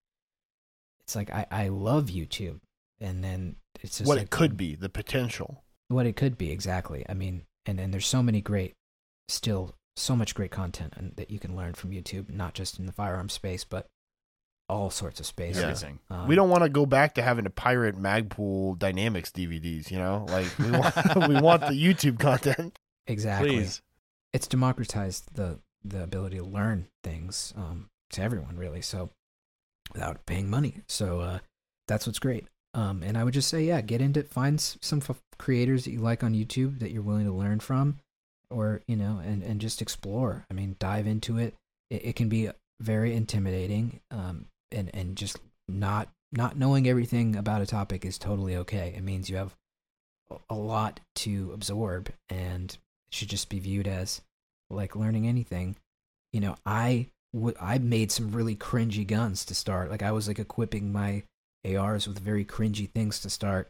it's 1.02 1.16
like 1.16 1.30
I, 1.30 1.46
I 1.50 1.68
love 1.68 2.06
YouTube, 2.06 2.60
and 3.00 3.24
then 3.24 3.56
it's 3.82 3.98
just 3.98 4.06
What 4.08 4.18
like, 4.18 4.24
it 4.26 4.30
could 4.30 4.56
be, 4.56 4.74
the 4.74 4.88
potential. 4.88 5.64
what 5.88 6.06
it 6.06 6.14
could 6.16 6.38
be 6.38 6.50
exactly 6.52 7.04
i 7.08 7.14
mean 7.14 7.42
and 7.66 7.80
and 7.80 7.92
there's 7.92 8.06
so 8.06 8.22
many 8.22 8.40
great 8.40 8.74
still 9.28 9.74
so 9.96 10.14
much 10.14 10.36
great 10.36 10.52
content 10.52 10.94
and 10.96 11.16
that 11.16 11.30
you 11.32 11.38
can 11.40 11.56
learn 11.56 11.74
from 11.74 11.90
youtube 11.90 12.30
not 12.30 12.54
just 12.54 12.78
in 12.78 12.86
the 12.86 12.92
firearm 12.92 13.28
space 13.28 13.64
but 13.64 13.86
all 14.68 14.88
sorts 14.90 15.18
of 15.18 15.26
spaces 15.26 15.62
Everything. 15.64 15.98
Um, 16.10 16.28
we 16.28 16.36
don't 16.36 16.48
want 16.48 16.62
to 16.62 16.68
go 16.68 16.86
back 16.86 17.14
to 17.14 17.22
having 17.22 17.42
to 17.42 17.50
pirate 17.50 17.96
Magpul 18.00 18.78
Dynamics 18.78 19.32
DVDs, 19.32 19.90
you 19.90 19.98
know? 19.98 20.24
Like 20.28 20.46
we 20.60 20.70
want 20.70 20.94
we 21.28 21.40
want 21.40 21.62
the 21.62 21.72
YouTube 21.72 22.20
content. 22.20 22.78
exactly 23.08 23.48
Please. 23.50 23.82
It's 24.32 24.46
democratized 24.46 25.34
the 25.34 25.58
the 25.84 26.02
ability 26.02 26.36
to 26.36 26.44
learn 26.44 26.86
things 27.02 27.54
um, 27.56 27.88
to 28.10 28.22
everyone 28.22 28.56
really 28.56 28.82
so 28.82 29.10
without 29.92 30.24
paying 30.26 30.48
money 30.48 30.82
so 30.88 31.20
uh, 31.20 31.38
that's 31.88 32.06
what's 32.06 32.18
great. 32.18 32.46
Um, 32.72 33.02
and 33.02 33.18
i 33.18 33.24
would 33.24 33.34
just 33.34 33.48
say 33.48 33.64
yeah 33.64 33.80
get 33.80 34.00
into 34.00 34.22
find 34.22 34.60
some 34.60 35.00
f- 35.00 35.20
creators 35.38 35.84
that 35.84 35.90
you 35.90 35.98
like 35.98 36.22
on 36.22 36.34
youtube 36.34 36.78
that 36.78 36.92
you're 36.92 37.02
willing 37.02 37.26
to 37.26 37.32
learn 37.32 37.58
from 37.58 37.98
or 38.50 38.82
you 38.86 38.96
know 38.96 39.20
and, 39.24 39.42
and 39.42 39.60
just 39.60 39.80
explore. 39.80 40.44
I 40.50 40.54
mean 40.54 40.76
dive 40.78 41.06
into 41.06 41.38
it. 41.38 41.54
It, 41.88 42.06
it 42.06 42.16
can 42.16 42.28
be 42.28 42.50
very 42.80 43.14
intimidating 43.14 44.00
um, 44.10 44.46
and 44.72 44.90
and 44.92 45.16
just 45.16 45.38
not 45.68 46.08
not 46.32 46.56
knowing 46.56 46.88
everything 46.88 47.36
about 47.36 47.62
a 47.62 47.66
topic 47.66 48.04
is 48.04 48.18
totally 48.18 48.56
okay. 48.56 48.92
It 48.96 49.02
means 49.02 49.30
you 49.30 49.36
have 49.36 49.54
a 50.48 50.54
lot 50.54 51.00
to 51.16 51.50
absorb 51.52 52.10
and 52.28 52.70
it 52.70 52.78
should 53.10 53.28
just 53.28 53.48
be 53.48 53.58
viewed 53.58 53.88
as 53.88 54.20
like 54.70 54.96
learning 54.96 55.26
anything. 55.26 55.76
You 56.32 56.40
know, 56.40 56.56
I 56.64 57.06
w- 57.34 57.56
I 57.60 57.78
made 57.78 58.12
some 58.12 58.30
really 58.32 58.54
cringy 58.56 59.06
guns 59.06 59.44
to 59.46 59.54
start. 59.54 59.90
Like 59.90 60.02
I 60.02 60.12
was 60.12 60.28
like 60.28 60.38
equipping 60.38 60.92
my 60.92 61.22
ARs 61.64 62.06
with 62.08 62.18
very 62.20 62.44
cringy 62.44 62.88
things 62.90 63.20
to 63.20 63.30
start, 63.30 63.68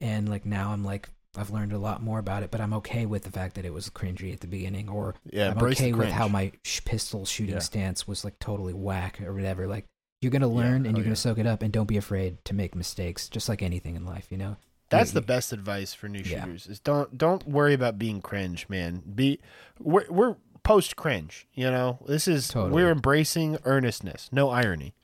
and 0.00 0.28
like 0.28 0.44
now 0.44 0.70
I'm 0.72 0.84
like 0.84 1.08
I've 1.36 1.50
learned 1.50 1.72
a 1.72 1.78
lot 1.78 2.02
more 2.02 2.18
about 2.18 2.42
it, 2.42 2.50
but 2.50 2.60
I'm 2.60 2.74
okay 2.74 3.06
with 3.06 3.22
the 3.22 3.30
fact 3.30 3.54
that 3.54 3.64
it 3.64 3.72
was 3.72 3.88
cringy 3.88 4.32
at 4.34 4.40
the 4.40 4.46
beginning, 4.46 4.88
or 4.90 5.14
Yeah, 5.32 5.50
I'm 5.50 5.58
okay 5.68 5.92
with 5.94 6.10
how 6.10 6.28
my 6.28 6.52
sh- 6.64 6.80
pistol 6.84 7.24
shooting 7.24 7.54
Yeah. 7.54 7.60
stance 7.60 8.06
was 8.06 8.22
like 8.24 8.38
totally 8.38 8.74
whack 8.74 9.20
or 9.22 9.32
whatever. 9.32 9.66
Like 9.66 9.86
you're 10.20 10.30
gonna 10.32 10.50
Yeah, 10.50 10.56
learn 10.56 10.84
and 10.86 10.88
oh, 10.88 10.90
you're 10.90 10.98
yeah. 10.98 11.04
gonna 11.04 11.16
soak 11.16 11.38
it 11.38 11.46
up, 11.46 11.62
and 11.62 11.72
don't 11.72 11.86
be 11.86 11.96
afraid 11.96 12.44
to 12.46 12.54
make 12.54 12.74
mistakes, 12.74 13.28
just 13.28 13.48
like 13.48 13.62
anything 13.62 13.96
in 13.96 14.04
life, 14.04 14.26
you 14.30 14.36
know. 14.36 14.56
That's 14.92 15.12
the 15.12 15.20
mm-hmm. 15.20 15.26
best 15.26 15.52
advice 15.52 15.94
for 15.94 16.08
new 16.08 16.20
Yeah. 16.20 16.44
shooters. 16.44 16.66
Is 16.66 16.78
don't 16.78 17.16
don't 17.18 17.46
worry 17.48 17.74
about 17.74 17.98
being 17.98 18.20
cringe, 18.20 18.68
man. 18.68 19.02
Be 19.14 19.40
we're 19.80 20.06
we're 20.08 20.36
post 20.62 20.96
cringe. 20.96 21.46
You 21.54 21.70
know, 21.70 21.98
this 22.06 22.28
is 22.28 22.48
Totally. 22.48 22.72
we're 22.72 22.90
embracing 22.92 23.58
earnestness, 23.64 24.28
no 24.32 24.50
irony. 24.50 24.94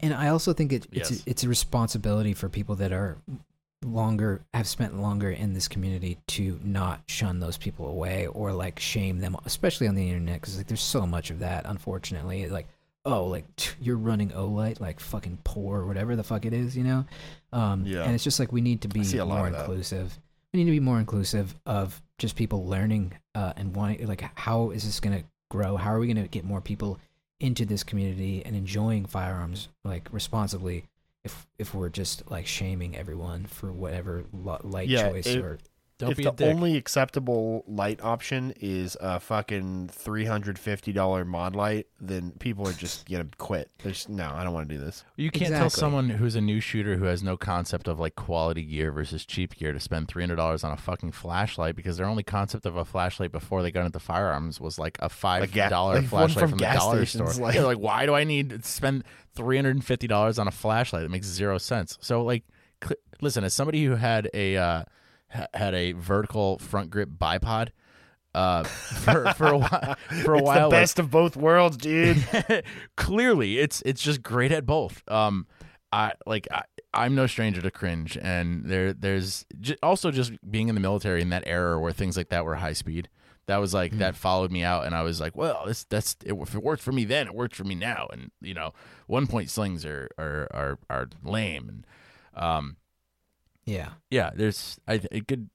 And 0.00 0.14
I 0.14 0.28
also 0.28 0.52
think 0.52 0.72
it, 0.72 0.86
it's 0.92 1.10
Yes. 1.10 1.26
a, 1.26 1.30
it's 1.30 1.42
a 1.44 1.48
responsibility 1.48 2.32
for 2.34 2.48
people 2.48 2.76
that 2.76 2.92
are 2.92 3.18
longer 3.84 4.42
have 4.54 4.66
spent 4.66 5.00
longer 5.00 5.30
in 5.30 5.54
this 5.54 5.68
community 5.68 6.18
to 6.26 6.58
not 6.64 7.00
shun 7.06 7.38
those 7.40 7.56
people 7.56 7.88
away 7.88 8.26
or 8.26 8.52
like 8.52 8.78
shame 8.78 9.18
them, 9.18 9.36
especially 9.44 9.86
on 9.88 9.94
the 9.94 10.08
internet 10.08 10.40
because 10.40 10.56
like 10.56 10.66
there's 10.66 10.82
so 10.82 11.06
much 11.06 11.30
of 11.30 11.38
that. 11.40 11.64
Unfortunately, 11.66 12.48
like 12.48 12.68
oh 13.04 13.24
like 13.24 13.44
you're 13.80 13.96
running 13.96 14.30
Olight 14.30 14.80
like 14.80 15.00
fucking 15.00 15.38
poor 15.44 15.80
or 15.80 15.86
whatever 15.86 16.16
the 16.16 16.24
fuck 16.24 16.44
it 16.44 16.52
is, 16.52 16.76
you 16.76 16.84
know. 16.84 17.04
Um, 17.52 17.84
Yeah. 17.86 18.04
And 18.04 18.14
it's 18.14 18.24
just 18.24 18.38
like 18.38 18.52
we 18.52 18.60
need 18.60 18.82
to 18.82 18.88
be 18.88 19.00
more 19.24 19.46
inclusive. 19.60 20.18
We 20.52 20.58
need 20.60 20.66
to 20.66 20.72
be 20.72 20.80
more 20.80 20.98
inclusive 20.98 21.54
of 21.66 22.00
just 22.18 22.36
people 22.36 22.66
learning 22.66 23.12
uh, 23.34 23.52
and 23.56 23.74
wanting 23.76 24.06
like 24.06 24.24
how 24.34 24.70
is 24.70 24.84
this 24.84 25.00
gonna 25.00 25.22
grow? 25.50 25.76
How 25.76 25.90
are 25.92 25.98
we 25.98 26.08
gonna 26.08 26.28
get 26.28 26.44
more 26.44 26.60
people 26.60 26.98
into 27.40 27.64
this 27.64 27.84
community 27.84 28.44
and 28.44 28.56
enjoying 28.56 29.06
firearms 29.06 29.68
like 29.84 30.08
responsibly 30.12 30.84
if 31.24 31.46
if 31.58 31.72
we're 31.74 31.88
just 31.88 32.28
like 32.30 32.46
shaming 32.46 32.96
everyone 32.96 33.46
for 33.46 33.72
whatever 33.72 34.24
light 34.32 34.88
Yeah, 34.88 35.08
choice 35.10 35.26
it- 35.26 35.38
or 35.44 35.58
Don't 35.98 36.12
if 36.12 36.16
be 36.16 36.22
the 36.24 36.30
dick. 36.30 36.54
only 36.54 36.76
acceptable 36.76 37.64
light 37.66 38.00
option 38.02 38.54
is 38.60 38.96
a 39.00 39.18
fucking 39.18 39.88
three 39.92 40.24
hundred 40.24 40.56
fifty 40.58 40.92
dollar 40.92 41.24
Modlite, 41.24 41.86
then 42.00 42.30
people 42.38 42.68
are 42.68 42.72
just 42.72 43.08
gonna 43.10 43.26
quit. 43.36 43.68
There's 43.82 44.08
no, 44.08 44.30
I 44.32 44.44
don't 44.44 44.52
want 44.54 44.68
to 44.68 44.74
do 44.76 44.80
this. 44.80 45.04
You 45.16 45.30
can't 45.32 45.50
tell 45.50 45.70
someone 45.70 46.08
who's 46.08 46.36
a 46.36 46.40
new 46.40 46.60
shooter 46.60 46.96
who 46.96 47.06
has 47.06 47.22
no 47.24 47.36
concept 47.36 47.88
of 47.88 47.98
like 47.98 48.14
quality 48.14 48.62
gear 48.62 48.92
versus 48.92 49.24
cheap 49.26 49.56
gear 49.56 49.72
to 49.72 49.80
spend 49.80 50.06
three 50.06 50.22
hundred 50.22 50.36
dollars 50.36 50.62
on 50.62 50.72
a 50.72 50.76
fucking 50.76 51.10
flashlight 51.12 51.74
because 51.74 51.96
their 51.96 52.06
only 52.06 52.22
concept 52.22 52.64
of 52.64 52.76
a 52.76 52.84
flashlight 52.84 53.32
before 53.32 53.62
they 53.62 53.72
got 53.72 53.84
into 53.84 53.98
firearms 53.98 54.60
was 54.60 54.78
like 54.78 54.98
a 55.00 55.08
five 55.08 55.50
ga- 55.50 55.68
dollar 55.68 55.96
like 55.96 56.06
flashlight 56.06 56.40
from 56.40 56.50
from, 56.50 56.58
the 56.58 56.64
dollar 56.64 57.04
stations, 57.06 57.34
store. 57.34 57.44
like- 57.46 57.54
yeah, 57.56 57.62
like 57.64 57.78
why 57.78 58.06
do 58.06 58.14
I 58.14 58.22
need 58.22 58.50
to 58.50 58.62
spend 58.62 59.02
three 59.34 59.56
hundred 59.56 59.74
and 59.74 59.84
fifty 59.84 60.06
dollars 60.06 60.38
on 60.38 60.46
a 60.46 60.52
flashlight? 60.52 61.02
It 61.02 61.10
makes 61.10 61.26
zero 61.26 61.58
sense. 61.58 61.98
So 62.00 62.22
like, 62.22 62.44
cl- 62.84 62.98
listen, 63.20 63.42
as 63.42 63.52
somebody 63.52 63.84
who 63.84 63.96
had 63.96 64.30
a 64.32 64.56
uh, 64.56 64.82
ha- 65.30 65.46
had 65.54 65.74
a 65.74 65.92
vertical 65.92 66.58
front 66.58 66.90
grip 66.90 67.10
bipod. 67.10 67.70
Uh, 68.34 68.62
for 68.62 69.32
for 69.32 69.48
a 69.48 69.58
while, 69.58 69.96
for 70.22 70.34
a 70.34 70.38
it's 70.38 70.44
while, 70.44 70.68
the 70.70 70.76
like, 70.76 70.82
best 70.82 70.98
of 70.98 71.10
both 71.10 71.36
worlds, 71.36 71.76
dude. 71.76 72.22
clearly 72.96 73.58
it's 73.58 73.82
it's 73.86 74.02
just 74.02 74.22
great 74.22 74.52
at 74.52 74.66
both 74.66 75.02
um 75.08 75.46
i 75.92 76.12
like 76.26 76.46
I, 76.52 76.62
i'm 76.92 77.14
no 77.14 77.26
stranger 77.26 77.62
to 77.62 77.70
cringe 77.70 78.18
and 78.20 78.66
there 78.66 78.92
there's 78.92 79.46
j- 79.60 79.78
also 79.82 80.10
just 80.10 80.32
being 80.48 80.68
in 80.68 80.74
the 80.74 80.80
military 80.80 81.22
in 81.22 81.30
that 81.30 81.44
era 81.46 81.80
where 81.80 81.92
things 81.92 82.16
like 82.16 82.28
that 82.28 82.44
were 82.44 82.56
high 82.56 82.74
speed 82.74 83.08
that 83.46 83.56
was 83.56 83.72
like 83.72 83.96
that 83.98 84.14
followed 84.14 84.52
me 84.52 84.62
out 84.62 84.84
and 84.84 84.94
i 84.94 85.00
was 85.02 85.18
like 85.20 85.34
well 85.34 85.64
this 85.66 85.84
that's 85.84 86.14
it, 86.26 86.34
if 86.38 86.54
it 86.54 86.62
worked 86.62 86.82
for 86.82 86.92
me 86.92 87.06
then 87.06 87.26
it 87.26 87.34
worked 87.34 87.56
for 87.56 87.64
me 87.64 87.74
now 87.74 88.06
and 88.12 88.30
you 88.42 88.52
know 88.52 88.72
one 89.06 89.26
point 89.26 89.48
slings 89.48 89.86
are 89.86 90.10
are 90.18 90.46
are, 90.52 90.78
are 90.90 91.08
lame 91.24 91.66
and 91.68 91.86
um 92.34 92.76
yeah. 93.68 93.90
Yeah 94.10 94.30
there's 94.34 94.78
i 94.88 95.00
a 95.12 95.20
good 95.20 95.48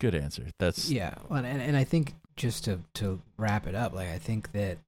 good 0.00 0.14
answer. 0.14 0.46
That's 0.58 0.90
yeah 0.90 1.14
well, 1.28 1.44
and 1.44 1.60
and 1.60 1.76
I 1.76 1.84
think 1.84 2.14
just 2.36 2.64
to 2.64 2.80
to 2.94 3.20
wrap 3.36 3.66
it 3.66 3.74
up 3.74 3.92
like 3.92 4.08
I 4.08 4.18
think 4.18 4.52
that 4.52 4.78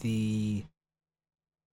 the 0.00 0.64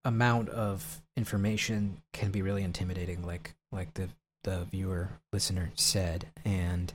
amount 0.04 0.50
of 0.50 1.02
information 1.16 2.02
can 2.14 2.32
be 2.32 2.42
really 2.42 2.64
intimidating 2.64 3.26
like 3.26 3.56
like 3.72 3.94
the 3.94 4.10
the 4.44 4.66
viewer 4.72 5.10
listener 5.32 5.72
said. 5.76 6.28
And 6.44 6.94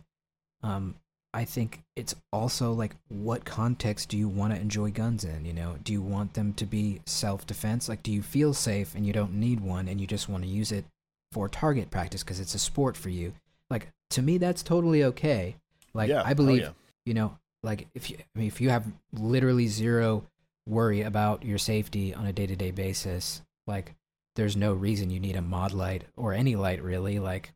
um 0.62 0.96
I 1.34 1.46
think 1.46 1.82
it's 1.96 2.14
also 2.30 2.72
like 2.72 2.94
what 3.08 3.46
context 3.46 4.10
do 4.10 4.18
you 4.18 4.28
want 4.28 4.52
to 4.54 4.60
enjoy 4.60 4.90
guns 4.90 5.24
in 5.24 5.46
you 5.46 5.54
know? 5.54 5.76
Do 5.82 5.92
you 5.92 6.02
want 6.02 6.34
them 6.34 6.52
to 6.54 6.66
be 6.66 7.00
self 7.06 7.46
defense 7.46 7.88
like 7.88 8.02
do 8.02 8.12
you 8.12 8.22
feel 8.22 8.52
safe 8.52 8.94
and 8.94 9.06
you 9.06 9.12
don't 9.12 9.34
need 9.34 9.60
one 9.60 9.88
and 9.88 10.00
you 10.00 10.06
just 10.06 10.28
want 10.28 10.42
to 10.44 10.50
use 10.50 10.72
it 10.72 10.84
for 11.32 11.48
target 11.48 11.90
practice 11.90 12.22
because 12.22 12.38
it's 12.38 12.54
a 12.54 12.58
sport 12.58 12.96
for 12.96 13.08
you. 13.08 13.32
Like 13.70 13.88
to 14.10 14.22
me 14.22 14.38
that's 14.38 14.62
totally 14.62 15.04
okay. 15.04 15.56
Like 15.94 16.10
yeah, 16.10 16.22
I 16.24 16.34
believe 16.34 16.62
yeah. 16.62 16.70
you 17.06 17.14
know 17.14 17.36
like 17.62 17.88
if 17.94 18.10
you 18.10 18.18
I 18.18 18.38
mean 18.38 18.48
if 18.48 18.60
you 18.60 18.70
have 18.70 18.86
literally 19.12 19.66
zero 19.66 20.24
worry 20.68 21.02
about 21.02 21.44
your 21.44 21.58
safety 21.58 22.14
on 22.14 22.26
a 22.26 22.32
day-to-day 22.32 22.70
basis 22.70 23.42
like 23.66 23.94
there's 24.36 24.56
no 24.56 24.72
reason 24.72 25.10
you 25.10 25.18
need 25.18 25.36
a 25.36 25.40
Modlite 25.40 26.02
or 26.16 26.32
any 26.32 26.54
light 26.54 26.82
really. 26.82 27.18
Like 27.18 27.52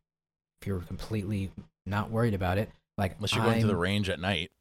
if 0.61 0.67
you're 0.67 0.79
completely 0.79 1.51
not 1.85 2.11
worried 2.11 2.33
about 2.33 2.57
it 2.57 2.69
like 2.97 3.15
unless 3.17 3.33
you're 3.33 3.45
going 3.45 3.61
to 3.61 3.67
the 3.67 3.75
range 3.75 4.09
at 4.09 4.19
night. 4.19 4.51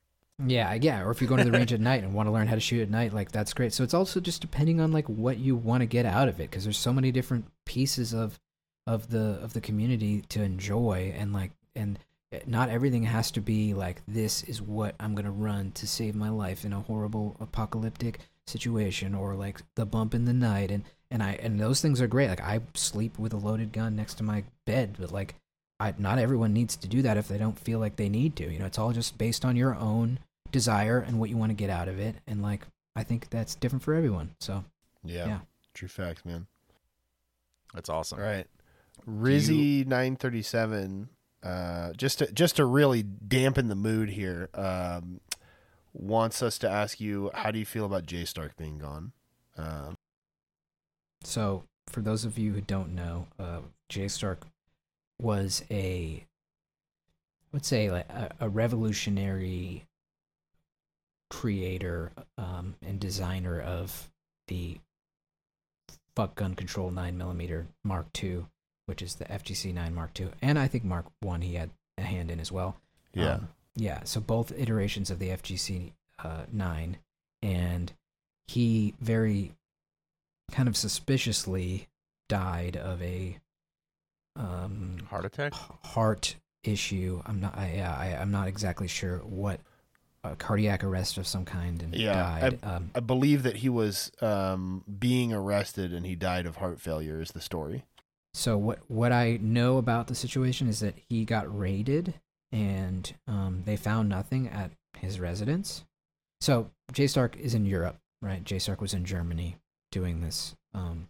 Yeah 0.47 0.75
yeah 0.75 1.03
or 1.03 1.11
if 1.11 1.23
you're 1.23 1.29
going 1.29 1.43
to 1.43 1.51
the 1.51 1.57
range 1.57 1.73
at 1.73 1.81
night 1.93 2.03
and 2.03 2.13
want 2.13 2.27
to 2.27 2.33
learn 2.33 2.47
how 2.47 2.55
to 2.55 2.61
shoot 2.61 2.83
at 2.83 2.91
night 2.91 3.15
like 3.15 3.33
that's 3.33 3.55
great. 3.55 3.73
So 3.73 3.83
it's 3.83 3.95
also 3.95 4.21
just 4.21 4.43
depending 4.43 4.81
on 4.81 4.93
like 4.93 5.09
what 5.09 5.39
you 5.39 5.57
want 5.57 5.81
to 5.81 5.87
get 5.87 6.05
out 6.05 6.29
of 6.29 6.41
it 6.41 6.51
because 6.51 6.65
there's 6.65 6.77
so 6.77 6.93
many 6.93 7.11
different 7.11 7.47
pieces 7.65 8.13
of 8.13 8.39
of 8.87 9.11
the 9.11 9.39
of 9.43 9.53
the 9.53 9.61
community 9.61 10.23
to 10.29 10.43
enjoy 10.43 11.13
and 11.17 11.33
like 11.33 11.51
and 11.75 11.99
not 12.47 12.69
everything 12.69 13.05
has 13.05 13.31
to 13.31 13.41
be 13.41 13.75
like 13.75 14.03
this 14.07 14.43
is 14.45 14.61
what 14.61 14.95
i'm 15.01 15.15
going 15.15 15.25
to 15.25 15.31
run 15.31 15.71
to 15.73 15.87
save 15.87 16.15
my 16.15 16.29
life 16.29 16.65
in 16.65 16.73
a 16.73 16.81
horrible 16.81 17.37
apocalyptic 17.41 18.21
situation 18.47 19.15
or 19.15 19.35
like 19.35 19.61
the 19.75 19.87
bump 19.87 20.15
in 20.15 20.25
the 20.25 20.33
night 20.33 20.71
and 20.71 20.85
and 21.11 21.23
i 21.23 21.33
and 21.43 21.59
those 21.59 21.81
things 21.81 22.01
are 22.01 22.07
great 22.07 22.29
like 22.29 22.41
i 22.41 22.61
sleep 22.75 23.19
with 23.19 23.33
a 23.33 23.37
loaded 23.37 23.73
gun 23.73 23.97
next 23.97 24.15
to 24.15 24.23
my 24.23 24.45
bed 24.65 24.97
but 24.99 25.13
like 25.13 25.35
I, 25.79 25.93
not 25.99 26.19
everyone 26.19 26.55
needs 26.55 26.75
to 26.77 26.89
do 26.89 27.03
that 27.03 27.19
if 27.19 27.29
they 27.29 27.37
don't 27.37 27.59
feel 27.59 27.79
like 27.79 27.97
they 27.97 28.09
need 28.09 28.35
to 28.37 28.51
you 28.51 28.59
know 28.59 28.67
it's 28.67 28.79
all 28.79 28.93
just 28.93 29.19
based 29.19 29.45
on 29.45 29.57
your 29.57 29.75
own 29.75 30.19
desire 30.51 31.01
and 31.01 31.19
what 31.19 31.29
you 31.29 31.37
want 31.37 31.51
to 31.51 31.55
get 31.55 31.71
out 31.71 31.89
of 31.89 31.99
it 31.99 32.17
and 32.27 32.41
like 32.41 32.67
i 32.95 33.03
think 33.03 33.29
that's 33.31 33.55
different 33.55 33.83
for 33.83 33.95
everyone 33.95 34.35
so 34.41 34.65
yeah, 35.05 35.27
yeah. 35.27 35.39
true 35.75 35.89
facts, 35.89 36.25
man. 36.25 36.47
that's 37.75 37.89
awesome 37.89 38.19
All 38.19 38.25
right. 38.25 38.47
Rizzy 39.09 39.87
nine 39.87 40.17
thirty 40.17 40.43
seven. 40.43 41.09
Uh, 41.43 41.93
just 41.93 42.19
to 42.19 42.33
just 42.33 42.57
to 42.57 42.65
really 42.65 43.03
dampen 43.03 43.69
the 43.69 43.75
mood 43.77 44.11
here, 44.11 44.49
um, 44.55 45.21
wants 45.93 46.43
us 46.43 46.59
to 46.59 46.69
ask 46.69 47.01
you 47.01 47.31
how 47.35 47.51
do 47.51 47.59
you 47.59 47.65
feel 47.67 47.85
about 47.85 48.07
Jay 48.07 48.25
Stark 48.25 48.57
being 48.57 48.79
gone? 48.79 49.13
Um, 49.57 49.95
So, 51.23 51.65
for 51.89 52.01
those 52.01 52.25
of 52.25 52.37
you 52.39 52.53
who 52.53 52.61
don't 52.61 52.95
know, 52.95 53.27
uh, 53.39 53.61
Jay 53.89 54.09
Stark 54.09 54.45
was 55.21 55.63
a, 55.71 56.25
I 56.25 57.47
would 57.53 57.65
say, 57.65 57.91
like 57.91 58.09
a, 58.11 58.31
a 58.41 58.49
revolutionary 58.49 59.85
creator 61.31 62.13
um, 62.39 62.75
and 62.85 63.01
designer 63.01 63.61
of 63.61 64.11
the 64.49 64.79
fuck 66.15 66.35
gun 66.35 66.55
control 66.55 66.91
9mm 66.91 67.67
Mark 67.85 68.07
II, 68.23 68.47
which 68.87 69.03
is 69.03 69.17
the 69.17 69.25
FGC 69.27 69.75
9 69.75 69.95
Mark 69.95 70.19
II. 70.19 70.29
And 70.41 70.59
I 70.59 70.67
think 70.69 70.85
Mark 70.85 71.07
1 71.21 71.43
he 71.43 71.55
had 71.55 71.71
a 71.99 72.03
hand 72.03 72.31
in 72.31 72.41
as 72.41 72.51
well. 72.51 72.77
yeah, 73.13 73.35
Um, 73.35 73.49
yeah. 73.75 74.01
So 74.05 74.21
both 74.21 74.53
iterations 74.53 75.11
of 75.11 75.19
the 75.19 75.29
FGC 75.31 75.93
uh, 76.23 76.43
9. 76.53 76.97
And 77.43 77.93
he 78.47 78.95
very 79.01 79.53
kind 80.53 80.69
of 80.69 80.77
suspiciously 80.77 81.89
died 82.29 82.77
of 82.77 83.03
a 83.03 83.39
um, 84.37 84.99
heart 85.11 85.25
attack 85.25 85.53
heart 85.85 86.37
issue. 86.63 87.23
I'm 87.27 87.41
not. 87.41 87.57
I, 87.57 87.75
yeah, 87.77 87.95
I, 87.97 88.21
I'm 88.21 88.31
not 88.31 88.49
exactly 88.49 88.89
sure 88.89 89.19
what. 89.19 89.61
A 90.25 90.35
cardiac 90.35 90.83
arrest 90.83 91.19
of 91.19 91.27
some 91.27 91.45
kind 91.45 91.81
and 91.83 91.95
Yeah, 91.95 92.41
died. 92.41 92.59
um, 92.65 92.91
I 92.97 92.99
believe 93.01 93.45
that 93.45 93.57
he 93.59 93.69
was 93.69 94.11
um, 94.21 94.83
being 94.99 95.33
arrested 95.33 95.93
and 95.95 96.05
he 96.05 96.17
died 96.17 96.47
of 96.47 96.57
heart 96.57 96.81
failure. 96.81 97.21
Is 97.21 97.31
the 97.31 97.41
story? 97.41 97.85
So 98.37 98.59
what 98.59 98.81
what 98.89 99.13
I 99.13 99.39
know 99.41 99.79
about 99.79 100.09
the 100.09 100.15
situation 100.15 100.69
is 100.69 100.81
that 100.81 100.95
he 101.09 101.25
got 101.25 101.59
raided 101.59 102.13
and 102.53 103.11
um, 103.27 103.63
they 103.65 103.79
found 103.79 104.11
nothing 104.11 104.47
at 104.49 104.73
his 104.99 105.19
residence. 105.19 105.87
So 106.43 106.71
Jay 106.93 107.07
Stark 107.07 107.39
is 107.39 107.55
in 107.55 107.65
Europe, 107.65 107.97
right? 108.21 108.45
Jay 108.45 108.59
Stark 108.59 108.83
was 108.83 108.93
in 108.93 109.07
Germany 109.07 109.57
doing 109.91 110.21
this 110.21 110.55
um, 110.75 111.09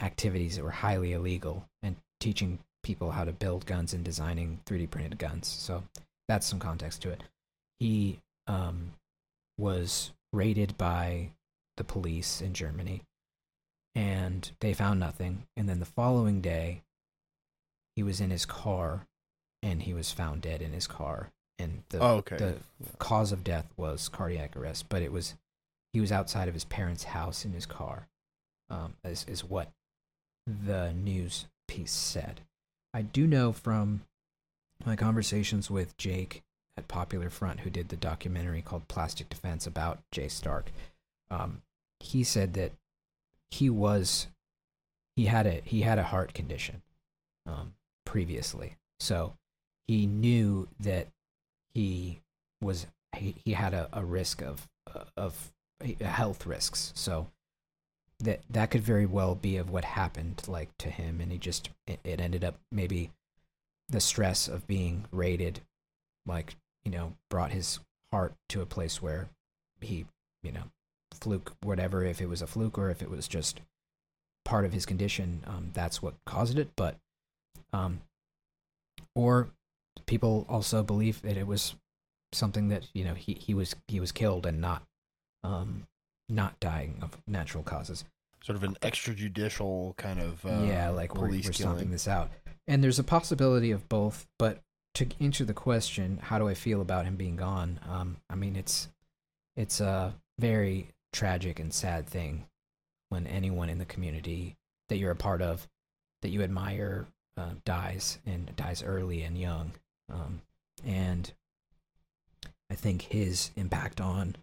activities 0.00 0.54
that 0.54 0.62
were 0.62 0.70
highly 0.70 1.12
illegal 1.12 1.68
and 1.82 1.96
teaching 2.20 2.60
people 2.84 3.10
how 3.10 3.24
to 3.24 3.32
build 3.32 3.66
guns 3.66 3.92
and 3.92 4.04
designing 4.04 4.60
3D 4.64 4.90
printed 4.90 5.18
guns. 5.18 5.48
So 5.48 5.82
that's 6.28 6.46
some 6.46 6.60
context 6.60 7.02
to 7.02 7.10
it. 7.10 7.24
He 7.80 8.20
um, 8.46 8.92
was 9.58 10.12
raided 10.32 10.78
by 10.78 11.30
the 11.76 11.84
police 11.84 12.40
in 12.40 12.54
Germany 12.54 13.02
and 13.98 14.52
they 14.60 14.72
found 14.72 15.00
nothing. 15.00 15.42
And 15.56 15.68
then 15.68 15.80
the 15.80 15.84
following 15.84 16.40
day, 16.40 16.82
he 17.96 18.04
was 18.04 18.20
in 18.20 18.30
his 18.30 18.46
car 18.46 19.08
and 19.60 19.82
he 19.82 19.92
was 19.92 20.12
found 20.12 20.40
dead 20.42 20.62
in 20.62 20.72
his 20.72 20.86
car. 20.86 21.32
And 21.58 21.82
the, 21.88 21.98
Oh, 21.98 22.14
okay. 22.18 22.36
the 22.36 22.54
cause 22.98 23.32
of 23.32 23.42
death 23.42 23.66
was 23.76 24.08
cardiac 24.08 24.56
arrest, 24.56 24.86
but 24.88 25.02
it 25.02 25.10
was 25.10 25.34
he 25.92 26.00
was 26.00 26.12
outside 26.12 26.46
of 26.46 26.54
his 26.54 26.64
parents' 26.64 27.04
house 27.04 27.44
in 27.44 27.52
his 27.52 27.66
car, 27.66 28.06
um, 28.70 28.94
is, 29.02 29.24
is 29.26 29.42
what 29.42 29.72
the 30.46 30.92
news 30.92 31.46
piece 31.66 31.90
said. 31.92 32.42
I 32.94 33.02
do 33.02 33.26
know 33.26 33.52
from 33.52 34.02
my 34.86 34.94
conversations 34.94 35.70
with 35.70 35.96
Jake 35.96 36.42
at 36.76 36.86
Popular 36.86 37.30
Front, 37.30 37.60
who 37.60 37.70
did 37.70 37.88
the 37.88 37.96
documentary 37.96 38.62
called 38.62 38.86
Plastic 38.86 39.28
Defense 39.28 39.66
about 39.66 39.98
Jay 40.12 40.28
Stark. 40.28 40.70
Um, 41.30 41.62
he 41.98 42.22
said 42.22 42.54
that 42.54 42.72
he 43.50 43.70
was 43.70 44.28
he 45.16 45.26
had 45.26 45.46
a 45.46 45.60
he 45.64 45.82
had 45.82 45.98
a 45.98 46.04
heart 46.04 46.34
condition 46.34 46.82
um, 47.46 47.74
previously, 48.04 48.76
so 49.00 49.34
he 49.86 50.06
knew 50.06 50.68
that 50.80 51.08
he 51.74 52.20
was 52.60 52.86
he, 53.16 53.34
he 53.44 53.52
had 53.52 53.74
a, 53.74 53.88
a 53.92 54.04
risk 54.04 54.42
of 54.42 54.68
of 55.16 55.52
health 56.00 56.46
risks. 56.46 56.92
So 56.94 57.28
that 58.20 58.40
that 58.50 58.70
could 58.70 58.82
very 58.82 59.06
well 59.06 59.34
be 59.34 59.56
of 59.56 59.70
what 59.70 59.84
happened 59.84 60.42
like 60.48 60.76
to 60.78 60.90
him, 60.90 61.20
and 61.20 61.32
he 61.32 61.38
just 61.38 61.70
it, 61.86 62.00
it 62.04 62.20
ended 62.20 62.44
up 62.44 62.56
maybe 62.72 63.10
the 63.88 64.00
stress 64.00 64.48
of 64.48 64.66
being 64.66 65.06
raided, 65.12 65.60
like 66.26 66.56
you 66.84 66.90
know, 66.90 67.14
brought 67.30 67.52
his 67.52 67.80
heart 68.12 68.34
to 68.48 68.60
a 68.60 68.66
place 68.66 69.00
where 69.00 69.28
he 69.80 70.06
you 70.42 70.52
know 70.52 70.64
fluke 71.14 71.52
whatever 71.62 72.04
if 72.04 72.20
it 72.20 72.28
was 72.28 72.42
a 72.42 72.46
fluke 72.46 72.78
or 72.78 72.90
if 72.90 73.02
it 73.02 73.10
was 73.10 73.26
just 73.26 73.60
part 74.44 74.64
of 74.64 74.72
his 74.72 74.86
condition 74.86 75.42
um, 75.46 75.70
that's 75.72 76.00
what 76.02 76.14
caused 76.24 76.58
it 76.58 76.70
but 76.76 76.96
um, 77.72 78.00
or 79.14 79.50
people 80.06 80.46
also 80.48 80.82
believe 80.82 81.20
that 81.22 81.36
it 81.36 81.46
was 81.46 81.74
something 82.32 82.68
that 82.68 82.88
you 82.92 83.04
know 83.04 83.14
he, 83.14 83.34
he 83.34 83.54
was 83.54 83.74
he 83.86 84.00
was 84.00 84.12
killed 84.12 84.46
and 84.46 84.60
not 84.60 84.82
um 85.44 85.86
not 86.28 86.58
dying 86.60 86.98
of 87.00 87.16
natural 87.26 87.62
causes. 87.62 88.04
Sort 88.44 88.56
of 88.56 88.62
an 88.62 88.76
extrajudicial 88.82 89.96
kind 89.96 90.20
of 90.20 90.44
uh, 90.44 90.64
yeah 90.66 90.90
like 90.90 91.14
we're, 91.14 91.28
police 91.28 91.46
we're 91.46 91.52
stomping 91.52 91.90
this 91.90 92.08
out. 92.08 92.30
And 92.66 92.84
there's 92.84 92.98
a 92.98 93.04
possibility 93.04 93.70
of 93.70 93.88
both 93.88 94.26
but 94.38 94.60
to 94.94 95.06
answer 95.20 95.44
the 95.44 95.54
question 95.54 96.18
how 96.22 96.38
do 96.38 96.48
i 96.48 96.54
feel 96.54 96.80
about 96.80 97.04
him 97.04 97.16
being 97.16 97.36
gone? 97.36 97.80
Um 97.88 98.16
i 98.30 98.34
mean 98.34 98.56
it's 98.56 98.88
it's 99.56 99.80
a 99.80 100.14
very 100.38 100.90
tragic 101.12 101.58
and 101.58 101.72
sad 101.72 102.06
thing 102.06 102.46
when 103.08 103.26
anyone 103.26 103.68
in 103.68 103.78
the 103.78 103.84
community 103.84 104.56
that 104.88 104.98
you're 104.98 105.10
a 105.10 105.16
part 105.16 105.42
of 105.42 105.66
that 106.22 106.30
you 106.30 106.42
admire 106.42 107.06
uh, 107.36 107.50
dies 107.64 108.18
and 108.26 108.54
dies 108.56 108.82
early 108.82 109.22
and 109.22 109.38
young 109.38 109.72
um, 110.12 110.40
and 110.84 111.32
i 112.70 112.74
think 112.74 113.02
his 113.02 113.50
impact 113.56 114.00
on 114.00 114.36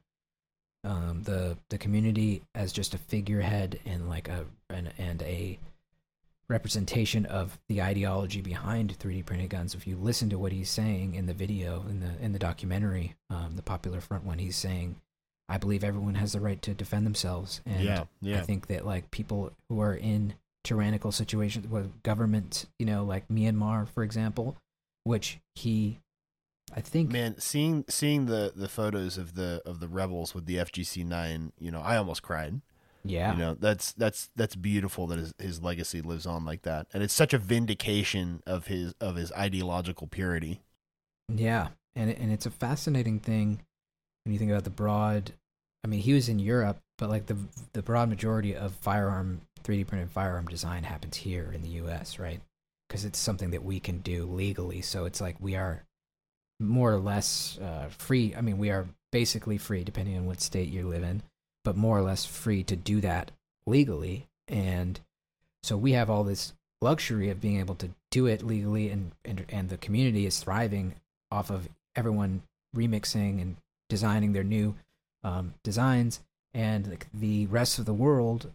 um, 0.83 1.23
the 1.23 1.57
the 1.69 1.77
community 1.77 2.43
as 2.53 2.71
just 2.71 2.93
a 2.93 2.99
figurehead 2.99 3.79
and 3.85 4.07
like 4.07 4.29
a 4.29 4.45
and, 4.69 4.91
and 4.97 5.21
a 5.23 5.59
representation 6.47 7.25
of 7.25 7.57
the 7.67 7.81
ideology 7.81 8.41
behind 8.41 8.97
3D 8.99 9.25
printed 9.25 9.49
guns. 9.49 9.73
If 9.73 9.87
you 9.87 9.97
listen 9.97 10.29
to 10.29 10.37
what 10.37 10.51
he's 10.51 10.69
saying 10.69 11.15
in 11.15 11.25
the 11.25 11.33
video 11.33 11.83
in 11.89 11.99
the 11.99 12.11
in 12.23 12.33
the 12.33 12.39
documentary, 12.39 13.15
um, 13.29 13.53
the 13.55 13.63
Popular 13.63 13.99
Front 13.99 14.25
one, 14.25 14.37
he's 14.37 14.55
saying, 14.55 14.95
"I 15.47 15.57
believe 15.57 15.84
everyone 15.84 16.15
has 16.15 16.34
the 16.34 16.39
right 16.39 16.61
to 16.63 16.73
defend 16.73 17.05
themselves." 17.05 17.61
And 17.65 17.84
yeah, 17.84 18.03
yeah. 18.22 18.39
I 18.39 18.41
think 18.41 18.67
that 18.67 18.85
like 18.85 19.11
people 19.11 19.51
who 19.69 19.80
are 19.80 19.95
in 19.95 20.35
tyrannical 20.63 21.11
situations 21.11 21.67
with 21.67 22.01
government, 22.03 22.65
you 22.80 22.85
know, 22.85 23.03
like 23.05 23.27
Myanmar, 23.30 23.88
for 23.88 24.03
example, 24.03 24.57
which 25.03 25.38
he, 25.53 25.99
I 26.76 26.81
think, 26.81 27.11
Man, 27.11 27.39
seeing 27.39 27.85
seeing 27.88 28.26
the 28.26 28.51
the 28.55 28.67
photos 28.67 29.17
of 29.17 29.35
the 29.35 29.61
of 29.65 29.80
the 29.80 29.88
rebels 29.88 30.34
with 30.34 30.45
the 30.47 30.57
FGC 30.57 31.05
nine, 31.05 31.53
you 31.59 31.72
know, 31.72 31.81
I 31.81 31.97
almost 31.97 32.23
cried. 32.23 32.61
yeah, 33.03 33.34
You 33.34 33.38
know, 33.39 33.53
that's 33.53 33.93
that's 33.93 34.30
that's 34.35 34.55
beautiful 34.55 35.05
that 35.07 35.19
his 35.19 35.34
his 35.38 35.61
legacy 35.61 36.01
lives 36.01 36.26
on 36.26 36.43
like 36.43 36.63
that, 36.63 36.88
and 36.93 37.03
it's 37.03 37.13
such 37.13 37.34
a 37.34 37.38
vindication 37.38 38.41
of 38.47 38.65
his 38.65 38.95
of 38.99 39.15
his 39.15 39.31
ideological 39.34 40.07
purity. 40.07 40.61
Yeah, 41.30 41.69
and 41.95 42.09
and 42.09 42.31
it's 42.31 42.47
a 42.47 42.51
fascinating 42.51 43.19
thing 43.19 43.61
when 44.26 44.34
you 44.34 44.39
think 44.39 44.52
about 44.52 44.64
the 44.64 44.69
broad. 44.69 45.31
I 45.84 45.88
mean, 45.88 45.99
he 45.99 46.14
was 46.14 46.30
in 46.30 46.39
Europe, 46.39 46.80
but 46.97 47.10
like 47.10 47.27
the 47.27 47.38
the 47.73 47.84
broad 47.84 48.10
majority 48.10 48.56
of 48.56 48.73
firearm 48.76 49.41
3D 49.64 49.88
printed 49.88 50.11
firearm 50.11 50.47
design 50.47 50.84
happens 50.84 51.18
here 51.18 51.52
in 51.53 51.61
the 51.61 51.69
U.S. 51.69 52.19
Right? 52.19 52.41
Because 52.89 53.06
it's 53.06 53.19
something 53.19 53.52
that 53.52 53.64
we 53.64 53.80
can 53.80 53.99
do 53.99 54.26
legally. 54.26 54.81
So 54.81 55.06
it's 55.06 55.22
like 55.22 55.35
we 55.39 55.56
are 55.56 55.84
more 56.60 56.91
or 56.91 56.99
less 56.99 57.57
uh, 57.60 57.88
free. 57.89 58.34
I 58.35 58.41
mean, 58.41 58.57
we 58.57 58.69
are 58.72 58.88
basically 59.11 59.57
free, 59.57 59.84
depending 59.84 60.18
on 60.18 60.26
what 60.26 60.41
state 60.41 60.69
you 60.69 60.88
live 60.88 61.03
in, 61.03 61.23
but 61.64 61.76
more 61.76 61.97
or 61.97 62.02
less 62.02 62.26
free 62.26 62.64
to 62.64 62.76
do 62.76 63.02
that 63.02 63.31
legally. 63.68 64.27
And 64.47 64.99
so 65.64 65.77
we 65.77 65.93
have 65.93 66.10
all 66.10 66.23
this 66.23 66.53
luxury 66.81 67.30
of 67.30 67.41
being 67.41 67.60
able 67.60 67.76
to 67.76 67.89
do 68.11 68.26
it 68.26 68.43
legally, 68.43 68.89
and 68.89 69.11
and, 69.23 69.45
and 69.49 69.69
the 69.69 69.77
community 69.77 70.26
is 70.26 70.39
thriving 70.39 70.95
off 71.31 71.49
of 71.49 71.68
everyone 71.95 72.41
remixing 72.76 73.41
and 73.41 73.56
designing 73.89 74.33
their 74.33 74.43
new 74.43 74.75
um, 75.23 75.53
designs, 75.63 76.21
and 76.53 76.87
like, 76.87 77.07
the 77.13 77.47
rest 77.47 77.79
of 77.79 77.85
the 77.85 77.93
world 77.93 78.51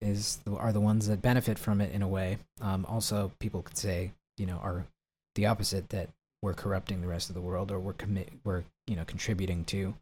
is 0.00 0.38
are 0.46 0.72
the 0.72 0.80
ones 0.80 1.08
that 1.08 1.20
benefit 1.20 1.58
from 1.58 1.80
it 1.80 1.92
in 1.92 2.02
a 2.02 2.08
way. 2.08 2.38
Um, 2.60 2.86
also, 2.88 3.32
people 3.38 3.62
could 3.62 3.76
say, 3.76 4.12
you 4.38 4.46
know, 4.46 4.58
are 4.62 4.86
the 5.34 5.46
opposite 5.46 5.90
that 5.90 6.08
we're 6.42 6.54
corrupting 6.54 7.00
the 7.00 7.06
rest 7.06 7.28
of 7.28 7.34
the 7.34 7.40
world, 7.40 7.70
or 7.70 7.78
we're 7.78 7.92
commit 7.92 8.30
we're 8.44 8.64
you 8.86 8.96
know 8.96 9.04
contributing 9.04 9.64
to 9.66 9.94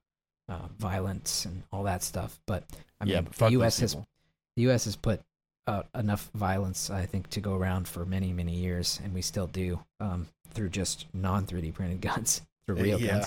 uh, 0.48 0.68
violence 0.78 1.44
and 1.44 1.62
all 1.72 1.82
that 1.84 2.02
stuff. 2.02 2.38
But 2.46 2.64
I 3.00 3.04
mean, 3.04 3.14
yeah, 3.14 3.20
but 3.22 3.36
the 3.36 3.50
U.S. 3.52 3.80
has 3.80 3.94
the 3.94 4.62
U.S. 4.62 4.84
has 4.84 4.96
put 4.96 5.20
uh, 5.68 5.82
enough 5.94 6.30
violence, 6.34 6.90
I 6.90 7.04
think, 7.04 7.28
to 7.30 7.40
go 7.40 7.54
around 7.54 7.86
for 7.86 8.06
many, 8.06 8.32
many 8.32 8.54
years, 8.54 9.00
and 9.04 9.12
we 9.12 9.20
still 9.20 9.46
do 9.46 9.78
um, 10.00 10.26
through 10.50 10.70
just 10.70 11.06
non 11.12 11.46
3D 11.46 11.74
printed 11.74 12.00
guns, 12.00 12.40
through 12.66 12.76
real 12.76 12.98
yeah. 12.98 13.12
guns. 13.12 13.26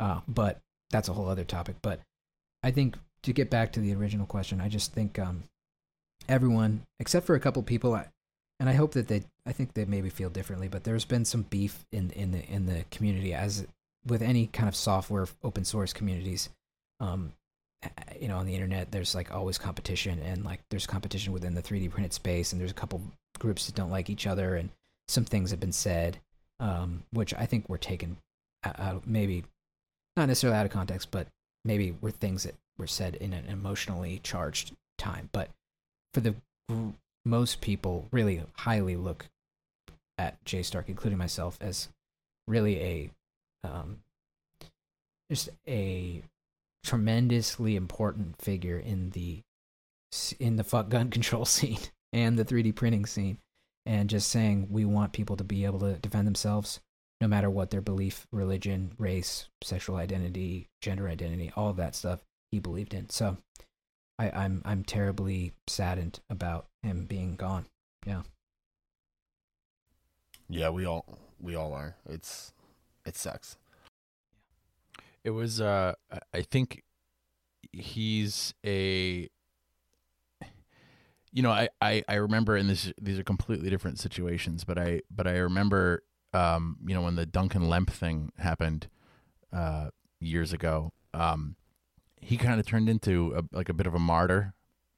Uh, 0.00 0.20
but 0.26 0.60
that's 0.94 1.08
a 1.08 1.12
whole 1.12 1.28
other 1.28 1.42
topic. 1.42 1.74
But 1.82 1.98
I 2.62 2.70
think 2.70 2.96
to 3.24 3.32
get 3.32 3.50
back 3.50 3.72
to 3.72 3.80
the 3.80 3.92
original 3.94 4.26
question, 4.26 4.60
I 4.60 4.68
just 4.68 4.92
think 4.92 5.18
um, 5.18 5.42
everyone, 6.28 6.82
except 7.00 7.26
for 7.26 7.34
a 7.34 7.40
couple 7.40 7.62
people, 7.64 7.94
I, 7.94 8.06
and 8.60 8.68
I 8.68 8.74
hope 8.74 8.92
that 8.92 9.08
they, 9.08 9.24
I 9.44 9.50
think 9.50 9.74
they 9.74 9.86
maybe 9.86 10.08
feel 10.08 10.30
differently. 10.30 10.68
But 10.68 10.84
there's 10.84 11.04
been 11.04 11.24
some 11.24 11.42
beef 11.42 11.84
in 11.90 12.12
in 12.12 12.30
the 12.30 12.44
in 12.48 12.66
the 12.66 12.84
community, 12.92 13.34
as 13.34 13.66
with 14.06 14.22
any 14.22 14.46
kind 14.46 14.68
of 14.68 14.76
software 14.76 15.26
open 15.42 15.64
source 15.64 15.92
communities. 15.92 16.48
Um, 17.00 17.32
you 18.20 18.28
know, 18.28 18.38
on 18.38 18.46
the 18.46 18.54
internet, 18.54 18.92
there's 18.92 19.16
like 19.16 19.34
always 19.34 19.58
competition, 19.58 20.20
and 20.20 20.44
like 20.44 20.60
there's 20.70 20.86
competition 20.86 21.32
within 21.32 21.54
the 21.54 21.62
3D 21.62 21.90
printed 21.90 22.12
space, 22.12 22.52
and 22.52 22.60
there's 22.60 22.70
a 22.70 22.74
couple 22.74 23.02
groups 23.40 23.66
that 23.66 23.74
don't 23.74 23.90
like 23.90 24.08
each 24.08 24.28
other, 24.28 24.54
and 24.54 24.70
some 25.08 25.24
things 25.24 25.50
have 25.50 25.60
been 25.60 25.72
said, 25.72 26.18
um, 26.60 27.02
which 27.12 27.34
I 27.34 27.46
think 27.46 27.68
were 27.68 27.78
taken 27.78 28.16
out, 28.64 29.06
maybe 29.06 29.44
not 30.16 30.28
necessarily 30.28 30.58
out 30.58 30.66
of 30.66 30.72
context, 30.72 31.10
but 31.10 31.28
maybe 31.64 31.96
were 32.00 32.10
things 32.10 32.44
that 32.44 32.54
were 32.78 32.86
said 32.86 33.14
in 33.16 33.32
an 33.32 33.46
emotionally 33.46 34.20
charged 34.22 34.72
time. 34.98 35.28
But 35.32 35.50
for 36.12 36.20
the 36.20 36.34
most 37.24 37.60
people, 37.60 38.08
really 38.10 38.42
highly 38.58 38.96
look 38.96 39.26
at 40.18 40.42
Jay 40.44 40.62
Stark, 40.62 40.88
including 40.88 41.18
myself, 41.18 41.58
as 41.60 41.88
really 42.46 42.80
a 42.80 43.10
um, 43.64 43.98
just 45.30 45.48
a 45.66 46.22
tremendously 46.84 47.76
important 47.76 48.40
figure 48.40 48.78
in 48.78 49.10
the 49.10 49.40
in 50.38 50.56
the 50.56 50.64
fuck 50.64 50.88
gun 50.90 51.10
control 51.10 51.44
scene 51.44 51.78
and 52.12 52.38
the 52.38 52.44
3D 52.44 52.74
printing 52.74 53.06
scene 53.06 53.38
and 53.86 54.08
just 54.08 54.30
saying 54.30 54.68
we 54.70 54.84
want 54.84 55.12
people 55.12 55.36
to 55.36 55.44
be 55.44 55.64
able 55.64 55.80
to 55.80 55.94
defend 55.94 56.26
themselves 56.26 56.80
no 57.24 57.28
matter 57.28 57.48
what 57.48 57.70
their 57.70 57.80
belief, 57.80 58.26
religion, 58.32 58.92
race, 58.98 59.48
sexual 59.62 59.96
identity, 59.96 60.68
gender 60.82 61.08
identity, 61.08 61.50
all 61.56 61.70
of 61.70 61.76
that 61.76 61.94
stuff 61.94 62.20
he 62.50 62.58
believed 62.58 62.92
in. 62.92 63.08
So 63.08 63.38
I, 64.18 64.28
I'm 64.28 64.60
I'm 64.66 64.84
terribly 64.84 65.54
saddened 65.66 66.20
about 66.28 66.66
him 66.82 67.06
being 67.06 67.36
gone. 67.36 67.64
Yeah. 68.06 68.24
Yeah, 70.50 70.68
we 70.68 70.84
all 70.84 71.06
we 71.40 71.54
all 71.54 71.72
are. 71.72 71.96
It's 72.06 72.52
it 73.06 73.16
sucks. 73.16 73.56
It 75.24 75.30
was 75.30 75.62
uh 75.62 75.94
I- 76.12 76.18
I 76.34 76.42
think 76.42 76.82
he's 77.72 78.52
a 78.66 79.30
you 81.32 81.42
know, 81.42 81.50
I, 81.50 81.70
I, 81.80 82.04
I 82.06 82.14
remember, 82.16 82.54
and 82.54 82.68
this 82.68 82.92
these 83.00 83.18
are 83.18 83.24
completely 83.24 83.70
different 83.70 83.98
situations, 83.98 84.62
but 84.62 84.78
I 84.78 85.00
but 85.10 85.26
I 85.26 85.38
remember, 85.38 86.02
um, 86.34 86.76
you 86.86 86.94
know, 86.94 87.02
when 87.02 87.16
the 87.16 87.26
Duncan 87.26 87.68
Lemp 87.68 87.90
thing 87.90 88.32
happened, 88.38 88.88
uh, 89.52 89.90
years 90.20 90.52
ago, 90.52 90.92
um, 91.12 91.56
he 92.20 92.36
kind 92.36 92.58
of 92.58 92.66
turned 92.66 92.88
into 92.88 93.34
a, 93.36 93.56
like 93.56 93.68
a 93.68 93.74
bit 93.74 93.86
of 93.86 93.94
a 93.94 93.98
martyr 93.98 94.54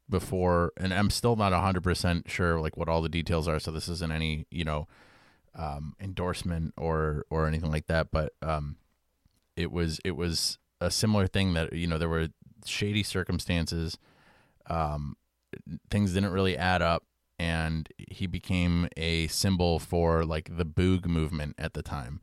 before, 0.08 0.72
and 0.76 0.94
I'm 0.94 1.10
still 1.10 1.36
not 1.36 1.52
hundred 1.52 1.82
percent 1.82 2.30
sure 2.30 2.60
like 2.60 2.76
what 2.76 2.88
all 2.88 3.02
the 3.02 3.08
details 3.08 3.46
are. 3.48 3.58
So 3.58 3.70
this 3.70 3.88
isn't 3.88 4.12
any 4.12 4.46
you 4.50 4.64
know, 4.64 4.88
um, 5.54 5.94
endorsement 6.00 6.74
or 6.76 7.26
or 7.28 7.46
anything 7.46 7.70
like 7.70 7.86
that, 7.88 8.10
but 8.10 8.32
um, 8.42 8.76
it 9.56 9.70
was 9.70 10.00
it 10.04 10.16
was 10.16 10.58
a 10.80 10.90
similar 10.90 11.26
thing 11.26 11.54
that 11.54 11.72
you 11.72 11.86
know 11.86 11.98
there 11.98 12.08
were 12.08 12.28
shady 12.64 13.02
circumstances. 13.02 13.98
Um, 14.68 15.16
things 15.90 16.12
didn't 16.12 16.32
really 16.32 16.56
add 16.56 16.82
up 16.82 17.04
and 17.38 17.88
he 18.10 18.26
became 18.26 18.88
a 18.96 19.26
symbol 19.28 19.78
for 19.78 20.24
like 20.24 20.56
the 20.56 20.64
boog 20.66 21.06
movement 21.06 21.54
at 21.58 21.74
the 21.74 21.82
time 21.82 22.20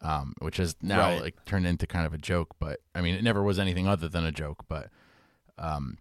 um, 0.00 0.34
which 0.40 0.58
has 0.58 0.76
now 0.80 1.00
Right. 1.00 1.20
like 1.22 1.44
turned 1.44 1.66
into 1.66 1.86
kind 1.86 2.06
of 2.06 2.14
a 2.14 2.18
joke 2.18 2.54
but 2.58 2.80
i 2.94 3.00
mean 3.00 3.14
it 3.14 3.22
never 3.24 3.42
was 3.42 3.58
anything 3.58 3.86
other 3.88 4.08
than 4.08 4.24
a 4.24 4.32
joke 4.32 4.64
but 4.68 4.88
um, 5.58 5.98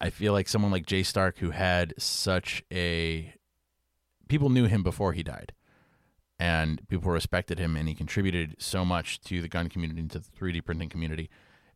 i 0.00 0.10
feel 0.10 0.32
like 0.32 0.48
someone 0.48 0.70
like 0.70 0.86
jay 0.86 1.02
stark 1.02 1.38
who 1.38 1.50
had 1.50 1.94
such 1.98 2.62
a 2.72 3.34
people 4.28 4.48
knew 4.50 4.66
him 4.66 4.82
before 4.82 5.12
he 5.12 5.22
died 5.22 5.52
and 6.38 6.86
people 6.88 7.10
respected 7.10 7.58
him 7.58 7.76
and 7.76 7.88
he 7.88 7.94
contributed 7.94 8.54
so 8.58 8.84
much 8.84 9.20
to 9.22 9.40
the 9.40 9.48
gun 9.48 9.68
community 9.68 10.00
and 10.00 10.10
to 10.10 10.18
the 10.18 10.28
3d 10.38 10.64
printing 10.64 10.88
community 10.88 11.30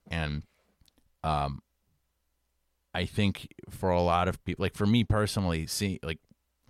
and 0.08 0.42
um, 1.24 1.60
I 2.94 3.04
think 3.06 3.48
for 3.68 3.90
a 3.90 4.02
lot 4.02 4.26
of 4.28 4.42
people, 4.44 4.62
like 4.64 4.74
for 4.74 4.86
me 4.86 5.04
personally, 5.04 5.66
see 5.66 6.00
like 6.02 6.18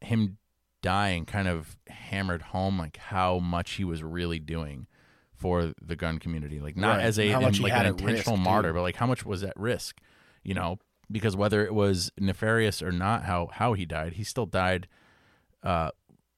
him 0.02 0.36
dying 0.82 1.24
kind 1.26 1.46
of 1.48 1.76
hammered 1.88 2.42
home 2.42 2.78
like 2.78 2.96
how 2.96 3.38
much 3.38 3.72
he 3.72 3.84
was 3.84 4.02
really 4.02 4.38
doing 4.38 4.86
for 5.34 5.72
the 5.80 5.96
gun 5.96 6.18
community. 6.18 6.60
Like 6.60 6.76
not 6.76 6.96
Right. 6.98 7.04
as 7.04 7.18
a 7.18 7.32
much 7.40 7.60
like 7.60 7.72
an 7.72 7.86
intentional 7.86 8.36
risk, 8.36 8.44
martyr, 8.44 8.68
too. 8.70 8.74
but 8.74 8.82
like 8.82 8.96
how 8.96 9.06
much 9.06 9.24
was 9.24 9.42
at 9.42 9.56
risk, 9.58 9.98
you 10.42 10.54
know? 10.54 10.78
Because 11.10 11.34
whether 11.36 11.64
it 11.64 11.74
was 11.74 12.12
nefarious 12.18 12.82
or 12.82 12.92
not, 12.92 13.24
how 13.24 13.48
how 13.52 13.72
he 13.72 13.84
died, 13.86 14.12
he 14.14 14.24
still 14.24 14.46
died 14.46 14.86
uh, 15.62 15.90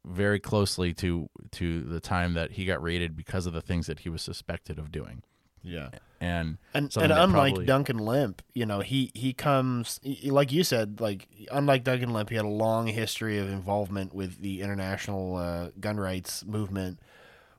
very 0.05 0.41
closely 0.41 0.95
to 0.95 1.29
to 1.53 1.83
the 1.83 2.01
time 2.01 2.35
that 2.35 2.53
he 2.53 2.65
got 2.65 2.83
raided 2.83 3.17
because 3.17 3.47
of 3.47 3.53
the 3.53 3.61
things 3.61 3.87
that 3.87 4.01
he 4.01 4.09
was 4.09 4.23
suspected 4.23 4.79
of 4.79 4.91
doing. 4.91 5.23
Yeah. 5.63 5.91
And 6.23 6.59
And 6.73 6.97
and 6.97 7.11
unlike 7.13 7.55
probably- 7.55 7.67
Duncan 7.67 7.99
Lemp, 7.99 8.43
you 8.55 8.65
know, 8.65 8.79
he 8.81 9.11
he 9.13 9.33
comes 9.33 9.99
he- 10.05 10.31
like 10.31 10.53
you 10.53 10.63
said, 10.63 11.01
like 11.01 11.27
unlike 11.51 11.83
Duncan 11.83 12.13
Lemp, 12.13 12.31
he 12.31 12.37
had 12.37 12.45
a 12.45 12.49
long 12.67 12.87
history 12.87 13.39
of 13.39 13.49
involvement 13.51 14.15
with 14.15 14.41
the 14.41 14.61
international 14.61 15.37
uh, 15.37 15.71
gun 15.81 15.99
rights 15.99 16.45
movement. 16.45 17.01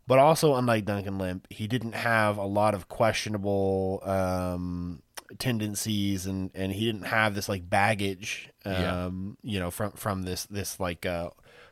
But 0.07 0.19
also, 0.19 0.55
unlike 0.55 0.85
Duncan 0.85 1.17
Lemp, 1.17 1.47
he 1.49 1.65
didn't 1.67 1.93
have 1.95 2.37
a 2.37 2.45
lot 2.45 2.73
of 2.73 2.87
questionable 2.89 4.01
um, 4.03 5.01
tendencies, 5.39 6.25
and, 6.25 6.51
and 6.53 6.71
he 6.71 6.85
didn't 6.85 7.05
have 7.07 7.35
this 7.35 7.47
like 7.49 7.69
baggage, 7.69 8.49
Yeah. 8.65 9.05
um, 9.05 9.37
you 9.43 9.59
know, 9.59 9.71
from 9.71 9.91
from 9.91 10.23
this 10.23 10.45
this 10.45 10.79
like 10.79 11.05
uh, 11.05 11.29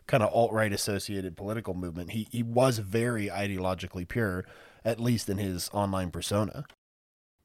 kind 0.08 0.24
of 0.24 0.34
alt 0.34 0.52
right 0.54 0.72
associated 0.74 1.36
political 1.38 1.74
movement. 1.74 2.12
He 2.12 2.28
he 2.32 2.44
was 2.44 2.80
very 2.80 3.28
ideologically 3.28 4.08
pure, 4.08 4.46
at 4.86 5.00
least 5.00 5.30
in 5.30 5.38
his 5.38 5.70
online 5.74 6.12
persona. 6.12 6.66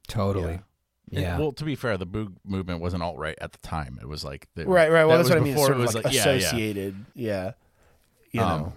Totally. 0.07 0.53
And- 0.53 0.63
Yeah. 1.09 1.37
well, 1.39 1.53
to 1.53 1.63
be 1.63 1.75
fair, 1.75 1.97
the 1.97 2.05
Boog 2.07 2.35
movement 2.43 2.81
wasn't 2.81 3.01
alt 3.03 3.17
right 3.17 3.37
at 3.39 3.53
the 3.53 3.57
time. 3.59 3.97
It 4.01 4.07
was 4.09 4.25
like 4.25 4.47
the, 4.55 4.65
Right, 4.65 4.91
right. 4.91 5.05
Well, 5.05 5.17
that 5.17 5.23
that's 5.23 5.29
was 5.29 5.35
what 5.35 5.41
I 5.41 5.43
mean. 5.43 5.53
Before 5.53 5.71
it 5.71 5.77
was 5.77 5.95
like, 5.95 6.03
like- 6.05 6.13
yeah, 6.13 6.25
yeah. 6.25 6.35
associated. 6.37 7.05
Yeah. 7.15 7.51
You 8.31 8.41
Um, 8.41 8.61
know. 8.61 8.73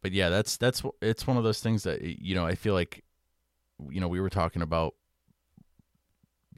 but 0.00 0.12
yeah, 0.12 0.30
that's 0.30 0.56
that's 0.56 0.82
it's 1.02 1.26
one 1.26 1.36
of 1.36 1.44
those 1.44 1.60
things 1.60 1.82
that 1.82 2.00
you 2.02 2.34
know 2.34 2.46
I 2.46 2.54
feel 2.54 2.72
like 2.72 3.04
you 3.90 4.00
know 4.00 4.08
we 4.08 4.20
were 4.20 4.30
talking 4.30 4.62
about 4.62 4.94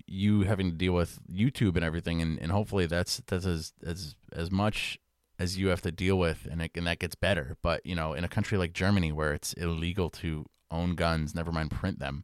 you 0.06 0.42
having 0.42 0.70
to 0.70 0.76
deal 0.76 0.92
with 0.92 1.18
YouTube 1.30 1.74
and 1.74 1.84
everything, 1.84 2.22
and, 2.22 2.38
and 2.40 2.52
hopefully 2.52 2.86
that's 2.86 3.20
that's 3.26 3.44
as 3.46 3.72
as 3.84 4.14
as 4.32 4.50
much 4.52 4.98
as 5.38 5.58
you 5.58 5.68
have 5.68 5.82
to 5.82 5.90
deal 5.92 6.16
with, 6.18 6.46
and 6.50 6.62
it, 6.62 6.70
and 6.76 6.86
that 6.86 6.98
gets 7.00 7.14
better. 7.16 7.56
But 7.62 7.84
you 7.84 7.94
know, 7.96 8.12
in 8.12 8.22
a 8.24 8.28
country 8.28 8.56
like 8.56 8.72
Germany 8.72 9.10
where 9.12 9.32
it's 9.34 9.52
illegal 9.54 10.10
to 10.10 10.46
own 10.70 10.94
guns, 10.94 11.34
never 11.34 11.50
mind 11.50 11.70
print 11.72 11.98
them, 11.98 12.22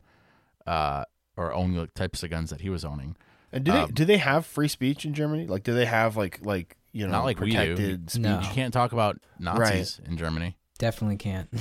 uh, 0.67 1.05
or 1.37 1.53
own 1.53 1.75
the 1.75 1.87
types 1.89 2.23
of 2.23 2.31
guns 2.31 2.51
that 2.51 2.61
he 2.61 2.71
was 2.71 2.85
owning. 2.85 3.17
And 3.53 3.65
do 3.65 3.73
they 3.73 3.79
um, 3.81 3.91
do 3.93 4.05
they 4.05 4.17
have 4.19 4.47
free 4.47 4.69
speech 4.69 5.05
in 5.05 5.13
Germany? 5.15 5.47
Like, 5.47 5.63
do 5.63 5.75
they 5.75 5.85
have 5.87 6.17
like 6.17 6.39
like 6.45 6.77
you 6.93 7.07
know 7.07 7.13
Not 7.13 7.25
like 7.25 7.39
we 7.41 7.51
do. 7.51 7.57
protected 7.57 8.11
speech? 8.11 8.23
No. 8.23 8.41
You 8.41 8.49
can't 8.49 8.73
talk 8.73 8.93
about 8.93 9.19
Nazis 9.39 10.01
in 10.07 10.17
Germany. 10.17 10.57
Definitely 10.79 11.17
can't. 11.17 11.49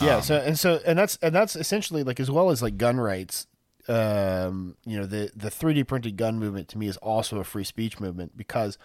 Yeah. 0.00 0.16
Um, 0.16 0.22
so 0.22 0.36
and 0.36 0.58
so 0.58 0.80
and 0.86 0.98
that's 0.98 1.18
and 1.20 1.34
that's 1.34 1.56
essentially 1.56 2.02
like 2.02 2.20
as 2.20 2.30
well 2.30 2.48
as 2.50 2.62
like 2.62 2.78
gun 2.78 2.98
rights. 2.98 3.46
Um, 3.88 4.76
you 4.86 4.98
know 4.98 5.04
the 5.04 5.30
the 5.34 5.50
3D 5.50 5.86
printed 5.86 6.16
gun 6.16 6.38
movement 6.38 6.68
to 6.68 6.78
me 6.78 6.86
is 6.86 6.96
also 6.98 7.38
a 7.38 7.44
free 7.44 7.64
speech 7.64 8.00
movement 8.00 8.36
because 8.36 8.78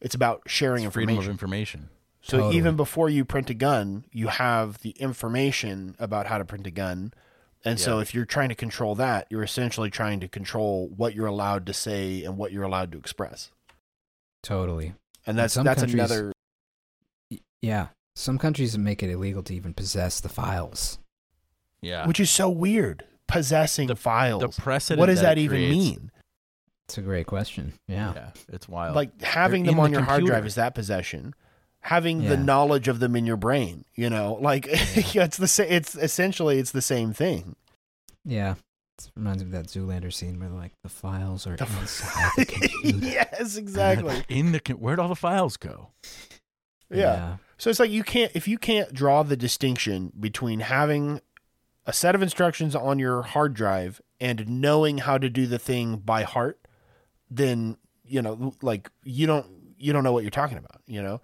it's 0.00 0.14
about 0.14 0.42
sharing 0.46 0.84
it's 0.84 0.94
freedom 0.94 1.18
of 1.18 1.24
information. 1.28 1.80
information. 1.80 1.88
So 2.22 2.36
Totally. 2.38 2.56
even 2.56 2.76
before 2.76 3.08
you 3.08 3.24
print 3.24 3.50
a 3.50 3.54
gun, 3.54 4.04
you 4.12 4.28
have 4.28 4.78
the 4.78 4.90
information 4.90 5.96
about 5.98 6.26
how 6.26 6.38
to 6.38 6.44
print 6.44 6.66
a 6.66 6.70
gun. 6.70 7.12
And 7.64 7.78
so 7.78 8.00
if 8.00 8.12
you're 8.14 8.24
trying 8.24 8.48
to 8.48 8.54
control 8.56 8.94
that, 8.96 9.26
you're 9.30 9.42
essentially 9.44 9.88
trying 9.90 10.18
to 10.20 10.28
control 10.28 10.88
what 10.96 11.14
you're 11.14 11.26
allowed 11.26 11.66
to 11.66 11.72
say 11.72 12.24
and 12.24 12.36
what 12.36 12.50
you're 12.52 12.64
allowed 12.64 12.90
to 12.92 12.98
express. 12.98 13.50
totally. 14.42 14.94
And 15.26 15.38
that's 15.38 15.54
some 15.54 15.64
that's 15.64 15.80
countries- 15.82 16.00
another 16.10 16.32
Yeah. 17.60 17.88
Some 18.16 18.38
countries 18.38 18.76
make 18.76 19.02
it 19.02 19.08
illegal 19.10 19.42
to 19.44 19.54
even 19.54 19.72
possess 19.72 20.20
the 20.20 20.28
files. 20.28 20.98
Yeah. 21.80 22.06
which 22.06 22.20
is 22.20 22.30
so 22.30 22.48
weird. 22.50 23.04
Possessing 23.26 23.86
The- 23.88 23.96
files. 23.96 24.40
the 24.40 24.48
precedent 24.62 24.98
what 25.00 25.06
does 25.06 25.20
that 25.20 25.34
that, 25.36 25.38
even 25.38 25.56
creates- 25.58 25.76
mean? 25.76 26.10
It's 26.88 26.98
a 26.98 27.02
great 27.02 27.26
question. 27.26 27.72
Yeah. 27.88 28.12
Yeah, 28.14 28.30
it's 28.48 28.68
wild. 28.68 28.94
Like 28.96 29.20
having 29.22 29.62
They're 29.62 29.72
them 29.72 29.80
on 29.80 29.90
the 29.90 29.98
your 29.98 30.04
hard 30.04 30.24
drive 30.26 30.44
is 30.46 30.56
that 30.56 30.74
possession. 30.74 31.34
Having 31.82 32.28
the 32.28 32.36
knowledge 32.36 32.86
of 32.88 33.00
them 33.00 33.16
in 33.16 33.26
your 33.26 33.36
brain, 33.36 33.84
you 33.94 34.08
know, 34.08 34.38
like 34.40 34.66
yeah, 35.14 35.24
it's 35.24 35.36
the 35.36 35.48
sa- 35.48 35.64
it's 35.68 35.94
essentially 35.96 36.58
it's 36.58 36.70
the 36.70 36.80
same 36.82 37.12
thing. 37.12 37.56
Yeah. 38.24 38.54
It 38.98 39.10
reminds 39.16 39.42
me 39.42 39.48
of 39.48 39.52
that 39.52 39.66
Zoolander 39.66 40.12
scene 40.12 40.38
where 40.38 40.48
like 40.48 40.72
the 40.84 40.88
files 40.88 41.44
are 41.46 41.56
The- 41.56 41.64
inside 41.80 42.30
the 42.36 42.44
computer. 42.46 42.98
yes, 43.06 43.56
exactly. 43.56 44.22
in 44.28 44.52
the 44.52 44.60
where'd 44.78 45.00
all 45.00 45.08
the 45.08 45.16
files 45.16 45.56
go? 45.56 45.88
yeah. 46.90 47.36
So 47.58 47.70
it's 47.70 47.80
like 47.80 47.90
you 47.90 48.02
can't 48.04 48.32
if 48.34 48.46
you 48.48 48.58
can't 48.58 48.92
draw 48.92 49.22
the 49.22 49.36
distinction 49.36 50.12
between 50.18 50.60
having 50.60 51.20
a 51.86 51.92
set 51.92 52.14
of 52.14 52.22
instructions 52.22 52.76
on 52.76 52.98
your 53.00 53.22
hard 53.22 53.54
drive 53.54 54.00
and 54.20 54.46
knowing 54.48 54.98
how 54.98 55.18
to 55.18 55.28
do 55.28 55.46
the 55.46 55.58
thing 55.58 55.96
by 55.96 56.22
heart, 56.22 56.60
then 57.30 57.76
you 58.04 58.22
know, 58.22 58.54
like 58.62 58.90
you 59.04 59.26
don't 59.26 59.46
you 59.78 59.92
don't 59.92 60.04
know 60.04 60.12
what 60.12 60.22
you're 60.22 60.30
talking 60.30 60.58
about. 60.58 60.80
You 60.86 61.02
know, 61.02 61.20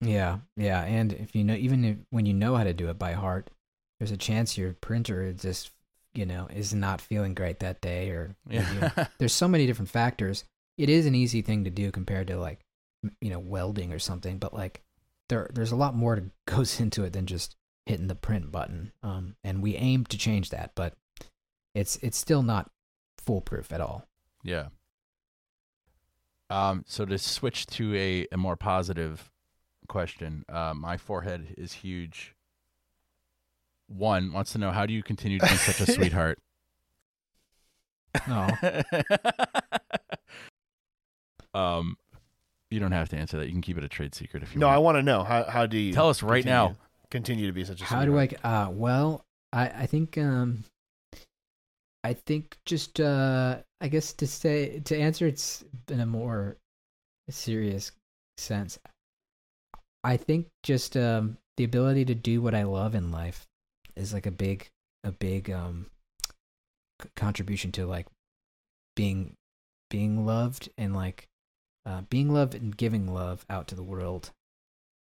Yeah, 0.00 0.38
yeah, 0.56 0.82
and 0.82 1.12
if 1.12 1.34
you 1.34 1.42
know, 1.44 1.54
even 1.54 1.84
if, 1.84 1.96
when 2.10 2.26
you 2.26 2.34
know 2.34 2.54
how 2.56 2.64
to 2.64 2.74
do 2.74 2.88
it 2.90 2.98
by 2.98 3.12
heart, 3.12 3.50
there's 3.98 4.10
a 4.10 4.16
chance 4.16 4.58
your 4.58 4.74
printer 4.74 5.22
is 5.22 5.40
just, 5.40 5.70
you 6.14 6.26
know, 6.26 6.48
is 6.54 6.74
not 6.74 7.00
feeling 7.00 7.34
great 7.34 7.60
that 7.60 7.80
day, 7.80 8.10
or 8.10 8.36
Yeah. 8.48 9.06
there's 9.18 9.32
so 9.32 9.48
many 9.48 9.66
different 9.66 9.88
factors. 9.90 10.44
It 10.76 10.90
is 10.90 11.06
an 11.06 11.14
easy 11.14 11.40
thing 11.40 11.64
to 11.64 11.70
do 11.70 11.90
compared 11.90 12.26
to 12.26 12.38
like, 12.38 12.60
you 13.22 13.30
know, 13.30 13.38
welding 13.38 13.92
or 13.92 13.98
something, 13.98 14.36
but 14.38 14.52
like, 14.52 14.82
there 15.28 15.48
there's 15.54 15.72
a 15.72 15.76
lot 15.76 15.94
more 15.96 16.14
that 16.16 16.30
goes 16.46 16.78
into 16.78 17.04
it 17.04 17.12
than 17.14 17.26
just 17.26 17.56
hitting 17.86 18.08
the 18.08 18.14
print 18.14 18.52
button. 18.52 18.92
Um, 19.02 19.36
and 19.42 19.62
we 19.62 19.76
aim 19.76 20.04
to 20.06 20.18
change 20.18 20.50
that, 20.50 20.72
but 20.74 20.94
it's 21.74 21.96
it's 22.02 22.18
still 22.18 22.42
not 22.42 22.70
foolproof 23.18 23.72
at 23.72 23.80
all. 23.80 24.06
yeah. 24.44 24.66
Um. 26.50 26.84
So 26.86 27.04
to 27.04 27.18
switch 27.18 27.66
to 27.68 27.94
a, 27.96 28.26
a 28.30 28.36
more 28.36 28.56
positive 28.56 29.30
question, 29.86 30.44
uh, 30.48 30.74
my 30.74 30.96
forehead 30.96 31.54
is 31.56 31.72
huge. 31.72 32.34
One 33.88 34.32
wants 34.32 34.52
to 34.52 34.58
know 34.58 34.72
how 34.72 34.84
do 34.86 34.92
you 34.92 35.02
continue 35.02 35.38
to 35.38 35.46
be 35.46 35.54
such 35.56 35.80
a 35.88 35.92
sweetheart? 35.94 36.38
No. 38.26 38.48
um, 41.54 41.96
you 42.70 42.80
don't 42.80 42.92
have 42.92 43.08
to 43.10 43.16
answer 43.16 43.38
that. 43.38 43.46
You 43.46 43.52
can 43.52 43.62
keep 43.62 43.78
it 43.78 43.84
a 43.84 43.88
trade 43.88 44.14
secret 44.14 44.42
if 44.42 44.54
you 44.54 44.60
want. 44.60 44.68
no, 44.68 44.68
I 44.68 44.78
want. 44.78 44.84
want 44.84 44.96
to 44.98 45.02
know 45.02 45.22
how 45.24 45.44
how 45.44 45.66
do 45.66 45.78
you 45.78 45.92
Tell 45.92 46.08
us 46.08 46.22
right 46.22 46.42
continue- 46.42 46.54
now. 46.70 46.76
Continue 47.08 47.46
to 47.46 47.52
be 47.52 47.64
such 47.64 47.80
a 47.80 47.84
How 47.84 48.04
do 48.04 48.18
I? 48.18 48.26
sweetheart? 48.26 48.68
Uh, 48.68 48.70
well, 48.72 49.24
I 49.52 49.68
I 49.68 49.86
think 49.86 50.18
um, 50.18 50.64
I 52.02 52.14
think 52.14 52.56
just 52.64 52.98
uh, 53.00 53.58
I 53.80 53.88
guess 53.88 54.12
to 54.14 54.26
say 54.26 54.80
to 54.80 54.96
answer 54.98 55.26
it's 55.26 55.64
in 55.88 56.00
a 56.00 56.06
more 56.06 56.56
serious 57.30 57.92
sense. 58.38 58.78
I 60.06 60.16
think 60.16 60.46
just 60.62 60.96
um, 60.96 61.36
the 61.56 61.64
ability 61.64 62.04
to 62.06 62.14
do 62.14 62.40
what 62.40 62.54
I 62.54 62.62
love 62.62 62.94
in 62.94 63.10
life 63.10 63.46
is 63.96 64.12
like 64.14 64.26
a 64.26 64.30
big 64.30 64.68
a 65.04 65.10
big 65.12 65.50
um 65.50 65.86
c- 67.02 67.08
contribution 67.16 67.72
to 67.72 67.86
like 67.86 68.06
being 68.94 69.34
being 69.90 70.24
loved 70.26 70.68
and 70.78 70.94
like 70.94 71.26
uh, 71.84 72.02
being 72.10 72.32
loved 72.32 72.54
and 72.54 72.76
giving 72.76 73.06
love 73.12 73.44
out 73.48 73.68
to 73.68 73.74
the 73.76 73.82
world, 73.82 74.30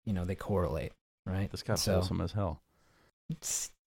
you 0.04 0.12
know, 0.12 0.24
they 0.24 0.34
correlate, 0.34 0.92
right? 1.26 1.50
This 1.50 1.62
got 1.62 1.78
So- 1.78 1.94
wholesome 1.94 2.20
as 2.20 2.32
hell. 2.32 2.60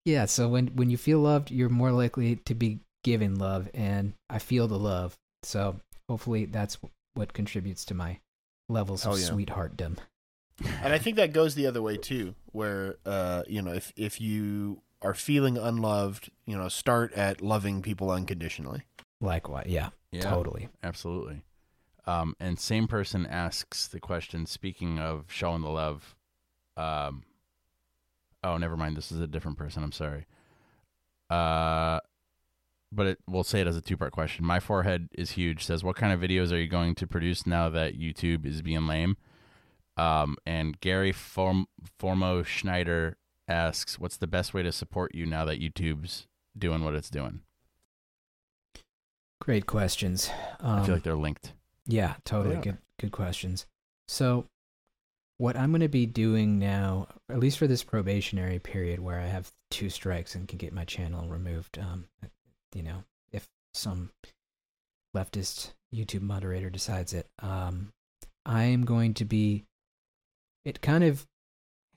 Yeah. 0.05 0.25
So 0.25 0.47
when 0.49 0.67
when 0.75 0.89
you 0.89 0.97
feel 0.97 1.19
loved, 1.19 1.51
you're 1.51 1.69
more 1.69 1.91
likely 1.91 2.37
to 2.37 2.55
be 2.55 2.79
given 3.03 3.35
love, 3.35 3.69
and 3.73 4.13
I 4.29 4.39
feel 4.39 4.67
the 4.67 4.79
love. 4.79 5.15
So 5.43 5.79
hopefully 6.09 6.45
that's 6.45 6.77
what 7.13 7.33
contributes 7.33 7.85
to 7.85 7.93
my 7.93 8.19
levels 8.69 9.03
Hell 9.03 9.13
of 9.13 9.19
yeah. 9.19 9.27
sweetheartdom. 9.27 9.97
And 10.63 10.93
I 10.93 10.97
think 10.97 11.17
that 11.17 11.33
goes 11.33 11.55
the 11.55 11.67
other 11.67 11.81
way 11.81 11.97
too, 11.97 12.35
where 12.51 12.95
uh, 13.05 13.43
you 13.47 13.61
know, 13.61 13.73
if 13.73 13.91
if 13.95 14.21
you 14.21 14.81
are 15.01 15.13
feeling 15.13 15.57
unloved, 15.57 16.31
you 16.45 16.57
know, 16.57 16.69
start 16.69 17.11
at 17.13 17.41
loving 17.41 17.81
people 17.81 18.09
unconditionally. 18.09 18.83
Likewise, 19.21 19.67
yeah, 19.67 19.89
Yeah, 20.11 20.21
totally. 20.29 20.69
absolutely. 20.83 21.41
Um, 22.07 22.35
and 22.39 22.59
same 22.59 22.87
person 22.87 23.25
asks 23.25 23.87
the 23.87 23.99
question. 23.99 24.45
Speaking 24.45 24.99
of 24.99 25.25
showing 25.27 25.61
the 25.61 25.69
love, 25.69 26.15
um, 26.77 27.23
oh, 28.43 28.57
never 28.57 28.77
mind. 28.77 28.95
This 28.95 29.11
is 29.11 29.19
a 29.19 29.27
different 29.27 29.57
person. 29.57 29.83
I'm 29.83 29.91
sorry. 29.91 30.25
Uh, 31.29 31.99
but 32.91 33.07
it, 33.07 33.19
we'll 33.27 33.43
say 33.43 33.61
it 33.61 33.67
as 33.67 33.75
a 33.75 33.81
two 33.81 33.97
part 33.97 34.11
question. 34.11 34.45
My 34.45 34.59
forehead 34.59 35.09
is 35.13 35.31
huge. 35.31 35.65
Says, 35.65 35.83
what 35.83 35.95
kind 35.95 36.13
of 36.13 36.19
videos 36.19 36.51
are 36.53 36.57
you 36.59 36.67
going 36.67 36.95
to 36.95 37.07
produce 37.07 37.45
now 37.45 37.69
that 37.69 37.99
YouTube 37.99 38.45
is 38.45 38.61
being 38.61 38.87
lame? 38.87 39.17
Um, 39.97 40.37
and 40.45 40.79
Gary 40.81 41.11
Form- 41.11 41.67
Formo 41.99 42.45
Schneider 42.45 43.17
asks, 43.47 43.99
what's 43.99 44.17
the 44.17 44.27
best 44.27 44.53
way 44.53 44.63
to 44.63 44.71
support 44.71 45.15
you 45.15 45.25
now 45.25 45.45
that 45.45 45.61
YouTube's 45.61 46.27
doing 46.57 46.83
what 46.83 46.95
it's 46.95 47.09
doing? 47.09 47.41
Great 49.41 49.65
questions. 49.65 50.29
Um, 50.59 50.79
I 50.79 50.85
feel 50.85 50.95
like 50.95 51.03
they're 51.03 51.15
linked. 51.15 51.53
Yeah, 51.85 52.15
totally. 52.23 52.55
Yeah. 52.55 52.61
Good 52.61 52.77
good 52.99 53.11
questions. 53.11 53.65
So 54.07 54.47
what 55.37 55.57
I'm 55.57 55.71
going 55.71 55.81
to 55.81 55.89
be 55.89 56.05
doing 56.05 56.57
now, 56.57 57.07
at 57.29 57.39
least 57.39 57.57
for 57.57 57.67
this 57.67 57.83
probationary 57.83 58.59
period 58.59 58.99
where 58.99 59.19
I 59.19 59.27
have 59.27 59.51
two 59.69 59.89
strikes 59.89 60.33
and 60.35 60.47
can 60.47 60.57
get 60.57 60.73
my 60.73 60.85
channel 60.85 61.27
removed, 61.27 61.77
um, 61.77 62.05
you 62.73 62.83
know, 62.83 63.03
if 63.31 63.47
some 63.73 64.11
leftist 65.15 65.73
YouTube 65.93 66.21
moderator 66.21 66.69
decides 66.69 67.13
it, 67.13 67.27
um, 67.39 67.91
I 68.45 68.63
am 68.63 68.85
going 68.85 69.13
to 69.15 69.25
be. 69.25 69.65
It 70.65 70.81
kind 70.81 71.03
of, 71.03 71.25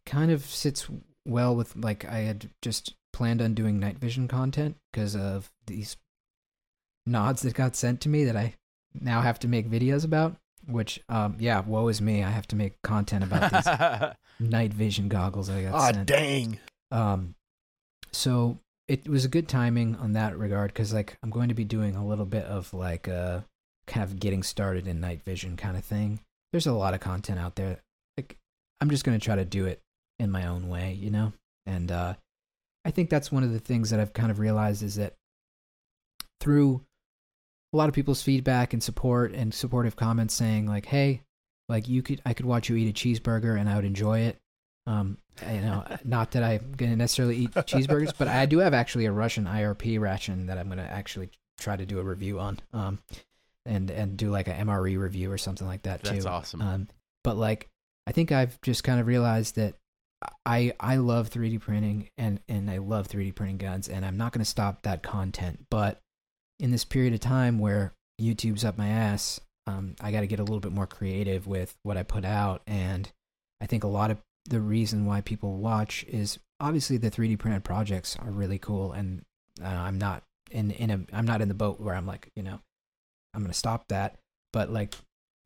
kind 0.06 0.30
of 0.30 0.44
sits 0.44 0.86
well 1.26 1.56
with 1.56 1.74
like 1.76 2.04
I 2.04 2.18
had 2.20 2.50
just 2.62 2.94
planned 3.12 3.42
on 3.42 3.54
doing 3.54 3.80
night 3.80 3.98
vision 3.98 4.28
content 4.28 4.76
because 4.92 5.16
of 5.16 5.50
these 5.66 5.96
nods 7.06 7.42
that 7.42 7.54
got 7.54 7.74
sent 7.76 8.00
to 8.02 8.08
me 8.08 8.24
that 8.24 8.36
I 8.36 8.54
now 8.94 9.20
have 9.22 9.38
to 9.40 9.48
make 9.48 9.68
videos 9.70 10.04
about. 10.04 10.36
Which, 10.66 11.00
um, 11.08 11.36
yeah, 11.38 11.60
woe 11.60 11.88
is 11.88 12.02
me. 12.02 12.22
I 12.22 12.28
have 12.30 12.46
to 12.48 12.56
make 12.56 12.82
content 12.82 13.24
about 13.24 13.50
these 13.52 14.14
night 14.50 14.74
vision 14.74 15.08
goggles 15.08 15.48
I 15.48 15.62
got 15.62 15.74
Ah, 15.74 15.92
sent. 15.92 16.06
dang. 16.06 16.58
Um, 16.90 17.34
so 18.12 18.58
it 18.86 19.08
was 19.08 19.24
a 19.24 19.28
good 19.28 19.48
timing 19.48 19.96
on 19.96 20.12
that 20.14 20.36
regard 20.38 20.72
because 20.72 20.92
like 20.92 21.16
I'm 21.22 21.30
going 21.30 21.48
to 21.48 21.54
be 21.54 21.64
doing 21.64 21.96
a 21.96 22.06
little 22.06 22.24
bit 22.26 22.44
of 22.44 22.72
like 22.74 23.06
uh 23.08 23.40
kind 23.86 24.04
of 24.04 24.18
getting 24.20 24.42
started 24.42 24.86
in 24.86 25.00
night 25.00 25.22
vision 25.24 25.56
kind 25.56 25.76
of 25.76 25.84
thing. 25.84 26.20
There's 26.52 26.66
a 26.66 26.72
lot 26.72 26.92
of 26.94 27.00
content 27.00 27.38
out 27.38 27.56
there. 27.56 27.78
I'm 28.80 28.90
just 28.90 29.04
going 29.04 29.18
to 29.18 29.24
try 29.24 29.36
to 29.36 29.44
do 29.44 29.66
it 29.66 29.80
in 30.18 30.30
my 30.30 30.46
own 30.46 30.68
way, 30.68 30.92
you 30.94 31.10
know. 31.10 31.32
And 31.66 31.90
uh, 31.90 32.14
I 32.84 32.90
think 32.90 33.10
that's 33.10 33.30
one 33.30 33.42
of 33.42 33.52
the 33.52 33.58
things 33.58 33.90
that 33.90 34.00
I've 34.00 34.12
kind 34.12 34.30
of 34.30 34.38
realized 34.38 34.82
is 34.82 34.96
that 34.96 35.14
through 36.40 36.82
a 37.72 37.76
lot 37.76 37.88
of 37.88 37.94
people's 37.94 38.22
feedback 38.22 38.72
and 38.72 38.82
support 38.82 39.32
and 39.32 39.52
supportive 39.52 39.96
comments 39.96 40.34
saying 40.34 40.66
like, 40.66 40.86
"Hey, 40.86 41.22
like 41.68 41.88
you 41.88 42.02
could 42.02 42.22
I 42.24 42.32
could 42.32 42.46
watch 42.46 42.68
you 42.68 42.76
eat 42.76 42.88
a 42.88 42.92
cheeseburger 42.92 43.58
and 43.58 43.68
I 43.68 43.76
would 43.76 43.84
enjoy 43.84 44.20
it." 44.20 44.38
Um, 44.86 45.18
you 45.46 45.60
know, 45.60 45.84
not 46.04 46.30
that 46.32 46.42
I'm 46.42 46.72
gonna 46.76 46.96
necessarily 46.96 47.36
eat 47.36 47.50
cheeseburgers, 47.52 48.12
but 48.16 48.28
I 48.28 48.46
do 48.46 48.58
have 48.58 48.74
actually 48.74 49.04
a 49.04 49.12
Russian 49.12 49.44
IRP 49.44 50.00
ration 50.00 50.46
that 50.46 50.56
I'm 50.56 50.68
gonna 50.68 50.82
actually 50.82 51.30
try 51.58 51.76
to 51.76 51.84
do 51.84 51.98
a 51.98 52.02
review 52.02 52.40
on, 52.40 52.58
um, 52.72 52.98
and 53.66 53.90
and 53.90 54.16
do 54.16 54.30
like 54.30 54.48
a 54.48 54.54
MRE 54.54 54.98
review 54.98 55.30
or 55.30 55.38
something 55.38 55.66
like 55.66 55.82
that 55.82 56.02
too. 56.02 56.14
That's 56.14 56.26
awesome. 56.26 56.62
Um, 56.62 56.88
but 57.22 57.36
like, 57.36 57.68
I 58.08 58.12
think 58.12 58.32
I've 58.32 58.58
just 58.62 58.84
kind 58.84 58.98
of 58.98 59.06
realized 59.06 59.56
that 59.56 59.74
I 60.46 60.72
I 60.80 60.96
love 60.96 61.28
3D 61.28 61.60
printing 61.60 62.08
and 62.16 62.40
and 62.48 62.70
I 62.70 62.78
love 62.78 63.06
3D 63.06 63.34
printing 63.34 63.58
guns, 63.58 63.86
and 63.86 64.02
I'm 64.02 64.16
not 64.16 64.32
gonna 64.32 64.46
stop 64.46 64.80
that 64.82 65.02
content. 65.02 65.66
But 65.70 66.00
in 66.58 66.70
this 66.70 66.86
period 66.86 67.12
of 67.12 67.20
time 67.20 67.58
where 67.58 67.92
YouTube's 68.18 68.64
up 68.64 68.78
my 68.78 68.88
ass, 68.88 69.42
um, 69.66 69.94
I 70.00 70.10
got 70.10 70.20
to 70.20 70.26
get 70.26 70.40
a 70.40 70.42
little 70.42 70.58
bit 70.58 70.72
more 70.72 70.86
creative 70.86 71.46
with 71.46 71.76
what 71.82 71.98
I 71.98 72.02
put 72.02 72.24
out, 72.24 72.62
and 72.66 73.12
I 73.60 73.66
think 73.66 73.84
a 73.84 73.88
lot 73.88 74.10
of 74.10 74.16
the 74.46 74.60
reason 74.60 75.04
why 75.04 75.20
people 75.20 75.58
watch 75.58 76.02
is 76.08 76.38
obviously 76.60 76.96
the 76.96 77.10
3D 77.10 77.38
printed 77.38 77.62
projects 77.62 78.16
are 78.16 78.30
really 78.30 78.58
cool, 78.58 78.92
and 78.92 79.22
uh, 79.62 79.66
I'm 79.66 79.98
not 79.98 80.22
in 80.50 80.70
in 80.70 80.90
a 80.90 81.00
I'm 81.12 81.26
not 81.26 81.42
in 81.42 81.48
the 81.48 81.54
boat 81.54 81.78
where 81.78 81.94
I'm 81.94 82.06
like 82.06 82.30
you 82.34 82.42
know 82.42 82.58
I'm 83.34 83.42
gonna 83.42 83.52
stop 83.52 83.88
that, 83.88 84.16
but 84.54 84.72
like 84.72 84.94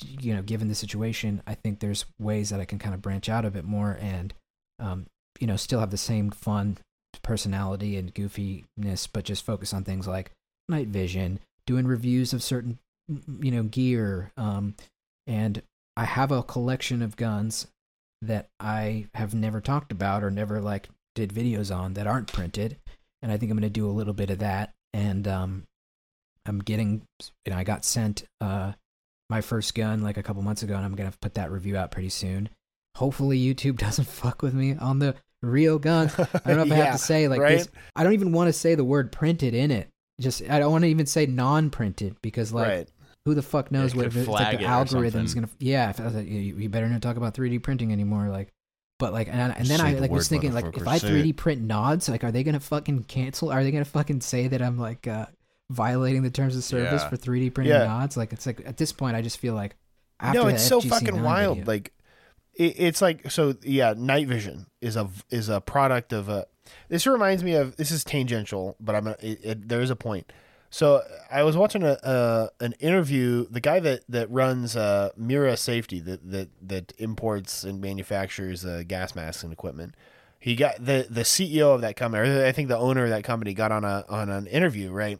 you 0.04 0.34
know 0.34 0.42
given 0.42 0.68
the 0.68 0.74
situation, 0.74 1.42
I 1.46 1.54
think 1.54 1.80
there's 1.80 2.04
ways 2.18 2.50
that 2.50 2.60
I 2.60 2.64
can 2.64 2.78
kind 2.78 2.94
of 2.94 3.02
branch 3.02 3.28
out 3.28 3.44
a 3.44 3.50
bit 3.50 3.64
more 3.64 3.98
and 4.00 4.34
um, 4.78 5.06
you 5.40 5.46
know 5.46 5.56
still 5.56 5.80
have 5.80 5.90
the 5.90 5.96
same 5.96 6.30
fun 6.30 6.78
personality 7.22 7.96
and 7.96 8.14
goofiness, 8.14 9.08
but 9.12 9.24
just 9.24 9.44
focus 9.44 9.72
on 9.72 9.84
things 9.84 10.06
like 10.06 10.32
night 10.68 10.88
vision, 10.88 11.40
doing 11.66 11.86
reviews 11.86 12.32
of 12.32 12.42
certain 12.42 12.78
you 13.40 13.50
know 13.50 13.62
gear, 13.64 14.32
um, 14.36 14.74
and 15.26 15.62
I 15.96 16.04
have 16.04 16.30
a 16.30 16.42
collection 16.42 17.02
of 17.02 17.16
guns 17.16 17.66
that 18.22 18.48
I 18.60 19.06
have 19.14 19.34
never 19.34 19.60
talked 19.60 19.92
about 19.92 20.22
or 20.22 20.30
never 20.30 20.60
like 20.60 20.88
did 21.14 21.32
videos 21.32 21.74
on 21.74 21.94
that 21.94 22.06
aren't 22.06 22.32
printed, 22.32 22.76
and 23.20 23.30
I 23.30 23.36
think 23.36 23.50
I'm 23.50 23.58
going 23.58 23.62
to 23.62 23.70
do 23.70 23.88
a 23.88 23.92
little 23.92 24.14
bit 24.14 24.30
of 24.30 24.38
that. 24.38 24.72
And 24.94 25.26
um, 25.26 25.64
I'm 26.46 26.58
getting, 26.58 27.02
you 27.46 27.52
know, 27.52 27.56
I 27.56 27.64
got 27.64 27.84
sent 27.84 28.24
uh 28.40 28.72
my 29.32 29.40
first 29.40 29.74
gun 29.74 30.02
like 30.02 30.18
a 30.18 30.22
couple 30.22 30.42
months 30.42 30.62
ago, 30.62 30.76
and 30.76 30.84
I'm 30.84 30.94
going 30.94 31.10
to 31.10 31.18
put 31.18 31.34
that 31.34 31.50
review 31.50 31.74
out 31.74 31.90
pretty 31.90 32.10
soon. 32.10 32.50
Hopefully, 32.96 33.40
YouTube 33.40 33.78
doesn't 33.86 34.06
fuck 34.06 34.42
with 34.42 34.52
me 34.52 34.76
on 34.76 34.98
the 34.98 35.14
real 35.40 35.78
gun. 35.78 36.10
I 36.18 36.38
don't 36.44 36.56
know 36.58 36.62
if 36.64 36.72
I 36.72 36.84
have 36.84 36.92
to 36.92 36.98
say 37.12 37.28
like 37.28 37.40
right? 37.40 37.58
this. 37.58 37.68
I 37.96 38.04
don't 38.04 38.12
even 38.12 38.32
want 38.32 38.48
to 38.48 38.52
say 38.52 38.74
the 38.74 38.84
word 38.84 39.10
printed 39.10 39.54
in 39.54 39.70
it. 39.70 39.88
Just 40.20 40.42
I 40.42 40.58
don't 40.58 40.70
want 40.70 40.84
to 40.84 40.88
even 40.88 41.06
say 41.06 41.24
non-printed 41.24 42.16
because 42.20 42.52
like 42.52 42.68
right. 42.68 42.88
who 43.24 43.34
the 43.34 43.42
fuck 43.42 43.72
knows 43.72 43.94
it 43.94 43.96
what 43.96 44.04
could 44.04 44.12
if 44.12 44.16
it's 44.18 44.28
like 44.28 44.58
the 44.58 44.64
it 44.64 44.66
or 44.66 44.68
algorithm's 44.68 45.32
gonna 45.32 45.48
yeah 45.58 45.88
if 45.88 45.98
like, 45.98 46.26
you, 46.26 46.38
you 46.38 46.68
better 46.68 46.86
not 46.86 47.00
talk 47.00 47.16
about 47.16 47.34
3d 47.34 47.62
printing 47.62 47.90
anymore 47.90 48.28
like 48.28 48.48
but 48.98 49.14
like 49.14 49.26
and, 49.28 49.56
and 49.56 49.66
then 49.66 49.80
i 49.80 49.94
the 49.94 50.02
like 50.02 50.10
was 50.10 50.28
thinking 50.28 50.52
like 50.52 50.76
if 50.76 50.86
i 50.86 50.98
3d 50.98 51.34
print 51.34 51.62
nods 51.62 52.10
like 52.10 52.22
are 52.22 52.30
they 52.30 52.44
gonna 52.44 52.60
fucking 52.60 53.02
cancel 53.04 53.50
are 53.50 53.64
they 53.64 53.72
gonna 53.72 53.86
fucking 53.86 54.20
say 54.20 54.48
that 54.48 54.60
i'm 54.60 54.78
like 54.78 55.08
uh 55.08 55.26
violating 55.72 56.22
the 56.22 56.30
terms 56.30 56.56
of 56.56 56.62
service 56.64 57.02
Yeah. 57.02 57.08
for 57.08 57.16
3d 57.16 57.50
printing 57.54 57.74
Yeah. 57.74 57.84
nods 57.84 58.16
like 58.16 58.32
it's 58.32 58.46
like 58.46 58.62
at 58.66 58.76
this 58.76 58.92
point 58.92 59.16
i 59.16 59.22
just 59.22 59.38
feel 59.38 59.54
like 59.54 59.74
after 60.20 60.38
no, 60.40 60.46
it's 60.46 60.62
so 60.64 60.80
FGC 60.80 60.88
fucking 60.88 61.22
wild. 61.22 61.58
video- 61.58 61.72
Like, 61.72 61.92
it, 62.54 62.74
it's 62.78 63.02
like 63.02 63.28
so. 63.30 63.54
Yeah, 63.62 63.94
night 63.96 64.28
vision 64.28 64.66
is 64.80 64.94
a 64.94 65.08
is 65.30 65.48
a 65.48 65.60
product 65.60 66.12
of 66.12 66.28
a. 66.28 66.46
This 66.88 67.06
reminds 67.08 67.42
me 67.42 67.54
of 67.54 67.74
this 67.76 67.90
is 67.90 68.04
tangential, 68.04 68.76
but 68.78 68.94
I'm 68.94 69.04
gonna, 69.04 69.16
it, 69.20 69.40
it, 69.42 69.68
there 69.68 69.80
is 69.80 69.90
a 69.90 69.96
point. 69.96 70.30
So 70.70 71.02
I 71.28 71.42
was 71.42 71.56
watching 71.56 71.82
a, 71.82 71.98
a 72.04 72.50
an 72.60 72.74
interview. 72.78 73.46
The 73.50 73.58
guy 73.60 73.80
that 73.80 74.02
that 74.10 74.30
runs 74.30 74.76
uh, 74.76 75.10
Mira 75.16 75.56
Safety 75.56 75.98
that 76.00 76.30
that 76.30 76.50
that 76.68 76.92
imports 76.98 77.64
and 77.64 77.80
manufactures 77.80 78.64
uh, 78.64 78.84
gas 78.86 79.16
masks 79.16 79.42
and 79.42 79.52
equipment. 79.52 79.94
He 80.38 80.54
got 80.54 80.76
the 80.84 81.06
the 81.10 81.22
CEO 81.22 81.74
of 81.74 81.80
that 81.80 81.96
company, 81.96 82.28
or 82.28 82.44
I 82.46 82.52
think 82.52 82.68
the 82.68 82.78
owner 82.78 83.02
of 83.04 83.10
that 83.10 83.24
company, 83.24 83.54
got 83.54 83.72
on 83.72 83.84
a 83.84 84.04
on 84.08 84.28
an 84.28 84.46
interview 84.46 84.92
right 84.92 85.18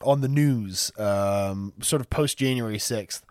on 0.00 0.20
the 0.20 0.28
news, 0.28 0.92
um, 0.98 1.72
sort 1.82 2.00
of 2.00 2.10
post 2.10 2.38
January 2.38 2.78
sixth 2.78 3.24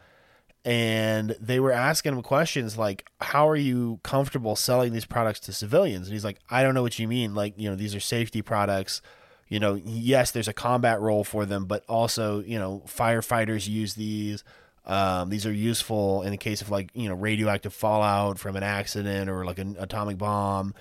and 0.65 1.35
they 1.41 1.59
were 1.59 1.71
asking 1.71 2.13
him 2.13 2.21
questions 2.21 2.77
like 2.77 3.09
how 3.19 3.47
are 3.49 3.55
you 3.55 3.99
comfortable 4.03 4.55
selling 4.55 4.93
these 4.93 5.05
products 5.05 5.41
to 5.41 5.53
civilians? 5.53 6.07
And 6.07 6.13
he's 6.13 6.23
like 6.23 6.39
i 6.49 6.63
don't 6.63 6.73
know 6.73 6.81
what 6.81 6.97
you 6.99 7.07
mean. 7.07 7.35
Like 7.35 7.55
you 7.57 7.69
know 7.69 7.75
these 7.75 7.95
are 7.95 7.99
safety 7.99 8.41
products. 8.41 9.01
You 9.49 9.59
know 9.59 9.75
yes 9.83 10.31
there's 10.31 10.47
a 10.47 10.53
combat 10.53 11.01
role 11.01 11.23
for 11.23 11.45
them 11.45 11.65
but 11.65 11.83
also 11.87 12.41
you 12.41 12.57
know 12.57 12.83
firefighters 12.87 13.67
use 13.67 13.95
these. 13.95 14.43
Um, 14.85 15.29
these 15.29 15.45
are 15.45 15.53
useful 15.53 16.23
in 16.23 16.31
the 16.31 16.37
case 16.37 16.61
of 16.61 16.69
like 16.69 16.91
you 16.93 17.09
know 17.09 17.15
radioactive 17.15 17.73
fallout 17.73 18.39
from 18.39 18.55
an 18.55 18.63
accident 18.63 19.29
or 19.29 19.45
like 19.45 19.59
an 19.59 19.75
atomic 19.79 20.17
bomb. 20.17 20.73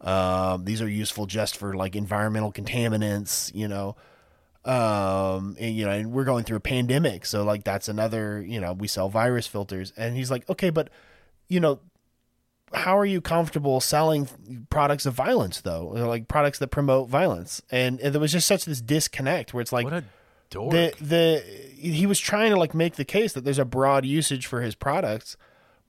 Um, 0.00 0.64
these 0.64 0.82
are 0.82 0.88
useful 0.88 1.26
just 1.26 1.56
for 1.56 1.74
like 1.74 1.96
environmental 1.96 2.52
contaminants 2.52 3.54
you 3.54 3.68
know 3.68 3.96
um 4.66 5.56
and 5.60 5.74
you 5.74 5.84
know 5.84 5.92
and 5.92 6.12
we're 6.12 6.24
going 6.24 6.44
through 6.44 6.56
a 6.56 6.60
pandemic. 6.60 7.24
So 7.26 7.44
like 7.44 7.64
that's 7.64 7.88
another 7.88 8.42
you 8.42 8.60
know 8.60 8.72
we 8.72 8.88
sell 8.88 9.08
virus 9.08 9.46
filters. 9.46 9.92
And 9.96 10.16
he's 10.16 10.30
like 10.30 10.48
okay 10.50 10.70
but 10.70 10.90
you 11.48 11.60
know 11.60 11.80
how 12.74 12.98
are 12.98 13.06
you 13.06 13.20
comfortable 13.20 13.80
selling 13.80 14.28
products 14.70 15.06
of 15.06 15.14
violence 15.14 15.60
though? 15.60 15.86
Like 15.86 16.28
products 16.28 16.58
that 16.58 16.68
promote 16.68 17.08
violence? 17.08 17.62
And, 17.70 18.00
and 18.00 18.12
there 18.12 18.20
was 18.20 18.32
just 18.32 18.48
such 18.48 18.64
this 18.64 18.80
disconnect 18.80 19.54
where 19.54 19.60
it's 19.60 19.72
like 19.72 19.84
what 19.84 19.92
a 19.92 20.04
dork. 20.50 20.72
the 20.72 20.92
the 21.00 21.44
he 21.76 22.06
was 22.06 22.18
trying 22.18 22.50
to 22.50 22.56
like 22.58 22.74
make 22.74 22.96
the 22.96 23.04
case 23.04 23.32
that 23.34 23.44
there's 23.44 23.58
a 23.58 23.64
broad 23.64 24.04
usage 24.04 24.46
for 24.46 24.62
his 24.62 24.74
products 24.74 25.36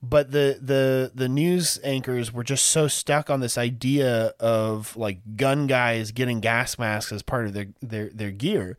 but 0.01 0.31
the 0.31 0.59
the 0.61 1.11
the 1.13 1.27
news 1.27 1.79
anchors 1.83 2.31
were 2.31 2.43
just 2.43 2.65
so 2.65 2.87
stuck 2.87 3.29
on 3.29 3.39
this 3.39 3.57
idea 3.57 4.33
of 4.39 4.95
like 4.95 5.19
gun 5.35 5.67
guys 5.67 6.11
getting 6.11 6.39
gas 6.39 6.77
masks 6.77 7.11
as 7.11 7.23
part 7.23 7.47
of 7.47 7.53
their 7.53 7.67
their 7.81 8.09
their 8.09 8.31
gear. 8.31 8.77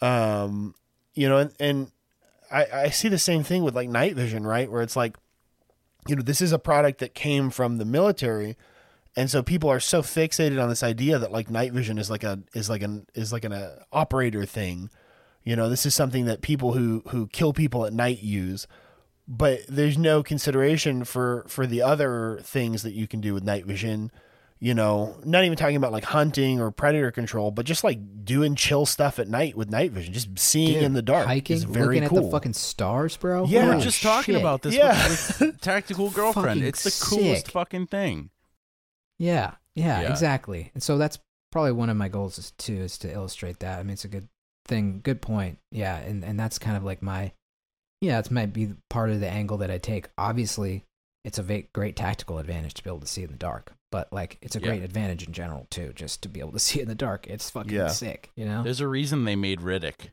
Um 0.00 0.74
you 1.14 1.28
know 1.28 1.36
and, 1.36 1.52
and 1.60 1.92
i 2.50 2.66
i 2.72 2.88
see 2.88 3.08
the 3.08 3.18
same 3.18 3.42
thing 3.42 3.62
with 3.62 3.76
like 3.76 3.88
night 3.88 4.14
vision 4.14 4.46
right? 4.46 4.70
Where 4.70 4.82
it's 4.82 4.96
like 4.96 5.16
you 6.08 6.16
know 6.16 6.22
this 6.22 6.40
is 6.40 6.52
a 6.52 6.58
product 6.58 6.98
that 7.00 7.14
came 7.14 7.50
from 7.50 7.78
the 7.78 7.84
military 7.84 8.56
and 9.14 9.30
so 9.30 9.42
people 9.42 9.68
are 9.68 9.80
so 9.80 10.00
fixated 10.00 10.62
on 10.62 10.68
this 10.68 10.82
idea 10.82 11.18
that 11.18 11.32
like 11.32 11.50
night 11.50 11.72
vision 11.72 11.98
is 11.98 12.10
like 12.10 12.24
a 12.24 12.40
is 12.54 12.70
like 12.70 12.82
an 12.82 13.06
is 13.14 13.32
like 13.32 13.44
an 13.44 13.52
uh, 13.52 13.82
operator 13.92 14.46
thing. 14.46 14.88
You 15.44 15.56
know 15.56 15.68
this 15.68 15.84
is 15.84 15.94
something 15.94 16.24
that 16.24 16.40
people 16.40 16.72
who 16.72 17.02
who 17.08 17.26
kill 17.26 17.52
people 17.52 17.84
at 17.84 17.92
night 17.92 18.22
use 18.22 18.66
but 19.28 19.60
there's 19.68 19.96
no 19.98 20.22
consideration 20.22 21.04
for 21.04 21.44
for 21.48 21.66
the 21.66 21.82
other 21.82 22.38
things 22.42 22.82
that 22.82 22.92
you 22.92 23.06
can 23.06 23.20
do 23.20 23.34
with 23.34 23.44
night 23.44 23.64
vision 23.64 24.10
you 24.58 24.74
know 24.74 25.16
not 25.24 25.44
even 25.44 25.56
talking 25.56 25.76
about 25.76 25.92
like 25.92 26.04
hunting 26.04 26.60
or 26.60 26.70
predator 26.70 27.10
control 27.10 27.50
but 27.50 27.64
just 27.66 27.82
like 27.84 27.98
doing 28.24 28.54
chill 28.54 28.84
stuff 28.86 29.18
at 29.18 29.28
night 29.28 29.56
with 29.56 29.70
night 29.70 29.90
vision 29.92 30.12
just 30.12 30.38
seeing 30.38 30.74
Dude, 30.74 30.82
in 30.84 30.92
the 30.92 31.02
dark 31.02 31.26
hiking, 31.26 31.56
is 31.56 31.64
very 31.64 31.96
looking 31.96 32.08
cool 32.08 32.18
at 32.18 32.24
the 32.24 32.30
fucking 32.30 32.52
stars, 32.52 33.16
bro. 33.16 33.44
Yeah. 33.46 33.64
we're 33.66 33.72
Holy 33.72 33.84
just 33.84 34.02
talking 34.02 34.36
about 34.36 34.62
this 34.62 34.74
Yeah. 34.74 35.08
with, 35.08 35.40
with 35.40 35.60
Tactical 35.60 36.10
Girlfriend. 36.10 36.62
It's 36.62 36.84
the 36.84 37.04
coolest 37.04 37.46
sick. 37.46 37.52
fucking 37.52 37.88
thing. 37.88 38.30
Yeah, 39.18 39.54
yeah, 39.74 40.02
Yeah. 40.02 40.10
exactly. 40.10 40.70
And 40.74 40.82
so 40.82 40.98
that's 40.98 41.18
probably 41.50 41.72
one 41.72 41.90
of 41.90 41.96
my 41.96 42.08
goals 42.08 42.38
is 42.38 42.50
too 42.52 42.74
is 42.76 42.98
to 42.98 43.12
illustrate 43.12 43.60
that. 43.60 43.78
I 43.78 43.82
mean, 43.82 43.92
it's 43.92 44.04
a 44.04 44.08
good 44.08 44.28
thing, 44.64 45.00
good 45.02 45.20
point. 45.22 45.58
Yeah, 45.70 45.96
and 45.98 46.24
and 46.24 46.38
that's 46.38 46.58
kind 46.58 46.76
of 46.76 46.84
like 46.84 47.02
my, 47.02 47.32
yeah, 48.02 48.18
it 48.18 48.30
might 48.30 48.52
be 48.52 48.74
part 48.90 49.10
of 49.10 49.20
the 49.20 49.28
angle 49.30 49.56
that 49.58 49.70
I 49.70 49.78
take. 49.78 50.08
Obviously, 50.18 50.84
it's 51.24 51.38
a 51.38 51.42
va- 51.42 51.62
great 51.72 51.94
tactical 51.96 52.38
advantage 52.38 52.74
to 52.74 52.82
be 52.84 52.90
able 52.90 52.98
to 53.00 53.06
see 53.06 53.22
in 53.22 53.30
the 53.30 53.36
dark, 53.36 53.72
but 53.92 54.12
like 54.12 54.38
it's 54.42 54.56
a 54.56 54.58
Yeah. 54.60 54.66
great 54.66 54.82
advantage 54.82 55.24
in 55.26 55.32
general 55.32 55.68
too, 55.70 55.92
just 55.94 56.20
to 56.22 56.28
be 56.28 56.40
able 56.40 56.52
to 56.52 56.58
see 56.58 56.80
in 56.80 56.88
the 56.88 56.94
dark. 56.96 57.26
It's 57.28 57.48
fucking 57.48 57.72
Yeah. 57.72 57.88
sick, 57.88 58.30
you 58.34 58.44
know? 58.44 58.62
There's 58.64 58.80
a 58.80 58.88
reason 58.88 59.24
they 59.24 59.36
made 59.36 59.60
Riddick. 59.60 60.10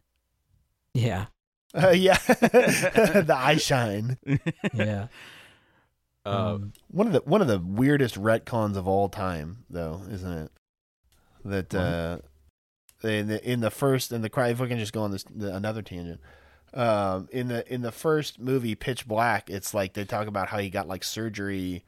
Yeah, 0.94 1.26
uh, 1.74 1.90
yeah 1.90 2.18
the 2.28 3.36
eye 3.36 3.58
shine 3.58 4.18
yeah. 4.74 5.08
Uh, 6.26 6.54
um, 6.56 6.74
One 6.92 7.08
of 7.08 7.14
the 7.14 7.22
one 7.22 7.42
of 7.42 7.48
the 7.48 7.60
weirdest 7.60 8.16
retcons 8.16 8.76
of 8.78 8.88
all 8.88 9.10
time, 9.10 9.66
though, 9.70 10.04
isn't 10.12 10.32
it? 10.32 10.52
That 11.46 11.74
uh, 11.74 12.20
in 13.08 13.28
the 13.28 13.50
in 13.52 13.62
the 13.62 13.72
first 13.72 14.12
in 14.12 14.22
the 14.22 14.30
cry, 14.30 14.50
if 14.50 14.60
we 14.60 14.68
can 14.68 14.78
just 14.78 14.94
go 14.94 15.02
on 15.02 15.12
this 15.12 15.24
the, 15.24 15.56
another 15.56 15.82
tangent. 15.82 16.20
Um, 16.74 17.28
in 17.32 17.48
the 17.48 17.72
in 17.72 17.82
the 17.82 17.92
first 17.92 18.40
movie, 18.40 18.76
Pitch 18.76 19.08
Black, 19.08 19.50
it's 19.50 19.74
like 19.74 19.94
they 19.94 20.06
talk 20.06 20.28
about 20.28 20.50
how 20.50 20.60
he 20.60 20.70
got 20.70 20.88
like 20.88 21.04
surgery 21.04 21.84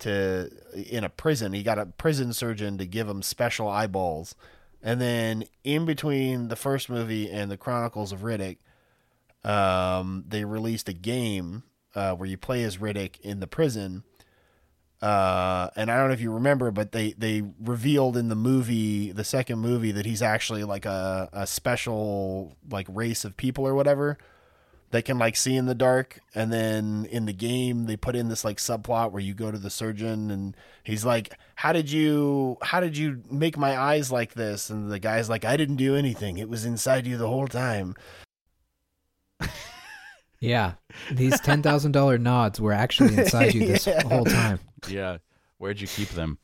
to 0.00 0.50
in 0.74 1.04
a 1.04 1.08
prison. 1.08 1.52
He 1.52 1.62
got 1.62 1.78
a 1.78 1.86
prison 1.86 2.32
surgeon 2.32 2.78
to 2.78 2.86
give 2.86 3.08
him 3.08 3.22
special 3.22 3.68
eyeballs, 3.68 4.34
and 4.82 5.00
then 5.00 5.44
in 5.62 5.84
between 5.84 6.48
the 6.48 6.56
first 6.56 6.88
movie 6.88 7.30
and 7.30 7.50
the 7.50 7.58
Chronicles 7.58 8.12
of 8.12 8.20
Riddick, 8.20 8.58
um, 9.44 10.24
they 10.26 10.44
released 10.44 10.88
a 10.88 10.94
game 10.94 11.64
uh, 11.94 12.14
where 12.14 12.28
you 12.28 12.38
play 12.38 12.64
as 12.64 12.78
Riddick 12.78 13.20
in 13.20 13.40
the 13.40 13.46
prison. 13.46 14.04
Uh, 15.04 15.68
and 15.76 15.90
I 15.90 15.98
don't 15.98 16.08
know 16.08 16.14
if 16.14 16.22
you 16.22 16.32
remember, 16.32 16.70
but 16.70 16.92
they, 16.92 17.12
they 17.12 17.42
revealed 17.60 18.16
in 18.16 18.30
the 18.30 18.34
movie, 18.34 19.12
the 19.12 19.22
second 19.22 19.58
movie, 19.58 19.92
that 19.92 20.06
he's 20.06 20.22
actually 20.22 20.64
like 20.64 20.86
a, 20.86 21.28
a 21.30 21.46
special 21.46 22.56
like 22.70 22.86
race 22.88 23.22
of 23.26 23.36
people 23.36 23.66
or 23.66 23.74
whatever 23.74 24.16
that 24.92 25.04
can 25.04 25.18
like 25.18 25.36
see 25.36 25.56
in 25.56 25.66
the 25.66 25.74
dark. 25.74 26.20
And 26.34 26.50
then 26.50 27.06
in 27.10 27.26
the 27.26 27.34
game, 27.34 27.84
they 27.84 27.98
put 27.98 28.16
in 28.16 28.28
this 28.28 28.46
like 28.46 28.56
subplot 28.56 29.12
where 29.12 29.20
you 29.20 29.34
go 29.34 29.50
to 29.50 29.58
the 29.58 29.68
surgeon 29.68 30.30
and 30.30 30.56
he's 30.82 31.04
like, 31.04 31.34
"How 31.56 31.74
did 31.74 31.90
you 31.90 32.56
how 32.62 32.80
did 32.80 32.96
you 32.96 33.22
make 33.30 33.58
my 33.58 33.78
eyes 33.78 34.10
like 34.10 34.32
this?" 34.32 34.70
And 34.70 34.90
the 34.90 34.98
guy's 34.98 35.28
like, 35.28 35.44
"I 35.44 35.58
didn't 35.58 35.76
do 35.76 35.96
anything. 35.96 36.38
It 36.38 36.48
was 36.48 36.64
inside 36.64 37.06
you 37.06 37.18
the 37.18 37.28
whole 37.28 37.48
time." 37.48 37.94
yeah. 40.40 40.74
These 41.10 41.40
ten 41.40 41.62
thousand 41.62 41.92
dollar 41.92 42.18
nods 42.18 42.60
were 42.60 42.72
actually 42.72 43.16
inside 43.16 43.54
you 43.54 43.66
this 43.66 43.86
Yeah. 43.86 44.02
whole 44.02 44.24
time. 44.24 44.60
yeah. 44.88 45.18
Where'd 45.58 45.80
you 45.80 45.86
keep 45.86 46.08
them? 46.10 46.38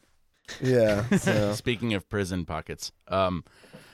Yeah. 0.61 1.07
So 1.17 1.53
Speaking 1.55 1.95
of 1.95 2.09
prison 2.09 2.45
pockets, 2.45 2.91
um, 3.09 3.45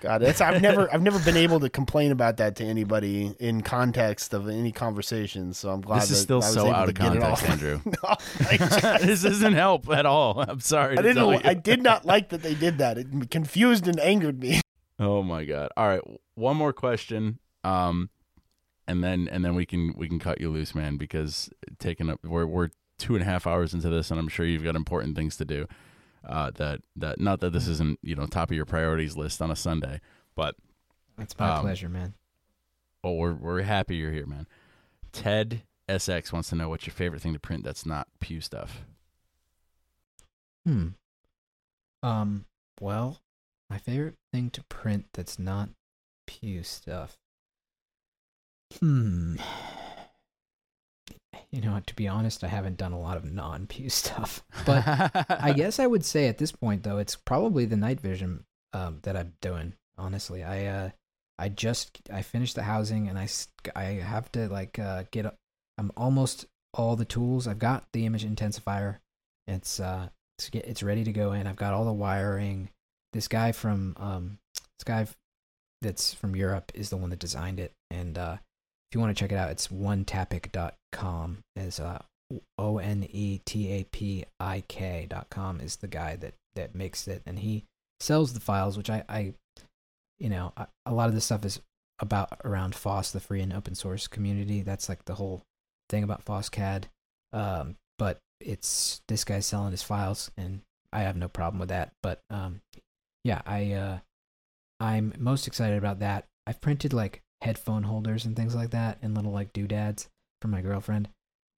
God, 0.01 0.19
that's 0.23 0.41
I've 0.41 0.61
never 0.63 0.93
I've 0.93 1.03
never 1.03 1.19
been 1.19 1.37
able 1.37 1.59
to 1.61 1.69
complain 1.71 2.13
about 2.13 2.37
that 2.37 2.57
to 2.57 2.65
anybody 2.65 3.35
in 3.41 3.63
context 3.63 4.33
of 4.35 4.49
any 4.49 4.71
conversation. 4.73 5.53
So 5.55 5.71
I'm 5.71 5.81
glad 5.81 6.03
this 6.03 6.11
is 6.11 6.21
still 6.21 6.43
so 6.43 6.71
out 6.71 6.89
of 6.89 6.95
context. 6.95 7.49
Andrew. 7.49 7.81
No, 7.87 8.15
I, 8.51 8.99
this 9.03 9.23
doesn't 9.23 9.55
help 9.55 9.89
at 9.91 10.07
all. 10.07 10.45
I'm 10.47 10.61
sorry. 10.61 10.99
I 10.99 11.03
didn't. 11.03 11.17
tell 11.17 11.31
know- 11.31 11.39
you. 11.39 11.43
I 11.45 11.55
did 11.55 11.83
not 11.83 12.05
like 12.05 12.29
that 12.29 12.43
they 12.43 12.55
did 12.55 12.79
that. 12.79 12.99
It 12.99 13.31
confused 13.31 13.89
and 13.89 13.99
angered 13.99 14.41
me. 14.41 14.61
Oh 14.99 15.23
my 15.23 15.45
god! 15.45 15.69
All 15.77 15.87
right, 15.89 16.01
one 16.37 16.57
more 16.57 16.73
question, 16.73 17.39
um, 17.65 18.09
and 18.89 19.03
then 19.03 19.29
and 19.31 19.45
then 19.45 19.55
we 19.55 19.67
can 19.67 19.93
we 19.97 20.09
can 20.09 20.19
cut 20.19 20.41
you 20.41 20.51
loose, 20.51 20.75
man, 20.75 20.97
because 20.97 21.51
taking 21.79 22.11
up 22.11 22.21
we're 22.25 22.47
we're 22.47 22.69
two 22.99 23.15
and 23.15 23.23
a 23.23 23.27
half 23.27 23.47
hours 23.47 23.75
into 23.75 23.89
this, 23.89 24.11
and 24.11 24.19
I'm 24.19 24.29
sure 24.29 24.47
you've 24.47 24.65
got 24.65 24.77
important 24.77 25.17
things 25.17 25.37
to 25.37 25.45
do. 25.45 25.67
Uh, 26.25 26.51
that 26.57 26.81
that 26.97 27.21
not 27.21 27.41
that 27.41 27.53
this 27.53 27.69
isn't 27.69 27.99
you 28.03 28.15
know 28.17 28.27
top 28.27 28.51
of 28.51 28.57
your 28.57 28.65
priorities 28.67 29.17
list 29.17 29.41
on 29.43 29.51
a 29.51 29.57
Sunday, 29.57 30.01
but 30.35 30.57
That's 31.17 31.39
my 31.39 31.51
Um, 31.57 31.61
pleasure, 31.63 31.89
man. 31.89 32.15
well, 33.05 33.15
we're 33.17 33.35
we're 33.35 33.63
happy 33.63 33.97
you're 33.97 34.13
here, 34.13 34.27
man. 34.27 34.47
Ted 35.13 35.63
SX 35.89 36.33
wants 36.33 36.49
to 36.49 36.57
know 36.57 36.69
what's 36.69 36.87
your 36.87 36.95
favorite 36.95 37.23
thing 37.23 37.33
to 37.33 37.39
print 37.39 37.63
that's 37.65 37.87
not 37.87 38.09
Pew 38.19 38.41
stuff. 38.41 38.83
Hmm. 40.65 40.89
Um. 42.03 42.47
Well, 42.81 43.21
my 43.71 43.79
favorite 43.79 44.17
thing 44.33 44.51
to 44.51 44.65
print 44.65 45.07
that's 45.13 45.39
not 45.39 45.71
Pew 46.27 46.63
stuff. 46.63 47.19
Hmm. 48.81 49.37
You 51.53 51.61
know, 51.63 51.81
to 51.87 51.95
be 51.95 52.09
honest, 52.09 52.45
I 52.45 52.49
haven't 52.49 52.77
done 52.77 52.93
a 52.93 53.01
lot 53.01 53.17
of 53.17 53.25
non-Pew 53.25 53.89
stuff, 53.89 54.45
but 54.67 54.83
I 54.87 55.53
guess 55.57 55.79
I 55.79 55.87
would 55.87 56.05
say 56.05 56.27
at 56.27 56.37
this 56.37 56.53
point, 56.53 56.83
though, 56.83 56.99
it's 56.99 57.17
probably 57.17 57.65
the 57.65 57.77
night 57.77 58.01
vision 58.01 58.45
um, 58.75 58.99
that 59.05 59.17
I'm 59.17 59.33
doing. 59.41 59.73
Honestly, 59.97 60.43
I 60.43 60.67
uh, 60.67 60.91
I 61.39 61.49
just 61.49 62.01
I 62.13 62.23
finished 62.23 62.57
the 62.57 62.63
housing, 62.63 63.09
and 63.09 63.19
I 63.19 63.29
I 63.75 63.85
have 63.85 64.31
to 64.33 64.49
like 64.49 64.79
uh, 64.79 65.05
get. 65.11 65.27
I'm 65.79 65.93
almost 65.97 66.47
all 66.75 66.97
the 66.97 67.05
tools. 67.05 67.47
I've 67.47 67.59
got 67.59 67.87
the 67.93 68.07
image 68.07 68.27
intensifier. 68.27 68.99
It's 69.47 69.81
uh, 69.81 70.09
it's 70.39 70.51
get 70.51 70.67
it's 70.67 70.83
ready 70.83 71.05
to 71.05 71.13
go 71.13 71.33
in. 71.33 71.47
I've 71.47 71.57
got 71.57 71.75
all 71.75 71.85
the 71.85 71.93
wiring. 71.93 72.71
This 73.13 73.29
guy 73.29 73.53
from 73.53 73.97
um, 73.99 74.39
this 74.55 74.85
guy 74.85 75.07
that's 75.83 76.13
from 76.13 76.37
Europe 76.37 76.73
is 76.75 76.91
the 76.91 76.97
one 76.97 77.11
that 77.11 77.19
designed 77.19 77.61
it, 77.61 77.73
and 77.91 78.19
uh, 78.19 78.37
if 78.91 78.95
you 78.95 79.01
want 79.01 79.17
to 79.17 79.21
check 79.21 79.33
it 79.33 79.37
out, 79.37 79.51
it's 79.51 79.69
onetapik.com. 79.69 81.39
Is 81.57 81.81
uh, 81.81 82.03
O 82.59 82.79
N 82.79 83.07
E 83.11 83.41
T 83.45 83.71
A 83.73 83.85
P 83.85 84.25
I 84.41 84.63
K 84.69 85.07
dot 85.09 85.29
com 85.31 85.61
is 85.61 85.77
the 85.77 85.89
guy 85.89 86.17
that 86.17 86.35
that 86.55 86.75
makes 86.75 87.07
it, 87.09 87.23
and 87.27 87.39
he 87.39 87.65
sells 88.01 88.33
the 88.33 88.41
files, 88.41 88.77
which 88.77 88.91
I, 88.91 89.05
I 89.09 89.35
you 90.19 90.29
know, 90.29 90.53
I, 90.57 90.67
a 90.85 90.95
lot 90.95 91.09
of 91.09 91.15
this 91.15 91.25
stuff 91.25 91.45
is 91.45 91.61
about 91.99 92.41
around 92.45 92.75
FOSS, 92.75 93.13
the 93.13 93.21
free 93.21 93.41
and 93.41 93.53
open 93.53 93.75
source 93.75 94.07
community. 94.07 94.63
That's 94.63 94.89
like 94.89 95.05
the 95.05 95.15
whole 95.15 95.43
thing 95.89 96.03
about 96.03 96.25
FOSSCAD. 96.25 96.85
Um, 97.33 97.77
but 97.99 98.19
it's 98.41 99.01
this 99.09 99.25
guy's 99.25 99.47
selling 99.47 99.71
his 99.73 99.83
files, 99.83 100.31
and 100.37 100.61
I 100.93 101.01
have 101.01 101.17
no 101.17 101.29
problem 101.29 101.59
with 101.61 101.71
that. 101.71 101.93
But 102.03 102.21
um, 102.31 102.61
yeah, 103.25 103.43
I 103.47 103.73
uh, 103.73 103.99
I'm 104.81 105.15
most 105.19 105.47
excited 105.47 105.79
about 105.79 106.01
that. 106.01 106.27
I've 106.47 106.61
printed 106.61 106.93
like 106.93 107.23
headphone 107.47 107.85
holders 107.85 108.25
and 108.25 108.37
things 108.37 108.55
like 108.55 108.71
that, 108.71 108.99
and 109.03 109.15
little 109.15 109.33
like 109.33 109.53
doodads 109.53 110.09
for 110.43 110.49
my 110.49 110.61
girlfriend. 110.61 111.09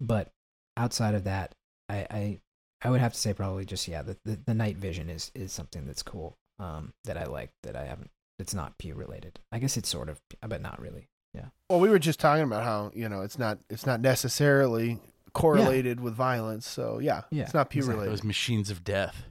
But 0.00 0.31
outside 0.76 1.15
of 1.15 1.25
that, 1.25 1.55
I 1.89 1.97
I, 2.10 2.41
I 2.83 2.91
would 2.91 3.00
have 3.00 3.15
to 3.15 3.18
say 3.18 3.33
probably 3.33 3.65
just 3.65 3.89
yeah, 3.89 4.02
the, 4.02 4.17
the 4.25 4.39
the 4.47 4.55
night 4.55 4.76
vision 4.76 5.08
is 5.10 5.33
is 5.34 5.52
something 5.52 5.86
that's 5.86 6.02
cool. 6.02 6.36
Um, 6.60 6.92
that 7.05 7.17
I 7.17 7.25
like 7.25 7.50
that 7.62 7.76
I 7.76 7.84
haven't. 7.84 8.10
It's 8.39 8.55
not 8.55 8.78
Pew 8.78 8.94
related. 8.94 9.39
I 9.52 9.58
guess 9.58 9.76
it's 9.76 9.89
sort 9.89 10.08
of, 10.08 10.20
but 10.47 10.60
not 10.60 10.81
really. 10.81 11.08
Yeah. 11.34 11.47
Well, 11.68 11.81
we 11.81 11.89
were 11.89 11.99
just 11.99 12.18
talking 12.20 12.44
about 12.44 12.65
how 12.65 12.91
you 12.94 13.08
know 13.08 13.23
it's 13.23 13.39
not 13.39 13.58
it's 13.70 13.86
not 13.86 14.00
necessarily 14.00 14.99
correlated 15.34 16.00
with 16.00 16.15
violence. 16.15 16.67
So 16.68 16.99
yeah, 16.99 17.23
Yeah, 17.31 17.44
it's 17.44 17.55
not 17.55 17.70
pew 17.70 17.81
exactly. 17.81 17.94
related. 17.97 18.12
Those 18.18 18.25
machines 18.25 18.70
of 18.70 18.84
death. 18.84 19.25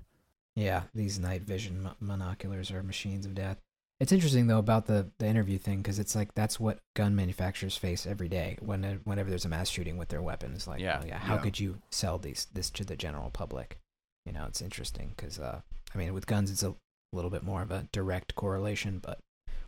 Yeah, 0.56 0.84
these 0.96 1.20
night 1.20 1.42
vision 1.44 1.84
mo- 1.84 1.96
monoculars 2.04 2.72
are 2.74 2.82
machines 2.82 3.26
of 3.26 3.36
death. 3.36 3.58
It's 4.00 4.12
interesting 4.12 4.46
though 4.48 4.60
about 4.60 4.86
the 4.86 5.10
the 5.18 5.26
interview 5.26 5.58
thing 5.58 5.78
because 5.78 5.98
it's 5.98 6.16
like 6.16 6.34
that's 6.36 6.60
what 6.60 6.80
gun 6.96 7.16
manufacturers 7.16 7.76
face 7.78 8.06
every 8.06 8.28
day 8.30 8.58
when 8.62 9.02
whenever 9.06 9.30
there's 9.30 9.46
a 9.46 9.50
mass 9.50 9.70
shooting 9.70 9.98
with 9.98 10.10
their 10.10 10.22
weapons. 10.22 10.68
Like, 10.68 10.80
Yeah. 10.82 11.00
oh, 11.04 11.06
yeah, 11.08 11.18
how 11.18 11.36
Yeah. 11.36 11.42
could 11.42 11.60
you 11.60 11.80
sell 11.90 12.20
these 12.20 12.48
this 12.54 12.70
to 12.72 12.86
the 12.86 12.96
general 12.96 13.32
public? 13.32 13.80
You 14.26 14.34
know, 14.34 14.46
it's 14.46 14.62
interesting 14.62 15.14
because 15.16 15.40
uh, 15.40 15.62
I 15.96 15.98
mean, 15.98 16.14
with 16.14 16.28
guns, 16.28 16.52
it's 16.52 16.62
a 16.64 16.76
little 17.12 17.32
bit 17.32 17.42
more 17.44 17.62
of 17.64 17.72
a 17.72 17.88
direct 17.92 18.36
correlation, 18.36 19.00
but 19.00 19.20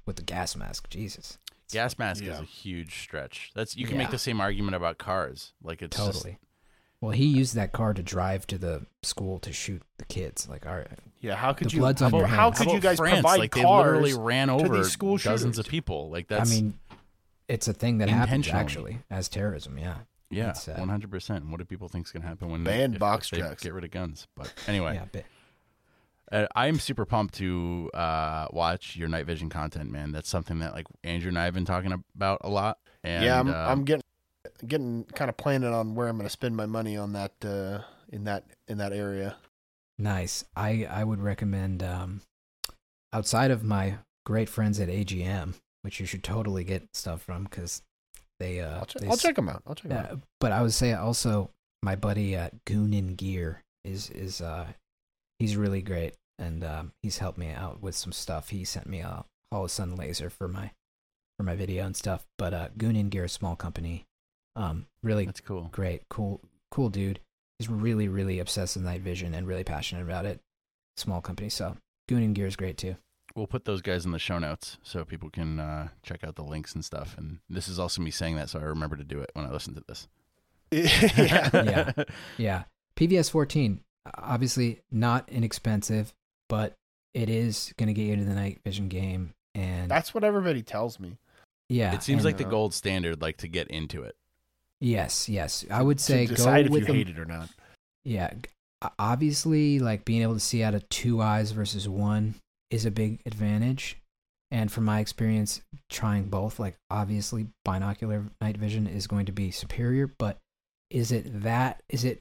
with 0.05 0.17
the 0.17 0.23
gas 0.23 0.55
mask. 0.55 0.89
Jesus, 0.89 1.37
Gas 1.71 1.97
mask 1.99 2.23
is 2.23 2.39
a 2.39 2.43
huge 2.43 3.01
stretch. 3.03 3.51
That's 3.55 3.75
you 3.77 3.85
can 3.87 3.97
make 3.97 4.09
the 4.11 4.17
same 4.17 4.41
argument 4.41 4.75
about 4.75 4.97
cars. 4.97 5.53
Like 5.63 5.81
it's 5.81 5.95
just- 5.97 6.13
totally. 6.13 6.37
Well, 7.01 7.11
he 7.11 7.25
used 7.25 7.55
that 7.55 7.71
car 7.71 7.93
to 7.93 8.03
drive 8.03 8.45
to 8.47 8.57
the 8.57 8.85
school 9.03 9.39
to 9.39 9.53
shoot 9.53 9.81
the 9.97 10.05
kids. 10.05 10.49
Like, 10.49 10.65
all 10.65 10.75
right, 10.75 10.87
Yeah, 11.21 11.35
how 11.35 11.53
could 11.53 11.69
The 11.69 11.75
you? 11.75 11.79
blood's 11.79 12.01
how, 12.01 12.07
on 12.07 12.13
your 12.13 12.21
about- 12.25 12.29
how 12.35 12.43
hands. 12.45 12.57
could 12.57 12.67
How 12.67 12.73
you 12.73 12.79
guys 12.81 12.97
France? 12.97 13.13
provide 13.21 13.39
like 13.39 13.51
cars? 13.51 13.63
they 13.63 13.69
literally 13.69 14.13
ran 14.13 14.47
to 14.49 14.53
over 14.55 14.77
these 14.77 14.91
school 14.91 15.17
dozens 15.17 15.55
shooters? 15.55 15.59
of 15.59 15.67
people. 15.67 16.09
Like 16.09 16.27
that's 16.27 16.51
I 16.51 16.55
mean, 16.55 16.79
it's 17.47 17.67
a 17.69 17.73
thing 17.73 17.99
that 17.99 18.09
happens 18.09 18.47
actually 18.49 18.99
as 19.09 19.29
terrorism. 19.29 19.77
Yeah, 19.77 19.95
yeah, 20.29 20.53
uh, 20.67 20.73
one 20.73 20.89
hundred 20.89 21.09
percent. 21.09 21.45
What 21.49 21.59
do 21.59 21.65
people 21.65 21.87
think 21.87 22.05
is 22.05 22.11
going 22.11 22.23
to 22.23 22.27
happen 22.27 22.49
when 22.49 22.63
Ban 22.65 22.93
if- 22.93 22.99
box 22.99 23.27
if 23.27 23.31
they 23.31 23.37
trucks. 23.45 23.63
get 23.63 23.73
rid 23.73 23.85
of 23.85 23.91
guns? 23.91 24.27
But 24.35 24.53
anyway, 24.67 24.95
yeah. 24.95 25.05
But 25.11 25.25
Uh, 26.31 26.47
I'm 26.55 26.79
super 26.79 27.05
pumped 27.05 27.33
to 27.35 27.89
uh, 27.93 28.47
watch 28.51 28.95
your 28.95 29.07
night 29.07 29.25
vision 29.25 29.49
content, 29.49 29.89
man. 29.89 30.11
That's 30.11 30.29
something 30.29 30.59
that 30.59 30.73
like 30.73 30.85
Andrew 31.03 31.29
and 31.29 31.39
I 31.39 31.45
have 31.45 31.53
been 31.55 31.65
talking 31.65 31.91
about 32.15 32.41
a 32.41 32.49
lot. 32.49 32.77
And, 33.03 33.23
yeah, 33.23 33.39
I'm, 33.39 33.47
uh, 33.49 33.53
I'm 33.53 33.83
getting 33.85 34.03
getting 34.67 35.05
kind 35.15 35.29
of 35.29 35.37
planning 35.37 35.73
on 35.73 35.95
where 35.95 36.07
I'm 36.07 36.17
going 36.17 36.25
to 36.27 36.31
spend 36.31 36.55
my 36.55 36.65
money 36.65 36.97
on 36.97 37.13
that 37.13 37.33
uh, 37.43 37.81
in 38.09 38.23
that 38.25 38.43
in 38.67 38.77
that 38.77 38.93
area. 38.93 39.37
nice. 39.97 40.43
I 40.55 40.87
I 40.89 41.03
would 41.03 41.21
recommend 41.21 41.83
um, 41.83 42.21
outside 43.13 43.51
of 43.51 43.63
my 43.63 43.97
great 44.25 44.49
friends 44.49 44.79
at 44.79 44.89
AGM, 44.89 45.55
which 45.81 45.99
you 45.99 46.05
should 46.05 46.23
totally 46.23 46.63
get 46.63 46.87
stuff 46.93 47.21
from 47.23 47.43
because 47.45 47.81
they 48.39 48.61
uh 48.61 48.79
I'll, 48.79 48.85
check 48.85 49.01
they 49.01 49.07
I'll 49.07 49.17
check 49.17 49.35
them 49.35 49.49
out. 49.49 49.63
I'll 49.67 49.75
check 49.75 49.91
'em 49.91 49.97
out. 49.97 50.19
But 50.39 50.51
I 50.51 50.61
would 50.61 50.73
say 50.73 50.93
also 50.93 51.51
my 51.81 51.95
buddy 51.95 52.35
uh, 52.35 52.49
Goonin 52.65 53.15
Gear 53.17 53.63
is 53.83 54.09
is 54.09 54.41
uh 54.41 54.67
he's 55.39 55.55
really 55.55 55.81
great 55.81 56.15
and 56.37 56.63
um, 56.63 56.91
he's 57.03 57.17
helped 57.17 57.37
me 57.37 57.51
out 57.51 57.81
with 57.81 57.95
some 57.95 58.11
stuff. 58.13 58.49
He 58.49 58.63
sent 58.63 58.87
me 58.87 58.99
a 59.01 59.25
Holosun 59.53 59.97
laser 59.97 60.29
for 60.29 60.47
my 60.47 60.71
for 61.37 61.43
my 61.43 61.55
video 61.55 61.85
and 61.85 61.95
stuff. 61.95 62.25
But 62.37 62.53
uh, 62.53 62.69
Goonin 62.77 63.09
Gear, 63.09 63.25
is 63.25 63.31
a 63.31 63.33
small 63.35 63.55
company, 63.55 64.05
um, 64.59 64.85
really 65.03 65.25
that's 65.25 65.41
cool. 65.41 65.69
great, 65.71 66.03
cool, 66.09 66.41
cool 66.71 66.89
dude. 66.89 67.19
He's 67.57 67.69
really 67.69 68.07
really 68.07 68.39
obsessed 68.39 68.75
with 68.75 68.85
night 68.85 69.01
vision 69.01 69.33
and 69.33 69.47
really 69.47 69.63
passionate 69.63 70.03
about 70.03 70.25
it. 70.25 70.39
Small 70.97 71.21
company, 71.21 71.49
so 71.49 71.77
Goonin 72.09 72.33
Gear 72.33 72.47
is 72.47 72.55
great 72.55 72.77
too. 72.77 72.95
We'll 73.35 73.47
put 73.47 73.63
those 73.65 73.81
guys 73.81 74.05
in 74.05 74.11
the 74.11 74.19
show 74.19 74.39
notes 74.39 74.77
so 74.83 75.05
people 75.05 75.29
can 75.29 75.59
uh, 75.59 75.89
check 76.03 76.23
out 76.23 76.35
the 76.35 76.43
links 76.43 76.73
and 76.73 76.83
stuff. 76.83 77.15
And 77.17 77.39
this 77.49 77.67
is 77.67 77.77
also 77.79 78.01
me 78.01 78.11
saying 78.11 78.35
that, 78.37 78.49
so 78.49 78.59
I 78.59 78.63
remember 78.63 78.97
to 78.97 79.03
do 79.03 79.19
it 79.21 79.29
when 79.33 79.45
I 79.45 79.51
listen 79.51 79.75
to 79.75 79.83
this. 79.87 80.07
yeah. 80.71 81.49
Yeah. 81.53 82.03
Yeah. 82.37 82.63
PVS 82.95 83.29
14, 83.31 83.79
obviously 84.17 84.81
not 84.91 85.29
inexpensive, 85.29 86.13
but 86.49 86.73
it 87.13 87.29
is 87.29 87.73
going 87.77 87.87
to 87.87 87.93
get 87.93 88.03
you 88.07 88.13
into 88.13 88.25
the 88.25 88.33
night 88.35 88.59
vision 88.65 88.87
game. 88.89 89.33
And 89.55 89.89
That's 89.89 90.13
what 90.13 90.23
everybody 90.23 90.61
tells 90.63 90.99
me. 90.99 91.17
yeah, 91.69 91.93
it 91.93 92.03
seems 92.03 92.25
and- 92.25 92.25
like 92.25 92.37
the 92.37 92.49
gold 92.49 92.73
standard, 92.73 93.21
like 93.21 93.37
to 93.37 93.47
get 93.47 93.67
into 93.69 94.03
it. 94.03 94.15
Yes, 94.81 95.27
yes. 95.29 95.65
I 95.71 95.81
would 95.81 95.99
say 95.99 96.25
to 96.25 96.29
go 96.31 96.35
decide 96.35 96.65
if 96.67 96.71
with 96.71 96.87
you 96.87 96.93
hate 96.93 97.09
it 97.09 97.19
or 97.19 97.25
not. 97.25 97.49
Yeah. 98.05 98.31
Obviously, 98.97 99.79
like 99.79 100.05
being 100.05 100.21
able 100.21 100.35
to 100.35 100.39
see 100.39 100.63
out 100.63 100.73
of 100.73 100.87
two 100.89 101.21
eyes 101.21 101.51
versus 101.51 101.87
one 101.89 102.35
is 102.71 102.85
a 102.85 102.91
big 102.91 103.19
advantage. 103.25 103.97
And 104.51 104.71
from 104.71 104.85
my 104.85 104.99
experience 104.99 105.61
trying 105.89 106.29
both, 106.29 106.59
like 106.59 106.75
obviously 106.89 107.47
binocular 107.65 108.23
night 108.41 108.57
vision 108.57 108.87
is 108.87 109.05
going 109.05 109.25
to 109.27 109.31
be 109.31 109.51
superior, 109.51 110.07
but 110.17 110.37
is 110.89 111.11
it 111.11 111.43
that? 111.43 111.83
Is 111.89 112.03
it 112.03 112.19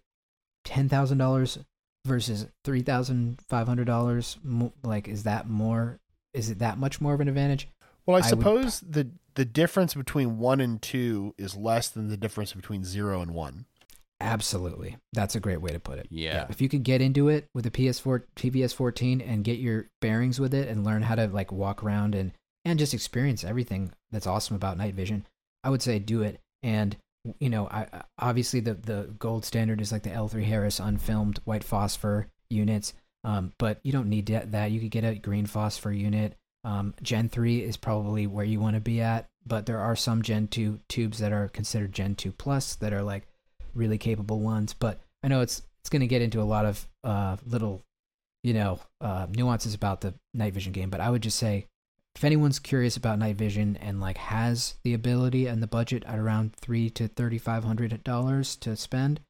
$10,000 0.67 1.65
versus 2.07 2.47
$3,500? 2.67 4.73
Like, 4.83 5.09
is 5.09 5.23
that 5.25 5.49
more? 5.49 5.99
Is 6.35 6.51
it 6.51 6.59
that 6.59 6.79
much 6.79 7.01
more 7.01 7.15
of 7.15 7.21
an 7.21 7.29
advantage? 7.29 7.69
Well, 8.07 8.17
I 8.17 8.19
I 8.19 8.23
would- 8.23 8.29
suppose 8.29 8.81
the 8.81 9.09
the 9.39 9.45
difference 9.45 9.95
between 9.95 10.39
one 10.39 10.61
and 10.61 10.83
two 10.83 11.33
is 11.39 11.57
less 11.57 11.89
than 11.89 12.09
the 12.09 12.17
difference 12.17 12.53
between 12.53 12.83
zero 12.83 13.23
and 13.23 13.31
one. 13.31 13.67
Absolutely. 14.21 14.97
That's 15.13 15.37
a 15.37 15.41
great 15.41 15.61
way 15.61 15.71
to 15.71 15.79
put 15.79 16.01
it. 16.01 16.09
Yeah. 16.11 16.47
If 16.49 16.61
you 16.61 16.69
could 16.69 16.83
get 16.83 17.01
into 17.01 17.29
it 17.29 17.47
with 17.55 17.65
a 17.65 17.71
PS4 17.71 18.25
PVS 18.35 18.75
14 18.75 19.21
and 19.21 19.45
get 19.45 19.61
your 19.61 19.91
bearings 20.01 20.41
with 20.41 20.53
it 20.55 20.67
and 20.69 20.85
learn 20.85 21.03
how 21.03 21.15
to 21.15 21.29
like 21.29 21.53
walk 21.53 21.85
around 21.85 22.17
and 22.17 22.33
and 22.65 22.81
just 22.81 22.93
experience 22.95 23.45
everything 23.45 23.93
that's 24.11 24.27
awesome 24.27 24.57
about 24.57 24.77
night 24.77 24.95
vision, 24.97 25.25
I 25.63 25.71
would 25.71 25.83
say 25.83 26.01
do 26.01 26.23
it. 26.23 26.41
And 26.65 26.97
you 27.39 27.49
know, 27.49 27.69
I 27.69 27.87
I- 27.93 28.03
obviously 28.19 28.59
the 28.59 28.75
the 28.75 29.15
gold 29.21 29.45
standard 29.45 29.81
is 29.81 29.93
like 29.93 30.03
the 30.03 30.11
L3 30.11 30.43
Harris 30.43 30.81
unfilmed 30.81 31.39
white 31.45 31.63
phosphor 31.63 32.27
units. 32.51 32.93
Um, 33.23 33.53
but 33.57 33.79
you 33.85 33.93
don't 33.93 34.09
need 34.09 34.27
that. 34.27 34.51
that. 34.51 34.73
You 34.73 34.81
could 34.81 34.91
get 34.91 35.05
a 35.05 35.15
green 35.15 35.47
phosphor 35.47 35.93
unit. 35.93 36.35
Um, 36.69 36.93
Gen 37.03 37.31
3 37.31 37.63
is 37.63 37.79
probably 37.79 38.27
where 38.27 38.45
you 38.45 38.61
want 38.61 38.75
to 38.75 38.81
be 38.81 39.01
at, 39.01 39.27
but 39.47 39.65
there 39.65 39.79
are 39.79 39.97
some 39.97 40.21
Gen 40.21 40.49
2 40.49 40.79
tubes 40.87 41.19
that 41.19 41.33
are 41.33 41.49
considered 41.49 41.95
Gen 41.95 42.15
2 42.15 42.31
plus 42.33 42.75
that 42.75 42.93
are 42.93 43.03
like 43.03 43.27
really 43.73 43.97
capable 43.97 44.41
ones. 44.41 44.75
But 44.75 45.01
I 45.23 45.29
know 45.29 45.41
it's 45.41 45.63
it's 45.81 45.89
going 45.89 46.01
to 46.01 46.07
get 46.07 46.21
into 46.21 46.43
a 46.43 46.45
lot 46.45 46.67
of 46.67 46.87
uh, 47.03 47.39
little, 47.47 47.81
you 48.43 48.53
know, 48.53 48.81
uh, 49.01 49.27
nuances 49.31 49.73
about 49.73 50.03
the 50.03 50.13
night 50.35 50.53
vision 50.53 50.73
game. 50.73 50.91
But 50.91 51.01
I 51.01 51.09
would 51.09 51.23
just 51.23 51.39
say, 51.39 51.65
if 52.15 52.23
anyone's 52.23 52.59
curious 52.59 52.99
about 52.99 53.19
night 53.19 53.37
vision 53.37 53.79
and 53.81 53.99
like 53.99 54.19
has 54.19 54.75
the 54.85 54.93
ability 54.93 55.47
and 55.47 55.63
the 55.63 55.67
budget 55.67 56.05
at 56.05 56.19
around 56.19 56.55
three 56.55 56.91
to 56.91 57.09
thirty 57.09 57.39
five 57.39 57.65
hundred 57.65 58.05
dollars 58.05 58.57
to 58.57 58.77
spend, 58.77 59.21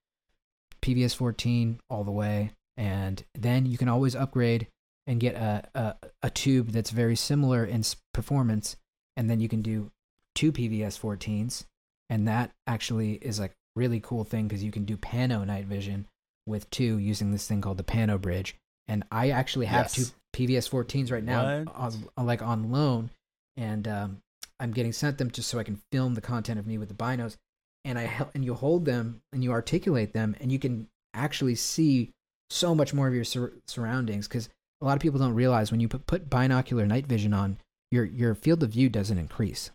PVS 0.83 1.15
fourteen 1.15 1.79
all 1.89 2.03
the 2.03 2.11
way, 2.11 2.51
and 2.77 3.23
then 3.37 3.65
you 3.65 3.79
can 3.79 3.89
always 3.89 4.17
upgrade 4.17 4.67
and 5.09 5.19
get 5.19 5.35
a 5.35 5.69
a, 5.75 5.95
a 6.23 6.31
tube 6.31 6.69
that's 6.71 6.91
very 6.91 7.17
similar 7.17 7.65
in 7.65 7.83
performance, 8.15 8.77
and 9.17 9.29
then 9.29 9.41
you 9.41 9.49
can 9.49 9.63
do 9.63 9.91
two 10.37 10.53
PVS 10.53 11.01
14s, 11.01 11.65
and 12.09 12.29
that 12.29 12.53
actually 12.69 13.15
is 13.15 13.41
like 13.41 13.55
really 13.75 13.99
cool 14.01 14.23
thing 14.23 14.47
because 14.47 14.63
you 14.63 14.71
can 14.71 14.85
do 14.85 14.97
pano 14.97 15.45
night 15.45 15.65
vision 15.65 16.07
with 16.47 16.69
two 16.71 16.99
using 16.99 17.33
this 17.33 17.47
thing 17.49 17.61
called 17.61 17.77
the 17.79 17.83
pano 17.85 18.21
bridge. 18.21 18.55
And 18.87 19.05
I 19.11 19.31
actually 19.31 19.67
have 19.67 19.85
Yes. 19.87 19.95
two 19.95 20.05
PVS 20.33 20.69
14s 20.71 21.11
right 21.13 21.23
now, 21.25 21.65
on, 21.75 22.27
like 22.27 22.41
on 22.43 22.71
loan, 22.71 23.11
and 23.57 23.87
um, 23.89 24.19
I'm 24.61 24.71
getting 24.73 24.93
sent 24.93 25.19
them 25.19 25.31
just 25.31 25.49
so 25.49 25.59
I 25.59 25.65
can 25.65 25.81
film 25.93 26.15
the 26.15 26.21
content 26.21 26.59
of 26.59 26.67
me 26.67 26.79
with 26.79 26.89
the 26.89 26.95
binos. 26.95 27.37
And 27.85 27.99
I 27.99 28.03
hel- 28.03 28.31
and 28.35 28.45
you 28.45 28.55
hold 28.55 28.85
them 28.85 29.21
and 29.33 29.43
you 29.45 29.53
articulate 29.53 30.13
them, 30.13 30.37
and 30.41 30.51
you 30.53 30.59
can 30.59 30.89
actually 31.15 31.55
see 31.55 32.11
so 32.51 32.75
much 32.75 32.93
more 32.95 33.09
of 33.09 33.15
your 33.15 33.25
sur- 33.25 33.53
surroundings 33.67 34.27
because 34.29 34.49
a 34.81 34.85
lot 34.85 34.95
of 34.97 35.01
people 35.03 35.19
don't 35.19 35.35
realize 35.35 35.71
when 35.71 35.81
you 35.81 35.89
put, 35.89 36.07
put 36.07 36.31
binocular 36.31 36.87
night 36.87 37.07
vision 37.07 37.33
on, 37.35 37.59
your 37.91 38.05
your 38.05 38.35
field 38.35 38.63
of 38.63 38.71
view 38.71 38.89
doesn't 38.89 39.19
increase. 39.19 39.71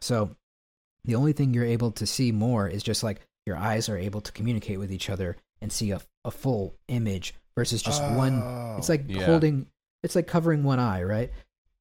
So 0.00 0.30
the 1.04 1.14
only 1.14 1.32
thing 1.32 1.52
you're 1.54 1.64
able 1.64 1.90
to 1.92 2.06
see 2.06 2.32
more 2.32 2.66
is 2.68 2.82
just 2.82 3.02
like 3.02 3.20
your 3.46 3.56
eyes 3.56 3.88
are 3.88 3.96
able 3.98 4.20
to 4.22 4.32
communicate 4.32 4.78
with 4.78 4.92
each 4.92 5.08
other 5.10 5.36
and 5.62 5.72
see 5.72 5.90
a, 5.90 6.00
a 6.24 6.30
full 6.30 6.74
image 6.88 7.34
versus 7.56 7.82
just 7.82 8.02
one. 8.02 8.40
Oh. 8.42 8.76
It's 8.78 8.88
like 8.88 9.04
Yeah. 9.08 9.24
holding, 9.26 9.66
it's 10.02 10.14
like 10.14 10.26
covering 10.26 10.62
one 10.64 10.78
eye, 10.78 11.02
right? 11.02 11.30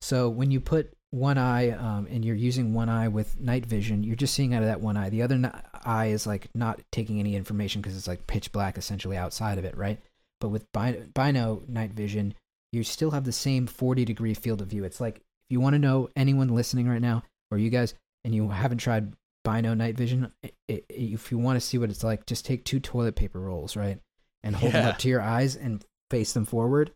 So 0.01 0.29
when 0.29 0.51
you 0.51 0.59
put 0.59 0.91
one 1.11 1.37
eye 1.37 1.71
um, 1.71 2.07
and 2.09 2.23
you're 2.23 2.35
using 2.35 2.73
one 2.73 2.87
eye 2.89 3.07
with 3.07 3.39
night 3.39 3.65
vision, 3.65 4.03
you're 4.03 4.15
just 4.15 4.33
seeing 4.33 4.53
out 4.53 4.61
of 4.63 4.67
that 4.69 4.81
one 4.81 4.95
eye. 4.97 5.09
The 5.09 5.21
other 5.21 5.35
n- 5.35 5.61
eye 5.85 6.07
is 6.07 6.27
like 6.27 6.49
not 6.53 6.79
taking 6.91 7.19
any 7.19 7.35
information 7.35 7.81
because 7.81 7.97
it's 7.97 8.07
like 8.07 8.27
pitch 8.27 8.51
black 8.51 8.77
essentially 8.77 9.17
outside 9.17 9.57
of 9.57 9.65
it, 9.65 9.75
right? 9.77 9.99
But 10.39 10.49
with 10.49 10.71
bi- 10.71 11.03
bino 11.13 11.63
night 11.67 11.91
vision, 11.93 12.33
you 12.71 12.83
still 12.83 13.11
have 13.11 13.23
the 13.23 13.31
same 13.31 13.67
40 13.67 14.05
degree 14.05 14.33
field 14.33 14.61
of 14.61 14.67
view. 14.67 14.83
It's 14.83 15.01
like 15.01 15.17
if 15.17 15.23
you 15.49 15.59
want 15.59 15.73
to 15.73 15.79
know 15.79 16.09
anyone 16.15 16.49
listening 16.49 16.87
right 16.87 17.01
now, 17.01 17.23
or 17.51 17.57
you 17.57 17.69
guys, 17.69 17.93
and 18.23 18.35
you 18.35 18.49
haven't 18.49 18.77
tried 18.79 19.13
bino 19.43 19.73
night 19.73 19.97
vision, 19.97 20.31
i 20.43 20.51
i 20.69 20.81
if 20.89 21.31
you 21.31 21.37
want 21.37 21.55
to 21.55 21.65
see 21.65 21.77
what 21.77 21.89
it's 21.89 22.03
like, 22.03 22.25
just 22.25 22.45
take 22.45 22.63
two 22.63 22.79
toilet 22.79 23.15
paper 23.15 23.39
rolls, 23.39 23.75
right, 23.75 23.99
and 24.43 24.55
hold 24.55 24.73
them 24.73 24.85
up 24.85 24.97
to 24.99 25.09
your 25.09 25.21
eyes 25.21 25.55
and 25.55 25.85
face 26.11 26.33
them 26.33 26.45
forward, 26.45 26.91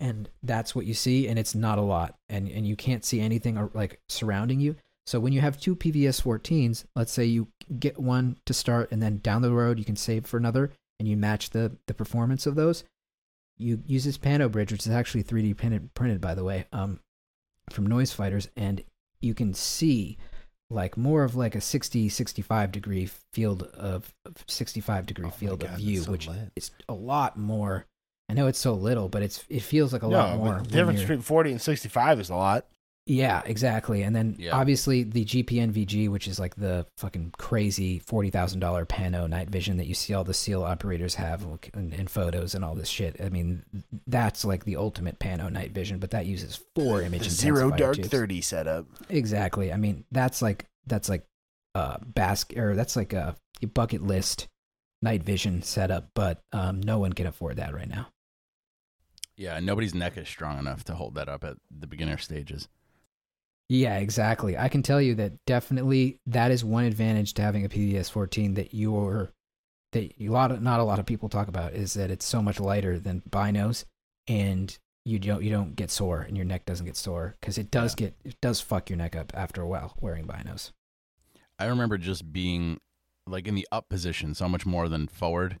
and 0.00 0.28
that's 0.42 0.74
what 0.74 0.86
you 0.86 0.94
see, 0.94 1.26
and 1.28 1.38
it's 1.38 1.54
not 1.54 1.78
a 1.78 1.82
lot, 1.82 2.16
and 2.28 2.48
and 2.48 2.66
you 2.66 2.76
can't 2.76 3.04
see 3.04 3.20
anything 3.20 3.56
ar- 3.56 3.70
like 3.74 4.00
surrounding 4.08 4.60
you. 4.60 4.76
So 5.06 5.20
when 5.20 5.32
you 5.32 5.40
have 5.40 5.60
two 5.60 5.76
PVS 5.76 6.20
14s, 6.20 6.84
let's 6.96 7.12
say 7.12 7.24
you 7.24 7.46
get 7.78 7.98
one 7.98 8.38
to 8.44 8.52
start, 8.52 8.90
and 8.90 9.00
then 9.00 9.18
down 9.18 9.42
the 9.42 9.52
road 9.52 9.78
you 9.78 9.84
can 9.84 9.96
save 9.96 10.26
for 10.26 10.36
another, 10.36 10.72
and 10.98 11.08
you 11.08 11.16
match 11.16 11.50
the 11.50 11.76
the 11.86 11.94
performance 11.94 12.46
of 12.46 12.54
those. 12.54 12.84
You 13.58 13.82
use 13.86 14.04
this 14.04 14.18
Pano 14.18 14.50
bridge, 14.50 14.72
which 14.72 14.86
is 14.86 14.92
actually 14.92 15.24
3D 15.24 15.56
printed, 15.56 15.94
printed 15.94 16.20
by 16.20 16.34
the 16.34 16.44
way, 16.44 16.66
um, 16.72 17.00
from 17.70 17.86
Noise 17.86 18.12
Fighters, 18.12 18.48
and 18.56 18.82
you 19.20 19.34
can 19.34 19.54
see 19.54 20.18
like 20.68 20.96
more 20.96 21.22
of 21.22 21.36
like 21.36 21.54
a 21.54 21.60
60 21.60 22.08
65 22.08 22.72
degree 22.72 23.08
field 23.32 23.62
of, 23.62 24.12
of 24.24 24.34
65 24.48 25.06
degree 25.06 25.26
Oh 25.28 25.30
field 25.30 25.60
God, 25.60 25.70
of 25.70 25.76
view 25.76 26.00
so 26.02 26.10
which 26.10 26.26
lit. 26.28 26.50
is 26.56 26.72
a 26.88 26.92
lot 26.92 27.38
more 27.38 27.86
i 28.28 28.34
know 28.34 28.48
it's 28.48 28.58
so 28.58 28.74
little 28.74 29.08
but 29.08 29.22
it's 29.22 29.44
it 29.48 29.62
feels 29.62 29.92
like 29.92 30.02
a 30.02 30.08
no, 30.08 30.16
lot 30.16 30.36
more 30.38 30.60
The 30.62 30.68
difference 30.70 31.00
between 31.02 31.20
forty 31.20 31.52
and 31.52 31.60
sixty-five 31.60 32.18
is 32.18 32.30
a 32.30 32.34
lot. 32.34 32.66
Yeah, 33.08 33.40
exactly. 33.46 34.02
And 34.02 34.16
then 34.16 34.34
Yeah. 34.36 34.56
obviously 34.56 35.04
the 35.04 35.24
GPN 35.24 35.72
VG, 35.72 36.08
which 36.08 36.26
is 36.26 36.40
like 36.40 36.56
the 36.56 36.86
fucking 36.98 37.34
crazy 37.38 38.00
forty 38.00 38.30
thousand 38.30 38.58
dollar 38.58 38.84
Pano 38.84 39.28
night 39.28 39.48
vision 39.48 39.76
that 39.76 39.86
you 39.86 39.94
see 39.94 40.12
all 40.12 40.24
the 40.24 40.34
seal 40.34 40.64
operators 40.64 41.14
have 41.14 41.46
in, 41.74 41.92
in 41.92 42.08
photos 42.08 42.56
and 42.56 42.64
all 42.64 42.74
this 42.74 42.88
shit. 42.88 43.20
I 43.20 43.28
mean, 43.28 43.62
that's 44.08 44.44
like 44.44 44.64
the 44.64 44.74
ultimate 44.76 45.20
Pano 45.20 45.50
night 45.52 45.70
vision, 45.70 45.98
but 46.00 46.10
that 46.10 46.26
uses 46.26 46.58
four 46.74 47.00
image 47.00 47.22
The 47.24 47.30
zero 47.30 47.70
dark 47.70 47.94
tubes. 47.94 48.08
thirty 48.08 48.40
setup. 48.40 48.86
Exactly. 49.08 49.72
I 49.72 49.76
mean, 49.76 50.04
that's 50.10 50.42
like 50.42 50.66
that's 50.88 51.08
like 51.08 51.24
uh 51.76 51.98
basket 52.04 52.58
or 52.58 52.74
that's 52.74 52.96
like 52.96 53.12
a 53.12 53.36
bucket 53.74 54.02
list 54.02 54.48
night 55.00 55.22
vision 55.22 55.62
setup, 55.62 56.08
but 56.14 56.40
um, 56.52 56.80
no 56.80 56.98
one 56.98 57.12
can 57.12 57.26
afford 57.28 57.58
that 57.58 57.72
right 57.72 57.88
now. 57.88 58.08
Yeah, 59.36 59.60
nobody's 59.60 59.94
neck 59.94 60.16
is 60.16 60.28
strong 60.28 60.58
enough 60.58 60.82
to 60.84 60.94
hold 60.94 61.14
that 61.16 61.28
up 61.28 61.44
at 61.44 61.56
the 61.70 61.86
beginner 61.86 62.16
stages. 62.16 62.68
Yeah, 63.68 63.98
exactly. 63.98 64.56
I 64.56 64.68
can 64.68 64.82
tell 64.82 65.00
you 65.00 65.14
that 65.16 65.44
definitely 65.44 66.20
that 66.26 66.50
is 66.50 66.64
one 66.64 66.84
advantage 66.84 67.34
to 67.34 67.42
having 67.42 67.64
a 67.64 67.68
PVS 67.68 68.10
14 68.10 68.54
that 68.54 68.74
you're 68.74 69.32
that 69.92 70.12
a 70.20 70.28
lot 70.28 70.52
of 70.52 70.62
not 70.62 70.80
a 70.80 70.84
lot 70.84 70.98
of 70.98 71.06
people 71.06 71.28
talk 71.28 71.48
about 71.48 71.72
is 71.72 71.94
that 71.94 72.10
it's 72.10 72.26
so 72.26 72.42
much 72.42 72.60
lighter 72.60 72.98
than 72.98 73.22
binos 73.28 73.84
and 74.28 74.78
you 75.04 75.18
don't 75.18 75.42
you 75.42 75.50
don't 75.50 75.76
get 75.76 75.90
sore 75.90 76.20
and 76.20 76.36
your 76.36 76.46
neck 76.46 76.64
doesn't 76.64 76.86
get 76.86 76.96
sore 76.96 77.36
because 77.40 77.58
it 77.58 77.70
does 77.70 77.94
get 77.94 78.14
it 78.24 78.36
does 78.40 78.60
fuck 78.60 78.90
your 78.90 78.96
neck 78.96 79.16
up 79.16 79.32
after 79.34 79.62
a 79.62 79.68
while 79.68 79.94
wearing 80.00 80.26
binos. 80.26 80.72
I 81.58 81.66
remember 81.66 81.98
just 81.98 82.32
being 82.32 82.78
like 83.26 83.48
in 83.48 83.54
the 83.54 83.66
up 83.72 83.88
position 83.88 84.34
so 84.34 84.48
much 84.48 84.66
more 84.66 84.88
than 84.88 85.08
forward, 85.08 85.58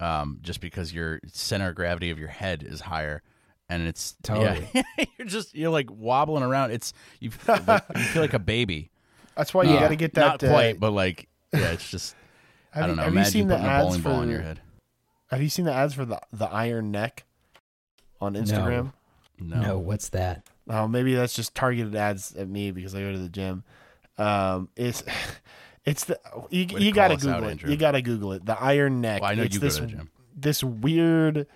um, 0.00 0.38
just 0.42 0.60
because 0.60 0.92
your 0.92 1.20
center 1.26 1.70
of 1.70 1.74
gravity 1.74 2.10
of 2.10 2.18
your 2.18 2.28
head 2.28 2.62
is 2.62 2.82
higher, 2.82 3.22
and 3.68 3.86
it's 3.86 4.16
Totally. 4.22 4.68
yeah, 4.74 4.82
you're 5.18 5.26
just 5.26 5.54
you're 5.54 5.70
like 5.70 5.88
wobbling 5.90 6.42
around. 6.42 6.70
It's 6.72 6.92
you, 7.20 7.30
f- 7.46 7.66
like, 7.68 7.84
you 7.96 8.02
feel 8.04 8.22
like 8.22 8.34
a 8.34 8.38
baby. 8.38 8.90
That's 9.36 9.52
why 9.54 9.64
you 9.64 9.74
Yeah. 9.74 9.80
got 9.80 9.88
to 9.88 9.96
get 9.96 10.14
that. 10.14 10.42
Not 10.42 10.44
uh, 10.44 10.48
quite, 10.50 10.80
but 10.80 10.92
like 10.92 11.28
yeah, 11.52 11.72
it's 11.72 11.90
just 11.90 12.14
have 12.72 12.84
I 12.84 12.86
don't 12.86 12.90
you, 12.90 12.96
know. 12.96 13.02
Have 13.04 13.12
you 13.12 13.18
Imagine 13.18 13.32
seen 13.32 13.48
the 13.48 13.54
putting 13.56 13.66
a 13.66 13.70
ads 13.70 13.84
bowling 13.86 14.00
for? 14.02 14.08
ball 14.08 14.18
on 14.20 14.30
your 14.30 14.40
head. 14.42 14.60
Have 15.30 15.42
you 15.42 15.48
seen 15.48 15.64
the 15.66 15.72
ads 15.72 15.94
for 15.94 16.04
the 16.04 16.18
the 16.32 16.46
Iron 16.46 16.90
Neck 16.90 17.24
on 18.20 18.34
Instagram? 18.34 18.92
No, 19.40 19.60
No, 19.60 19.78
what's 19.78 20.08
that? 20.10 20.46
Oh, 20.70 20.88
maybe 20.88 21.14
that's 21.14 21.34
just 21.34 21.54
targeted 21.54 21.94
ads 21.94 22.34
at 22.34 22.48
me 22.48 22.70
because 22.72 22.94
I 22.94 23.00
go 23.00 23.12
to 23.12 23.18
the 23.18 23.28
gym. 23.28 23.62
Um, 24.18 24.68
it's 24.76 25.02
it's 25.84 26.04
the 26.04 26.18
you, 26.50 26.66
you 26.76 26.92
gotta 26.92 27.16
call 27.16 27.16
us 27.16 27.26
out, 27.26 27.34
Google 27.36 27.48
it. 27.48 27.50
Andrew. 27.52 27.70
You 27.70 27.76
gotta 27.76 28.02
Google 28.02 28.32
it. 28.32 28.44
The 28.44 28.60
Iron 28.60 29.00
Neck. 29.00 29.22
Well, 29.22 29.30
I 29.30 29.34
know 29.34 29.44
it's 29.44 29.54
you 29.54 29.60
go 29.60 29.66
this 29.66 29.76
to 29.76 29.82
the 29.82 29.86
gym. 29.88 30.10
this 30.36 30.64
weird 30.64 31.46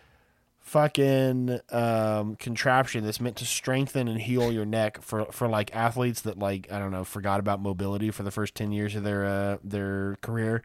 fucking 0.62 1.60
um 1.70 2.36
contraption 2.36 3.05
that's 3.05 3.20
meant 3.20 3.36
to 3.36 3.44
strengthen 3.44 4.08
and 4.08 4.20
heal 4.20 4.50
your 4.50 4.65
neck 4.65 5.02
for 5.02 5.26
for 5.26 5.49
like 5.49 5.74
athletes 5.76 6.23
that 6.23 6.39
like 6.39 6.70
I 6.73 6.78
don't 6.78 6.91
know 6.92 7.05
forgot 7.05 7.41
about 7.41 7.60
mobility 7.60 8.10
for 8.10 8.23
the 8.23 8.31
first 8.31 8.55
10 8.55 8.73
years 8.73 8.94
of 8.94 9.02
their 9.05 9.24
uh 9.26 9.58
their 9.62 10.16
career 10.23 10.62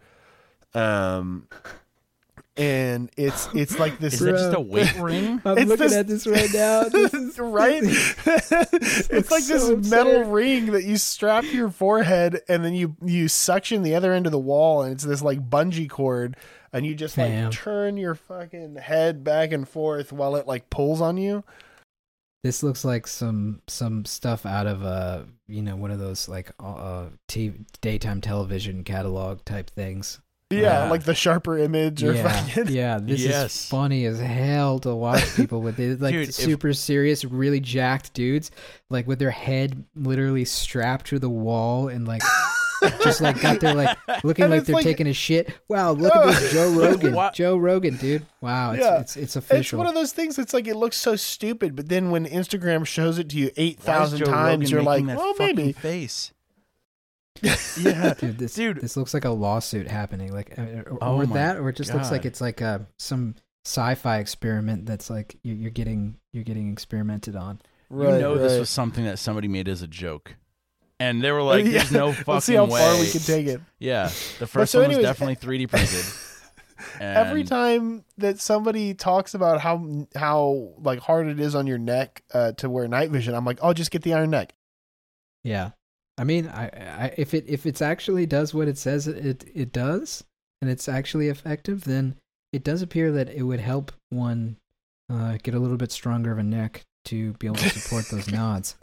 um 0.73 1.47
and 2.55 3.11
it's 3.17 3.47
it's 3.53 3.77
like 3.77 3.99
this 3.99 4.15
Is 4.15 4.19
that 4.21 4.31
just 4.31 4.53
a 4.55 4.59
weight 4.59 4.95
ring? 4.99 5.41
I'm 5.45 5.57
It's 5.59 5.67
looking 5.69 5.85
this- 5.87 5.93
at 5.95 6.07
this 6.07 6.25
right 6.25 6.49
now. 6.53 6.83
This 6.89 7.13
is 7.13 7.37
right? 7.39 7.81
it's 7.85 9.11
looks 9.11 9.29
like 9.31 9.43
this 9.43 9.63
so 9.67 9.75
metal 9.75 10.21
absurd. 10.21 10.27
ring 10.31 10.65
that 10.71 10.83
you 10.83 10.97
strap 10.97 11.43
to 11.43 11.51
your 11.55 11.69
forehead, 11.69 12.41
and 12.49 12.65
then 12.65 12.73
you 12.73 12.95
you 13.05 13.27
suction 13.27 13.83
the 13.83 13.93
other 13.93 14.11
end 14.11 14.25
of 14.25 14.31
the 14.31 14.39
wall, 14.39 14.81
and 14.81 14.91
it's 14.93 15.03
this 15.03 15.21
like 15.21 15.47
bungee 15.51 15.87
cord, 15.89 16.35
and 16.73 16.85
you 16.85 16.95
just 16.95 17.17
like 17.17 17.51
turn 17.51 17.97
your 17.97 18.15
fucking 18.15 18.75
head 18.75 19.23
back 19.23 19.51
and 19.51 19.67
forth 19.67 20.11
while 20.11 20.35
it 20.35 20.47
like 20.47 20.69
pulls 20.69 21.01
on 21.01 21.17
you. 21.17 21.43
This 22.43 22.63
looks 22.63 22.85
like 22.85 23.07
some 23.07 23.61
some 23.67 24.05
stuff 24.05 24.45
out 24.45 24.67
of 24.67 24.83
uh 24.83 25.23
you 25.47 25.61
know 25.61 25.75
one 25.75 25.91
of 25.91 25.99
those 25.99 26.29
like 26.29 26.51
uh 26.59 27.07
TV, 27.27 27.65
daytime 27.81 28.21
television 28.21 28.83
catalog 28.83 29.43
type 29.43 29.69
things. 29.69 30.19
Yeah, 30.49 30.59
Yeah. 30.85 30.89
like 30.89 31.03
the 31.03 31.13
sharper 31.15 31.57
image 31.57 32.03
or 32.05 32.13
yeah, 32.13 32.29
fucking. 32.45 32.73
yeah. 32.73 32.99
This 33.03 33.19
Yes. 33.21 33.53
is 33.53 33.69
funny 33.69 34.05
as 34.05 34.17
hell 34.19 34.79
to 34.79 34.95
watch 34.95 35.35
people 35.35 35.61
with 35.61 35.77
it. 35.79 35.99
Like 35.99 36.13
Dude, 36.13 36.29
if- 36.29 36.35
super 36.35 36.73
serious, 36.73 37.25
really 37.25 37.59
jacked 37.59 38.13
dudes, 38.13 38.51
like 38.89 39.07
with 39.07 39.19
their 39.19 39.31
head 39.31 39.83
literally 39.95 40.45
strapped 40.45 41.07
to 41.07 41.19
the 41.19 41.29
wall 41.29 41.89
and 41.89 42.07
like 42.07 42.21
just 43.03 43.21
like 43.21 43.41
got 43.41 43.59
their 43.59 43.73
like 43.73 43.97
looking 44.23 44.45
And 44.45 44.53
like 44.53 44.63
they're 44.65 44.75
like- 44.75 44.83
taking 44.83 45.07
a 45.07 45.13
shit. 45.13 45.53
Wow, 45.67 45.91
look 45.91 46.15
at 46.15 46.25
this 46.27 46.51
Joe 46.53 46.71
Rogan. 46.79 47.13
What? 47.13 47.33
Joe 47.33 47.57
Rogan, 47.57 47.97
dude. 47.97 48.25
Wow, 48.41 48.71
it's 48.71 48.81
Yeah. 48.83 48.99
it's, 48.99 49.15
it's 49.17 49.23
It's 49.23 49.35
official. 49.35 49.77
one 49.79 49.87
of 49.87 49.93
those 49.95 50.13
things 50.13 50.35
that's 50.35 50.53
like 50.53 50.67
it 50.67 50.75
looks 50.75 50.97
so 50.97 51.15
stupid, 51.15 51.75
but 51.75 51.89
then 51.89 52.11
when 52.11 52.25
Instagram 52.25 52.85
shows 52.85 53.17
it 53.19 53.29
to 53.29 53.37
you 53.37 53.51
eight 53.57 53.79
Why 53.83 53.93
is 53.93 53.97
thousand 54.11 54.19
Joe 54.19 54.25
times, 54.25 54.61
Rogan 54.63 54.69
you're 54.69 54.83
like, 54.83 55.03
making 55.03 55.07
that 55.07 55.17
well, 55.17 55.33
maybe. 55.39 55.71
face. 55.73 56.31
yeah, 57.79 58.13
dude, 58.15 58.39
this 58.39 58.55
Dude. 58.55 58.81
this 58.81 58.97
looks 58.97 59.13
like 59.13 59.23
a 59.25 59.29
lawsuit 59.29 59.87
happening. 59.87 60.33
Like, 60.33 60.57
uh, 60.57 60.61
or, 60.87 60.97
Oh 61.01 61.15
or 61.17 61.25
that, 61.27 61.57
or 61.57 61.69
it 61.69 61.75
just 61.75 61.93
looks 61.93 62.09
like 62.09 62.25
it's 62.25 62.41
like 62.41 62.63
uh 62.63 62.79
some 62.97 63.35
sci-fi 63.63 64.17
experiment 64.19 64.85
that's 64.87 65.09
like 65.09 65.37
you're, 65.43 65.55
you're 65.55 65.71
getting 65.71 66.17
you're 66.33 66.43
getting 66.43 66.71
experimented 66.71 67.35
on. 67.35 67.59
right. 67.91 68.13
you 68.15 68.19
know 68.19 68.37
this 68.39 68.57
was 68.57 68.69
something 68.71 69.05
that 69.05 69.19
somebody 69.19 69.47
made 69.47 69.67
as 69.67 69.81
a 69.83 69.87
joke. 69.87 70.35
And 70.99 71.21
they 71.21 71.31
were 71.31 71.43
like, 71.43 71.65
Yeah. 71.65 71.71
there's 71.71 71.91
no 71.91 72.11
fucking 72.11 72.33
Let's 72.33 72.45
see 72.45 72.55
how 72.55 72.65
way. 72.65 72.79
far 72.79 72.99
we 72.99 73.09
can 73.09 73.21
take 73.21 73.47
it. 73.47 73.61
Yeah. 73.79 74.07
The 74.39 74.47
first 74.47 74.71
so 74.71 74.81
one 74.81 74.89
was 74.89 74.97
definitely 74.99 75.35
3D 75.35 75.69
printed. 75.69 76.05
Every 76.99 77.43
time 77.43 78.03
that 78.17 78.39
somebody 78.39 78.93
talks 78.93 79.33
about 79.33 79.61
how 79.61 80.07
how 80.15 80.73
like 80.79 80.99
hard 80.99 81.27
it 81.27 81.39
is 81.39 81.55
on 81.55 81.65
your 81.67 81.77
neck 81.79 82.23
uh, 82.33 82.51
to 82.53 82.69
wear 82.69 82.87
night 82.87 83.09
vision, 83.09 83.33
I'm 83.33 83.45
like, 83.45 83.59
oh, 83.61 83.73
just 83.73 83.89
get 83.91 84.03
the 84.03 84.13
iron 84.13 84.29
neck. 84.29 84.53
Yeah, 85.43 85.71
I 86.19 86.23
mean, 86.23 86.47
I, 86.47 86.65
I 86.67 87.13
if 87.17 87.33
it 87.33 87.45
if 87.47 87.65
it's 87.65 87.81
actually 87.81 88.25
does 88.27 88.53
what 88.53 88.67
it 88.67 88.77
says 88.77 89.07
it, 89.07 89.17
it 89.25 89.45
it 89.55 89.71
does, 89.71 90.23
and 90.61 90.69
it's 90.69 90.87
actually 90.87 91.29
effective, 91.29 91.83
then 91.85 92.15
it 92.53 92.63
does 92.63 92.81
appear 92.83 93.11
that 93.11 93.29
it 93.29 93.43
would 93.43 93.59
help 93.59 93.91
one 94.09 94.57
uh, 95.11 95.37
get 95.41 95.55
a 95.55 95.59
little 95.59 95.77
bit 95.77 95.91
stronger 95.91 96.31
of 96.31 96.37
a 96.37 96.43
neck 96.43 96.83
to 97.05 97.33
be 97.33 97.47
able 97.47 97.57
to 97.57 97.69
support 97.69 98.05
those 98.09 98.27
nods. 98.31 98.75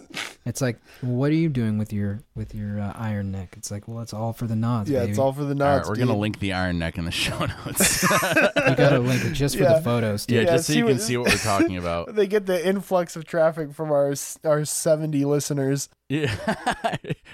It's 0.46 0.60
like, 0.60 0.78
what 1.00 1.30
are 1.30 1.34
you 1.34 1.48
doing 1.48 1.78
with 1.78 1.90
your 1.90 2.20
with 2.34 2.54
your 2.54 2.78
uh, 2.78 2.92
iron 2.96 3.32
neck? 3.32 3.54
It's 3.56 3.70
like, 3.70 3.88
well, 3.88 4.00
it's 4.00 4.12
all 4.12 4.34
for 4.34 4.46
the 4.46 4.54
nods. 4.54 4.90
yeah, 4.90 5.00
baby. 5.00 5.10
it's 5.12 5.18
all 5.18 5.32
for 5.32 5.40
the 5.42 5.48
All 5.48 5.54
nods. 5.54 5.88
right, 5.88 5.98
we're 5.98 6.04
gonna 6.04 6.18
link 6.18 6.38
the 6.38 6.52
Iron 6.52 6.78
Neck 6.78 6.98
in 6.98 7.06
the 7.06 7.10
show 7.10 7.38
notes. 7.66 8.02
You 8.12 8.76
gotta 8.76 8.98
link 8.98 9.24
it 9.24 9.32
just 9.32 9.56
for 9.56 9.62
Yeah. 9.62 9.74
the 9.78 9.80
photos, 9.82 10.26
dude. 10.26 10.36
yeah, 10.36 10.42
Yeah, 10.42 10.56
just 10.56 10.66
so 10.66 10.72
see 10.74 10.78
you 10.80 10.84
can 10.84 10.94
what- 10.96 11.02
see 11.02 11.16
what 11.16 11.30
we're 11.30 11.38
talking 11.38 11.76
about. 11.84 12.14
They 12.14 12.26
get 12.26 12.44
the 12.44 12.66
influx 12.66 13.16
of 13.16 13.24
traffic 13.24 13.72
from 13.72 13.90
our 13.90 14.12
our 14.44 14.64
70 14.66 15.24
listeners. 15.24 15.88
Yeah, 16.10 16.34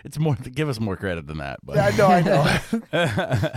it's 0.05 0.19
more. 0.21 0.37
Give 0.37 0.69
us 0.69 0.79
more 0.79 0.97
credit 0.97 1.27
than 1.27 1.39
that. 1.39 1.59
But 1.65 1.77
Yeah, 1.77 1.87
I 1.87 1.91
know, 1.97 2.09
I 2.09 2.63
know. 2.93 3.51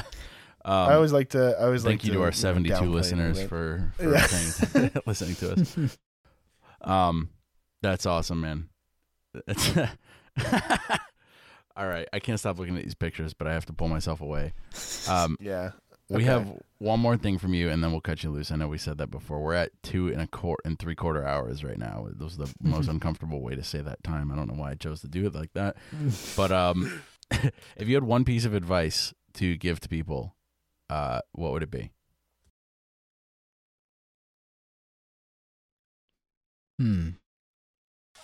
um, 0.65 0.89
I 0.89 0.93
always 0.95 1.11
like 1.13 1.29
to. 1.29 1.55
I 1.59 1.65
always 1.65 1.83
thank 1.83 2.01
like 2.01 2.05
you 2.05 2.11
to 2.13 2.17
to 2.17 2.21
our 2.23 2.27
know, 2.27 2.31
72 2.31 2.73
downplay 2.75 2.81
it 2.81 2.87
a 2.87 2.89
listeners 2.89 3.39
bit. 3.39 3.49
for, 3.49 3.91
for 3.97 4.11
Yeah. 4.11 4.25
saying- 4.25 4.91
listening 5.05 5.35
to 5.35 5.51
us. 5.53 5.97
Um, 6.81 7.29
that's 7.83 8.05
awesome, 8.07 8.41
man. 8.41 8.69
It's 9.47 9.75
all 11.75 11.87
right. 11.87 12.07
I 12.13 12.19
can't 12.19 12.39
stop 12.39 12.59
looking 12.59 12.77
at 12.77 12.83
these 12.83 12.95
pictures, 12.95 13.33
but 13.33 13.47
I 13.47 13.53
have 13.53 13.65
to 13.67 13.73
pull 13.73 13.87
myself 13.87 14.21
away. 14.21 14.53
Um, 15.09 15.37
Yeah. 15.41 15.71
we 16.09 16.25
have 16.25 16.47
one 16.77 16.99
more 16.99 17.17
thing 17.17 17.37
from 17.39 17.53
you, 17.53 17.69
and 17.69 17.83
then 17.83 17.91
we'll 17.91 18.01
cut 18.01 18.23
you 18.23 18.29
loose. 18.29 18.51
I 18.51 18.55
know 18.57 18.67
we 18.67 18.77
said 18.77 18.97
that 18.99 19.09
before. 19.09 19.41
We're 19.41 19.53
at 19.55 19.71
two 19.81 20.09
and 20.09 20.21
a 20.21 20.27
quarter 20.27 20.61
and 20.65 20.77
three 20.77 20.95
quarter 20.95 21.25
hours 21.25 21.63
right 21.63 21.77
now. 21.77 22.07
Those 22.11 22.35
are 22.39 22.45
the 22.45 22.53
most 22.61 22.87
uncomfortable 22.89 23.41
way 23.41 23.55
to 23.55 23.63
say 23.63 23.81
that 23.81 24.03
time. 24.03 24.31
I 24.31 24.35
don't 24.35 24.47
know 24.47 24.53
why 24.61 24.71
I 24.71 24.75
chose 24.75 25.01
to 25.01 25.07
do 25.07 25.25
it 25.25 25.33
like 25.33 25.53
that. 25.53 25.77
But 26.35 26.51
um, 26.51 27.01
if 27.31 27.87
you 27.87 27.95
had 27.95 28.03
one 28.03 28.25
piece 28.25 28.45
of 28.45 28.53
advice 28.53 29.13
to 29.35 29.57
give 29.57 29.79
to 29.79 29.89
people, 29.89 30.35
uh, 30.89 31.21
what 31.31 31.53
would 31.53 31.63
it 31.63 31.71
be? 31.71 31.91
Hmm. 36.79 37.09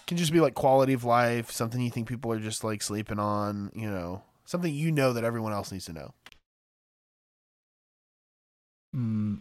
Can 0.10 0.18
just 0.18 0.34
be 0.34 0.42
like 0.42 0.56
quality 0.56 0.94
of 0.94 1.04
life, 1.04 1.52
something 1.52 1.80
you 1.80 1.92
think 1.92 2.08
people 2.08 2.32
are 2.32 2.40
just 2.40 2.64
like 2.64 2.82
sleeping 2.82 3.20
on, 3.20 3.72
you 3.76 3.88
know, 3.88 4.24
something 4.44 4.74
you 4.74 4.92
know 4.92 5.14
that 5.14 5.24
everyone 5.24 5.54
else 5.54 5.72
needs 5.72 5.86
to 5.86 5.94
know. 5.94 6.14
Hmm. 8.92 9.36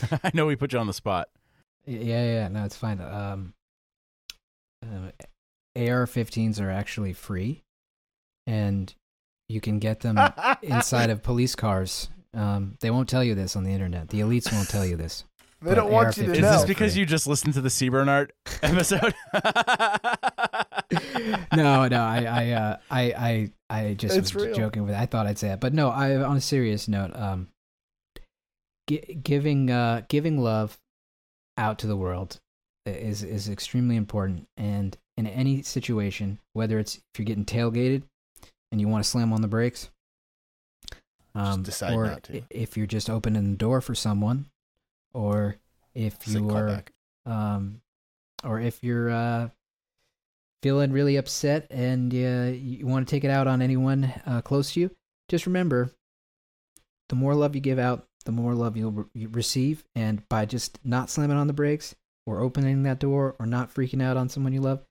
I 0.22 0.30
know 0.32 0.46
we 0.46 0.54
put 0.54 0.72
you 0.72 0.78
on 0.78 0.86
the 0.86 0.92
spot. 0.92 1.28
Yeah, 1.86 2.24
yeah, 2.24 2.48
no, 2.48 2.64
it's 2.64 2.76
fine. 2.76 3.00
Um, 3.00 3.54
uh, 4.84 5.10
AR-15s 5.74 6.60
are 6.60 6.70
actually 6.70 7.14
free, 7.14 7.64
and 8.46 8.94
you 9.48 9.60
can 9.60 9.80
get 9.80 10.00
them 10.00 10.20
inside 10.62 11.10
of 11.10 11.24
police 11.24 11.56
cars. 11.56 12.10
Um, 12.32 12.76
they 12.78 12.92
won't 12.92 13.08
tell 13.08 13.24
you 13.24 13.34
this 13.34 13.56
on 13.56 13.64
the 13.64 13.72
internet. 13.72 14.10
The 14.10 14.20
elites 14.20 14.52
won't 14.52 14.68
tell 14.68 14.86
you 14.86 14.94
this. 14.94 15.24
They 15.62 15.74
don't 15.74 15.90
want 15.90 16.16
you 16.18 16.24
to 16.24 16.28
AR-15 16.30 16.34
Is 16.36 16.40
know. 16.42 16.52
this 16.52 16.64
because 16.66 16.96
you 16.96 17.06
just 17.06 17.26
listened 17.26 17.54
to 17.54 17.60
the 17.60 17.70
Seabernard 17.70 18.32
episode? 18.62 19.14
no, 21.54 21.88
no, 21.88 22.00
I, 22.02 22.24
I, 22.28 22.50
uh, 22.52 22.76
I, 22.90 23.02
I, 23.12 23.78
I 23.88 23.94
just 23.94 24.16
It's 24.16 24.34
was 24.34 24.46
real. 24.46 24.54
joking 24.54 24.82
with. 24.84 24.92
It. 24.92 24.98
I 24.98 25.06
thought 25.06 25.26
I'd 25.26 25.38
say 25.38 25.48
that, 25.48 25.60
but 25.60 25.72
no. 25.74 25.88
I, 25.90 26.16
on 26.22 26.36
a 26.36 26.40
serious 26.40 26.88
note, 26.88 27.14
um, 27.16 27.48
gi- 28.88 29.18
giving, 29.22 29.70
uh, 29.70 30.02
giving 30.08 30.38
love 30.38 30.78
out 31.58 31.78
to 31.80 31.86
the 31.86 31.96
world. 31.96 32.38
is 32.84 33.22
is 33.22 33.48
extremely 33.48 33.96
important. 33.96 34.46
And 34.56 34.96
in 35.16 35.26
any 35.26 35.62
situation, 35.62 36.38
whether 36.52 36.78
it's 36.78 36.96
if 36.96 37.18
you're 37.18 37.24
getting 37.24 37.44
tailgated 37.46 38.02
and 38.70 38.80
you 38.80 38.88
want 38.88 39.02
to 39.04 39.08
slam 39.10 39.32
on 39.32 39.40
the 39.40 39.48
brakes, 39.48 39.88
um, 41.34 41.62
decide 41.62 41.94
or 41.94 42.06
not 42.06 42.22
to. 42.24 42.38
i- 42.38 42.44
if 42.50 42.76
you're 42.76 42.86
just 42.86 43.08
opening 43.10 43.50
the 43.52 43.56
door 43.56 43.80
for 43.80 43.94
someone, 43.94 44.46
or 45.16 45.56
if 45.94 46.22
Sick 46.22 46.42
you 46.42 46.50
are 46.50 46.84
um, 47.24 47.80
or 48.44 48.60
if 48.60 48.84
you're 48.84 49.10
uh, 49.10 49.48
feeling 50.62 50.92
really 50.92 51.16
upset 51.16 51.66
and 51.70 52.12
uh, 52.12 52.52
you 52.52 52.86
want 52.86 53.08
to 53.08 53.10
take 53.10 53.24
it 53.24 53.30
out 53.30 53.46
on 53.46 53.62
anyone 53.62 54.12
uh, 54.26 54.42
close 54.42 54.74
to 54.74 54.80
you, 54.80 54.90
just 55.28 55.46
remember 55.46 55.90
the 57.08 57.16
more 57.16 57.34
love 57.34 57.54
you 57.54 57.60
give 57.60 57.78
out, 57.78 58.06
the 58.26 58.32
more 58.32 58.54
love 58.54 58.76
you'll 58.76 59.08
re- 59.14 59.26
receive. 59.26 59.84
And 59.94 60.28
by 60.28 60.44
just 60.44 60.78
not 60.84 61.08
slamming 61.08 61.36
on 61.38 61.46
the 61.46 61.52
brakes 61.52 61.94
or 62.26 62.40
opening 62.40 62.82
that 62.82 63.00
door 63.00 63.36
or 63.38 63.46
not 63.46 63.72
freaking 63.72 64.02
out 64.02 64.18
on 64.18 64.28
someone 64.28 64.52
you 64.52 64.60
love, 64.60 64.84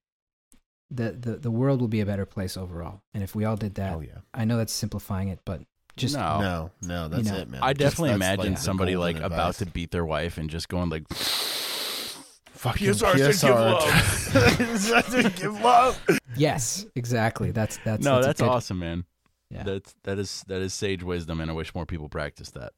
the, 0.90 1.12
the, 1.12 1.36
the 1.36 1.52
world 1.52 1.82
will 1.82 1.88
be 1.88 2.02
a 2.02 2.06
better 2.06 2.26
place 2.26 2.58
overall. 2.58 3.02
And 3.14 3.22
if 3.22 3.36
we 3.36 3.46
all 3.46 3.58
did 3.58 3.76
that, 3.76 3.96
Oh 3.96 4.02
yeah. 4.02 4.20
I 4.34 4.46
know 4.46 4.58
that's 4.58 4.74
simplifying 4.74 5.28
it, 5.28 5.40
but 5.46 5.62
just 5.96 6.16
no. 6.16 6.40
No, 6.40 6.72
no, 6.82 7.08
that's 7.08 7.30
know, 7.30 7.38
it, 7.38 7.50
man. 7.50 7.62
I 7.64 7.74
definitely 7.74 8.10
that's, 8.10 8.18
imagine 8.18 8.54
like, 8.54 8.58
somebody 8.62 8.96
like 8.96 9.16
golden 9.16 9.32
about 9.32 9.56
to 9.56 9.66
beat 9.66 9.92
their 9.92 10.06
wife 10.06 10.38
and 10.38 10.50
just 10.50 10.70
going 10.70 10.90
like, 10.90 11.08
fucking 11.10 12.88
PSR 12.88 13.34
said 13.34 13.52
give 13.52 14.52
PSR. 14.56 15.36
give 15.42 15.62
love. 15.62 16.02
yes, 16.36 16.86
exactly. 16.96 17.52
That's 17.52 17.78
that's 17.86 18.04
no, 18.04 18.20
a 18.20 18.22
that's 18.22 18.42
good- 18.42 18.50
awesome, 18.50 18.80
man. 18.80 19.06
Yeah. 19.50 19.64
That's 19.64 19.96
that 20.04 20.20
is 20.20 20.44
that 20.48 20.62
is 20.62 20.74
sage 20.74 21.04
wisdom, 21.04 21.40
and 21.40 21.50
I 21.50 21.54
wish 21.54 21.74
more 21.76 21.86
people 21.86 22.10
practice 22.10 22.52
that. 22.52 22.74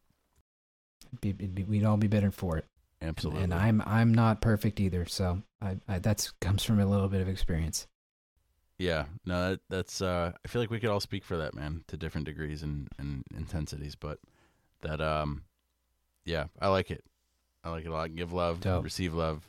Be, 1.22 1.32
be, 1.32 1.64
we'd 1.64 1.86
all 1.86 1.98
be 1.98 2.08
better 2.08 2.32
for 2.32 2.58
it. 2.58 2.66
Absolutely. 3.02 3.44
And 3.44 3.54
I'm 3.54 3.82
I'm 3.86 4.14
not 4.14 4.42
perfect 4.42 4.80
either, 4.80 5.06
so 5.06 5.42
I, 5.62 5.78
I 5.88 6.00
that's 6.00 6.34
comes 6.42 6.64
from 6.64 6.80
a 6.80 6.86
little 6.86 7.08
bit 7.08 7.22
of 7.22 7.30
experience. 7.30 7.88
Yeah, 8.80 9.06
no, 9.26 9.50
that, 9.52 9.60
that's. 9.70 10.02
Uh, 10.02 10.34
I 10.44 10.48
feel 10.48 10.62
like 10.62 10.70
we 10.70 10.80
could 10.80 10.90
all 10.90 11.00
speak 11.00 11.24
for 11.26 11.38
that, 11.38 11.56
man, 11.56 11.84
to 11.88 11.98
different 11.98 12.26
degrees 12.26 12.62
and, 12.62 12.88
and 13.00 13.24
intensities. 13.36 13.96
But 13.96 14.20
that, 14.82 15.02
um, 15.02 15.44
yeah, 16.26 16.46
I 16.62 16.68
like 16.68 16.92
it. 16.92 17.04
I 17.64 17.70
like 17.72 17.86
it 17.86 17.90
a 17.90 17.94
lot. 17.94 18.16
Give 18.16 18.32
love, 18.34 18.62
Dope. 18.62 18.84
receive 18.84 19.14
love, 19.16 19.44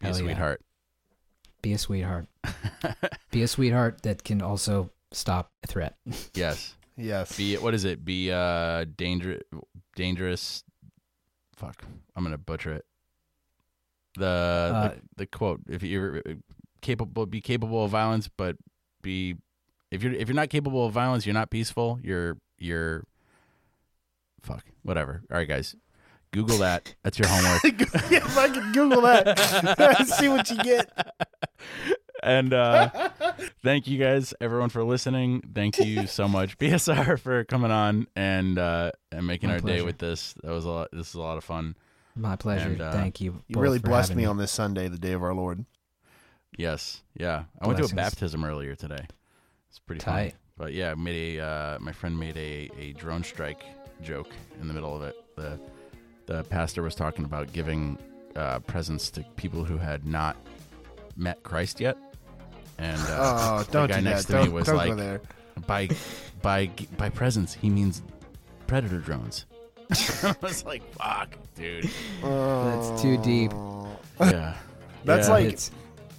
be 0.00 0.06
Hell 0.06 0.16
a 0.16 0.18
yeah. 0.18 0.24
sweetheart. 0.24 0.60
Be 1.62 1.72
a 1.74 1.78
sweetheart. 1.78 2.26
Be 3.30 3.42
a 3.44 3.48
sweetheart 3.48 4.02
that 4.02 4.24
can 4.24 4.42
also 4.42 4.90
stop 5.12 5.52
a 5.62 5.68
threat. 5.68 5.94
yes. 6.34 6.74
Yes. 6.96 7.36
Be 7.36 7.56
what 7.56 7.72
is 7.72 7.84
it? 7.84 8.04
Be 8.04 8.32
uh 8.32 8.84
dangerous, 8.96 9.42
dangerous. 9.94 10.64
Fuck, 11.54 11.84
I'm 12.16 12.24
gonna 12.24 12.36
butcher 12.36 12.72
it. 12.72 12.84
The 14.18 14.26
Uh, 14.26 14.88
the, 14.88 15.00
the 15.18 15.26
quote: 15.26 15.60
If 15.68 15.84
you're 15.84 16.20
capable, 16.82 17.24
be 17.26 17.40
capable 17.40 17.84
of 17.84 17.90
violence, 17.90 18.28
but 18.36 18.56
be 19.00 19.36
if 19.90 20.02
you're 20.02 20.12
if 20.12 20.28
you're 20.28 20.36
not 20.36 20.50
capable 20.50 20.84
of 20.86 20.92
violence, 20.92 21.24
you're 21.26 21.34
not 21.34 21.50
peaceful. 21.50 21.98
You're 22.02 22.36
you're 22.58 23.04
fuck 24.42 24.64
whatever. 24.82 25.22
All 25.30 25.38
right, 25.38 25.48
guys, 25.48 25.74
Google 26.32 26.58
that. 26.58 26.94
That's 27.02 27.18
your 27.18 27.28
homework. 27.28 27.62
yeah, 28.10 28.18
if 28.18 28.36
I 28.36 28.48
could 28.48 28.72
Google 28.74 29.02
that, 29.02 30.06
see 30.18 30.28
what 30.28 30.50
you 30.50 30.58
get. 30.58 30.90
and 32.22 32.54
uh 32.54 32.88
thank 33.64 33.88
you 33.88 33.98
guys 33.98 34.32
everyone 34.40 34.68
for 34.68 34.84
listening 34.84 35.42
thank 35.54 35.78
you 35.78 36.06
so 36.06 36.28
much 36.28 36.56
PSR 36.58 37.18
for 37.18 37.42
coming 37.44 37.72
on 37.72 38.06
and 38.14 38.58
uh 38.58 38.92
and 39.10 39.26
making 39.26 39.48
My 39.48 39.56
our 39.56 39.60
day 39.60 39.82
with 39.82 39.98
this 39.98 40.34
that 40.44 40.52
was 40.52 40.64
a 40.64 40.70
lot 40.70 40.88
this 40.92 41.08
is 41.08 41.14
a 41.14 41.20
lot 41.20 41.36
of 41.36 41.42
fun 41.42 41.74
My 42.14 42.36
pleasure. 42.36 42.68
And, 42.68 42.80
uh, 42.80 42.92
Thank 42.92 43.20
you. 43.20 43.42
You 43.48 43.58
really 43.60 43.80
blessed 43.80 44.10
having 44.10 44.22
me 44.22 44.28
on 44.28 44.36
this 44.36 44.52
Sunday, 44.52 44.86
the 44.88 44.98
day 44.98 45.12
of 45.12 45.22
our 45.22 45.34
Lord. 45.34 45.64
Yes 46.58 47.02
yeah 47.16 47.44
i 47.60 47.66
went 47.66 47.78
to 47.78 47.84
a 47.84 47.88
baptism 47.94 48.44
earlier 48.44 48.74
today 48.74 49.04
it's 49.70 49.78
pretty 49.78 50.00
Tight. 50.00 50.12
funny 50.12 50.34
but 50.58 50.72
yeah 50.72 50.94
made 50.94 51.38
a 51.38 51.44
uh 51.44 51.78
my 51.80 51.92
friend 51.92 52.18
made 52.18 52.36
a 52.36 52.70
a 52.78 52.92
drone 52.92 53.24
strike 53.24 53.64
joke 54.02 54.30
in 54.60 54.68
the 54.68 54.74
middle 54.74 54.94
of 54.94 55.02
it 55.02 55.16
the 55.36 55.58
the 56.26 56.44
pastor 56.44 56.82
was 56.82 56.94
talking 56.94 57.24
about 57.24 57.52
giving 57.52 57.98
uh 58.36 58.58
presents 58.60 59.10
to 59.10 59.22
people 59.36 59.64
who 59.64 59.78
had 59.78 60.04
not 60.06 60.36
met 61.16 61.42
christ 61.42 61.80
yet 61.80 61.96
and 62.78 63.00
uh, 63.02 63.58
Oh, 63.60 63.66
don't 63.70 63.88
guy 63.88 63.98
do 63.98 64.04
next 64.04 64.26
that. 64.26 64.32
to 64.34 64.38
me 64.40 64.44
Don't, 64.46 64.54
was 64.54 64.68
like- 64.68 64.96
there. 64.96 65.20
by 65.66 65.88
by 66.42 66.70
by 66.96 67.08
presents 67.10 67.52
he 67.54 67.68
means 67.70 68.02
predator 68.66 68.98
drones. 68.98 69.44
I 70.22 70.34
was 70.40 70.64
like, 70.64 70.82
"Fuck, 70.94 71.36
dude." 71.54 71.90
That's 72.22 73.02
too 73.02 73.18
deep. 73.18 73.52
Yeah, 74.18 74.56
That's 75.04 75.28
Yeah. 75.28 75.34
like- 75.34 75.44
It's 75.52 75.70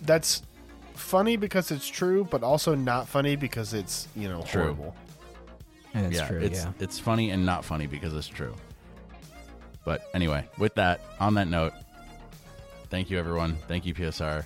That's 0.04 0.44
funny 0.94 1.38
because 1.38 1.72
it's 1.72 1.88
true, 1.88 2.28
but 2.30 2.44
also 2.44 2.76
not 2.76 3.08
funny 3.08 3.36
because 3.36 3.74
it's 3.74 4.08
you 4.16 4.30
know 4.30 4.42
True. 4.44 4.62
horrible. 4.64 4.96
and 5.94 6.06
it's 6.06 6.16
yeah, 6.18 6.28
true. 6.28 6.40
it's 6.42 6.64
yeah. 6.64 6.72
it's 6.80 7.00
funny 7.00 7.32
and 7.32 7.46
not 7.46 7.66
funny 7.66 7.88
because 7.88 8.14
it's 8.14 8.28
true. 8.28 8.56
But 9.86 10.10
anyway, 10.14 10.48
with 10.58 10.76
that, 10.76 11.02
on 11.20 11.34
that 11.36 11.48
note, 11.48 11.74
thank 12.90 13.10
you 13.10 13.20
everyone. 13.20 13.58
Thank 13.68 13.86
you 13.86 13.94
PSR. 13.94 14.46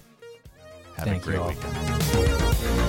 Have 0.95 1.05
Thank 1.05 1.27
a 1.27 1.31
you 1.31 1.37
great 1.37 1.39
all. 1.39 1.49
weekend. 1.49 2.86